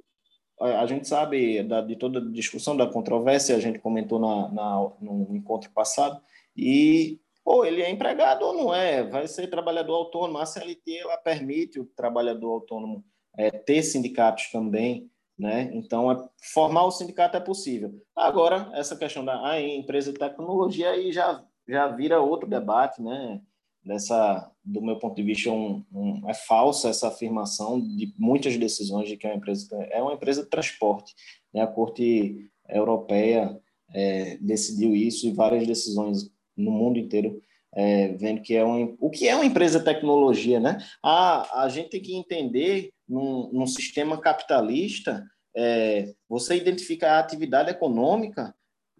a 0.61 0.87
gente 0.87 1.07
sabe 1.07 1.63
da, 1.63 1.81
de 1.81 1.97
toda 1.97 2.19
a 2.19 2.33
discussão 2.33 2.77
da 2.77 2.87
controvérsia, 2.87 3.57
a 3.57 3.61
gente 3.61 3.79
comentou 3.79 4.19
na, 4.19 4.49
na, 4.49 4.91
no 5.01 5.35
encontro 5.35 5.71
passado, 5.71 6.21
e 6.57 7.21
ou 7.49 7.65
ele 7.65 7.81
é 7.81 7.89
empregado 7.89 8.43
ou 8.45 8.53
não 8.53 8.75
é, 8.75 9.03
vai 9.03 9.27
ser 9.27 9.49
trabalhador 9.49 9.95
autônomo. 9.95 10.37
A 10.37 10.45
CLT 10.45 10.99
ela 10.99 11.17
permite 11.17 11.81
o 11.81 11.87
trabalhador 11.87 12.51
autônomo 12.51 13.03
é, 13.39 13.51
ter 13.51 13.83
sindicatos 13.83 14.51
também, 14.53 15.11
né? 15.39 15.71
Então, 15.73 16.13
é, 16.13 16.29
formar 16.53 16.85
o 16.85 16.91
sindicato 16.91 17.39
é 17.39 17.41
possível. 17.41 17.91
Agora, 18.15 18.71
essa 18.75 18.95
questão 18.95 19.25
da 19.25 19.49
ah, 19.49 19.59
empresa 19.59 20.13
de 20.13 20.19
tecnologia 20.19 20.91
aí 20.91 21.11
já, 21.11 21.43
já 21.67 21.89
vira 21.89 22.21
outro 22.21 22.47
debate, 22.47 23.01
né? 23.01 23.41
Dessa, 23.83 24.53
do 24.63 24.83
meu 24.83 24.99
ponto 24.99 25.17
de 25.17 25.23
vista, 25.23 25.51
um, 25.51 25.83
um, 25.91 26.29
é 26.29 26.35
falsa 26.35 26.91
essa 26.91 27.09
afirmação 27.09 27.81
de 27.81 28.13
muitas 28.19 28.59
decisões 28.59 29.09
de 29.09 29.17
que 29.17 29.27
é 29.27 29.31
uma 29.31 29.37
empresa 29.37 29.75
é 29.91 30.03
uma 30.03 30.13
empresa 30.13 30.43
de 30.43 30.51
transporte. 30.51 31.15
Né? 31.55 31.63
A 31.63 31.67
Corte 31.67 32.51
Europeia 32.69 33.59
é, 33.95 34.37
decidiu 34.37 34.95
isso 34.95 35.27
e 35.27 35.33
várias 35.33 35.67
decisões 35.67 36.31
no 36.59 36.71
mundo 36.71 36.99
inteiro 36.99 37.41
é, 37.75 38.09
vendo 38.09 38.41
que 38.43 38.55
é 38.55 38.65
um, 38.65 38.97
o 38.99 39.11
que 39.11 39.29
é 39.29 39.35
uma 39.35 39.45
empresa 39.45 39.79
de 39.79 39.85
tecnologia, 39.85 40.59
né? 40.59 40.79
A, 41.03 41.63
a 41.65 41.69
gente 41.69 41.91
tem 41.91 42.01
que 42.01 42.17
entender 42.17 42.91
num, 43.09 43.51
num 43.53 43.67
sistema 43.67 44.21
capitalista, 44.21 45.25
é, 45.55 46.15
você 46.29 46.57
identifica 46.57 47.13
a 47.13 47.19
atividade 47.19 47.71
econômica. 47.71 48.55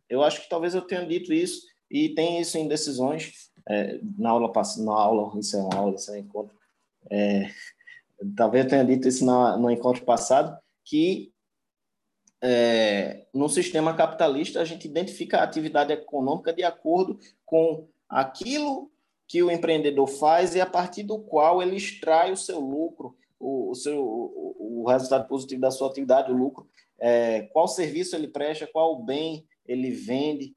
Eu 0.09 0.23
acho 0.23 0.43
que 0.43 0.49
talvez 0.49 0.75
eu 0.75 0.83
tenha 0.83 1.07
dito 1.07 1.33
isso 1.33 1.63
e 1.91 2.11
tem 2.11 2.41
isso 2.41 2.59
em 2.59 2.69
decisões 2.69 3.49
é, 3.69 4.01
na 4.17 4.31
aula 4.31 4.51
na 4.79 4.93
aula 4.93 5.39
isso 5.39 5.57
é 5.57 5.61
uma 5.61 5.75
aula, 5.75 5.95
isso 5.95 6.11
é 6.11 6.15
um 6.15 6.19
encontro. 6.19 6.57
É, 7.11 7.51
talvez 8.37 8.65
eu 8.65 8.71
tenha 8.71 8.85
dito 8.85 9.07
isso 9.09 9.25
na, 9.25 9.57
no 9.57 9.71
encontro 9.71 10.05
passado 10.05 10.59
que 10.85 11.33
é, 12.41 13.27
no 13.35 13.49
sistema 13.49 13.95
capitalista, 13.95 14.61
a 14.61 14.65
gente 14.65 14.87
identifica 14.87 15.39
a 15.39 15.43
atividade 15.43 15.93
econômica 15.93 16.53
de 16.53 16.63
acordo 16.63 17.19
com 17.45 17.87
aquilo 18.09 18.91
que 19.27 19.43
o 19.43 19.51
empreendedor 19.51 20.07
faz 20.07 20.55
e 20.55 20.61
a 20.61 20.67
partir 20.67 21.03
do 21.03 21.19
qual 21.19 21.63
ele 21.63 21.77
extrai 21.77 22.33
o 22.33 22.37
seu 22.37 22.59
lucro, 22.59 23.17
o, 23.39 23.71
o 23.71 23.75
seu, 23.75 24.03
o, 24.03 24.83
o 24.83 24.89
resultado 24.89 25.29
positivo 25.29 25.61
da 25.61 25.71
sua 25.71 25.89
atividade, 25.89 26.33
o 26.33 26.37
lucro, 26.37 26.69
é, 26.99 27.43
qual 27.53 27.69
serviço 27.69 28.17
ele 28.17 28.29
presta, 28.29 28.67
qual 28.67 29.03
bem 29.03 29.47
ele 29.67 29.91
vende 29.91 30.55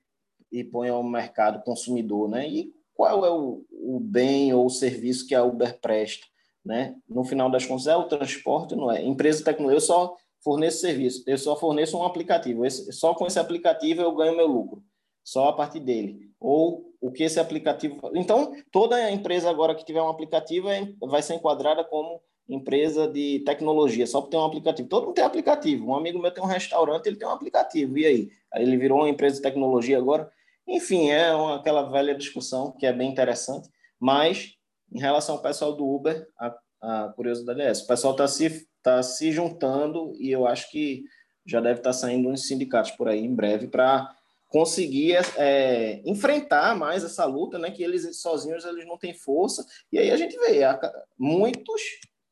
e 0.51 0.63
põe 0.63 0.89
ao 0.89 1.03
mercado 1.03 1.63
consumidor, 1.63 2.29
né? 2.29 2.47
E 2.47 2.73
qual 2.93 3.25
é 3.25 3.29
o, 3.29 3.63
o 3.71 3.99
bem 3.99 4.53
ou 4.53 4.65
o 4.65 4.69
serviço 4.69 5.27
que 5.27 5.35
a 5.35 5.43
Uber 5.43 5.79
presta, 5.79 6.25
né? 6.63 6.95
No 7.07 7.23
final 7.23 7.49
das 7.49 7.65
contas, 7.65 7.87
é 7.87 7.95
o 7.95 8.07
transporte, 8.07 8.75
não 8.75 8.91
é? 8.91 9.03
Empresa 9.03 9.39
de 9.39 9.45
tecnologia, 9.45 9.77
eu 9.77 9.81
só 9.81 10.15
forneço 10.43 10.79
serviço, 10.79 11.23
eu 11.27 11.37
só 11.37 11.55
forneço 11.55 11.97
um 11.97 12.03
aplicativo, 12.03 12.65
esse, 12.65 12.91
só 12.91 13.13
com 13.13 13.27
esse 13.27 13.39
aplicativo 13.39 14.01
eu 14.01 14.15
ganho 14.15 14.35
meu 14.35 14.47
lucro, 14.47 14.83
só 15.23 15.49
a 15.49 15.53
partir 15.53 15.79
dele. 15.79 16.31
Ou 16.39 16.91
o 16.99 17.11
que 17.11 17.23
esse 17.23 17.39
aplicativo. 17.39 17.99
Então, 18.15 18.53
toda 18.71 19.11
empresa 19.11 19.49
agora 19.49 19.75
que 19.75 19.85
tiver 19.85 20.01
um 20.01 20.09
aplicativo 20.09 20.69
é, 20.69 20.93
vai 21.01 21.21
ser 21.21 21.33
enquadrada 21.33 21.83
como 21.83 22.21
empresa 22.47 23.07
de 23.07 23.39
tecnologia, 23.45 24.05
só 24.05 24.21
por 24.21 24.29
ter 24.29 24.37
um 24.37 24.45
aplicativo. 24.45 24.87
Todo 24.87 25.05
mundo 25.05 25.15
tem 25.15 25.23
aplicativo. 25.23 25.87
Um 25.87 25.95
amigo 25.95 26.19
meu 26.19 26.31
tem 26.31 26.43
um 26.43 26.47
restaurante, 26.47 27.07
ele 27.07 27.15
tem 27.15 27.27
um 27.27 27.31
aplicativo. 27.31 27.97
E 27.97 28.05
aí? 28.05 28.29
Aí 28.53 28.63
ele 28.63 28.77
virou 28.77 28.99
uma 28.99 29.09
empresa 29.09 29.37
de 29.37 29.41
tecnologia 29.41 29.97
agora. 29.97 30.29
Enfim, 30.67 31.09
é 31.09 31.33
uma, 31.33 31.55
aquela 31.55 31.83
velha 31.83 32.13
discussão 32.13 32.71
que 32.71 32.85
é 32.85 32.93
bem 32.93 33.09
interessante. 33.09 33.69
Mas, 33.99 34.55
em 34.91 34.99
relação 34.99 35.35
ao 35.35 35.41
pessoal 35.41 35.73
do 35.73 35.87
Uber, 35.87 36.27
a, 36.37 36.55
a 36.81 37.13
curiosidade 37.15 37.61
é 37.61 37.67
essa. 37.67 37.83
O 37.83 37.87
pessoal 37.87 38.13
está 38.13 38.27
se, 38.27 38.67
tá 38.83 39.01
se 39.03 39.31
juntando 39.31 40.13
e 40.17 40.31
eu 40.31 40.47
acho 40.47 40.69
que 40.71 41.03
já 41.45 41.59
deve 41.59 41.79
estar 41.79 41.89
tá 41.89 41.93
saindo 41.93 42.29
uns 42.29 42.47
sindicatos 42.47 42.91
por 42.91 43.07
aí 43.07 43.19
em 43.19 43.33
breve 43.33 43.67
para 43.67 44.15
conseguir 44.47 45.15
é, 45.37 46.01
enfrentar 46.05 46.77
mais 46.77 47.03
essa 47.03 47.25
luta, 47.25 47.57
né? 47.57 47.71
Que 47.71 47.83
eles 47.83 48.19
sozinhos 48.19 48.65
eles 48.65 48.85
não 48.85 48.97
têm 48.97 49.13
força. 49.13 49.65
E 49.91 49.97
aí 49.97 50.11
a 50.11 50.17
gente 50.17 50.37
vê 50.37 50.63
a, 50.63 50.79
muitos 51.17 51.81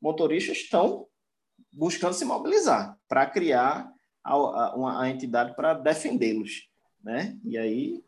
motoristas 0.00 0.58
estão 0.58 1.06
buscando 1.72 2.14
se 2.14 2.24
mobilizar 2.24 2.98
para 3.08 3.26
criar 3.26 3.90
a, 4.22 4.32
a, 4.32 4.76
uma, 4.76 5.02
a 5.02 5.08
entidade 5.08 5.54
para 5.56 5.74
defendê-los, 5.74 6.68
né? 7.02 7.38
E 7.44 7.56
aí 7.56 8.04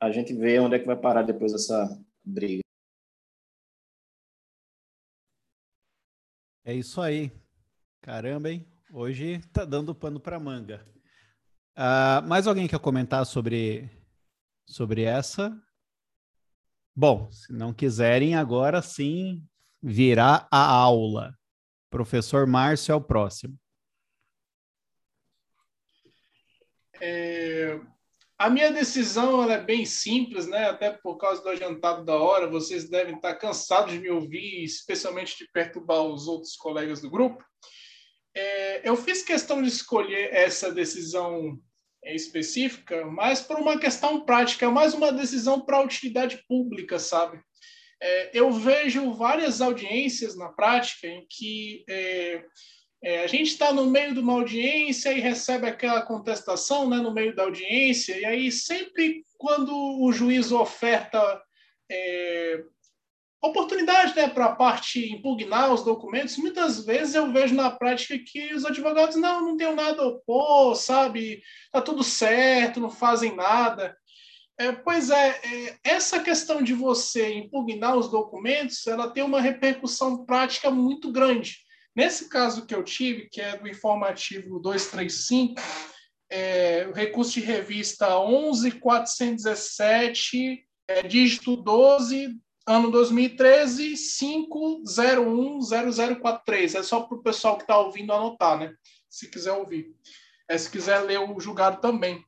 a 0.00 0.10
gente 0.10 0.34
vê 0.34 0.58
onde 0.58 0.76
é 0.76 0.78
que 0.78 0.86
vai 0.86 0.96
parar 0.96 1.22
depois 1.22 1.52
essa 1.52 1.88
briga. 2.24 2.62
É 6.64 6.74
isso 6.74 7.00
aí. 7.00 7.30
Caramba, 8.04 8.50
hein? 8.50 8.70
Hoje 8.92 9.40
tá 9.50 9.64
dando 9.64 9.94
pano 9.94 10.20
para 10.20 10.38
manga. 10.38 10.86
Uh, 11.74 12.20
mais 12.28 12.46
alguém 12.46 12.68
quer 12.68 12.78
comentar 12.78 13.24
sobre, 13.24 13.88
sobre 14.66 15.04
essa? 15.04 15.58
Bom, 16.94 17.32
se 17.32 17.50
não 17.50 17.72
quiserem, 17.72 18.34
agora 18.34 18.82
sim 18.82 19.42
virá 19.82 20.46
a 20.50 20.66
aula. 20.66 21.34
Professor 21.88 22.46
Márcio 22.46 22.92
é 22.92 22.94
o 22.94 23.00
próximo. 23.00 23.58
É, 27.00 27.80
a 28.38 28.50
minha 28.50 28.70
decisão 28.70 29.50
é 29.50 29.58
bem 29.58 29.86
simples, 29.86 30.46
né? 30.46 30.68
Até 30.68 30.90
por 30.90 31.16
causa 31.16 31.42
do 31.42 31.48
adiantado 31.48 32.04
da 32.04 32.16
hora, 32.16 32.50
vocês 32.50 32.86
devem 32.86 33.16
estar 33.16 33.34
cansados 33.36 33.94
de 33.94 33.98
me 33.98 34.10
ouvir, 34.10 34.62
especialmente 34.62 35.38
de 35.38 35.50
perturbar 35.50 36.02
os 36.02 36.28
outros 36.28 36.54
colegas 36.54 37.00
do 37.00 37.10
grupo. 37.10 37.42
É, 38.36 38.88
eu 38.88 38.96
fiz 38.96 39.22
questão 39.22 39.62
de 39.62 39.68
escolher 39.68 40.32
essa 40.32 40.72
decisão 40.72 41.58
específica, 42.04 43.06
mas 43.06 43.40
por 43.40 43.56
uma 43.56 43.78
questão 43.78 44.24
prática, 44.24 44.70
mais 44.70 44.92
uma 44.92 45.12
decisão 45.12 45.60
para 45.60 45.82
utilidade 45.82 46.42
pública, 46.46 46.98
sabe? 46.98 47.40
É, 48.02 48.30
eu 48.38 48.50
vejo 48.52 49.12
várias 49.14 49.60
audiências 49.60 50.36
na 50.36 50.48
prática 50.50 51.06
em 51.06 51.26
que 51.30 51.84
é, 51.88 52.44
é, 53.02 53.22
a 53.22 53.26
gente 53.26 53.48
está 53.48 53.72
no 53.72 53.86
meio 53.86 54.12
de 54.12 54.20
uma 54.20 54.34
audiência 54.34 55.12
e 55.12 55.20
recebe 55.20 55.66
aquela 55.66 56.02
contestação 56.02 56.88
né, 56.88 56.96
no 56.98 57.14
meio 57.14 57.34
da 57.34 57.44
audiência, 57.44 58.18
e 58.18 58.24
aí 58.24 58.52
sempre 58.52 59.24
quando 59.38 59.72
o 60.02 60.12
juiz 60.12 60.52
oferta 60.52 61.42
é, 61.90 62.62
oportunidade 63.48 64.16
né, 64.16 64.28
para 64.28 64.46
a 64.46 64.54
parte 64.54 65.12
impugnar 65.12 65.72
os 65.72 65.84
documentos, 65.84 66.36
muitas 66.36 66.84
vezes 66.84 67.14
eu 67.14 67.32
vejo 67.32 67.54
na 67.54 67.70
prática 67.70 68.18
que 68.18 68.54
os 68.54 68.64
advogados 68.64 69.16
não, 69.16 69.42
não 69.42 69.56
tenho 69.56 69.74
nada 69.74 70.02
a 70.02 70.06
opor, 70.06 70.74
sabe? 70.74 71.42
Tá 71.70 71.82
tudo 71.82 72.02
certo, 72.02 72.80
não 72.80 72.90
fazem 72.90 73.34
nada. 73.34 73.96
É, 74.58 74.72
pois 74.72 75.10
é, 75.10 75.28
é, 75.28 75.76
essa 75.82 76.20
questão 76.20 76.62
de 76.62 76.72
você 76.72 77.34
impugnar 77.34 77.96
os 77.96 78.08
documentos, 78.08 78.86
ela 78.86 79.10
tem 79.10 79.22
uma 79.22 79.40
repercussão 79.40 80.24
prática 80.24 80.70
muito 80.70 81.10
grande. 81.10 81.58
Nesse 81.94 82.28
caso 82.28 82.66
que 82.66 82.74
eu 82.74 82.82
tive, 82.82 83.28
que 83.28 83.40
é 83.40 83.56
do 83.56 83.68
informativo 83.68 84.60
235, 84.60 85.60
é, 86.30 86.86
o 86.88 86.92
recurso 86.92 87.32
de 87.32 87.40
revista 87.40 88.18
11417, 88.18 90.64
é, 90.88 91.02
dígito 91.02 91.56
12 91.56 92.38
ano 92.66 92.90
2013, 92.90 93.94
5010043. 93.94 96.78
É 96.78 96.82
só 96.82 97.00
para 97.00 97.16
o 97.16 97.22
pessoal 97.22 97.56
que 97.56 97.62
está 97.62 97.78
ouvindo 97.78 98.12
anotar, 98.12 98.58
né? 98.58 98.74
Se 99.08 99.30
quiser 99.30 99.52
ouvir. 99.52 99.96
É, 100.48 100.58
se 100.58 100.68
quiser 100.70 100.98
ler 101.00 101.20
o 101.20 101.40
julgado 101.40 101.80
também. 101.80 102.22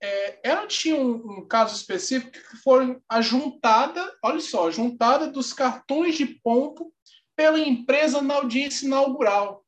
É, 0.00 0.40
ela 0.42 0.66
tinha 0.66 0.96
um, 0.96 1.14
um, 1.14 1.46
caso 1.46 1.76
específico 1.76 2.32
que 2.32 2.56
foi 2.56 2.98
a 3.08 3.20
juntada, 3.20 4.12
olha 4.22 4.40
só, 4.40 4.68
juntada 4.68 5.28
dos 5.28 5.52
cartões 5.52 6.16
de 6.16 6.26
ponto 6.26 6.92
pela 7.36 7.60
empresa 7.60 8.20
na 8.20 8.34
audiência 8.34 8.84
inaugural. 8.84 9.64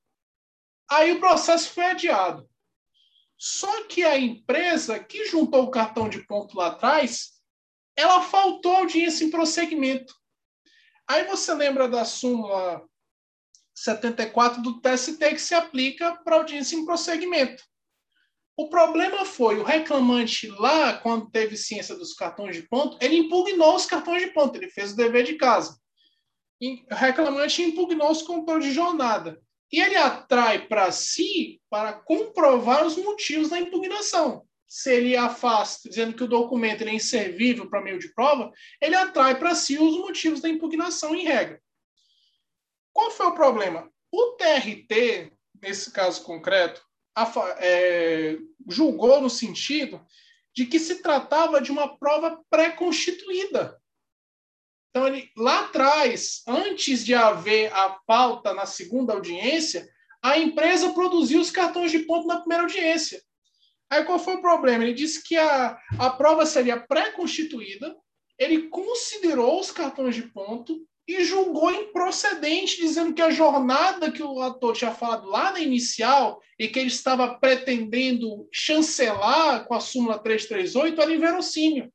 Aí 0.91 1.13
o 1.13 1.21
processo 1.21 1.71
foi 1.71 1.85
adiado. 1.85 2.51
Só 3.39 3.85
que 3.85 4.03
a 4.03 4.19
empresa 4.19 4.99
que 4.99 5.27
juntou 5.27 5.63
o 5.65 5.71
cartão 5.71 6.09
de 6.09 6.27
ponto 6.27 6.57
lá 6.57 6.69
atrás 6.69 7.35
ela 7.97 8.23
faltou 8.23 8.77
audiência 8.77 9.25
em 9.25 9.31
prosseguimento. 9.31 10.15
Aí 11.09 11.25
você 11.25 11.53
lembra 11.55 11.89
da 11.89 12.05
súmula 12.05 12.83
74 13.75 14.63
do 14.63 14.81
TST 14.81 15.19
que 15.19 15.39
se 15.39 15.55
aplica 15.55 16.17
para 16.25 16.37
audiência 16.37 16.77
em 16.77 16.85
prosseguimento. 16.85 17.63
O 18.57 18.69
problema 18.69 19.25
foi 19.25 19.59
o 19.59 19.65
reclamante 19.65 20.47
lá, 20.49 20.95
quando 20.95 21.31
teve 21.31 21.57
ciência 21.57 21.95
dos 21.97 22.15
cartões 22.15 22.55
de 22.55 22.63
ponto, 22.63 22.97
ele 23.01 23.17
impugnou 23.17 23.75
os 23.75 23.85
cartões 23.85 24.23
de 24.23 24.31
ponto, 24.31 24.57
ele 24.57 24.71
fez 24.71 24.93
o 24.93 24.97
dever 24.97 25.25
de 25.25 25.35
casa. 25.35 25.77
O 26.63 26.95
reclamante 26.95 27.63
impugnou 27.63 28.11
os 28.11 28.23
controles 28.23 28.67
de 28.67 28.73
jornada. 28.73 29.41
E 29.73 29.81
ele 29.81 29.97
atrai 29.97 30.69
para 30.69 30.93
si 30.93 31.61
para 31.69 31.93
comprovar 31.93 32.87
os 32.87 32.97
motivos 32.97 33.51
da 33.51 33.59
impugnação 33.59 34.47
se 34.67 34.93
ele 34.93 35.17
afasta, 35.17 35.89
dizendo 35.89 36.17
que 36.17 36.25
o 36.25 36.29
documento 36.29 36.83
é 36.83 36.93
inservível 36.93 37.69
para 37.69 37.83
meio 37.83 37.99
de 37.99 38.13
prova, 38.13 38.53
ele 38.81 38.95
atrai 38.95 39.39
para 39.39 39.55
si 39.55 39.79
os 39.79 39.97
motivos 39.99 40.41
da 40.41 40.49
impugnação 40.49 41.15
em 41.15 41.25
regra. 41.25 41.63
Qual 42.93 43.11
foi 43.11 43.27
o 43.27 43.35
problema? 43.35 43.91
O 44.11 44.37
TRT, 44.37 45.33
nesse 45.61 45.91
caso 45.91 46.23
concreto, 46.23 46.83
é, 47.59 48.37
julgou 48.69 49.21
no 49.21 49.31
sentido 49.31 50.05
de 50.55 50.67
que 50.67 50.79
se 50.79 51.03
tratava 51.03 51.61
de 51.61 51.73
uma 51.73 51.97
prova 51.99 52.41
pré-constituída. 52.49 53.81
Então, 54.91 55.09
ele, 55.09 55.29
lá 55.37 55.65
atrás, 55.65 56.43
antes 56.47 57.05
de 57.05 57.15
haver 57.15 57.73
a 57.73 57.91
pauta 58.07 58.55
na 58.55 58.65
segunda 58.65 59.13
audiência, 59.13 59.89
a 60.23 60.39
empresa 60.39 60.93
produziu 60.93 61.41
os 61.41 61.51
cartões 61.51 61.91
de 61.91 62.01
ponto 62.01 62.29
na 62.29 62.39
primeira 62.39 62.63
audiência. 62.63 63.21
Aí 63.95 64.05
qual 64.05 64.19
foi 64.19 64.35
o 64.35 64.41
problema? 64.41 64.83
Ele 64.83 64.93
disse 64.93 65.23
que 65.23 65.37
a, 65.37 65.79
a 66.01 66.11
prova 66.11 66.45
seria 66.45 66.81
pré-constituída, 66.81 67.97
ele 68.37 68.69
considerou 68.69 69.61
os 69.61 69.71
cartões 69.71 70.17
de 70.17 70.23
ponto 70.23 70.85
e 71.07 71.23
julgou 71.23 71.71
improcedente, 71.71 72.79
dizendo 72.79 73.15
que 73.15 73.23
a 73.23 73.31
jornada 73.31 74.11
que 74.11 74.23
o 74.23 74.41
ator 74.43 74.75
tinha 74.75 74.93
falado 74.93 75.29
lá 75.29 75.53
na 75.53 75.61
inicial 75.61 76.41
e 76.59 76.67
que 76.67 76.81
ele 76.81 76.89
estava 76.89 77.39
pretendendo 77.39 78.49
chancelar 78.53 79.65
com 79.65 79.75
a 79.75 79.81
súmula 79.81 80.19
338 80.19 81.01
era 81.01 81.15
inverossímil. 81.15 81.93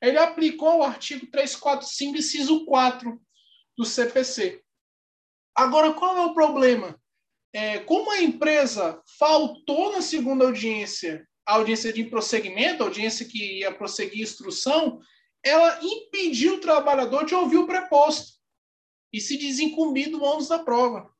Ele 0.00 0.18
aplicou 0.18 0.78
o 0.78 0.82
artigo 0.84 1.26
345, 1.26 2.18
inciso 2.18 2.64
4 2.66 3.20
do 3.76 3.84
CPC. 3.84 4.62
Agora, 5.56 5.92
qual 5.92 6.16
é 6.18 6.20
o 6.20 6.34
problema? 6.34 6.96
É, 7.56 7.78
como 7.78 8.10
a 8.10 8.20
empresa 8.20 9.00
faltou 9.18 9.90
na 9.90 10.02
segunda 10.02 10.44
audiência, 10.44 11.26
a 11.46 11.54
audiência 11.54 11.90
de 11.90 12.04
prosseguimento, 12.04 12.82
a 12.82 12.86
audiência 12.86 13.24
que 13.24 13.60
ia 13.60 13.72
prosseguir 13.72 14.20
instrução, 14.20 15.00
ela 15.42 15.78
impediu 15.82 16.56
o 16.56 16.60
trabalhador 16.60 17.24
de 17.24 17.34
ouvir 17.34 17.56
o 17.56 17.66
preposto 17.66 18.34
e 19.10 19.22
se 19.22 19.38
desincumbir 19.38 20.10
do 20.10 20.22
ônus 20.22 20.48
da 20.48 20.58
prova. 20.58 21.10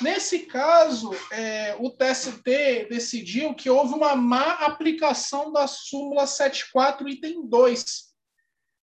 Nesse 0.00 0.40
caso, 0.40 1.12
é, 1.30 1.76
o 1.78 1.88
TST 1.88 2.88
decidiu 2.90 3.54
que 3.54 3.70
houve 3.70 3.94
uma 3.94 4.16
má 4.16 4.54
aplicação 4.54 5.52
da 5.52 5.68
súmula 5.68 6.26
74, 6.26 7.08
item 7.08 7.46
2, 7.46 8.09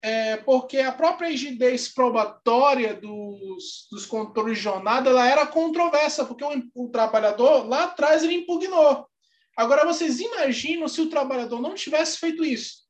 é, 0.05 0.37
porque 0.37 0.77
a 0.77 0.91
própria 0.91 1.29
rigidez 1.29 1.87
probatória 1.87 2.93
dos, 2.93 3.87
dos 3.89 4.05
controles 4.05 4.59
de 4.59 4.63
jornada 4.63 5.09
ela 5.09 5.27
era 5.27 5.47
controversa, 5.47 6.23
porque 6.23 6.43
o, 6.43 6.69
o 6.75 6.89
trabalhador 6.89 7.67
lá 7.67 7.85
atrás 7.85 8.23
ele 8.23 8.35
impugnou. 8.35 9.09
Agora, 9.57 9.83
vocês 9.83 10.19
imaginam 10.19 10.87
se 10.87 11.01
o 11.01 11.09
trabalhador 11.09 11.59
não 11.59 11.73
tivesse 11.73 12.19
feito 12.19 12.45
isso? 12.45 12.83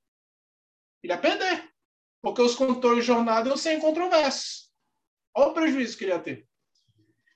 Ele 1.01 1.13
ia 1.13 1.17
perder, 1.17 1.69
porque 2.21 2.41
os 2.41 2.53
controles 2.53 3.05
de 3.05 3.07
jornada 3.07 3.47
iam 3.47 3.55
ser 3.55 3.77
incontroversos. 3.77 4.69
Olha 5.33 5.51
o 5.51 5.53
prejuízo 5.53 5.97
que 5.97 6.03
ele 6.03 6.11
ia 6.11 6.19
ter. 6.19 6.45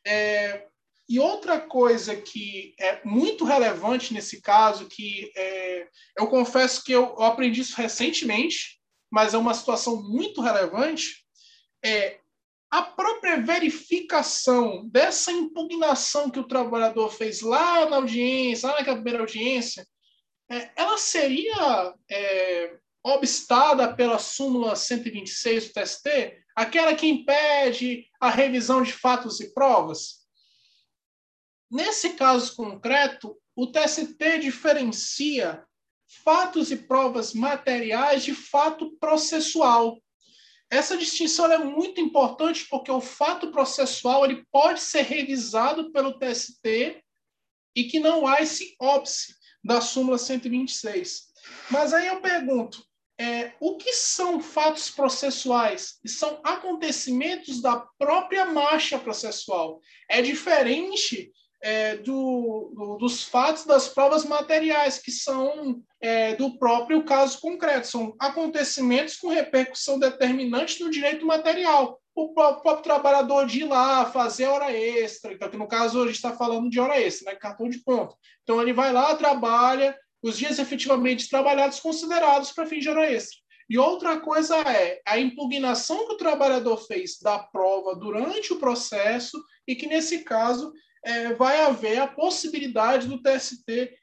É, 0.06 0.67
e 1.08 1.22
outra 1.22 1.58
coisa 1.58 2.17
que 2.17 2.75
é 2.77 3.01
muito 3.06 3.45
relevante 3.45 4.14
nesse 4.14 4.41
caso, 4.41 4.90
que 4.90 5.32
é, 5.38 5.88
eu 6.17 6.27
confesso 6.27 6.83
que 6.83 6.91
eu, 6.91 7.16
eu 7.17 7.24
aprendi 7.24 7.61
isso 7.61 7.77
recentemente, 7.77 8.78
mas 9.12 9.34
é 9.34 9.38
uma 9.38 9.54
situação 9.54 10.02
muito 10.02 10.42
relevante, 10.42 11.26
é 11.84 12.20
a 12.70 12.84
própria 12.84 13.42
verificação 13.42 14.88
dessa 14.90 15.32
impugnação 15.32 16.30
que 16.30 16.40
o 16.40 16.48
trabalhador 16.48 17.10
fez 17.10 17.42
lá 17.42 17.90
na 17.90 17.96
audiência, 17.96 18.70
lá 18.70 18.76
naquela 18.76 18.98
primeira 18.98 19.22
audiência, 19.22 19.88
é, 20.52 20.72
ela 20.76 20.98
seria 20.98 21.96
é, 22.10 22.78
obstada 23.04 23.94
pela 23.96 24.20
súmula 24.20 24.76
126 24.76 25.68
do 25.68 25.74
TST, 25.74 26.44
aquela 26.56 26.96
que 26.96 27.08
impede 27.08 28.08
a 28.20 28.30
revisão 28.30 28.84
de 28.84 28.94
fatos 28.94 29.40
e 29.40 29.54
provas? 29.54 30.20
Nesse 31.72 32.12
caso 32.12 32.56
concreto, 32.56 33.38
o 33.56 33.68
TST 33.68 34.40
diferencia 34.40 35.64
fatos 36.10 36.72
e 36.72 36.76
provas 36.76 37.34
materiais 37.34 38.24
de 38.24 38.34
fato 38.34 38.92
processual. 39.00 40.02
Essa 40.70 40.98
distinção 40.98 41.52
é 41.52 41.58
muito 41.58 42.02
importante 42.02 42.68
porque 42.70 42.92
o 42.92 43.02
fato 43.02 43.52
processual 43.52 44.26
ele 44.26 44.46
pode 44.52 44.82
ser 44.82 45.04
revisado 45.04 45.92
pelo 45.92 46.18
TST 46.18 47.04
e 47.76 47.84
que 47.86 48.00
não 48.00 48.28
há 48.28 48.42
esse 48.42 48.76
óbice 48.80 49.36
da 49.64 49.82
súmula 49.82 50.18
126. 50.18 51.30
Mas 51.70 51.94
aí 51.94 52.08
eu 52.08 52.22
pergunto, 52.22 52.84
é, 53.20 53.54
o 53.60 53.78
que 53.78 53.92
são 53.94 54.40
fatos 54.40 54.90
processuais? 54.90 56.00
São 56.06 56.40
acontecimentos 56.44 57.62
da 57.62 57.78
própria 57.98 58.46
marcha 58.46 58.98
processual. 58.98 59.82
É 60.08 60.22
diferente 60.22 61.32
é, 61.62 61.98
do, 61.98 62.72
do, 62.76 62.98
dos 62.98 63.24
fatos 63.24 63.66
das 63.66 63.88
provas 63.88 64.26
materiais, 64.26 64.98
que 64.98 65.12
são 65.12 65.82
é, 66.02 66.36
do 66.36 66.58
próprio 66.58 67.04
caso 67.04 67.40
concreto, 67.40 67.88
são 67.88 68.16
acontecimentos 68.20 69.18
com 69.18 69.28
repercussão 69.28 70.00
determinante 70.00 70.82
no 70.84 70.90
direito 70.90 71.26
material. 71.26 72.00
O 72.16 72.34
próprio, 72.34 72.64
próprio 72.64 72.84
trabalhador 72.84 73.46
de 73.46 73.62
ir 73.62 73.66
lá 73.66 74.06
fazer 74.06 74.46
hora 74.46 74.72
extra, 74.72 75.34
então, 75.34 75.50
que 75.50 75.58
no 75.58 75.68
caso 75.68 76.06
gente 76.06 76.16
está 76.16 76.36
falando 76.36 76.70
de 76.70 76.80
hora 76.80 77.00
extra, 77.00 77.32
né, 77.32 77.38
cartão 77.38 77.70
de 77.70 77.80
ponto. 77.80 78.16
Então 78.44 78.62
ele 78.62 78.74
vai 78.74 78.92
lá, 78.92 79.16
trabalha, 79.16 79.98
os 80.22 80.38
dias 80.38 80.60
efetivamente 80.60 81.30
trabalhados 81.30 81.80
considerados 81.80 82.52
para 82.52 82.66
fim 82.66 82.80
de 82.80 82.90
hora 82.90 83.10
extra. 83.10 83.38
E 83.70 83.78
outra 83.78 84.20
coisa 84.20 84.58
é 84.58 85.00
a 85.06 85.20
impugnação 85.20 86.08
que 86.08 86.14
o 86.14 86.18
trabalhador 86.18 86.78
fez 86.78 87.20
da 87.22 87.38
prova 87.38 87.96
durante 87.96 88.52
o 88.52 88.58
processo 88.60 89.40
e 89.68 89.76
que, 89.76 89.86
nesse 89.86 90.24
caso, 90.24 90.74
é, 91.03 91.34
vai 91.34 91.61
haver 91.61 92.00
a 92.00 92.08
possibilidade 92.08 93.08
do 93.08 93.22
TST 93.22 93.98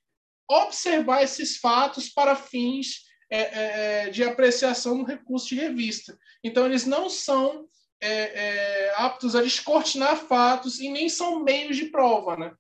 observar 0.49 1.23
esses 1.23 1.57
fatos 1.57 2.08
para 2.08 2.36
fins 2.36 3.07
é, 3.31 3.39
é, 3.39 4.07
é, 4.07 4.10
de 4.10 4.23
apreciação 4.23 4.97
no 4.97 5.05
recurso 5.05 5.49
de 5.49 5.57
revista. 5.57 6.16
Então, 6.44 6.65
eles 6.65 6.86
não 6.86 7.10
são 7.10 7.68
é, 8.00 8.08
é, 8.08 8.94
aptos 8.97 9.34
a 9.34 9.42
descortinar 9.42 10.16
fatos 10.16 10.78
e 10.78 10.89
nem 10.89 11.08
são 11.08 11.42
meios 11.42 11.76
de 11.76 11.86
prova, 11.86 12.36
né? 12.36 12.55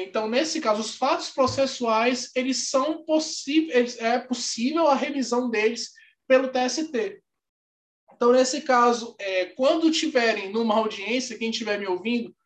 então, 0.00 0.28
nesse 0.28 0.60
caso, 0.60 0.82
os 0.82 0.96
fatos 0.96 1.30
processuais, 1.30 2.30
eles 2.34 2.68
são 2.68 3.04
possíveis, 3.06 3.98
é 3.98 4.18
possível 4.18 4.86
a 4.86 4.94
revisão 4.94 5.48
deles 5.48 5.92
pelo 6.26 6.48
TST. 6.48 7.22
Então, 8.12 8.32
nesse 8.32 8.60
caso, 8.62 9.16
é, 9.18 9.46
quando 9.46 9.90
tiverem 9.90 10.52
numa 10.52 10.74
audiência, 10.74 11.38
quem 11.38 11.48
estiver 11.48 11.78
me 11.78 11.86
ouvindo, 11.86 12.36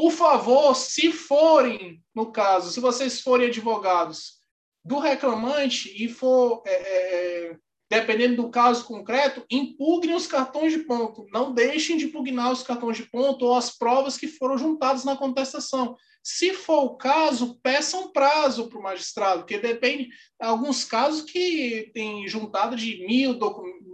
por 0.00 0.12
favor, 0.12 0.74
se 0.74 1.12
forem, 1.12 2.02
no 2.14 2.32
caso, 2.32 2.70
se 2.70 2.80
vocês 2.80 3.20
forem 3.20 3.48
advogados 3.48 4.38
do 4.82 4.98
reclamante 4.98 5.92
e 5.94 6.08
for, 6.08 6.62
é, 6.64 6.72
é, 6.72 7.50
é, 7.50 7.56
dependendo 7.90 8.36
do 8.36 8.48
caso 8.48 8.86
concreto, 8.86 9.44
impugnem 9.50 10.16
os 10.16 10.26
cartões 10.26 10.72
de 10.72 10.78
ponto. 10.78 11.26
Não 11.30 11.52
deixem 11.52 11.98
de 11.98 12.06
impugnar 12.06 12.50
os 12.50 12.62
cartões 12.62 12.96
de 12.96 13.10
ponto 13.10 13.44
ou 13.44 13.54
as 13.54 13.76
provas 13.76 14.16
que 14.16 14.26
foram 14.26 14.56
juntadas 14.56 15.04
na 15.04 15.18
contestação. 15.18 15.94
Se 16.22 16.54
for 16.54 16.82
o 16.84 16.96
caso, 16.96 17.60
peçam 17.62 18.10
prazo 18.10 18.70
para 18.70 18.78
o 18.78 18.82
magistrado, 18.82 19.40
porque 19.40 19.58
depende, 19.58 20.08
alguns 20.40 20.82
casos 20.82 21.30
que 21.30 21.90
tem 21.92 22.26
juntado 22.26 22.74
de 22.74 23.06
mil, 23.06 23.38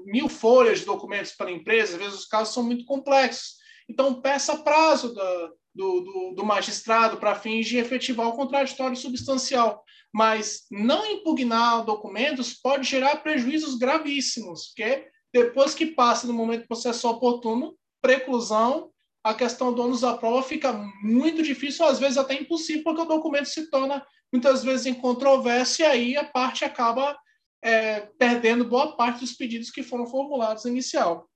mil 0.04 0.28
folhas 0.28 0.78
de 0.78 0.86
documentos 0.86 1.32
para 1.32 1.48
a 1.48 1.52
empresa, 1.52 1.94
às 1.94 1.98
vezes 1.98 2.18
os 2.20 2.26
casos 2.26 2.54
são 2.54 2.62
muito 2.62 2.84
complexos. 2.84 3.56
Então, 3.88 4.20
peça 4.20 4.56
prazo 4.56 5.12
da, 5.12 5.50
do, 5.76 6.00
do, 6.00 6.34
do 6.34 6.44
magistrado 6.44 7.18
para 7.18 7.34
fins 7.34 7.66
de 7.66 7.76
efetivar 7.76 8.26
o 8.28 8.32
contraditório 8.32 8.96
substancial. 8.96 9.84
Mas 10.12 10.62
não 10.70 11.04
impugnar 11.04 11.84
documentos 11.84 12.54
pode 12.54 12.88
gerar 12.88 13.16
prejuízos 13.16 13.76
gravíssimos, 13.76 14.72
que 14.74 15.06
depois 15.32 15.74
que 15.74 15.86
passa 15.86 16.26
no 16.26 16.32
momento 16.32 16.66
processual 16.66 17.14
oportuno, 17.14 17.76
preclusão, 18.00 18.90
a 19.22 19.34
questão 19.34 19.74
do 19.74 19.82
ônus 19.82 20.00
da 20.00 20.16
prova 20.16 20.42
fica 20.42 20.72
muito 21.02 21.42
difícil, 21.42 21.84
às 21.84 21.98
vezes 21.98 22.16
até 22.16 22.34
impossível, 22.34 22.84
porque 22.84 23.02
o 23.02 23.06
documento 23.06 23.46
se 23.46 23.68
torna 23.68 24.04
muitas 24.32 24.64
vezes 24.64 24.86
em 24.86 24.94
controvérsia 24.94 25.84
e 25.84 25.86
aí 25.86 26.16
a 26.16 26.24
parte 26.24 26.64
acaba 26.64 27.18
é, 27.62 28.00
perdendo 28.18 28.64
boa 28.64 28.96
parte 28.96 29.20
dos 29.20 29.32
pedidos 29.32 29.70
que 29.70 29.82
foram 29.82 30.06
formulados 30.06 30.64
inicial. 30.64 31.28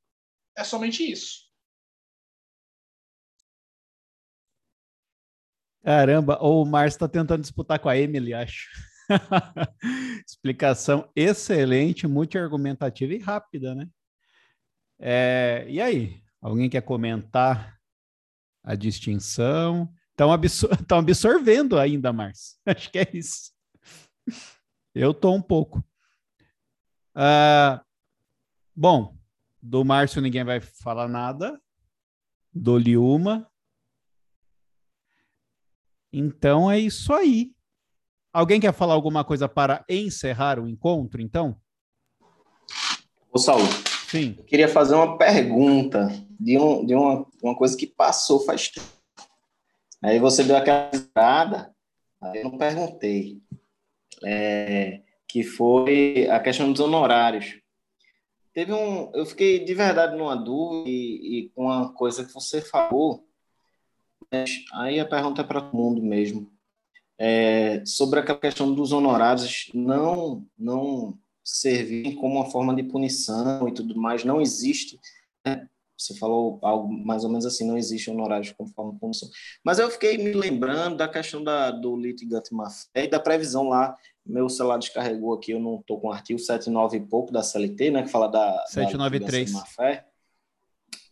É 0.57 0.65
somente 0.65 1.09
isso. 1.11 1.50
Caramba, 5.83 6.39
o 6.43 6.65
Márcio 6.65 6.97
está 6.97 7.09
tentando 7.09 7.41
disputar 7.41 7.79
com 7.79 7.89
a 7.89 7.97
Emily, 7.97 8.35
acho. 8.35 8.69
Explicação 10.27 11.11
excelente, 11.17 12.07
muito 12.07 12.39
argumentativa 12.39 13.15
e 13.15 13.19
rápida, 13.19 13.75
né? 13.75 13.89
É, 14.99 15.65
e 15.69 15.81
aí, 15.81 16.23
alguém 16.41 16.69
quer 16.69 16.83
comentar 16.83 17.79
a 18.63 18.75
distinção? 18.75 19.91
Estão 20.11 20.31
absor 20.31 20.71
absorvendo 20.93 21.79
ainda, 21.79 22.13
Márcio. 22.13 22.59
Acho 22.67 22.91
que 22.91 22.99
é 22.99 23.11
isso. 23.15 23.53
Eu 24.95 25.15
tô 25.15 25.33
um 25.33 25.41
pouco. 25.41 25.83
Uh, 27.17 27.81
bom, 28.77 29.17
do 29.63 29.83
Márcio 29.83 30.21
ninguém 30.21 30.45
vai 30.45 30.61
falar 30.61 31.09
nada. 31.09 31.59
Do 32.53 32.77
Liuma, 32.77 33.50
então 36.13 36.71
é 36.71 36.79
isso 36.79 37.13
aí. 37.13 37.53
Alguém 38.33 38.61
quer 38.61 38.73
falar 38.73 38.95
alguma 38.95 39.25
coisa 39.25 39.49
para 39.49 39.85
encerrar 39.89 40.59
o 40.61 40.69
encontro, 40.69 41.21
então? 41.21 41.57
Ô, 43.33 43.39
Saulo. 43.39 43.65
Sim. 44.09 44.35
Eu 44.39 44.45
queria 44.45 44.69
fazer 44.69 44.95
uma 44.95 45.17
pergunta 45.17 46.09
de, 46.39 46.59
um, 46.59 46.85
de 46.85 46.95
uma, 46.95 47.27
uma 47.43 47.57
coisa 47.57 47.77
que 47.77 47.87
passou 47.87 48.45
faz 48.45 48.69
tempo. 48.69 48.87
Aí 50.03 50.19
você 50.19 50.43
deu 50.43 50.57
aquela 50.57 50.91
entrada, 50.93 51.73
aí 52.21 52.39
eu 52.39 52.45
não 52.51 52.59
perguntei. 52.59 53.41
É, 54.25 55.03
que 55.29 55.45
foi 55.45 56.29
a 56.29 56.41
questão 56.41 56.73
dos 56.73 56.81
honorários. 56.81 57.61
Teve 58.53 58.73
um. 58.73 59.11
Eu 59.15 59.25
fiquei 59.25 59.65
de 59.65 59.75
verdade 59.75 60.17
numa 60.17 60.35
dúvida 60.35 60.91
e, 60.91 61.39
e 61.39 61.49
com 61.51 61.67
uma 61.67 61.93
coisa 61.95 62.25
que 62.25 62.35
você 62.35 62.61
falou 62.61 63.25
aí 64.75 65.01
a 65.01 65.07
pergunta 65.07 65.43
é 65.43 65.45
para 65.45 65.61
todo 65.61 65.77
mundo 65.77 66.03
mesmo. 66.03 66.51
É, 67.19 67.85
sobre 67.85 68.21
aquela 68.21 68.39
questão 68.39 68.73
dos 68.73 68.93
honorários 68.93 69.71
não 69.75 70.47
não 70.59 71.19
servir 71.45 72.15
como 72.15 72.37
uma 72.37 72.51
forma 72.51 72.75
de 72.75 72.83
punição 72.83 73.69
e 73.69 73.75
tudo 73.75 73.97
mais, 73.97 74.25
não 74.25 74.41
existe. 74.41 74.99
Né? 75.45 75.69
Você 75.99 76.17
falou 76.17 76.59
algo 76.63 76.91
mais 76.91 77.25
ou 77.25 77.31
menos 77.31 77.45
assim, 77.45 77.67
não 77.67 77.77
existe 77.77 78.11
honorários 78.11 78.53
como 78.53 78.71
forma 78.71 78.93
de 78.93 78.99
punição. 78.99 79.29
Mas 79.63 79.79
eu 79.79 79.91
fiquei 79.91 80.17
me 80.17 80.33
lembrando 80.33 80.97
da 80.97 81.09
questão 81.09 81.45
da, 81.45 81.71
do 81.71 81.97
litigante 81.97 82.55
má 82.55 82.71
fé 82.71 83.05
e 83.05 83.09
da 83.09 83.21
previsão 83.21 83.69
lá. 83.69 83.95
Meu 84.25 84.49
celular 84.49 84.79
descarregou 84.79 85.35
aqui, 85.35 85.53
eu 85.53 85.61
não 85.61 85.77
estou 85.81 86.01
com 86.01 86.09
o 86.09 86.13
artigo 86.13 86.39
79 86.39 86.97
e 86.97 87.01
pouco 87.01 87.33
da 87.33 87.43
CLT, 87.43 87.91
né, 87.91 88.03
que 88.03 88.09
fala 88.09 88.29
da, 88.29 88.65
793. 88.69 89.53
da 89.53 89.59
má 89.59 89.67
fé. 89.67 90.07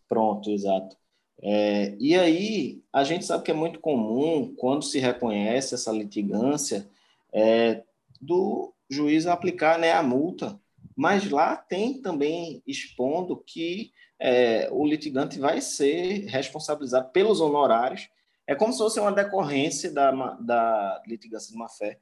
Pronto, 0.09 0.51
exato. 0.51 0.97
É, 1.43 1.95
e 2.01 2.17
aí, 2.17 2.83
a 2.93 3.05
gente 3.05 3.25
sabe 3.25 3.45
que 3.45 3.51
é 3.51 3.55
muito 3.55 3.81
comum, 3.81 4.55
quando 4.57 4.83
se 4.83 4.99
reconhece 4.99 5.75
essa 5.75 5.93
litigância, 5.93 6.89
é, 7.33 7.83
do 8.21 8.75
juiz 8.91 9.27
aplicar 9.27 9.79
né, 9.79 9.93
a 9.93 10.03
multa, 10.03 10.61
mas 10.97 11.31
lá 11.31 11.57
tem 11.57 12.01
também 12.01 12.63
expondo 12.67 13.37
que 13.37 13.93
é, 14.19 14.69
o 14.73 14.85
litigante 14.85 15.39
vai 15.39 15.61
ser 15.61 16.27
responsabilizado 16.27 17.11
pelos 17.11 17.41
honorários, 17.41 18.09
é 18.47 18.55
como 18.55 18.73
se 18.73 18.79
fosse 18.79 18.99
uma 18.99 19.13
decorrência 19.13 19.93
da, 19.93 20.11
da 20.41 21.03
litigância 21.07 21.53
de 21.53 21.59
má-fé. 21.59 21.99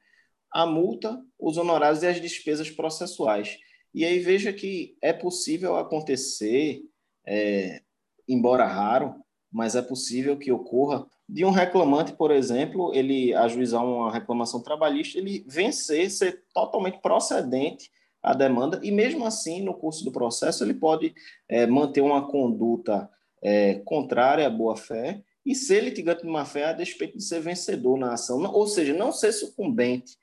a 0.49 0.65
multa, 0.65 1.21
os 1.37 1.57
honorários 1.57 2.01
e 2.01 2.07
as 2.07 2.21
despesas 2.21 2.71
processuais. 2.71 3.59
E 3.93 4.05
aí 4.05 4.19
veja 4.19 4.53
que 4.53 4.97
é 5.01 5.11
possível 5.11 5.75
acontecer, 5.75 6.81
é, 7.25 7.81
embora 8.27 8.65
raro, 8.65 9.15
mas 9.51 9.75
é 9.75 9.81
possível 9.81 10.37
que 10.37 10.51
ocorra 10.51 11.05
de 11.27 11.43
um 11.43 11.51
reclamante, 11.51 12.13
por 12.13 12.31
exemplo, 12.31 12.93
ele 12.93 13.33
ajuizar 13.33 13.83
uma 13.83 14.11
reclamação 14.11 14.61
trabalhista, 14.61 15.17
ele 15.17 15.43
vencer, 15.47 16.09
ser 16.09 16.43
totalmente 16.53 16.99
procedente 16.99 17.91
a 18.23 18.33
demanda, 18.33 18.79
e 18.83 18.91
mesmo 18.91 19.25
assim, 19.25 19.61
no 19.61 19.73
curso 19.73 20.03
do 20.03 20.11
processo, 20.11 20.63
ele 20.63 20.73
pode 20.73 21.13
é, 21.47 21.65
manter 21.65 22.01
uma 22.01 22.27
conduta 22.27 23.09
é, 23.41 23.75
contrária 23.85 24.47
à 24.47 24.49
boa-fé 24.49 25.23
e 25.45 25.55
ser 25.55 25.81
litigante 25.81 26.23
de 26.23 26.29
má-fé 26.29 26.65
a 26.65 26.73
despeito 26.73 27.17
de 27.17 27.23
ser 27.23 27.39
vencedor 27.39 27.97
na 27.97 28.13
ação, 28.13 28.41
ou 28.51 28.67
seja, 28.67 28.93
não 28.93 29.11
ser 29.11 29.31
sucumbente. 29.31 30.17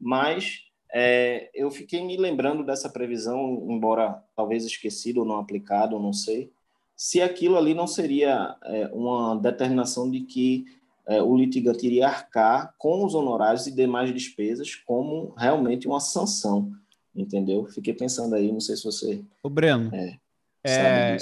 Mas 0.00 0.62
é, 0.92 1.50
eu 1.54 1.70
fiquei 1.70 2.02
me 2.02 2.16
lembrando 2.16 2.64
dessa 2.64 2.88
previsão, 2.88 3.66
embora 3.68 4.22
talvez 4.34 4.64
esquecido 4.64 5.18
ou 5.18 5.26
não 5.26 5.38
aplicado, 5.38 5.98
não 5.98 6.12
sei, 6.12 6.50
se 6.98 7.22
aquilo 7.22 7.56
ali 7.56 7.74
não 7.74 7.86
seria 7.86 8.56
é, 8.64 8.88
uma 8.92 9.36
determinação 9.36 10.10
de 10.10 10.22
que 10.22 10.64
é, 11.06 11.22
o 11.22 11.36
litigante 11.36 11.86
iria 11.86 12.08
arcar 12.08 12.74
com 12.76 13.04
os 13.04 13.14
honorários 13.14 13.68
e 13.68 13.70
demais 13.70 14.12
despesas 14.12 14.74
como 14.74 15.32
realmente 15.38 15.86
uma 15.86 16.00
sanção, 16.00 16.72
entendeu? 17.14 17.66
Fiquei 17.66 17.94
pensando 17.94 18.34
aí, 18.34 18.50
não 18.50 18.58
sei 18.58 18.76
se 18.76 18.82
você... 18.82 19.24
O 19.44 19.48
Breno, 19.48 19.94
é, 19.94 20.18
é 20.66 21.16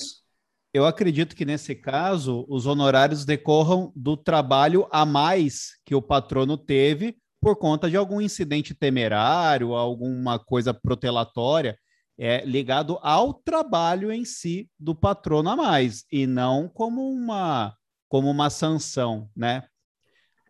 eu 0.72 0.86
acredito 0.86 1.36
que 1.36 1.44
nesse 1.44 1.74
caso 1.74 2.46
os 2.48 2.64
honorários 2.66 3.26
decorram 3.26 3.92
do 3.94 4.16
trabalho 4.16 4.88
a 4.90 5.04
mais 5.04 5.72
que 5.84 5.94
o 5.94 6.00
patrono 6.00 6.56
teve 6.56 7.18
por 7.38 7.54
conta 7.56 7.90
de 7.90 7.98
algum 7.98 8.18
incidente 8.18 8.74
temerário, 8.74 9.74
alguma 9.74 10.38
coisa 10.38 10.72
protelatória, 10.72 11.78
é 12.18 12.44
ligado 12.44 12.98
ao 13.02 13.34
trabalho 13.34 14.10
em 14.10 14.24
si 14.24 14.68
do 14.78 14.94
patrono 14.94 15.50
a 15.50 15.56
mais 15.56 16.04
e 16.10 16.26
não 16.26 16.68
como 16.68 17.10
uma 17.10 17.74
como 18.08 18.30
uma 18.30 18.48
sanção, 18.50 19.28
né? 19.36 19.64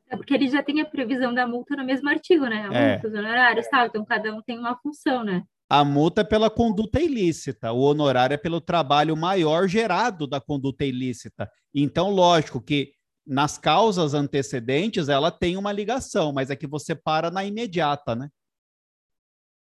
É 0.08 0.16
porque 0.16 0.34
ele 0.34 0.48
já 0.48 0.62
tem 0.62 0.80
a 0.80 0.84
previsão 0.84 1.34
da 1.34 1.46
multa 1.46 1.74
no 1.74 1.84
mesmo 1.84 2.08
artigo, 2.08 2.46
né? 2.46 2.68
A 2.68 2.72
É. 2.72 2.92
multa, 2.92 3.08
os 3.08 3.14
honorários, 3.14 3.66
tal. 3.68 3.86
Então 3.86 4.04
cada 4.04 4.32
um 4.34 4.40
tem 4.42 4.58
uma 4.58 4.76
função, 4.78 5.24
né? 5.24 5.42
A 5.68 5.84
multa 5.84 6.20
é 6.20 6.24
pela 6.24 6.48
conduta 6.48 7.00
ilícita, 7.00 7.72
o 7.72 7.80
honorário 7.80 8.34
é 8.34 8.36
pelo 8.36 8.60
trabalho 8.60 9.16
maior 9.16 9.66
gerado 9.66 10.24
da 10.26 10.40
conduta 10.40 10.84
ilícita. 10.84 11.50
Então, 11.74 12.08
lógico 12.10 12.60
que 12.60 12.92
nas 13.26 13.58
causas 13.58 14.14
antecedentes 14.14 15.08
ela 15.08 15.28
tem 15.32 15.56
uma 15.56 15.72
ligação, 15.72 16.32
mas 16.32 16.50
é 16.50 16.56
que 16.56 16.68
você 16.68 16.94
para 16.94 17.32
na 17.32 17.44
imediata, 17.44 18.14
né? 18.14 18.28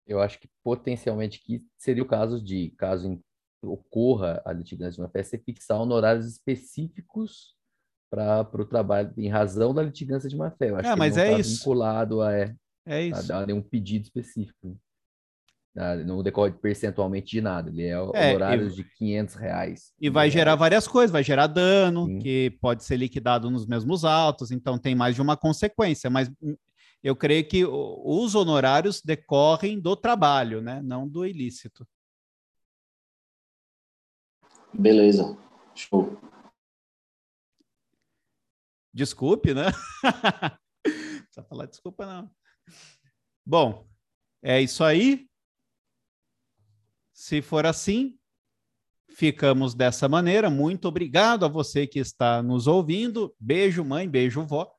Eu 0.06 0.20
acho 0.20 0.38
que 0.38 0.48
potencialmente 0.62 1.42
que 1.42 1.62
seria 1.76 2.02
o 2.02 2.06
caso 2.06 2.40
de, 2.42 2.70
caso 2.78 3.20
ocorra 3.62 4.40
a 4.44 4.52
litigância 4.52 4.92
de 4.96 5.00
uma 5.00 5.08
fé, 5.08 5.22
você 5.22 5.38
fixar 5.38 5.80
honorários 5.80 6.26
específicos 6.26 7.54
para 8.08 8.48
o 8.54 8.64
trabalho, 8.64 9.12
em 9.16 9.28
razão 9.28 9.74
da 9.74 9.82
litigância 9.82 10.28
de 10.28 10.36
má 10.36 10.50
fé. 10.50 10.70
Eu 10.70 10.76
acho 10.76 10.88
É, 10.88 10.92
que 10.92 10.98
mas 10.98 11.16
não 11.16 11.22
é 11.22 11.26
está 11.28 11.40
isso. 11.40 11.58
vinculado 11.58 12.22
a, 12.22 12.32
é, 12.32 12.54
É 12.86 12.94
a 12.96 13.02
isso. 13.02 13.26
dar 13.28 13.46
nenhum 13.46 13.60
pedido 13.62 14.04
específico. 14.04 14.78
né? 15.74 15.96
Não 16.04 16.22
decorre 16.22 16.52
percentualmente 16.52 17.32
de 17.32 17.40
nada. 17.42 17.68
Ele 17.68 17.82
é 17.82 17.90
É, 17.90 17.98
honorários 17.98 18.72
e- 18.74 18.76
de 18.76 18.84
500 18.84 19.34
reais. 19.34 19.92
E 20.00 20.08
vai 20.08 20.30
gerar 20.30 20.54
várias 20.54 20.86
coisas, 20.88 21.10
vai 21.10 21.22
gerar 21.24 21.48
dano, 21.48 22.06
Sim. 22.06 22.18
que 22.20 22.56
pode 22.60 22.82
ser 22.84 22.96
liquidado 22.96 23.50
nos 23.50 23.66
mesmos 23.66 24.04
autos, 24.04 24.50
então 24.50 24.78
tem 24.78 24.94
mais 24.94 25.14
de 25.16 25.20
uma 25.20 25.36
consequência, 25.36 26.08
mas 26.08 26.30
hum, 26.40 26.56
eu 27.02 27.14
creio 27.14 27.46
que 27.46 27.64
os 27.64 28.34
honorários 28.34 29.00
decorrem 29.00 29.78
do 29.78 29.94
trabalho, 29.96 30.60
né? 30.60 30.82
Não 30.82 31.08
do 31.08 31.24
ilícito. 31.24 31.86
Beleza, 34.72 35.36
show. 35.74 36.18
Desculpe, 38.92 39.54
né? 39.54 39.66
Não 40.86 41.24
precisa 41.24 41.42
falar 41.44 41.66
desculpa, 41.66 42.06
não. 42.06 42.30
Bom, 43.44 43.86
é 44.42 44.60
isso 44.60 44.82
aí. 44.82 45.28
Se 47.12 47.42
for 47.42 47.66
assim, 47.66 48.18
ficamos 49.10 49.74
dessa 49.74 50.08
maneira. 50.08 50.50
Muito 50.50 50.88
obrigado 50.88 51.44
a 51.44 51.48
você 51.48 51.86
que 51.86 51.98
está 51.98 52.42
nos 52.42 52.66
ouvindo. 52.66 53.34
Beijo, 53.40 53.84
mãe, 53.84 54.08
beijo, 54.08 54.44
vó. 54.44 54.75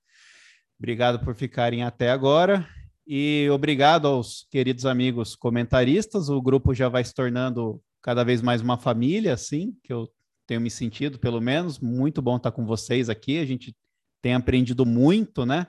Obrigado 0.80 1.19
por 1.19 1.35
ficarem 1.35 1.83
até 1.83 2.11
agora. 2.11 2.67
E 3.06 3.47
obrigado 3.51 4.07
aos 4.07 4.45
queridos 4.51 4.85
amigos 4.85 5.35
comentaristas. 5.35 6.30
O 6.30 6.41
grupo 6.41 6.73
já 6.73 6.89
vai 6.89 7.03
se 7.03 7.14
tornando 7.14 7.81
cada 8.01 8.23
vez 8.23 8.41
mais 8.41 8.61
uma 8.61 8.77
família, 8.77 9.33
assim, 9.33 9.73
que 9.83 9.91
eu 9.91 10.07
tenho 10.45 10.61
me 10.61 10.69
sentido, 10.69 11.17
pelo 11.17 11.41
menos. 11.41 11.80
Muito 11.80 12.22
bom 12.22 12.38
estar 12.38 12.51
com 12.51 12.65
vocês 12.65 13.09
aqui. 13.09 13.39
A 13.39 13.45
gente 13.45 13.75
tem 14.22 14.33
aprendido 14.33 14.85
muito, 14.85 15.45
né? 15.45 15.67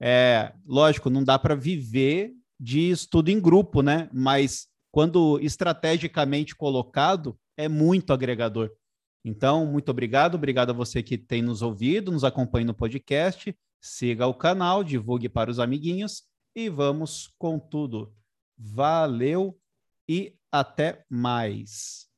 É, 0.00 0.52
lógico, 0.66 1.10
não 1.10 1.22
dá 1.22 1.38
para 1.38 1.54
viver 1.54 2.32
de 2.58 2.90
estudo 2.90 3.28
em 3.28 3.38
grupo, 3.38 3.82
né? 3.82 4.08
Mas 4.12 4.66
quando 4.90 5.38
estrategicamente 5.40 6.56
colocado, 6.56 7.38
é 7.56 7.68
muito 7.68 8.12
agregador. 8.12 8.70
Então, 9.24 9.66
muito 9.66 9.90
obrigado, 9.90 10.34
obrigado 10.34 10.70
a 10.70 10.74
você 10.74 11.02
que 11.02 11.18
tem 11.18 11.42
nos 11.42 11.62
ouvido, 11.62 12.10
nos 12.10 12.24
acompanha 12.24 12.66
no 12.66 12.74
podcast, 12.74 13.54
siga 13.80 14.26
o 14.26 14.34
canal, 14.34 14.84
divulgue 14.84 15.28
para 15.28 15.50
os 15.50 15.58
amiguinhos 15.58 16.24
e 16.54 16.68
vamos 16.68 17.28
com 17.38 17.58
tudo. 17.58 18.14
Valeu 18.58 19.58
e 20.08 20.36
até 20.52 21.04
mais. 21.08 22.09